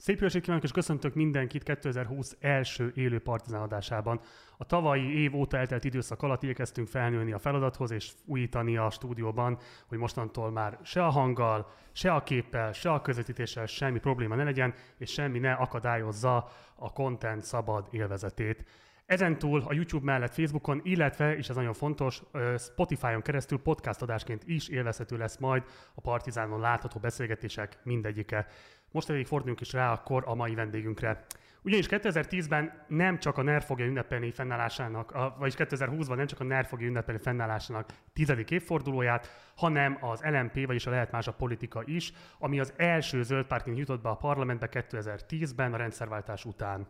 Szép 0.00 0.20
jó 0.20 0.40
kívánok, 0.40 0.62
és 0.62 0.72
köszöntök 0.72 1.14
mindenkit 1.14 1.62
2020 1.62 2.36
első 2.40 2.92
élő 2.94 3.18
partizán 3.18 3.62
adásában. 3.62 4.20
A 4.56 4.64
tavalyi 4.64 5.20
év 5.20 5.34
óta 5.34 5.56
eltelt 5.56 5.84
időszak 5.84 6.22
alatt 6.22 6.42
igyekeztünk 6.42 6.88
felnőni 6.88 7.32
a 7.32 7.38
feladathoz, 7.38 7.90
és 7.90 8.12
újítani 8.24 8.76
a 8.76 8.90
stúdióban, 8.90 9.58
hogy 9.86 9.98
mostantól 9.98 10.50
már 10.50 10.78
se 10.82 11.04
a 11.04 11.10
hanggal, 11.10 11.70
se 11.92 12.12
a 12.12 12.22
képpel, 12.22 12.72
se 12.72 12.92
a 12.92 13.00
közvetítéssel 13.00 13.66
semmi 13.66 13.98
probléma 13.98 14.34
ne 14.34 14.44
legyen, 14.44 14.74
és 14.98 15.10
semmi 15.10 15.38
ne 15.38 15.52
akadályozza 15.52 16.48
a 16.74 16.92
content 16.92 17.42
szabad 17.42 17.88
élvezetét. 17.90 18.64
Ezentúl 19.06 19.62
a 19.66 19.72
YouTube 19.72 20.04
mellett 20.04 20.34
Facebookon, 20.34 20.80
illetve, 20.84 21.36
és 21.36 21.48
ez 21.48 21.56
nagyon 21.56 21.72
fontos, 21.72 22.22
Spotify-on 22.58 23.22
keresztül 23.22 23.58
podcast 23.58 24.02
adásként 24.02 24.42
is 24.46 24.68
élvezhető 24.68 25.16
lesz 25.16 25.36
majd 25.36 25.62
a 25.94 26.00
Partizánon 26.00 26.60
látható 26.60 27.00
beszélgetések 27.00 27.78
mindegyike. 27.82 28.46
Most 28.90 29.06
pedig 29.06 29.26
forduljunk 29.26 29.60
is 29.60 29.72
rá 29.72 29.92
akkor 29.92 30.22
a 30.26 30.34
mai 30.34 30.54
vendégünkre. 30.54 31.26
Ugyanis 31.62 31.86
2010-ben 31.90 32.84
nem 32.88 33.18
csak 33.18 33.38
a 33.38 33.42
NER 33.42 33.62
fogja 33.62 33.86
ünnepelni 33.86 34.30
fennállásának, 34.30 35.36
vagyis 35.38 35.54
2020-ban 35.58 36.16
nem 36.16 36.26
csak 36.26 36.40
a 36.40 36.44
NER 36.44 36.66
fogja 36.66 36.86
ünnepelni 36.86 37.20
fennállásának 37.20 37.88
tizedik 38.12 38.50
évfordulóját, 38.50 39.52
hanem 39.56 39.98
az 40.00 40.20
LMP, 40.22 40.66
vagyis 40.66 40.86
a 40.86 40.90
Lehet 40.90 41.10
Más 41.10 41.26
a 41.26 41.32
Politika 41.32 41.82
is, 41.84 42.12
ami 42.38 42.60
az 42.60 42.72
első 42.76 43.22
zöld 43.22 43.46
pártként 43.46 43.78
jutott 43.78 44.02
be 44.02 44.08
a 44.08 44.16
parlamentbe 44.16 44.68
2010-ben 44.72 45.72
a 45.72 45.76
rendszerváltás 45.76 46.44
után. 46.44 46.86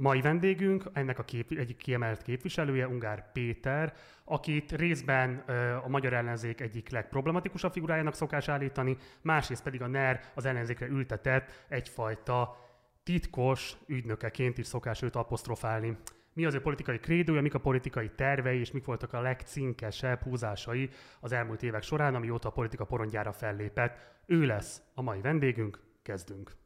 Mai 0.00 0.20
vendégünk, 0.20 0.84
ennek 0.92 1.18
a 1.18 1.24
kép, 1.24 1.50
egyik 1.50 1.76
kiemelt 1.76 2.22
képviselője, 2.22 2.88
Ungár 2.88 3.32
Péter, 3.32 3.94
akit 4.24 4.72
részben 4.72 5.44
a 5.84 5.88
magyar 5.88 6.12
ellenzék 6.12 6.60
egyik 6.60 6.90
legproblematikusabb 6.90 7.72
figurájának 7.72 8.14
szokás 8.14 8.48
állítani, 8.48 8.96
másrészt 9.22 9.62
pedig 9.62 9.82
a 9.82 9.86
NER 9.86 10.20
az 10.34 10.44
ellenzékre 10.44 10.86
ültetett 10.86 11.64
egyfajta 11.68 12.56
titkos 13.02 13.76
ügynökeként 13.86 14.58
is 14.58 14.66
szokás 14.66 15.02
őt 15.02 15.16
apostrofálni. 15.16 15.96
Mi 16.32 16.44
az 16.44 16.54
ő 16.54 16.60
politikai 16.60 16.98
krédója, 16.98 17.40
mik 17.40 17.54
a 17.54 17.60
politikai 17.60 18.10
tervei, 18.10 18.58
és 18.60 18.70
mik 18.70 18.84
voltak 18.84 19.12
a 19.12 19.20
legcinkesebb 19.20 20.22
húzásai 20.22 20.90
az 21.20 21.32
elmúlt 21.32 21.62
évek 21.62 21.82
során, 21.82 22.14
amióta 22.14 22.48
a 22.48 22.52
politika 22.52 22.84
porondjára 22.84 23.32
fellépett. 23.32 23.98
Ő 24.26 24.46
lesz 24.46 24.82
a 24.94 25.02
mai 25.02 25.20
vendégünk, 25.20 25.80
kezdünk. 26.02 26.58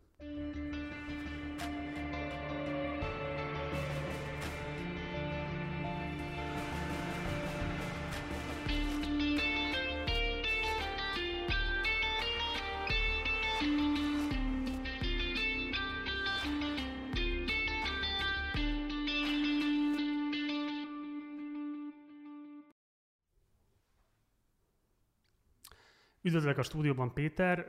Üdvözlök 26.26 26.58
a 26.58 26.62
stúdióban, 26.62 27.12
Péter, 27.12 27.66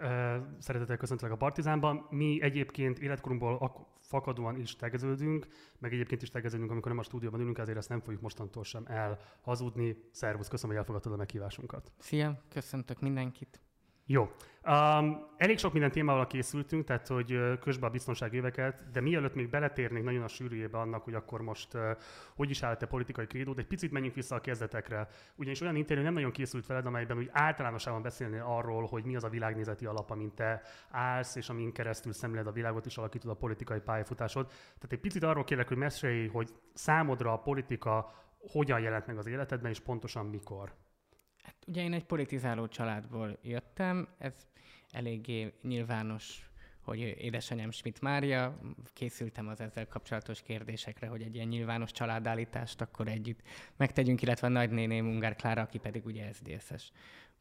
szeretettel 0.59 0.97
köszöntelek 0.97 1.33
a 1.33 1.37
Partizánban. 1.37 2.07
Mi 2.09 2.41
egyébként 2.41 2.99
életkorunkból 2.99 3.87
fakadóan 3.99 4.59
is 4.59 4.75
tegeződünk, 4.75 5.47
meg 5.79 5.93
egyébként 5.93 6.21
is 6.21 6.29
tegeződünk, 6.29 6.71
amikor 6.71 6.91
nem 6.91 6.99
a 6.99 7.03
stúdióban 7.03 7.39
ülünk, 7.39 7.57
ezért 7.57 7.77
ezt 7.77 7.89
nem 7.89 8.01
fogjuk 8.01 8.21
mostantól 8.21 8.63
sem 8.63 8.85
elhazudni. 8.87 9.97
Szervusz, 10.11 10.47
köszönöm, 10.47 10.71
hogy 10.71 10.79
elfogadtad 10.79 11.13
a 11.13 11.15
meghívásunkat. 11.15 11.91
Szia, 11.97 12.41
köszöntök 12.49 13.01
mindenkit. 13.01 13.59
Jó. 14.07 14.31
Um, 14.67 15.27
elég 15.37 15.57
sok 15.57 15.71
minden 15.71 15.91
témával 15.91 16.27
készültünk, 16.27 16.85
tehát 16.85 17.07
hogy 17.07 17.59
közben 17.59 17.89
a 17.89 17.91
biztonsági 17.91 18.37
éveket, 18.37 18.89
de 18.91 19.01
mielőtt 19.01 19.35
még 19.35 19.49
beletérnék 19.49 20.03
nagyon 20.03 20.23
a 20.23 20.27
sűrűjébe 20.27 20.77
annak, 20.77 21.03
hogy 21.03 21.13
akkor 21.13 21.41
most 21.41 21.73
uh, 21.73 21.81
hogy 22.35 22.49
is 22.49 22.63
állt 22.63 22.81
a 22.81 22.87
politikai 22.87 23.25
krédót, 23.25 23.57
egy 23.57 23.67
picit 23.67 23.91
menjünk 23.91 24.15
vissza 24.15 24.35
a 24.35 24.41
kezdetekre. 24.41 25.07
Ugyanis 25.35 25.61
olyan 25.61 25.75
interjú 25.75 26.03
nem 26.03 26.13
nagyon 26.13 26.31
készült 26.31 26.65
veled, 26.65 26.85
amelyben 26.85 27.17
úgy 27.17 27.29
általánosában 27.31 28.01
beszélni 28.01 28.37
arról, 28.37 28.85
hogy 28.85 29.03
mi 29.03 29.15
az 29.15 29.23
a 29.23 29.29
világnézeti 29.29 29.85
alap, 29.85 30.09
amin 30.09 30.33
te 30.35 30.61
állsz, 30.89 31.35
és 31.35 31.49
amin 31.49 31.71
keresztül 31.71 32.13
szemléled 32.13 32.47
a 32.47 32.51
világot, 32.51 32.85
és 32.85 32.97
alakítod 32.97 33.31
a 33.31 33.35
politikai 33.35 33.79
pályafutásod. 33.79 34.47
Tehát 34.47 34.91
egy 34.91 34.99
picit 34.99 35.23
arról 35.23 35.43
kérlek, 35.43 35.67
hogy 35.67 35.77
mesélj, 35.77 36.27
hogy 36.27 36.49
számodra 36.73 37.33
a 37.33 37.39
politika 37.39 38.13
hogyan 38.51 38.79
jelent 38.79 39.07
meg 39.07 39.17
az 39.17 39.25
életedben, 39.25 39.71
és 39.71 39.79
pontosan 39.79 40.25
mikor. 40.25 40.73
Hát 41.45 41.55
ugye 41.67 41.83
én 41.83 41.93
egy 41.93 42.03
politizáló 42.03 42.67
családból 42.67 43.37
jöttem, 43.41 44.07
ez 44.17 44.47
eléggé 44.91 45.53
nyilvános, 45.61 46.49
hogy 46.81 46.99
édesanyám 46.99 47.71
Schmidt 47.71 48.01
Mária, 48.01 48.59
készültem 48.93 49.47
az 49.47 49.59
ezzel 49.59 49.87
kapcsolatos 49.87 50.41
kérdésekre, 50.41 51.07
hogy 51.07 51.21
egy 51.21 51.35
ilyen 51.35 51.47
nyilvános 51.47 51.91
családállítást 51.91 52.81
akkor 52.81 53.07
együtt 53.07 53.41
megtegyünk, 53.77 54.21
illetve 54.21 54.47
a 54.47 54.49
nagynéném 54.49 55.07
Ungár 55.07 55.35
Klára, 55.35 55.61
aki 55.61 55.77
pedig 55.77 56.05
ugye 56.05 56.33
SZDSZ-es 56.33 56.91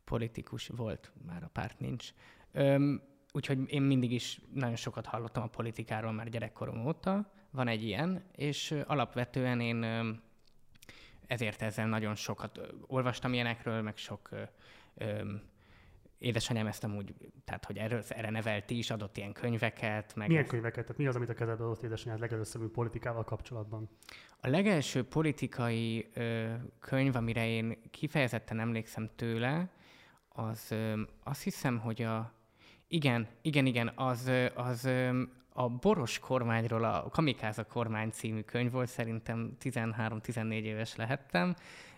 politikus 0.05 0.69
volt, 0.69 1.13
már 1.27 1.43
a 1.43 1.51
párt 1.53 1.79
nincs. 1.79 2.13
Öm, 2.53 3.03
úgyhogy 3.33 3.73
én 3.73 3.83
mindig 3.83 4.13
is 4.13 4.41
nagyon 4.53 4.77
sokat 4.77 5.07
hallottam 5.07 5.43
a 5.43 5.47
politikáról 5.47 6.13
már 6.13 6.29
gyerekkorom 6.29 6.87
óta, 6.87 7.33
van 7.51 7.69
egy 7.69 7.83
ilyen, 7.83 8.25
és 8.37 8.75
alapvetően 8.87 9.61
én 9.61 9.77
ezért 11.27 11.63
ezzel 11.63 11.87
nagyon 11.87 12.15
sokat 12.15 12.61
olvastam 12.87 13.33
ilyenekről, 13.33 13.83
meg 13.83 13.97
sok 13.97 14.29
ö, 14.31 14.43
ö, 14.95 15.33
édesanyám 16.19 16.67
ezt 16.67 16.85
amúgy, 16.85 17.15
tehát 17.45 17.65
hogy 17.65 17.79
erről, 17.79 18.03
erre 18.09 18.31
nevelt 18.31 18.71
is, 18.71 18.91
adott 18.91 19.17
ilyen 19.17 19.33
könyveket. 19.33 20.15
Meg 20.15 20.29
Milyen 20.29 20.43
ezt... 20.43 20.51
könyveket? 20.51 20.85
Tehát 20.85 20.99
mi 20.99 21.07
az, 21.07 21.17
amit 21.17 21.29
a 21.29 21.35
kezedbe 21.35 21.65
adott 21.65 21.83
édesanyád 21.83 22.21
legelőször 22.21 22.69
politikával 22.69 23.25
kapcsolatban? 23.25 23.89
A 24.41 24.49
legelső 24.49 25.05
politikai 25.05 26.11
ö, 26.15 26.53
könyv, 26.81 27.17
amire 27.17 27.47
én 27.47 27.79
kifejezetten 27.91 28.61
emlékszem 28.61 29.11
tőle, 29.17 29.69
az 30.29 30.71
ö, 30.71 31.03
azt 31.23 31.43
hiszem, 31.43 31.79
hogy 31.79 32.03
a 32.03 32.33
igen, 32.89 33.29
igen, 33.43 33.67
igen, 33.67 33.93
az, 33.95 34.31
az 34.55 34.89
a 35.57 35.69
Boros 35.69 36.19
kormányról 36.19 36.85
a 36.85 37.09
Kamikáza 37.09 37.65
kormány 37.65 38.11
című 38.11 38.41
könyv 38.41 38.71
volt, 38.71 38.89
szerintem 38.89 39.57
13-14 39.61 40.51
éves 40.51 40.97
lehettem, 40.97 41.55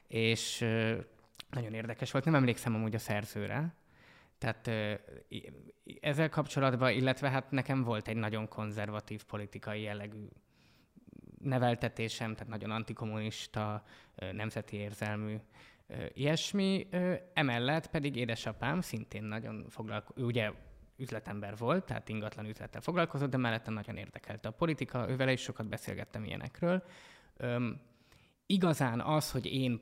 és 0.06 0.58
nagyon 1.50 1.74
érdekes 1.74 2.10
volt. 2.10 2.24
Nem 2.24 2.34
emlékszem 2.34 2.74
amúgy 2.74 2.94
a 2.94 2.98
szerzőre, 2.98 3.74
tehát 4.38 4.70
ezzel 6.00 6.28
kapcsolatban, 6.28 6.90
illetve 6.90 7.30
hát 7.30 7.50
nekem 7.50 7.82
volt 7.82 8.08
egy 8.08 8.16
nagyon 8.16 8.48
konzervatív 8.48 9.24
politikai 9.24 9.82
jellegű 9.82 10.26
neveltetésem, 11.42 12.32
tehát 12.32 12.48
nagyon 12.48 12.70
antikommunista, 12.70 13.82
nemzeti 14.32 14.76
érzelmű 14.76 15.36
ilyesmi. 16.12 16.88
Emellett 17.34 17.86
pedig 17.86 18.16
édesapám 18.16 18.80
szintén 18.80 19.22
nagyon 19.22 19.66
foglalkozott, 19.68 20.24
ugye 20.24 20.50
üzletember 20.96 21.56
volt, 21.56 21.84
tehát 21.84 22.08
ingatlan 22.08 22.46
üzlettel 22.46 22.80
foglalkozott, 22.80 23.30
de 23.30 23.36
mellette 23.36 23.70
nagyon 23.70 23.96
érdekelte 23.96 24.48
a 24.48 24.52
politika, 24.52 25.08
ővele 25.08 25.32
is 25.32 25.40
sokat 25.40 25.68
beszélgettem 25.68 26.24
ilyenekről. 26.24 26.82
Öm, 27.36 27.80
igazán 28.46 29.00
az, 29.00 29.30
hogy 29.30 29.46
én 29.46 29.80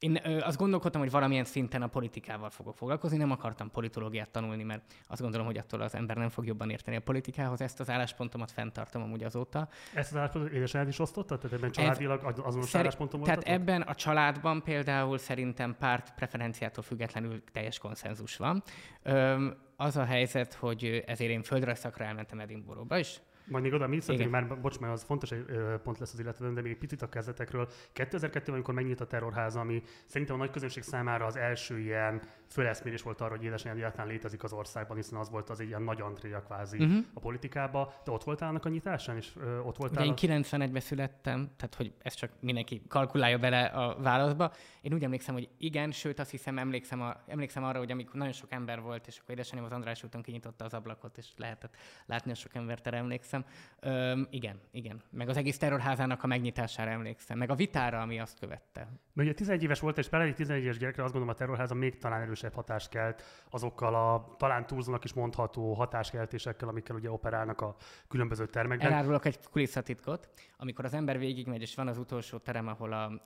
én 0.00 0.20
azt 0.42 0.56
gondolkodtam, 0.56 1.00
hogy 1.00 1.10
valamilyen 1.10 1.44
szinten 1.44 1.82
a 1.82 1.86
politikával 1.86 2.50
fogok 2.50 2.76
foglalkozni, 2.76 3.16
nem 3.16 3.30
akartam 3.30 3.70
politológiát 3.70 4.30
tanulni, 4.30 4.62
mert 4.62 4.82
azt 5.06 5.20
gondolom, 5.20 5.46
hogy 5.46 5.58
attól 5.58 5.80
az 5.80 5.94
ember 5.94 6.16
nem 6.16 6.28
fog 6.28 6.46
jobban 6.46 6.70
érteni 6.70 6.96
a 6.96 7.00
politikához. 7.00 7.60
Ezt 7.60 7.80
az 7.80 7.90
álláspontomat 7.90 8.50
fenntartom 8.50 9.02
amúgy 9.02 9.22
azóta. 9.22 9.68
Ezt 9.94 10.10
az 10.10 10.16
álláspontot 10.16 10.52
édesanyád 10.52 10.88
is 10.88 10.98
osztotta? 10.98 11.38
Tehát 11.38 11.56
ebben 11.56 11.70
családilag 11.70 12.24
azonos 12.24 12.68
Szer- 12.68 12.84
álláspontom 12.84 13.22
Tehát 13.22 13.42
ebben 13.42 13.82
a 13.82 13.94
családban 13.94 14.62
például 14.62 15.18
szerintem 15.18 15.76
párt 15.78 16.14
preferenciától 16.14 16.82
függetlenül 16.84 17.42
teljes 17.52 17.78
konszenzus 17.78 18.36
van. 18.36 18.62
Öm, 19.02 19.56
az 19.76 19.96
a 19.96 20.04
helyzet, 20.04 20.54
hogy 20.54 21.02
ezért 21.06 21.30
én 21.30 21.42
földrajzszakra 21.42 22.04
elmentem 22.04 22.40
Edinburghba, 22.40 22.98
és 22.98 23.20
majd 23.50 23.64
még 23.64 23.72
oda 23.72 23.86
mi 23.86 24.00
szeretnénk 24.00 24.30
már, 24.30 24.60
bocs, 24.60 24.78
mert 24.78 24.92
az 24.92 25.02
fontos 25.02 25.32
egy 25.32 25.44
pont 25.82 25.98
lesz 25.98 26.12
az 26.12 26.20
illetve, 26.20 26.50
de 26.50 26.60
még 26.60 26.72
egy 26.72 26.78
picit 26.78 27.02
a 27.02 27.08
kezdetekről. 27.08 27.68
2002-ben, 27.94 28.54
amikor 28.54 28.74
megnyílt 28.74 29.00
a 29.00 29.06
terrorház, 29.06 29.56
ami 29.56 29.82
szerintem 30.04 30.36
a 30.36 30.38
nagy 30.38 30.50
közönség 30.50 30.82
számára 30.82 31.26
az 31.26 31.36
első 31.36 31.78
ilyen 31.78 32.22
föleszmérés 32.48 33.02
volt 33.02 33.20
arra, 33.20 33.36
hogy 33.36 33.44
édesanyád 33.44 33.76
egyáltalán 33.76 34.06
létezik 34.06 34.42
az 34.42 34.52
országban, 34.52 34.96
hiszen 34.96 35.18
az 35.18 35.30
volt 35.30 35.50
az 35.50 35.60
egy 35.60 35.66
ilyen 35.66 35.82
nagy 35.82 36.00
Andrea 36.00 36.42
kvázi 36.42 36.78
uh-huh. 36.78 37.04
a 37.14 37.20
politikába. 37.20 37.94
De 38.04 38.10
ott 38.10 38.24
voltál 38.24 38.48
annak 38.48 38.64
a 38.64 38.68
nyitásán, 38.68 39.16
és 39.16 39.32
ö, 39.36 39.58
ott 39.58 39.76
voltál? 39.76 40.08
Ugye 40.08 40.28
én 40.28 40.42
91-ben 40.42 40.80
születtem, 40.80 41.50
tehát 41.56 41.74
hogy 41.74 41.92
ez 42.02 42.14
csak 42.14 42.30
mindenki 42.40 42.82
kalkulálja 42.88 43.38
bele 43.38 43.64
a 43.64 44.00
válaszba. 44.00 44.52
Én 44.80 44.94
úgy 44.94 45.04
emlékszem, 45.04 45.34
hogy 45.34 45.48
igen, 45.58 45.90
sőt 45.90 46.18
azt 46.18 46.30
hiszem, 46.30 46.58
emlékszem, 46.58 47.00
a, 47.00 47.16
emlékszem 47.26 47.64
arra, 47.64 47.78
hogy 47.78 47.90
amikor 47.90 48.14
nagyon 48.14 48.32
sok 48.32 48.52
ember 48.52 48.80
volt, 48.80 49.06
és 49.06 49.18
akkor 49.18 49.34
édesanyám 49.34 49.64
az 49.64 49.72
András 49.72 50.04
úton 50.04 50.22
kinyitotta 50.22 50.64
az 50.64 50.74
ablakot, 50.74 51.18
és 51.18 51.26
lehetett 51.36 51.76
látni 52.06 52.30
a 52.30 52.34
sok 52.34 52.54
embert, 52.54 52.86
erre 52.86 52.96
emlékszem 52.96 53.39
emlékszem. 53.40 53.70
Öm, 53.82 54.26
igen, 54.30 54.60
igen. 54.70 55.02
Meg 55.10 55.28
az 55.28 55.36
egész 55.36 55.58
terrorházának 55.58 56.22
a 56.22 56.26
megnyitására 56.26 56.90
emlékszem, 56.90 57.38
meg 57.38 57.50
a 57.50 57.54
vitára, 57.54 58.00
ami 58.00 58.20
azt 58.20 58.38
követte. 58.38 58.80
Mert 59.12 59.28
ugye 59.28 59.34
11 59.34 59.62
éves 59.62 59.80
volt, 59.80 59.98
és 59.98 60.08
például 60.08 60.30
egy 60.30 60.36
11 60.36 60.62
éves 60.62 60.78
gyerekre 60.78 61.02
azt 61.02 61.12
gondolom 61.12 61.34
a 61.36 61.38
terrorháza 61.38 61.74
még 61.74 61.98
talán 61.98 62.20
erősebb 62.20 62.54
hatást 62.54 62.88
kelt 62.88 63.22
azokkal 63.50 63.94
a 63.94 64.34
talán 64.38 64.66
túlzónak 64.66 65.04
is 65.04 65.12
mondható 65.12 65.74
hatáskeltésekkel, 65.74 66.68
amikkel 66.68 66.96
ugye 66.96 67.10
operálnak 67.10 67.60
a 67.60 67.76
különböző 68.08 68.46
termekben. 68.46 68.92
Elárulok 68.92 69.24
egy 69.24 69.38
kulisszatitkot. 69.50 70.28
Amikor 70.56 70.84
az 70.84 70.94
ember 70.94 71.18
végigmegy, 71.18 71.60
és 71.60 71.74
van 71.74 71.88
az 71.88 71.98
utolsó 71.98 72.38
terem, 72.38 72.66
ahol 72.66 72.92
a, 72.92 73.22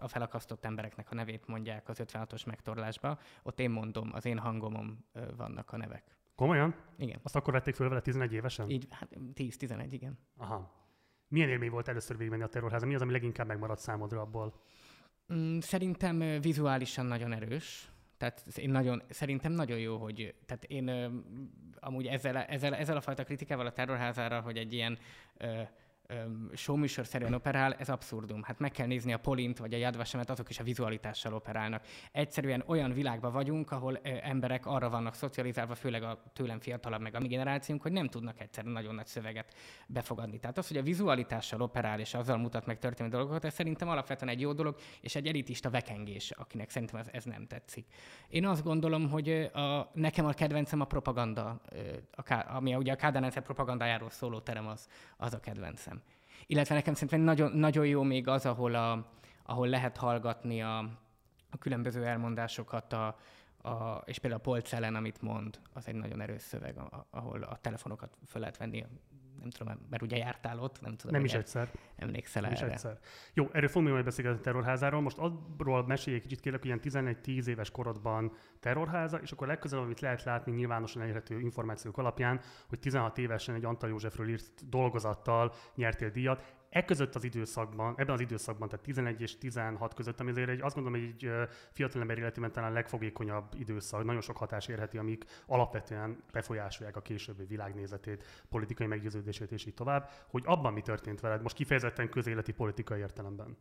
a 0.00 0.08
felakasztott 0.08 0.64
embereknek 0.64 1.10
a 1.10 1.14
nevét 1.14 1.46
mondják 1.46 1.88
az 1.88 2.02
56-os 2.04 2.46
megtorlásba, 2.46 3.18
ott 3.42 3.60
én 3.60 3.70
mondom, 3.70 4.10
az 4.12 4.24
én 4.24 4.38
hangomon 4.38 5.04
vannak 5.36 5.72
a 5.72 5.76
nevek. 5.76 6.19
Komolyan? 6.34 6.74
Igen. 6.98 7.20
Azt 7.22 7.36
akkor 7.36 7.52
vették 7.52 7.74
föl 7.74 7.88
vele 7.88 8.00
11 8.00 8.32
évesen? 8.32 8.70
Így, 8.70 8.86
hát 8.90 9.08
10-11, 9.34 9.86
igen. 9.90 10.18
Aha. 10.36 10.78
Milyen 11.28 11.48
élmény 11.48 11.70
volt 11.70 11.88
először 11.88 12.16
végigmenni 12.16 12.42
a 12.42 12.48
terrorháza? 12.48 12.86
Mi 12.86 12.94
az, 12.94 13.02
ami 13.02 13.12
leginkább 13.12 13.46
megmaradt 13.46 13.80
számodra 13.80 14.20
abból? 14.20 14.60
Mm, 15.34 15.58
szerintem 15.58 16.40
vizuálisan 16.40 17.06
nagyon 17.06 17.32
erős. 17.32 17.90
Tehát 18.16 18.44
én 18.56 18.70
nagyon, 18.70 19.02
szerintem 19.08 19.52
nagyon 19.52 19.78
jó, 19.78 19.96
hogy 19.96 20.34
tehát 20.46 20.64
én 20.64 20.88
amúgy 21.80 22.06
ezzel, 22.06 22.36
ezzel, 22.36 22.74
ezzel 22.74 22.96
a 22.96 23.00
fajta 23.00 23.24
kritikával 23.24 23.66
a 23.66 23.72
terrorházára, 23.72 24.40
hogy 24.40 24.56
egy 24.56 24.72
ilyen 24.72 24.98
showműsorszerűen 26.54 27.34
operál, 27.34 27.74
ez 27.74 27.88
abszurdum. 27.88 28.42
Hát 28.42 28.58
meg 28.58 28.70
kell 28.70 28.86
nézni 28.86 29.12
a 29.12 29.18
Polint 29.18 29.58
vagy 29.58 29.74
a 29.74 29.76
Jadvasemet, 29.76 30.30
azok 30.30 30.50
is 30.50 30.58
a 30.58 30.62
vizualitással 30.62 31.34
operálnak. 31.34 31.84
Egyszerűen 32.12 32.62
olyan 32.66 32.92
világban 32.92 33.32
vagyunk, 33.32 33.70
ahol 33.70 33.96
emberek 34.22 34.66
arra 34.66 34.90
vannak 34.90 35.14
szocializálva, 35.14 35.74
főleg 35.74 36.02
a 36.02 36.22
tőlem 36.32 36.60
fiatalabb 36.60 37.00
meg 37.00 37.14
a 37.14 37.20
mi 37.20 37.28
generációnk, 37.28 37.82
hogy 37.82 37.92
nem 37.92 38.08
tudnak 38.08 38.40
egyszerűen 38.40 38.72
nagyon 38.72 38.94
nagy 38.94 39.06
szöveget 39.06 39.54
befogadni. 39.86 40.38
Tehát 40.38 40.58
az, 40.58 40.68
hogy 40.68 40.76
a 40.76 40.82
vizualitással 40.82 41.60
operál 41.60 42.00
és 42.00 42.14
azzal 42.14 42.36
mutat 42.36 42.66
meg 42.66 42.78
történő 42.78 43.08
dolgokat, 43.08 43.44
ez 43.44 43.54
szerintem 43.54 43.88
alapvetően 43.88 44.32
egy 44.32 44.40
jó 44.40 44.52
dolog, 44.52 44.76
és 45.00 45.14
egy 45.14 45.26
elitista 45.26 45.70
vekengés, 45.70 46.30
akinek 46.30 46.70
szerintem 46.70 47.00
ez, 47.00 47.08
ez 47.12 47.24
nem 47.24 47.46
tetszik. 47.46 47.86
Én 48.28 48.46
azt 48.46 48.62
gondolom, 48.62 49.10
hogy 49.10 49.28
a, 49.52 49.90
nekem 49.92 50.26
a 50.26 50.32
kedvencem 50.32 50.80
a 50.80 50.84
propaganda, 50.84 51.60
a, 52.10 52.44
ami 52.48 52.74
ugye 52.74 52.92
a 52.92 52.96
Kádár 52.96 53.40
propagandájáról 53.42 54.10
szóló 54.10 54.40
terem 54.40 54.66
az, 54.66 54.88
az 55.16 55.34
a 55.34 55.40
kedvencem. 55.40 55.99
Illetve 56.50 56.74
nekem 56.74 56.94
szerintem 56.94 57.20
nagyon, 57.20 57.52
nagyon 57.52 57.86
jó 57.86 58.02
még 58.02 58.28
az, 58.28 58.46
ahol, 58.46 58.74
a, 58.74 59.06
ahol 59.42 59.68
lehet 59.68 59.96
hallgatni 59.96 60.62
a, 60.62 60.78
a 61.50 61.58
különböző 61.58 62.04
elmondásokat, 62.04 62.92
a, 62.92 63.16
a, 63.62 64.02
és 64.04 64.18
például 64.18 64.42
a 64.42 64.44
polcellen, 64.44 64.94
amit 64.94 65.22
mond, 65.22 65.60
az 65.72 65.88
egy 65.88 65.94
nagyon 65.94 66.20
erős 66.20 66.42
szöveg, 66.42 66.80
ahol 67.10 67.42
a 67.42 67.56
telefonokat 67.60 68.16
fel 68.26 68.40
lehet 68.40 68.56
venni 68.56 68.84
nem 69.40 69.50
tudom, 69.50 69.86
mert 69.90 70.02
ugye 70.02 70.16
jártál 70.16 70.58
ott, 70.58 70.80
nem 70.80 70.96
tudom. 70.96 71.14
Nem 71.14 71.24
is 71.24 71.34
egyszer. 71.34 71.70
Emlékszel 71.96 72.42
nem 72.42 72.50
erre. 72.50 72.66
Is 72.66 72.72
egyszer. 72.72 72.98
Jó, 73.34 73.48
erről 73.52 73.68
fogunk 73.68 73.92
majd 73.92 74.04
beszélgetni 74.04 74.38
a 74.38 74.42
terrorházáról. 74.42 75.00
Most 75.00 75.18
arról 75.18 75.86
mesélj 75.86 76.16
egy 76.16 76.22
kicsit 76.22 76.40
kérlek, 76.40 76.60
hogy 76.62 76.80
ilyen 76.92 77.16
11-10 77.24 77.46
éves 77.46 77.70
korodban 77.70 78.32
terrorháza, 78.60 79.16
és 79.16 79.32
akkor 79.32 79.46
legközelebb, 79.46 79.84
amit 79.84 80.00
lehet 80.00 80.24
látni 80.24 80.52
nyilvánosan 80.52 81.02
elérhető 81.02 81.40
információk 81.40 81.98
alapján, 81.98 82.40
hogy 82.68 82.78
16 82.78 83.18
évesen 83.18 83.54
egy 83.54 83.64
Antal 83.64 83.88
Józsefről 83.88 84.28
írt 84.28 84.68
dolgozattal 84.68 85.52
nyertél 85.74 86.10
díjat. 86.10 86.58
E 86.70 86.84
között 86.84 87.14
az 87.14 87.24
időszakban, 87.24 87.94
ebben 87.96 88.14
az 88.14 88.20
időszakban, 88.20 88.68
tehát 88.68 88.84
11 88.84 89.20
és 89.20 89.38
16 89.38 89.94
között, 89.94 90.20
ami 90.20 90.30
azért 90.30 90.48
egy, 90.48 90.60
azt 90.60 90.74
gondolom, 90.74 91.00
hogy 91.00 91.14
egy 91.18 91.32
fiatalember 91.72 92.18
életében 92.18 92.52
talán 92.52 92.72
legfogékonyabb 92.72 93.54
időszak, 93.58 94.04
nagyon 94.04 94.20
sok 94.20 94.36
hatás 94.36 94.68
érheti, 94.68 94.98
amik 94.98 95.24
alapvetően 95.46 96.22
befolyásolják 96.32 96.96
a 96.96 97.02
későbbi 97.02 97.44
világnézetét, 97.44 98.44
politikai 98.48 98.86
meggyőződését 98.86 99.52
és 99.52 99.66
így 99.66 99.74
tovább, 99.74 100.10
hogy 100.26 100.42
abban 100.46 100.72
mi 100.72 100.80
történt 100.80 101.20
veled, 101.20 101.42
most 101.42 101.56
kifejezetten 101.56 102.08
közéleti 102.08 102.52
politikai 102.52 102.98
értelemben. 102.98 103.56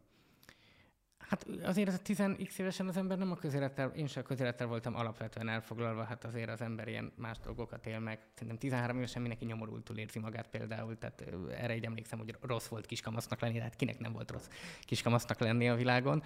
Hát 1.29 1.47
azért 1.63 1.87
az 1.87 1.93
a 1.93 2.01
10x 2.01 2.59
évesen 2.59 2.87
az 2.87 2.97
ember 2.97 3.17
nem 3.17 3.31
a 3.31 3.35
közélettel, 3.35 3.91
én 3.95 4.07
sem 4.07 4.23
a 4.25 4.27
közélettel 4.27 4.67
voltam 4.67 4.95
alapvetően 4.95 5.49
elfoglalva, 5.49 6.03
hát 6.03 6.23
azért 6.23 6.49
az 6.49 6.61
ember 6.61 6.87
ilyen 6.87 7.11
más 7.15 7.37
dolgokat 7.39 7.85
él 7.85 7.99
meg. 7.99 8.19
Szerintem 8.33 8.57
13 8.57 8.97
évesen 8.97 9.21
mindenki 9.21 9.45
nyomorultul 9.45 9.97
érzi 9.97 10.19
magát 10.19 10.47
például, 10.47 10.97
tehát 10.97 11.23
erre 11.57 11.75
így 11.75 11.85
emlékszem, 11.85 12.19
hogy 12.19 12.35
rossz 12.41 12.67
volt 12.67 12.85
kiskamasznak 12.85 13.39
lenni, 13.39 13.59
hát 13.59 13.75
kinek 13.75 13.99
nem 13.99 14.11
volt 14.11 14.31
rossz 14.31 14.47
kiskamasznak 14.81 15.39
lenni 15.39 15.69
a 15.69 15.75
világon. 15.75 16.23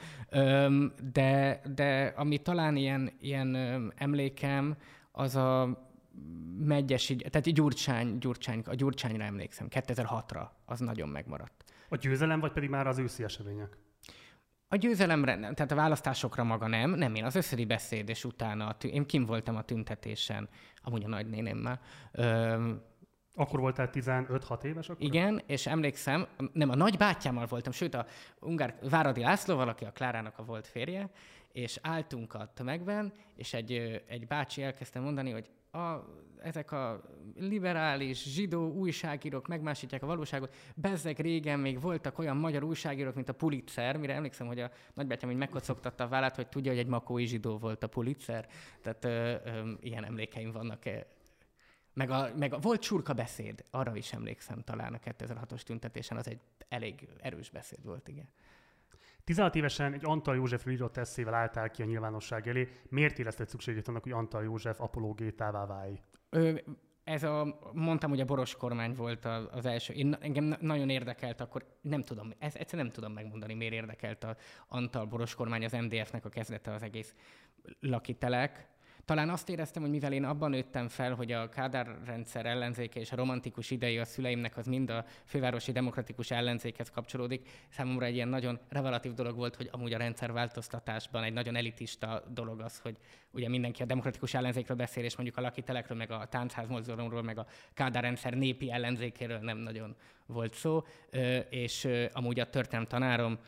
De, 1.11 1.61
de 1.75 2.13
ami 2.15 2.37
talán 2.37 2.75
ilyen, 2.75 3.11
ilyen 3.19 3.55
emlékem, 3.95 4.77
az 5.11 5.35
a 5.35 5.81
megyes, 6.57 7.13
tehát 7.29 7.53
Gyurcsány, 7.53 8.17
Gyurcsány, 8.17 8.61
a 8.65 8.75
Gyurcsányra 8.75 9.23
emlékszem, 9.23 9.67
2006-ra, 9.69 10.47
az 10.65 10.79
nagyon 10.79 11.09
megmaradt. 11.09 11.63
A 11.89 11.95
győzelem, 11.95 12.39
vagy 12.39 12.51
pedig 12.51 12.69
már 12.69 12.87
az 12.87 12.97
őszi 12.97 13.23
események? 13.23 13.77
A 14.73 14.75
győzelemre, 14.75 15.35
tehát 15.39 15.71
a 15.71 15.75
választásokra 15.75 16.43
maga 16.43 16.67
nem, 16.67 16.91
nem 16.91 17.15
én 17.15 17.23
az 17.23 17.35
összedi 17.35 17.65
beszéd, 17.65 18.09
és 18.09 18.23
utána, 18.23 18.77
tű, 18.77 18.87
én 18.87 19.05
kim 19.05 19.25
voltam 19.25 19.55
a 19.55 19.61
tüntetésen, 19.61 20.49
amúgy 20.83 21.03
a 21.03 21.07
nagynénémmel. 21.07 21.79
Öm, 22.11 22.81
akkor 23.35 23.59
voltál 23.59 23.89
15-6 23.93 24.63
éves? 24.63 24.89
Akkor? 24.89 25.03
Igen, 25.03 25.41
és 25.45 25.67
emlékszem, 25.67 26.27
nem, 26.53 26.69
a 26.69 26.75
nagybátyámmal 26.75 27.45
voltam, 27.45 27.71
sőt 27.71 27.93
a 27.93 28.05
Ungár 28.39 28.75
Váradi 28.89 29.21
Lászlóval, 29.21 29.67
aki 29.67 29.85
a 29.85 29.91
Klárának 29.91 30.37
a 30.37 30.43
volt 30.43 30.67
férje, 30.67 31.09
és 31.51 31.79
álltunk 31.81 32.33
a 32.33 32.51
tömegben, 32.53 33.13
és 33.35 33.53
egy, 33.53 34.01
egy 34.07 34.27
bácsi 34.27 34.63
elkezdte 34.63 34.99
mondani, 34.99 35.31
hogy 35.31 35.49
a, 35.73 36.05
ezek 36.41 36.71
a 36.71 37.01
liberális, 37.35 38.23
zsidó 38.23 38.71
újságírók 38.71 39.47
megmásítják 39.47 40.03
a 40.03 40.05
valóságot. 40.05 40.55
Bezzeg 40.75 41.19
régen 41.19 41.59
még 41.59 41.81
voltak 41.81 42.19
olyan 42.19 42.37
magyar 42.37 42.63
újságírók, 42.63 43.15
mint 43.15 43.29
a 43.29 43.33
Pulitzer, 43.33 43.97
mire 43.97 44.13
emlékszem, 44.13 44.47
hogy 44.47 44.59
a 44.59 44.71
nagybátyám 44.93 45.29
hogy 45.29 45.39
megkocogtatta 45.39 46.03
a 46.03 46.07
vállát, 46.07 46.35
hogy 46.35 46.47
tudja, 46.47 46.71
hogy 46.71 46.79
egy 46.79 46.87
makói 46.87 47.25
zsidó 47.25 47.57
volt 47.57 47.83
a 47.83 47.87
Pulitzer. 47.87 48.47
Tehát 48.81 49.05
ö, 49.05 49.35
ö, 49.45 49.71
ilyen 49.81 50.05
emlékeim 50.05 50.51
vannak 50.51 50.85
meg, 51.93 52.09
a, 52.09 52.29
meg 52.37 52.53
a, 52.53 52.59
volt 52.59 52.81
csurka 52.81 53.13
beszéd, 53.13 53.65
arra 53.71 53.95
is 53.95 54.13
emlékszem 54.13 54.61
talán 54.63 54.93
a 54.93 54.97
2006-os 54.97 55.61
tüntetésen, 55.61 56.17
az 56.17 56.27
egy 56.27 56.39
elég 56.69 57.07
erős 57.21 57.49
beszéd 57.49 57.85
volt, 57.85 58.07
igen. 58.07 58.27
16 59.23 59.55
évesen 59.55 59.93
egy 59.93 60.05
Antal 60.05 60.35
József 60.35 60.65
írott 60.65 60.97
eszével 60.97 61.33
álltál 61.33 61.71
ki 61.71 61.81
a 61.81 61.85
nyilvánosság 61.85 62.47
elé. 62.47 62.67
Miért 62.89 63.19
érezted 63.19 63.49
szükségét 63.49 63.87
annak, 63.87 64.03
hogy 64.03 64.11
Antal 64.11 64.43
József 64.43 64.81
apologétává 64.81 65.65
válj? 65.65 65.99
Ö, 66.29 66.53
ez 67.03 67.23
a, 67.23 67.59
mondtam, 67.73 68.09
hogy 68.09 68.19
a 68.19 68.25
boros 68.25 68.55
kormány 68.55 68.93
volt 68.93 69.25
az 69.51 69.65
első. 69.65 69.93
Én, 69.93 70.17
engem 70.19 70.55
nagyon 70.59 70.89
érdekelt 70.89 71.41
akkor, 71.41 71.65
nem 71.81 72.01
tudom, 72.01 72.33
ez, 72.39 72.55
egyszer 72.55 72.79
nem 72.79 72.91
tudom 72.91 73.13
megmondani, 73.13 73.53
miért 73.53 73.73
érdekelt 73.73 74.23
a 74.23 74.35
Antal 74.67 75.05
boros 75.05 75.35
kormány, 75.35 75.65
az 75.65 75.71
MDF-nek 75.71 76.25
a 76.25 76.29
kezdete 76.29 76.71
az 76.71 76.83
egész 76.83 77.15
lakitelek. 77.79 78.67
Talán 79.05 79.29
azt 79.29 79.49
éreztem, 79.49 79.81
hogy 79.81 79.91
mivel 79.91 80.13
én 80.13 80.23
abban 80.23 80.49
nőttem 80.49 80.87
fel, 80.87 81.13
hogy 81.13 81.31
a 81.31 81.49
Kádár 81.49 81.97
rendszer 82.05 82.45
ellenzéke 82.45 82.99
és 82.99 83.11
a 83.11 83.15
romantikus 83.15 83.71
idei 83.71 83.97
a 83.97 84.05
szüleimnek 84.05 84.57
az 84.57 84.65
mind 84.65 84.89
a 84.89 85.05
fővárosi 85.25 85.71
demokratikus 85.71 86.31
ellenzékhez 86.31 86.89
kapcsolódik, 86.89 87.49
számomra 87.69 88.05
egy 88.05 88.15
ilyen 88.15 88.27
nagyon 88.27 88.59
revelatív 88.69 89.13
dolog 89.13 89.35
volt, 89.35 89.55
hogy 89.55 89.69
amúgy 89.71 89.93
a 89.93 89.97
rendszerváltoztatásban 89.97 91.23
egy 91.23 91.33
nagyon 91.33 91.55
elitista 91.55 92.23
dolog 92.33 92.59
az, 92.59 92.79
hogy 92.79 92.97
ugye 93.31 93.49
mindenki 93.49 93.81
a 93.81 93.85
demokratikus 93.85 94.33
ellenzékről 94.33 94.77
beszél, 94.77 95.03
és 95.03 95.15
mondjuk 95.15 95.37
a 95.37 95.41
lakitelekről, 95.41 95.97
meg 95.97 96.11
a 96.11 96.25
táncház 96.29 96.67
meg 97.23 97.37
a 97.37 97.45
Kádár 97.73 98.03
rendszer 98.03 98.33
népi 98.33 98.71
ellenzékéről 98.71 99.39
nem 99.39 99.57
nagyon 99.57 99.95
volt 100.25 100.53
szó, 100.53 100.83
és 101.49 101.87
amúgy 102.11 102.39
a 102.39 102.49
történelem 102.49 102.87
tanárom 102.87 103.39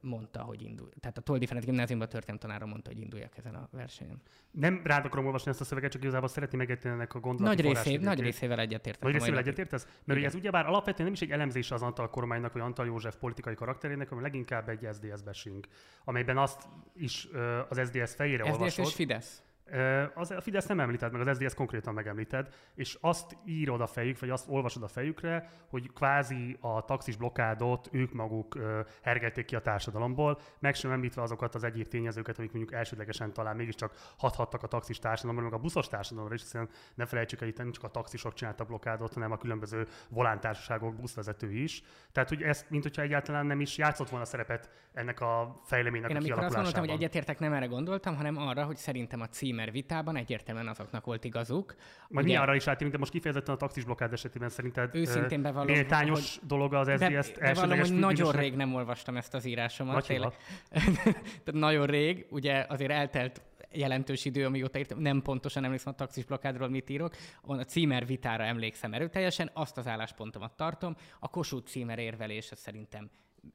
mondta, 0.00 0.42
hogy 0.42 0.62
indul. 0.62 0.88
Tehát 1.00 1.18
a 1.18 1.20
Toldi 1.20 1.46
Ferenc 1.46 1.64
gimnáziumban 1.64 2.08
történt 2.08 2.38
tanára 2.38 2.66
mondta, 2.66 2.90
hogy 2.90 3.00
induljak 3.00 3.36
ezen 3.36 3.54
a 3.54 3.68
versenyen. 3.72 4.22
Nem 4.50 4.80
rád 4.84 5.04
akarom 5.04 5.26
olvasni 5.26 5.50
ezt 5.50 5.60
a 5.60 5.64
szöveget, 5.64 5.90
csak 5.90 6.02
igazából 6.02 6.28
szeretném 6.28 6.60
megérteni 6.60 6.94
ennek 6.94 7.14
a 7.14 7.20
gondolati 7.20 7.62
nagy, 7.62 7.74
részé, 7.74 7.96
nagy 7.96 8.20
részével 8.20 8.60
egyetértek. 8.60 9.02
Nagy 9.02 9.12
részével 9.12 9.38
egyetértesz? 9.38 9.84
Mert 9.84 9.98
Igen. 10.04 10.16
ugye 10.16 10.26
ez 10.26 10.34
ugyebár 10.34 10.66
alapvetően 10.66 11.04
nem 11.04 11.12
is 11.12 11.20
egy 11.20 11.30
elemzés 11.30 11.70
az 11.70 11.82
Antal 11.82 12.10
kormánynak, 12.10 12.52
vagy 12.52 12.62
Antal 12.62 12.86
József 12.86 13.16
politikai 13.16 13.54
karakterének, 13.54 14.08
hanem 14.08 14.24
leginkább 14.24 14.68
egy 14.68 14.88
SDS 14.92 15.22
bashing, 15.22 15.66
amelyben 16.04 16.38
azt 16.38 16.68
is 16.94 17.28
az 17.68 17.80
SDS 17.84 18.14
fejére 18.14 18.44
SDS 18.44 18.52
olvasod. 18.52 18.84
és 18.84 18.94
Fidesz. 18.94 19.42
Az, 20.14 20.30
a 20.30 20.40
Fidesz 20.40 20.66
nem 20.66 20.80
említed 20.80 21.12
meg, 21.12 21.28
az 21.28 21.36
SZDSZ 21.36 21.54
konkrétan 21.54 21.94
megemlíted, 21.94 22.48
és 22.74 22.98
azt 23.00 23.36
írod 23.44 23.80
a 23.80 23.86
fejük, 23.86 24.20
vagy 24.20 24.30
azt 24.30 24.48
olvasod 24.48 24.82
a 24.82 24.88
fejükre, 24.88 25.48
hogy 25.68 25.92
kvázi 25.92 26.56
a 26.60 26.84
taxis 26.84 27.16
blokkádot 27.16 27.88
ők 27.92 28.12
maguk 28.12 28.58
hergelték 29.02 29.44
ki 29.44 29.56
a 29.56 29.60
társadalomból, 29.60 30.38
meg 30.58 30.74
sem 30.74 30.90
említve 30.90 31.22
azokat 31.22 31.54
az 31.54 31.64
egyéb 31.64 31.88
tényezőket, 31.88 32.38
amik 32.38 32.52
mondjuk 32.52 32.74
elsődlegesen 32.74 33.32
talán 33.32 33.56
mégiscsak 33.56 33.94
hathattak 34.18 34.62
a 34.62 34.66
taxis 34.66 34.98
társadalomra, 34.98 35.44
meg 35.44 35.58
a 35.58 35.62
buszos 35.62 35.88
társadalomra 35.88 36.34
is, 36.34 36.40
hiszen 36.42 36.68
ne 36.94 37.06
felejtsük 37.06 37.40
el, 37.40 37.48
itt 37.48 37.56
nem 37.56 37.72
csak 37.72 37.84
a 37.84 37.88
taxisok 37.88 38.34
csináltak 38.34 38.66
blokkádot, 38.66 39.14
hanem 39.14 39.32
a 39.32 39.36
különböző 39.36 39.86
volántársaságok, 40.08 40.94
buszvezetői 40.94 41.62
is. 41.62 41.82
Tehát, 42.12 42.28
hogy 42.28 42.42
ezt, 42.42 42.70
mint 42.70 42.82
hogyha 42.82 43.02
egyáltalán 43.02 43.46
nem 43.46 43.60
is 43.60 43.78
játszott 43.78 44.08
volna 44.08 44.24
szerepet 44.24 44.70
ennek 44.92 45.20
a 45.20 45.60
fejleménynek 45.64 46.10
Én 46.10 46.16
a 46.16 46.20
amikor 46.20 46.44
azt 46.44 46.56
mondtam, 46.56 46.80
hogy 46.80 46.92
egyetértek, 46.92 47.38
nem 47.38 47.52
erre 47.52 47.66
gondoltam, 47.66 48.16
hanem 48.16 48.36
arra, 48.36 48.64
hogy 48.64 48.76
szerintem 48.76 49.20
a 49.20 49.28
cím 49.28 49.57
címer 49.58 49.72
vitában 49.72 50.16
egyértelműen 50.16 50.68
azoknak 50.68 51.04
volt 51.04 51.24
igazuk. 51.24 51.74
Majd 52.08 52.26
mi 52.26 52.36
arra 52.36 52.54
is 52.54 52.66
átérünk, 52.66 52.92
de 52.92 52.98
most 52.98 53.10
kifejezetten 53.10 53.54
a 53.54 53.58
taxis 53.58 53.84
blokkád 53.84 54.12
esetében 54.12 54.48
szerinted 54.48 54.94
őszintén 54.94 55.42
bevallom, 55.42 55.72
méltányos 55.72 56.38
hogy, 56.38 56.48
dolog 56.48 56.74
az 56.74 56.88
SZDSZ-t 56.88 57.38
be, 57.38 57.52
bevallom, 57.52 57.78
hogy 57.78 57.98
nagyon 57.98 58.32
rég 58.32 58.54
nem 58.54 58.74
olvastam 58.74 59.16
ezt 59.16 59.34
az 59.34 59.44
írásomat. 59.44 60.06
Tehát 60.06 61.52
nagyon 61.52 61.86
rég, 61.86 62.26
ugye 62.30 62.64
azért 62.68 62.90
eltelt 62.90 63.42
jelentős 63.72 64.24
idő, 64.24 64.44
amióta 64.44 64.78
írtam, 64.78 64.98
nem 64.98 65.22
pontosan 65.22 65.64
emlékszem 65.64 65.92
a 65.92 65.96
taxis 65.96 66.24
blokkádról, 66.24 66.68
mit 66.68 66.90
írok, 66.90 67.14
a 67.42 67.54
címer 67.54 68.06
vitára 68.06 68.44
emlékszem 68.44 68.92
erőteljesen, 68.92 69.50
azt 69.52 69.78
az 69.78 69.86
álláspontomat 69.86 70.56
tartom, 70.56 70.96
a 71.20 71.28
Kossuth 71.28 71.70
címer 71.70 71.98
érvelése 71.98 72.56
szerintem 72.56 73.10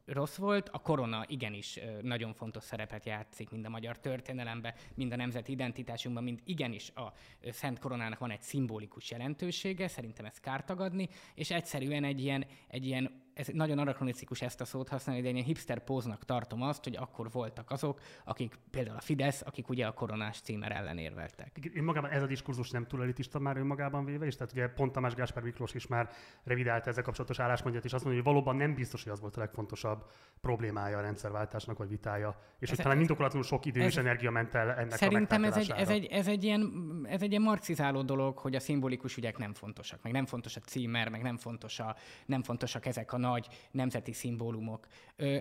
rossz 0.05 0.35
volt. 0.35 0.69
A 0.69 0.79
korona 0.79 1.23
igenis 1.27 1.79
nagyon 2.01 2.33
fontos 2.33 2.63
szerepet 2.63 3.05
játszik 3.05 3.49
mind 3.49 3.65
a 3.65 3.69
magyar 3.69 3.99
történelemben, 3.99 4.73
mind 4.93 5.11
a 5.11 5.15
nemzeti 5.15 5.51
identitásunkban, 5.51 6.23
mind 6.23 6.41
igenis 6.45 6.91
a 6.95 7.13
Szent 7.51 7.79
Koronának 7.79 8.19
van 8.19 8.31
egy 8.31 8.41
szimbolikus 8.41 9.11
jelentősége, 9.11 9.87
szerintem 9.87 10.25
ezt 10.25 10.39
kártagadni, 10.39 11.09
és 11.35 11.51
egyszerűen 11.51 12.03
egy 12.03 12.21
ilyen, 12.21 12.45
egy 12.67 12.85
ilyen 12.85 13.21
ez 13.33 13.47
nagyon 13.47 13.79
anakronisztikus 13.79 14.41
ezt 14.41 14.61
a 14.61 14.65
szót 14.65 14.89
használni, 14.89 15.21
de 15.21 15.27
én 15.27 15.33
ilyen 15.33 15.47
hipster 15.47 15.83
póznak 15.83 16.25
tartom 16.25 16.61
azt, 16.61 16.83
hogy 16.83 16.95
akkor 16.95 17.31
voltak 17.31 17.71
azok, 17.71 17.99
akik 18.25 18.59
például 18.71 18.97
a 18.97 19.01
Fidesz, 19.01 19.41
akik 19.45 19.69
ugye 19.69 19.85
a 19.85 19.91
koronás 19.91 20.39
címer 20.41 20.71
ellen 20.71 20.97
érveltek. 20.97 21.57
Én 21.75 21.83
magában 21.83 22.09
ez 22.09 22.23
a 22.23 22.25
diskurzus 22.25 22.69
nem 22.69 22.87
túl 22.87 23.01
elitista 23.01 23.39
már 23.39 23.57
önmagában 23.57 24.05
véve, 24.05 24.25
és 24.25 24.35
tehát 24.35 24.51
ugye 24.51 24.67
pont 24.67 24.91
Tamás 24.91 25.13
Gáspár 25.13 25.43
Miklós 25.43 25.73
is 25.73 25.87
már 25.87 26.09
revidálta 26.43 26.89
ezzel 26.89 27.03
kapcsolatos 27.03 27.39
álláspontját, 27.39 27.85
és 27.85 27.93
azt 27.93 28.03
mondja, 28.03 28.23
hogy 28.23 28.33
valóban 28.33 28.55
nem 28.55 28.73
biztos, 28.73 29.03
hogy 29.03 29.11
az 29.11 29.19
volt 29.19 29.37
a 29.37 29.39
legfontosabb 29.39 30.05
problémája 30.41 30.97
a 30.97 31.01
rendszerváltásnak, 31.01 31.77
vagy 31.77 31.89
vitája. 31.89 32.39
És 32.59 32.69
ez, 32.69 32.75
hogy 32.75 32.85
talán 32.85 32.99
indokolatlanul 32.99 33.47
sok 33.47 33.65
idő 33.65 33.81
ez, 33.81 33.87
és 33.87 33.97
energia 33.97 34.31
ment 34.31 34.55
el 34.55 34.71
ennek 34.71 34.97
Szerintem 34.97 35.43
ez 35.43 35.57
egy, 35.57 35.71
ez, 35.75 35.89
egy, 35.89 36.05
ez, 36.05 36.27
egy 36.27 36.43
ilyen, 36.43 36.71
ez 37.09 37.21
egy 37.21 37.29
ilyen 37.29 37.41
marxizáló 37.41 38.01
dolog, 38.01 38.37
hogy 38.37 38.55
a 38.55 38.59
szimbolikus 38.59 39.17
ügyek 39.17 39.37
nem 39.37 39.53
fontosak, 39.53 40.01
meg 40.03 40.11
nem 40.11 40.25
fontos 40.25 40.55
a 40.55 40.59
címer, 40.59 41.09
meg 41.09 41.21
nem, 41.21 41.37
fontos 41.37 41.79
a, 41.79 41.95
nem 42.25 42.43
fontosak 42.43 42.85
ezek 42.85 43.13
a 43.13 43.17
nagy 43.23 43.47
nemzeti 43.71 44.11
szimbólumok. 44.13 44.87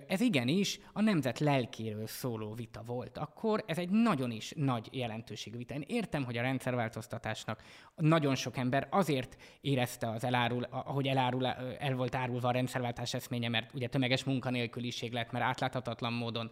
Ez 0.07 0.21
igenis 0.21 0.79
a 0.93 1.01
nemzet 1.01 1.39
lelkéről 1.39 2.07
szóló 2.07 2.53
vita 2.53 2.83
volt. 2.85 3.17
Akkor 3.17 3.63
ez 3.67 3.77
egy 3.77 3.89
nagyon 3.89 4.31
is 4.31 4.53
nagy 4.55 4.89
jelentőségű 4.91 5.57
vita. 5.57 5.73
Én 5.73 5.83
értem, 5.87 6.23
hogy 6.23 6.37
a 6.37 6.41
rendszerváltoztatásnak 6.41 7.63
nagyon 7.95 8.35
sok 8.35 8.57
ember 8.57 8.87
azért 8.91 9.37
érezte 9.61 10.09
az 10.09 10.23
elárul, 10.23 10.63
ahogy 10.63 11.07
elárul, 11.07 11.45
el 11.47 11.95
volt 11.95 12.15
árulva 12.15 12.47
a 12.47 12.51
rendszerváltás 12.51 13.13
eszménye, 13.13 13.49
mert 13.49 13.73
ugye 13.73 13.87
tömeges 13.87 14.23
munkanélküliség 14.23 15.11
lett, 15.11 15.31
mert 15.31 15.45
átláthatatlan 15.45 16.13
módon 16.13 16.51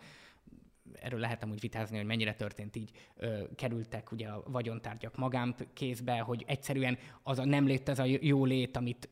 erről 0.93 1.19
lehet 1.19 1.45
úgy 1.45 1.59
vitázni, 1.59 1.97
hogy 1.97 2.05
mennyire 2.05 2.33
történt 2.33 2.75
így, 2.75 2.91
ö, 3.15 3.43
kerültek 3.55 4.11
ugye 4.11 4.27
a 4.27 4.43
vagyontárgyak 4.45 5.17
magánkézbe, 5.17 6.19
hogy 6.19 6.43
egyszerűen 6.47 6.97
az 7.23 7.39
a 7.39 7.45
nem 7.45 7.65
lét, 7.65 7.89
ez 7.89 7.99
a 7.99 8.05
jó 8.21 8.45
lét, 8.45 8.77
amit 8.77 9.09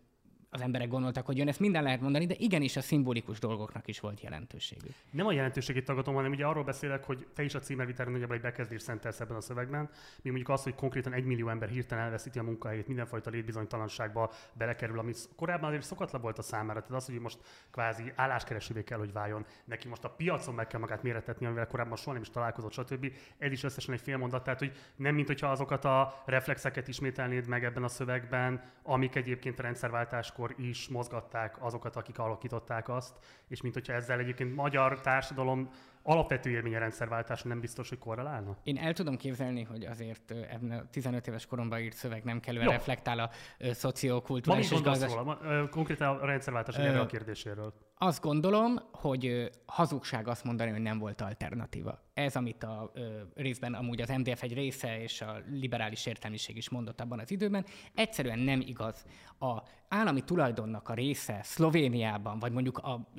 az 0.52 0.62
emberek 0.62 0.88
gondoltak, 0.88 1.26
hogy 1.26 1.38
jön, 1.38 1.48
ezt 1.48 1.60
minden 1.60 1.84
lehet 1.84 2.02
mondani, 2.02 2.26
de 2.26 2.36
igenis 2.38 2.76
a 2.76 2.82
szimbolikus 2.82 3.40
dolgoknak 3.40 3.88
is 3.88 4.00
volt 4.00 4.22
jelentőségük. 4.22 4.94
Nem 5.12 5.26
a 5.26 5.32
jelentőségét 5.32 5.86
tagadom, 5.86 6.16
hanem 6.16 6.32
ugye 6.32 6.46
arról 6.46 6.64
beszélek, 6.64 7.04
hogy 7.04 7.28
te 7.36 7.44
is 7.44 7.56
a 7.56 7.60
címervitáron 7.60 8.12
nagyjából 8.12 8.36
egy 8.36 8.42
bekezdés 8.42 8.82
szentelsz 8.82 9.20
ebben 9.20 9.38
a 9.38 9.42
szövegben, 9.42 9.90
mi 10.22 10.30
mondjuk 10.30 10.50
az, 10.50 10.64
hogy 10.64 10.76
konkrétan 10.76 11.14
egy 11.14 11.26
millió 11.26 11.50
ember 11.50 11.70
hirtelen 11.70 12.04
elveszíti 12.04 12.40
a 12.40 12.44
munkahelyét, 12.44 12.88
mindenfajta 12.88 13.30
létbizonytalanságba 13.30 14.32
belekerül, 14.54 15.00
ami 15.00 15.14
korábban 15.36 15.68
azért 15.68 15.84
szokatlan 15.84 16.22
volt 16.22 16.38
a 16.38 16.42
számára. 16.42 16.80
Tehát 16.80 16.96
az, 16.96 17.06
hogy 17.06 17.20
most 17.20 17.38
kvázi 17.72 18.12
álláskeresővé 18.16 18.84
kell, 18.84 18.98
hogy 18.98 19.14
váljon, 19.14 19.46
neki 19.66 19.88
most 19.88 20.04
a 20.04 20.10
piacon 20.10 20.54
meg 20.54 20.68
kell 20.68 20.80
magát 20.80 21.04
méretetni, 21.04 21.46
amivel 21.46 21.68
korábban 21.68 21.98
soha 21.98 22.12
nem 22.12 22.22
is 22.22 22.30
találkozott, 22.30 22.72
stb. 22.72 23.12
Ez 23.38 23.52
is 23.52 23.64
összesen 23.64 23.94
egy 23.94 24.02
fél 24.02 24.18
mondat, 24.18 24.44
tehát 24.44 24.60
hogy 24.60 24.72
nem 24.96 25.16
mint 25.16 25.28
hogyha 25.28 25.48
azokat 25.48 25.86
a 25.86 26.24
reflexeket 26.26 26.88
ismételnéd 26.88 27.48
meg 27.48 27.64
ebben 27.64 27.84
a 27.84 27.88
szövegben, 27.88 28.62
amik 28.84 29.16
egyébként 29.16 29.60
a 29.60 29.62
rendszerváltás 29.62 30.32
akkor 30.40 30.56
is 30.58 30.88
mozgatták 30.88 31.64
azokat, 31.64 31.96
akik 31.96 32.20
alakították 32.20 32.90
azt, 32.90 33.14
és 33.48 33.62
mint 33.62 33.74
hogyha 33.74 33.94
ezzel 33.94 34.20
egyébként 34.20 34.56
magyar 34.56 35.02
társadalom 35.02 35.70
alapvető 36.10 36.50
élmény 36.50 36.76
a 36.76 36.80
rendszerváltás 36.80 37.42
nem 37.42 37.60
biztos, 37.60 37.90
hogy 37.90 37.98
korrelálna? 37.98 38.58
Én 38.64 38.78
el 38.78 38.94
tudom 38.94 39.18
képzelni, 39.18 39.64
hogy 39.64 39.86
azért 39.86 40.32
ebben 40.32 40.72
a 40.72 40.90
15 40.90 41.28
éves 41.28 41.46
koromban 41.46 41.80
írt 41.80 41.96
szöveg 41.96 42.24
nem 42.24 42.40
kellően 42.40 42.66
Jó. 42.66 42.72
reflektál 42.72 43.20
a 43.20 43.30
szociokulturális 43.74 44.72
és 44.72 44.82
gazdas... 44.82 45.14
róla? 45.14 45.70
Konkrétan 45.70 46.18
a 46.18 46.26
rendszerváltás 46.26 46.76
erre 46.76 47.00
a 47.00 47.06
kérdéséről. 47.06 47.74
Azt 47.98 48.22
gondolom, 48.22 48.80
hogy 48.92 49.50
hazugság 49.66 50.28
azt 50.28 50.44
mondani, 50.44 50.72
hogy 50.72 50.82
nem 50.82 50.98
volt 50.98 51.22
alternatíva. 51.22 52.00
Ez, 52.14 52.36
amit 52.36 52.64
a 52.64 52.92
ö, 52.94 53.20
részben 53.36 53.74
amúgy 53.74 54.02
az 54.02 54.10
MDF 54.10 54.44
egy 54.44 54.54
része 54.54 55.02
és 55.02 55.22
a 55.22 55.38
liberális 55.50 56.06
értelmiség 56.06 56.58
is 56.58 56.70
mondott 56.70 57.02
abban 57.02 57.20
az 57.20 57.32
időben, 57.32 57.66
egyszerűen 57.96 58.40
nem 58.40 58.62
igaz. 58.66 59.06
A 59.40 59.62
állami 59.88 60.22
tulajdonnak 60.22 60.90
a 60.90 60.94
része 60.94 61.40
Szlovéniában, 61.44 62.40
vagy 62.40 62.52
mondjuk 62.52 62.78
a 62.78 63.10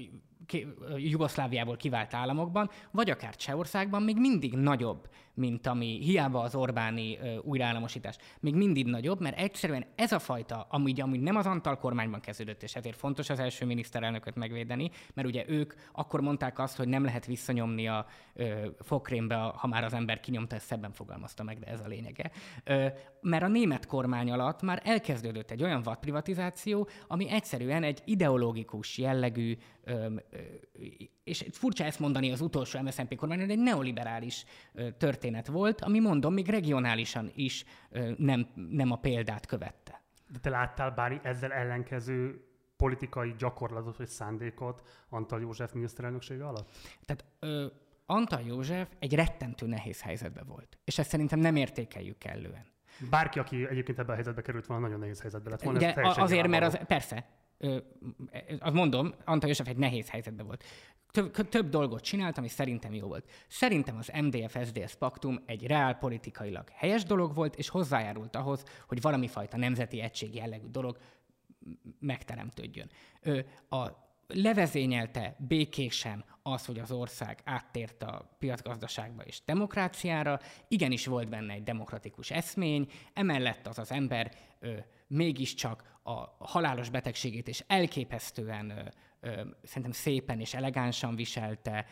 Jugoszláviából 0.96 1.76
kivált 1.76 2.14
államokban, 2.14 2.70
vagy 2.90 3.10
akár 3.10 3.36
Csehországban 3.36 4.02
még 4.02 4.16
mindig 4.18 4.54
nagyobb, 4.54 5.08
mint 5.40 5.66
ami 5.66 5.98
hiába 6.02 6.40
az 6.40 6.54
Orbáni 6.54 7.18
uh, 7.18 7.36
újraállamosítás, 7.42 8.16
még 8.40 8.54
mindig 8.54 8.86
nagyobb, 8.86 9.20
mert 9.20 9.38
egyszerűen 9.38 9.86
ez 9.94 10.12
a 10.12 10.18
fajta, 10.18 10.66
amúgy, 10.70 11.00
amúgy 11.00 11.20
nem 11.20 11.36
az 11.36 11.46
Antal 11.46 11.76
kormányban 11.76 12.20
kezdődött, 12.20 12.62
és 12.62 12.74
ezért 12.74 12.96
fontos 12.96 13.30
az 13.30 13.38
első 13.38 13.66
miniszterelnököt 13.66 14.34
megvédeni, 14.34 14.90
mert 15.14 15.28
ugye 15.28 15.44
ők 15.48 15.74
akkor 15.92 16.20
mondták 16.20 16.58
azt, 16.58 16.76
hogy 16.76 16.88
nem 16.88 17.04
lehet 17.04 17.26
visszanyomni 17.26 17.88
a 17.88 18.06
uh, 18.34 18.64
fokrémbe, 18.80 19.36
ha 19.36 19.66
már 19.66 19.84
az 19.84 19.92
ember 19.92 20.20
kinyomta, 20.20 20.54
ezt 20.54 20.66
szebben 20.66 20.92
fogalmazta 20.92 21.42
meg, 21.42 21.58
de 21.58 21.66
ez 21.66 21.80
a 21.80 21.88
lényege. 21.88 22.30
Uh, 22.66 22.86
mert 23.20 23.42
a 23.42 23.48
német 23.48 23.86
kormány 23.86 24.30
alatt 24.30 24.62
már 24.62 24.82
elkezdődött 24.84 25.50
egy 25.50 25.62
olyan 25.62 25.82
vadprivatizáció, 25.82 26.88
ami 27.06 27.30
egyszerűen 27.30 27.82
egy 27.82 28.02
ideológikus 28.04 28.98
jellegű 28.98 29.56
és 31.30 31.44
furcsa 31.52 31.84
ezt 31.84 31.98
mondani 31.98 32.32
az 32.32 32.40
utolsó 32.40 32.80
MSZNP 32.80 33.14
kormány, 33.14 33.40
egy 33.40 33.58
neoliberális 33.58 34.44
történet 34.98 35.46
volt, 35.46 35.80
ami 35.80 35.98
mondom, 35.98 36.32
még 36.32 36.48
regionálisan 36.48 37.30
is 37.34 37.64
nem, 38.16 38.48
nem 38.54 38.90
a 38.90 38.96
példát 38.96 39.46
követte. 39.46 40.02
De 40.32 40.38
te 40.38 40.50
láttál 40.50 40.90
bármi 40.90 41.20
ezzel 41.22 41.52
ellenkező 41.52 42.44
politikai 42.76 43.34
gyakorlatot 43.38 43.96
vagy 43.96 44.06
szándékot 44.06 44.82
Antal 45.08 45.40
József 45.40 45.72
miniszterelnöksége 45.72 46.46
alatt? 46.46 46.70
Tehát 47.04 47.24
ö, 47.38 47.66
Antal 48.06 48.40
József 48.46 48.88
egy 48.98 49.14
rettentő 49.14 49.66
nehéz 49.66 50.02
helyzetben 50.02 50.46
volt, 50.46 50.78
és 50.84 50.98
ezt 50.98 51.10
szerintem 51.10 51.38
nem 51.38 51.56
értékeljük 51.56 52.18
kellően. 52.18 52.64
Bárki, 53.10 53.38
aki 53.38 53.66
egyébként 53.66 53.98
ebbe 53.98 54.12
a 54.12 54.14
helyzetbe 54.14 54.42
került 54.42 54.66
volna, 54.66 54.82
nagyon 54.82 54.98
nehéz 54.98 55.20
helyzetbe 55.20 55.50
lett 55.50 55.62
volna. 55.62 55.78
De 55.78 55.94
azért, 56.02 56.48
mert 56.48 56.64
az, 56.64 56.78
persze, 56.86 57.26
azt 58.58 58.74
mondom, 58.74 59.14
Antal 59.24 59.48
József 59.48 59.68
egy 59.68 59.76
nehéz 59.76 60.10
helyzetben 60.10 60.46
volt. 60.46 60.64
Több, 61.10 61.48
több 61.48 61.68
dolgot 61.68 62.02
csinált, 62.02 62.38
ami 62.38 62.48
szerintem 62.48 62.94
jó 62.94 63.06
volt. 63.06 63.30
Szerintem 63.48 63.96
az 63.96 64.10
MDF-SZDSZ 64.22 64.94
paktum 64.94 65.42
egy 65.46 65.66
reálpolitikailag 65.66 66.68
helyes 66.68 67.02
dolog 67.04 67.34
volt, 67.34 67.56
és 67.56 67.68
hozzájárult 67.68 68.36
ahhoz, 68.36 68.64
hogy 68.88 69.00
valami 69.00 69.28
fajta 69.28 69.56
nemzeti 69.56 70.00
egység 70.00 70.34
jellegű 70.34 70.66
dolog 70.66 70.98
megteremtődjön. 71.98 72.90
A 73.68 74.08
levezényelte 74.34 75.36
békésen 75.38 76.24
az, 76.42 76.66
hogy 76.66 76.78
az 76.78 76.90
ország 76.92 77.40
áttért 77.44 78.02
a 78.02 78.36
piacgazdaságba 78.38 79.22
és 79.22 79.44
demokráciára, 79.44 80.40
igenis 80.68 81.06
volt 81.06 81.28
benne 81.28 81.52
egy 81.52 81.62
demokratikus 81.62 82.30
eszmény, 82.30 82.90
emellett 83.12 83.66
az 83.66 83.78
az 83.78 83.92
ember 83.92 84.32
ö, 84.58 84.72
mégiscsak 85.06 85.98
a 86.02 86.44
halálos 86.44 86.90
betegségét 86.90 87.48
és 87.48 87.64
elképesztően 87.66 88.70
ö, 88.70 88.74
ö, 88.74 88.88
szerintem 89.62 89.92
szépen 89.92 90.40
és 90.40 90.54
elegánsan 90.54 91.16
viselte, 91.16 91.86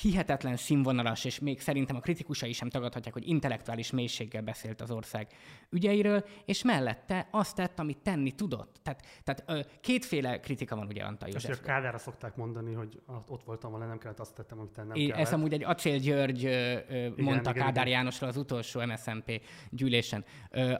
hihetetlen 0.00 0.56
színvonalas, 0.56 1.24
és 1.24 1.38
még 1.38 1.60
szerintem 1.60 1.96
a 1.96 2.00
kritikusai 2.00 2.52
sem 2.52 2.68
tagadhatják, 2.68 3.14
hogy 3.14 3.28
intellektuális 3.28 3.90
mélységgel 3.90 4.42
beszélt 4.42 4.80
az 4.80 4.90
ország 4.90 5.26
ügyeiről, 5.70 6.24
és 6.44 6.62
mellette 6.62 7.28
azt 7.30 7.56
tett, 7.56 7.78
amit 7.78 7.98
tenni 7.98 8.32
tudott. 8.32 8.76
Tehát, 8.82 9.06
tehát 9.24 9.68
kétféle 9.80 10.40
kritika 10.40 10.76
van 10.76 10.86
ugye 10.86 11.02
Antal 11.02 11.28
József. 11.28 11.50
És 11.50 11.60
Kádára 11.60 11.98
szokták 11.98 12.36
mondani, 12.36 12.72
hogy 12.72 13.00
ott 13.28 13.44
voltam 13.44 13.70
volna, 13.70 13.86
nem 13.86 13.98
kellett 13.98 14.20
azt 14.20 14.34
tettem, 14.34 14.58
amit 14.58 14.72
tennem 14.72 14.92
kellett. 14.92 15.16
Ez 15.16 15.32
amúgy 15.32 15.52
egy 15.52 15.64
Acél 15.64 15.98
György 15.98 16.40
igen, 16.42 17.14
mondta 17.16 17.50
igen, 17.50 17.64
Kádár 17.64 17.86
igen. 17.86 17.98
Jánosra 17.98 18.26
az 18.26 18.36
utolsó 18.36 18.80
MSZMP 18.84 19.42
gyűlésen. 19.70 20.24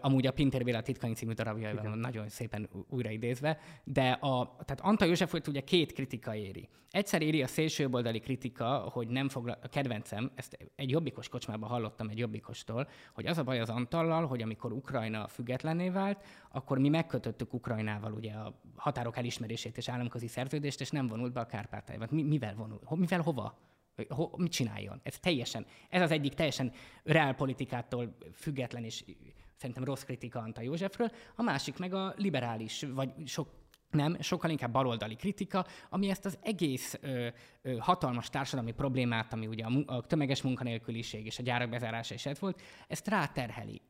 Amúgy 0.01 0.27
a 0.27 0.33
Pintér 0.33 0.65
Béla 0.65 0.81
titkani 0.81 1.15
című 1.15 1.33
darabjaival 1.33 1.83
van 1.83 1.99
nagyon 1.99 2.29
szépen 2.29 2.69
újraidézve, 2.89 3.59
de 3.85 4.11
a, 4.11 4.57
tehát 4.65 4.81
Antal 4.81 5.09
József 5.09 5.35
ugye 5.49 5.61
két 5.61 5.93
kritika 5.93 6.35
éri. 6.35 6.69
Egyszer 6.91 7.23
éri 7.23 7.43
a 7.43 7.47
szélsőboldali 7.47 8.21
kritika, 8.21 8.91
hogy 8.97 9.09
nem 9.09 9.29
foglal, 9.29 9.59
a 9.63 9.69
kedvencem, 9.69 10.31
ezt 10.35 10.71
egy 10.77 10.91
jobbikos 10.91 11.29
kocsmában 11.29 11.69
hallottam 11.69 12.09
egy 12.09 12.19
jobbikostól, 12.19 12.89
hogy 13.15 13.27
az 13.27 13.39
a 13.39 13.43
baj 13.43 13.61
az 13.61 13.69
Antallal, 13.69 14.27
hogy 14.27 14.43
amikor 14.43 14.73
Ukrajna 14.73 15.29
függetlenné 15.29 15.89
vált, 15.89 16.25
akkor 16.51 16.79
mi 16.79 16.89
megkötöttük 16.89 17.55
Ukrajnával 17.55 18.13
ugye 18.13 18.33
a 18.33 18.61
határok 18.77 19.17
elismerését 19.17 19.77
és 19.77 19.89
államközi 19.89 20.27
szerződést, 20.27 20.81
és 20.81 20.91
nem 20.91 21.07
vonult 21.07 21.33
be 21.33 21.41
a 21.41 21.47
Kárpátaljában. 21.47 22.09
Mi, 22.11 22.23
mivel 22.23 22.55
vonul? 22.55 22.81
Mivel 22.91 23.21
hova? 23.21 23.59
Ho, 24.09 24.31
mit 24.37 24.53
csináljon? 24.53 25.01
Ez 25.03 25.19
teljesen, 25.19 25.67
ez 25.89 26.03
az 26.03 26.11
egyik 26.11 26.35
teljesen 26.35 26.73
reálpolitikától 27.03 28.17
független 28.33 28.85
és 28.85 29.05
szerintem 29.57 29.85
rossz 29.85 30.03
kritika 30.03 30.39
Antal 30.39 30.65
Józsefről, 30.65 31.11
a 31.35 31.43
másik 31.43 31.79
meg 31.79 31.95
a 31.95 32.15
liberális, 32.17 32.87
vagy 32.95 33.11
sok 33.27 33.49
nem, 33.97 34.17
sokkal 34.21 34.51
inkább 34.51 34.73
baloldali 34.73 35.17
kritika, 35.17 35.67
ami 35.91 36.11
ezt 36.11 36.25
az 36.25 36.39
egész 36.43 36.99
ö, 37.01 37.29
ö, 37.63 37.77
hatalmas 37.77 38.29
társadalmi 38.29 38.73
problémát, 38.73 39.33
ami 39.33 39.47
ugye 39.47 39.65
a, 39.65 39.83
a 39.87 40.07
tömeges 40.07 40.43
munkanélküliség 40.43 41.27
és 41.27 41.39
a 41.39 41.43
gyárak 41.43 41.69
bezárása 41.69 42.15
is 42.15 42.27
ez 42.27 42.41
volt, 42.41 42.61
ezt 42.89 43.09
ráterheli. 43.09 43.83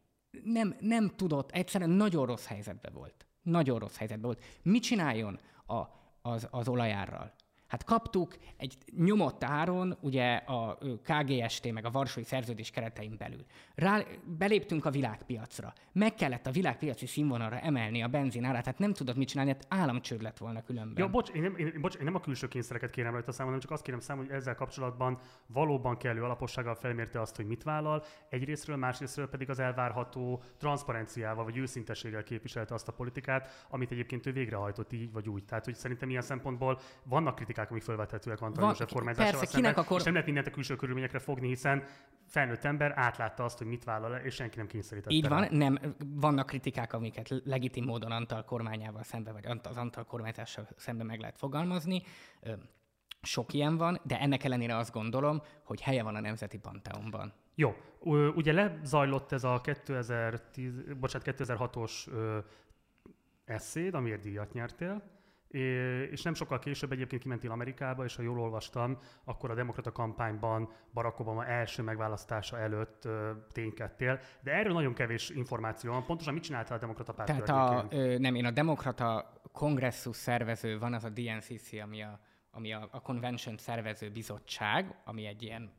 Nem, 0.44 0.76
nem 0.80 1.12
tudott, 1.16 1.50
egyszerűen 1.50 1.90
nagyon 1.90 2.26
rossz 2.26 2.46
helyzetben 2.46 2.92
volt. 2.92 3.26
Nagyon 3.42 3.78
rossz 3.78 3.96
helyzetben 3.96 4.26
volt. 4.26 4.44
Mit 4.62 4.82
csináljon 4.82 5.40
a, 5.66 5.82
az, 6.22 6.48
az 6.50 6.68
olajárral? 6.68 7.34
Hát 7.66 7.84
kaptuk 7.84 8.36
egy 8.56 8.76
nyomott 8.96 9.44
áron, 9.44 9.96
ugye 10.00 10.34
a 10.34 10.78
KGST 11.02 11.72
meg 11.72 11.84
a 11.84 11.90
Varsói 11.90 12.22
Szerződés 12.22 12.70
keretein 12.70 13.14
belül. 13.18 13.44
Rá, 13.74 14.02
beléptünk 14.38 14.84
a 14.84 14.90
világpiacra. 14.90 15.72
Meg 15.92 16.14
kellett 16.14 16.46
a 16.46 16.50
világpiaci 16.50 17.06
színvonalra 17.06 17.58
emelni 17.58 18.02
a 18.02 18.08
benzin 18.08 18.44
árát, 18.44 18.62
tehát 18.62 18.78
nem 18.78 18.92
tudod 18.92 19.16
mit 19.16 19.28
csinálni, 19.28 19.50
hát 19.50 19.66
államcsőd 19.68 20.22
lett 20.22 20.38
volna 20.38 20.62
különben. 20.62 21.04
Ja, 21.04 21.10
bocs, 21.10 21.28
én 21.30 21.42
nem, 21.42 21.56
én, 21.56 21.80
bocs, 21.80 21.94
én 21.94 22.04
nem 22.04 22.14
a 22.14 22.20
külső 22.20 22.48
kényszereket 22.48 22.90
kérem 22.90 23.12
rajta 23.12 23.32
számon, 23.32 23.46
hanem 23.46 23.60
csak 23.60 23.70
azt 23.70 23.82
kérem 23.82 24.00
számon, 24.00 24.24
hogy 24.24 24.34
ezzel 24.34 24.54
kapcsolatban 24.54 25.18
valóban 25.46 25.96
kellő 25.96 26.22
alapossággal 26.22 26.74
felmérte 26.74 27.20
azt, 27.20 27.36
hogy 27.36 27.46
mit 27.46 27.62
vállal, 27.62 28.04
egyrésztről, 28.28 28.76
másrésztről 28.76 29.28
pedig 29.28 29.50
az 29.50 29.58
elvárható 29.58 30.42
transzparenciával 30.58 31.44
vagy 31.44 31.56
őszintességgel 31.56 32.22
képviselte 32.22 32.74
azt 32.74 32.88
a 32.88 32.92
politikát, 32.92 33.66
amit 33.70 33.90
egyébként 33.90 34.26
ő 34.26 34.32
végrehajtott 34.32 34.92
így 34.92 35.12
vagy 35.12 35.28
úgy. 35.28 35.44
Tehát, 35.44 35.64
hogy 35.64 35.74
szerintem 35.74 36.10
ilyen 36.10 36.22
szempontból 36.22 36.78
vannak 37.02 37.34
kritikák 37.34 37.55
kritikák, 37.56 37.70
amik 37.70 37.82
felvethetőek 37.82 38.40
Antal 38.40 38.60
Van, 38.62 38.68
József 38.68 38.92
kormányzásával 38.92 39.40
persze, 39.40 39.56
kinek 39.56 39.78
akkor... 39.78 39.98
és 39.98 40.04
nem 40.04 40.12
lehet 40.12 40.26
mindent 40.26 40.48
a 40.48 40.50
külső 40.50 40.76
körülményekre 40.76 41.18
fogni, 41.18 41.46
hiszen 41.48 41.84
felnőtt 42.26 42.64
ember 42.64 42.92
átlátta 42.96 43.44
azt, 43.44 43.58
hogy 43.58 43.66
mit 43.66 43.84
vállal 43.84 44.10
le, 44.10 44.22
és 44.22 44.34
senki 44.34 44.56
nem 44.56 44.66
kényszerítette. 44.66 45.14
Így 45.14 45.28
van, 45.28 45.46
nem, 45.50 45.78
vannak 46.14 46.46
kritikák, 46.46 46.92
amiket 46.92 47.28
legitim 47.44 47.84
módon 47.84 48.10
Antal 48.10 48.44
kormányával 48.44 49.02
szembe, 49.02 49.32
vagy 49.32 49.46
az 49.62 49.76
Antal 49.76 50.04
kormányzással 50.04 50.68
szembe 50.76 51.04
meg 51.04 51.20
lehet 51.20 51.38
fogalmazni. 51.38 52.02
Sok 53.22 53.52
ilyen 53.52 53.76
van, 53.76 54.00
de 54.02 54.20
ennek 54.20 54.44
ellenére 54.44 54.76
azt 54.76 54.92
gondolom, 54.92 55.42
hogy 55.62 55.80
helye 55.80 56.02
van 56.02 56.14
a 56.14 56.20
Nemzeti 56.20 56.58
Panteonban. 56.58 57.32
Jó, 57.54 57.74
ugye 58.34 58.52
lezajlott 58.52 59.32
ez 59.32 59.44
a 59.44 59.60
2010, 59.60 60.82
bocsánat, 61.00 61.36
2006-os 61.38 61.92
eszéd, 63.44 63.94
amiért 63.94 64.20
díjat 64.20 64.52
nyertél, 64.52 65.02
és 66.10 66.22
nem 66.22 66.34
sokkal 66.34 66.58
később 66.58 66.92
egyébként 66.92 67.22
kimentél 67.22 67.50
Amerikába, 67.50 68.04
és 68.04 68.16
ha 68.16 68.22
jól 68.22 68.40
olvastam, 68.40 68.98
akkor 69.24 69.50
a 69.50 69.54
demokrata 69.54 69.92
kampányban 69.92 70.72
Barack 70.92 71.20
Obama 71.20 71.46
első 71.46 71.82
megválasztása 71.82 72.58
előtt 72.58 73.08
ténykedtél, 73.52 74.20
de 74.42 74.52
erről 74.52 74.72
nagyon 74.72 74.94
kevés 74.94 75.30
információ 75.30 75.92
van. 75.92 76.04
Pontosan 76.04 76.34
mit 76.34 76.42
csináltál 76.42 76.76
a 76.76 76.80
demokrata 76.80 77.12
párt 77.12 77.28
Tehát 77.28 77.48
a, 77.48 77.86
ö, 77.90 78.18
nem, 78.18 78.34
én 78.34 78.44
a 78.44 78.50
demokrata 78.50 79.32
kongresszus 79.52 80.16
szervező, 80.16 80.78
van 80.78 80.94
az 80.94 81.04
a 81.04 81.10
DNCC, 81.10 81.72
ami 81.82 82.02
a, 82.02 82.20
ami 82.50 82.72
a, 82.72 82.88
a 82.90 83.00
convention 83.00 83.56
szervező 83.56 84.10
bizottság, 84.10 84.94
ami 85.04 85.26
egy 85.26 85.42
ilyen 85.42 85.72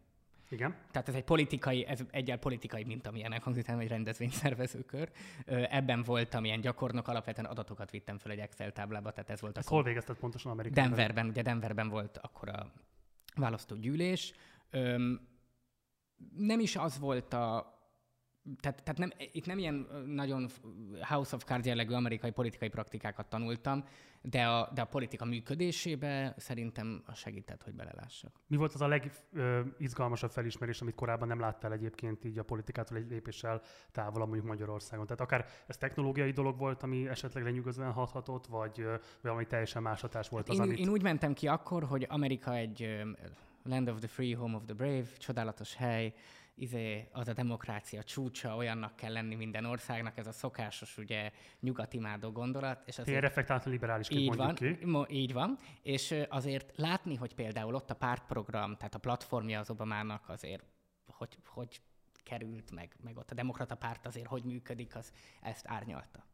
igen. 0.50 0.76
Tehát 0.92 1.08
ez 1.08 1.16
egy 1.16 1.24
politikai, 1.24 1.86
ez 1.86 2.00
egyel 2.12 2.38
politikai, 2.38 2.84
mint 2.84 3.08
amilyenek 3.08 3.44
hangzik, 3.44 3.68
egy 3.68 3.88
rendezvényszervezőkör. 3.88 5.12
Ebben 5.46 6.04
voltam 6.04 6.46
ilyen 6.46 6.62
gyakornok, 6.62 7.08
alapvetően 7.08 7.46
adatokat 7.46 7.92
vittem 7.92 8.18
fel 8.18 8.32
egy 8.32 8.40
Excel 8.40 8.72
táblába, 8.72 9.12
tehát 9.12 9.30
ez 9.30 9.42
volt. 9.42 9.58
Ezt 9.58 9.68
hol 9.68 9.84
végezted 9.84 10.16
pontosan 10.18 10.52
Amerikában? 10.52 10.90
Denverben, 10.90 11.28
ugye 11.28 11.42
Denverben 11.42 11.90
volt 11.90 12.18
akkor 12.18 12.50
a 12.50 12.72
választógyűlés. 13.36 14.34
Öm, 14.70 15.28
nem 16.38 16.60
is 16.60 16.76
az 16.76 17.00
volt 17.00 17.34
a, 17.34 17.77
tehát, 18.60 18.84
tehát 18.84 18.98
nem, 18.98 19.10
itt 19.32 19.46
nem 19.46 19.58
ilyen 19.58 19.88
nagyon 20.06 20.48
House 21.02 21.36
of 21.36 21.44
Cards 21.44 21.66
jellegű 21.66 21.94
amerikai 21.94 22.32
politikai 22.32 22.70
praktikákat 22.70 23.26
tanultam, 23.26 23.84
de 24.22 24.44
a, 24.44 24.72
de 24.74 24.82
a 24.82 24.86
politika 24.86 25.26
működésébe 25.26 26.34
szerintem 26.38 27.04
segített, 27.14 27.64
hogy 27.64 27.74
belelássak. 27.74 28.32
Mi 28.48 28.56
volt 28.56 28.74
az 28.74 28.82
a 28.82 28.88
legizgalmasabb 28.88 30.32
felismerés, 30.32 30.82
amit 30.82 30.96
korábban 30.96 31.28
nem 31.28 31.40
láttál 31.40 31.72
egyébként 31.72 32.26
így 32.26 32.38
a 32.38 32.44
politikától 32.44 32.98
egy 32.98 33.10
lépéssel 33.10 33.62
távol, 33.92 34.26
mondjuk 34.26 34.46
Magyarországon? 34.46 35.06
Tehát 35.06 35.22
akár 35.22 35.46
ez 35.68 35.78
technológiai 35.78 36.32
dolog 36.32 36.58
volt, 36.58 36.84
ami 36.84 37.08
esetleg 37.08 37.44
lenyűgözően 37.44 37.92
hathatott, 37.92 38.46
vagy 38.46 38.86
valami 39.22 39.46
teljesen 39.46 39.82
más 39.82 40.02
hatás 40.02 40.30
volt 40.30 40.50
az, 40.50 40.56
én, 40.56 40.62
amit... 40.62 40.78
Én 40.78 40.90
úgy 40.90 41.02
mentem 41.02 41.34
ki 41.34 41.48
akkor, 41.48 41.84
hogy 41.84 42.06
Amerika 42.10 42.56
egy 42.56 43.06
land 43.64 43.90
of 43.90 44.00
the 44.00 44.08
free, 44.08 44.36
home 44.36 44.56
of 44.56 44.64
the 44.66 44.74
brave, 44.74 45.08
csodálatos 45.18 45.76
hely, 45.76 46.14
izé, 46.58 47.08
az 47.12 47.28
a 47.28 47.34
demokrácia 47.34 48.04
csúcsa, 48.04 48.56
olyannak 48.56 48.96
kell 48.96 49.12
lenni 49.12 49.36
minden 49.36 49.66
országnak, 49.66 50.18
ez 50.18 50.28
a 50.28 50.32
szokásos, 50.32 50.98
ugye, 50.98 51.32
nyugatimádó 51.60 52.32
gondolat. 52.32 52.88
És 52.88 53.00
azért, 53.00 53.22
reflektáltan 53.22 53.72
liberális 53.72 54.10
így 54.10 54.36
van, 54.36 54.56
ki. 54.56 54.78
Mo, 54.86 55.04
így 55.10 55.34
van, 55.34 55.58
és 55.82 56.16
azért 56.30 56.74
látni, 56.76 57.16
hogy 57.16 57.36
például 57.36 57.76
ott 57.76 57.90
a 57.90 57.96
pártprogram, 57.96 58.76
tehát 58.76 58.96
a 58.96 59.00
platformja 59.00 59.60
az 59.60 59.70
Obamának 59.70 60.30
azért, 60.30 60.64
hogy, 61.06 61.38
hogy 61.46 61.82
került, 62.24 62.72
meg, 62.72 62.96
meg 63.04 63.18
ott 63.18 63.32
a 63.32 63.36
demokrata 63.36 63.76
párt 63.76 64.06
azért 64.06 64.28
hogy 64.28 64.44
működik, 64.44 64.96
az 64.96 65.12
ezt 65.42 65.68
árnyalta. 65.68 66.26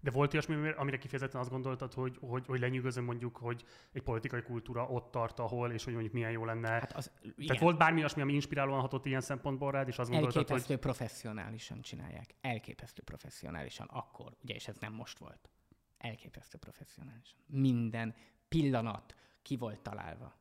De 0.00 0.10
volt 0.10 0.32
olyasmi, 0.32 0.68
amire 0.68 0.98
kifejezetten 0.98 1.40
azt 1.40 1.50
gondoltad, 1.50 1.94
hogy, 1.94 2.18
hogy, 2.20 2.46
hogy 2.46 2.60
lenyűgözöm 2.60 3.04
mondjuk, 3.04 3.36
hogy 3.36 3.64
egy 3.92 4.02
politikai 4.02 4.42
kultúra 4.42 4.86
ott 4.86 5.10
tart, 5.10 5.38
ahol, 5.38 5.72
és 5.72 5.84
hogy 5.84 5.92
mondjuk 5.92 6.14
milyen 6.14 6.30
jó 6.30 6.44
lenne. 6.44 6.68
Hát 6.68 6.92
az, 6.92 7.10
igen. 7.22 7.46
Tehát 7.46 7.62
volt 7.62 7.78
bármi 7.78 7.98
olyasmi, 7.98 8.22
ami 8.22 8.32
inspirálóan 8.32 8.80
hatott 8.80 9.06
ilyen 9.06 9.20
szempontból 9.20 9.70
rád, 9.70 9.88
és 9.88 9.98
azt 9.98 10.10
gondoltad, 10.10 10.36
Elképesztő 10.36 10.72
hogy... 10.72 10.82
professzionálisan 10.82 11.80
csinálják. 11.80 12.34
Elképesztő 12.40 13.02
professzionálisan. 13.02 13.86
Akkor, 13.86 14.36
ugye, 14.42 14.54
és 14.54 14.68
ez 14.68 14.76
nem 14.76 14.92
most 14.92 15.18
volt. 15.18 15.50
Elképesztő 15.98 16.58
professzionálisan. 16.58 17.38
Minden 17.46 18.14
pillanat 18.48 19.14
ki 19.42 19.56
volt 19.56 19.80
találva. 19.80 20.36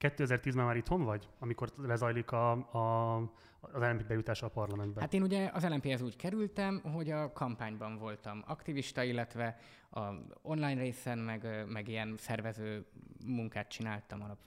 2010-ben 0.00 0.64
már 0.64 0.76
itthon 0.76 1.04
vagy, 1.04 1.28
amikor 1.38 1.72
lezajlik 1.76 2.32
a, 2.32 2.50
a, 2.52 3.16
az 3.60 3.80
LNP 3.80 4.06
bejutása 4.06 4.46
a 4.46 4.48
parlamentbe? 4.48 5.00
Hát 5.00 5.14
én 5.14 5.22
ugye 5.22 5.50
az 5.52 5.68
LNP-hez 5.68 6.02
úgy 6.02 6.16
kerültem, 6.16 6.80
hogy 6.94 7.10
a 7.10 7.32
kampányban 7.32 7.98
voltam 7.98 8.42
aktivista, 8.46 9.02
illetve 9.02 9.58
a 9.90 10.00
online 10.42 10.80
részen, 10.80 11.18
meg, 11.18 11.66
meg 11.68 11.88
ilyen 11.88 12.14
szervező 12.18 12.86
munkát 13.26 13.68
csináltam 13.68 14.22
alap 14.22 14.38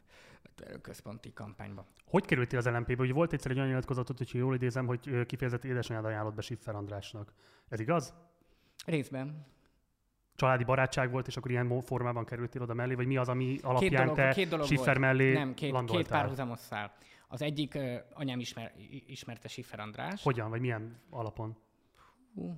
központi 0.82 1.34
kampányba. 1.34 1.86
Hogy 2.06 2.26
kerültél 2.26 2.60
az 2.60 2.66
LNP-be? 2.66 3.04
Ugye 3.04 3.13
volt 3.13 3.34
egyszer 3.34 3.52
egy 3.52 3.58
olyan 3.58 3.70
nyilatkozatot, 3.70 4.18
hogy 4.18 4.30
jól 4.34 4.56
idézem, 4.56 4.86
hogy 4.86 5.26
kifejezett 5.26 5.63
édesanyád 5.63 6.06
ajánlott 6.06 6.36
be 6.36 6.42
Siffer 6.42 6.76
Andrásnak. 6.76 7.34
Ez 7.70 7.80
igaz? 7.80 8.13
Részben 8.86 9.46
családi 10.36 10.63
barátság 10.63 11.12
volt, 11.12 11.28
és 11.28 11.38
akkor 11.38 11.52
ilyen 11.52 11.82
formában 11.82 12.26
kerültél 12.26 12.62
oda 12.62 12.74
mellé, 12.74 12.93
vagy 12.93 13.08
mi 13.08 13.17
az, 13.17 13.30
ami 13.30 13.58
alapján 13.62 13.89
két 13.89 14.00
dolog, 14.00 14.15
te 14.15 14.34
két 14.34 14.50
dolog 14.50 14.65
Schiffer 14.65 14.86
volt. 14.86 15.00
mellé 15.00 15.34
Nem, 15.34 15.54
két, 15.54 15.84
két 15.86 16.08
párhuzamos 16.08 16.60
szál. 16.60 16.93
Az 17.28 17.41
egyik 17.41 17.76
uh, 17.76 17.96
anyám 18.13 18.39
ismer, 18.39 18.74
ismerte 19.06 19.48
Schiffer 19.48 19.80
András. 19.80 20.24
Hogyan, 20.24 20.50
vagy 20.50 20.60
milyen 20.60 21.02
alapon? 21.10 21.58
Hú, 22.36 22.56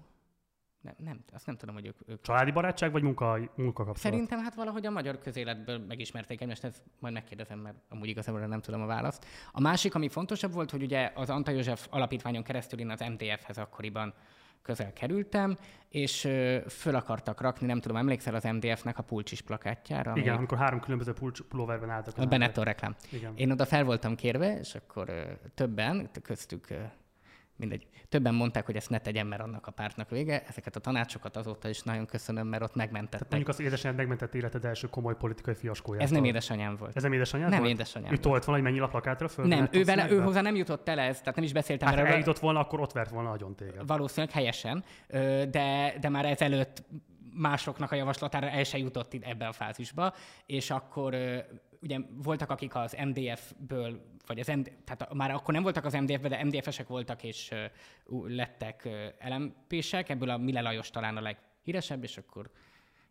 nem, 0.85 0.95
nem, 0.97 1.23
azt 1.33 1.45
nem 1.45 1.55
tudom, 1.55 1.75
hogy 1.75 1.85
ők... 1.85 1.97
ők... 2.05 2.21
Családi 2.21 2.51
barátság, 2.51 2.91
vagy 2.91 3.03
munka, 3.03 3.39
munkakapcsolat? 3.55 3.97
Szerintem 3.97 4.39
hát 4.39 4.55
valahogy 4.55 4.85
a 4.85 4.89
magyar 4.89 5.19
közéletből 5.19 5.79
megismerték 5.79 6.41
egymást, 6.41 6.63
ezt 6.63 6.83
majd 6.99 7.13
megkérdezem, 7.13 7.59
mert 7.59 7.77
amúgy 7.89 8.07
igazából 8.07 8.39
nem 8.45 8.61
tudom 8.61 8.81
a 8.81 8.85
választ. 8.85 9.25
A 9.51 9.61
másik, 9.61 9.95
ami 9.95 10.09
fontosabb 10.09 10.53
volt, 10.53 10.71
hogy 10.71 10.83
ugye 10.83 11.11
az 11.15 11.29
Anta 11.29 11.51
József 11.51 11.87
alapítványon 11.89 12.43
keresztül 12.43 12.79
én 12.79 12.89
az 12.89 12.99
MDF-hez 12.99 13.57
akkoriban 13.57 14.13
közel 14.65 14.93
kerültem, 14.93 15.57
és 15.89 16.21
föl 16.67 16.95
akartak 16.95 17.41
rakni, 17.41 17.67
nem 17.67 17.79
tudom, 17.79 17.97
emlékszel 17.97 18.35
az 18.35 18.43
MDF-nek 18.43 18.97
a 18.97 19.03
pulcsis 19.03 19.41
plakátjára? 19.41 20.11
Igen, 20.11 20.27
ami... 20.27 20.37
amikor 20.37 20.57
három 20.57 20.79
különböző 20.79 21.13
pulcs 21.13 21.41
pulóverben 21.41 21.89
álltak. 21.89 22.17
A 22.17 22.25
Benetton 22.25 22.63
reklám. 22.63 22.95
Igen. 23.11 23.33
Én 23.35 23.51
oda 23.51 23.65
fel 23.65 23.83
voltam 23.83 24.15
kérve, 24.15 24.59
és 24.59 24.75
akkor 24.75 25.37
többen, 25.53 26.09
köztük 26.21 26.67
mindegy. 27.55 27.87
Többen 28.09 28.33
mondták, 28.33 28.65
hogy 28.65 28.75
ezt 28.75 28.89
ne 28.89 28.99
tegyem, 28.99 29.27
mert 29.27 29.41
annak 29.41 29.67
a 29.67 29.71
pártnak 29.71 30.09
vége. 30.09 30.43
Ezeket 30.47 30.75
a 30.75 30.79
tanácsokat 30.79 31.37
azóta 31.37 31.69
is 31.69 31.81
nagyon 31.81 32.05
köszönöm, 32.05 32.47
mert 32.47 32.63
ott 32.63 32.75
megmentettek. 32.75 33.27
Tehát 33.27 33.29
mondjuk 33.29 33.53
az 33.53 33.59
édesanyád 33.59 33.97
megmentett 33.97 34.35
életed 34.35 34.65
első 34.65 34.87
komoly 34.87 35.15
politikai 35.15 35.53
fiaskóját. 35.53 36.03
Ez 36.03 36.09
nem 36.09 36.23
édesanyám 36.23 36.75
volt. 36.75 36.95
Ez 36.95 37.03
nem 37.03 37.13
édesanyám 37.13 37.49
Nem 37.49 37.59
volt? 37.59 37.71
édesanyám 37.71 38.13
Ő 38.13 38.17
tolt 38.17 38.45
volna, 38.45 38.61
hogy 38.61 38.71
mennyi 38.71 38.79
laplakátra 38.79 39.27
föl? 39.27 39.45
Nem, 39.45 39.67
ő, 39.71 39.83
vele, 39.83 40.09
ő 40.09 40.21
hozzá 40.21 40.41
nem 40.41 40.55
jutott 40.55 40.89
el 40.89 40.99
ez, 40.99 41.19
tehát 41.19 41.35
nem 41.35 41.43
is 41.43 41.53
beszéltem 41.53 41.87
hát. 41.87 41.99
Ha 41.99 42.05
eljutott 42.05 42.39
volna, 42.39 42.59
akkor 42.59 42.79
ott 42.79 42.91
vert 42.91 43.09
volna 43.09 43.29
nagyon 43.29 43.55
téged. 43.55 43.87
Valószínűleg 43.87 44.35
helyesen, 44.35 44.83
de, 45.51 45.93
de 46.01 46.09
már 46.09 46.25
ezelőtt 46.25 46.83
másoknak 47.37 47.91
a 47.91 47.95
javaslatára 47.95 48.49
el 48.49 48.63
se 48.63 48.77
jutott 48.77 49.13
ebbe 49.21 49.47
a 49.47 49.51
fázisba, 49.51 50.13
és 50.45 50.69
akkor 50.69 51.15
ugye 51.85 51.99
voltak, 52.23 52.49
akik 52.49 52.75
az 52.75 52.97
MDF-ből, 53.05 54.01
vagy 54.25 54.39
az 54.39 54.47
MD, 54.47 54.71
tehát 54.83 55.13
már 55.13 55.31
akkor 55.31 55.53
nem 55.53 55.63
voltak 55.63 55.85
az 55.85 55.93
MDF-be, 55.93 56.27
de 56.27 56.43
MDF-esek 56.43 56.87
voltak, 56.87 57.23
és 57.23 57.51
uh, 58.05 58.27
lettek 58.27 58.81
uh, 58.85 59.29
LMP-sek, 59.29 60.09
ebből 60.09 60.29
a 60.29 60.37
Mile 60.37 60.61
Lajos 60.61 60.89
talán 60.89 61.17
a 61.17 61.21
leghíresebb, 61.21 62.03
és 62.03 62.17
akkor 62.17 62.49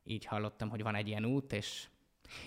így 0.04 0.24
hallottam, 0.24 0.68
hogy 0.68 0.82
van 0.82 0.94
egy 0.94 1.08
ilyen 1.08 1.24
út, 1.24 1.52
és 1.52 1.86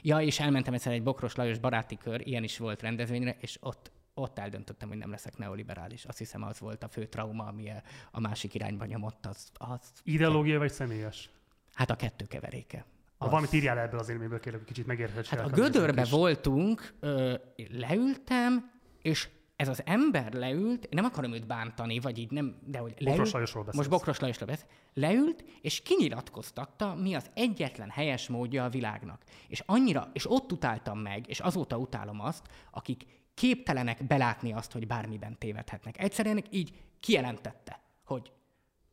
Ja, 0.02 0.22
és 0.22 0.40
elmentem 0.40 0.74
egyszer 0.74 0.94
egy 0.94 1.04
Bokros 1.04 1.36
Lajos 1.36 1.58
baráti 1.58 1.98
kör, 1.98 2.28
ilyen 2.28 2.44
is 2.44 2.58
volt 2.58 2.82
rendezvényre, 2.82 3.38
és 3.40 3.58
ott 3.62 3.92
ott 4.14 4.40
eldöntöttem, 4.40 4.88
hogy 4.88 4.98
nem 4.98 5.10
leszek 5.10 5.38
neoliberális. 5.38 6.06
Azt 6.06 6.18
hiszem, 6.18 6.44
az 6.44 6.60
volt 6.60 6.84
a 6.84 6.88
fő 6.88 7.06
trauma, 7.06 7.46
ami 7.46 7.72
a 8.12 8.20
másik 8.20 8.54
irányba 8.54 8.86
nyomott. 8.86 9.26
Az, 9.26 9.52
az... 9.54 9.92
Ideológia 10.04 10.58
vagy 10.58 10.72
személyes? 10.72 11.30
Hát 11.74 11.90
a 11.90 11.96
kettő 11.96 12.26
keveréke. 12.26 12.86
Az... 13.18 13.30
Valamit 13.30 13.54
írjál 13.54 13.80
ebből 13.80 14.00
az 14.00 14.10
élményből, 14.10 14.40
kérlek, 14.40 14.64
kicsit 14.64 14.86
megérthesse. 14.86 15.38
Hát 15.38 15.46
a 15.46 15.50
gödörbe 15.50 16.06
voltunk, 16.10 16.94
ö, 17.00 17.34
leültem, 17.70 18.72
és 19.02 19.30
ez 19.56 19.68
az 19.68 19.82
ember 19.86 20.34
leült, 20.34 20.88
nem 20.90 21.06
akarom 21.06 21.34
őt 21.34 21.48
bántani, 21.48 22.00
vagy 22.00 22.18
így 22.18 22.32
nem, 22.32 22.56
de 22.66 22.78
hogy 22.78 22.94
leült, 22.98 23.16
Bokros 23.16 23.32
Lajosról 23.32 23.64
beszélsz. 23.64 23.88
most 23.88 24.00
Bokros 24.00 24.20
Lajosról 24.20 24.48
beszél, 24.48 24.68
leült, 24.94 25.44
és 25.62 25.82
kinyilatkoztatta, 25.82 26.96
mi 26.96 27.16
az 27.16 27.30
egyetlen 27.34 27.90
helyes 27.90 28.28
módja 28.28 28.64
a 28.64 28.70
világnak. 28.70 29.22
És 29.48 29.64
annyira, 29.66 30.10
és 30.14 30.32
ott 30.32 30.52
utáltam 30.52 31.00
meg, 31.00 31.30
és 31.30 31.40
azóta 31.40 31.78
utálom 31.78 32.22
azt, 32.22 32.48
akik 32.72 33.06
képtelenek 33.34 34.08
belátni 34.08 34.54
azt, 34.54 34.72
hogy 34.72 34.88
bármiben 34.88 35.38
tévedhetnek. 35.38 36.02
Egyszerűen 36.02 36.44
így 36.50 36.74
kijelentette, 37.00 37.80
hogy 38.06 38.32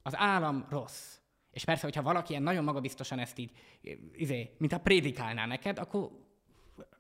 az 0.02 0.16
állam 0.16 0.66
rossz. 0.70 1.18
És 1.54 1.64
persze, 1.64 1.82
hogyha 1.84 2.02
valaki 2.02 2.30
ilyen 2.30 2.42
nagyon 2.42 2.64
magabiztosan 2.64 3.18
ezt 3.18 3.38
így, 3.38 3.50
izé, 4.16 4.50
mint 4.58 4.72
a 4.72 4.78
prédikálná 4.78 5.46
neked, 5.46 5.78
akkor 5.78 6.10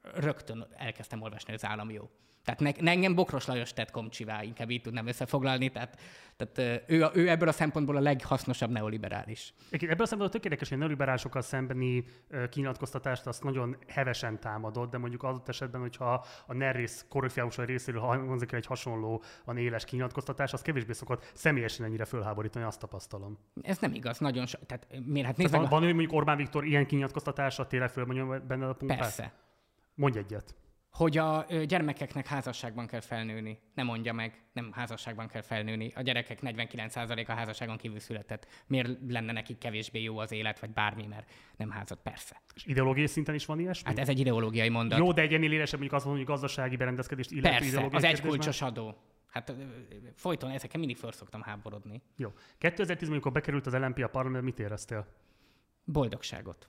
rögtön 0.02 0.66
elkezdtem 0.76 1.22
olvasni, 1.22 1.52
hogy 1.52 1.60
az 1.62 1.70
állam 1.70 1.90
jó. 1.90 2.10
Tehát 2.44 2.60
ne, 2.60 2.70
ne 2.84 2.90
engem 2.90 3.14
Bokros 3.14 3.46
Lajos 3.46 3.72
tett 3.72 3.90
komcsivá, 3.90 4.42
inkább 4.42 4.70
így 4.70 4.82
tudnám 4.82 5.06
összefoglalni, 5.06 5.68
tehát, 5.68 6.00
tehát 6.36 6.82
ő, 6.86 7.06
ő 7.14 7.28
ebből 7.28 7.48
a 7.48 7.52
szempontból 7.52 7.96
a 7.96 8.00
leghasznosabb 8.00 8.70
neoliberális. 8.70 9.54
Ebből 9.70 9.86
a 9.88 10.06
szempontból 10.06 10.28
tök 10.28 10.44
érdekes, 10.44 10.68
hogy 10.68 10.76
a 10.76 10.80
neoliberálisokkal 10.80 11.42
szembeni 11.42 12.04
kinyilatkoztatást 12.50 13.26
azt 13.26 13.42
nagyon 13.42 13.76
hevesen 13.86 14.40
támadott, 14.40 14.90
de 14.90 14.98
mondjuk 14.98 15.22
adott 15.22 15.48
esetben, 15.48 15.80
hogyha 15.80 16.26
a 16.46 16.52
NERRIS 16.52 16.92
korrupciámusai 17.08 17.66
részéről 17.66 18.00
hangzik 18.00 18.52
egy 18.52 18.66
hasonló 18.66 19.22
a 19.44 19.58
éles 19.58 19.84
kinyilatkoztatás, 19.84 20.52
az 20.52 20.62
kevésbé 20.62 20.92
szokott 20.92 21.30
személyesen 21.34 21.86
ennyire 21.86 22.04
fölháborítani, 22.04 22.64
azt 22.64 22.80
tapasztalom. 22.80 23.38
Ez 23.62 23.78
nem 23.78 23.94
igaz, 23.94 24.18
nagyon 24.18 24.46
so, 24.46 24.58
tehát 24.66 24.86
miért? 25.04 25.26
Hát 25.26 25.36
nézd 25.36 25.52
van, 25.52 25.64
a... 25.64 25.68
van, 25.68 25.78
hogy 25.78 25.88
mondjuk 25.88 26.12
Orbán 26.12 26.36
Viktor 26.36 26.64
ilyen 26.64 26.86
kinyilatkoztatása 26.86 27.66
tényleg 27.66 27.90
fölmondja 27.90 28.40
benne 28.40 28.68
a 28.68 28.72
pumpát? 28.72 28.98
Persze. 28.98 29.32
Mondj 29.94 30.18
egyet 30.18 30.54
hogy 30.94 31.18
a 31.18 31.46
gyermekeknek 31.64 32.26
házasságban 32.26 32.86
kell 32.86 33.00
felnőni. 33.00 33.58
Nem 33.74 33.86
mondja 33.86 34.12
meg, 34.12 34.42
nem 34.52 34.72
házasságban 34.72 35.28
kell 35.28 35.42
felnőni. 35.42 35.92
A 35.94 36.02
gyerekek 36.02 36.38
49%-a 36.42 37.32
házasságon 37.32 37.76
kívül 37.76 37.98
született. 37.98 38.46
Miért 38.66 38.90
lenne 39.08 39.32
nekik 39.32 39.58
kevésbé 39.58 40.02
jó 40.02 40.18
az 40.18 40.32
élet, 40.32 40.60
vagy 40.60 40.70
bármi, 40.70 41.06
mert 41.06 41.30
nem 41.56 41.70
házat? 41.70 41.98
Persze. 42.02 42.40
És 42.54 42.64
ideológiai 42.64 43.06
szinten 43.06 43.34
is 43.34 43.46
van 43.46 43.58
ilyesmi? 43.58 43.88
Hát 43.88 43.98
ez 43.98 44.08
egy 44.08 44.18
ideológiai 44.18 44.68
mondat. 44.68 44.98
Jó, 44.98 45.12
de 45.12 45.22
egy 45.22 45.34
ennél 45.34 45.52
élesebb 45.52 45.78
mondjuk 45.78 45.92
azt 45.92 46.04
mondom, 46.04 46.24
hogy 46.24 46.34
gazdasági 46.34 46.76
berendezkedést 46.76 47.30
illetve 47.30 47.58
Persze, 47.58 47.88
az 47.90 48.04
egy 48.04 48.20
kulcsos 48.20 48.62
adó. 48.62 48.96
Hát 49.26 49.54
folyton 50.14 50.50
ezeken 50.50 50.78
mindig 50.78 50.96
föl 50.96 51.12
szoktam 51.12 51.42
háborodni. 51.42 52.02
Jó. 52.16 52.32
2010 52.58 53.08
amikor 53.08 53.32
bekerült 53.32 53.66
az 53.66 53.72
LNP 53.74 53.98
a 53.98 54.08
parlament, 54.08 54.44
mit 54.44 54.58
éreztél? 54.58 55.06
Boldogságot. 55.84 56.68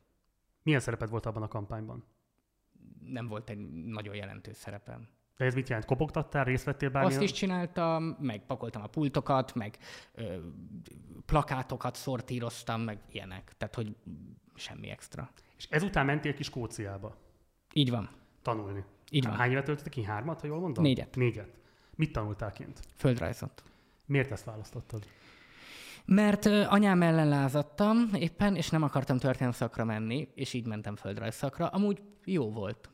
Milyen 0.64 0.80
szereped 0.80 1.10
volt 1.10 1.26
abban 1.26 1.44
a 1.44 1.48
kampányban? 1.48 2.04
Nem 3.12 3.28
volt 3.28 3.50
egy 3.50 3.70
nagyon 3.86 4.16
jelentős 4.16 4.56
szerepem. 4.56 5.08
De 5.38 5.46
ez 5.46 5.54
mit 5.54 5.70
jelent? 5.70 5.88
Kopogtattál, 5.88 6.44
részt 6.44 6.64
vettél 6.64 6.90
bármilyen? 6.90 7.22
Azt 7.22 7.32
is 7.32 7.38
csináltam, 7.38 8.18
meg 8.20 8.46
pakoltam 8.46 8.82
a 8.82 8.88
pultokat, 8.88 9.56
meg 9.56 9.78
ö, 10.14 10.36
plakátokat 11.26 11.96
szortíroztam, 11.96 12.82
meg 12.82 13.00
ilyenek. 13.12 13.54
Tehát, 13.58 13.76
hogy 13.76 13.96
semmi 14.56 14.90
extra. 14.90 15.30
És 15.58 15.68
ezután 15.70 16.06
mentél 16.06 16.34
ki 16.34 16.44
Skóciába? 16.44 17.18
Így 17.74 17.90
van. 17.90 18.10
Tanulni? 18.42 18.84
Így 19.10 19.26
van. 19.26 19.36
Hány 19.36 19.52
évet 19.52 19.66
töltöttek 19.66 19.92
ki? 19.92 20.04
Hármat, 20.04 20.42
ha 20.42 20.48
jól 20.48 20.60
mondom? 20.60 20.84
Négyet. 20.84 21.16
Négyet. 21.16 21.50
Mit 21.96 22.12
tanultál 22.12 22.52
kint? 22.52 22.80
Földrajzot. 22.96 23.64
Miért 24.06 24.32
ezt 24.32 24.46
választottad? 24.46 25.06
Mert 26.06 26.46
anyám 26.46 27.02
ellen 27.02 27.28
lázadtam 27.28 28.10
éppen, 28.14 28.56
és 28.56 28.70
nem 28.70 28.84
akartam 28.84 29.18
történelmi 29.18 29.54
szakra 29.54 29.86
menni, 29.86 30.28
és 30.36 30.54
így 30.54 30.68
mentem 30.68 30.96
földrajz 30.96 31.36
szakra. 31.36 31.68
Amúgy 31.68 32.02
jó 32.26 32.52
volt. 32.52 32.90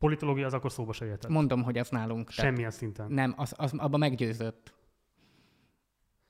Politológia 0.00 0.46
az 0.46 0.54
akkor 0.54 0.72
szóba 0.72 0.92
se 0.92 1.04
jöhetett. 1.04 1.30
Mondom, 1.30 1.62
hogy 1.62 1.78
az 1.78 1.88
nálunk. 1.88 2.30
Semmilyen 2.30 2.70
szinten. 2.70 3.10
Nem, 3.10 3.34
az, 3.36 3.54
az 3.56 3.72
abban 3.76 3.98
meggyőzött. 3.98 4.74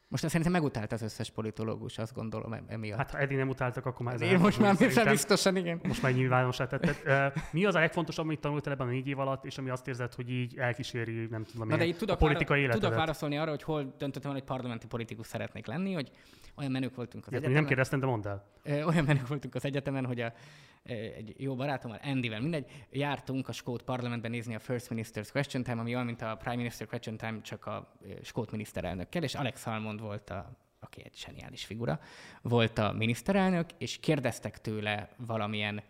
Most 0.08 0.28
szerintem 0.28 0.52
megutált 0.52 0.92
az 0.92 1.02
összes 1.02 1.30
politológus, 1.30 1.98
azt 1.98 2.14
gondolom 2.14 2.56
emiatt. 2.68 2.98
Hát 2.98 3.10
ha 3.10 3.18
eddig 3.18 3.36
nem 3.36 3.48
utáltak, 3.48 3.86
akkor 3.86 4.06
már 4.06 4.20
Én 4.20 4.38
most 4.38 4.58
már 4.58 4.76
sem 4.90 5.08
biztosan, 5.08 5.56
igen. 5.56 5.80
Most 5.82 6.02
már 6.02 6.12
nyilvánosá 6.12 6.66
tetted. 6.66 7.32
Mi 7.52 7.64
az 7.64 7.74
a 7.74 7.78
legfontosabb, 7.78 8.24
amit 8.24 8.40
tanultál 8.40 8.72
ebben 8.72 8.86
a 8.86 8.90
négy 8.90 9.06
év 9.06 9.18
alatt, 9.18 9.44
és 9.44 9.58
ami 9.58 9.70
azt 9.70 9.88
érzed, 9.88 10.14
hogy 10.14 10.30
így 10.30 10.58
elkíséri, 10.58 11.26
nem 11.26 11.44
tudom, 11.44 11.68
Na, 11.68 11.76
de 11.76 11.84
így 11.84 11.96
tudok 11.96 12.14
a 12.16 12.18
politikai 12.18 12.46
vára- 12.46 12.62
életedet? 12.62 12.82
Tudok 12.82 12.98
válaszolni 12.98 13.38
arra, 13.38 13.50
hogy 13.50 13.62
hol 13.62 13.94
döntöttem, 13.98 14.30
hogy 14.32 14.42
parlamenti 14.44 14.86
politikus 14.86 15.26
szeretnék 15.26 15.66
lenni, 15.66 15.92
hogy 15.92 16.10
olyan 16.56 16.70
menők 16.70 16.94
voltunk 16.94 17.26
az 17.26 17.32
egyetemen. 17.32 17.56
Nem 17.56 17.66
kérdeztem, 17.66 18.00
de 18.00 18.06
mondd 18.06 18.26
el. 18.26 18.44
Olyan 18.86 19.04
menők 19.04 19.26
voltunk 19.28 19.54
az 19.54 19.64
egyetemen, 19.64 20.06
hogy 20.06 20.20
a, 20.20 20.32
egy 20.82 21.34
jó 21.36 21.54
barátommal, 21.54 21.98
Andyvel, 22.02 22.40
mindegy, 22.40 22.86
jártunk 22.90 23.48
a 23.48 23.52
skót 23.52 23.82
parlamentben 23.82 24.30
nézni 24.30 24.54
a 24.54 24.58
First 24.58 24.88
Minister's 24.90 25.28
Question 25.32 25.62
Time, 25.62 25.80
ami 25.80 25.94
olyan, 25.94 26.06
mint 26.06 26.22
a 26.22 26.36
Prime 26.36 26.56
Minister 26.56 26.86
Question 26.86 27.16
Time, 27.16 27.40
csak 27.40 27.66
a 27.66 27.92
skót 28.22 28.50
miniszterelnökkel, 28.50 29.22
és 29.22 29.34
Alex 29.34 29.60
Salmond 29.60 30.00
volt 30.00 30.30
a 30.30 30.58
aki 30.80 31.02
egy 31.04 31.16
zseniális 31.16 31.64
figura, 31.64 32.00
volt 32.42 32.78
a 32.78 32.92
miniszterelnök, 32.92 33.70
és 33.78 33.98
kérdeztek 33.98 34.60
tőle 34.60 35.08
valamilyen 35.16 35.82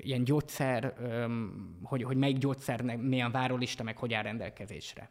ilyen 0.00 0.24
gyógyszer, 0.24 0.94
hogy, 1.82 2.02
hogy 2.02 2.16
melyik 2.16 2.38
gyógyszernek 2.38 2.98
milyen 3.00 3.30
várólista, 3.30 3.82
meg 3.82 3.96
hogy 3.96 4.14
áll 4.14 4.22
rendelkezésre. 4.22 5.10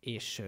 És 0.00 0.42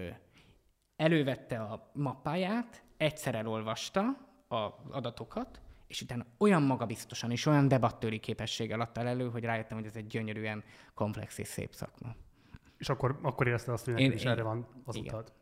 elővette 0.95 1.61
a 1.61 1.91
mappáját, 1.93 2.83
egyszer 2.97 3.35
elolvasta 3.35 4.01
az 4.47 4.71
adatokat, 4.89 5.61
és 5.91 6.01
utána 6.01 6.25
olyan 6.37 6.61
magabiztosan 6.61 7.31
és 7.31 7.45
olyan 7.45 7.67
debattőri 7.67 8.19
képességgel 8.19 8.81
adta 8.81 9.01
elő, 9.01 9.29
hogy 9.29 9.43
rájöttem, 9.43 9.77
hogy 9.77 9.85
ez 9.85 9.95
egy 9.95 10.07
gyönyörűen 10.07 10.63
komplex 10.93 11.37
és 11.37 11.47
szép 11.47 11.73
szakma. 11.73 12.15
És 12.77 12.89
akkor, 12.89 13.19
akkor 13.21 13.47
érezte 13.47 13.71
azt, 13.71 13.85
hogy 13.85 13.99
én, 13.99 14.11
is 14.11 14.23
én, 14.23 14.29
erre 14.29 14.43
van 14.43 14.67
az 14.85 14.95
igen. 14.95 15.13
utad. 15.13 15.33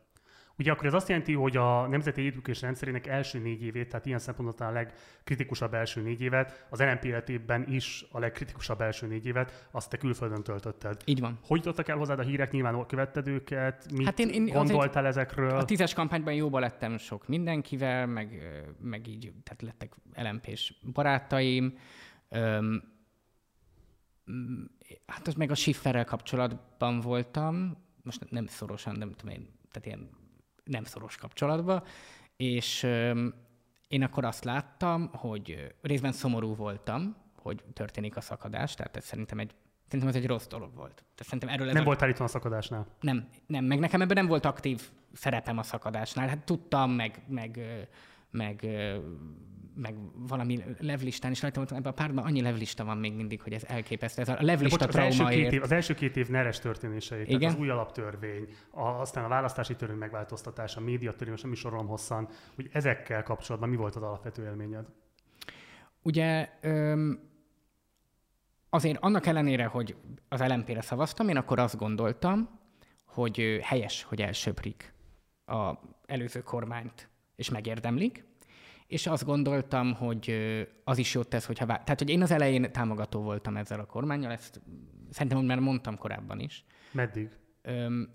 Ugye 0.60 0.72
akkor 0.72 0.86
ez 0.86 0.94
azt 0.94 1.08
jelenti, 1.08 1.32
hogy 1.32 1.56
a 1.56 1.86
Nemzeti 1.86 2.20
Együttműködés 2.20 2.60
rendszerének 2.60 3.06
első 3.06 3.38
négy 3.38 3.62
évét, 3.62 3.88
tehát 3.88 4.06
ilyen 4.06 4.18
szempontból 4.18 4.66
a 4.66 4.70
legkritikusabb 4.70 5.74
első 5.74 6.00
négy 6.02 6.20
évet, 6.20 6.66
az 6.70 6.80
LNP 6.80 7.04
életében 7.04 7.64
is 7.68 8.04
a 8.10 8.18
legkritikusabb 8.18 8.80
első 8.80 9.06
négy 9.06 9.26
évet, 9.26 9.68
azt 9.70 9.90
te 9.90 9.96
külföldön 9.96 10.42
töltötted. 10.42 11.02
Így 11.04 11.20
van. 11.20 11.38
Hogy 11.46 11.58
jutottak 11.58 11.88
el 11.88 11.96
hozzád 11.96 12.18
a 12.18 12.22
hírek? 12.22 12.50
Nyilván 12.50 12.86
követted 12.86 13.26
őket? 13.26 13.92
Mit 13.92 14.04
hát 14.04 14.18
én, 14.18 14.28
én 14.28 14.46
gondoltál 14.46 15.06
ezekről? 15.06 15.56
A 15.56 15.64
tízes 15.64 15.94
kampányban 15.94 16.34
jóba 16.34 16.58
lettem 16.58 16.98
sok 16.98 17.28
mindenkivel, 17.28 18.06
meg, 18.06 18.42
meg 18.80 19.06
így, 19.06 19.32
tehát 19.42 19.62
lettek 19.62 19.94
LNP-s 20.14 20.74
barátaim. 20.92 21.78
Öm, 22.28 22.82
hát 25.06 25.26
az 25.26 25.34
meg 25.34 25.50
a 25.50 25.54
Schifferrel 25.54 26.04
kapcsolatban 26.04 27.00
voltam, 27.00 27.76
most 28.02 28.30
nem 28.30 28.46
szorosan, 28.46 28.96
nem 28.96 29.12
tudom 29.12 29.34
én, 29.34 29.48
tehát 29.70 29.86
ilyen 29.86 30.18
nem 30.64 30.84
szoros 30.84 31.16
kapcsolatba, 31.16 31.84
és 32.36 32.82
én 33.88 34.02
akkor 34.02 34.24
azt 34.24 34.44
láttam, 34.44 35.10
hogy 35.12 35.74
részben 35.82 36.12
szomorú 36.12 36.54
voltam, 36.54 37.16
hogy 37.36 37.64
történik 37.72 38.16
a 38.16 38.20
szakadás, 38.20 38.74
tehát 38.74 38.96
ez 38.96 39.04
szerintem 39.04 39.38
egy 39.38 39.54
Szerintem 39.90 40.14
ez 40.16 40.22
egy 40.22 40.26
rossz 40.26 40.46
dolog 40.46 40.74
volt. 40.74 40.94
Tehát 40.94 41.22
szerintem 41.22 41.48
erről 41.48 41.72
nem 41.72 41.84
voltál 41.84 42.08
itt 42.08 42.18
a 42.18 42.26
szakadásnál? 42.26 42.86
Nem, 43.00 43.28
nem, 43.46 43.64
meg 43.64 43.78
nekem 43.78 44.00
ebben 44.00 44.16
nem 44.16 44.26
volt 44.26 44.44
aktív 44.44 44.90
szerepem 45.12 45.58
a 45.58 45.62
szakadásnál. 45.62 46.28
Hát 46.28 46.44
tudtam, 46.44 46.90
meg, 46.90 47.22
meg, 47.28 47.60
meg 48.30 48.66
meg 49.74 49.94
valami 50.14 50.64
levlistán 50.78 51.30
is 51.30 51.42
rajta 51.42 51.56
voltam, 51.56 51.76
ebben 51.76 51.92
a 51.92 51.94
párban 51.94 52.24
annyi 52.24 52.40
levlista 52.40 52.84
van 52.84 52.96
még 52.96 53.14
mindig, 53.14 53.42
hogy 53.42 53.52
ez 53.52 53.64
elképesztő. 53.64 54.22
Ez 54.22 54.28
a 54.28 54.36
levlista 54.40 54.84
az 54.84 54.96
első, 54.96 55.24
két 55.24 55.52
év, 55.52 55.62
az 55.62 55.72
első 55.72 55.94
két 55.94 56.16
év 56.16 56.28
neres 56.28 56.58
történései, 56.58 57.20
Igen? 57.20 57.38
tehát 57.38 57.54
az 57.54 57.60
új 57.60 57.68
alaptörvény, 57.68 58.48
a, 58.70 58.82
aztán 58.82 59.24
a 59.24 59.28
választási 59.28 59.76
törvény 59.76 59.96
megváltoztatása, 59.96 60.80
a 60.80 60.82
médiatörvény, 60.82 61.30
most 61.30 61.42
nem 61.42 61.52
is 61.52 61.58
sorolom 61.58 61.86
hosszan, 61.86 62.28
hogy 62.54 62.68
ezekkel 62.72 63.22
kapcsolatban 63.22 63.68
mi 63.68 63.76
volt 63.76 63.96
az 63.96 64.02
alapvető 64.02 64.44
élményed? 64.44 64.86
Ugye 66.02 66.48
öm, 66.60 67.20
azért 68.68 68.98
annak 69.00 69.26
ellenére, 69.26 69.64
hogy 69.64 69.96
az 70.28 70.40
LMP-re 70.40 70.80
szavaztam, 70.80 71.28
én 71.28 71.36
akkor 71.36 71.58
azt 71.58 71.76
gondoltam, 71.76 72.58
hogy 73.04 73.58
helyes, 73.62 74.02
hogy 74.02 74.20
elsöprik 74.20 74.94
a 75.46 75.72
előző 76.06 76.42
kormányt, 76.42 77.08
és 77.36 77.50
megérdemlik, 77.50 78.24
és 78.90 79.06
azt 79.06 79.24
gondoltam, 79.24 79.94
hogy 79.94 80.34
az 80.84 80.98
is 80.98 81.14
jót 81.14 81.28
tesz, 81.28 81.46
hogyha... 81.46 81.66
Vá- 81.66 81.84
Tehát, 81.84 81.98
hogy 81.98 82.10
én 82.10 82.22
az 82.22 82.30
elején 82.30 82.72
támogató 82.72 83.22
voltam 83.22 83.56
ezzel 83.56 83.80
a 83.80 83.84
kormányjal, 83.84 84.32
ezt 84.32 84.60
szerintem, 85.10 85.44
már 85.44 85.58
mondtam 85.58 85.96
korábban 85.96 86.40
is. 86.40 86.64
Meddig? 86.92 87.30
Öm, 87.62 88.08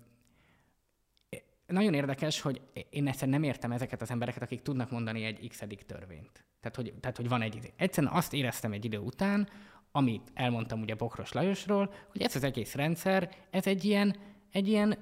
nagyon 1.66 1.94
érdekes, 1.94 2.40
hogy 2.40 2.60
én 2.90 3.06
egyszerűen 3.06 3.40
nem 3.40 3.48
értem 3.48 3.72
ezeket 3.72 4.02
az 4.02 4.10
embereket, 4.10 4.42
akik 4.42 4.62
tudnak 4.62 4.90
mondani 4.90 5.24
egy 5.24 5.48
x 5.48 5.62
törvényt. 5.86 6.44
Tehát 6.60 6.76
hogy, 6.76 6.94
tehát, 7.00 7.16
hogy 7.16 7.28
van 7.28 7.42
egy 7.42 7.54
idő. 7.54 7.68
Egyszerűen 7.76 8.12
azt 8.12 8.32
éreztem 8.32 8.72
egy 8.72 8.84
idő 8.84 8.98
után, 8.98 9.48
amit 9.90 10.30
elmondtam 10.34 10.80
ugye 10.80 10.94
Bokros 10.94 11.32
Lajosról, 11.32 11.94
hogy 12.08 12.22
ez 12.22 12.36
az 12.36 12.44
egész 12.44 12.74
rendszer, 12.74 13.30
ez 13.50 13.66
egy 13.66 13.84
ilyen, 13.84 14.16
egy 14.52 14.68
ilyen, 14.68 14.98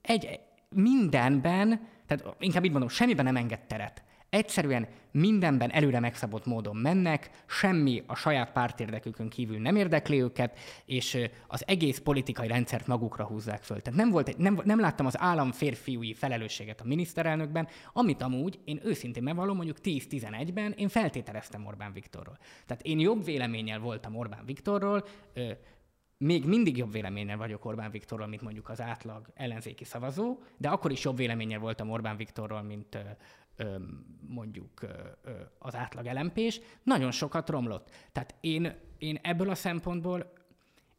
egy 0.00 0.40
mindenben, 0.68 1.88
tehát 2.06 2.36
inkább 2.38 2.64
így 2.64 2.70
mondom, 2.70 2.88
semmiben 2.88 3.24
nem 3.24 3.36
enged 3.36 3.60
teret 3.60 4.02
egyszerűen 4.32 4.88
mindenben 5.10 5.70
előre 5.70 6.00
megszabott 6.00 6.46
módon 6.46 6.76
mennek, 6.76 7.30
semmi 7.46 8.02
a 8.06 8.14
saját 8.14 8.52
pártérdekükön 8.52 9.28
kívül 9.28 9.58
nem 9.58 9.76
érdekli 9.76 10.22
őket, 10.22 10.58
és 10.84 11.18
az 11.46 11.62
egész 11.66 11.98
politikai 11.98 12.48
rendszert 12.48 12.86
magukra 12.86 13.24
húzzák 13.24 13.62
föl. 13.62 13.80
Tehát 13.80 13.98
nem, 13.98 14.10
volt 14.10 14.28
egy, 14.28 14.36
nem, 14.36 14.60
nem 14.64 14.80
láttam 14.80 15.06
az 15.06 15.20
állam 15.20 15.52
férfiúi 15.52 16.14
felelősséget 16.14 16.80
a 16.80 16.84
miniszterelnökben, 16.86 17.68
amit 17.92 18.22
amúgy 18.22 18.58
én 18.64 18.80
őszintén 18.84 19.22
megvallom, 19.22 19.56
mondjuk 19.56 19.78
10-11-ben 19.82 20.72
én 20.72 20.88
feltételeztem 20.88 21.66
Orbán 21.66 21.92
Viktorról. 21.92 22.38
Tehát 22.66 22.82
én 22.82 22.98
jobb 22.98 23.24
véleménnyel 23.24 23.78
voltam 23.78 24.16
Orbán 24.16 24.44
Viktorról, 24.44 25.04
még 26.22 26.44
mindig 26.44 26.76
jobb 26.76 26.92
véleménnyel 26.92 27.36
vagyok 27.36 27.64
Orbán 27.64 27.90
Viktorról, 27.90 28.26
mint 28.26 28.42
mondjuk 28.42 28.68
az 28.68 28.80
átlag 28.80 29.26
ellenzéki 29.34 29.84
szavazó, 29.84 30.38
de 30.56 30.68
akkor 30.68 30.90
is 30.90 31.04
jobb 31.04 31.16
véleménnyel 31.16 31.58
voltam 31.58 31.90
Orbán 31.90 32.16
Viktorról, 32.16 32.62
mint 32.62 32.98
mondjuk 34.28 34.86
az 35.58 35.74
átlag 35.74 36.06
elempés, 36.06 36.60
nagyon 36.82 37.10
sokat 37.10 37.50
romlott. 37.50 37.90
Tehát 38.12 38.34
én, 38.40 38.74
én 38.98 39.18
ebből 39.22 39.50
a 39.50 39.54
szempontból 39.54 40.32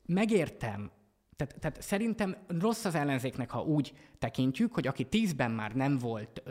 megértem, 0.05 0.91
tehát, 1.35 1.59
tehát 1.59 1.81
szerintem 1.81 2.37
rossz 2.47 2.85
az 2.85 2.95
ellenzéknek, 2.95 3.49
ha 3.49 3.61
úgy 3.61 3.93
tekintjük, 4.19 4.73
hogy 4.73 4.87
aki 4.87 5.05
tízben 5.05 5.51
már 5.51 5.75
nem 5.75 5.97
volt 5.97 6.43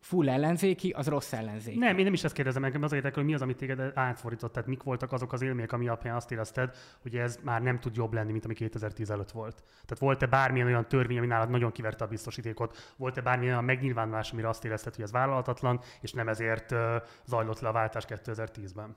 full 0.00 0.28
ellenzéki, 0.28 0.90
az 0.90 1.06
rossz 1.06 1.32
ellenzéki. 1.32 1.78
Nem, 1.78 1.98
én 1.98 2.04
nem 2.04 2.12
is 2.12 2.24
ezt 2.24 2.34
kérdezem 2.34 2.64
engem, 2.64 2.82
az 2.82 2.92
érdekel, 2.92 3.16
hogy 3.16 3.28
mi 3.28 3.34
az, 3.34 3.42
amit 3.42 3.56
téged 3.56 3.92
átfordított, 3.94 4.52
tehát 4.52 4.68
mik 4.68 4.82
voltak 4.82 5.12
azok 5.12 5.32
az 5.32 5.42
élmények, 5.42 5.72
ami 5.72 5.88
alapján 5.88 6.16
azt 6.16 6.30
érezted, 6.30 6.76
hogy 7.02 7.16
ez 7.16 7.38
már 7.42 7.62
nem 7.62 7.80
tud 7.80 7.96
jobb 7.96 8.12
lenni, 8.12 8.32
mint 8.32 8.44
ami 8.44 8.54
2010 8.54 9.10
előtt 9.10 9.30
volt. 9.30 9.54
Tehát 9.54 9.98
volt-e 9.98 10.26
bármilyen 10.26 10.66
olyan 10.66 10.88
törvény, 10.88 11.18
ami 11.18 11.26
nálad 11.26 11.50
nagyon 11.50 11.72
kiverte 11.72 12.04
a 12.04 12.08
biztosítékot, 12.08 12.94
volt-e 12.96 13.20
bármilyen 13.20 13.52
olyan 13.52 13.64
megnyilvánulás, 13.64 14.32
amire 14.32 14.48
azt 14.48 14.64
érezted, 14.64 14.94
hogy 14.94 15.04
ez 15.04 15.12
vállalhatatlan, 15.12 15.80
és 16.00 16.12
nem 16.12 16.28
ezért 16.28 16.72
uh, 16.72 16.78
zajlott 17.26 17.60
le 17.60 17.68
a 17.68 17.72
váltás 17.72 18.04
2010-ben? 18.08 18.96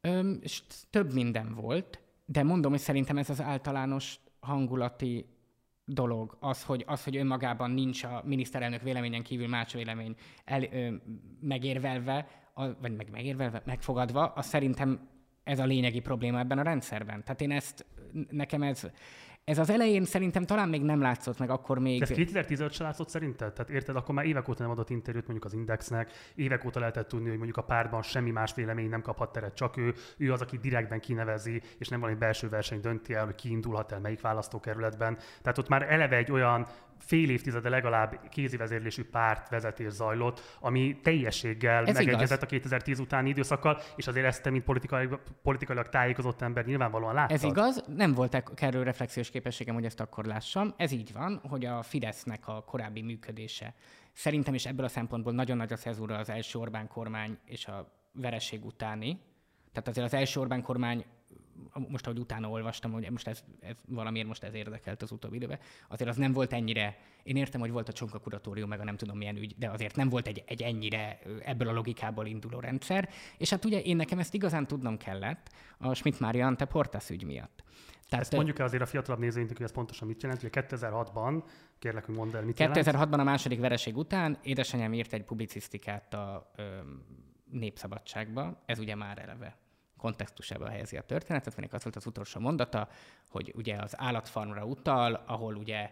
Öm, 0.00 0.38
és 0.40 0.62
több 0.90 1.12
minden 1.12 1.54
volt, 1.54 2.00
de 2.24 2.42
mondom, 2.42 2.70
hogy 2.70 2.80
szerintem 2.80 3.16
ez 3.16 3.30
az 3.30 3.40
általános 3.40 4.18
hangulati 4.40 5.26
dolog 5.84 6.36
az, 6.40 6.62
hogy, 6.62 6.84
az, 6.86 7.04
hogy 7.04 7.16
önmagában 7.16 7.70
nincs 7.70 8.04
a 8.04 8.22
miniszterelnök 8.24 8.82
véleményen 8.82 9.22
kívül 9.22 9.48
más 9.48 9.72
vélemény 9.72 10.14
el, 10.44 10.62
ö, 10.62 10.94
megérvelve, 11.40 12.26
a, 12.54 12.80
vagy 12.80 12.96
meg 12.96 13.10
megérvelve, 13.10 13.62
megfogadva, 13.64 14.26
az 14.26 14.46
szerintem 14.46 15.08
ez 15.44 15.58
a 15.58 15.64
lényegi 15.64 16.00
probléma 16.00 16.38
ebben 16.38 16.58
a 16.58 16.62
rendszerben. 16.62 17.22
Tehát 17.22 17.40
én 17.40 17.50
ezt, 17.50 17.86
nekem 18.30 18.62
ez, 18.62 18.90
ez 19.44 19.58
az 19.58 19.70
elején 19.70 20.04
szerintem 20.04 20.44
talán 20.44 20.68
még 20.68 20.82
nem 20.82 21.00
látszott 21.00 21.38
meg, 21.38 21.50
akkor 21.50 21.78
még... 21.78 22.02
Ez 22.02 22.08
2015 22.08 22.72
se 22.72 22.82
látszott 22.82 23.08
szerinted? 23.08 23.52
Tehát 23.52 23.70
érted, 23.70 23.96
akkor 23.96 24.14
már 24.14 24.24
évek 24.24 24.48
óta 24.48 24.62
nem 24.62 24.70
adott 24.70 24.90
interjút 24.90 25.26
mondjuk 25.26 25.52
az 25.52 25.58
Indexnek, 25.58 26.12
évek 26.34 26.64
óta 26.64 26.80
lehetett 26.80 27.08
tudni, 27.08 27.28
hogy 27.28 27.36
mondjuk 27.36 27.56
a 27.56 27.62
pártban 27.62 28.02
semmi 28.02 28.30
más 28.30 28.54
vélemény 28.54 28.88
nem 28.88 29.02
kaphat 29.02 29.32
teret, 29.32 29.54
csak 29.54 29.76
ő, 29.76 29.94
ő 30.16 30.32
az, 30.32 30.40
aki 30.40 30.58
direktben 30.58 31.00
kinevezi, 31.00 31.62
és 31.78 31.88
nem 31.88 32.00
valami 32.00 32.18
belső 32.18 32.48
verseny 32.48 32.80
dönti 32.80 33.14
el, 33.14 33.24
hogy 33.24 33.34
ki 33.34 33.50
indulhat 33.50 33.92
el 33.92 34.00
melyik 34.00 34.20
választókerületben. 34.20 35.18
Tehát 35.42 35.58
ott 35.58 35.68
már 35.68 35.92
eleve 35.92 36.16
egy 36.16 36.32
olyan 36.32 36.66
fél 37.04 37.30
évtizede 37.30 37.68
legalább 37.68 38.28
kézi 38.28 38.56
vezérlésű 38.56 39.04
párt 39.04 39.48
vezetés 39.48 39.92
zajlott, 39.92 40.56
ami 40.60 41.00
teljességgel 41.02 41.86
Ez 41.86 41.96
megegyezett 41.96 42.36
igaz. 42.36 42.42
a 42.42 42.46
2010 42.46 42.98
utáni 42.98 43.28
időszakkal, 43.28 43.80
és 43.96 44.06
azért 44.06 44.26
ezt 44.26 44.42
te, 44.42 44.50
mint 44.50 44.64
politikai, 44.64 45.08
politikailag 45.42 45.88
tájékozott 45.88 46.40
ember 46.40 46.64
nyilvánvalóan 46.64 47.14
láttad. 47.14 47.36
Ez 47.36 47.42
igaz, 47.42 47.84
nem 47.96 48.12
volt 48.12 48.54
kellő 48.54 48.82
reflexiós 48.82 49.30
képességem, 49.30 49.74
hogy 49.74 49.84
ezt 49.84 50.00
akkor 50.00 50.24
lássam. 50.24 50.74
Ez 50.76 50.92
így 50.92 51.12
van, 51.12 51.40
hogy 51.48 51.64
a 51.64 51.82
Fidesznek 51.82 52.48
a 52.48 52.64
korábbi 52.64 53.02
működése 53.02 53.74
szerintem 54.12 54.54
is 54.54 54.66
ebből 54.66 54.84
a 54.84 54.88
szempontból 54.88 55.32
nagyon 55.32 55.56
nagy 55.56 55.72
a 55.72 55.76
szezúra 55.76 56.16
az 56.16 56.30
első 56.30 56.58
Orbán 56.58 56.88
kormány 56.88 57.38
és 57.44 57.66
a 57.66 57.92
vereség 58.12 58.64
utáni. 58.64 59.20
Tehát 59.72 59.88
azért 59.88 60.06
az 60.06 60.14
első 60.14 60.40
Orbán 60.40 60.62
kormány 60.62 61.04
most 61.88 62.06
ahogy 62.06 62.18
utána 62.18 62.48
olvastam, 62.48 62.92
hogy 62.92 63.10
most 63.10 63.28
ez, 63.28 63.44
ez 63.60 63.74
valamiért 63.88 64.26
most 64.26 64.42
ez 64.42 64.54
érdekelt 64.54 65.02
az 65.02 65.10
utóbbi 65.10 65.36
időben, 65.36 65.58
azért 65.88 66.10
az 66.10 66.16
nem 66.16 66.32
volt 66.32 66.52
ennyire, 66.52 66.98
én 67.22 67.36
értem, 67.36 67.60
hogy 67.60 67.70
volt 67.70 67.88
a 67.88 67.92
csonka 67.92 68.18
kuratórium, 68.18 68.68
meg 68.68 68.80
a 68.80 68.84
nem 68.84 68.96
tudom 68.96 69.16
milyen 69.16 69.36
ügy, 69.36 69.54
de 69.58 69.70
azért 69.70 69.96
nem 69.96 70.08
volt 70.08 70.26
egy, 70.26 70.42
egy 70.46 70.62
ennyire 70.62 71.18
ebből 71.44 71.68
a 71.68 71.72
logikából 71.72 72.26
induló 72.26 72.60
rendszer, 72.60 73.08
és 73.38 73.50
hát 73.50 73.64
ugye 73.64 73.80
én 73.80 73.96
nekem 73.96 74.18
ezt 74.18 74.34
igazán 74.34 74.66
tudnom 74.66 74.96
kellett 74.96 75.48
a 75.78 75.94
Schmidt 75.94 76.20
Mária 76.20 76.46
Ante 76.46 76.64
Portas 76.64 77.10
ügy 77.10 77.24
miatt. 77.24 77.64
Tehát, 78.08 78.26
ezt 78.26 78.36
mondjuk 78.36 78.58
el 78.58 78.66
azért 78.66 78.82
a 78.82 78.86
fiatalabb 78.86 79.20
nézőinknek, 79.20 79.56
hogy 79.56 79.66
ez 79.66 79.72
pontosan 79.72 80.08
mit 80.08 80.22
jelent, 80.22 80.40
hogy 80.40 80.50
2006-ban, 80.54 81.42
kérlek, 81.78 82.04
hogy 82.04 82.14
mondd 82.14 82.36
el, 82.36 82.42
mit 82.42 82.56
2006-ban 82.58 83.18
a 83.18 83.22
második 83.22 83.60
vereség 83.60 83.96
után 83.96 84.38
édesanyám 84.42 84.92
írt 84.92 85.12
egy 85.12 85.24
publicisztikát 85.24 86.14
a 86.14 86.50
ö, 86.56 86.62
Népszabadságba, 87.50 88.62
ez 88.66 88.78
ugye 88.78 88.94
már 88.94 89.18
eleve 89.18 89.61
kontextusába 90.02 90.68
helyezi 90.68 90.96
a 90.96 91.02
történetet, 91.02 91.56
mert 91.56 91.72
az 91.72 91.82
volt 91.82 91.96
az 91.96 92.06
utolsó 92.06 92.40
mondata, 92.40 92.88
hogy 93.28 93.52
ugye 93.56 93.76
az 93.76 93.94
állatfarmra 93.96 94.64
utal, 94.64 95.22
ahol 95.26 95.54
ugye 95.54 95.90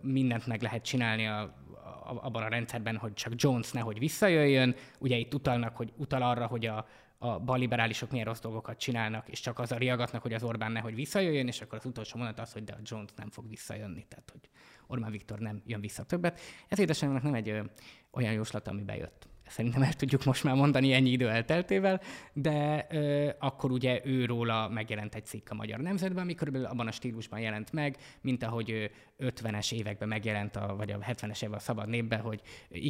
mindent 0.00 0.46
meg 0.46 0.62
lehet 0.62 0.84
csinálni 0.84 1.26
a, 1.26 1.40
a, 1.40 2.18
abban 2.22 2.42
a 2.42 2.48
rendszerben, 2.48 2.96
hogy 2.96 3.12
csak 3.12 3.32
Jones 3.36 3.72
nehogy 3.72 3.98
visszajöjjön. 3.98 4.74
Ugye 4.98 5.16
itt 5.16 5.34
utalnak, 5.34 5.76
hogy 5.76 5.92
utal 5.96 6.22
arra, 6.22 6.46
hogy 6.46 6.66
a, 6.66 6.86
a 7.18 7.38
balliberálisok 7.38 8.10
milyen 8.10 8.26
rossz 8.26 8.40
dolgokat 8.40 8.78
csinálnak, 8.78 9.28
és 9.28 9.40
csak 9.40 9.58
az 9.58 9.72
a 9.72 9.76
riagatnak, 9.76 10.22
hogy 10.22 10.32
az 10.32 10.42
Orbán 10.42 10.72
nehogy 10.72 10.94
visszajöjjön, 10.94 11.46
és 11.46 11.60
akkor 11.60 11.78
az 11.78 11.84
utolsó 11.84 12.18
mondat 12.18 12.38
az, 12.38 12.52
hogy 12.52 12.64
de 12.64 12.72
a 12.72 12.78
Jones 12.82 13.10
nem 13.16 13.30
fog 13.30 13.48
visszajönni, 13.48 14.06
tehát 14.08 14.30
hogy 14.30 14.48
Orbán 14.86 15.10
Viktor 15.10 15.38
nem 15.38 15.62
jön 15.66 15.80
vissza 15.80 16.02
többet. 16.02 16.40
Ez 16.68 16.78
édesanyámnak 16.78 17.22
nem 17.22 17.34
egy 17.34 17.48
ö, 17.48 17.62
olyan 18.10 18.32
jóslat, 18.32 18.68
ami 18.68 18.82
bejött 18.82 19.27
szerintem 19.48 19.82
el 19.82 19.92
tudjuk 19.92 20.24
most 20.24 20.44
már 20.44 20.54
mondani 20.54 20.92
ennyi 20.92 21.10
idő 21.10 21.28
elteltével, 21.28 22.00
de 22.32 22.86
ö, 22.90 23.28
akkor 23.38 23.70
ugye 23.70 24.00
őróla 24.04 24.68
megjelent 24.68 25.14
egy 25.14 25.24
cikk 25.24 25.50
a 25.50 25.54
Magyar 25.54 25.78
Nemzetben, 25.78 26.22
ami 26.22 26.34
körülbelül 26.34 26.66
abban 26.68 26.86
a 26.86 26.90
stílusban 26.92 27.40
jelent 27.40 27.72
meg, 27.72 27.96
mint 28.20 28.42
ahogy 28.42 28.90
50-es 29.18 29.72
években 29.72 30.08
megjelent, 30.08 30.56
a, 30.56 30.74
vagy 30.76 30.90
a 30.90 30.98
70-es 30.98 31.36
években 31.36 31.58
a 31.58 31.58
Szabad 31.58 31.88
Népben, 31.88 32.20
hogy 32.20 32.40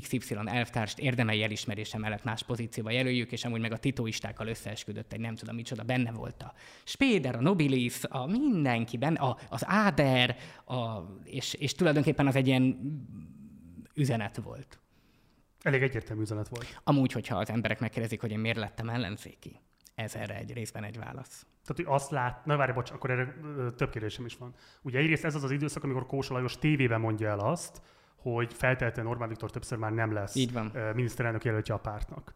XY 0.01 0.37
elvtárst 0.45 0.99
érdemei 0.99 1.43
elismerése 1.43 1.99
mellett 1.99 2.25
más 2.25 2.43
pozícióba 2.43 2.91
jelöljük, 2.91 3.33
és 3.33 3.45
amúgy 3.45 3.61
meg 3.61 3.73
a 3.73 3.79
titoistákkal 3.79 4.47
összeesküdött 4.47 5.13
egy 5.13 5.21
nem 5.21 5.35
tudom 5.35 5.55
micsoda, 5.55 5.83
benne 5.83 6.13
volt 6.13 6.43
a 6.43 6.53
Spéder, 6.85 7.37
a 7.37 7.41
Nobilis, 7.41 8.05
a 8.05 8.27
mindenkiben, 8.27 9.15
a, 9.15 9.37
az 9.49 9.63
Áder, 9.67 10.37
a, 10.67 10.99
és, 11.25 11.55
és 11.55 11.73
tulajdonképpen 11.73 12.27
az 12.27 12.37
egy 12.37 12.47
ilyen 12.47 12.79
üzenet 13.95 14.37
volt. 14.37 14.79
Elég 15.63 15.83
egyértelmű 15.83 16.23
üzenet 16.23 16.49
volt. 16.49 16.81
Amúgy, 16.85 17.13
hogyha 17.13 17.37
az 17.37 17.51
emberek 17.51 17.81
megkérdezik, 17.81 18.21
hogy 18.21 18.31
én 18.31 18.39
miért 18.39 18.57
lettem 18.57 18.89
ellenzéki, 18.89 19.61
ez 19.95 20.15
erre 20.15 20.37
egy 20.37 20.53
részben 20.53 20.85
egy 20.85 20.99
válasz. 20.99 21.47
Tehát, 21.63 21.85
hogy 21.85 21.95
azt 21.95 22.11
lát, 22.11 22.45
na 22.45 22.57
várj, 22.57 22.73
bocs, 22.73 22.91
akkor 22.91 23.11
erre 23.11 23.35
több 23.77 23.91
kérdésem 23.91 24.25
is 24.25 24.37
van. 24.37 24.55
Ugye 24.83 24.99
egyrészt 24.99 25.25
ez 25.25 25.35
az 25.35 25.45
az 25.45 25.51
időszak, 25.51 25.85
amikor 25.85 26.07
Kósa 26.07 26.35
Lajos 26.35 26.59
tévében 26.59 27.01
mondja 27.01 27.29
el 27.29 27.39
azt, 27.39 27.83
hogy 28.19 28.55
feltétlenül 28.55 29.11
Orbán 29.11 29.29
Viktor 29.29 29.51
többször 29.51 29.79
már 29.79 29.93
nem 29.93 30.13
lesz 30.13 30.37
Így 30.37 30.53
van. 30.53 30.73
miniszterelnök 30.95 31.45
jelöltje 31.45 31.75
a 31.75 31.79
pártnak. 31.79 32.35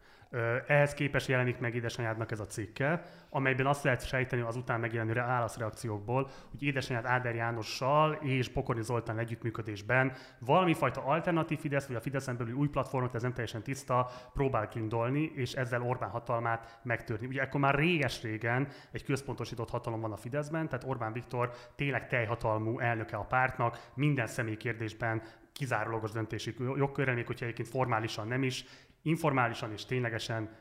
Ehhez 0.67 0.93
képest 0.93 1.27
jelenik 1.27 1.59
meg 1.59 1.75
édesanyádnak 1.75 2.31
ez 2.31 2.39
a 2.39 2.45
cikke, 2.45 3.01
amelyben 3.29 3.65
azt 3.65 3.83
lehet 3.83 4.07
sejteni 4.07 4.41
az 4.41 4.55
után 4.55 4.79
megjelenő 4.79 5.13
válaszreakciókból, 5.13 6.29
hogy 6.51 6.63
édesanyád 6.63 7.05
Áder 7.05 7.35
Jánossal 7.35 8.13
és 8.13 8.49
Pokorni 8.49 8.83
Zoltán 8.83 9.19
együttműködésben 9.19 10.13
valami 10.39 10.73
fajta 10.73 11.03
alternatív 11.05 11.59
Fidesz, 11.59 11.87
vagy 11.87 11.95
a 11.95 12.01
Fideszen 12.01 12.37
belül 12.37 12.53
új 12.53 12.67
platformot, 12.67 13.15
ez 13.15 13.21
nem 13.21 13.33
teljesen 13.33 13.63
tiszta, 13.63 14.09
próbál 14.33 14.67
kindolni, 14.67 15.31
és 15.35 15.53
ezzel 15.53 15.81
Orbán 15.81 16.09
hatalmát 16.09 16.79
megtörni. 16.83 17.25
Ugye 17.27 17.41
akkor 17.41 17.59
már 17.59 17.75
réges-régen 17.75 18.67
egy 18.91 19.03
központosított 19.03 19.69
hatalom 19.69 20.01
van 20.01 20.11
a 20.11 20.17
Fideszben, 20.17 20.69
tehát 20.69 20.85
Orbán 20.87 21.13
Viktor 21.13 21.51
tényleg 21.75 22.07
teljhatalmú 22.07 22.79
elnöke 22.79 23.17
a 23.17 23.25
pártnak, 23.25 23.89
minden 23.95 24.27
személy 24.27 24.57
kérdésben 24.57 25.21
kizárólagos 25.53 26.11
döntési 26.11 26.55
jogkörrel, 26.75 27.15
még 27.15 27.25
hogyha 27.25 27.45
egyébként 27.45 27.67
formálisan 27.67 28.27
nem 28.27 28.43
is, 28.43 28.65
informálisan 29.01 29.71
és 29.71 29.85
ténylegesen 29.85 30.55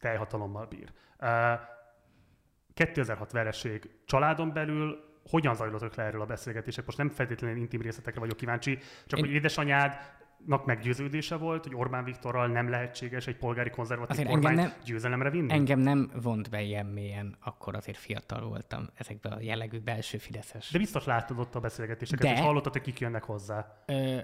teljhatalommal 0.00 0.66
bír. 0.66 0.92
2006 2.74 3.32
vereség 3.32 3.90
családon 4.04 4.52
belül 4.52 5.04
hogyan 5.30 5.54
zajlottak 5.54 5.94
le 5.94 6.02
erről 6.02 6.20
a 6.20 6.26
beszélgetések? 6.26 6.86
Most 6.86 6.98
nem 6.98 7.08
feltétlenül 7.08 7.56
intim 7.56 7.80
részletekre 7.80 8.20
vagyok 8.20 8.36
kíváncsi, 8.36 8.78
csak 9.06 9.18
Én... 9.18 9.24
hogy 9.24 9.34
édesanyád 9.34 9.98
meggyőződése 10.46 11.36
volt, 11.36 11.64
hogy 11.64 11.74
Orbán 11.74 12.04
Viktorral 12.04 12.46
nem 12.46 12.68
lehetséges 12.68 13.26
egy 13.26 13.36
polgári 13.36 13.70
konzervatív 13.70 14.10
azért 14.10 14.28
kormányt 14.28 14.56
nem, 14.56 14.72
győzelemre 14.84 15.30
vinni? 15.30 15.52
Engem 15.52 15.78
nem 15.78 16.10
vont 16.22 16.50
be 16.50 16.62
ilyen 16.62 16.86
mélyen, 16.86 17.36
akkor 17.40 17.74
azért 17.74 17.98
fiatal 17.98 18.48
voltam 18.48 18.88
ezekben 18.94 19.32
a 19.32 19.40
jellegű 19.40 19.78
belső 19.78 20.18
fideszes. 20.18 20.70
De 20.70 20.78
biztos 20.78 21.04
láttad 21.04 21.38
ott 21.38 21.54
a 21.54 21.60
beszélgetéseket, 21.60 22.26
De, 22.26 22.32
és 22.32 22.40
hallottad, 22.40 22.72
hogy 22.72 22.82
kik 22.82 22.98
jönnek 22.98 23.24
hozzá. 23.24 23.82
Ö, 23.86 24.18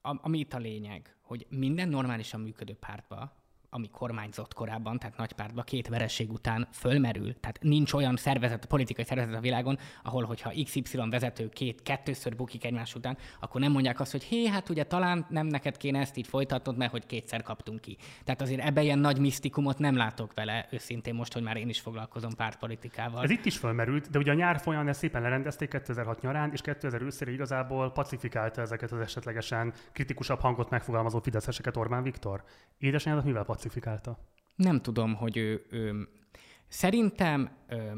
ami 0.00 0.38
itt 0.38 0.54
a 0.54 0.58
lényeg, 0.58 1.16
hogy 1.22 1.46
minden 1.50 1.88
normálisan 1.88 2.40
működő 2.40 2.74
pártba, 2.74 3.32
ami 3.70 3.90
kormányzott 3.92 4.54
korábban, 4.54 4.98
tehát 4.98 5.16
nagy 5.16 5.32
pártban 5.32 5.64
két 5.64 5.88
vereség 5.88 6.30
után 6.30 6.68
fölmerül. 6.72 7.40
Tehát 7.40 7.58
nincs 7.60 7.92
olyan 7.92 8.16
szervezet, 8.16 8.66
politikai 8.66 9.04
szervezet 9.04 9.34
a 9.34 9.40
világon, 9.40 9.78
ahol, 10.02 10.24
hogyha 10.24 10.52
XY 10.64 10.82
vezető 11.10 11.48
két, 11.48 11.82
kettőször 11.82 12.36
bukik 12.36 12.64
egymás 12.64 12.94
után, 12.94 13.16
akkor 13.40 13.60
nem 13.60 13.72
mondják 13.72 14.00
azt, 14.00 14.12
hogy 14.12 14.22
hé, 14.22 14.46
hát 14.46 14.68
ugye 14.68 14.84
talán 14.84 15.26
nem 15.28 15.46
neked 15.46 15.76
kéne 15.76 15.98
ezt 15.98 16.16
így 16.16 16.26
folytatnod, 16.26 16.76
mert 16.76 16.90
hogy 16.90 17.06
kétszer 17.06 17.42
kaptunk 17.42 17.80
ki. 17.80 17.96
Tehát 18.24 18.40
azért 18.40 18.60
ebben 18.60 18.84
ilyen 18.84 18.98
nagy 18.98 19.18
misztikumot 19.18 19.78
nem 19.78 19.96
látok 19.96 20.34
vele, 20.34 20.68
őszintén 20.70 21.14
most, 21.14 21.32
hogy 21.32 21.42
már 21.42 21.56
én 21.56 21.68
is 21.68 21.80
foglalkozom 21.80 22.34
pártpolitikával. 22.34 23.22
Ez 23.22 23.30
itt 23.30 23.44
is 23.44 23.56
fölmerült, 23.56 24.10
de 24.10 24.18
ugye 24.18 24.30
a 24.30 24.34
nyár 24.34 24.60
folyamán 24.60 24.88
ezt 24.88 24.98
szépen 24.98 25.22
lerendezték 25.22 25.68
2006 25.68 26.20
nyarán, 26.20 26.52
és 26.52 26.60
2000 26.60 27.02
őszére 27.02 27.30
igazából 27.30 27.92
pacifikálta 27.92 28.60
ezeket 28.60 28.92
az 28.92 29.00
esetlegesen 29.00 29.72
kritikusabb 29.92 30.40
hangot 30.40 30.70
megfogalmazó 30.70 31.20
fideszeseket 31.20 31.76
Orbán 31.76 32.02
Viktor. 32.02 32.42
Édesanyádat 32.78 33.24
mivel 33.24 33.44
pacifikálta? 33.58 34.18
Nem 34.54 34.80
tudom, 34.82 35.14
hogy 35.14 35.36
ő, 35.36 35.66
ő 35.70 36.08
szerintem 36.68 37.50
ő, 37.68 37.92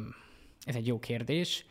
ez 0.64 0.74
egy 0.74 0.86
jó 0.86 0.98
kérdés. 0.98 1.64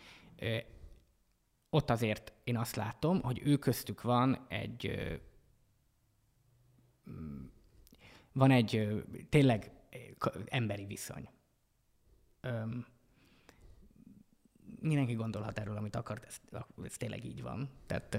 Ott 1.69 1.89
azért 1.89 2.33
én 2.43 2.57
azt 2.57 2.75
látom, 2.75 3.21
hogy 3.21 3.41
ő 3.43 3.57
köztük 3.57 4.01
van 4.01 4.45
egy 4.47 5.09
van 8.31 8.51
egy 8.51 9.03
tényleg 9.29 9.71
emberi 10.45 10.85
viszony. 10.85 11.29
mindenki 14.79 15.13
gondolhat 15.13 15.59
erről, 15.59 15.77
amit 15.77 15.95
akart, 15.95 16.25
ez, 16.25 16.41
ez 16.83 16.97
tényleg 16.97 17.25
így 17.25 17.41
van. 17.41 17.69
Tehát 17.85 18.17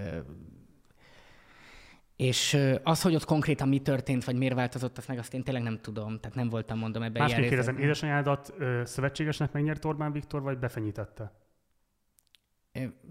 és 2.20 2.58
az, 2.82 3.02
hogy 3.02 3.14
ott 3.14 3.24
konkrétan 3.24 3.68
mi 3.68 3.78
történt, 3.78 4.24
vagy 4.24 4.36
miért 4.36 4.54
változott, 4.54 4.98
azt 4.98 5.08
meg 5.08 5.18
azt 5.18 5.34
én 5.34 5.42
tényleg 5.42 5.62
nem 5.62 5.80
tudom. 5.80 6.20
Tehát 6.20 6.36
nem 6.36 6.48
voltam, 6.48 6.78
mondom, 6.78 7.02
ebben 7.02 7.22
Másképp 7.22 7.48
kérdezem, 7.48 7.78
édesanyádat 7.78 8.54
ö, 8.58 8.82
szövetségesnek 8.84 9.52
megnyert 9.52 9.84
Orbán 9.84 10.12
Viktor, 10.12 10.42
vagy 10.42 10.58
befenyítette? 10.58 11.32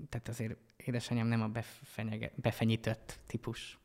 Tehát 0.10 0.28
azért 0.28 0.58
édesanyám 0.78 1.28
nem 1.28 1.41
a 1.41 1.48
befenyege, 1.48 2.32
befenyített 2.36 3.19
típus. 3.28 3.80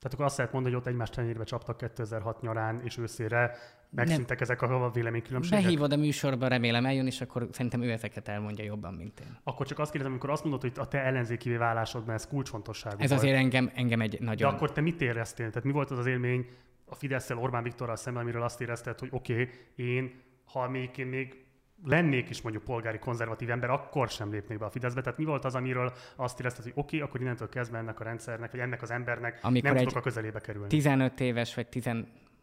Tehát 0.00 0.12
akkor 0.12 0.24
azt 0.24 0.36
lehet 0.36 0.52
mondani, 0.52 0.74
hogy 0.74 0.84
ott 0.84 0.90
egymás 0.90 1.10
tenyérbe 1.10 1.44
csaptak 1.44 1.76
2006 1.76 2.40
nyarán 2.40 2.80
és 2.84 2.98
őszére, 2.98 3.56
megszűntek 3.90 4.40
ezek 4.40 4.62
a 4.62 4.90
véleménykülönbségek? 4.90 5.62
Behívod 5.62 5.92
a 5.92 5.96
műsorba, 5.96 6.48
remélem 6.48 6.86
eljön, 6.86 7.06
és 7.06 7.20
akkor 7.20 7.48
szerintem 7.50 7.82
ő 7.82 7.90
ezeket 7.90 8.28
elmondja 8.28 8.64
jobban, 8.64 8.94
mint 8.94 9.20
én. 9.20 9.38
Akkor 9.42 9.66
csak 9.66 9.78
azt 9.78 9.90
kérdezem, 9.90 10.12
amikor 10.12 10.30
azt 10.30 10.42
mondod, 10.42 10.60
hogy 10.60 10.72
a 10.76 10.88
te 10.88 10.98
ellenzéki 10.98 11.56
válásodban 11.56 12.14
ez 12.14 12.26
kulcsfontosságú. 12.26 12.96
Ez 12.98 13.08
volt. 13.08 13.22
azért 13.22 13.36
engem, 13.36 13.70
engem 13.74 14.00
egy 14.00 14.20
nagyon... 14.20 14.50
De 14.50 14.56
akkor 14.56 14.72
te 14.72 14.80
mit 14.80 15.00
éreztél? 15.00 15.48
Tehát 15.48 15.64
mi 15.64 15.72
volt 15.72 15.90
az 15.90 15.98
az 15.98 16.06
élmény 16.06 16.46
a 16.84 16.94
fidesz 16.94 17.30
Orbán 17.30 17.62
Viktorral 17.62 17.96
szemben, 17.96 18.22
amiről 18.22 18.42
azt 18.42 18.60
érezted, 18.60 18.98
hogy 18.98 19.08
oké, 19.12 19.32
okay, 19.32 19.50
én, 19.74 20.20
ha 20.44 20.68
még 20.68 20.90
én 20.96 21.06
még 21.06 21.44
lennék 21.84 22.28
is 22.28 22.42
mondjuk 22.42 22.64
polgári 22.64 22.98
konzervatív 22.98 23.50
ember, 23.50 23.70
akkor 23.70 24.08
sem 24.08 24.30
lépnék 24.30 24.58
be 24.58 24.64
a 24.64 24.70
Fideszbe. 24.70 25.00
Tehát 25.00 25.18
mi 25.18 25.24
volt 25.24 25.44
az, 25.44 25.54
amiről 25.54 25.92
azt 26.16 26.40
érezted, 26.40 26.62
hogy 26.62 26.72
oké, 26.76 26.96
okay, 26.96 27.08
akkor 27.08 27.20
innentől 27.20 27.48
kezdve 27.48 27.78
ennek 27.78 28.00
a 28.00 28.04
rendszernek, 28.04 28.50
vagy 28.50 28.60
ennek 28.60 28.82
az 28.82 28.90
embernek 28.90 29.38
Amikor 29.42 29.72
nem 29.72 29.78
tudok 29.78 29.96
a 29.96 30.00
közelébe 30.00 30.40
kerülni. 30.40 30.68
15 30.68 31.20
éves, 31.20 31.54
vagy 31.54 31.68
10, 31.68 31.90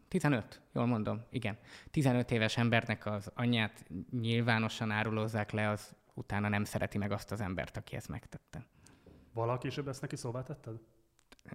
15, 0.08 0.60
jól 0.72 0.86
mondom, 0.86 1.22
igen. 1.30 1.58
15 1.90 2.30
éves 2.30 2.56
embernek 2.56 3.06
az 3.06 3.30
anyját 3.34 3.84
nyilvánosan 4.20 4.90
árulózzák 4.90 5.50
le, 5.50 5.68
az 5.68 5.94
utána 6.14 6.48
nem 6.48 6.64
szereti 6.64 6.98
meg 6.98 7.12
azt 7.12 7.32
az 7.32 7.40
embert, 7.40 7.76
aki 7.76 7.96
ezt 7.96 8.08
megtette. 8.08 8.66
Valaki 9.32 9.68
később 9.68 9.88
ezt 9.88 10.00
neki 10.00 10.16
szóvá 10.16 10.42
tetted? 10.42 10.74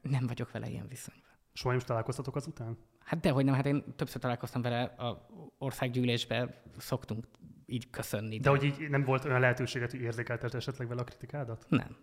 Nem 0.01 0.27
vagyok 0.27 0.51
vele 0.51 0.69
ilyen 0.69 0.87
viszonyban. 0.87 1.29
Soha 1.53 1.69
nem 1.69 1.77
is 1.77 1.83
találkoztatok 1.83 2.35
azután? 2.35 2.77
Hát 2.99 3.19
dehogy 3.19 3.45
nem, 3.45 3.53
hát 3.53 3.65
én 3.65 3.83
többször 3.95 4.21
találkoztam 4.21 4.61
vele 4.61 4.83
a 4.83 5.27
országgyűlésbe, 5.57 6.61
szoktunk 6.77 7.27
így 7.71 7.89
köszönni. 7.89 8.37
De, 8.37 8.43
de 8.43 8.49
hogy 8.49 8.63
így 8.63 8.89
nem 8.89 9.03
volt 9.03 9.25
olyan 9.25 9.39
lehetőséget, 9.39 9.91
hogy 9.91 10.01
érzékeltet 10.01 10.53
esetleg 10.53 10.87
vele 10.87 11.01
a 11.01 11.03
kritikádat? 11.03 11.65
Nem. 11.69 11.97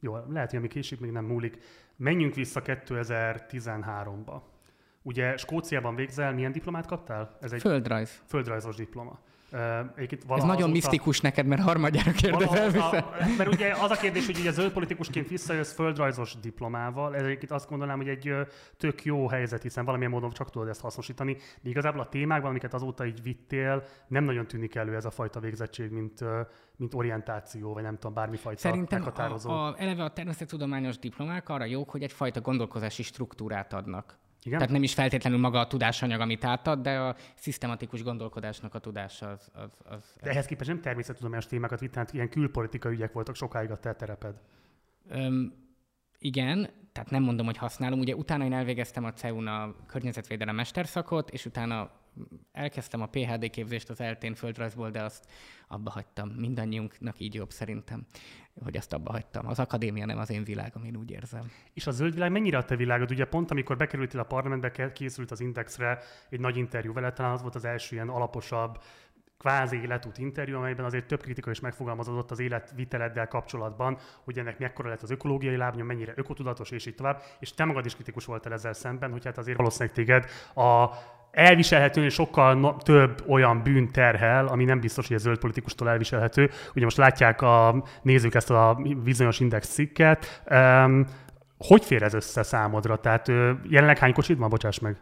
Jó, 0.00 0.16
lehet, 0.28 0.50
hogy 0.50 0.58
ami 0.58 0.68
késik, 0.68 1.00
még 1.00 1.10
nem 1.10 1.24
múlik. 1.24 1.58
Menjünk 1.96 2.34
vissza 2.34 2.62
2013-ba. 2.64 4.40
Ugye 5.02 5.36
Skóciában 5.36 5.94
végzel, 5.94 6.32
milyen 6.32 6.52
diplomát 6.52 6.86
kaptál? 6.86 7.36
Ez 7.40 7.52
egy 7.52 7.60
Földrajz. 7.60 8.22
Földrajzos 8.26 8.76
diploma. 8.76 9.20
Egyébként 9.94 10.22
Ez 10.22 10.28
nagyon 10.28 10.50
azóta... 10.50 10.68
misztikus 10.68 11.20
neked, 11.20 11.46
mert 11.46 11.62
harmadjára 11.62 12.12
kérdezel 12.12 12.70
vissza. 12.70 13.10
Mert 13.38 13.52
ugye 13.52 13.72
az 13.72 13.90
a 13.90 13.96
kérdés, 13.96 14.26
hogy 14.26 14.38
ugye 14.38 14.50
zöld 14.50 14.72
politikusként 14.72 15.28
visszajössz 15.28 15.72
földrajzos 15.72 16.34
diplomával, 16.40 17.16
ez 17.16 17.22
egyébként 17.22 17.52
azt 17.52 17.68
gondolnám, 17.68 17.96
hogy 17.96 18.08
egy 18.08 18.34
tök 18.76 19.04
jó 19.04 19.28
helyzet, 19.28 19.62
hiszen 19.62 19.84
valamilyen 19.84 20.12
módon 20.12 20.30
csak 20.30 20.50
tudod 20.50 20.68
ezt 20.68 20.80
hasznosítani, 20.80 21.36
de 21.62 21.68
igazából 21.68 22.00
a 22.00 22.08
témákban, 22.08 22.50
amiket 22.50 22.74
azóta 22.74 23.06
így 23.06 23.22
vittél, 23.22 23.82
nem 24.08 24.24
nagyon 24.24 24.46
tűnik 24.46 24.74
elő 24.74 24.94
ez 24.94 25.04
a 25.04 25.10
fajta 25.10 25.40
végzettség, 25.40 25.90
mint, 25.90 26.24
mint 26.76 26.94
orientáció, 26.94 27.72
vagy 27.72 27.82
nem 27.82 27.94
tudom, 27.94 28.14
bármifajta 28.14 28.60
Szerintem 28.60 28.98
meghatározó. 28.98 29.50
A, 29.50 29.66
a, 29.66 29.74
eleve 29.78 30.04
a 30.04 30.10
természettudományos 30.10 30.98
diplomák 30.98 31.48
arra 31.48 31.64
jók, 31.64 31.90
hogy 31.90 32.02
egyfajta 32.02 32.40
gondolkozási 32.40 33.02
struktúrát 33.02 33.72
adnak. 33.72 34.18
Igen? 34.42 34.58
Tehát 34.58 34.72
nem 34.72 34.82
is 34.82 34.94
feltétlenül 34.94 35.38
maga 35.38 35.58
a 35.58 35.66
tudásanyag, 35.66 36.20
amit 36.20 36.44
átad, 36.44 36.80
de 36.80 36.98
a 36.98 37.16
szisztematikus 37.34 38.02
gondolkodásnak 38.02 38.74
a 38.74 38.78
tudása 38.78 39.30
az... 39.30 39.50
az, 39.54 39.70
az 39.84 40.16
de 40.22 40.30
ehhez 40.30 40.46
képest 40.46 40.68
nem 40.68 40.80
természettudományos 40.80 41.46
témákat 41.46 41.80
vitt, 41.80 41.92
tehát 41.92 42.12
ilyen 42.12 42.28
külpolitikai 42.28 42.92
ügyek 42.92 43.12
voltak 43.12 43.34
sokáig 43.34 43.70
a 43.70 43.76
te 43.76 43.94
tereped. 43.94 44.40
Öm, 45.08 45.52
igen, 46.18 46.70
tehát 46.92 47.10
nem 47.10 47.22
mondom, 47.22 47.46
hogy 47.46 47.56
használom. 47.56 47.98
Ugye 47.98 48.14
utána 48.14 48.44
én 48.44 48.52
elvégeztem 48.52 49.04
a 49.04 49.12
CEUN 49.12 49.46
a 49.46 49.74
környezetvédelem 49.86 50.54
mesterszakot, 50.54 51.30
és 51.30 51.46
utána 51.46 51.90
elkezdtem 52.52 53.00
a 53.00 53.06
PHD 53.06 53.50
képzést 53.50 53.90
az 53.90 54.00
eltén 54.00 54.34
földrajzból, 54.34 54.90
de 54.90 55.02
azt 55.02 55.30
abba 55.68 55.90
hagytam. 55.90 56.28
Mindannyiunknak 56.28 57.20
így 57.20 57.34
jobb 57.34 57.50
szerintem, 57.50 58.06
hogy 58.62 58.76
azt 58.76 58.92
abba 58.92 59.10
hagytam. 59.10 59.46
Az 59.46 59.58
akadémia 59.58 60.06
nem 60.06 60.18
az 60.18 60.30
én 60.30 60.44
világom, 60.44 60.84
én 60.84 60.96
úgy 60.96 61.10
érzem. 61.10 61.50
És 61.72 61.86
a 61.86 61.90
zöld 61.90 62.14
világ 62.14 62.30
mennyire 62.30 62.58
a 62.58 62.64
te 62.64 62.76
világod? 62.76 63.10
Ugye 63.10 63.24
pont 63.24 63.50
amikor 63.50 63.76
bekerültél 63.76 64.20
a 64.20 64.24
parlamentbe, 64.24 64.92
készült 64.92 65.30
az 65.30 65.40
Indexre 65.40 65.98
egy 66.28 66.40
nagy 66.40 66.56
interjú 66.56 66.92
vele, 66.92 67.12
talán 67.12 67.32
az 67.32 67.42
volt 67.42 67.54
az 67.54 67.64
első 67.64 67.94
ilyen 67.94 68.08
alaposabb 68.08 68.78
kvázi 69.40 69.80
életút 69.82 70.18
interjú, 70.18 70.56
amelyben 70.56 70.84
azért 70.84 71.06
több 71.06 71.22
kritika 71.22 71.50
is 71.50 71.60
megfogalmazódott 71.60 72.30
az 72.30 72.38
életviteleddel 72.38 73.28
kapcsolatban, 73.28 73.98
hogy 74.24 74.38
ennek 74.38 74.58
mekkora 74.58 74.88
lett 74.88 75.02
az 75.02 75.10
ökológiai 75.10 75.56
lábnyom, 75.56 75.86
mennyire 75.86 76.12
ökotudatos, 76.16 76.70
és 76.70 76.86
így 76.86 76.94
tovább. 76.94 77.22
És 77.38 77.54
te 77.54 77.64
magad 77.64 77.84
is 77.84 77.94
kritikus 77.94 78.24
voltál 78.24 78.52
ezzel 78.52 78.72
szemben, 78.72 79.10
hogy 79.10 79.24
hát 79.24 79.38
azért 79.38 79.56
valószínűleg 79.56 79.94
téged 79.94 80.24
a 80.54 80.88
elviselhető, 81.30 82.04
és 82.04 82.14
sokkal 82.14 82.54
no, 82.54 82.76
több 82.76 83.24
olyan 83.28 83.62
bűn 83.62 83.92
terhel, 83.92 84.46
ami 84.46 84.64
nem 84.64 84.80
biztos, 84.80 85.06
hogy 85.06 85.16
a 85.16 85.18
zöld 85.18 85.38
politikustól 85.38 85.88
elviselhető. 85.88 86.50
Ugye 86.74 86.84
most 86.84 86.96
látják 86.96 87.42
a 87.42 87.84
nézők 88.02 88.34
ezt 88.34 88.50
a 88.50 88.80
bizonyos 89.02 89.40
index 89.40 89.68
cikket. 89.68 90.42
Um, 90.50 91.06
hogy 91.58 91.84
fér 91.84 92.02
ez 92.02 92.14
össze 92.14 92.42
számodra? 92.42 92.96
Tehát 92.96 93.28
jelenleg 93.68 93.98
hány 93.98 94.12
kocsid 94.12 94.38
van? 94.38 94.48
Bocsáss 94.48 94.78
meg. 94.78 94.96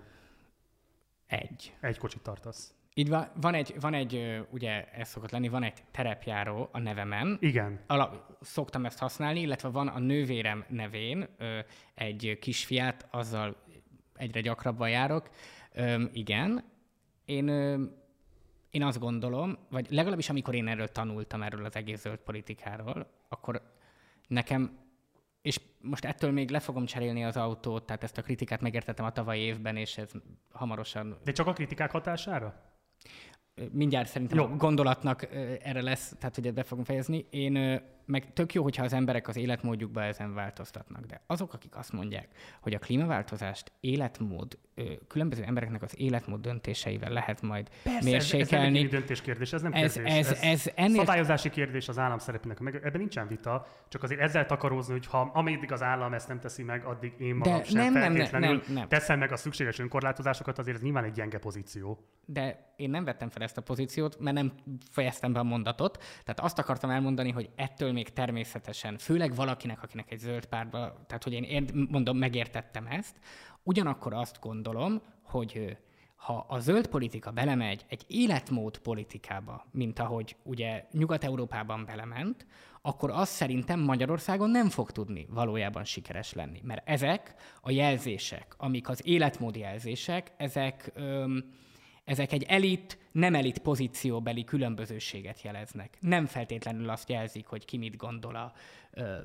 Egy. 1.27 1.75
Egy 1.81 1.99
kocsit 1.99 2.23
tartasz. 2.23 2.78
Így 2.99 3.09
van, 3.09 3.29
van 3.41 3.55
egy, 3.55 3.75
van 3.81 3.95
egy, 3.95 4.45
ugye 4.51 4.85
ez 4.85 5.09
szokott 5.09 5.31
lenni, 5.31 5.49
van 5.49 5.63
egy 5.63 5.83
terepjáró 5.91 6.69
a 6.73 6.79
nevemen. 6.79 7.37
Igen. 7.41 7.81
Ala, 7.87 8.37
szoktam 8.41 8.85
ezt 8.85 8.99
használni, 8.99 9.41
illetve 9.41 9.69
van 9.69 9.89
a 9.89 9.99
nővérem 9.99 10.65
nevén 10.69 11.29
egy 11.95 12.39
kisfiát, 12.41 13.07
azzal 13.11 13.57
egyre 14.15 14.41
gyakrabban 14.41 14.91
járok. 14.91 15.31
Ö, 15.73 16.05
igen. 16.13 16.65
Én, 17.25 17.49
ö, 17.49 17.85
én 18.71 18.83
azt 18.83 18.99
gondolom, 18.99 19.59
vagy 19.71 19.87
legalábbis 19.91 20.29
amikor 20.29 20.55
én 20.55 20.69
erről 20.69 20.89
tanultam, 20.89 21.43
erről 21.43 21.65
az 21.65 21.77
egész 21.77 22.01
zöld 22.01 22.19
politikáról, 22.19 23.11
akkor 23.29 23.63
nekem 24.29 24.87
és 25.43 25.61
most 25.81 26.05
ettől 26.05 26.31
még 26.31 26.51
le 26.51 26.61
fogom 26.61 26.85
cserélni 26.85 27.25
az 27.25 27.37
autót, 27.37 27.87
tehát 27.87 28.03
ezt 28.03 28.19
a 28.19 28.23
kritikát 28.23 28.61
megértettem 28.61 29.05
a 29.05 29.13
tavalyi 29.13 29.41
évben, 29.41 29.77
és 29.77 29.99
ez 29.99 30.11
hamarosan... 30.53 31.19
De 31.25 31.33
csak 31.33 31.47
a 31.47 31.53
kritikák 31.53 31.91
hatására? 31.91 32.68
Mindjárt 33.73 34.09
szerintem 34.09 34.39
Jó. 34.39 34.45
a 34.45 34.57
gondolatnak 34.57 35.29
erre 35.63 35.83
lesz, 35.83 36.13
tehát 36.19 36.35
hogy 36.35 36.53
be 36.53 36.63
fogom 36.63 36.85
fejezni. 36.85 37.27
Én 37.31 37.81
meg 38.09 38.33
tök 38.33 38.53
jó, 38.55 38.63
hogyha 38.63 38.85
az 38.85 38.93
emberek 38.93 39.29
az 39.29 39.37
életmódjukba 39.37 40.03
ezen 40.03 40.35
változtatnak, 40.35 41.05
de 41.05 41.21
azok, 41.27 41.53
akik 41.53 41.77
azt 41.77 41.93
mondják, 41.93 42.29
hogy 42.61 42.75
a 42.75 42.79
klímaváltozást 42.79 43.73
életmód, 43.81 44.59
különböző 45.07 45.43
embereknek 45.43 45.83
az 45.83 46.01
életmód 46.01 46.41
döntéseivel 46.41 47.11
lehet 47.11 47.43
majd 47.43 47.69
Persze, 47.83 48.11
mérsékelni. 48.11 48.79
Ez, 48.79 48.85
ez 48.85 48.91
döntés 48.91 49.21
kérdés, 49.21 49.53
ez 49.53 49.63
nem 49.63 49.73
ez, 49.73 49.93
kérdés. 49.93 50.15
Ez, 50.15 50.31
ez, 50.31 50.39
ez 50.43 50.73
ennél... 50.75 50.99
Szabályozási 50.99 51.51
kérdés 51.51 51.89
az 51.89 51.99
állam 51.99 52.19
szerepének, 52.19 52.59
meg 52.59 52.75
ebben 52.75 53.01
nincsen 53.01 53.29
vita, 53.29 53.67
csak 53.89 54.03
azért 54.03 54.21
ezzel 54.21 54.47
takarózni, 54.47 54.93
hogy 54.93 55.07
ha 55.07 55.31
ameddig 55.35 55.73
az 55.73 55.83
állam 55.83 56.15
ezt 56.15 56.29
nem 56.29 56.41
teszi 56.41 56.63
meg, 56.63 56.85
addig 56.85 57.13
én 57.19 57.35
magam 57.35 57.59
de 57.59 57.65
sem 57.65 57.93
nem, 57.93 57.93
feltétlenül 57.93 58.49
nem, 58.49 58.63
nem, 58.67 58.75
nem. 58.75 58.89
teszem 58.89 59.19
meg 59.19 59.33
a 59.33 59.37
szükséges 59.37 59.79
önkorlátozásokat, 59.79 60.59
azért 60.59 60.77
ez 60.77 60.83
nyilván 60.83 61.05
egy 61.05 61.13
gyenge 61.13 61.39
pozíció. 61.39 61.99
De 62.25 62.73
én 62.77 62.91
nem 62.91 63.05
vettem 63.05 63.31
fel 63.31 63.43
ezt 63.43 63.57
a 63.57 63.61
pozíciót, 63.61 64.19
mert 64.21 64.37
nem 64.37 64.53
fejeztem 64.91 65.33
be 65.33 65.39
a 65.39 65.43
mondatot. 65.43 65.97
Tehát 65.97 66.41
azt 66.41 66.59
akartam 66.59 66.91
elmondani, 66.91 67.31
hogy 67.31 67.51
ettől 67.57 67.93
még 67.99 68.13
természetesen, 68.13 68.99
főleg 68.99 69.35
valakinek, 69.35 69.83
akinek 69.83 70.11
egy 70.11 70.19
zöld 70.19 70.47
pártba, 70.47 71.05
tehát 71.07 71.25
hogy 71.25 71.33
én 71.33 71.87
mondom, 71.91 72.17
megértettem 72.17 72.87
ezt, 72.87 73.17
ugyanakkor 73.63 74.13
azt 74.13 74.41
gondolom, 74.41 75.03
hogy 75.23 75.77
ha 76.17 76.45
a 76.49 76.59
zöld 76.59 76.87
politika 76.87 77.31
belemegy 77.31 77.85
egy 77.89 78.05
életmód 78.07 78.79
politikába, 78.79 79.67
mint 79.71 79.99
ahogy 79.99 80.37
ugye 80.43 80.85
Nyugat-Európában 80.93 81.85
belement, 81.85 82.47
akkor 82.83 83.11
az 83.11 83.29
szerintem 83.29 83.81
Magyarországon 83.81 84.51
nem 84.51 84.69
fog 84.69 84.91
tudni 84.91 85.27
valójában 85.31 85.85
sikeres 85.85 86.33
lenni. 86.33 86.61
Mert 86.63 86.89
ezek 86.89 87.35
a 87.61 87.71
jelzések, 87.71 88.55
amik 88.57 88.89
az 88.89 89.07
életmód 89.07 89.57
jelzések, 89.57 90.33
ezek, 90.37 90.91
öm, 90.95 91.45
ezek 92.05 92.33
egy 92.33 92.43
elit, 92.43 92.99
nem 93.19 93.35
elit 93.35 93.59
pozícióbeli 93.59 94.45
különbözőséget 94.45 95.43
jeleznek. 95.43 95.97
Nem 96.01 96.27
feltétlenül 96.27 96.89
azt 96.89 97.09
jelzik, 97.09 97.47
hogy 97.47 97.65
ki 97.65 97.77
mit 97.77 97.97
gondol 97.97 98.35
a 98.35 98.53
ö, 98.91 99.19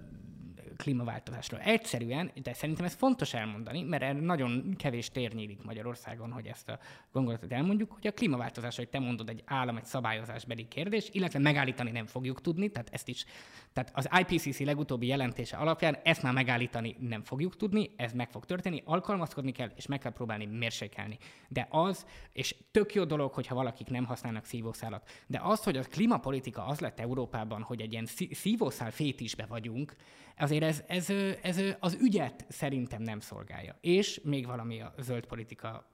klímaváltozásról. 0.78 1.60
Egyszerűen, 1.60 2.32
de 2.44 2.54
szerintem 2.54 2.86
ez 2.86 2.94
fontos 2.94 3.34
elmondani, 3.34 3.82
mert 3.82 4.04
erre 4.04 4.20
nagyon 4.20 4.76
kevés 4.78 5.10
tér 5.10 5.34
nyílik 5.34 5.64
Magyarországon, 5.64 6.32
hogy 6.32 6.48
ezt 6.48 6.70
a 6.70 6.80
gondolatot 7.12 7.52
elmondjuk, 7.52 7.92
hogy 7.92 8.08
a 8.08 8.12
klímaváltozás, 8.12 8.76
hogy 8.76 8.90
te 8.90 9.00
mondod, 9.00 9.30
egy 9.30 9.44
állam, 9.46 9.78
egy 9.78 9.86
szabályozásbeli 9.86 10.68
kérdés, 10.68 11.10
illetve 11.12 11.40
megállítani 11.40 11.92
nem 11.92 12.06
fogjuk 12.06 12.42
tudni, 12.42 12.70
tehát 12.70 12.90
ezt 12.92 13.08
is, 13.08 13.26
tehát 13.74 13.92
az 13.94 14.10
IPCC 14.20 14.60
legutóbbi 14.60 15.08
jelentése 15.08 15.58
alapján 15.58 15.98
ezt 16.04 16.24
már 16.24 16.34
megállítani 16.34 16.96
nem 17.00 17.24
fogjuk 17.24 17.56
tudni, 17.56 17.90
ez 17.96 18.14
meg 18.14 18.30
fog 18.30 18.46
történni, 18.46 18.82
alkalmazkodni 18.86 19.52
kell, 19.52 19.72
és 19.76 19.88
meg 19.88 20.00
kell 20.00 20.12
próbálni 20.12 20.46
mérsékelni. 20.46 21.18
De 21.48 21.68
az, 21.70 22.06
és 22.32 22.56
tök 22.72 22.94
jó 22.94 23.04
dolog, 23.04 23.34
hogyha 23.34 23.56
valakik 23.84 24.02
nem 24.02 24.06
használnak 24.06 24.46
szívószálat, 24.46 25.10
de 25.28 25.40
az, 25.42 25.64
hogy 25.64 25.78
a 25.78 25.84
klímapolitika 25.84 26.66
az 26.66 26.80
lett 26.80 27.00
Európában, 27.00 27.62
hogy 27.62 27.82
egy 27.82 27.92
ilyen 27.92 28.06
szívószál 28.32 28.92
fétisbe 28.92 29.46
vagyunk, 29.46 29.96
azért 30.38 30.64
ez, 30.64 30.84
ez, 30.88 31.10
ez 31.42 31.62
az 31.80 31.98
ügyet 32.02 32.46
szerintem 32.50 33.02
nem 33.02 33.20
szolgálja. 33.20 33.78
És 33.82 34.22
még 34.24 34.46
valami 34.46 34.82
a 34.82 34.94
zöld 34.98 35.26
politika 35.26 35.86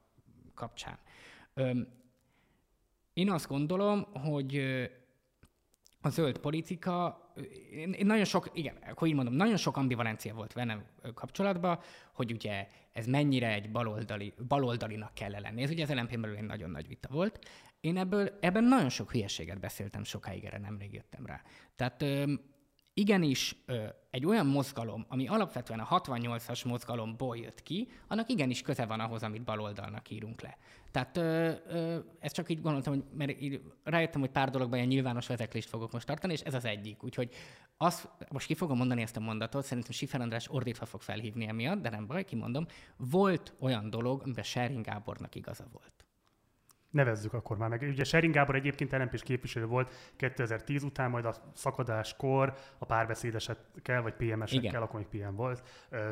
kapcsán. 0.53 0.99
Én 3.13 3.29
azt 3.29 3.47
gondolom, 3.47 4.03
hogy 4.13 4.57
a 6.01 6.09
zöld 6.09 6.37
politika, 6.37 7.28
én 7.71 8.05
nagyon 8.05 8.25
sok, 8.25 8.49
igen, 8.53 8.75
akkor 8.89 9.07
így 9.07 9.13
mondom, 9.13 9.33
nagyon 9.33 9.57
sok 9.57 9.77
ambivalencia 9.77 10.33
volt 10.33 10.53
velem 10.53 10.83
kapcsolatban, 11.13 11.79
hogy 12.13 12.31
ugye 12.31 12.67
ez 12.91 13.05
mennyire 13.05 13.53
egy 13.53 13.71
baloldali, 13.71 14.33
baloldalinak 14.47 15.13
kell 15.13 15.31
lenni. 15.31 15.61
Ez 15.61 15.69
ugye 15.69 15.83
az 15.83 15.89
lmp 15.89 16.19
belül 16.19 16.35
egy 16.35 16.43
nagyon 16.43 16.69
nagy 16.69 16.87
vita 16.87 17.07
volt. 17.11 17.39
Én 17.79 17.97
ebből, 17.97 18.37
ebben 18.41 18.63
nagyon 18.63 18.89
sok 18.89 19.11
hülyeséget 19.11 19.59
beszéltem 19.59 20.03
sokáig, 20.03 20.43
erre 20.43 20.57
nemrég 20.57 20.93
jöttem 20.93 21.25
rá. 21.25 21.41
Tehát 21.75 22.05
igenis 22.99 23.55
egy 24.09 24.25
olyan 24.25 24.45
mozgalom, 24.45 25.05
ami 25.07 25.27
alapvetően 25.27 25.79
a 25.79 25.99
68-as 25.99 26.65
mozgalomból 26.65 27.37
jött 27.37 27.63
ki, 27.63 27.87
annak 28.07 28.29
igenis 28.29 28.61
köze 28.61 28.85
van 28.85 28.99
ahhoz, 28.99 29.23
amit 29.23 29.43
baloldalnak 29.43 30.09
írunk 30.09 30.41
le. 30.41 30.57
Tehát 30.91 31.17
ö, 31.17 31.99
ezt 32.19 32.35
csak 32.35 32.49
így 32.49 32.61
gondoltam, 32.61 32.93
hogy 32.93 33.03
mert 33.13 33.41
így 33.41 33.61
rájöttem, 33.83 34.21
hogy 34.21 34.29
pár 34.29 34.49
dologban 34.49 34.77
ilyen 34.77 34.89
nyilvános 34.89 35.27
vezeklést 35.27 35.69
fogok 35.69 35.91
most 35.91 36.05
tartani, 36.05 36.33
és 36.33 36.41
ez 36.41 36.53
az 36.53 36.65
egyik. 36.65 37.03
Úgyhogy 37.03 37.33
azt, 37.77 38.09
most 38.31 38.47
ki 38.47 38.53
fogom 38.53 38.77
mondani 38.77 39.01
ezt 39.01 39.17
a 39.17 39.19
mondatot, 39.19 39.65
szerintem 39.65 39.91
Sifer 39.91 40.21
András 40.21 40.47
ordítva 40.49 40.85
fog 40.85 41.01
felhívni 41.01 41.47
emiatt, 41.47 41.81
de 41.81 41.89
nem 41.89 42.07
baj, 42.07 42.23
kimondom. 42.23 42.65
Volt 42.97 43.53
olyan 43.59 43.89
dolog, 43.89 44.21
amiben 44.23 44.43
Sering 44.43 44.85
Gábornak 44.85 45.35
igaza 45.35 45.65
volt. 45.71 46.08
Nevezzük 46.89 47.33
akkor 47.33 47.57
már 47.57 47.69
meg. 47.69 47.81
Ugye 47.81 48.03
Sering 48.03 48.33
Gábor 48.33 48.55
egyébként 48.55 48.91
lmp 48.91 49.21
képviselő 49.21 49.65
volt 49.65 49.93
2010 50.15 50.83
után, 50.83 51.09
majd 51.09 51.25
a 51.25 51.35
szakadáskor 51.53 52.53
a 52.77 52.85
párbeszédesekkel, 52.85 54.01
vagy 54.01 54.13
PMS-ekkel, 54.13 54.81
akkor 54.81 54.99
még 54.99 55.21
PM 55.21 55.35
volt, 55.35 55.63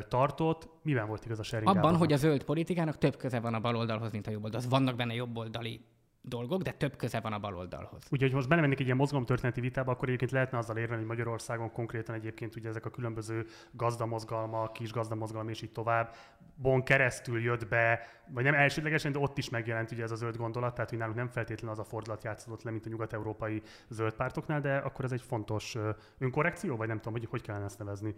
tartott. 0.08 0.68
Miben 0.82 1.06
volt 1.06 1.24
igaz 1.24 1.38
a 1.38 1.42
Sering 1.42 1.68
Abban, 1.68 1.74
Gábornak? 1.82 2.00
hogy 2.00 2.12
a 2.12 2.16
zöld 2.16 2.44
politikának 2.44 2.98
több 2.98 3.16
köze 3.16 3.40
van 3.40 3.54
a 3.54 3.60
baloldalhoz, 3.60 4.12
mint 4.12 4.26
a 4.26 4.30
jobboldalhoz. 4.30 4.70
Vannak 4.70 4.96
benne 4.96 5.14
jobboldali 5.14 5.84
dolgok, 6.28 6.62
de 6.62 6.72
több 6.72 6.96
köze 6.96 7.20
van 7.20 7.32
a 7.32 7.38
baloldalhoz. 7.38 8.02
Úgyhogy 8.10 8.32
most 8.32 8.48
belemennék 8.48 8.78
egy 8.78 8.84
ilyen 8.84 8.96
mozgalomtörténeti 8.96 9.60
vitába, 9.60 9.92
akkor 9.92 10.08
egyébként 10.08 10.30
lehetne 10.30 10.58
azzal 10.58 10.76
érvelni, 10.76 10.98
hogy 10.98 11.08
Magyarországon 11.16 11.72
konkrétan 11.72 12.14
egyébként 12.14 12.56
ugye 12.56 12.68
ezek 12.68 12.86
a 12.86 12.90
különböző 12.90 13.46
gazdamozgalmak, 13.72 14.72
kis 14.72 14.92
gazdamozgalom 14.92 15.48
és 15.48 15.62
így 15.62 15.72
tovább, 15.72 16.14
bon 16.54 16.82
keresztül 16.82 17.40
jött 17.40 17.68
be, 17.68 18.00
vagy 18.28 18.44
nem 18.44 18.54
elsődlegesen, 18.54 19.12
de 19.12 19.18
ott 19.18 19.38
is 19.38 19.48
megjelent 19.48 19.90
ugye 19.90 20.02
ez 20.02 20.10
a 20.10 20.16
zöld 20.16 20.36
gondolat, 20.36 20.74
tehát 20.74 20.90
hogy 20.90 20.98
nálunk 20.98 21.16
nem 21.16 21.28
feltétlenül 21.28 21.70
az 21.70 21.78
a 21.78 21.88
fordulat 21.88 22.24
játszódott 22.24 22.62
le, 22.62 22.70
mint 22.70 22.86
a 22.86 22.88
nyugat-európai 22.88 23.62
zöld 23.88 24.12
pártoknál, 24.14 24.60
de 24.60 24.76
akkor 24.76 25.04
ez 25.04 25.12
egy 25.12 25.22
fontos 25.22 25.76
önkorrekció, 26.18 26.76
vagy 26.76 26.88
nem 26.88 26.96
tudom, 26.96 27.12
hogy 27.12 27.26
hogy 27.30 27.42
kellene 27.42 27.64
ezt 27.64 27.78
nevezni. 27.78 28.14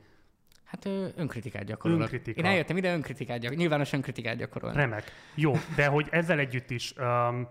Hát 0.65 0.85
önkritikát 1.17 1.65
gyakorolok. 1.65 2.03
Önkritika. 2.03 2.41
Én 2.41 2.47
eljöttem 2.47 2.77
ide 2.77 2.93
önkritikát 2.93 3.37
gyakorolni, 3.37 3.63
nyilvános 3.63 3.93
önkritikát 3.93 4.37
gyakorolni. 4.37 4.77
Remek. 4.77 5.13
Jó, 5.35 5.53
de 5.77 5.87
hogy 5.87 6.09
ezzel 6.11 6.39
együtt 6.39 6.71
is 6.71 6.95
um, 6.99 7.49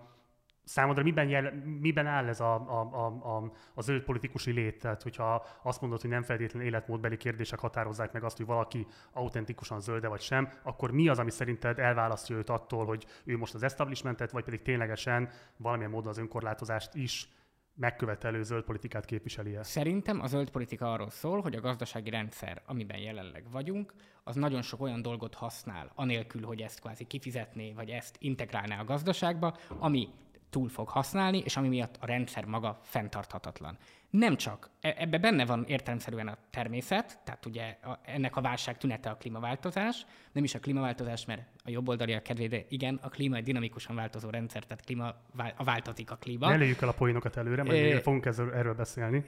Számodra 0.70 1.02
miben, 1.02 1.28
jel, 1.28 1.52
miben 1.80 2.06
áll 2.06 2.28
ez 2.28 2.40
a, 2.40 2.54
a, 2.54 2.80
a, 2.80 3.36
a, 3.36 3.52
a 3.74 3.82
zöld 3.82 4.02
politikusi 4.02 4.50
lét? 4.50 4.78
Tehát, 4.78 5.02
hogyha 5.02 5.46
azt 5.62 5.80
mondod, 5.80 6.00
hogy 6.00 6.10
nem 6.10 6.22
feltétlenül 6.22 6.68
életmódbeli 6.68 7.16
kérdések 7.16 7.58
határozzák 7.58 8.12
meg 8.12 8.24
azt, 8.24 8.36
hogy 8.36 8.46
valaki 8.46 8.86
autentikusan 9.12 9.80
zölde 9.80 10.08
vagy 10.08 10.20
sem, 10.20 10.48
akkor 10.62 10.90
mi 10.90 11.08
az, 11.08 11.18
ami 11.18 11.30
szerinted 11.30 11.78
elválasztja 11.78 12.36
őt 12.36 12.50
attól, 12.50 12.86
hogy 12.86 13.06
ő 13.24 13.36
most 13.36 13.54
az 13.54 13.62
establishmentet, 13.62 14.30
vagy 14.30 14.44
pedig 14.44 14.62
ténylegesen 14.62 15.28
valamilyen 15.56 15.90
módon 15.90 16.08
az 16.08 16.18
önkorlátozást 16.18 16.94
is 16.94 17.28
megkövetelő 17.74 18.42
zöld 18.42 18.64
politikát 18.64 19.04
képviseli 19.04 19.56
-e? 19.56 19.62
Szerintem 19.62 20.20
a 20.20 20.26
zöld 20.26 20.50
politika 20.50 20.92
arról 20.92 21.10
szól, 21.10 21.40
hogy 21.40 21.54
a 21.54 21.60
gazdasági 21.60 22.10
rendszer, 22.10 22.62
amiben 22.66 22.98
jelenleg 22.98 23.44
vagyunk, 23.50 23.94
az 24.24 24.36
nagyon 24.36 24.62
sok 24.62 24.80
olyan 24.80 25.02
dolgot 25.02 25.34
használ, 25.34 25.92
anélkül, 25.94 26.42
hogy 26.42 26.60
ezt 26.60 26.80
kvázi 26.80 27.04
kifizetné, 27.04 27.72
vagy 27.72 27.88
ezt 27.88 28.16
integrálná 28.18 28.80
a 28.80 28.84
gazdaságba, 28.84 29.56
ami 29.78 30.08
túl 30.50 30.68
fog 30.68 30.88
használni, 30.88 31.38
és 31.44 31.56
ami 31.56 31.68
miatt 31.68 31.96
a 32.00 32.06
rendszer 32.06 32.44
maga 32.44 32.78
fenntarthatatlan 32.82 33.78
nem 34.10 34.36
csak, 34.36 34.70
e, 34.80 34.94
ebbe 34.98 35.18
benne 35.18 35.44
van 35.44 35.64
értelemszerűen 35.68 36.28
a 36.28 36.36
természet, 36.50 37.18
tehát 37.24 37.46
ugye 37.46 37.76
a, 37.82 37.98
ennek 38.04 38.36
a 38.36 38.40
válság 38.40 38.78
tünete 38.78 39.10
a 39.10 39.16
klímaváltozás, 39.16 40.06
nem 40.32 40.44
is 40.44 40.54
a 40.54 40.58
klímaváltozás, 40.58 41.24
mert 41.24 41.42
a 41.64 41.70
jobb 41.70 41.88
oldali 41.88 42.12
a 42.12 42.22
kedvéde, 42.22 42.64
igen, 42.68 42.98
a 43.02 43.08
klíma 43.08 43.36
egy 43.36 43.42
dinamikusan 43.42 43.96
változó 43.96 44.30
rendszer, 44.30 44.64
tehát 44.64 44.84
klíma, 44.84 45.14
a 45.56 45.64
változik 45.64 46.10
a 46.10 46.16
klíma. 46.16 46.48
Ne 46.48 46.56
lőjük 46.56 46.82
el 46.82 46.88
a 46.88 46.92
poénokat 46.92 47.36
előre, 47.36 47.62
majd 47.62 47.92
e, 47.92 48.00
fogunk 48.00 48.26
ezzel, 48.26 48.54
erről 48.54 48.74
beszélni. 48.74 49.18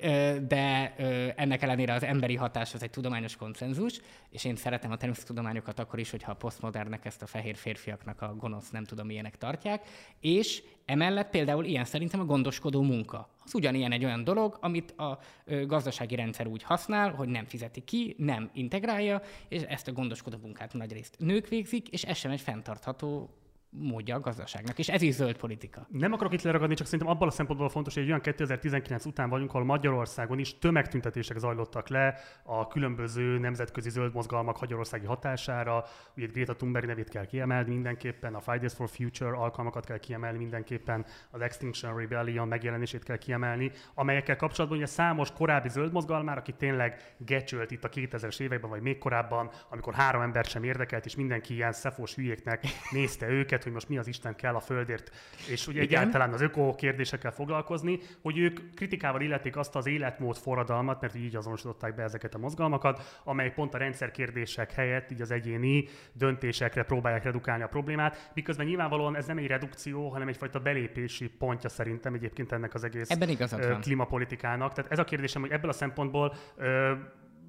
De 0.48 0.94
ennek 1.36 1.62
ellenére 1.62 1.94
az 1.94 2.02
emberi 2.02 2.36
hatás 2.36 2.74
az 2.74 2.82
egy 2.82 2.90
tudományos 2.90 3.36
konszenzus, 3.36 4.00
és 4.30 4.44
én 4.44 4.56
szeretem 4.56 4.90
a 4.90 4.96
természettudományokat 4.96 5.78
akkor 5.78 5.98
is, 5.98 6.10
hogyha 6.10 6.30
a 6.30 6.34
posztmodernek 6.34 7.04
ezt 7.04 7.22
a 7.22 7.26
fehér 7.26 7.56
férfiaknak 7.56 8.22
a 8.22 8.34
gonosz 8.36 8.70
nem 8.70 8.84
tudom 8.84 9.06
milyenek 9.06 9.36
tartják, 9.36 9.86
és 10.20 10.62
emellett 10.84 11.30
például 11.30 11.64
ilyen 11.64 11.84
szerintem 11.84 12.20
a 12.20 12.24
gondoskodó 12.24 12.82
munka. 12.82 13.28
Az 13.44 13.54
ugyanilyen 13.54 13.92
egy 13.92 14.04
olyan 14.04 14.24
dolog, 14.24 14.58
amit 14.60 14.90
a 14.90 15.18
gazdasági 15.66 16.14
rendszer 16.14 16.46
úgy 16.46 16.62
használ, 16.62 17.10
hogy 17.10 17.28
nem 17.28 17.44
fizeti 17.44 17.80
ki, 17.80 18.14
nem 18.18 18.50
integrálja, 18.52 19.22
és 19.48 19.62
ezt 19.62 19.88
a 19.88 19.92
gondoskodó 19.92 20.36
munkát 20.42 20.72
nagy 20.72 20.92
részt 20.92 21.16
nők 21.18 21.48
végzik, 21.48 21.88
és 21.88 22.04
ez 22.04 22.16
sem 22.16 22.30
egy 22.30 22.40
fenntartható 22.40 23.30
módja 23.78 24.16
a 24.16 24.20
gazdaságnak, 24.20 24.78
és 24.78 24.88
ez 24.88 25.02
is 25.02 25.14
zöld 25.14 25.36
politika. 25.36 25.86
Nem 25.90 26.12
akarok 26.12 26.32
itt 26.32 26.42
leragadni, 26.42 26.74
csak 26.74 26.86
szerintem 26.86 27.14
abban 27.14 27.28
a 27.28 27.30
szempontból 27.30 27.68
fontos, 27.68 27.94
hogy 27.94 28.02
egy 28.02 28.08
olyan 28.08 28.20
2019 28.20 29.04
után 29.04 29.28
vagyunk, 29.28 29.50
ahol 29.50 29.64
Magyarországon 29.64 30.38
is 30.38 30.58
tömegtüntetések 30.58 31.38
zajlottak 31.38 31.88
le 31.88 32.14
a 32.42 32.66
különböző 32.66 33.38
nemzetközi 33.38 33.90
zöld 33.90 34.14
mozgalmak 34.14 34.60
magyarországi 34.60 35.06
hatására. 35.06 35.84
Ugye 36.16 36.26
Greta 36.26 36.56
Thunberg 36.56 36.86
nevét 36.86 37.08
kell 37.08 37.26
kiemelni 37.26 37.68
mindenképpen, 37.68 38.34
a 38.34 38.40
Fridays 38.40 38.72
for 38.72 38.88
Future 38.88 39.36
alkalmakat 39.36 39.84
kell 39.84 39.98
kiemelni 39.98 40.38
mindenképpen, 40.38 41.04
az 41.30 41.40
Extinction 41.40 41.96
Rebellion 41.96 42.48
megjelenését 42.48 43.02
kell 43.02 43.18
kiemelni, 43.18 43.70
amelyekkel 43.94 44.36
kapcsolatban 44.36 44.78
ugye 44.78 44.86
számos 44.86 45.32
korábbi 45.32 45.68
zöld 45.68 45.92
mozgalmár, 45.92 46.38
aki 46.38 46.52
tényleg 46.52 47.14
gecsölt 47.18 47.70
itt 47.70 47.84
a 47.84 47.88
2000-es 47.88 48.40
években, 48.40 48.70
vagy 48.70 48.82
még 48.82 48.98
korábban, 48.98 49.50
amikor 49.68 49.94
három 49.94 50.22
ember 50.22 50.44
sem 50.44 50.64
érdekelt, 50.64 51.04
és 51.04 51.16
mindenki 51.16 51.54
ilyen 51.54 51.72
szefos 51.72 52.14
hülyéknek 52.14 52.64
nézte 52.90 53.28
őket, 53.28 53.61
őket, 53.62 53.64
hogy 53.64 53.72
most 53.72 53.88
mi 53.88 53.98
az 53.98 54.06
Isten 54.06 54.34
kell 54.34 54.54
a 54.54 54.60
Földért, 54.60 55.10
és 55.48 55.66
ugye 55.66 55.82
Igen. 55.82 56.00
egyáltalán 56.00 56.32
az 56.32 56.40
öko 56.40 56.74
kérdésekkel 56.74 57.30
foglalkozni, 57.30 57.98
hogy 58.22 58.38
ők 58.38 58.74
kritikával 58.74 59.20
illetik 59.20 59.56
azt 59.56 59.76
az 59.76 59.86
életmód 59.86 60.36
forradalmat, 60.36 61.00
mert 61.00 61.14
így 61.14 61.36
azonosították 61.36 61.94
be 61.94 62.02
ezeket 62.02 62.34
a 62.34 62.38
mozgalmakat, 62.38 63.20
amely 63.24 63.52
pont 63.52 63.74
a 63.74 63.78
rendszer 63.78 64.10
kérdések 64.10 64.72
helyett 64.72 65.10
így 65.10 65.20
az 65.20 65.30
egyéni 65.30 65.88
döntésekre 66.12 66.82
próbálják 66.82 67.24
redukálni 67.24 67.62
a 67.62 67.68
problémát, 67.68 68.30
miközben 68.34 68.66
nyilvánvalóan 68.66 69.16
ez 69.16 69.26
nem 69.26 69.38
egy 69.38 69.46
redukció, 69.46 70.08
hanem 70.08 70.28
egyfajta 70.28 70.60
belépési 70.60 71.28
pontja 71.28 71.68
szerintem 71.68 72.14
egyébként 72.14 72.52
ennek 72.52 72.74
az 72.74 72.84
egész 72.84 73.10
Ebben 73.10 73.36
ö, 73.52 73.78
klímapolitikának. 73.80 74.72
Tehát 74.72 74.92
ez 74.92 74.98
a 74.98 75.04
kérdésem, 75.04 75.40
hogy 75.40 75.50
ebből 75.50 75.70
a 75.70 75.72
szempontból 75.72 76.34
ö, 76.56 76.92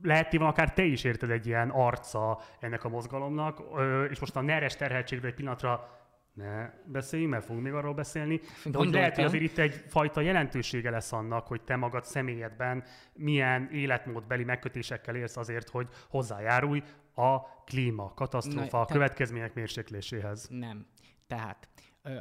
van 0.04 0.48
akár 0.48 0.74
te 0.74 0.84
is 0.84 1.04
érted 1.04 1.30
egy 1.30 1.48
ilyen 1.48 1.70
arca 1.70 2.40
ennek 2.60 2.84
a 2.84 2.90
mozgalomnak, 2.90 3.62
és 4.10 4.20
most 4.20 4.36
a 4.36 4.42
neres 4.42 4.76
terheltségre 4.76 5.28
egy 5.28 5.34
pillanatra 5.34 5.90
Ne 6.34 6.70
beszéljünk, 6.86 7.32
mert 7.32 7.46
fogunk 7.46 7.64
még 7.64 7.74
arról 7.74 7.94
beszélni. 7.94 8.40
De 8.66 8.78
hogy 8.78 8.92
lehet, 8.92 9.16
hogy 9.16 9.24
azért 9.24 9.44
itt 9.44 9.58
egyfajta 9.58 10.22
jelentősége 10.22 10.90
lesz 10.90 11.12
annak, 11.12 11.48
hogy 11.48 11.62
te 11.62 11.76
magad 11.76 12.06
személyedben 12.06 12.84
milyen 13.14 13.70
életmódbeli 13.72 14.44
megkötésekkel 14.44 15.16
élsz 15.16 15.38
azért, 15.38 15.70
hogy 15.70 15.88
hozzájárulj 16.10 16.84
a 17.16 17.40
klíma, 17.66 18.14
katasztrófa, 18.14 18.78
Na, 18.78 18.86
következmények 18.86 19.54
mérsékléséhez. 19.54 20.48
Nem. 20.50 20.86
Tehát 21.28 21.68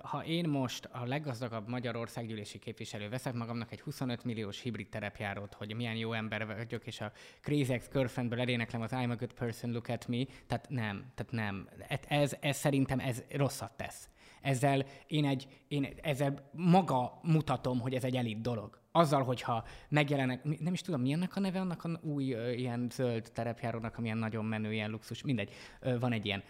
ha 0.03 0.25
én 0.25 0.49
most 0.49 0.85
a 0.85 1.05
leggazdagabb 1.05 1.69
Magyarország 1.69 2.27
gyűlési 2.27 2.59
képviselő 2.59 3.09
veszek 3.09 3.35
magamnak 3.35 3.73
egy 3.73 3.81
25 3.81 4.25
milliós 4.25 4.61
hibrid 4.61 4.89
terepjárót, 4.89 5.55
hogy 5.55 5.75
milyen 5.75 5.97
jó 5.97 6.13
ember 6.13 6.47
vagyok, 6.47 6.87
és 6.87 7.01
a 7.01 7.13
Crazy 7.41 7.73
Ex 7.73 7.89
Girlfriendből 7.89 8.41
eléneklem 8.41 8.83
az 8.83 8.91
I'm 8.93 9.11
a 9.11 9.17
good 9.17 9.33
person, 9.33 9.71
look 9.71 9.89
at 9.89 10.09
me, 10.09 10.25
tehát 10.47 10.67
nem, 10.69 11.13
tehát 11.15 11.33
nem. 11.33 11.69
Ez, 12.09 12.37
ez 12.41 12.57
szerintem 12.57 12.99
ez 12.99 13.23
rosszat 13.31 13.73
tesz. 13.77 14.09
Ezzel 14.41 14.85
én, 15.07 15.25
egy, 15.25 15.47
én 15.69 15.95
ezzel 16.03 16.51
maga 16.53 17.19
mutatom, 17.23 17.81
hogy 17.81 17.95
ez 17.95 18.05
egy 18.05 18.17
elit 18.17 18.41
dolog. 18.41 18.81
Azzal, 18.93 19.23
hogyha 19.23 19.65
megjelenek, 19.89 20.45
nem 20.61 20.73
is 20.73 20.81
tudom, 20.81 21.01
mi 21.01 21.13
ennek 21.13 21.37
a 21.37 21.41
neve, 21.41 21.61
annak 21.61 21.85
a 21.85 22.01
új 22.03 22.25
ilyen 22.55 22.89
zöld 22.91 23.31
terepjárónak, 23.33 23.99
amilyen 23.99 24.19
nagyon 24.19 24.45
menő, 24.45 24.73
ilyen 24.73 24.91
luxus, 24.91 25.23
mindegy, 25.23 25.53
van 25.99 26.13
egy 26.13 26.27
ilyen, 26.27 26.43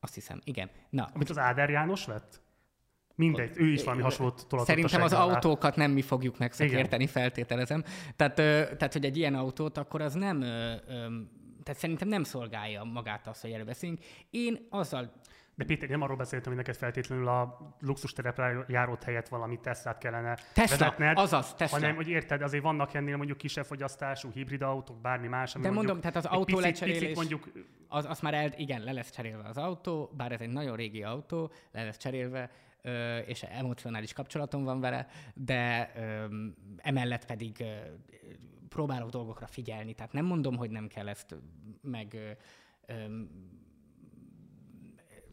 azt 0.00 0.14
hiszem, 0.14 0.40
igen. 0.44 0.70
Na, 0.90 1.08
Amit 1.14 1.30
az 1.30 1.38
Áder 1.38 1.70
János 1.70 2.04
vett? 2.04 2.40
Mindegy, 3.20 3.50
ő 3.54 3.66
is 3.66 3.84
valami 3.84 4.02
hasonlót 4.02 4.46
tolatott 4.48 4.66
Szerintem 4.66 5.02
az 5.02 5.12
autókat 5.12 5.76
nem 5.76 5.90
mi 5.90 6.02
fogjuk 6.02 6.38
megszakérteni, 6.38 7.06
feltételezem. 7.06 7.82
Tehát, 8.16 8.34
tehát, 8.76 8.92
hogy 8.92 9.04
egy 9.04 9.16
ilyen 9.16 9.34
autót, 9.34 9.78
akkor 9.78 10.00
az 10.00 10.14
nem, 10.14 10.40
tehát 11.62 11.78
szerintem 11.80 12.08
nem 12.08 12.24
szolgálja 12.24 12.84
magát 12.84 13.26
azt, 13.26 13.40
hogy 13.40 13.50
erről 13.50 13.64
beszélünk. 13.64 13.98
Én 14.30 14.66
azzal 14.70 15.12
de 15.60 15.66
Péter, 15.66 15.88
nem 15.88 16.02
arról 16.02 16.16
beszéltem, 16.16 16.48
hogy 16.48 16.56
neked 16.56 16.76
feltétlenül 16.76 17.28
a 17.28 17.58
luxus 17.80 18.12
terepre 18.12 18.64
járót 18.68 19.02
helyett 19.02 19.28
valami 19.28 19.58
Teslát 19.62 19.98
kellene 19.98 20.34
Tesla, 20.54 20.76
vezetned, 20.78 21.18
azaz, 21.18 21.54
Tesla. 21.54 21.78
hanem, 21.78 21.96
hogy 21.96 22.08
érted, 22.08 22.42
azért 22.42 22.62
vannak 22.62 22.94
ennél 22.94 23.16
mondjuk 23.16 23.38
kisebb 23.38 23.64
fogyasztású 23.64 24.30
hibrid 24.30 24.62
autók, 24.62 25.00
bármi 25.00 25.28
más. 25.28 25.54
Ami 25.54 25.64
De 25.64 25.70
mondom, 25.70 26.00
tehát 26.00 26.16
az 26.16 26.24
autó 26.24 26.44
picit, 26.44 26.60
lecserélés, 26.60 27.00
picit 27.00 27.16
mondjuk... 27.16 27.48
az, 27.88 28.04
az 28.04 28.20
már 28.20 28.34
el, 28.34 28.52
igen, 28.56 28.84
le 28.84 28.92
lesz 28.92 29.10
cserélve 29.10 29.48
az 29.48 29.56
autó, 29.56 30.10
bár 30.16 30.32
ez 30.32 30.40
egy 30.40 30.50
nagyon 30.50 30.76
régi 30.76 31.02
autó, 31.02 31.50
le 31.72 31.84
lesz 31.84 31.98
cserélve, 31.98 32.50
és 33.26 33.42
emocionális 33.42 34.12
kapcsolatom 34.12 34.64
van 34.64 34.80
vele, 34.80 35.06
de 35.34 35.92
emellett 36.76 37.26
pedig 37.26 37.64
próbálok 38.68 39.10
dolgokra 39.10 39.46
figyelni. 39.46 39.94
Tehát 39.94 40.12
nem 40.12 40.24
mondom, 40.24 40.56
hogy 40.56 40.70
nem 40.70 40.86
kell 40.86 41.08
ezt 41.08 41.36
meg 41.80 42.38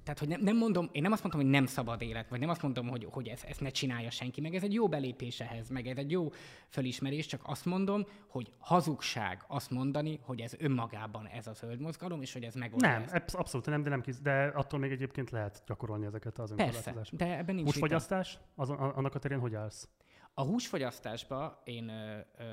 tehát, 0.08 0.20
hogy 0.20 0.28
nem, 0.28 0.41
nem 0.41 0.58
mondom, 0.58 0.89
én 0.91 1.01
nem 1.01 1.12
azt 1.12 1.22
mondtam, 1.22 1.43
hogy 1.43 1.51
nem 1.51 1.66
szabad 1.66 2.01
élet, 2.01 2.30
vagy 2.30 2.39
nem 2.39 2.49
azt 2.49 2.62
mondom, 2.62 2.88
hogy, 2.88 3.08
hogy 3.12 3.28
ezt, 3.28 3.43
ezt 3.43 3.62
ne 3.62 3.70
csinálja 3.70 4.10
senki, 4.10 4.41
meg 4.41 4.55
ez 4.55 4.64
egy 4.64 4.74
jó 4.74 4.88
belépés 4.88 5.39
ehhez, 5.39 5.70
meg 5.70 5.88
ez 5.88 5.97
egy 5.97 6.12
jó 6.12 6.32
fölismerés, 6.70 7.26
csak 7.26 7.41
azt 7.43 7.66
mondom, 7.66 8.05
hogy 8.28 8.51
hazugság 8.60 9.43
azt 9.47 9.72
mondani, 9.72 10.20
hogy 10.22 10.39
ez 10.39 10.53
önmagában 10.60 11.28
ez 11.28 11.47
a 11.47 11.53
zöld 11.53 11.80
mozgalom, 11.80 12.22
és 12.22 12.34
hogy 12.34 12.43
ez 12.43 12.55
megoldja 12.55 12.89
Nem, 12.89 13.05
ezt. 13.12 13.36
abszolút 13.36 13.66
nem, 13.66 13.84
de 13.84 13.89
nem 13.89 14.01
kiz, 14.01 14.20
de 14.20 14.51
attól 14.55 14.80
még 14.80 14.91
egyébként 14.91 15.30
lehet 15.30 15.64
gyakorolni 15.66 16.05
ezeket 16.05 16.39
az 16.39 16.53
Persze, 16.55 16.95
de 17.12 17.38
ebben 17.38 17.55
nincs 17.55 17.68
Húsfogyasztás, 17.68 18.39
az, 18.55 18.70
annak 18.70 19.16
a 19.16 19.20
terén 19.20 19.39
hogy 19.39 19.55
állsz? 19.55 19.89
A 20.34 20.43
húsfogyasztásba 20.43 21.62
én 21.64 21.89
ö, 21.89 22.18
ö, 22.38 22.43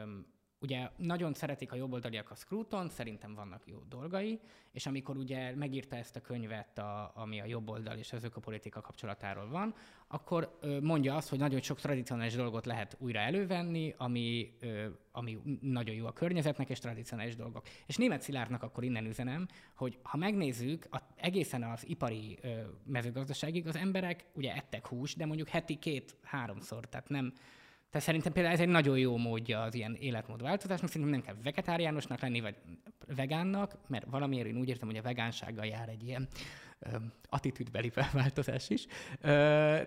Ugye 0.65 0.89
nagyon 0.97 1.35
szeretik 1.35 1.73
a 1.73 1.77
jobboldaliak 1.77 2.31
a 2.31 2.35
Scruton, 2.35 2.89
szerintem 2.89 3.35
vannak 3.35 3.63
jó 3.67 3.83
dolgai, 3.89 4.41
és 4.73 4.87
amikor 4.87 5.17
ugye 5.17 5.55
megírta 5.55 5.97
ezt 5.97 6.17
a 6.17 6.21
könyvet, 6.21 6.79
a, 6.79 7.13
ami 7.15 7.41
a 7.41 7.45
jobboldal 7.45 7.97
és 7.97 8.13
az 8.13 8.25
ökopolitika 8.25 8.81
kapcsolatáról 8.81 9.49
van, 9.49 9.75
akkor 10.07 10.59
ö, 10.61 10.81
mondja 10.81 11.17
azt, 11.17 11.29
hogy 11.29 11.39
nagyon 11.39 11.61
sok 11.61 11.81
tradicionális 11.81 12.35
dolgot 12.35 12.67
lehet 12.67 12.97
újra 12.99 13.19
elővenni, 13.19 13.95
ami, 13.97 14.57
ö, 14.61 14.87
ami 15.13 15.39
nagyon 15.61 15.95
jó 15.95 16.07
a 16.07 16.13
környezetnek, 16.13 16.69
és 16.69 16.79
tradicionális 16.79 17.37
dolgok. 17.37 17.67
És 17.87 17.97
német 17.97 18.23
Szilárdnak 18.23 18.63
akkor 18.63 18.85
innen 18.85 19.07
üzenem, 19.07 19.49
hogy 19.75 19.99
ha 20.03 20.17
megnézzük, 20.17 20.87
a, 20.91 20.99
egészen 21.17 21.63
az 21.63 21.89
ipari 21.89 22.39
ö, 22.43 22.61
mezőgazdaságig 22.87 23.67
az 23.67 23.77
emberek 23.77 24.25
ugye 24.35 24.55
ettek 24.55 24.87
hús, 24.87 25.15
de 25.15 25.27
mondjuk 25.27 25.49
heti 25.49 25.79
két-háromszor, 25.79 26.89
tehát 26.89 27.09
nem 27.09 27.33
tehát 27.95 28.09
szerintem 28.09 28.33
például 28.33 28.55
ez 28.55 28.61
egy 28.61 28.69
nagyon 28.69 28.99
jó 28.99 29.17
módja 29.17 29.63
az 29.63 29.75
ilyen 29.75 29.95
életmódváltozásnak. 29.95 30.91
Szerintem 30.91 31.11
nem 31.11 31.23
kell 31.23 31.35
vegetáriánusnak 31.43 32.21
lenni, 32.21 32.41
vagy 32.41 32.57
vegánnak, 33.17 33.77
mert 33.87 34.07
valamiért 34.11 34.47
én 34.47 34.57
úgy 34.57 34.69
értem, 34.69 34.89
hogy 34.89 34.97
a 34.97 35.03
vegánsággal 35.03 35.67
jár 35.67 35.89
egy 35.89 36.03
ilyen 36.03 36.29
ö, 36.79 36.97
attitűdbeli 37.29 37.93
változás 38.13 38.71
is. 38.71 38.87
Ö, 39.21 39.27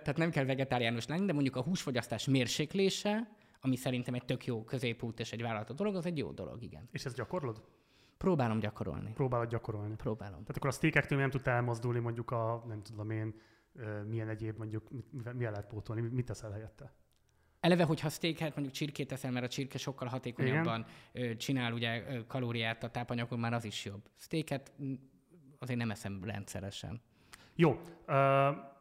tehát 0.03 0.17
nem 0.17 0.29
kell 0.29 0.45
vegetáriánus 0.45 1.07
lenni, 1.07 1.25
de 1.25 1.33
mondjuk 1.33 1.55
a 1.55 1.61
húsfogyasztás 1.61 2.25
mérséklése, 2.25 3.29
ami 3.61 3.75
szerintem 3.75 4.13
egy 4.13 4.25
tök 4.25 4.45
jó 4.45 4.63
középút 4.63 5.19
és 5.19 5.31
egy 5.31 5.41
vállalatot 5.41 5.77
dolog, 5.77 5.95
az 5.95 6.05
egy 6.05 6.17
jó 6.17 6.31
dolog, 6.31 6.63
igen. 6.63 6.89
És 6.91 7.05
ezt 7.05 7.15
gyakorlod? 7.15 7.63
Próbálom 8.17 8.59
gyakorolni. 8.59 9.11
Próbálod 9.13 9.49
gyakorolni. 9.49 9.95
Próbálom. 9.95 10.39
Tehát 10.39 10.57
akkor 10.57 10.69
a 10.69 10.73
sztékektől 10.73 11.19
nem 11.19 11.29
tudtál 11.29 11.55
elmozdulni 11.55 11.99
mondjuk 11.99 12.31
a, 12.31 12.63
nem 12.67 12.81
tudom 12.83 13.09
én, 13.09 13.35
milyen 14.05 14.29
egyéb 14.29 14.57
mondjuk, 14.57 14.87
milyen 15.11 15.51
lehet 15.51 15.67
pótolni, 15.67 16.01
mit 16.01 16.25
teszel 16.25 16.51
helyette? 16.51 16.93
Eleve, 17.59 17.83
hogyha 17.83 18.09
steaket, 18.09 18.53
mondjuk 18.53 18.75
csirkét 18.75 19.11
eszel, 19.11 19.31
mert 19.31 19.45
a 19.45 19.49
csirke 19.49 19.77
sokkal 19.77 20.07
hatékonyabban 20.07 20.85
Igen. 21.13 21.37
csinál 21.37 21.73
ugye 21.73 22.03
kalóriát 22.27 22.83
a 22.83 22.89
tápanyagon, 22.89 23.39
már 23.39 23.53
az 23.53 23.65
is 23.65 23.85
jobb. 23.85 24.01
Steaket 24.17 24.71
azért 25.59 25.79
nem 25.79 25.91
eszem 25.91 26.23
rendszeresen. 26.23 27.01
Jó. 27.55 27.69
Uh, 28.07 28.15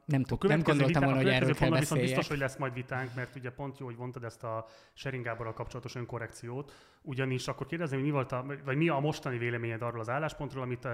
nem, 0.05 0.23
tud, 0.23 0.49
nem 0.49 0.63
gondoltam 0.63 1.03
volna, 1.03 1.17
hogy 1.17 1.29
erről 1.29 1.55
kell 1.55 1.71
viszont 1.71 2.01
biztos, 2.01 2.29
hogy 2.29 2.39
lesz 2.39 2.57
majd 2.57 2.75
vitánk, 2.75 3.15
mert 3.15 3.37
ugye 3.37 3.51
pont 3.51 3.79
jó, 3.79 3.87
hogy 3.87 3.97
mondtad 3.97 4.25
ezt 4.25 4.45
a 4.45 4.67
Sering 4.93 5.25
Gáborral 5.25 5.53
kapcsolatos 5.53 5.95
önkorrekciót, 5.95 6.73
ugyanis 7.03 7.49
akkor 7.49 7.67
kérdezni, 7.67 7.97
hogy 7.97 8.05
mi 8.05 8.11
volt 8.11 8.33
a, 8.33 8.45
vagy 8.65 8.77
mi 8.77 8.89
a 8.89 8.99
mostani 8.99 9.39
véleményed 9.39 9.83
arról 9.83 10.01
az 10.01 10.09
álláspontról, 10.09 10.63
amit 10.63 10.85
uh, 10.85 10.93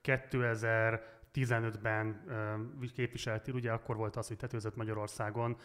2000 0.00 1.19
15-ben 1.34 2.24
képviseltél, 2.94 3.54
ugye 3.54 3.72
akkor 3.72 3.96
volt 3.96 4.16
az, 4.16 4.28
hogy 4.28 4.36
tetőzött 4.36 4.76
Magyarországon 4.76 5.56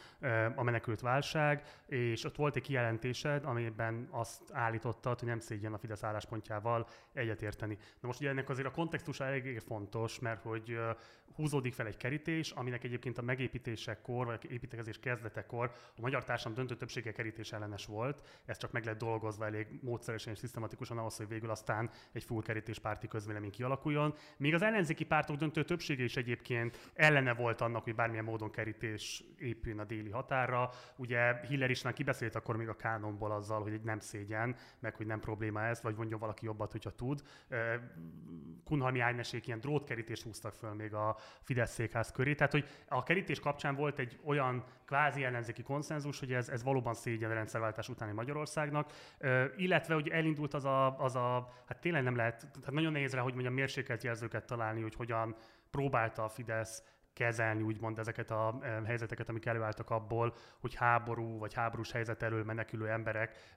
a 0.55 0.63
menekült 0.63 1.01
válság, 1.01 1.63
és 1.86 2.24
ott 2.24 2.36
volt 2.36 2.55
egy 2.55 2.61
kijelentésed, 2.61 3.45
amiben 3.45 4.07
azt 4.11 4.41
állítottad, 4.51 5.20
hogy 5.20 5.28
nem 5.28 5.39
szégyen 5.39 5.74
a 5.74 5.78
Fidesz 5.78 6.03
álláspontjával 6.03 6.88
egyetérteni. 7.13 7.78
Na 7.99 8.07
most 8.07 8.20
ugye 8.20 8.30
ennek 8.30 8.49
azért 8.49 8.68
a 8.68 8.72
kontextus 8.72 9.20
elég 9.20 9.59
fontos, 9.59 10.20
mert 10.20 10.43
hogy 10.43 10.80
húzódik 11.36 11.73
fel 11.73 11.88
egy 11.88 11.97
kerítés, 11.97 12.51
aminek 12.51 12.83
egyébként 12.83 13.17
a 13.17 13.21
megépítésekor, 13.21 14.25
vagy 14.25 14.51
építkezés 14.51 14.99
kezdetekor 14.99 15.71
a 15.97 16.01
magyar 16.01 16.23
társadalom 16.23 16.57
döntő 16.57 16.75
többsége 16.75 17.11
kerítés 17.11 17.51
ellenes 17.51 17.86
volt. 17.86 18.41
Ez 18.45 18.57
csak 18.57 18.71
meg 18.71 18.86
lett 18.86 18.97
dolgozva 18.97 19.45
elég 19.45 19.67
módszeresen 19.81 20.33
és 20.33 20.39
szisztematikusan 20.39 20.97
ahhoz, 20.97 21.17
hogy 21.17 21.27
végül 21.27 21.49
aztán 21.49 21.89
egy 22.11 22.23
full 22.23 22.41
kerítés 22.41 22.79
párti 22.79 23.07
közvélemény 23.07 23.51
kialakuljon. 23.51 24.13
Míg 24.38 24.53
az 24.53 24.61
ellenzéki 24.61 25.05
pártok 25.05 25.36
döntő 25.36 25.63
többsége 25.63 26.03
is 26.03 26.15
egyébként 26.15 26.91
ellene 26.93 27.33
volt 27.33 27.61
annak, 27.61 27.83
hogy 27.83 27.95
bármilyen 27.95 28.23
módon 28.23 28.51
kerítés 28.51 29.23
épüljön 29.38 29.79
a 29.79 29.83
déli 29.86 30.09
határra. 30.09 30.69
Ugye 30.95 31.39
Hiller 31.47 31.69
is 31.69 31.81
már 31.81 31.93
kibeszélt 31.93 32.36
akkor 32.36 32.55
még 32.57 32.67
a 32.67 32.75
kánonból 32.75 33.31
azzal, 33.31 33.61
hogy 33.61 33.73
egy 33.73 33.83
nem 33.83 33.99
szégyen, 33.99 34.55
meg 34.79 34.95
hogy 34.95 35.05
nem 35.05 35.19
probléma 35.19 35.63
ez, 35.63 35.81
vagy 35.81 35.95
mondjon 35.95 36.19
valaki 36.19 36.45
jobbat, 36.45 36.71
hogyha 36.71 36.95
tud. 36.95 37.23
Kunhalmi 38.63 38.99
Ágnesék 38.99 39.47
ilyen 39.47 39.59
drótkerítést 39.59 40.23
húztak 40.23 40.53
föl 40.53 40.73
még 40.73 40.93
a 40.93 41.17
Fidesz 41.41 41.73
székház 41.73 42.11
köré. 42.11 42.34
Tehát, 42.34 42.51
hogy 42.51 42.67
a 42.88 43.03
kerítés 43.03 43.39
kapcsán 43.39 43.76
volt 43.76 43.99
egy 43.99 44.19
olyan 44.23 44.63
kvázi 44.86 45.23
ellenzéki 45.23 45.63
konszenzus, 45.63 46.19
hogy 46.19 46.34
ez, 46.34 46.49
ez 46.49 46.63
valóban 46.63 46.93
szégyen 46.93 47.32
a 47.32 47.34
rendszerváltás 47.34 47.89
utáni 47.89 48.11
Magyarországnak, 48.11 48.91
uh, 49.19 49.45
illetve, 49.55 49.93
hogy 49.93 50.07
elindult 50.07 50.53
az 50.53 50.65
a, 50.65 50.99
az 50.99 51.15
a, 51.15 51.53
hát 51.67 51.80
tényleg 51.80 52.03
nem 52.03 52.15
lehet, 52.15 52.38
tehát 52.38 52.71
nagyon 52.71 52.91
nehéz 52.91 53.13
rá, 53.13 53.21
hogy 53.21 53.34
mondjam, 53.34 53.53
mérsékelt 53.53 54.03
jelzőket 54.03 54.45
találni, 54.45 54.82
hogy 54.82 54.95
hogyan 54.95 55.36
próbálta 55.71 56.23
a 56.23 56.30
Fidesz 56.30 56.84
kezelni 57.16 57.61
úgymond 57.61 57.99
ezeket 57.99 58.32
a 58.32 58.59
helyzeteket, 58.86 59.30
amik 59.30 59.45
előálltak 59.45 59.89
abból, 59.89 60.34
hogy 60.59 60.76
háború 60.76 61.38
vagy 61.39 61.53
háborús 61.53 61.91
helyzet 61.91 62.24
elől 62.24 62.43
menekülő 62.43 62.89
emberek 62.89 63.55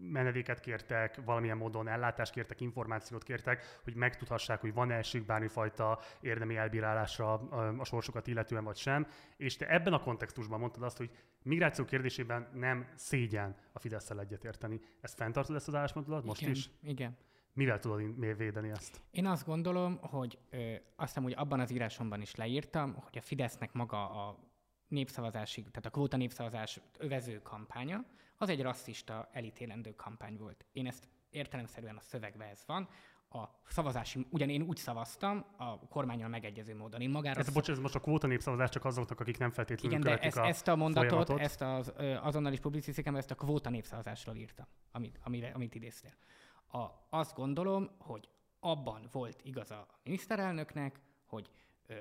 menedéket 0.00 0.60
kértek, 0.60 1.24
valamilyen 1.24 1.56
módon 1.56 1.88
ellátást 1.88 2.32
kértek, 2.32 2.60
információt 2.60 3.22
kértek, 3.22 3.80
hogy 3.84 3.94
megtudhassák, 3.94 4.60
hogy 4.60 4.74
van-e 4.74 4.94
esik 4.94 5.26
bármifajta 5.26 5.98
érdemi 6.20 6.56
elbírálásra 6.56 7.32
a 7.78 7.84
sorsukat 7.84 8.26
illetően 8.26 8.64
vagy 8.64 8.76
sem. 8.76 9.06
És 9.36 9.56
te 9.56 9.68
ebben 9.68 9.92
a 9.92 10.00
kontextusban 10.00 10.60
mondtad 10.60 10.82
azt, 10.82 10.96
hogy 10.96 11.10
migráció 11.42 11.84
kérdésében 11.84 12.48
nem 12.52 12.88
szégyen 12.94 13.56
a 13.72 13.78
Fidesz-szel 13.78 14.20
egyetérteni. 14.20 14.80
Ezt 15.00 15.14
fenntartod 15.14 15.56
ezt 15.56 15.68
az 15.68 15.74
álláspontodat 15.74 16.24
most 16.24 16.40
igen, 16.40 16.52
is? 16.52 16.70
Igen, 16.82 17.16
Mivel 17.56 17.78
tudod 17.78 18.36
védeni 18.36 18.70
ezt? 18.70 19.00
Én 19.10 19.26
azt 19.26 19.46
gondolom, 19.46 19.98
hogy 20.00 20.38
ö, 20.50 20.56
azt 20.96 21.08
hiszem, 21.08 21.22
hogy 21.22 21.34
abban 21.36 21.60
az 21.60 21.70
írásomban 21.70 22.20
is 22.20 22.34
leírtam, 22.34 22.94
hogy 22.94 23.18
a 23.18 23.20
Fidesznek 23.20 23.72
maga 23.72 24.10
a 24.10 24.38
népszavazásig, 24.88 25.64
tehát 25.64 25.86
a 25.86 25.90
kvóta 25.90 26.16
népszavazás 26.16 26.80
övező 26.98 27.40
kampánya, 27.42 28.04
az 28.38 28.48
egy 28.48 28.62
rasszista, 28.62 29.28
elítélendő 29.32 29.94
kampány 29.94 30.36
volt. 30.36 30.66
Én 30.72 30.86
ezt 30.86 31.08
értelemszerűen 31.30 31.96
a 31.96 32.00
szövegben 32.00 32.48
ez 32.48 32.62
van. 32.66 32.88
a 33.30 33.44
szavazási, 33.68 34.26
ugyan 34.30 34.48
én 34.48 34.62
úgy 34.62 34.76
szavaztam, 34.76 35.44
a 35.56 35.78
kormányal 35.78 36.28
megegyező 36.28 36.76
módon. 36.76 37.00
Én 37.00 37.10
magára... 37.10 37.40
Ez, 37.40 37.50
bocs, 37.50 37.70
ez 37.70 37.78
most 37.78 37.94
a 37.94 38.00
kvóta 38.00 38.26
népszavazás 38.26 38.70
csak 38.70 38.84
azoknak, 38.84 39.20
akik 39.20 39.38
nem 39.38 39.50
feltétlenül 39.50 39.98
Igen, 39.98 40.16
de 40.16 40.22
ezt, 40.22 40.36
a 40.36 40.46
ezt 40.46 40.68
a 40.68 40.76
mondatot, 40.76 41.08
folyamatot. 41.08 41.40
ezt 41.40 41.60
az 41.60 41.92
azonnal 42.22 42.52
is 42.52 42.60
publicisztikám, 42.60 43.16
ezt 43.16 43.30
a 43.30 43.34
kvóta 43.34 43.70
népszavazásról 43.70 44.36
írtam, 44.36 44.66
amit, 44.92 45.18
amire, 45.22 45.50
amit 45.54 45.74
idéztél. 45.74 46.12
A, 46.72 46.86
azt 47.08 47.34
gondolom, 47.34 47.90
hogy 47.98 48.28
abban 48.60 49.08
volt 49.12 49.40
igaza 49.44 49.78
a 49.80 50.00
miniszterelnöknek, 50.02 51.00
hogy 51.24 51.50
ö, 51.86 51.94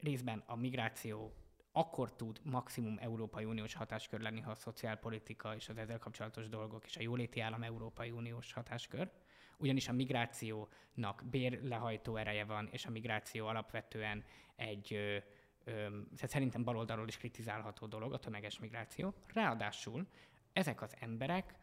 részben 0.00 0.42
a 0.46 0.56
migráció 0.56 1.32
akkor 1.72 2.16
tud 2.16 2.40
maximum 2.42 2.96
Európai 3.00 3.44
Uniós 3.44 3.74
hatáskör 3.74 4.20
lenni, 4.20 4.40
ha 4.40 4.50
a 4.50 4.54
szociálpolitika 4.54 5.54
és 5.54 5.68
az 5.68 5.78
ezzel 5.78 5.98
kapcsolatos 5.98 6.48
dolgok 6.48 6.84
és 6.84 6.96
a 6.96 7.02
jóléti 7.02 7.40
állam 7.40 7.62
Európai 7.62 8.10
Uniós 8.10 8.52
hatáskör. 8.52 9.10
Ugyanis 9.56 9.88
a 9.88 9.92
migrációnak 9.92 11.22
bérlehajtó 11.30 12.16
ereje 12.16 12.44
van, 12.44 12.68
és 12.70 12.86
a 12.86 12.90
migráció 12.90 13.46
alapvetően 13.46 14.24
egy 14.56 14.94
ö, 14.94 15.16
ö, 15.64 15.98
szerintem 16.14 16.64
baloldalról 16.64 17.08
is 17.08 17.16
kritizálható 17.16 17.86
dolog, 17.86 18.12
a 18.12 18.18
tömeges 18.18 18.58
migráció. 18.58 19.14
Ráadásul 19.26 20.06
ezek 20.52 20.82
az 20.82 20.94
emberek, 21.00 21.54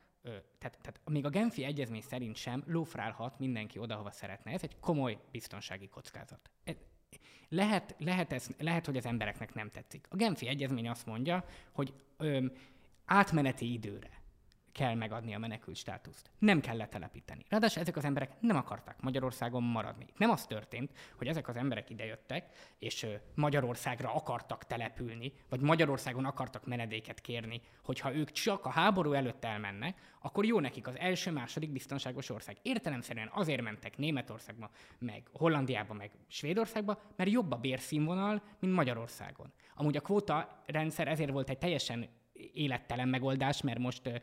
tehát, 0.57 0.77
tehát 0.81 1.01
még 1.05 1.25
a 1.25 1.29
Genfi 1.29 1.63
egyezmény 1.63 2.01
szerint 2.01 2.35
sem 2.35 2.63
lófrálhat 2.67 3.39
mindenki 3.39 3.79
oda, 3.79 3.95
hova 3.95 4.11
szeretne. 4.11 4.51
Ez 4.51 4.63
egy 4.63 4.79
komoly 4.79 5.17
biztonsági 5.31 5.87
kockázat. 5.87 6.49
Ez, 6.63 6.75
lehet, 7.49 7.95
lehet, 7.97 8.33
ez, 8.33 8.47
lehet, 8.57 8.85
hogy 8.85 8.97
az 8.97 9.05
embereknek 9.05 9.53
nem 9.53 9.71
tetszik. 9.71 10.07
A 10.09 10.15
Genfi 10.15 10.47
egyezmény 10.47 10.89
azt 10.89 11.05
mondja, 11.05 11.45
hogy 11.71 11.93
ö, 12.17 12.45
átmeneti 13.05 13.73
időre 13.73 14.23
kell 14.75 14.95
megadni 14.95 15.33
a 15.33 15.39
menekült 15.39 15.75
státuszt. 15.75 16.29
Nem 16.39 16.59
kell 16.59 16.77
letelepíteni. 16.77 17.45
Ráadásul 17.49 17.81
ezek 17.81 17.95
az 17.95 18.05
emberek 18.05 18.31
nem 18.39 18.55
akartak 18.55 19.01
Magyarországon 19.01 19.63
maradni. 19.63 20.05
Nem 20.17 20.29
az 20.29 20.45
történt, 20.45 20.91
hogy 21.17 21.27
ezek 21.27 21.47
az 21.47 21.55
emberek 21.55 21.89
idejöttek, 21.89 22.73
és 22.79 23.07
Magyarországra 23.35 24.13
akartak 24.13 24.63
települni, 24.63 25.33
vagy 25.49 25.61
Magyarországon 25.61 26.25
akartak 26.25 26.65
menedéket 26.65 27.21
kérni, 27.21 27.61
hogyha 27.83 28.15
ők 28.15 28.31
csak 28.31 28.65
a 28.65 28.69
háború 28.69 29.13
előtt 29.13 29.45
elmennek, 29.45 30.13
akkor 30.21 30.45
jó 30.45 30.59
nekik 30.59 30.87
az 30.87 30.97
első, 30.97 31.31
második 31.31 31.71
biztonságos 31.71 32.29
ország. 32.29 32.57
Értelemszerűen 32.61 33.29
azért 33.33 33.61
mentek 33.61 33.97
Németországba, 33.97 34.69
meg 34.99 35.27
Hollandiába, 35.33 35.93
meg 35.93 36.11
Svédországba, 36.27 37.01
mert 37.15 37.29
jobb 37.29 37.51
a 37.51 37.57
bérszínvonal, 37.57 38.41
mint 38.59 38.73
Magyarországon. 38.73 39.53
Amúgy 39.75 39.97
a 39.97 40.01
kvóta 40.01 40.63
rendszer 40.65 41.07
ezért 41.07 41.31
volt 41.31 41.49
egy 41.49 41.57
teljesen 41.57 42.09
élettelen 42.53 43.07
megoldás, 43.07 43.61
mert 43.61 43.79
most 43.79 44.21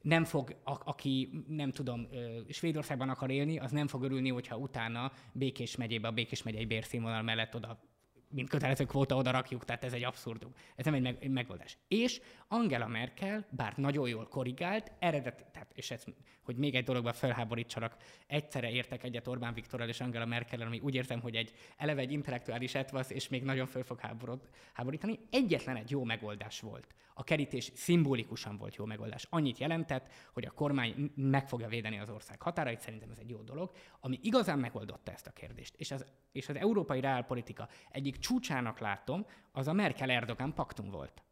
nem 0.00 0.24
fog, 0.24 0.56
a, 0.64 0.80
aki 0.84 1.44
nem 1.48 1.70
tudom, 1.70 2.08
Svédországban 2.48 3.08
akar 3.08 3.30
élni, 3.30 3.58
az 3.58 3.70
nem 3.70 3.86
fog 3.86 4.02
örülni, 4.02 4.28
hogyha 4.28 4.56
utána 4.56 5.12
Békés 5.32 5.76
megyébe, 5.76 6.08
a 6.08 6.12
Békés 6.12 6.42
megyei 6.42 6.66
bérszínvonal 6.66 7.22
mellett 7.22 7.54
oda 7.54 7.89
mint 8.30 8.48
kötelező 8.48 8.84
kvóta 8.84 9.16
oda 9.16 9.30
rakjuk, 9.30 9.64
tehát 9.64 9.84
ez 9.84 9.92
egy 9.92 10.04
abszurdum. 10.04 10.54
Ez 10.76 10.84
nem 10.84 10.94
egy, 10.94 11.02
meg, 11.02 11.16
egy 11.20 11.30
megoldás. 11.30 11.78
És 11.88 12.20
Angela 12.48 12.86
Merkel, 12.86 13.46
bár 13.50 13.76
nagyon 13.76 14.08
jól 14.08 14.28
korrigált, 14.28 14.92
eredet, 14.98 15.46
tehát, 15.52 15.70
és 15.74 15.90
ez, 15.90 16.04
hogy 16.42 16.56
még 16.56 16.74
egy 16.74 16.84
dologban 16.84 17.12
felháborítsanak, 17.12 17.96
egyszerre 18.26 18.70
értek 18.70 19.02
egyet 19.02 19.28
Orbán 19.28 19.54
Viktorral 19.54 19.88
és 19.88 20.00
Angela 20.00 20.26
Merkel, 20.26 20.60
ami 20.60 20.78
úgy 20.78 20.94
érzem, 20.94 21.20
hogy 21.20 21.34
egy 21.34 21.52
eleve 21.76 22.00
egy 22.00 22.12
intellektuális 22.12 22.74
etvasz, 22.74 23.10
és 23.10 23.28
még 23.28 23.42
nagyon 23.42 23.66
föl 23.66 23.82
fog 23.82 24.00
háborod, 24.00 24.48
háborítani. 24.72 25.18
Egyetlen 25.30 25.76
egy 25.76 25.90
jó 25.90 26.04
megoldás 26.04 26.60
volt. 26.60 26.94
A 27.20 27.24
kerítés 27.24 27.72
szimbolikusan 27.74 28.56
volt 28.56 28.74
jó 28.74 28.84
megoldás. 28.84 29.26
Annyit 29.30 29.58
jelentett, 29.58 30.12
hogy 30.32 30.44
a 30.44 30.50
kormány 30.50 31.12
meg 31.14 31.48
fogja 31.48 31.68
védeni 31.68 31.98
az 31.98 32.10
ország 32.10 32.42
határait, 32.42 32.80
szerintem 32.80 33.10
ez 33.10 33.18
egy 33.18 33.30
jó 33.30 33.42
dolog, 33.42 33.70
ami 34.00 34.18
igazán 34.22 34.58
megoldotta 34.58 35.12
ezt 35.12 35.26
a 35.26 35.32
kérdést. 35.32 35.74
És 35.76 35.90
az, 35.90 36.04
és 36.32 36.48
az 36.48 36.56
európai 36.56 37.00
reálpolitika 37.00 37.68
egyik 37.90 38.18
csúcsának 38.18 38.78
látom, 38.78 39.26
az 39.52 39.68
a 39.68 39.72
Merkel-Erdogan 39.72 40.54
paktum 40.54 40.90
volt. 40.90 41.22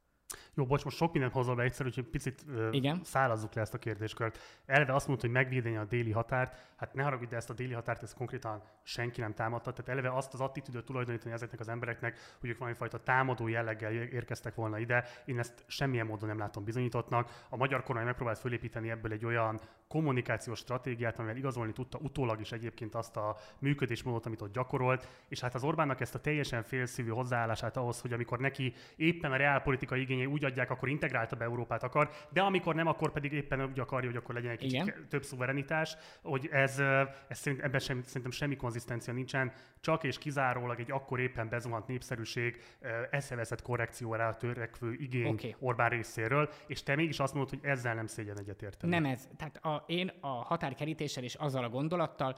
Jó, 0.55 0.67
bocs, 0.67 0.85
most 0.85 0.97
sok 0.97 1.13
mindent 1.13 1.33
hozol 1.33 1.55
be 1.55 1.63
egyszerű, 1.63 1.91
hogy 1.95 2.05
picit 2.05 2.45
ö, 2.49 2.71
Igen. 2.71 3.01
szállazzuk 3.05 3.55
le 3.55 3.61
ezt 3.61 3.75
a 3.75 3.79
kérdéskört. 3.79 4.39
Elve 4.67 4.95
azt 4.95 5.07
mondta, 5.07 5.27
hogy 5.27 5.35
megvédeni 5.35 5.77
a 5.77 5.85
déli 5.85 6.11
határt. 6.11 6.73
Hát 6.77 6.95
ne 6.95 7.03
haragudj, 7.03 7.31
de 7.31 7.37
ezt 7.37 7.51
a 7.51 7.55
déli 7.55 7.73
határt 7.73 8.03
ezt 8.03 8.15
konkrétan 8.15 8.63
senki 8.83 9.21
nem 9.21 9.35
támadta. 9.35 9.73
Tehát 9.73 9.91
eleve 9.91 10.17
azt 10.17 10.35
az 10.35 10.41
attitűdöt 10.41 10.85
tulajdonítani 10.85 11.35
ezeknek 11.35 11.61
az 11.61 11.69
embereknek, 11.69 12.19
hogy 12.41 12.49
ők 12.49 12.59
valamifajta 12.59 13.03
támadó 13.03 13.49
jelleggel 13.49 13.93
érkeztek 13.93 14.55
volna 14.55 14.79
ide. 14.79 15.05
Én 15.25 15.39
ezt 15.39 15.65
semmilyen 15.67 16.07
módon 16.07 16.29
nem 16.29 16.39
látom 16.39 16.65
bizonyítottnak. 16.65 17.47
A 17.49 17.57
magyar 17.57 17.83
kormány 17.83 18.05
megpróbált 18.05 18.39
fölépíteni 18.39 18.91
ebből 18.91 19.13
egy 19.13 19.25
olyan 19.25 19.61
kommunikációs 19.89 20.59
stratégiát, 20.59 21.19
amivel 21.19 21.37
igazolni 21.37 21.73
tudta 21.73 21.99
utólag 21.99 22.41
is 22.41 22.53
egyébként 22.53 22.95
azt 22.95 23.17
a 23.17 23.37
működésmódot, 23.59 24.27
amit 24.27 24.43
ott 24.43 24.53
gyakorolt. 24.53 25.09
És 25.29 25.41
hát 25.41 25.55
az 25.55 25.65
Orbánnak 25.65 26.01
ezt 26.01 26.15
a 26.15 26.21
teljesen 26.21 26.63
félszívű 26.63 27.11
hozzáállását 27.11 27.77
ahhoz, 27.77 28.01
hogy 28.01 28.13
amikor 28.13 28.39
neki 28.39 28.73
éppen 28.97 29.33
a 29.33 29.37
reálpolitikai 29.37 30.01
igényei 30.01 30.27
úgy 30.27 30.45
adják, 30.45 30.71
akkor 30.71 30.89
integráltabb 30.89 31.43
Európát 31.43 31.83
akar, 31.83 32.11
de 32.33 32.41
amikor 32.41 32.75
nem, 32.75 32.87
akkor 32.87 33.13
pedig 33.13 33.33
éppen 33.33 33.65
úgy 33.65 33.81
akarja, 33.81 34.09
hogy 34.09 34.19
akkor 34.19 34.35
legyen 34.35 34.51
egy 34.51 34.59
kicsit 34.59 34.83
Igen. 34.83 35.07
több 35.09 35.25
szuverenitás, 35.25 35.97
hogy 36.23 36.49
ez, 36.53 36.79
ez 37.29 37.39
szerint, 37.39 37.63
ebben 37.63 37.81
sem, 37.81 38.03
szerintem 38.03 38.31
semmi 38.31 38.57
konzisztencia 38.57 39.13
nincsen, 39.13 39.53
csak 39.81 40.05
és 40.05 40.19
kizárólag 40.19 40.81
egy 40.81 40.91
akkor 40.91 41.21
éppen 41.21 41.49
bezuhant 41.49 41.87
népszerűség 41.87 42.61
eszeveszett 43.11 43.63
korrekcióra 43.63 44.37
törekvő 44.37 44.93
igény 44.93 45.33
Oké. 45.33 45.57
Orbán 45.59 45.89
részéről, 45.89 46.51
és 46.67 46.83
te 46.83 46.95
mégis 46.95 47.19
azt 47.19 47.35
mondod, 47.35 47.51
hogy 47.51 47.71
ezzel 47.71 47.95
nem 47.95 48.07
szégyen 48.07 48.39
egyetérteni. 48.39 48.93
Nem 48.93 49.05
ez. 49.05 49.29
Tehát 49.37 49.57
a, 49.57 49.78
én 49.87 50.13
a 50.21 50.29
határkerítéssel 50.29 51.23
és 51.23 51.35
azzal 51.35 51.65
a 51.65 51.69
gondolattal, 51.69 52.37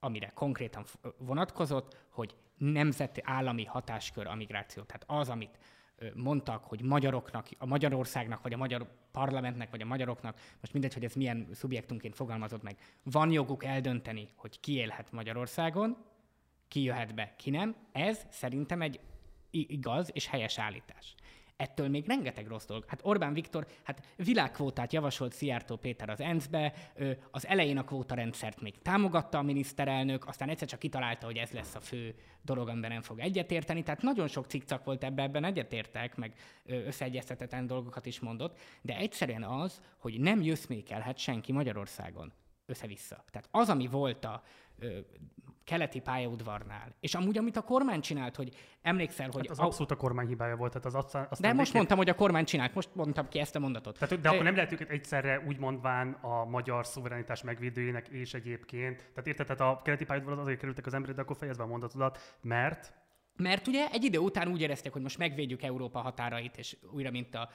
amire 0.00 0.30
konkrétan 0.34 0.84
vonatkozott, 1.18 1.96
hogy 2.08 2.36
nemzeti 2.56 3.20
állami 3.24 3.64
hatáskör 3.64 4.26
a 4.26 4.34
migráció. 4.34 4.82
Tehát 4.82 5.04
az, 5.06 5.28
amit 5.28 5.58
mondtak, 6.14 6.64
hogy 6.64 6.82
magyaroknak, 6.82 7.46
a 7.58 7.66
Magyarországnak, 7.66 8.42
vagy 8.42 8.52
a 8.52 8.56
magyar 8.56 8.86
parlamentnek, 9.12 9.70
vagy 9.70 9.80
a 9.80 9.86
magyaroknak, 9.86 10.38
most 10.60 10.72
mindegy, 10.72 10.94
hogy 10.94 11.04
ez 11.04 11.14
milyen 11.14 11.48
szubjektumként 11.52 12.14
fogalmazott 12.14 12.62
meg, 12.62 12.78
van 13.02 13.30
joguk 13.32 13.64
eldönteni, 13.64 14.28
hogy 14.36 14.60
ki 14.60 14.72
élhet 14.72 15.12
Magyarországon, 15.12 15.96
ki 16.68 16.82
jöhet 16.82 17.14
be, 17.14 17.34
ki 17.36 17.50
nem. 17.50 17.76
Ez 17.92 18.26
szerintem 18.30 18.82
egy 18.82 19.00
igaz 19.50 20.10
és 20.12 20.26
helyes 20.26 20.58
állítás. 20.58 21.14
Ettől 21.58 21.88
még 21.88 22.06
rengeteg 22.06 22.46
rossz 22.46 22.64
dolog. 22.64 22.84
Hát 22.86 23.00
Orbán 23.02 23.32
Viktor, 23.32 23.66
hát 23.82 24.06
világkvótát 24.16 24.92
javasolt 24.92 25.32
Szijjártó 25.32 25.76
Péter 25.76 26.10
az 26.10 26.20
ENSZ-be, 26.20 26.72
az 27.30 27.46
elején 27.46 27.78
a 27.78 27.84
kvótarendszert 27.84 28.60
még 28.60 28.78
támogatta 28.82 29.38
a 29.38 29.42
miniszterelnök, 29.42 30.26
aztán 30.26 30.48
egyszer 30.48 30.68
csak 30.68 30.78
kitalálta, 30.78 31.26
hogy 31.26 31.36
ez 31.36 31.50
lesz 31.50 31.74
a 31.74 31.80
fő 31.80 32.14
dolog, 32.42 32.68
amiben 32.68 32.90
nem 32.90 33.00
fog 33.00 33.18
egyetérteni. 33.18 33.82
Tehát 33.82 34.02
nagyon 34.02 34.28
sok 34.28 34.46
cikcak 34.46 34.84
volt 34.84 35.04
ebben, 35.04 35.24
ebben 35.24 35.44
egyetértek, 35.44 36.16
meg 36.16 36.34
összeegyeztetetlen 36.66 37.66
dolgokat 37.66 38.06
is 38.06 38.20
mondott, 38.20 38.58
de 38.82 38.96
egyszerűen 38.96 39.44
az, 39.44 39.80
hogy 39.96 40.20
nem 40.20 40.42
jösszmékelhet 40.42 41.18
senki 41.18 41.52
Magyarországon 41.52 42.32
össze-vissza. 42.66 43.24
Tehát 43.30 43.48
az, 43.50 43.68
ami 43.68 43.86
volt 43.86 44.24
a 44.24 44.42
keleti 45.68 46.00
pályaudvarnál, 46.00 46.94
és 47.00 47.14
amúgy, 47.14 47.38
amit 47.38 47.56
a 47.56 47.62
kormány 47.62 48.00
csinált, 48.00 48.36
hogy 48.36 48.54
emlékszel, 48.82 49.28
hogy... 49.30 49.46
Hát 49.46 49.58
az 49.58 49.64
abszolút 49.64 49.90
a 49.90 49.96
kormány 49.96 50.26
hibája 50.26 50.56
volt, 50.56 50.72
tehát 50.72 50.86
az 50.86 50.94
aztán, 50.94 51.26
aztán 51.30 51.50
de 51.50 51.56
most 51.56 51.72
mondtam, 51.72 51.96
hogy 51.96 52.08
a 52.08 52.14
kormány 52.14 52.44
csinált, 52.44 52.74
most 52.74 52.88
mondtam 52.94 53.28
ki 53.28 53.38
ezt 53.38 53.56
a 53.56 53.58
mondatot. 53.58 53.98
Tehát, 53.98 54.20
de 54.20 54.28
akkor 54.28 54.42
nem 54.42 54.54
lehet 54.54 54.72
őket 54.72 54.90
egyszerre 54.90 55.44
úgy 55.46 55.58
mondván 55.58 56.12
a 56.12 56.44
magyar 56.44 56.86
szuverenitás 56.86 57.42
megvédőjének 57.42 58.08
és 58.08 58.34
egyébként. 58.34 58.96
Tehát 58.96 59.26
érted, 59.26 59.46
tehát 59.46 59.74
a 59.74 59.82
keleti 59.82 60.04
pályaudvarhoz 60.04 60.44
azért 60.44 60.58
kerültek 60.58 60.86
az 60.86 60.94
emberek, 60.94 61.16
de 61.16 61.22
akkor 61.22 61.36
fejezve 61.36 61.62
a 61.62 61.66
mondatodat, 61.66 62.36
mert? 62.40 62.92
Mert 63.36 63.66
ugye 63.66 63.86
egy 63.92 64.04
idő 64.04 64.18
után 64.18 64.48
úgy 64.48 64.60
érezték, 64.60 64.92
hogy 64.92 65.02
most 65.02 65.18
megvédjük 65.18 65.62
Európa 65.62 65.98
határait, 65.98 66.56
és 66.56 66.76
újra, 66.92 67.10
mint 67.10 67.34
a 67.34 67.48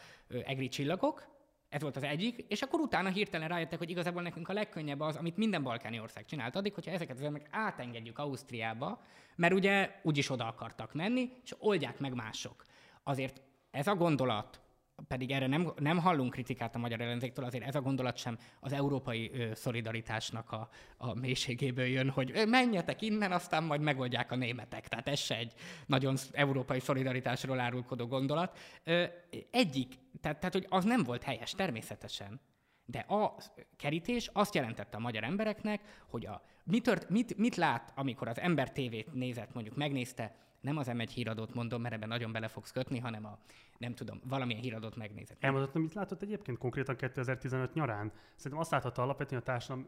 egri 0.45 0.67
csillagok, 0.67 1.27
ez 1.73 1.81
volt 1.81 1.95
az 1.95 2.03
egyik, 2.03 2.45
és 2.47 2.61
akkor 2.61 2.79
utána 2.79 3.09
hirtelen 3.09 3.47
rájöttek, 3.47 3.77
hogy 3.77 3.89
igazából 3.89 4.21
nekünk 4.21 4.49
a 4.49 4.53
legkönnyebb 4.53 4.99
az, 4.99 5.15
amit 5.15 5.37
minden 5.37 5.63
balkáni 5.63 5.99
ország 5.99 6.25
csinált 6.25 6.55
addig, 6.55 6.73
hogyha 6.73 6.91
ezeket 6.91 7.15
az 7.15 7.23
embereket 7.23 7.55
átengedjük 7.55 8.17
Ausztriába, 8.17 9.01
mert 9.35 9.53
ugye 9.53 9.99
úgyis 10.03 10.29
oda 10.29 10.47
akartak 10.47 10.93
menni, 10.93 11.29
és 11.43 11.55
oldják 11.59 11.99
meg 11.99 12.13
mások. 12.13 12.63
Azért 13.03 13.41
ez 13.71 13.87
a 13.87 13.95
gondolat, 13.95 14.61
pedig 15.07 15.31
erre 15.31 15.47
nem, 15.47 15.71
nem 15.79 15.97
hallunk 15.97 16.31
kritikát 16.31 16.75
a 16.75 16.79
magyar 16.79 17.01
ellenzéktől, 17.01 17.45
azért 17.45 17.65
ez 17.65 17.75
a 17.75 17.81
gondolat 17.81 18.17
sem 18.17 18.37
az 18.59 18.73
európai 18.73 19.31
ö, 19.33 19.53
szolidaritásnak 19.53 20.51
a, 20.51 20.69
a 20.97 21.13
mélységéből 21.13 21.85
jön, 21.85 22.09
hogy 22.09 22.43
menjetek 22.47 23.01
innen, 23.01 23.31
aztán 23.31 23.63
majd 23.63 23.81
megoldják 23.81 24.31
a 24.31 24.35
németek. 24.35 24.87
Tehát 24.87 25.07
ez 25.07 25.19
se 25.19 25.37
egy 25.37 25.53
nagyon 25.85 26.15
európai 26.31 26.79
szolidaritásról 26.79 27.59
árulkodó 27.59 28.07
gondolat. 28.07 28.57
Ö, 28.83 29.03
egyik, 29.51 29.93
tehát, 30.21 30.37
tehát 30.39 30.53
hogy 30.53 30.67
az 30.69 30.83
nem 30.83 31.03
volt 31.03 31.23
helyes, 31.23 31.51
természetesen. 31.51 32.41
De 32.85 32.99
a 32.99 33.35
kerítés 33.75 34.29
azt 34.33 34.55
jelentette 34.55 34.97
a 34.97 34.99
magyar 34.99 35.23
embereknek, 35.23 35.81
hogy 36.07 36.25
a, 36.25 36.41
mi 36.63 36.79
tört, 36.79 37.09
mit, 37.09 37.37
mit 37.37 37.55
lát, 37.55 37.91
amikor 37.95 38.27
az 38.27 38.39
ember 38.39 38.71
tévét 38.71 39.13
nézett, 39.13 39.53
mondjuk 39.53 39.75
megnézte, 39.75 40.35
nem 40.63 40.77
az 40.77 40.87
M1 40.91 41.09
híradót 41.13 41.53
mondom, 41.53 41.81
mert 41.81 41.93
ebben 41.93 42.07
nagyon 42.07 42.31
bele 42.31 42.47
fogsz 42.47 42.71
kötni, 42.71 42.99
hanem 42.99 43.25
a, 43.25 43.37
nem 43.77 43.93
tudom, 43.93 44.21
valamilyen 44.23 44.61
híradót 44.61 44.95
megnézett. 44.95 45.43
elmondhatom, 45.43 45.81
mit 45.81 45.93
látott 45.93 46.21
egyébként 46.21 46.57
konkrétan 46.57 46.95
2015 46.95 47.73
nyarán. 47.73 48.11
Szerintem 48.35 48.59
azt 48.59 48.71
láthatta 48.71 49.01
alapvetően 49.01 49.41
a 49.41 49.43
társadalom 49.43 49.87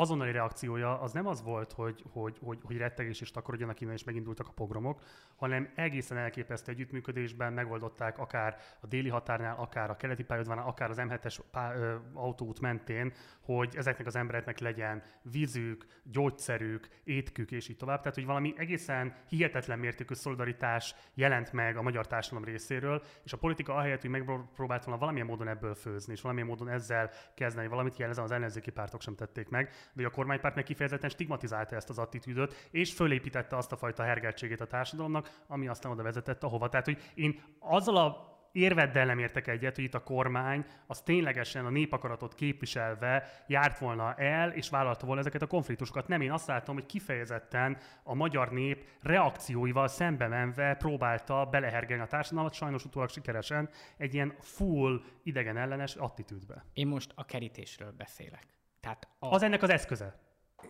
azonnali 0.00 0.32
reakciója 0.32 1.00
az 1.00 1.12
nem 1.12 1.26
az 1.26 1.42
volt, 1.42 1.72
hogy, 1.72 2.04
hogy, 2.12 2.38
hogy, 2.42 2.58
hogy 2.62 2.76
rettegés 2.76 3.20
és 3.20 3.30
takarodjanak 3.30 3.80
innen, 3.80 3.94
és 3.94 4.04
megindultak 4.04 4.48
a 4.48 4.52
pogromok, 4.52 5.00
hanem 5.36 5.70
egészen 5.74 6.16
elképesztő 6.16 6.72
együttműködésben 6.72 7.52
megoldották 7.52 8.18
akár 8.18 8.56
a 8.80 8.86
déli 8.86 9.08
határnál, 9.08 9.56
akár 9.58 9.90
a 9.90 9.96
keleti 9.96 10.22
pályaudvarnál, 10.22 10.66
akár 10.66 10.90
az 10.90 10.96
M7-es 11.00 11.38
pá- 11.50 11.76
ö, 11.76 11.94
autóút 12.12 12.60
mentén, 12.60 13.12
hogy 13.40 13.74
ezeknek 13.76 14.06
az 14.06 14.16
embereknek 14.16 14.58
legyen 14.58 15.02
vízük, 15.22 15.86
gyógyszerük, 16.04 16.88
étkük, 17.04 17.50
és 17.50 17.68
így 17.68 17.76
tovább. 17.76 17.98
Tehát, 17.98 18.14
hogy 18.14 18.26
valami 18.26 18.54
egészen 18.56 19.14
hihetetlen 19.28 19.78
mértékű 19.78 20.14
szolidaritás 20.14 20.94
jelent 21.14 21.52
meg 21.52 21.76
a 21.76 21.82
magyar 21.82 22.06
társadalom 22.06 22.44
részéről, 22.44 23.02
és 23.24 23.32
a 23.32 23.38
politika 23.38 23.74
ahelyett, 23.74 24.00
hogy 24.00 24.10
megpróbált 24.10 24.84
volna 24.84 25.00
valamilyen 25.00 25.26
módon 25.26 25.48
ebből 25.48 25.74
főzni, 25.74 26.12
és 26.12 26.20
valamilyen 26.20 26.48
módon 26.48 26.68
ezzel 26.68 27.10
kezdeni 27.34 27.68
valamit, 27.68 27.96
jelezem 27.96 28.24
az 28.24 28.30
ellenzéki 28.30 28.70
pártok 28.70 29.00
sem 29.00 29.14
tették 29.14 29.48
meg, 29.48 29.70
de 29.92 30.06
a 30.06 30.10
kormánypárt 30.10 30.54
meg 30.54 30.64
kifejezetten 30.64 31.10
stigmatizálta 31.10 31.76
ezt 31.76 31.90
az 31.90 31.98
attitűdöt, 31.98 32.68
és 32.70 32.92
fölépítette 32.92 33.56
azt 33.56 33.72
a 33.72 33.76
fajta 33.76 34.02
hergeltségét 34.02 34.60
a 34.60 34.66
társadalomnak, 34.66 35.42
ami 35.46 35.68
aztán 35.68 35.92
oda 35.92 36.02
vezetett 36.02 36.42
ahova. 36.42 36.68
Tehát, 36.68 36.86
hogy 36.86 36.98
én 37.14 37.40
azzal 37.58 37.96
a 37.96 38.30
érveddel 38.52 39.06
nem 39.06 39.18
értek 39.18 39.46
egyet, 39.46 39.74
hogy 39.74 39.84
itt 39.84 39.94
a 39.94 40.02
kormány 40.02 40.64
az 40.86 41.02
ténylegesen 41.02 41.66
a 41.66 41.70
népakaratot 41.70 42.34
képviselve 42.34 43.44
járt 43.46 43.78
volna 43.78 44.14
el, 44.14 44.50
és 44.50 44.68
vállalta 44.68 45.06
volna 45.06 45.20
ezeket 45.20 45.42
a 45.42 45.46
konfliktusokat. 45.46 46.08
Nem, 46.08 46.20
én 46.20 46.32
azt 46.32 46.46
látom, 46.46 46.74
hogy 46.74 46.86
kifejezetten 46.86 47.78
a 48.02 48.14
magyar 48.14 48.52
nép 48.52 48.84
reakcióival 49.02 49.88
szembe 49.88 50.28
menve 50.28 50.74
próbálta 50.74 51.46
belehergelni 51.50 52.02
a 52.02 52.06
társadalmat, 52.06 52.52
sajnos 52.52 52.84
utólag 52.84 53.08
sikeresen, 53.08 53.68
egy 53.96 54.14
ilyen 54.14 54.34
full 54.40 55.00
idegen 55.22 55.56
ellenes 55.56 55.94
attitűdbe. 55.94 56.64
Én 56.72 56.86
most 56.86 57.12
a 57.14 57.24
kerítésről 57.24 57.92
beszélek. 57.96 58.59
Tehát 58.80 59.08
a... 59.18 59.26
Az 59.26 59.42
ennek 59.42 59.62
az 59.62 59.70
eszköze. 59.70 60.18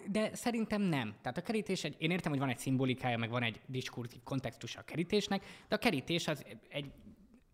De 0.06 0.34
szerintem 0.34 0.82
nem. 0.82 1.14
Tehát 1.22 1.38
a 1.38 1.42
kerítés, 1.42 1.84
egy, 1.84 1.96
én 1.98 2.10
értem, 2.10 2.30
hogy 2.30 2.40
van 2.40 2.48
egy 2.48 2.58
szimbolikája, 2.58 3.18
meg 3.18 3.30
van 3.30 3.42
egy 3.42 3.60
diskurtív 3.66 4.22
kontextusa 4.22 4.80
a 4.80 4.84
kerítésnek, 4.84 5.44
de 5.68 5.74
a 5.74 5.78
kerítés 5.78 6.28
az 6.28 6.44
egy 6.68 6.92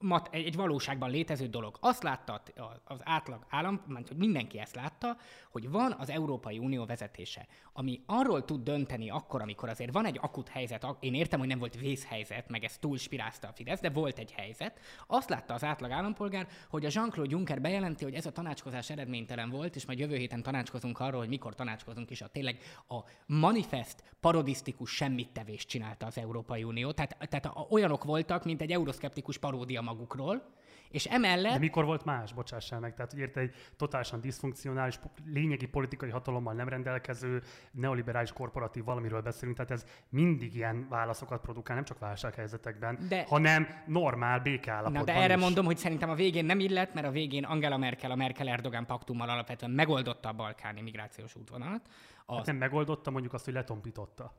mat, 0.07 0.29
egy, 0.31 0.47
egy 0.47 0.57
valóságban 0.57 1.11
létező 1.11 1.47
dolog. 1.47 1.77
Azt 1.81 2.03
látta 2.03 2.43
az 2.85 3.01
átlag 3.05 3.45
állam, 3.49 3.81
mert 3.87 4.09
hogy 4.09 4.17
mindenki 4.17 4.59
ezt 4.59 4.75
látta, 4.75 5.17
hogy 5.51 5.71
van 5.71 5.95
az 5.99 6.11
Európai 6.11 6.59
Unió 6.59 6.85
vezetése, 6.85 7.47
ami 7.73 8.03
arról 8.07 8.45
tud 8.45 8.63
dönteni 8.63 9.11
akkor, 9.11 9.41
amikor 9.41 9.69
azért 9.69 9.93
van 9.93 10.07
egy 10.07 10.19
akut 10.23 10.49
helyzet, 10.49 10.87
én 11.01 11.15
értem, 11.15 11.39
hogy 11.39 11.49
nem 11.49 11.59
volt 11.59 11.79
vészhelyzet, 11.79 12.49
meg 12.49 12.65
ez 12.65 12.79
túl 12.79 12.99
spirázta 12.99 13.49
a 13.49 13.53
Fidesz, 13.53 13.81
de 13.81 13.91
volt 13.91 14.19
egy 14.19 14.33
helyzet. 14.33 14.81
Azt 15.07 15.29
látta 15.29 15.55
az 15.55 15.65
átlag 15.65 15.91
állampolgár, 15.91 16.49
hogy 16.69 16.85
a 16.85 16.89
Jean-Claude 16.93 17.35
Juncker 17.35 17.61
bejelenti, 17.61 18.05
hogy 18.05 18.15
ez 18.15 18.27
a 18.27 18.33
tanácskozás 18.33 18.91
eredménytelen 18.91 19.51
volt, 19.51 19.77
és 19.77 19.87
majd 19.87 19.99
jövő 19.99 20.17
héten 20.17 20.43
tanácskozunk 20.43 21.01
arról, 21.01 21.21
hogy 21.21 21.29
mikor 21.29 21.55
tanácskozunk, 21.55 22.11
és 22.11 22.23
a 22.23 22.29
tényleg 22.29 22.59
a 22.89 22.99
manifest 23.27 24.03
parodisztikus 24.21 24.91
semmittevést 24.91 25.69
csinálta 25.69 26.07
az 26.07 26.19
Európai 26.19 26.65
Unió. 26.65 26.93
Tehát, 26.93 27.29
tehát 27.29 27.51
olyanok 27.71 28.05
voltak, 28.05 28.45
mint 28.45 28.61
egy 28.61 28.73
euroszkeptikus 28.73 29.39
paródia 29.39 29.81
magukról, 29.97 30.55
és 30.91 31.05
emellett... 31.05 31.53
De 31.53 31.59
mikor 31.59 31.85
volt 31.85 32.05
más, 32.05 32.33
bocsássál 32.33 32.81
meg? 32.81 32.95
Tehát, 32.95 33.11
hogy 33.11 33.21
érte 33.21 33.41
egy 33.41 33.55
totálisan 33.77 34.21
diszfunkcionális, 34.21 34.99
lényegi 35.25 35.67
politikai 35.67 36.11
hatalommal 36.11 36.55
nem 36.55 36.69
rendelkező, 36.69 37.43
neoliberális 37.71 38.33
korporatív 38.33 38.85
valamiről 38.85 39.21
beszélünk, 39.21 39.57
tehát 39.57 39.71
ez 39.71 39.87
mindig 40.09 40.55
ilyen 40.55 40.87
válaszokat 40.89 41.41
produkál, 41.41 41.75
nem 41.75 41.85
csak 41.85 41.99
válsághelyzetekben, 41.99 42.99
de... 43.09 43.25
hanem 43.29 43.67
normál 43.87 44.41
békállapotban 44.41 45.05
Na 45.05 45.13
de 45.13 45.15
erre 45.15 45.35
is. 45.35 45.43
mondom, 45.43 45.65
hogy 45.65 45.77
szerintem 45.77 46.11
a 46.11 46.15
végén 46.15 46.45
nem 46.45 46.61
illet, 46.61 46.95
mert 46.95 47.07
a 47.07 47.11
végén 47.11 47.45
Angela 47.45 47.77
Merkel 47.77 48.11
a 48.11 48.17
Merkel-Erdogan 48.17 48.87
paktummal 48.87 49.29
alapvetően 49.29 49.71
megoldotta 49.71 50.29
a 50.29 50.33
balkáni 50.33 50.81
migrációs 50.81 51.37
útvonalat. 51.37 51.89
Az... 52.27 52.37
Hát 52.37 52.47
nem 52.47 52.57
megoldotta, 52.57 53.11
mondjuk 53.11 53.33
azt, 53.33 53.45
hogy 53.45 53.55
letompította 53.55 54.33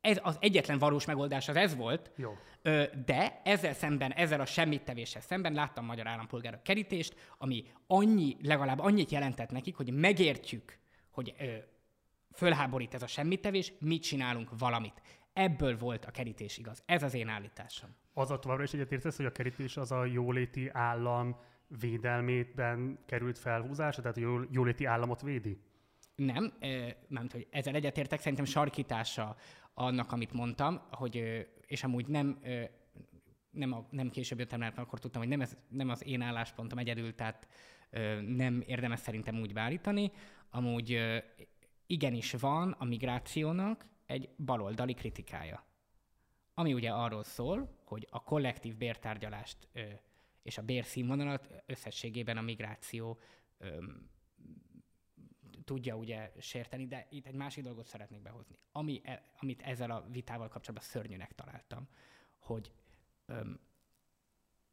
ez 0.00 0.18
az 0.22 0.36
egyetlen 0.40 0.78
valós 0.78 1.04
megoldás 1.04 1.48
az 1.48 1.56
ez 1.56 1.76
volt, 1.76 2.10
Jó. 2.16 2.32
de 3.06 3.40
ezzel 3.44 3.72
szemben, 3.72 4.12
ezzel 4.12 4.40
a 4.40 4.44
semmittevéssel 4.44 5.20
szemben 5.20 5.52
láttam 5.52 5.84
magyar 5.84 6.06
állampolgárok 6.06 6.62
kerítést, 6.62 7.14
ami 7.38 7.64
annyi, 7.86 8.36
legalább 8.42 8.78
annyit 8.78 9.10
jelentett 9.10 9.50
nekik, 9.50 9.76
hogy 9.76 9.92
megértjük, 9.92 10.78
hogy 11.10 11.34
ö, 11.38 11.44
fölháborít 12.32 12.94
ez 12.94 13.02
a 13.02 13.06
semmittevés, 13.06 13.72
mit 13.80 14.02
csinálunk 14.02 14.58
valamit. 14.58 15.02
Ebből 15.32 15.78
volt 15.78 16.04
a 16.04 16.10
kerítés 16.10 16.58
igaz. 16.58 16.82
Ez 16.86 17.02
az 17.02 17.14
én 17.14 17.28
állításom. 17.28 17.90
Az 18.12 18.30
a 18.30 18.38
továbbra 18.38 18.64
is 18.64 18.72
egyetértesz, 18.72 19.16
hogy 19.16 19.26
a 19.26 19.32
kerítés 19.32 19.76
az 19.76 19.92
a 19.92 20.04
jóléti 20.04 20.68
állam 20.72 21.36
védelmében 21.80 22.98
került 23.06 23.38
felhúzásra, 23.38 24.02
tehát 24.02 24.16
a 24.16 24.46
jóléti 24.50 24.84
államot 24.84 25.22
védi? 25.22 25.60
Nem, 26.24 26.52
nem 27.08 27.28
hogy 27.32 27.46
ezzel 27.50 27.74
egyetértek, 27.74 28.18
szerintem 28.20 28.44
sarkítása 28.44 29.36
annak, 29.74 30.12
amit 30.12 30.32
mondtam, 30.32 30.80
hogy, 30.90 31.46
és 31.66 31.84
amúgy 31.84 32.06
nem, 32.06 32.40
nem, 33.50 33.72
a, 33.72 33.86
nem 33.90 34.10
később 34.10 34.38
jöttem 34.38 34.60
rá, 34.60 34.72
akkor 34.76 34.98
tudtam, 34.98 35.20
hogy 35.20 35.30
nem, 35.30 35.40
ez, 35.40 35.56
nem 35.68 35.88
az 35.88 36.06
én 36.06 36.20
álláspontom 36.20 36.78
egyedül, 36.78 37.14
tehát 37.14 37.48
nem 38.26 38.62
érdemes 38.66 39.00
szerintem 39.00 39.40
úgy 39.40 39.52
beállítani. 39.52 40.12
Amúgy 40.50 40.98
igenis 41.86 42.32
van 42.32 42.76
a 42.78 42.84
migrációnak 42.84 43.86
egy 44.06 44.28
baloldali 44.36 44.94
kritikája. 44.94 45.64
Ami 46.54 46.74
ugye 46.74 46.90
arról 46.90 47.24
szól, 47.24 47.78
hogy 47.84 48.06
a 48.10 48.22
kollektív 48.22 48.76
bértárgyalást 48.76 49.68
és 50.42 50.58
a 50.58 50.62
bérszínvonalat 50.62 51.62
összességében 51.66 52.36
a 52.36 52.40
migráció 52.40 53.18
tudja 55.70 55.96
ugye 55.96 56.32
sérteni, 56.38 56.86
de 56.86 57.06
itt 57.10 57.26
egy 57.26 57.34
másik 57.34 57.64
dolgot 57.64 57.86
szeretnék 57.86 58.22
behozni. 58.22 58.58
Ami, 58.72 59.00
e, 59.04 59.22
amit 59.40 59.62
ezzel 59.62 59.90
a 59.90 60.06
vitával 60.10 60.48
kapcsolatban 60.48 60.88
szörnyűnek 60.88 61.34
találtam, 61.34 61.88
hogy 62.38 62.72
öm, 63.26 63.60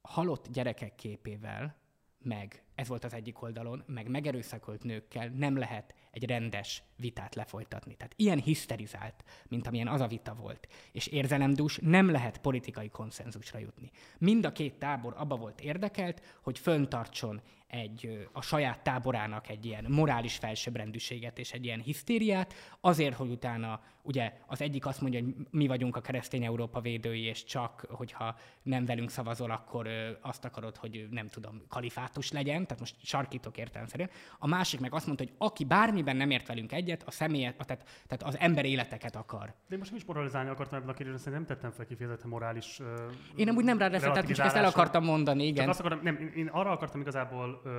halott 0.01 0.47
gyerekek 0.51 0.95
képével, 0.95 1.75
meg 2.17 2.63
ez 2.75 2.87
volt 2.87 3.03
az 3.03 3.13
egyik 3.13 3.41
oldalon, 3.41 3.83
meg 3.85 4.07
megerőszakolt 4.07 4.83
nőkkel 4.83 5.27
nem 5.27 5.57
lehet 5.57 5.95
egy 6.11 6.25
rendes 6.25 6.83
vitát 6.95 7.35
lefolytatni. 7.35 7.95
Tehát 7.95 8.13
ilyen 8.15 8.39
hiszterizált, 8.39 9.23
mint 9.47 9.67
amilyen 9.67 9.87
az 9.87 10.01
a 10.01 10.07
vita 10.07 10.33
volt, 10.33 10.67
és 10.91 11.07
érzelemdús, 11.07 11.77
nem 11.81 12.11
lehet 12.11 12.37
politikai 12.37 12.89
konszenzusra 12.89 13.59
jutni. 13.59 13.91
Mind 14.17 14.45
a 14.45 14.51
két 14.51 14.79
tábor 14.79 15.13
abba 15.17 15.35
volt 15.35 15.61
érdekelt, 15.61 16.39
hogy 16.41 16.59
föntartson 16.59 17.41
egy, 17.67 18.27
a 18.31 18.41
saját 18.41 18.79
táborának 18.79 19.49
egy 19.49 19.65
ilyen 19.65 19.85
morális 19.87 20.35
felsőbbrendűséget 20.35 21.39
és 21.39 21.51
egy 21.51 21.65
ilyen 21.65 21.81
hisztériát, 21.81 22.53
azért, 22.79 23.15
hogy 23.15 23.29
utána 23.29 23.79
ugye 24.07 24.33
az 24.45 24.61
egyik 24.61 24.85
azt 24.85 25.01
mondja, 25.01 25.21
hogy 25.21 25.35
mi 25.49 25.67
vagyunk 25.67 25.95
a 25.95 26.01
keresztény 26.01 26.43
Európa 26.43 26.79
védői, 26.79 27.21
és 27.21 27.43
csak, 27.43 27.85
hogyha 27.89 28.35
nem 28.63 28.85
velünk 28.85 29.09
szavazol, 29.09 29.51
akkor 29.51 29.87
azt 30.21 30.45
akarod, 30.45 30.75
hogy 30.75 31.07
nem 31.11 31.27
tudom, 31.27 31.61
kalifátus 31.69 32.31
legyen, 32.31 32.63
tehát 32.63 32.79
most 32.79 32.95
sarkítok 33.03 33.57
értelemszerűen. 33.57 34.09
A 34.39 34.47
másik 34.47 34.79
meg 34.79 34.93
azt 34.93 35.05
mondta, 35.05 35.23
hogy 35.23 35.33
aki 35.37 35.65
bármiben 35.65 36.15
nem 36.15 36.29
ért 36.29 36.47
velünk 36.47 36.71
egyet, 36.71 37.03
a 37.03 37.11
személyet, 37.11 37.65
tehát, 37.65 38.03
tehát 38.07 38.23
az 38.23 38.39
ember 38.39 38.65
életeket 38.65 39.15
akar. 39.15 39.45
De 39.45 39.73
én 39.73 39.77
most 39.77 39.89
nem 39.89 39.99
is 39.99 40.05
moralizálni 40.05 40.49
akartam 40.49 40.77
ebben 40.77 40.89
a 40.89 40.93
kérdésben, 40.93 41.33
nem 41.33 41.45
tettem 41.45 41.71
fel 41.71 41.85
kifejezetten 41.85 42.29
morális 42.29 42.79
uh, 42.79 42.87
Én 43.35 43.49
úgy 43.49 43.63
nem 43.63 43.77
rá 43.77 43.89
tehát 43.89 44.27
most 44.27 44.39
ezt 44.39 44.55
el 44.55 44.65
akartam 44.65 45.03
mondani, 45.03 45.43
igen. 45.43 45.55
Csak 45.55 45.69
azt 45.69 45.79
akarom, 45.79 45.99
nem, 46.03 46.31
én 46.35 46.47
arra 46.47 46.71
akartam 46.71 47.01
igazából 47.01 47.56
uh, 47.65 47.71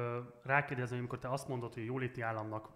rákérdezni, 0.42 0.98
amikor 0.98 1.18
te 1.18 1.28
azt 1.28 1.48
mondod, 1.48 1.74
hogy 1.74 1.82
a 1.82 1.86
jóléti 1.86 2.20
államnak 2.20 2.70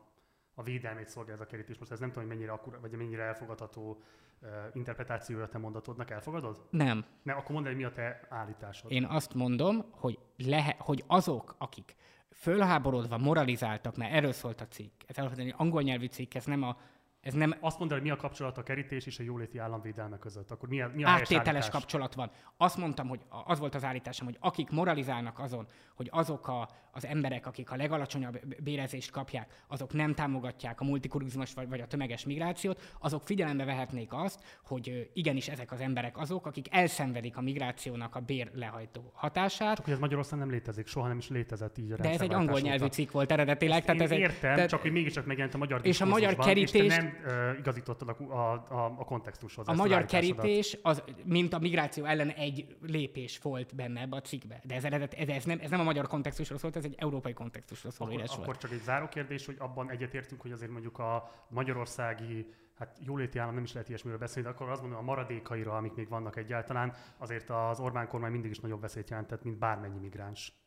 a 0.55 0.63
védelmét 0.63 1.09
szolgál 1.09 1.35
ez 1.35 1.41
a 1.41 1.47
kerítés. 1.47 1.79
Most 1.79 1.91
ez 1.91 2.01
nem 2.01 2.09
tudom, 2.09 2.29
hogy 2.29 2.37
mennyire, 2.37 2.53
akkur, 2.53 2.81
vagy 2.81 2.93
mennyire 2.93 3.23
elfogadható 3.23 4.03
uh, 4.41 4.49
interpretációja 4.73 5.49
te 5.49 5.59
mondatodnak. 5.59 6.11
Elfogadod? 6.11 6.67
Nem. 6.71 7.05
Nem, 7.23 7.37
akkor 7.37 7.51
mondd 7.51 7.67
hogy 7.67 7.77
mi 7.77 7.85
a 7.85 7.93
te 7.93 8.27
állításod. 8.29 8.93
Én 8.93 9.05
azt 9.05 9.35
mondom, 9.35 9.85
hogy, 9.91 10.19
lehe, 10.37 10.77
hogy 10.79 11.05
azok, 11.07 11.55
akik 11.59 11.95
fölháborodva 12.31 13.19
moralizáltak, 13.19 13.97
mert 13.97 14.13
erről 14.13 14.33
szólt 14.33 14.61
a 14.61 14.67
cikk. 14.67 15.03
Ez 15.07 15.39
egy 15.39 15.55
angol 15.57 15.83
nyelvű 15.83 16.07
cikk, 16.07 16.35
ez 16.35 16.45
nem 16.45 16.63
a 16.63 16.77
ez 17.23 17.35
nem... 17.35 17.55
Azt 17.61 17.79
mondta, 17.79 17.97
hogy 17.97 18.05
mi 18.05 18.11
a 18.11 18.17
kapcsolat 18.17 18.59
a 18.59 18.63
kerítés 18.63 19.07
és 19.07 19.19
a 19.19 19.23
jóléti 19.23 19.59
államvédelme 19.59 20.19
között. 20.19 20.51
Akkor 20.51 20.69
mi 20.69 20.81
a, 20.81 20.91
mi 20.95 21.05
a 21.05 21.09
Áttételes 21.09 21.69
kapcsolat 21.69 22.15
van. 22.15 22.31
Azt 22.57 22.77
mondtam, 22.77 23.09
hogy 23.09 23.21
az 23.45 23.59
volt 23.59 23.75
az 23.75 23.85
állításom, 23.85 24.27
hogy 24.27 24.37
akik 24.41 24.71
moralizálnak 24.71 25.39
azon, 25.39 25.67
hogy 25.95 26.09
azok 26.13 26.49
a, 26.49 26.69
az 26.93 27.07
emberek, 27.07 27.47
akik 27.47 27.71
a 27.71 27.77
legalacsonyabb 27.77 28.41
bérezést 28.63 29.11
kapják, 29.11 29.65
azok 29.67 29.93
nem 29.93 30.15
támogatják 30.15 30.81
a 30.81 30.85
multikurizmus 30.85 31.55
vagy, 31.55 31.69
vagy 31.69 31.81
a 31.81 31.87
tömeges 31.87 32.25
migrációt, 32.25 32.97
azok 33.01 33.23
figyelembe 33.23 33.65
vehetnék 33.65 34.13
azt, 34.13 34.61
hogy 34.65 35.11
igenis 35.13 35.49
ezek 35.49 35.73
az 35.73 35.81
emberek 35.81 36.19
azok, 36.19 36.47
akik 36.47 36.67
elszenvedik 36.71 37.37
a 37.37 37.41
migrációnak 37.41 38.15
a 38.15 38.21
bér 38.21 38.51
lehajtó 38.55 39.11
hatását. 39.15 39.77
Csak 39.77 39.85
hogy 39.85 39.95
ez 39.95 40.01
Magyarországon 40.01 40.47
nem 40.47 40.55
létezik, 40.55 40.87
soha 40.87 41.09
nem 41.09 41.19
is 41.19 41.29
létezett 41.29 41.79
így 41.79 41.93
a 41.93 41.97
De 41.97 42.11
ez 42.11 42.21
egy 42.21 42.35
angol 42.35 42.61
nyelvű 42.61 42.87
cikk 42.87 43.11
volt 43.11 43.33
eredetileg. 43.33 43.85
tehát 43.85 44.01
ez 44.01 44.11
értem, 44.11 44.51
egy, 44.51 44.57
tehát, 44.57 44.69
csak 44.69 44.81
hogy 44.81 44.93
mégiscsak 44.93 45.27
megjelent 45.27 45.55
a 45.55 45.59
magyar 45.59 45.81
És 45.83 46.01
a 46.01 46.07
magyar 46.07 46.37
kerítés, 46.37 46.95
nem 47.25 47.57
igazítottad 47.59 48.09
a, 48.09 48.35
a, 48.35 48.85
a, 48.99 49.05
kontextushoz. 49.05 49.69
A 49.69 49.73
magyar 49.73 50.05
kerítés, 50.05 50.79
az, 50.83 51.03
mint 51.25 51.53
a 51.53 51.59
migráció 51.59 52.05
ellen 52.05 52.29
egy 52.29 52.77
lépés 52.83 53.39
volt 53.39 53.75
benne 53.75 54.01
ebbe 54.01 54.17
a 54.17 54.21
cikkbe. 54.21 54.61
De 54.65 54.75
ez, 54.75 54.85
eredet, 54.85 55.15
ez, 55.15 55.29
ez, 55.29 55.45
nem, 55.45 55.59
ez 55.63 55.71
nem 55.71 55.81
a 55.81 55.85
magyar 55.85 56.07
kontextusról 56.07 56.59
szólt, 56.59 56.77
ez 56.77 56.85
egy 56.85 56.95
európai 56.99 57.33
kontextusról 57.33 57.93
szóló 57.93 58.13
akkor, 58.13 58.25
akkor 58.31 58.45
volt. 58.45 58.59
csak 58.59 58.71
egy 58.71 58.83
záró 58.83 59.09
kérdés, 59.09 59.47
hogy 59.47 59.57
abban 59.59 59.91
egyetértünk, 59.91 60.41
hogy 60.41 60.53
azért 60.53 60.71
mondjuk 60.71 60.99
a 60.99 61.31
magyarországi 61.49 62.47
hát 62.79 62.99
jóléti 63.01 63.39
állam 63.39 63.55
nem 63.55 63.63
is 63.63 63.73
lehet 63.73 63.89
ilyesmiről 63.89 64.19
beszélni, 64.19 64.49
de 64.49 64.55
akkor 64.55 64.69
azt 64.69 64.81
mondom, 64.81 64.99
a 64.99 65.03
maradékaira, 65.03 65.77
amik 65.77 65.95
még 65.95 66.09
vannak 66.09 66.37
egyáltalán, 66.37 66.95
azért 67.19 67.51
az 67.51 67.81
Orbán 67.81 68.09
kormány 68.09 68.33
mindig 68.33 68.51
is 68.51 68.61
nagyobb 68.61 68.81
veszélyt 68.81 69.11
jelentett, 69.11 69.43
mint 69.43 69.59
bármennyi 69.59 69.99
migráns. 69.99 70.62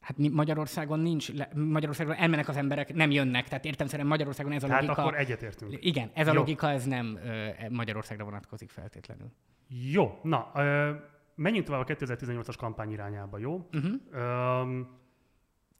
Hát 0.00 0.16
Magyarországon 0.30 1.00
nincs, 1.00 1.32
Magyarországon 1.54 2.14
elmennek 2.14 2.48
az 2.48 2.56
emberek, 2.56 2.94
nem 2.94 3.10
jönnek, 3.10 3.48
tehát 3.48 3.64
értem 3.64 3.86
szerint 3.86 4.08
Magyarországon 4.08 4.52
ez 4.52 4.62
a 4.62 4.66
Tehát 4.66 4.82
logika. 4.82 5.02
akkor 5.02 5.18
egyetértünk. 5.18 5.76
Igen, 5.80 6.10
ez 6.14 6.26
a 6.28 6.32
Jó. 6.32 6.38
logika, 6.38 6.70
ez 6.70 6.84
nem 6.84 7.18
ö, 7.24 7.48
Magyarországra 7.70 8.24
vonatkozik 8.24 8.70
feltétlenül. 8.70 9.32
Jó, 9.68 10.18
na, 10.22 10.50
ö, 10.54 10.92
menjünk 11.34 11.66
tovább 11.66 11.80
a 11.80 11.84
2018-as 11.84 12.54
kampány 12.58 12.92
irányába, 12.92 13.38
jó? 13.38 13.68
Uh-huh. 13.72 13.92
Ö, 14.10 14.80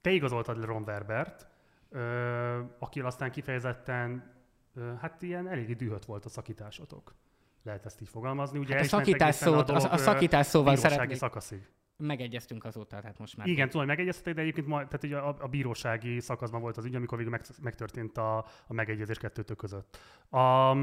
te 0.01 0.11
igazoltad 0.11 0.57
le 0.59 0.65
Ron 0.65 0.83
Verbert, 0.83 1.47
ö, 1.89 1.99
akivel 2.79 3.07
aztán 3.07 3.31
kifejezetten, 3.31 4.33
ö, 4.75 4.93
hát 5.01 5.21
ilyen 5.21 5.47
eléggé 5.47 5.73
dühött 5.73 6.05
volt 6.05 6.25
a 6.25 6.29
szakításotok. 6.29 7.15
Lehet 7.63 7.85
ezt 7.85 8.01
így 8.01 8.09
fogalmazni. 8.09 8.59
Ugye 8.59 8.75
Hát 8.75 8.83
a 8.83 8.87
szakítás 8.87 9.35
szót- 9.35 9.65
dolog, 9.65 9.83
a- 9.83 9.91
a 9.91 9.97
szakítás 9.97 10.45
szóval 10.45 10.75
szeretnék- 10.75 11.17
szakaszig. 11.17 11.67
Megegyeztünk 11.97 12.65
azóta, 12.65 12.99
tehát 12.99 13.19
most 13.19 13.37
már. 13.37 13.47
Igen, 13.47 13.65
tudom, 13.65 13.79
hogy 13.79 13.95
megegyeztetek, 13.95 14.33
de 14.33 14.41
egyébként 14.41 14.67
ma, 14.67 14.75
tehát 14.75 15.03
ugye 15.03 15.17
a, 15.17 15.35
a 15.39 15.47
bírósági 15.47 16.19
szakaszban 16.19 16.61
volt 16.61 16.77
az 16.77 16.85
ügy, 16.85 16.95
amikor 16.95 17.17
végül 17.17 17.31
meg, 17.31 17.41
megtörtént 17.61 18.17
a, 18.17 18.37
a 18.67 18.73
megegyezés 18.73 19.17
kettőtök 19.17 19.57
között. 19.57 19.99
A, 20.29 20.75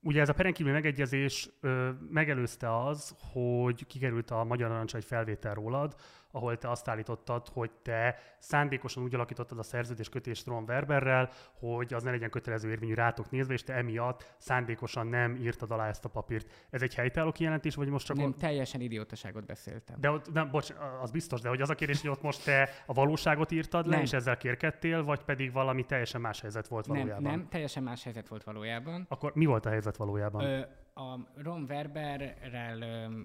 ugye 0.00 0.20
ez 0.20 0.28
a 0.28 0.32
perenkívüli 0.32 0.74
megegyezés 0.74 1.50
ö, 1.60 1.90
megelőzte 2.10 2.84
az, 2.84 3.16
hogy 3.32 3.86
kikerült 3.86 4.30
a 4.30 4.44
Magyar 4.44 4.68
Narancs 4.68 4.94
egy 4.94 5.04
felvétel 5.04 5.54
rólad, 5.54 5.94
ahol 6.34 6.58
te 6.58 6.70
azt 6.70 6.88
állítottad, 6.88 7.48
hogy 7.48 7.70
te 7.82 8.18
szándékosan 8.38 9.02
úgy 9.02 9.14
alakítottad 9.14 9.58
a 9.58 9.62
szerződés 9.62 10.08
kötést 10.08 10.46
Ron 10.46 10.64
Werberrel, 10.68 11.30
hogy 11.58 11.94
az 11.94 12.02
ne 12.02 12.10
legyen 12.10 12.30
kötelező 12.30 12.70
érvényű 12.70 12.94
rátok 12.94 13.30
nézve, 13.30 13.52
és 13.52 13.62
te 13.62 13.74
emiatt 13.74 14.34
szándékosan 14.38 15.06
nem 15.06 15.36
írtad 15.36 15.70
alá 15.70 15.88
ezt 15.88 16.04
a 16.04 16.08
papírt. 16.08 16.66
Ez 16.70 16.82
egy 16.82 16.94
helytálló 16.94 17.32
kijelentés, 17.32 17.74
vagy 17.74 17.88
most 17.88 18.06
csak 18.06 18.16
Nem, 18.16 18.32
teljesen 18.32 18.80
idiótaságot 18.80 19.46
beszéltem. 19.46 20.00
de 20.00 20.10
ott, 20.10 20.32
nem, 20.32 20.50
bocs, 20.50 20.72
az 21.02 21.10
biztos, 21.10 21.40
de 21.40 21.48
hogy 21.48 21.60
az 21.60 21.70
a 21.70 21.74
kérdés, 21.74 22.00
hogy 22.00 22.10
ott 22.10 22.22
most 22.22 22.44
te 22.44 22.68
a 22.86 22.92
valóságot 22.92 23.50
írtad 23.50 23.86
le, 23.86 23.94
Nem. 23.94 24.04
és 24.04 24.12
ezzel 24.12 24.36
kérkedtél, 24.36 25.04
vagy 25.04 25.24
pedig 25.24 25.52
valami 25.52 25.84
teljesen 25.84 26.20
más 26.20 26.40
helyzet 26.40 26.68
volt 26.68 26.86
nem, 26.86 26.96
valójában? 26.96 27.22
nem, 27.22 27.48
teljesen 27.48 27.82
más 27.82 28.02
helyzet 28.04 28.28
volt 28.28 28.44
valójában. 28.44 29.06
Akkor 29.08 29.32
mi 29.34 29.44
volt 29.44 29.66
a 29.66 29.68
helyzet 29.68 29.96
valójában? 29.96 30.44
Ö, 30.44 30.60
a 30.94 31.18
Ron 31.42 31.66
Werberrel 31.68 32.80
ö, 32.80 33.20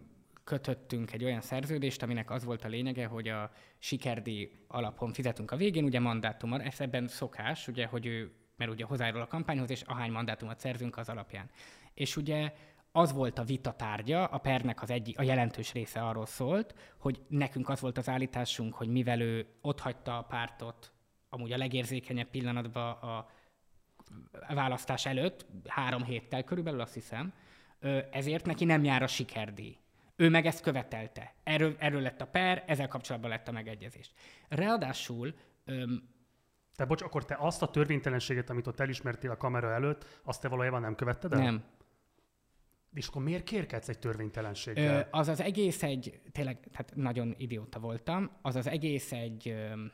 kötöttünk 0.50 1.14
egy 1.14 1.24
olyan 1.24 1.42
szerződést, 1.42 2.04
aminek 2.04 2.32
az 2.32 2.44
volt 2.44 2.64
a 2.64 2.68
lényege, 2.68 3.06
hogy 3.06 3.28
a 3.28 3.52
sikerdíj 3.78 4.52
alapon 4.68 5.14
fizetünk 5.14 5.52
a 5.52 5.56
végén, 5.56 5.84
ugye 5.84 6.00
mandátummal, 6.00 6.62
ez 6.62 6.80
ebben 6.80 7.08
szokás, 7.08 7.68
ugye, 7.68 7.86
hogy 7.86 8.06
ő, 8.06 8.32
mert 8.56 8.72
ugye 8.72 8.86
hozzájárul 8.86 9.22
a 9.22 9.28
kampányhoz, 9.28 9.70
és 9.70 9.82
ahány 9.82 10.12
mandátumot 10.12 10.60
szerzünk 10.60 10.98
az 10.98 11.10
alapján. 11.10 11.50
És 11.94 12.18
ugye 12.18 12.54
az 12.92 13.14
volt 13.14 13.40
a 13.40 13.44
vita 13.44 13.72
tárgya, 13.72 14.26
a 14.26 14.38
pernek 14.38 14.82
az 14.82 14.90
egyik, 14.90 15.20
a 15.20 15.24
jelentős 15.24 15.74
része 15.74 16.02
arról 16.02 16.26
szólt, 16.26 16.76
hogy 16.98 17.22
nekünk 17.28 17.70
az 17.70 17.80
volt 17.80 17.98
az 17.98 18.10
állításunk, 18.10 18.74
hogy 18.74 18.88
mivel 18.88 19.22
ő 19.22 19.48
ott 19.62 19.80
hagyta 19.80 20.18
a 20.18 20.24
pártot, 20.24 20.92
amúgy 21.30 21.52
a 21.52 21.58
legérzékenyebb 21.58 22.30
pillanatban 22.30 22.92
a 22.92 23.28
választás 24.54 25.06
előtt, 25.06 25.46
három 25.68 26.04
héttel 26.04 26.44
körülbelül 26.44 26.82
azt 26.82 26.94
hiszem, 26.94 27.34
ezért 28.12 28.46
neki 28.46 28.66
nem 28.66 28.84
jár 28.84 29.04
a 29.04 29.08
sikerdíj. 29.08 29.78
Ő 30.20 30.30
meg 30.30 30.46
ezt 30.46 30.62
követelte. 30.62 31.34
Erről, 31.44 31.76
erről 31.80 32.02
lett 32.02 32.22
a 32.22 32.28
per, 32.28 32.64
ezzel 32.68 32.88
kapcsolatban 32.88 33.30
lett 33.30 33.48
a 33.48 33.52
megegyezés. 33.52 34.12
Ráadásul 34.50 35.34
öm, 35.66 36.18
Te 36.76 36.86
bocs, 36.86 37.02
akkor 37.02 37.26
te 37.26 37.36
azt 37.40 37.62
a 37.62 37.68
törvénytelenséget, 37.68 38.50
amit 38.50 38.68
ott 38.68 38.80
elismertél 38.80 39.32
a 39.32 39.38
kamera 39.38 39.72
előtt, 39.72 40.20
azt 40.24 40.42
te 40.42 40.48
valójában 40.48 40.82
nem 40.82 40.96
követted 40.96 41.34
el? 41.34 41.40
nem. 41.40 41.64
És 42.94 43.08
akkor 43.08 43.24
miért 43.24 43.44
kérkedsz 43.44 43.90
egy 43.90 43.96
Ö, 43.96 44.00
törvénytelenséggel? 44.00 45.08
az 45.12 45.28
az 45.28 45.42
egész 45.42 45.84
egy, 45.84 46.22
tényleg, 46.32 46.60
tehát 46.72 46.96
nagyon 46.96 47.36
idióta 47.38 47.80
voltam, 47.80 48.32
az 48.42 48.56
az 48.56 48.68
egész 48.68 49.12
egy, 49.12 49.50
öm, 49.50 49.92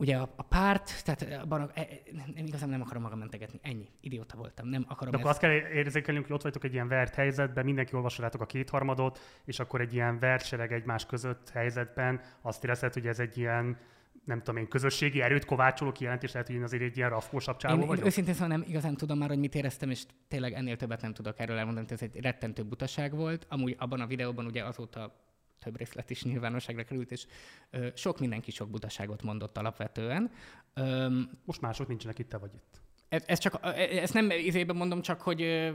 ugye 0.00 0.16
a, 0.16 0.32
a 0.36 0.42
párt, 0.42 1.04
tehát 1.04 1.42
abban, 1.42 1.60
a- 1.60 1.70
e, 1.74 1.86
nem, 2.12 2.46
igazán 2.46 2.68
nem 2.68 2.80
akarom 2.80 3.02
magam 3.02 3.18
mentegetni, 3.18 3.58
ennyi, 3.62 3.88
idióta 4.00 4.36
voltam, 4.36 4.68
nem 4.68 4.84
akarom 4.88 5.10
De 5.12 5.18
akkor 5.18 5.30
ezt- 5.30 5.42
azt 5.42 5.52
kell 5.52 5.70
érzékelnünk, 5.76 6.26
hogy 6.26 6.34
ott 6.34 6.42
vagytok 6.42 6.64
egy 6.64 6.72
ilyen 6.72 6.88
vert 6.88 7.14
helyzetben, 7.14 7.64
mindenki 7.64 7.94
olvassátok 7.94 8.40
a 8.40 8.46
kétharmadot, 8.46 9.18
és 9.44 9.58
akkor 9.58 9.80
egy 9.80 9.94
ilyen 9.94 10.18
vertsereg 10.18 10.72
egymás 10.72 11.06
között 11.06 11.50
helyzetben 11.50 12.20
azt 12.42 12.64
érezhet, 12.64 12.94
hogy 12.94 13.06
ez 13.06 13.18
egy 13.18 13.38
ilyen 13.38 13.76
nem 14.24 14.38
tudom 14.38 14.56
én, 14.56 14.68
közösségi 14.68 15.20
erőt 15.22 15.44
kovácsoló 15.44 15.92
kijelentés, 15.92 16.32
lehet, 16.32 16.46
hogy 16.46 16.56
én 16.56 16.62
azért 16.62 16.82
egy 16.82 16.96
ilyen 16.96 17.08
rafkósabb 17.10 17.56
csávó 17.56 17.74
Én, 17.74 17.80
én 17.80 17.86
vagyok. 17.86 18.04
őszintén 18.06 18.32
szóval 18.34 18.48
nem 18.48 18.64
igazán 18.68 18.96
tudom 18.96 19.18
már, 19.18 19.28
hogy 19.28 19.38
mit 19.38 19.54
éreztem, 19.54 19.90
és 19.90 20.02
tényleg 20.28 20.52
ennél 20.52 20.76
többet 20.76 21.00
nem 21.02 21.12
tudok 21.12 21.38
erről 21.40 21.56
elmondani, 21.56 21.86
ez 21.90 22.02
egy 22.02 22.20
rettentő 22.20 22.62
butaság 22.62 23.14
volt. 23.14 23.46
Amúgy 23.48 23.76
abban 23.78 24.00
a 24.00 24.06
videóban 24.06 24.46
ugye 24.46 24.64
azóta 24.64 25.14
több 25.60 25.76
részlet 25.76 26.10
is 26.10 26.22
nyilvánosságra 26.22 26.84
került, 26.84 27.10
és 27.10 27.26
ö, 27.70 27.88
sok 27.94 28.18
mindenki 28.20 28.50
sok 28.50 28.70
butaságot 28.70 29.22
mondott 29.22 29.56
alapvetően. 29.56 30.30
Öm, 30.74 31.30
Most 31.44 31.60
mások 31.60 31.88
nincsenek 31.88 32.18
itt, 32.18 32.28
te 32.28 32.36
vagy 32.38 32.54
itt. 32.54 32.80
ez, 33.08 33.22
ez 33.26 33.38
csak, 33.38 33.58
ö, 33.62 33.68
ezt 33.78 34.14
nem 34.14 34.30
izében 34.30 34.76
mondom, 34.76 35.00
csak 35.00 35.20
hogy 35.20 35.42
ö, 35.42 35.70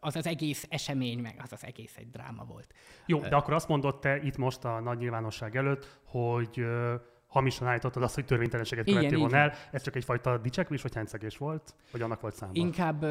az 0.00 0.16
az 0.16 0.26
egész 0.26 0.66
esemény, 0.68 1.18
meg 1.18 1.40
az 1.42 1.52
az 1.52 1.64
egész 1.64 1.96
egy 1.96 2.10
dráma 2.10 2.44
volt. 2.44 2.74
Jó, 3.06 3.20
de 3.20 3.36
akkor 3.36 3.54
azt 3.54 3.68
mondod 3.68 3.98
te 3.98 4.22
itt 4.22 4.36
most 4.36 4.64
a 4.64 4.80
nagy 4.80 4.98
nyilvánosság 4.98 5.56
előtt, 5.56 5.98
hogy 6.04 6.58
ö, 6.60 6.94
hamisan 7.34 7.68
állítottad 7.68 8.02
azt, 8.02 8.14
hogy 8.14 8.24
törvénytelenséget 8.24 8.84
követtél 8.84 9.18
volna 9.18 9.36
el. 9.36 9.52
Ez 9.70 9.82
csak 9.82 9.96
egyfajta 9.96 10.38
dicsekvés 10.38 10.82
vagy 10.82 10.94
hányszegés 10.94 11.36
volt? 11.36 11.74
Vagy 11.90 12.02
annak 12.02 12.20
volt 12.20 12.34
számba? 12.34 12.54
Inkább, 12.56 13.06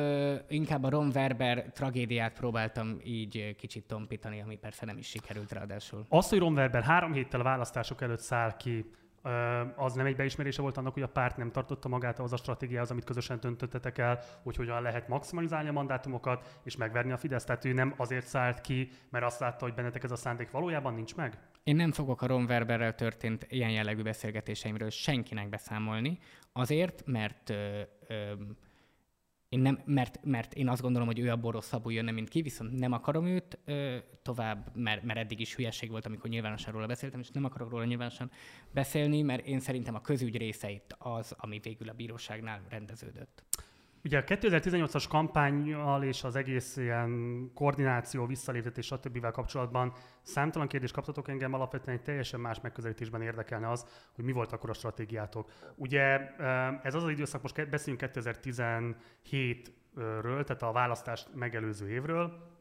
inkább 0.47 0.83
a 0.83 0.89
Ron 0.89 1.11
Werber 1.15 1.71
tragédiát 1.73 2.33
próbáltam 2.33 2.99
így 3.03 3.55
kicsit 3.55 3.83
tompítani, 3.83 4.41
ami 4.41 4.57
persze 4.57 4.85
nem 4.85 4.97
is 4.97 5.07
sikerült 5.07 5.51
ráadásul. 5.51 6.05
Az, 6.09 6.29
hogy 6.29 6.39
Ron 6.39 6.53
Werber 6.53 6.83
három 6.83 7.13
héttel 7.13 7.39
a 7.39 7.43
választások 7.43 8.01
előtt 8.01 8.19
száll 8.19 8.57
ki, 8.57 8.85
az 9.75 9.93
nem 9.93 10.05
egy 10.05 10.15
beismerése 10.15 10.61
volt 10.61 10.77
annak, 10.77 10.93
hogy 10.93 11.03
a 11.03 11.07
párt 11.07 11.37
nem 11.37 11.51
tartotta 11.51 11.87
magát 11.87 12.19
ahhoz 12.19 12.33
a 12.33 12.37
stratégiához, 12.37 12.91
amit 12.91 13.03
közösen 13.03 13.39
döntöttetek 13.39 13.97
el, 13.97 14.19
hogy 14.43 14.55
hogyan 14.55 14.81
lehet 14.81 15.07
maximalizálni 15.07 15.69
a 15.69 15.71
mandátumokat 15.71 16.59
és 16.63 16.75
megverni 16.75 17.11
a 17.11 17.17
Fidesz. 17.17 17.43
Tehát 17.43 17.65
ő 17.65 17.73
nem 17.73 17.93
azért 17.97 18.25
szállt 18.25 18.61
ki, 18.61 18.89
mert 19.09 19.25
azt 19.25 19.39
látta, 19.39 19.65
hogy 19.65 19.73
bennetek 19.73 20.03
ez 20.03 20.11
a 20.11 20.15
szándék 20.15 20.51
valójában 20.51 20.93
nincs 20.93 21.15
meg? 21.15 21.37
Én 21.63 21.75
nem 21.75 21.91
fogok 21.91 22.21
a 22.21 22.27
Ron 22.27 22.43
Werberrel 22.43 22.95
történt 22.95 23.45
ilyen 23.49 23.69
jellegű 23.69 24.01
beszélgetéseimről 24.01 24.89
senkinek 24.89 25.49
beszámolni, 25.49 26.19
azért, 26.51 27.03
mert, 27.05 27.49
ö, 27.49 27.81
ö, 28.07 28.31
én 29.53 29.59
nem, 29.59 29.79
mert, 29.85 30.19
mert 30.23 30.53
én 30.53 30.67
azt 30.67 30.81
gondolom, 30.81 31.07
hogy 31.07 31.19
ő 31.19 31.29
abból 31.29 31.51
rosszabbul 31.51 31.93
jönne, 31.93 32.11
mint 32.11 32.29
ki, 32.29 32.41
viszont 32.41 32.79
nem 32.79 32.91
akarom 32.91 33.25
őt 33.25 33.59
ö, 33.65 33.97
tovább, 34.21 34.75
mert, 34.75 35.03
mert 35.03 35.19
eddig 35.19 35.39
is 35.39 35.55
hülyeség 35.55 35.89
volt, 35.89 36.05
amikor 36.05 36.29
nyilvánosan 36.29 36.73
róla 36.73 36.85
beszéltem, 36.85 37.19
és 37.19 37.29
nem 37.29 37.43
akarok 37.45 37.69
róla 37.69 37.85
nyilvánosan 37.85 38.31
beszélni, 38.71 39.21
mert 39.21 39.47
én 39.47 39.59
szerintem 39.59 39.95
a 39.95 40.01
közügy 40.01 40.37
része 40.37 40.69
itt 40.69 40.95
az, 40.97 41.35
ami 41.37 41.59
végül 41.63 41.89
a 41.89 41.93
bíróságnál 41.93 42.61
rendeződött. 42.69 43.43
Ugye 44.03 44.17
a 44.17 44.23
2018-as 44.23 45.05
kampányjal 45.09 46.03
és 46.03 46.23
az 46.23 46.35
egész 46.35 46.77
ilyen 46.77 47.51
koordináció, 47.53 48.25
visszaléptetés, 48.25 48.85
stb. 48.85 49.31
kapcsolatban 49.31 49.93
számtalan 50.21 50.67
kérdést 50.67 50.93
kaptatok 50.93 51.27
engem, 51.27 51.53
alapvetően 51.53 51.97
egy 51.97 52.03
teljesen 52.03 52.39
más 52.39 52.61
megközelítésben 52.61 53.21
érdekelne 53.21 53.69
az, 53.69 53.85
hogy 54.15 54.23
mi 54.23 54.31
volt 54.31 54.51
akkor 54.51 54.69
a 54.69 54.73
stratégiátok. 54.73 55.51
Ugye 55.75 56.35
ez 56.81 56.95
az 56.95 57.03
az 57.03 57.09
időszak, 57.09 57.41
most 57.41 57.69
beszéljünk 57.69 58.11
2017-ről, 58.13 60.43
tehát 60.43 60.61
a 60.61 60.71
választást 60.71 61.29
megelőző 61.35 61.89
évről, 61.89 62.51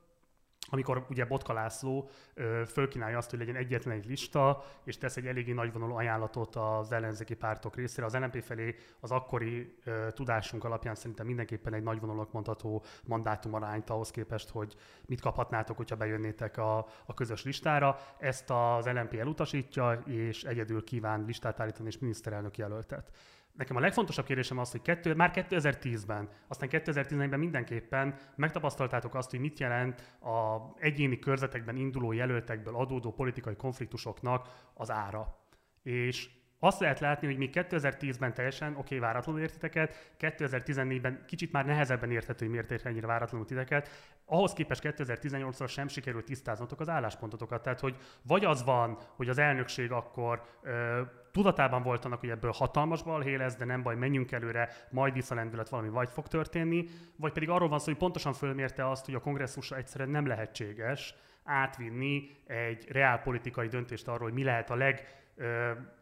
amikor 0.73 1.07
ugye 1.11 1.25
Botka 1.25 1.53
László 1.53 2.09
ö, 2.35 2.63
fölkínálja 2.67 3.19
azt, 3.19 3.31
hogy 3.31 3.39
legyen 3.39 3.57
egyetlen 3.57 3.95
egy 3.95 4.07
lista, 4.07 4.65
és 4.85 4.99
tesz 4.99 5.17
egy 5.17 5.27
eléggé 5.27 5.53
nagyvonalú 5.53 5.95
ajánlatot 5.95 6.57
az 6.57 6.93
ellenzéki 6.93 7.35
pártok 7.35 7.77
részére. 7.77 8.07
Az 8.07 8.15
LNP 8.15 8.43
felé 8.43 8.75
az 9.01 9.11
akkori 9.11 9.77
ö, 9.85 10.07
tudásunk 10.15 10.65
alapján 10.65 10.95
szerintem 10.95 11.27
mindenképpen 11.27 11.75
egy 11.75 11.83
nagyvonalak 11.83 12.33
mondható 12.33 12.85
mandátumarányt 13.05 13.91
ahhoz 13.91 14.11
képest, 14.11 14.51
hogy 14.51 14.75
mit 15.07 15.21
kaphatnátok, 15.21 15.77
hogyha 15.77 15.97
bejönnétek 15.97 16.57
a, 16.57 16.77
a 17.07 17.15
közös 17.15 17.45
listára. 17.45 17.99
Ezt 18.19 18.51
az 18.51 18.87
LNP 18.87 19.15
elutasítja, 19.15 20.03
és 20.07 20.45
egyedül 20.45 20.85
kíván 20.85 21.25
listát 21.25 21.61
állítani 21.61 21.89
és 21.89 21.99
miniszterelnök 21.99 22.57
jelöltet. 22.57 23.11
Nekem 23.53 23.77
a 23.77 23.81
legfontosabb 23.81 24.25
kérdésem 24.25 24.59
az, 24.59 24.71
hogy 24.71 24.83
kettő, 24.83 25.15
már 25.15 25.31
2010-ben, 25.35 26.29
aztán 26.49 26.69
2011-ben 26.73 27.39
mindenképpen 27.39 28.15
megtapasztaltátok 28.37 29.15
azt, 29.15 29.31
hogy 29.31 29.41
mit 29.41 29.59
jelent 29.59 30.15
a 30.21 30.59
egyéni 30.79 31.19
körzetekben 31.19 31.77
induló 31.77 32.13
jelöltekből 32.13 32.77
adódó 32.77 33.13
politikai 33.13 33.57
konfliktusoknak 33.57 34.71
az 34.75 34.91
ára. 34.91 35.39
És 35.83 36.31
azt 36.65 36.81
lehet 36.81 37.01
látni, 37.01 37.27
hogy 37.27 37.37
még 37.37 37.51
2010-ben 37.53 38.35
teljesen 38.35 38.71
oké, 38.71 38.81
okay, 38.81 38.99
váratlanul 38.99 39.41
értiteket, 39.41 40.15
2014-ben 40.19 41.25
kicsit 41.27 41.53
már 41.53 41.67
nehezebben 41.67 42.11
érthető, 42.11 42.45
hogy 42.45 42.55
miért 42.55 42.71
ért 42.71 42.87
ennyire 42.87 43.07
váratlanul 43.07 43.47
titeket. 43.47 43.89
Ahhoz 44.25 44.53
képest 44.53 44.83
2018-ra 44.85 45.69
sem 45.69 45.89
sikerült 45.89 46.25
tisztáznotok 46.25 46.81
az 46.81 46.89
álláspontotokat. 46.89 47.63
Tehát, 47.63 47.81
hogy 47.81 47.97
vagy 48.23 48.45
az 48.45 48.65
van, 48.65 48.99
hogy 49.17 49.29
az 49.29 49.39
elnökség 49.39 49.93
akkor 49.93 50.43
ö, 50.63 51.01
tudatában 51.33 51.83
volt 51.83 52.05
annak, 52.05 52.21
hogy 52.21 52.31
ebből 52.31 52.51
hatalmas 52.51 53.03
balhé 53.03 53.35
lesz, 53.35 53.57
de 53.57 53.65
nem 53.65 53.83
baj, 53.83 53.97
menjünk 53.97 54.33
előre, 54.33 54.69
majd 54.91 55.13
visszalendület 55.13 55.69
valami 55.69 55.89
vagy 55.89 56.09
fog 56.09 56.29
történni, 56.29 56.89
vagy 57.17 57.33
pedig 57.33 57.49
arról 57.49 57.69
van 57.69 57.79
szó, 57.79 57.85
hogy 57.85 57.97
pontosan 57.97 58.33
fölmérte 58.33 58.91
azt, 58.91 59.05
hogy 59.05 59.15
a 59.15 59.21
kongresszusra 59.21 59.77
egyszerűen 59.77 60.11
nem 60.11 60.27
lehetséges 60.27 61.15
átvinni 61.45 62.31
egy 62.47 62.89
reálpolitikai 62.91 63.69
döntést 63.69 64.09
arról, 64.09 64.23
hogy 64.23 64.33
mi 64.33 64.45
lehet 64.45 64.71
a 64.71 64.75
leg 64.75 65.21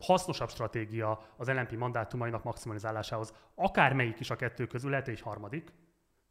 hasznosabb 0.00 0.48
stratégia 0.48 1.20
az 1.36 1.48
LNP 1.48 1.76
mandátumainak 1.76 2.42
maximalizálásához. 2.42 3.34
Akármelyik 3.54 4.20
is 4.20 4.30
a 4.30 4.36
kettő 4.36 4.66
közül, 4.66 4.90
lehet 4.90 5.08
egy 5.08 5.20
harmadik, 5.20 5.72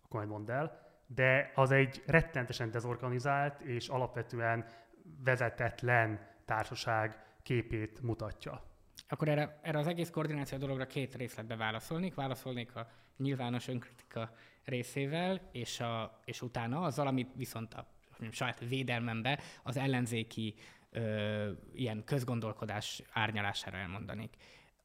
akkor 0.04 0.20
majd 0.20 0.32
mondd 0.32 0.52
el, 0.52 0.88
de 1.08 1.52
az 1.56 1.72
egy 1.72 2.04
rettentesen 2.06 2.72
dezorganizált 2.72 3.62
és 3.62 3.88
alapvetően 3.88 4.66
vezetetlen 5.24 6.28
társaság 6.46 7.24
képét 7.44 8.02
mutatja. 8.02 8.69
Akkor 9.12 9.28
erre, 9.28 9.60
erre 9.62 9.80
az 9.80 9.88
egész 9.88 10.10
koordináció 10.10 10.58
dologra 10.58 10.88
két 10.88 11.16
részletbe 11.16 11.56
válaszolnék. 11.56 12.14
Válaszolnék 12.14 12.76
a 12.76 12.90
nyilvános 13.18 13.68
önkritika 13.68 14.32
részével, 14.64 15.50
és, 15.52 15.80
a, 15.80 16.20
és 16.26 16.42
utána 16.42 16.82
azzal, 16.82 17.08
amit 17.08 17.32
viszont 17.36 17.74
a 17.74 17.88
saját 18.32 18.60
védelmembe 18.60 19.40
az 19.64 19.78
ellenzéki 19.78 20.56
ö, 20.90 21.52
ilyen 21.74 22.04
közgondolkodás 22.04 23.02
árnyalására 23.12 23.78
elmondanék. 23.78 24.36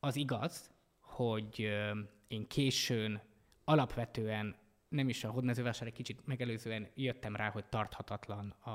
Az 0.00 0.16
igaz, 0.16 0.70
hogy 1.00 1.62
ö, 1.62 2.00
én 2.28 2.46
későn 2.46 3.22
alapvetően 3.64 4.56
nem 4.88 5.08
is 5.08 5.24
a 5.24 5.30
hódmezővásár 5.30 5.86
egy 5.86 5.92
kicsit 5.92 6.26
megelőzően 6.26 6.88
jöttem 6.94 7.36
rá, 7.36 7.50
hogy 7.50 7.64
tarthatatlan 7.64 8.50
a, 8.50 8.70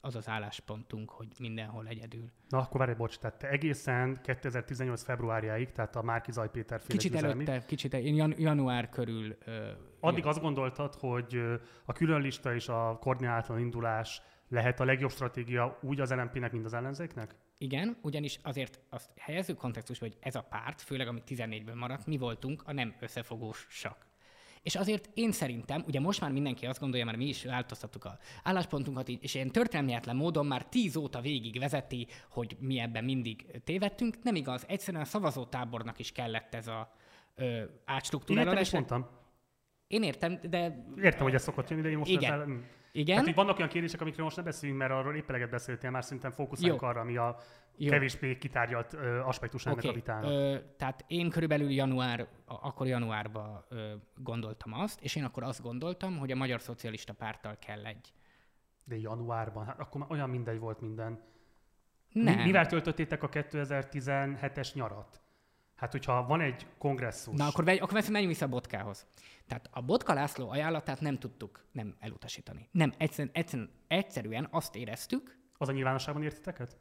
az 0.00 0.14
az 0.16 0.28
álláspontunk, 0.28 1.10
hogy 1.10 1.28
mindenhol 1.38 1.86
egyedül. 1.86 2.30
Na 2.48 2.58
akkor 2.58 2.80
várj, 2.80 2.92
bocs, 2.92 3.18
tehát 3.18 3.38
te 3.38 3.48
egészen 3.48 4.20
2018 4.22 5.02
februárjáig, 5.02 5.72
tehát 5.72 5.96
a 5.96 6.02
Márki 6.02 6.32
Zaj 6.32 6.50
Péter 6.50 6.80
féle 6.80 6.92
Kicsit 6.92 7.12
gyüzelmi, 7.12 7.46
előtte, 7.46 7.66
kicsit, 7.66 7.94
én 7.94 8.14
jan, 8.14 8.34
január 8.38 8.88
körül... 8.88 9.36
Ö, 9.44 9.70
addig 10.00 10.18
jön. 10.18 10.28
azt 10.28 10.40
gondoltad, 10.40 10.94
hogy 10.94 11.42
a 11.84 11.92
különlista 11.92 12.54
és 12.54 12.68
a 12.68 12.98
koordinálatlan 13.00 13.58
indulás 13.58 14.22
lehet 14.48 14.80
a 14.80 14.84
legjobb 14.84 15.10
stratégia 15.10 15.78
úgy 15.82 16.00
az 16.00 16.10
LNP-nek, 16.10 16.52
mint 16.52 16.64
az 16.64 16.74
ellenzéknek? 16.74 17.34
Igen, 17.58 17.96
ugyanis 18.02 18.38
azért 18.42 18.80
azt 18.88 19.10
helyezzük 19.16 19.56
kontextusba, 19.56 20.06
hogy 20.06 20.16
ez 20.20 20.34
a 20.34 20.42
párt, 20.42 20.80
főleg 20.80 21.08
amit 21.08 21.24
14-ből 21.28 21.74
maradt, 21.74 22.06
mi 22.06 22.16
voltunk 22.16 22.62
a 22.66 22.72
nem 22.72 22.94
összefogósak. 23.00 24.09
És 24.62 24.76
azért 24.76 25.10
én 25.14 25.32
szerintem, 25.32 25.84
ugye 25.86 26.00
most 26.00 26.20
már 26.20 26.32
mindenki 26.32 26.66
azt 26.66 26.80
gondolja, 26.80 27.04
mert 27.04 27.16
mi 27.16 27.24
is 27.24 27.44
változtattuk 27.44 28.04
a 28.04 28.18
álláspontunkat, 28.42 29.08
és 29.08 29.34
ilyen 29.34 29.50
történelmietlen 29.50 30.16
módon 30.16 30.46
már 30.46 30.64
tíz 30.64 30.96
óta 30.96 31.20
végig 31.20 31.58
vezeti, 31.58 32.06
hogy 32.30 32.56
mi 32.60 32.78
ebben 32.78 33.04
mindig 33.04 33.46
tévedtünk. 33.64 34.22
Nem 34.22 34.34
igaz, 34.34 34.64
egyszerűen 34.68 35.02
a 35.02 35.06
szavazótábornak 35.06 35.98
is 35.98 36.12
kellett 36.12 36.54
ez 36.54 36.66
a 36.66 36.92
ö, 37.34 37.62
átstruktúrálás. 37.84 38.72
Én 38.72 38.72
mondtam. 38.72 39.06
Én 39.86 40.02
értem, 40.02 40.40
de... 40.42 40.86
Értem, 41.02 41.22
hogy 41.22 41.34
ez 41.34 41.42
szokott 41.42 41.70
jönni, 41.70 41.82
de 41.82 41.88
én 41.88 41.98
most 41.98 42.10
Igen. 42.10 42.32
Ezzel... 42.32 42.79
Igen. 42.92 43.16
Hát, 43.16 43.24
hogy 43.24 43.34
vannak 43.34 43.56
olyan 43.56 43.68
kérdések, 43.68 44.00
amikről 44.00 44.24
most 44.24 44.36
ne 44.36 44.42
beszéljünk, 44.42 44.80
mert 44.80 44.92
arról 44.92 45.16
épp 45.16 45.28
eleget 45.28 45.50
beszéltél, 45.50 45.90
már 45.90 46.04
szerintem 46.04 46.30
fókuszáljunk 46.30 46.82
arra, 46.82 47.00
ami 47.00 47.16
a 47.16 47.36
Jó. 47.76 47.90
kevésbé 47.90 48.38
kitárgyalt 48.38 48.92
ö, 48.92 49.20
aspektus 49.20 49.66
ennek 49.66 49.78
okay. 49.78 49.90
a 49.90 49.94
vitának. 49.94 50.30
Ö, 50.30 50.56
tehát 50.76 51.04
én 51.06 51.30
körülbelül 51.30 51.70
január, 51.70 52.28
akkor 52.46 52.86
januárban 52.86 53.64
ö, 53.68 53.92
gondoltam 54.16 54.72
azt, 54.72 55.00
és 55.00 55.16
én 55.16 55.24
akkor 55.24 55.42
azt 55.42 55.62
gondoltam, 55.62 56.18
hogy 56.18 56.30
a 56.30 56.36
Magyar 56.36 56.60
Szocialista 56.60 57.12
Párttal 57.12 57.56
kell 57.58 57.86
egy. 57.86 58.12
De 58.84 58.96
januárban? 58.96 59.66
Hát 59.66 59.80
akkor 59.80 60.00
már 60.00 60.10
olyan 60.10 60.30
mindegy 60.30 60.58
volt 60.58 60.80
minden. 60.80 61.20
Nem. 62.12 62.36
Mi, 62.36 62.42
mivel 62.42 62.66
töltöttétek 62.66 63.22
a 63.22 63.28
2017-es 63.28 64.74
nyarat? 64.74 65.20
Hát, 65.80 65.92
hogyha 65.92 66.26
van 66.26 66.40
egy 66.40 66.66
kongresszus... 66.78 67.36
Na, 67.36 67.46
akkor, 67.46 67.64
vegy, 67.64 67.78
akkor 67.78 68.02
menjünk 68.10 68.32
vissza 68.32 68.44
a 68.44 68.48
Botkához. 68.48 69.06
Tehát 69.46 69.68
a 69.72 69.80
Botka 69.80 70.14
László 70.14 70.50
ajánlatát 70.50 71.00
nem 71.00 71.18
tudtuk 71.18 71.64
nem 71.72 71.96
elutasítani. 71.98 72.68
Nem, 72.72 72.92
egyszerűen, 72.96 73.34
egyszerűen, 73.34 73.70
egyszerűen 73.88 74.48
azt 74.50 74.76
éreztük... 74.76 75.38
Az 75.58 75.68
a 75.68 75.72
nyilvánosságban 75.72 76.22
értiteket? 76.22 76.78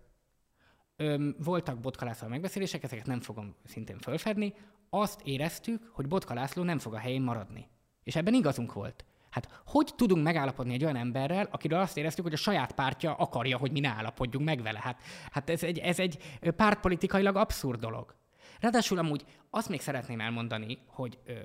Öm, 0.96 1.36
voltak 1.38 1.80
Botka 1.80 2.06
László 2.06 2.28
megbeszélések, 2.28 2.84
ezeket 2.84 3.06
nem 3.06 3.20
fogom 3.20 3.56
szintén 3.66 3.98
fölfedni. 3.98 4.54
Azt 4.90 5.22
éreztük, 5.24 5.90
hogy 5.94 6.08
Botka 6.08 6.34
László 6.34 6.64
nem 6.64 6.80
fog 6.80 6.94
a 6.94 6.98
helyén 6.98 7.22
maradni. 7.22 7.70
És 8.04 8.16
ebben 8.16 8.34
igazunk 8.34 8.74
volt. 8.74 9.06
Hát 9.30 9.62
hogy 9.66 9.94
tudunk 9.96 10.24
megállapodni 10.24 10.74
egy 10.74 10.84
olyan 10.84 10.96
emberrel, 10.96 11.48
akiről 11.52 11.80
azt 11.80 11.98
éreztük, 11.98 12.24
hogy 12.24 12.34
a 12.34 12.38
saját 12.38 12.72
pártja 12.72 13.14
akarja, 13.14 13.58
hogy 13.58 13.72
mi 13.72 13.80
ne 13.80 13.90
állapodjunk 13.90 14.46
meg 14.46 14.62
vele? 14.62 14.80
Hát, 14.82 15.02
hát 15.32 15.50
ez, 15.50 15.64
egy, 15.64 15.78
ez 15.78 16.00
egy 16.00 16.40
pártpolitikailag 16.56 17.36
abszurd 17.36 17.80
dolog. 17.80 18.19
Ráadásul 18.60 18.98
amúgy 18.98 19.26
azt 19.50 19.70
még 19.70 19.82
szeretném 19.82 20.20
elmondani, 20.20 20.78
hogy 20.86 21.20
ö, 21.26 21.40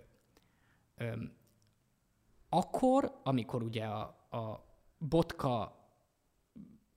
ö, 0.96 1.12
akkor, 2.48 3.20
amikor 3.22 3.62
ugye 3.62 3.84
a, 3.84 4.02
a 4.30 4.64
botka 4.98 5.78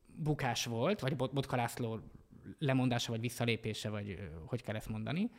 bukás 0.05 0.65
volt, 0.65 0.99
vagy 0.99 1.15
Botka 1.15 1.55
László 1.55 1.99
lemondása, 2.59 3.11
vagy 3.11 3.21
visszalépése, 3.21 3.89
vagy 3.89 4.09
ö, 4.09 4.23
hogy 4.45 4.61
kell 4.61 4.75
ezt 4.75 4.89
mondani, 4.89 5.31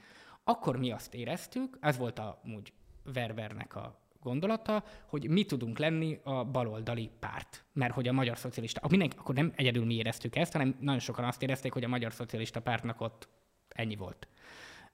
akkor 0.44 0.76
mi 0.76 0.90
azt 0.90 1.14
éreztük, 1.14 1.78
ez 1.80 1.96
volt 1.96 2.18
a 2.18 2.40
úgy 2.54 2.72
Werbernek 3.14 3.76
a 3.76 4.08
gondolata, 4.20 4.84
hogy 5.06 5.28
mi 5.28 5.44
tudunk 5.44 5.78
lenni 5.78 6.20
a 6.22 6.44
baloldali 6.44 7.10
párt. 7.18 7.64
Mert 7.72 7.94
hogy 7.94 8.08
a 8.08 8.12
magyar 8.12 8.38
szocialista, 8.38 8.88
mindenki, 8.88 9.16
akkor 9.18 9.34
nem 9.34 9.52
egyedül 9.56 9.84
mi 9.84 9.94
éreztük 9.94 10.36
ezt, 10.36 10.52
hanem 10.52 10.76
nagyon 10.80 11.00
sokan 11.00 11.24
azt 11.24 11.42
érezték, 11.42 11.72
hogy 11.72 11.84
a 11.84 11.88
magyar 11.88 12.12
szocialista 12.12 12.60
pártnak 12.60 13.00
ott 13.00 13.28
ennyi 13.68 13.96
volt. 13.96 14.28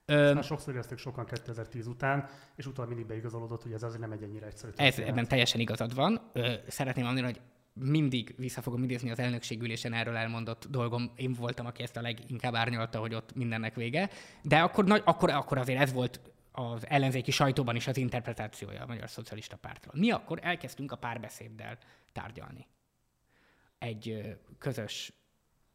Ezt 0.05 0.33
már 0.33 0.43
sokszor 0.43 0.73
éreztük 0.73 0.97
sokan 0.97 1.25
2010 1.25 1.87
után, 1.87 2.29
és 2.55 2.65
utána 2.65 2.87
mindig 2.87 3.05
beigazolódott, 3.05 3.63
hogy 3.63 3.71
ez 3.71 3.83
azért 3.83 4.01
nem 4.01 4.11
egy 4.11 4.23
ennyire 4.23 4.45
egyszerű. 4.45 4.71
Ez, 4.75 4.99
ebben 4.99 5.27
teljesen 5.27 5.59
igazad 5.59 5.95
van. 5.95 6.29
Ö, 6.33 6.53
szeretném 6.67 7.05
mondani, 7.05 7.25
hogy 7.25 7.41
mindig 7.73 8.33
vissza 8.37 8.61
fogom 8.61 8.83
idézni 8.83 9.11
az 9.11 9.19
elnökségülésen 9.19 9.93
erről 9.93 10.15
elmondott 10.15 10.65
dolgom. 10.69 11.11
Én 11.15 11.33
voltam, 11.33 11.65
aki 11.65 11.83
ezt 11.83 11.97
a 11.97 12.01
leginkább 12.01 12.55
árnyalta, 12.55 12.99
hogy 12.99 13.13
ott 13.13 13.35
mindennek 13.35 13.75
vége. 13.75 14.09
De 14.41 14.59
akkor, 14.59 14.85
nagy, 14.85 15.01
akkor, 15.05 15.29
akkor 15.29 15.57
azért 15.57 15.79
ez 15.79 15.93
volt 15.93 16.19
az 16.51 16.89
ellenzéki 16.89 17.31
sajtóban 17.31 17.75
is 17.75 17.87
az 17.87 17.97
interpretációja 17.97 18.81
a 18.81 18.85
Magyar 18.85 19.09
Szocialista 19.09 19.55
Pártról. 19.55 19.93
Mi 19.97 20.11
akkor 20.11 20.39
elkezdtünk 20.41 20.91
a 20.91 20.95
párbeszéddel 20.95 21.77
tárgyalni 22.11 22.67
egy 23.77 24.37
közös 24.57 25.13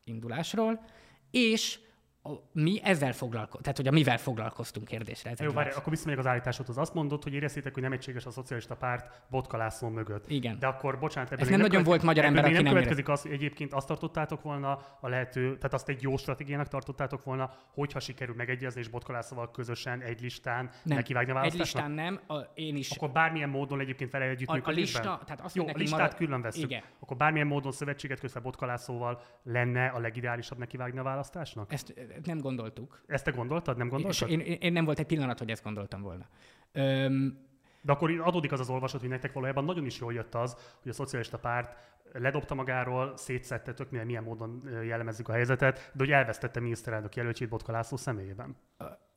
indulásról, 0.05 0.85
és 1.31 1.78
a, 2.23 2.31
mi 2.53 2.81
ezzel 2.83 3.12
foglalkoztunk, 3.12 3.62
tehát 3.62 3.77
hogy 3.77 3.87
a 3.87 3.91
mivel 3.91 4.18
foglalkoztunk 4.18 4.87
kérdésre. 4.87 5.33
Jó, 5.39 5.53
várj, 5.53 5.71
akkor 5.71 5.91
visszamegyek 5.91 6.25
az 6.25 6.31
állításodhoz. 6.31 6.79
Azt 6.79 6.95
mondod, 6.95 7.23
hogy 7.23 7.33
éreztétek, 7.33 7.75
hogy 7.75 7.83
nem 7.83 7.93
egységes 7.93 8.27
a 8.27 8.31
szocialista 8.31 8.77
párt 8.77 9.23
Botka 9.31 9.57
László 9.57 9.89
mögött. 9.89 10.31
Igen. 10.31 10.59
De 10.59 10.66
akkor, 10.66 10.99
bocsánat, 10.99 11.33
ebből 11.33 11.45
Ez 11.45 11.51
nem, 11.51 11.61
nagyon 11.61 11.83
volt 11.83 12.03
magyar 12.03 12.25
ember, 12.25 12.45
aki 12.45 12.53
nem 12.53 12.64
következik 12.64 13.09
az, 13.09 13.23
hogy 13.23 13.33
egyébként 13.33 13.73
azt 13.73 13.87
tartottátok 13.87 14.43
volna 14.43 14.79
a 15.01 15.09
lehető, 15.09 15.57
tehát 15.57 15.75
azt 15.75 15.89
egy 15.89 16.03
jó 16.03 16.16
stratégiának 16.16 16.68
tartottátok 16.68 17.25
volna, 17.25 17.51
hogyha 17.75 18.01
sikerül 18.01 18.35
megegyezni 18.35 18.81
és 18.81 18.89
Botka 18.89 19.12
Lászlóval 19.12 19.51
közösen 19.51 20.01
egy 20.01 20.21
listán 20.21 20.71
nem. 20.83 20.97
nekivágni 20.97 21.33
a? 21.33 21.43
Egy 21.43 21.55
listán 21.55 21.91
nem, 21.91 22.21
a, 22.27 22.37
én 22.55 22.77
is. 22.77 22.91
Akkor 22.91 23.11
bármilyen 23.11 23.49
módon 23.49 23.81
egyébként 23.81 24.11
vele 24.11 24.25
együtt 24.25 24.49
a, 24.49 24.61
a 24.62 24.71
lista, 24.71 25.21
tehát 25.25 25.41
azt 25.41 25.57
jó, 25.57 25.66
a 25.66 25.73
listát 25.75 26.01
marad... 26.01 26.14
külön 26.14 26.43
veszünk. 26.43 26.71
Igen. 26.71 26.83
Akkor 26.99 27.16
bármilyen 27.16 27.47
módon 27.47 27.73
szövetséget 27.73 28.21
kötve 28.21 28.41
Botka 28.41 28.66
Lászlóval 28.66 29.23
lenne 29.43 29.87
a 29.87 29.99
legideálisabb 29.99 30.59
nekivágni 30.59 30.99
a 30.99 31.03
választásnak? 31.03 31.73
Ezt 31.73 31.95
nem 32.25 32.39
gondoltuk. 32.39 33.01
Ezt 33.07 33.25
te 33.25 33.31
gondoltad, 33.31 33.77
nem 33.77 33.89
gondoltad? 33.89 34.29
És 34.29 34.37
én, 34.37 34.41
én 34.41 34.73
nem 34.73 34.85
volt 34.85 34.99
egy 34.99 35.07
pillanat, 35.07 35.39
hogy 35.39 35.51
ezt 35.51 35.65
gondoltam 35.65 36.03
volna. 36.03 36.27
Öm, 36.73 37.49
de 37.83 37.93
akkor 37.93 38.21
adódik 38.21 38.53
az 38.53 38.61
az 38.61 38.71
olvasat, 38.71 39.01
hogy 39.01 39.09
nektek 39.09 39.33
valójában 39.33 39.65
nagyon 39.65 39.87
is 39.87 39.99
jól 39.99 40.13
jött 40.13 40.35
az, 40.35 40.57
hogy 40.83 40.91
a 40.91 40.95
szocialista 40.95 41.39
párt 41.39 41.77
ledobta 42.13 42.55
magáról, 42.55 43.17
szétszette, 43.17 43.75
tök 43.75 43.91
milyen, 43.91 44.07
milyen 44.07 44.23
módon 44.23 44.69
jellemezzük 44.85 45.29
a 45.29 45.33
helyzetet, 45.33 45.91
de 45.95 46.05
hogy 46.05 46.11
elvesztette 46.11 46.61
miniszterelnök 46.61 47.17
jelöltjét 47.17 47.49
Botka 47.49 47.73
László 47.73 47.97
személyében. 47.97 48.57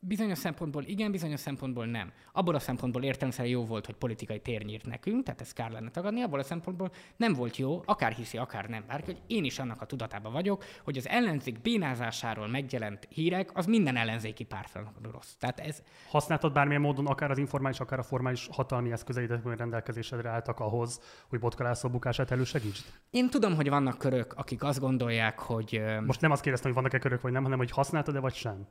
Bizonyos 0.05 0.37
szempontból 0.37 0.83
igen, 0.83 1.11
bizonyos 1.11 1.39
szempontból 1.39 1.85
nem. 1.85 2.11
Abból 2.31 2.55
a 2.55 2.59
szempontból 2.59 3.03
értelemszerűen 3.03 3.53
jó 3.53 3.65
volt, 3.65 3.85
hogy 3.85 3.95
politikai 3.95 4.39
tér 4.39 4.63
nyírt 4.63 4.85
nekünk, 4.85 5.23
tehát 5.23 5.41
ezt 5.41 5.53
kár 5.53 5.71
lenne 5.71 5.89
tagadni, 5.89 6.21
abból 6.21 6.39
a 6.39 6.43
szempontból 6.43 6.91
nem 7.17 7.33
volt 7.33 7.57
jó, 7.57 7.81
akár 7.85 8.11
hiszi, 8.11 8.37
akár 8.37 8.69
nem 8.69 8.83
bárki, 8.87 9.05
hogy 9.05 9.21
én 9.27 9.43
is 9.43 9.59
annak 9.59 9.81
a 9.81 9.85
tudatában 9.85 10.31
vagyok, 10.31 10.63
hogy 10.83 10.97
az 10.97 11.07
ellenzék 11.07 11.61
bénázásáról 11.61 12.47
megjelent 12.47 13.07
hírek, 13.09 13.49
az 13.53 13.65
minden 13.65 13.95
ellenzéki 13.95 14.43
pártnak 14.43 15.11
rossz. 15.11 15.33
Tehát 15.39 15.59
ez... 15.59 15.83
Használtad 16.09 16.53
bármilyen 16.53 16.81
módon, 16.81 17.07
akár 17.07 17.31
az 17.31 17.37
informális, 17.37 17.79
akár 17.79 17.99
a 17.99 18.03
formális 18.03 18.47
hatalmi 18.51 18.91
eszközeidet, 18.91 19.41
hogy 19.43 19.57
rendelkezésedre 19.57 20.29
álltak 20.29 20.59
ahhoz, 20.59 20.99
hogy 21.29 21.39
Botka 21.39 21.63
László 21.63 21.89
bukását 21.89 22.31
elősegítsd? 22.31 22.85
Én 23.09 23.29
tudom, 23.29 23.55
hogy 23.55 23.69
vannak 23.69 23.97
körök, 23.97 24.33
akik 24.33 24.63
azt 24.63 24.79
gondolják, 24.79 25.39
hogy... 25.39 25.83
Most 26.05 26.21
nem 26.21 26.31
azt 26.31 26.41
kérdeztem, 26.41 26.71
hogy 26.71 26.81
vannak-e 26.81 26.99
körök 27.03 27.21
vagy 27.21 27.31
nem, 27.31 27.43
hanem 27.43 27.57
hogy 27.57 27.71
használtad-e 27.71 28.19
vagy 28.19 28.33
sem? 28.33 28.67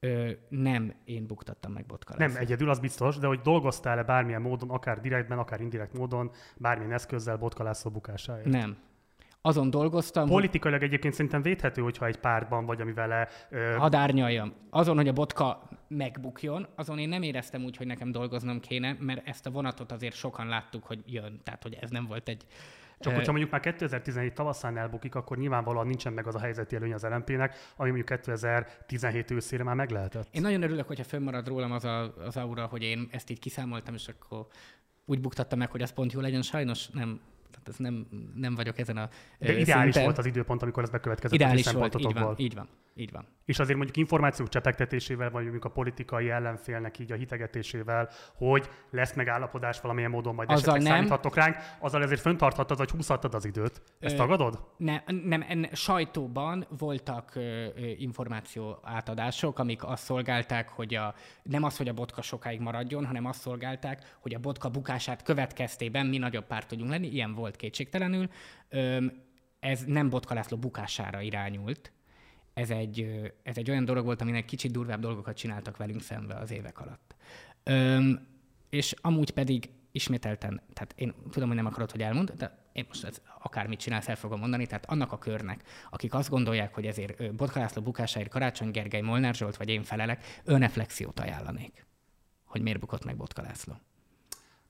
Ö, 0.00 0.30
nem 0.48 0.94
én 1.04 1.26
buktattam 1.26 1.72
meg 1.72 1.86
Botka 1.86 2.14
Nem 2.18 2.36
egyedül, 2.36 2.70
az 2.70 2.78
biztos, 2.78 3.18
de 3.18 3.26
hogy 3.26 3.40
dolgoztál-e 3.40 4.02
bármilyen 4.02 4.42
módon, 4.42 4.70
akár 4.70 5.00
direktben, 5.00 5.38
akár 5.38 5.60
indirekt 5.60 5.98
módon, 5.98 6.30
bármilyen 6.56 6.92
eszközzel 6.92 7.36
Botka 7.36 7.62
László 7.62 7.90
bukásáért? 7.90 8.46
Nem. 8.46 8.76
Azon 9.42 9.70
dolgoztam, 9.70 10.28
Politikailag 10.28 10.82
egyébként 10.82 11.14
szerintem 11.14 11.42
védhető, 11.42 11.82
hogyha 11.82 12.06
egy 12.06 12.16
pártban 12.16 12.66
vagy, 12.66 12.80
ami 12.80 12.92
vele... 12.92 13.28
Ö... 13.50 13.74
Hadd 13.78 13.94
árnyaljam. 13.94 14.52
Azon, 14.70 14.96
hogy 14.96 15.08
a 15.08 15.12
botka 15.12 15.68
megbukjon, 15.88 16.66
azon 16.74 16.98
én 16.98 17.08
nem 17.08 17.22
éreztem 17.22 17.64
úgy, 17.64 17.76
hogy 17.76 17.86
nekem 17.86 18.12
dolgoznom 18.12 18.60
kéne, 18.60 18.96
mert 18.98 19.28
ezt 19.28 19.46
a 19.46 19.50
vonatot 19.50 19.92
azért 19.92 20.14
sokan 20.14 20.46
láttuk, 20.46 20.84
hogy 20.84 21.02
jön. 21.06 21.40
Tehát, 21.44 21.62
hogy 21.62 21.78
ez 21.80 21.90
nem 21.90 22.06
volt 22.06 22.28
egy 22.28 22.46
csak 23.00 23.14
hogyha 23.14 23.30
mondjuk 23.30 23.50
már 23.50 23.60
2017 23.60 24.34
tavaszán 24.34 24.76
elbukik, 24.76 25.14
akkor 25.14 25.38
nyilvánvalóan 25.38 25.86
nincsen 25.86 26.12
meg 26.12 26.26
az 26.26 26.34
a 26.34 26.38
helyzeti 26.38 26.76
előny 26.76 26.92
az 26.92 27.02
LMP-nek, 27.02 27.54
ami 27.76 27.90
mondjuk 27.90 28.20
2017 28.22 29.30
őszére 29.30 29.62
már 29.62 29.74
meg 29.74 29.90
lehetett. 29.90 30.28
Én 30.30 30.42
nagyon 30.42 30.62
örülök, 30.62 30.86
hogyha 30.86 31.04
fönnmarad 31.04 31.48
rólam 31.48 31.72
az, 31.72 31.84
a, 31.84 32.14
az 32.16 32.36
aura, 32.36 32.66
hogy 32.66 32.82
én 32.82 33.08
ezt 33.10 33.30
így 33.30 33.38
kiszámoltam, 33.38 33.94
és 33.94 34.08
akkor 34.08 34.46
úgy 35.04 35.20
buktattam 35.20 35.58
meg, 35.58 35.70
hogy 35.70 35.82
az 35.82 35.92
pont 35.92 36.12
jó 36.12 36.20
legyen. 36.20 36.42
Sajnos 36.42 36.88
nem 36.88 37.20
ez 37.70 37.76
nem, 37.76 38.06
nem 38.34 38.54
vagyok 38.54 38.78
ezen 38.78 38.96
a 38.96 39.08
De 39.38 39.58
ideális 39.58 39.64
szinten. 39.64 40.02
volt 40.04 40.18
az 40.18 40.26
időpont, 40.26 40.62
amikor 40.62 40.82
ez 40.82 40.90
bekövetkezett 40.90 41.38
ideális 41.38 41.72
volt, 41.72 41.98
így 41.98 42.12
van, 42.12 42.34
így 42.36 42.54
van, 42.54 42.68
így 42.94 43.12
van. 43.12 43.26
És 43.44 43.58
azért 43.58 43.76
mondjuk 43.76 43.96
információk 43.96 44.48
csepegtetésével, 44.48 45.30
vagy 45.30 45.42
mondjuk 45.42 45.64
a 45.64 45.68
politikai 45.68 46.30
ellenfélnek 46.30 46.98
így 46.98 47.12
a 47.12 47.14
hitegetésével, 47.14 48.08
hogy 48.34 48.68
lesz 48.90 49.14
megállapodás 49.14 49.80
valamilyen 49.80 50.10
módon, 50.10 50.34
majd 50.34 50.50
azzal 50.50 50.60
esetleg 50.60 50.82
nem. 50.82 50.92
számíthatok 50.92 51.34
ránk, 51.34 51.56
azzal 51.78 52.02
ezért 52.02 52.20
föntarthattad, 52.20 52.78
vagy 52.78 52.90
húzhattad 52.90 53.34
az 53.34 53.44
időt. 53.44 53.82
Ezt 54.00 54.14
Ö, 54.14 54.16
tagadod? 54.16 54.60
Ne, 54.76 55.02
nem, 55.24 55.44
en, 55.48 55.68
sajtóban 55.72 56.66
voltak 56.78 57.34
ö, 57.34 57.40
ö, 57.40 57.68
információ 57.96 58.78
átadások, 58.82 59.58
amik 59.58 59.84
azt 59.84 60.04
szolgálták, 60.04 60.68
hogy 60.68 60.94
a, 60.94 61.14
nem 61.42 61.62
az, 61.62 61.76
hogy 61.76 61.88
a 61.88 61.92
botka 61.92 62.22
sokáig 62.22 62.60
maradjon, 62.60 63.06
hanem 63.06 63.24
azt 63.26 63.40
szolgálták, 63.40 64.16
hogy 64.20 64.34
a 64.34 64.38
botka 64.38 64.68
bukását 64.68 65.22
következtében 65.22 66.06
mi 66.06 66.18
nagyobb 66.18 66.46
párt 66.46 66.68
tudjunk 66.68 66.90
lenni. 66.90 67.06
Ilyen 67.06 67.34
volt 67.34 67.56
kétségtelenül. 67.60 68.28
Ez 69.58 69.84
nem 69.84 70.08
Botka 70.08 70.34
László 70.34 70.56
bukására 70.56 71.20
irányult, 71.20 71.92
ez 72.54 72.70
egy, 72.70 73.22
ez 73.42 73.56
egy 73.56 73.70
olyan 73.70 73.84
dolog 73.84 74.04
volt, 74.04 74.20
aminek 74.20 74.44
kicsit 74.44 74.72
durvább 74.72 75.00
dolgokat 75.00 75.36
csináltak 75.36 75.76
velünk 75.76 76.02
szembe 76.02 76.34
az 76.34 76.50
évek 76.50 76.80
alatt. 76.80 77.14
Öm, 77.62 78.26
és 78.70 78.94
amúgy 79.00 79.30
pedig 79.30 79.70
ismételten, 79.92 80.62
tehát 80.72 80.94
én 80.96 81.14
tudom, 81.30 81.48
hogy 81.48 81.56
nem 81.56 81.66
akarod, 81.66 81.90
hogy 81.90 82.02
elmond, 82.02 82.30
de 82.30 82.58
én 82.72 82.84
most 82.88 83.04
ez, 83.04 83.20
akármit 83.38 83.80
csinálsz, 83.80 84.08
el 84.08 84.16
fogom 84.16 84.38
mondani, 84.38 84.66
tehát 84.66 84.86
annak 84.86 85.12
a 85.12 85.18
körnek, 85.18 85.62
akik 85.90 86.14
azt 86.14 86.30
gondolják, 86.30 86.74
hogy 86.74 86.86
ezért 86.86 87.34
Botka 87.34 87.58
László 87.58 87.82
bukásáért 87.82 88.28
Karácsony 88.28 88.70
Gergely, 88.70 89.00
Molnár 89.00 89.34
Zsolt 89.34 89.56
vagy 89.56 89.68
én 89.68 89.82
felelek, 89.82 90.40
önreflexiót 90.44 91.20
ajánlanék, 91.20 91.86
hogy 92.44 92.62
miért 92.62 92.80
bukott 92.80 93.04
meg 93.04 93.16
Botka 93.16 93.42
László. 93.42 93.74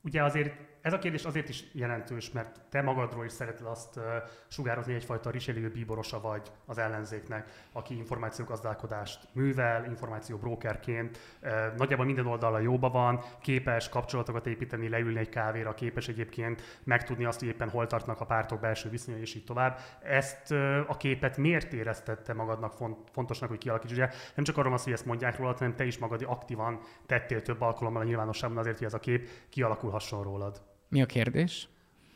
Ugye 0.02 0.22
azért 0.22 0.69
ez 0.82 0.92
a 0.92 0.98
kérdés 0.98 1.24
azért 1.24 1.48
is 1.48 1.64
jelentős, 1.72 2.30
mert 2.30 2.60
te 2.70 2.82
magadról 2.82 3.24
is 3.24 3.32
szereted 3.32 3.66
azt 3.66 4.00
sugározni, 4.48 4.94
egyfajta 4.94 5.30
Richelieu 5.30 5.70
bíborosa 5.70 6.20
vagy 6.20 6.50
az 6.66 6.78
ellenzéknek, 6.78 7.66
aki 7.72 7.96
információgazdálkodást 7.96 9.28
művel, 9.32 9.84
információ 9.84 10.36
brokerként, 10.36 11.18
uh, 11.42 11.50
nagyjából 11.76 12.04
minden 12.04 12.26
oldala 12.26 12.58
jóba 12.58 12.90
van, 12.90 13.20
képes 13.40 13.88
kapcsolatokat 13.88 14.46
építeni, 14.46 14.88
leülni 14.88 15.18
egy 15.18 15.28
kávéra, 15.28 15.74
képes 15.74 16.08
egyébként 16.08 16.62
megtudni 16.84 17.24
azt, 17.24 17.38
hogy 17.38 17.48
éppen 17.48 17.70
hol 17.70 17.86
tartnak 17.86 18.20
a 18.20 18.24
pártok 18.24 18.60
belső 18.60 18.88
viszonyai, 18.88 19.20
és 19.20 19.34
így 19.34 19.44
tovább. 19.44 19.78
Ezt 20.02 20.50
a 20.86 20.96
képet 20.96 21.36
miért 21.36 21.72
éreztette 21.72 22.34
magadnak 22.34 22.72
font, 22.72 23.10
fontosnak, 23.12 23.48
hogy 23.48 23.58
kialakíts? 23.58 23.92
Ugye 23.92 24.08
nem 24.34 24.44
csak 24.44 24.56
arról 24.56 24.70
van 24.70 24.80
hogy 24.84 24.92
ezt 24.92 25.06
mondják 25.06 25.36
róla, 25.36 25.52
hanem 25.58 25.74
te 25.74 25.84
is 25.84 25.98
magad 25.98 26.24
aktívan 26.26 26.80
tettél 27.06 27.42
több 27.42 27.60
alkalommal 27.60 28.02
a 28.02 28.04
nyilvánosságban 28.04 28.58
azért, 28.58 28.76
hogy 28.76 28.86
ez 28.86 28.94
a 28.94 28.98
kép 28.98 29.28
kialakulhasson 29.48 30.22
rólad. 30.22 30.60
Mi 30.90 31.02
a 31.02 31.06
kérdés? 31.06 31.68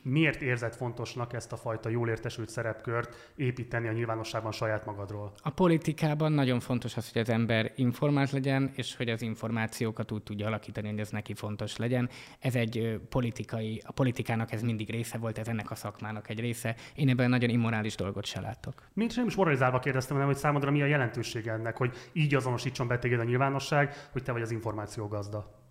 Miért 0.03 0.43
érzed 0.43 0.75
fontosnak 0.75 1.33
ezt 1.33 1.53
a 1.53 1.57
fajta 1.57 1.89
jól 1.89 2.09
értesült 2.09 2.49
szerepkört 2.49 3.33
építeni 3.37 3.89
a 3.89 3.93
nyilvánosságban 3.93 4.53
saját 4.53 4.87
magadról? 4.87 5.33
A 5.43 5.51
politikában 5.51 6.33
nagyon 6.33 6.61
fontos 6.61 6.97
az, 6.97 7.13
hogy 7.13 7.23
az 7.23 7.29
ember 7.29 7.73
informált 7.77 8.31
legyen, 8.31 8.71
és 8.75 8.97
hogy 8.97 9.09
az 9.09 9.23
információkat 9.23 10.13
úgy 10.13 10.23
tudja 10.23 10.47
alakítani, 10.47 10.89
hogy 10.89 10.99
ez 10.99 11.11
neki 11.11 11.35
fontos 11.35 11.77
legyen. 11.77 12.09
Ez 12.39 12.55
egy 12.55 13.01
politikai, 13.09 13.83
a 13.85 13.93
politikának 13.93 14.53
ez 14.53 14.63
mindig 14.63 14.91
része 14.91 15.19
volt, 15.19 15.39
ez 15.39 15.49
ennek 15.49 15.71
a 15.71 15.75
szakmának 15.75 16.29
egy 16.29 16.41
része. 16.41 16.77
Én 16.95 17.09
ebben 17.09 17.31
nagyon 17.31 17.51
immorális 17.51 17.95
dolgot 17.95 18.25
se 18.25 18.41
látok. 18.41 18.89
Mint 18.93 19.17
nem 19.17 19.27
is 19.27 19.35
moralizálva 19.35 19.79
kérdeztem, 19.79 20.17
hanem 20.17 20.31
hogy 20.31 20.41
számodra 20.41 20.71
mi 20.71 20.83
a 20.83 20.87
jelentősége 20.87 21.53
ennek, 21.53 21.77
hogy 21.77 21.95
így 22.13 22.35
azonosítson 22.35 22.89
be 22.89 22.99
téged 22.99 23.21
a 23.21 23.25
nyilvánosság, 23.25 23.95
hogy 24.13 24.23
te 24.23 24.33
vagy 24.33 24.43
az 24.43 24.51
információ 24.51 25.07
gazda. 25.07 25.63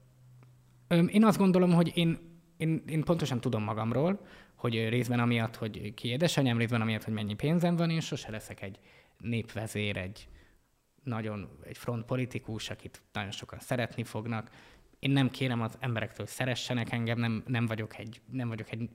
Én 1.08 1.26
azt 1.26 1.38
gondolom, 1.38 1.74
hogy 1.74 1.92
én 1.96 2.33
én, 2.64 2.84
én 2.88 3.04
pontosan 3.04 3.42
tudom 3.42 3.64
magamról, 3.64 4.26
hogy 4.56 4.90
részben 4.90 5.20
amiatt, 5.20 5.56
hogy 5.56 5.94
ki 5.94 6.08
édesanyám, 6.08 6.58
részben 6.58 6.82
amiatt, 6.82 7.04
hogy 7.04 7.14
mennyi 7.14 7.34
pénzem 7.34 7.76
van, 7.76 7.90
én 7.90 8.00
sose 8.00 8.32
leszek 8.32 8.62
egy 8.62 8.80
népvezér, 9.18 9.98
egy 9.98 10.28
nagyon 11.04 11.50
egy 11.64 11.78
front 11.78 12.06
politikus, 12.06 12.70
akit 12.70 13.02
nagyon 13.14 13.32
sokan 13.32 13.60
szeretni 13.60 14.04
fognak. 14.04 14.50
Én 15.00 15.12
nem 15.12 15.30
kérem 15.30 15.62
az 15.62 15.78
emberektől, 15.80 16.26
hogy 16.26 16.36
szeressenek 16.36 16.92
engem, 16.92 17.20
nem, 17.20 17.44
nem 17.48 17.66
vagyok 17.66 17.98
egy, 17.98 18.22
nem 18.32 18.48
vagyok 18.48 18.72
egy 18.72 18.90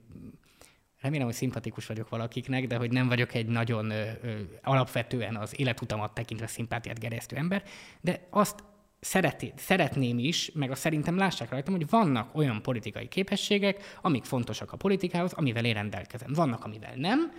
remélem, 1.01 1.25
hogy 1.25 1.35
szimpatikus 1.35 1.85
vagyok 1.85 2.09
valakiknek, 2.09 2.67
de 2.67 2.77
hogy 2.77 2.91
nem 2.91 3.07
vagyok 3.07 3.33
egy 3.33 3.47
nagyon 3.47 3.89
ö, 3.89 4.11
ö, 4.21 4.39
alapvetően 4.63 5.35
az 5.35 5.59
életutamat 5.59 6.13
tekintve 6.13 6.47
szimpátiát 6.47 6.99
gerjesztő 6.99 7.35
ember, 7.35 7.63
de 8.01 8.27
azt 8.29 8.63
szereti, 8.99 9.53
szeretném 9.55 10.19
is, 10.19 10.51
meg 10.53 10.71
a 10.71 10.75
szerintem 10.75 11.17
lássák 11.17 11.49
rajtam, 11.49 11.73
hogy 11.73 11.89
vannak 11.89 12.35
olyan 12.35 12.61
politikai 12.61 13.07
képességek, 13.07 13.97
amik 14.01 14.23
fontosak 14.23 14.71
a 14.71 14.77
politikához, 14.77 15.33
amivel 15.33 15.65
én 15.65 15.73
rendelkezem. 15.73 16.33
Vannak, 16.33 16.63
amivel 16.63 16.93
nem, 16.95 17.31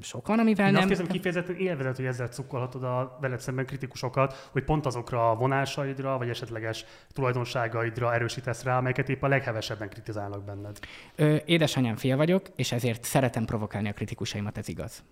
sok 0.00 0.26
van, 0.26 0.38
amivel 0.38 0.66
én 0.66 0.72
nem. 0.72 0.80
Azt 0.80 0.90
hiszem 0.90 1.06
kifejezetten 1.06 1.56
élvezet, 1.56 1.96
hogy 1.96 2.04
ezzel 2.04 2.28
cukkolhatod 2.28 2.82
a 2.82 3.18
veled 3.20 3.40
szemben 3.40 3.66
kritikusokat, 3.66 4.48
hogy 4.52 4.64
pont 4.64 4.86
azokra 4.86 5.30
a 5.30 5.34
vonásaidra, 5.34 6.18
vagy 6.18 6.28
esetleges 6.28 6.84
tulajdonságaidra 7.12 8.14
erősítesz 8.14 8.62
rá, 8.62 8.76
amelyeket 8.76 9.08
épp 9.08 9.22
a 9.22 9.28
leghevesebben 9.28 9.88
kritizálnak 9.88 10.44
benned. 10.44 10.78
Ö, 11.14 11.36
édesanyám 11.44 11.96
fia 11.96 12.16
vagyok, 12.16 12.46
és 12.56 12.72
ezért 12.72 13.04
szeretem 13.04 13.44
provokálni 13.44 13.88
a 13.88 13.92
kritikusaimat, 13.92 14.58
ez 14.58 14.68
igaz. 14.68 15.04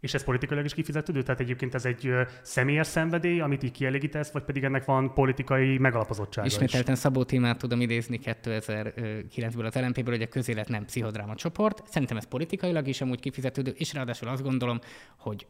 És 0.00 0.14
ez 0.14 0.24
politikailag 0.24 0.64
is 0.64 0.74
kifizetődő? 0.74 1.22
Tehát 1.22 1.40
egyébként 1.40 1.74
ez 1.74 1.84
egy 1.84 2.12
személyes 2.42 2.86
szenvedély, 2.86 3.40
amit 3.40 3.62
így 3.62 3.70
kielégítesz, 3.70 4.30
vagy 4.30 4.42
pedig 4.42 4.64
ennek 4.64 4.84
van 4.84 5.14
politikai 5.14 5.78
megalapozottsága 5.78 6.46
Ismételten 6.46 6.94
is? 6.94 7.00
Szabó 7.00 7.24
témát 7.24 7.58
tudom 7.58 7.80
idézni 7.80 8.20
2009-ből 8.22 9.66
az 9.66 9.74
LNP-ből, 9.74 10.14
hogy 10.14 10.22
a 10.22 10.28
közélet 10.28 10.68
nem 10.68 10.84
pszichodráma 10.84 11.34
csoport. 11.34 11.88
Szerintem 11.88 12.16
ez 12.16 12.24
politikailag 12.24 12.86
is 12.86 13.00
amúgy 13.00 13.20
kifizetődő, 13.20 13.70
és 13.70 13.92
ráadásul 13.92 14.28
azt 14.28 14.42
gondolom, 14.42 14.80
hogy 15.16 15.46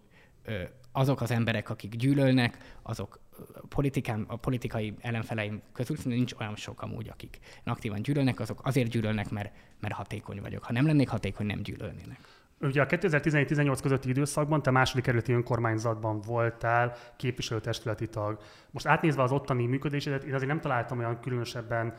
azok 0.92 1.20
az 1.20 1.30
emberek, 1.30 1.70
akik 1.70 1.96
gyűlölnek, 1.96 2.57
azok 2.82 3.20
politikán, 3.68 4.24
a 4.28 4.36
politikai 4.36 4.94
ellenfeleim 5.01 5.62
közül 5.72 5.96
nincs 6.05 6.32
olyan 6.40 6.57
sok 6.57 6.82
amúgy, 6.82 7.09
akik 7.09 7.38
aktívan 7.64 8.03
gyűlölnek, 8.03 8.40
azok 8.40 8.61
azért 8.64 8.90
gyűlölnek, 8.90 9.30
mert, 9.30 9.53
mert 9.80 9.94
hatékony 9.94 10.40
vagyok. 10.40 10.64
Ha 10.64 10.72
nem 10.72 10.86
lennék 10.86 11.09
hatékony, 11.09 11.46
nem 11.46 11.62
gyűlölnének. 11.62 12.18
Ugye 12.61 12.83
a 12.83 12.87
2017-18 12.87 13.79
közötti 13.83 14.09
időszakban 14.09 14.63
te 14.63 14.71
második 14.71 15.05
kerületi 15.05 15.33
önkormányzatban 15.33 16.21
voltál 16.21 16.97
képviselőtestületi 17.17 18.09
tag. 18.09 18.39
Most 18.71 18.87
átnézve 18.87 19.23
az 19.23 19.33
ottani 19.33 19.67
működésedet, 19.67 20.25
én 20.25 20.35
azért 20.35 20.51
nem 20.51 20.61
találtam 20.61 20.99
olyan 20.99 21.21
különösebben 21.21 21.95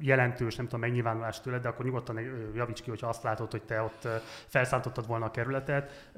jelentős, 0.00 0.56
nem 0.56 0.64
tudom, 0.64 0.80
megnyilvánulást 0.80 1.42
tőled, 1.42 1.62
de 1.62 1.68
akkor 1.68 1.84
nyugodtan 1.84 2.20
javíts 2.54 2.82
ki, 2.82 2.90
hogyha 2.90 3.08
azt 3.08 3.22
látod, 3.22 3.50
hogy 3.50 3.62
te 3.62 3.82
ott 3.82 4.08
felszántottad 4.46 5.06
volna 5.06 5.24
a 5.24 5.30
kerületet. 5.30 6.10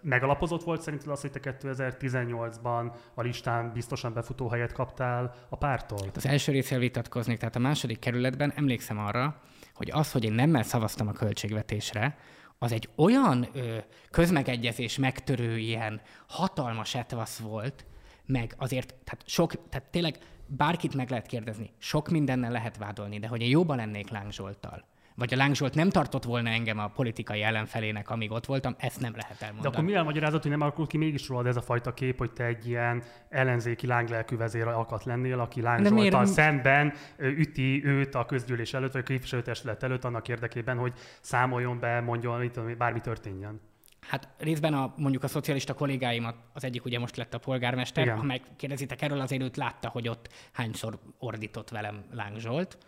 Megalapozott 0.00 0.62
volt 0.62 0.80
szerinted 0.80 1.10
az, 1.10 1.20
hogy 1.20 1.30
te 1.30 1.56
2018-ban 1.60 2.92
a 3.14 3.22
listán 3.22 3.72
biztosan 3.72 4.12
befutó 4.12 4.48
helyet 4.48 4.72
kaptál 4.72 5.34
a 5.48 5.56
pártól? 5.56 6.04
Hát 6.04 6.16
az 6.16 6.26
első 6.26 6.52
részével 6.52 6.78
vitatkoznék, 6.78 7.38
tehát 7.38 7.56
a 7.56 7.58
második 7.58 7.98
kerületben 7.98 8.52
emlékszem 8.56 8.98
arra, 8.98 9.40
hogy 9.74 9.90
az, 9.92 10.12
hogy 10.12 10.24
én 10.24 10.32
nemmel 10.32 10.62
szavaztam 10.62 11.08
a 11.08 11.12
költségvetésre, 11.12 12.16
az 12.64 12.72
egy 12.72 12.88
olyan 12.96 13.48
ö, 13.52 13.76
közmegegyezés 14.10 14.98
megtörő 14.98 15.58
ilyen 15.58 16.00
hatalmas 16.28 16.94
etvasz 16.94 17.38
volt, 17.38 17.84
meg 18.26 18.54
azért, 18.58 18.94
tehát 19.04 19.28
sok, 19.28 19.68
tehát 19.68 19.90
tényleg 19.90 20.18
bárkit 20.46 20.94
meg 20.94 21.10
lehet 21.10 21.26
kérdezni, 21.26 21.70
sok 21.78 22.08
mindennel 22.08 22.50
lehet 22.50 22.76
vádolni, 22.76 23.18
de 23.18 23.26
hogy 23.26 23.42
én 23.42 23.48
jóban 23.48 23.76
lennék 23.76 24.10
Láng 24.10 24.32
Zsolttal, 24.32 24.84
vagy 25.14 25.34
a 25.34 25.36
Láng 25.36 25.54
Zsolt 25.54 25.74
nem 25.74 25.90
tartott 25.90 26.24
volna 26.24 26.48
engem 26.48 26.78
a 26.78 26.86
politikai 26.86 27.42
ellenfelének, 27.42 28.10
amíg 28.10 28.30
ott 28.30 28.46
voltam, 28.46 28.74
ezt 28.78 29.00
nem 29.00 29.12
lehet 29.14 29.42
elmondani. 29.42 29.68
De 29.68 29.68
akkor 29.68 29.90
mi 29.90 29.94
elmagyarázat, 29.94 30.42
hogy 30.42 30.50
nem 30.50 30.60
alakul 30.60 30.86
ki 30.86 30.96
mégis 30.96 31.28
rólad 31.28 31.46
ez 31.46 31.56
a 31.56 31.62
fajta 31.62 31.94
kép, 31.94 32.18
hogy 32.18 32.32
te 32.32 32.44
egy 32.44 32.68
ilyen 32.68 33.02
ellenzéki 33.28 33.86
lánglelkű 33.86 34.36
vezér 34.36 34.66
akart 34.66 35.04
lennél, 35.04 35.40
aki 35.40 35.60
Láng 35.60 35.86
Zsolttal 35.86 36.26
szemben 36.26 36.92
üti 37.18 37.84
őt 37.84 38.14
a 38.14 38.26
közgyűlés 38.26 38.74
előtt, 38.74 38.92
vagy 38.92 39.02
a 39.02 39.04
képviselőtestület 39.04 39.82
előtt 39.82 40.04
annak 40.04 40.28
érdekében, 40.28 40.76
hogy 40.76 40.92
számoljon 41.20 41.78
be, 41.78 42.00
mondjon, 42.00 42.50
hogy 42.54 42.76
bármi 42.76 43.00
történjen? 43.00 43.60
Hát 44.08 44.28
részben 44.38 44.74
a, 44.74 44.94
mondjuk 44.96 45.22
a 45.22 45.28
szocialista 45.28 45.74
kollégáimat, 45.74 46.36
az 46.52 46.64
egyik 46.64 46.84
ugye 46.84 46.98
most 46.98 47.16
lett 47.16 47.34
a 47.34 47.38
polgármester, 47.38 48.04
Igen. 48.04 48.16
ha 48.16 48.22
megkérdezitek 48.22 49.02
erről, 49.02 49.20
azért 49.20 49.42
őt 49.42 49.56
látta, 49.56 49.88
hogy 49.88 50.08
ott 50.08 50.28
hányszor 50.52 50.98
ordított 51.18 51.70
velem 51.70 52.04
Láng 52.10 52.38
Zsolt. 52.38 52.78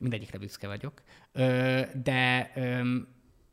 Mindegyikre 0.00 0.38
büszke 0.38 0.66
vagyok. 0.66 1.02
De, 2.02 2.52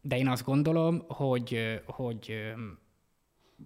de 0.01 0.17
én 0.17 0.27
azt 0.27 0.43
gondolom, 0.43 1.03
hogy, 1.07 1.81
hogy, 1.85 2.53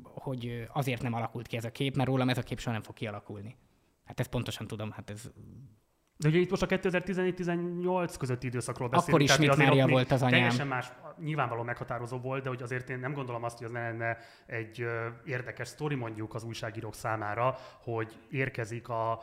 hogy 0.04 0.68
azért 0.74 1.02
nem 1.02 1.14
alakult 1.14 1.48
ki 1.48 1.58
ez 1.58 1.66
a 1.66 1.72
kép, 1.72 1.96
mert 1.96 2.10
rólam 2.10 2.30
ez 2.30 2.38
a 2.38 2.44
kép 2.44 2.60
soha 2.60 2.72
nem 2.72 2.84
fog 2.84 2.96
kialakulni. 2.96 3.56
Hát 4.06 4.20
ezt 4.20 4.30
pontosan 4.30 4.68
tudom, 4.68 4.92
hát 4.92 5.10
ez 5.10 5.32
de 6.18 6.28
ugye 6.28 6.40
itt 6.40 6.50
most 6.50 6.62
a 6.62 6.68
2017-18 6.68 8.14
közötti 8.20 8.48
időszakról 8.48 8.90
beszélünk. 8.90 9.30
Akkor 9.30 9.44
is 9.44 9.48
mit 9.48 9.58
Mária 9.58 9.88
volt 9.88 10.12
az 10.12 10.22
anyám. 10.22 10.40
Teljesen 10.40 10.68
más, 10.68 10.92
nyilvánvalóan 11.20 11.66
meghatározó 11.66 12.18
volt, 12.18 12.44
de 12.44 12.50
hogy 12.50 12.62
azért 12.62 12.90
én 12.90 13.00
nem 13.00 13.14
gondolom 13.14 13.44
azt, 13.44 13.58
hogy 13.58 13.68
az 13.68 13.72
lenne 13.74 14.18
egy 14.46 14.86
érdekes 15.26 15.68
sztori 15.68 15.96
mondjuk 15.96 16.36
az 16.36 16.44
újságírók 16.44 16.96
számára, 16.96 17.58
hogy 17.82 18.20
érkezik 18.30 18.90
a 18.90 19.22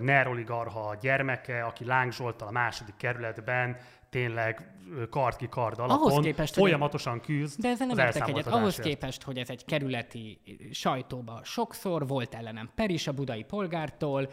neuroligarha 0.00 0.96
gyermeke, 1.00 1.64
aki 1.64 1.84
Láng 1.84 2.12
Zsoltal 2.12 2.48
a 2.48 2.50
második 2.50 2.96
kerületben 2.96 3.76
tényleg 4.16 4.70
kard 5.10 5.36
ki 5.36 5.48
kard 5.48 5.78
alapon 5.78 6.10
ahhoz 6.10 6.24
képest, 6.24 6.54
folyamatosan 6.54 7.20
küzd 7.20 7.60
De 7.60 7.68
ezzel 7.68 7.86
nem 7.86 7.98
értek 7.98 8.28
egyet. 8.28 8.46
Ahhoz 8.46 8.76
képest, 8.76 9.22
hogy 9.22 9.38
ez 9.38 9.50
egy 9.50 9.64
kerületi 9.64 10.40
sajtóba 10.70 11.40
sokszor 11.44 12.06
volt 12.06 12.34
ellenem 12.34 12.70
per 12.74 12.90
is 12.90 13.06
a 13.06 13.12
budai 13.12 13.42
polgártól, 13.42 14.28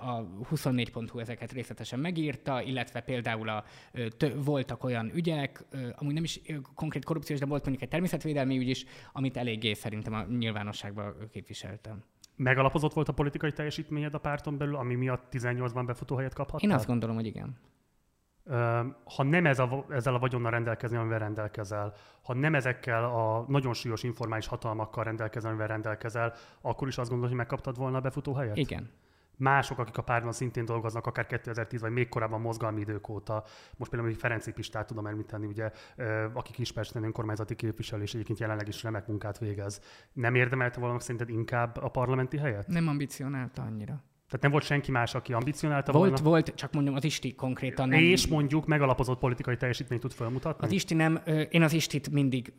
a 0.00 0.22
24.hu 0.54 1.18
ezeket 1.18 1.52
részletesen 1.52 1.98
megírta, 1.98 2.62
illetve 2.62 3.00
például 3.00 3.48
a, 3.48 3.64
voltak 4.34 4.84
olyan 4.84 5.10
ügyek, 5.14 5.64
amúgy 5.96 6.14
nem 6.14 6.24
is 6.24 6.40
konkrét 6.74 7.04
korrupciós, 7.04 7.38
de 7.38 7.46
volt 7.46 7.62
mondjuk 7.62 7.82
egy 7.84 7.90
természetvédelmi 7.90 8.58
ügy 8.58 8.68
is, 8.68 8.84
amit 9.12 9.36
eléggé 9.36 9.72
szerintem 9.72 10.12
a 10.14 10.22
nyilvánosságban 10.22 11.14
képviseltem. 11.32 12.04
Megalapozott 12.36 12.92
volt 12.92 13.08
a 13.08 13.12
politikai 13.12 13.52
teljesítményed 13.52 14.14
a 14.14 14.18
párton 14.18 14.58
belül, 14.58 14.76
ami 14.76 14.94
miatt 14.94 15.26
18-ban 15.32 15.82
befutó 15.86 16.16
helyet 16.16 16.34
kaphattál? 16.34 16.70
Én 16.70 16.76
azt 16.76 16.86
gondolom, 16.86 17.14
hogy 17.16 17.26
igen 17.26 17.58
ha 19.04 19.22
nem 19.22 19.46
ez 19.46 19.58
a, 19.58 19.84
ezzel 19.88 20.14
a 20.14 20.18
vagyonnal 20.18 20.50
rendelkezni, 20.50 20.96
amivel 20.96 21.18
rendelkezel, 21.18 21.94
ha 22.22 22.34
nem 22.34 22.54
ezekkel 22.54 23.04
a 23.04 23.44
nagyon 23.48 23.74
súlyos 23.74 24.02
informális 24.02 24.46
hatalmakkal 24.46 25.04
rendelkezel, 25.04 25.50
amivel 25.50 25.66
rendelkezel, 25.66 26.32
akkor 26.60 26.88
is 26.88 26.98
azt 26.98 27.08
gondolod, 27.08 27.32
hogy 27.32 27.40
megkaptad 27.40 27.76
volna 27.76 27.96
a 27.96 28.00
befutó 28.00 28.34
helyet? 28.34 28.56
Igen. 28.56 28.90
Mások, 29.36 29.78
akik 29.78 29.98
a 29.98 30.02
párban 30.02 30.32
szintén 30.32 30.64
dolgoznak, 30.64 31.06
akár 31.06 31.26
2010 31.26 31.80
vagy 31.80 31.90
még 31.90 32.08
korábban 32.08 32.40
mozgalmi 32.40 32.80
idők 32.80 33.08
óta, 33.08 33.44
most 33.76 33.90
például 33.90 34.14
Ferenci 34.14 34.52
Pistát 34.52 34.86
tudom 34.86 35.06
említeni, 35.06 35.46
ugye, 35.46 35.70
aki 36.32 36.52
Kispesten 36.52 37.04
önkormányzati 37.04 37.54
képviselő, 37.54 38.02
és 38.02 38.14
egyébként 38.14 38.38
jelenleg 38.38 38.68
is 38.68 38.82
remek 38.82 39.06
munkát 39.06 39.38
végez. 39.38 39.80
Nem 40.12 40.34
érdemelte 40.34 40.80
valanak 40.80 41.00
szerinted 41.00 41.28
inkább 41.28 41.76
a 41.76 41.88
parlamenti 41.88 42.38
helyet? 42.38 42.66
Nem 42.66 42.88
ambicionálta 42.88 43.62
annyira. 43.62 44.02
Tehát 44.30 44.44
nem 44.44 44.50
volt 44.50 44.64
senki 44.64 44.90
más, 44.90 45.14
aki 45.14 45.32
ambicionálta 45.32 45.92
volt, 45.92 46.10
volna? 46.10 46.24
Volt, 46.24 46.54
csak 46.54 46.72
mondjam, 46.72 46.94
az 46.94 47.04
Isti 47.04 47.34
konkrétan 47.34 47.88
nem... 47.88 47.98
És 47.98 48.26
mondjuk 48.26 48.66
megalapozott 48.66 49.18
politikai 49.18 49.56
teljesítményt 49.56 50.00
tud 50.00 50.12
felmutatni? 50.12 50.66
Az 50.66 50.72
Isti 50.72 50.94
nem, 50.94 51.20
én 51.50 51.62
az 51.62 51.72
Istit 51.72 52.10
mindig 52.10 52.52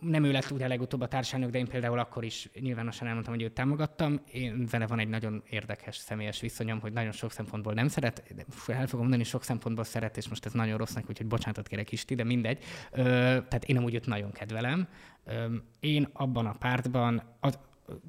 nem 0.00 0.24
ő 0.24 0.32
lett 0.32 0.50
ugye 0.50 0.68
legutóbb 0.68 1.00
a 1.00 1.08
társadalmi, 1.08 1.52
de 1.52 1.58
én 1.58 1.66
például 1.66 1.98
akkor 1.98 2.24
is 2.24 2.50
nyilvánosan 2.60 3.06
elmondtam, 3.06 3.34
hogy 3.34 3.42
őt 3.42 3.52
támogattam. 3.52 4.20
Én 4.32 4.66
vele 4.70 4.86
van 4.86 4.98
egy 4.98 5.08
nagyon 5.08 5.42
érdekes 5.50 5.96
személyes 5.96 6.40
viszonyom, 6.40 6.80
hogy 6.80 6.92
nagyon 6.92 7.12
sok 7.12 7.32
szempontból 7.32 7.72
nem 7.72 7.88
szeret, 7.88 8.22
de 8.34 8.44
el 8.66 8.86
fogom 8.86 9.00
mondani, 9.00 9.24
sok 9.24 9.44
szempontból 9.44 9.84
szeret, 9.84 10.16
és 10.16 10.28
most 10.28 10.46
ez 10.46 10.52
nagyon 10.52 10.78
rossznak, 10.78 11.04
úgyhogy 11.08 11.26
bocsánatot 11.26 11.68
kérek 11.68 11.92
Isti, 11.92 12.14
de 12.14 12.24
mindegy. 12.24 12.64
Ö, 12.92 13.02
tehát 13.48 13.64
én 13.64 13.76
amúgy 13.76 13.94
őt 13.94 14.06
nagyon 14.06 14.32
kedvelem. 14.32 14.88
Ö, 15.24 15.54
én 15.80 16.08
abban 16.12 16.46
a 16.46 16.54
pártban, 16.58 17.22
az, 17.40 17.58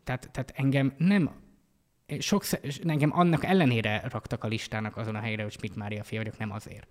tehát, 0.04 0.30
tehát 0.32 0.54
engem 0.56 0.94
nem 0.98 1.32
sok, 2.20 2.44
engem 2.84 3.12
annak 3.14 3.44
ellenére 3.44 4.02
raktak 4.10 4.44
a 4.44 4.48
listának 4.48 4.98
azon 4.98 5.16
a 5.16 5.20
helyre, 5.20 5.44
hogy 5.44 5.52
Schmidt 5.52 5.76
Mária 5.76 6.04
fia 6.04 6.20
vagyok, 6.20 6.38
nem 6.38 6.52
azért. 6.52 6.88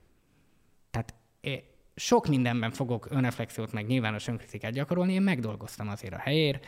Tehát 0.90 1.14
sok 1.94 2.26
mindenben 2.26 2.70
fogok 2.70 3.06
önreflexiót, 3.10 3.72
meg 3.72 3.86
nyilvános 3.86 4.26
önkritikát 4.26 4.72
gyakorolni, 4.72 5.12
én 5.12 5.22
megdolgoztam 5.22 5.88
azért 5.88 6.14
a 6.14 6.18
helyért, 6.18 6.66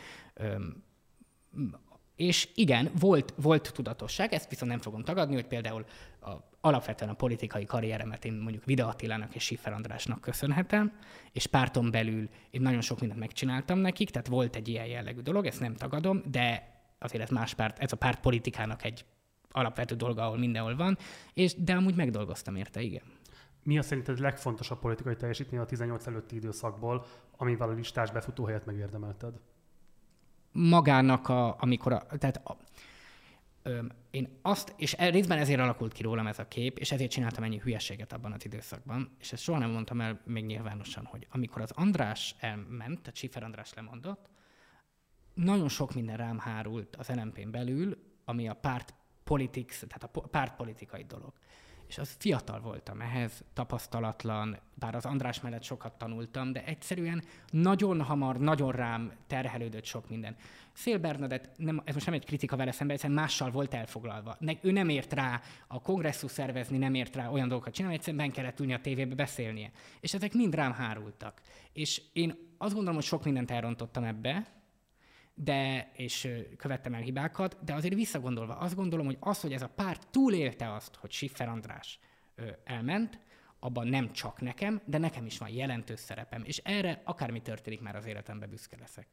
és 2.15 2.49
igen, 2.55 2.91
volt, 2.99 3.33
volt 3.41 3.71
tudatosság, 3.73 4.33
ezt 4.33 4.49
viszont 4.49 4.71
nem 4.71 4.79
fogom 4.79 5.03
tagadni, 5.03 5.35
hogy 5.35 5.47
például 5.47 5.85
a, 6.21 6.31
alapvetően 6.61 7.11
a 7.11 7.13
politikai 7.13 7.65
karrieremet 7.65 8.25
én 8.25 8.33
mondjuk 8.33 8.65
Vida 8.65 8.87
Attilának 8.87 9.35
és 9.35 9.43
Siffer 9.43 9.73
Andrásnak 9.73 10.21
köszönhetem, 10.21 10.99
és 11.31 11.47
párton 11.47 11.91
belül 11.91 12.29
én 12.49 12.61
nagyon 12.61 12.81
sok 12.81 12.99
mindent 12.99 13.19
megcsináltam 13.19 13.79
nekik, 13.79 14.09
tehát 14.09 14.27
volt 14.27 14.55
egy 14.55 14.67
ilyen 14.67 14.85
jellegű 14.85 15.21
dolog, 15.21 15.45
ezt 15.45 15.59
nem 15.59 15.75
tagadom, 15.75 16.23
de 16.31 16.76
azért 16.99 17.23
ez 17.23 17.29
más 17.29 17.53
párt, 17.53 17.79
ez 17.79 17.91
a 17.91 17.95
párt 17.95 18.19
politikának 18.19 18.83
egy 18.83 19.05
alapvető 19.51 19.95
dolga, 19.95 20.25
ahol 20.25 20.37
mindenhol 20.37 20.75
van, 20.75 20.97
és, 21.33 21.55
de 21.55 21.73
amúgy 21.73 21.95
megdolgoztam 21.95 22.55
érte, 22.55 22.81
igen. 22.81 23.03
Mi 23.63 23.77
a 23.77 23.81
szerinted 23.81 24.19
legfontosabb 24.19 24.79
politikai 24.79 25.15
teljesítmény 25.15 25.59
a 25.59 25.65
18 25.65 26.07
előtti 26.07 26.35
időszakból, 26.35 27.05
amivel 27.37 27.69
a 27.69 27.73
listás 27.73 28.11
befutó 28.11 28.45
helyet 28.45 28.65
megérdemelted? 28.65 29.33
Magának, 30.51 31.29
a, 31.29 31.55
amikor 31.59 31.91
a, 31.91 32.05
tehát 32.17 32.41
a, 32.43 32.57
ö, 33.63 33.79
én 34.11 34.39
azt, 34.41 34.73
és 34.77 34.95
e, 34.97 35.09
részben 35.09 35.37
ezért 35.37 35.59
alakult 35.59 35.93
ki 35.93 36.03
rólam 36.03 36.27
ez 36.27 36.39
a 36.39 36.47
kép, 36.47 36.77
és 36.77 36.91
ezért 36.91 37.11
csináltam 37.11 37.43
ennyi 37.43 37.59
hülyeséget 37.59 38.13
abban 38.13 38.31
az 38.31 38.45
időszakban, 38.45 39.15
és 39.19 39.31
ezt 39.31 39.43
soha 39.43 39.59
nem 39.59 39.69
mondtam 39.69 40.01
el 40.01 40.21
még 40.25 40.45
nyilvánosan, 40.45 41.05
hogy 41.05 41.27
amikor 41.31 41.61
az 41.61 41.71
András 41.71 42.35
elment, 42.39 42.99
tehát 43.01 43.15
Sifer 43.15 43.43
András 43.43 43.73
lemondott, 43.73 44.29
nagyon 45.37 45.69
sok 45.69 45.93
minden 45.93 46.17
rám 46.17 46.37
hárult 46.37 46.95
az 46.95 47.07
LNP-n 47.07 47.51
belül, 47.51 47.97
ami 48.25 48.47
a 48.47 48.53
párt 48.53 48.93
politics, 49.23 49.79
tehát 49.79 50.15
a 50.15 50.27
pártpolitikai 50.27 51.03
dolog. 51.03 51.33
És 51.87 51.97
az 51.97 52.15
fiatal 52.19 52.59
voltam 52.59 53.01
ehhez, 53.01 53.43
tapasztalatlan, 53.53 54.57
bár 54.73 54.95
az 54.95 55.05
András 55.05 55.41
mellett 55.41 55.63
sokat 55.63 55.97
tanultam, 55.97 56.51
de 56.51 56.65
egyszerűen 56.65 57.23
nagyon 57.49 58.01
hamar, 58.01 58.37
nagyon 58.39 58.71
rám 58.71 59.11
terhelődött 59.27 59.85
sok 59.85 60.09
minden. 60.09 60.35
Szél 60.73 60.97
Bernadett, 60.97 61.57
nem, 61.57 61.81
ez 61.85 61.93
most 61.93 62.05
nem 62.05 62.15
egy 62.15 62.25
kritika 62.25 62.55
vele 62.55 62.71
szemben, 62.71 62.95
egyszerűen 62.95 63.19
mással 63.19 63.51
volt 63.51 63.73
elfoglalva. 63.73 64.35
Ne, 64.39 64.53
ő 64.61 64.71
nem 64.71 64.89
ért 64.89 65.13
rá 65.13 65.41
a 65.67 65.81
kongresszus 65.81 66.31
szervezni, 66.31 66.77
nem 66.77 66.93
ért 66.93 67.15
rá 67.15 67.29
olyan 67.29 67.47
dolgokat 67.47 67.73
csinálni, 67.73 67.95
egyszerűen 67.97 68.23
ben 68.25 68.31
kellett 68.31 68.59
ülni 68.59 68.73
a 68.73 68.81
tévébe 68.81 69.15
beszélnie. 69.15 69.71
És 69.99 70.13
ezek 70.13 70.33
mind 70.33 70.55
rám 70.55 70.71
hárultak. 70.71 71.41
És 71.73 72.01
én 72.13 72.35
azt 72.57 72.73
gondolom, 72.73 72.95
hogy 72.95 73.07
sok 73.07 73.23
mindent 73.23 73.51
elrontottam 73.51 74.03
ebbe, 74.03 74.56
de, 75.39 75.91
és 75.93 76.29
követtem 76.57 76.93
el 76.93 77.01
hibákat, 77.01 77.57
de 77.63 77.73
azért 77.73 77.93
visszagondolva 77.93 78.57
azt 78.57 78.75
gondolom, 78.75 79.05
hogy 79.05 79.17
az, 79.19 79.41
hogy 79.41 79.53
ez 79.53 79.61
a 79.61 79.69
párt 79.75 80.07
túlélte 80.11 80.73
azt, 80.73 80.95
hogy 80.95 81.11
Siffer 81.11 81.49
András 81.49 81.99
elment, 82.63 83.19
abban 83.59 83.87
nem 83.87 84.11
csak 84.11 84.41
nekem, 84.41 84.81
de 84.85 84.97
nekem 84.97 85.25
is 85.25 85.37
van 85.37 85.49
jelentős 85.49 85.99
szerepem, 85.99 86.41
és 86.45 86.57
erre 86.57 87.01
akármi 87.03 87.41
történik, 87.41 87.81
már 87.81 87.95
az 87.95 88.05
életemben 88.05 88.49
büszke 88.49 88.77
leszek. 88.79 89.07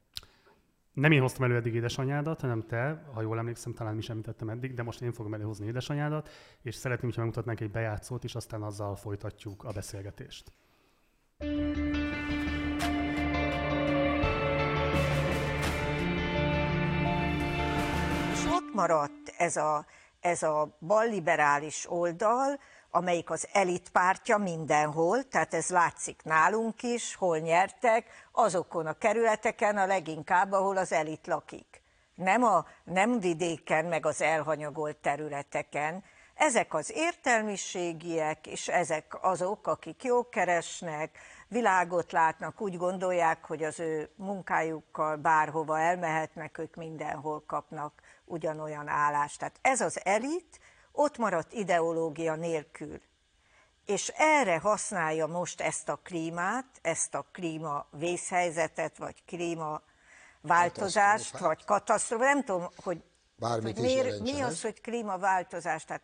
Nem 0.93 1.11
én 1.11 1.21
hoztam 1.21 1.43
elő 1.43 1.55
eddig 1.55 1.73
édesanyádat, 1.73 2.41
hanem 2.41 2.65
te, 2.67 3.03
ha 3.13 3.21
jól 3.21 3.37
emlékszem, 3.37 3.73
talán 3.73 3.95
mi 3.95 4.01
sem 4.01 4.11
említettem 4.11 4.49
eddig, 4.49 4.73
de 4.73 4.83
most 4.83 5.01
én 5.01 5.13
fogom 5.13 5.33
előhozni 5.33 5.65
édesanyádat, 5.65 6.29
és 6.61 6.75
szeretném, 6.75 7.05
hogyha 7.05 7.21
megmutatnánk 7.21 7.59
egy 7.59 7.71
bejátszót, 7.71 8.23
és 8.23 8.35
aztán 8.35 8.61
azzal 8.61 8.95
folytatjuk 8.95 9.63
a 9.63 9.71
beszélgetést. 9.71 10.51
Maradt 18.75 19.33
ez 19.37 19.55
a, 19.55 19.85
ez 20.19 20.43
a 20.43 20.77
balliberális 20.79 21.85
oldal, 21.89 22.59
amelyik 22.89 23.29
az 23.29 23.47
elitpártja 23.51 24.37
mindenhol, 24.37 25.23
tehát 25.23 25.53
ez 25.53 25.69
látszik 25.69 26.21
nálunk 26.23 26.83
is, 26.83 27.15
hol 27.15 27.37
nyertek, 27.37 28.27
azokon 28.31 28.85
a 28.85 28.97
kerületeken 28.97 29.77
a 29.77 29.85
leginkább, 29.85 30.51
ahol 30.51 30.77
az 30.77 30.91
elit 30.91 31.27
lakik. 31.27 31.81
Nem, 32.15 32.43
a, 32.43 32.65
nem 32.83 33.19
vidéken, 33.19 33.85
meg 33.85 34.05
az 34.05 34.21
elhanyagolt 34.21 34.97
területeken. 34.97 36.03
Ezek 36.35 36.73
az 36.73 36.91
értelmiségiek, 36.93 38.47
és 38.47 38.67
ezek 38.67 39.17
azok, 39.21 39.67
akik 39.67 40.03
jó 40.03 40.29
keresnek, 40.29 41.17
világot 41.47 42.11
látnak, 42.11 42.61
úgy 42.61 42.77
gondolják, 42.77 43.45
hogy 43.45 43.63
az 43.63 43.79
ő 43.79 44.09
munkájukkal 44.15 45.15
bárhova 45.15 45.79
elmehetnek, 45.79 46.57
ők 46.57 46.75
mindenhol 46.75 47.43
kapnak 47.47 48.01
ugyanolyan 48.25 48.87
állást. 48.87 49.39
Tehát 49.39 49.59
ez 49.61 49.81
az 49.81 49.99
elit 50.03 50.59
ott 50.91 51.17
maradt 51.17 51.53
ideológia 51.53 52.35
nélkül. 52.35 53.01
És 53.85 54.07
erre 54.15 54.57
használja 54.57 55.27
most 55.27 55.61
ezt 55.61 55.89
a 55.89 55.95
klímát, 55.95 56.65
ezt 56.81 57.15
a 57.15 57.25
klíma 57.31 57.87
vészhelyzetet, 57.91 58.97
vagy 58.97 59.23
klíma 59.25 59.81
változást, 60.41 61.37
vagy 61.37 61.65
katasztrófát. 61.65 62.33
Nem 62.33 62.43
tudom, 62.43 62.69
hogy, 62.83 63.03
hogy 63.39 63.77
miért, 63.77 64.19
mi 64.19 64.41
az, 64.41 64.61
hogy 64.61 64.81
klímaváltozás. 64.81 65.85
Tehát 65.85 66.03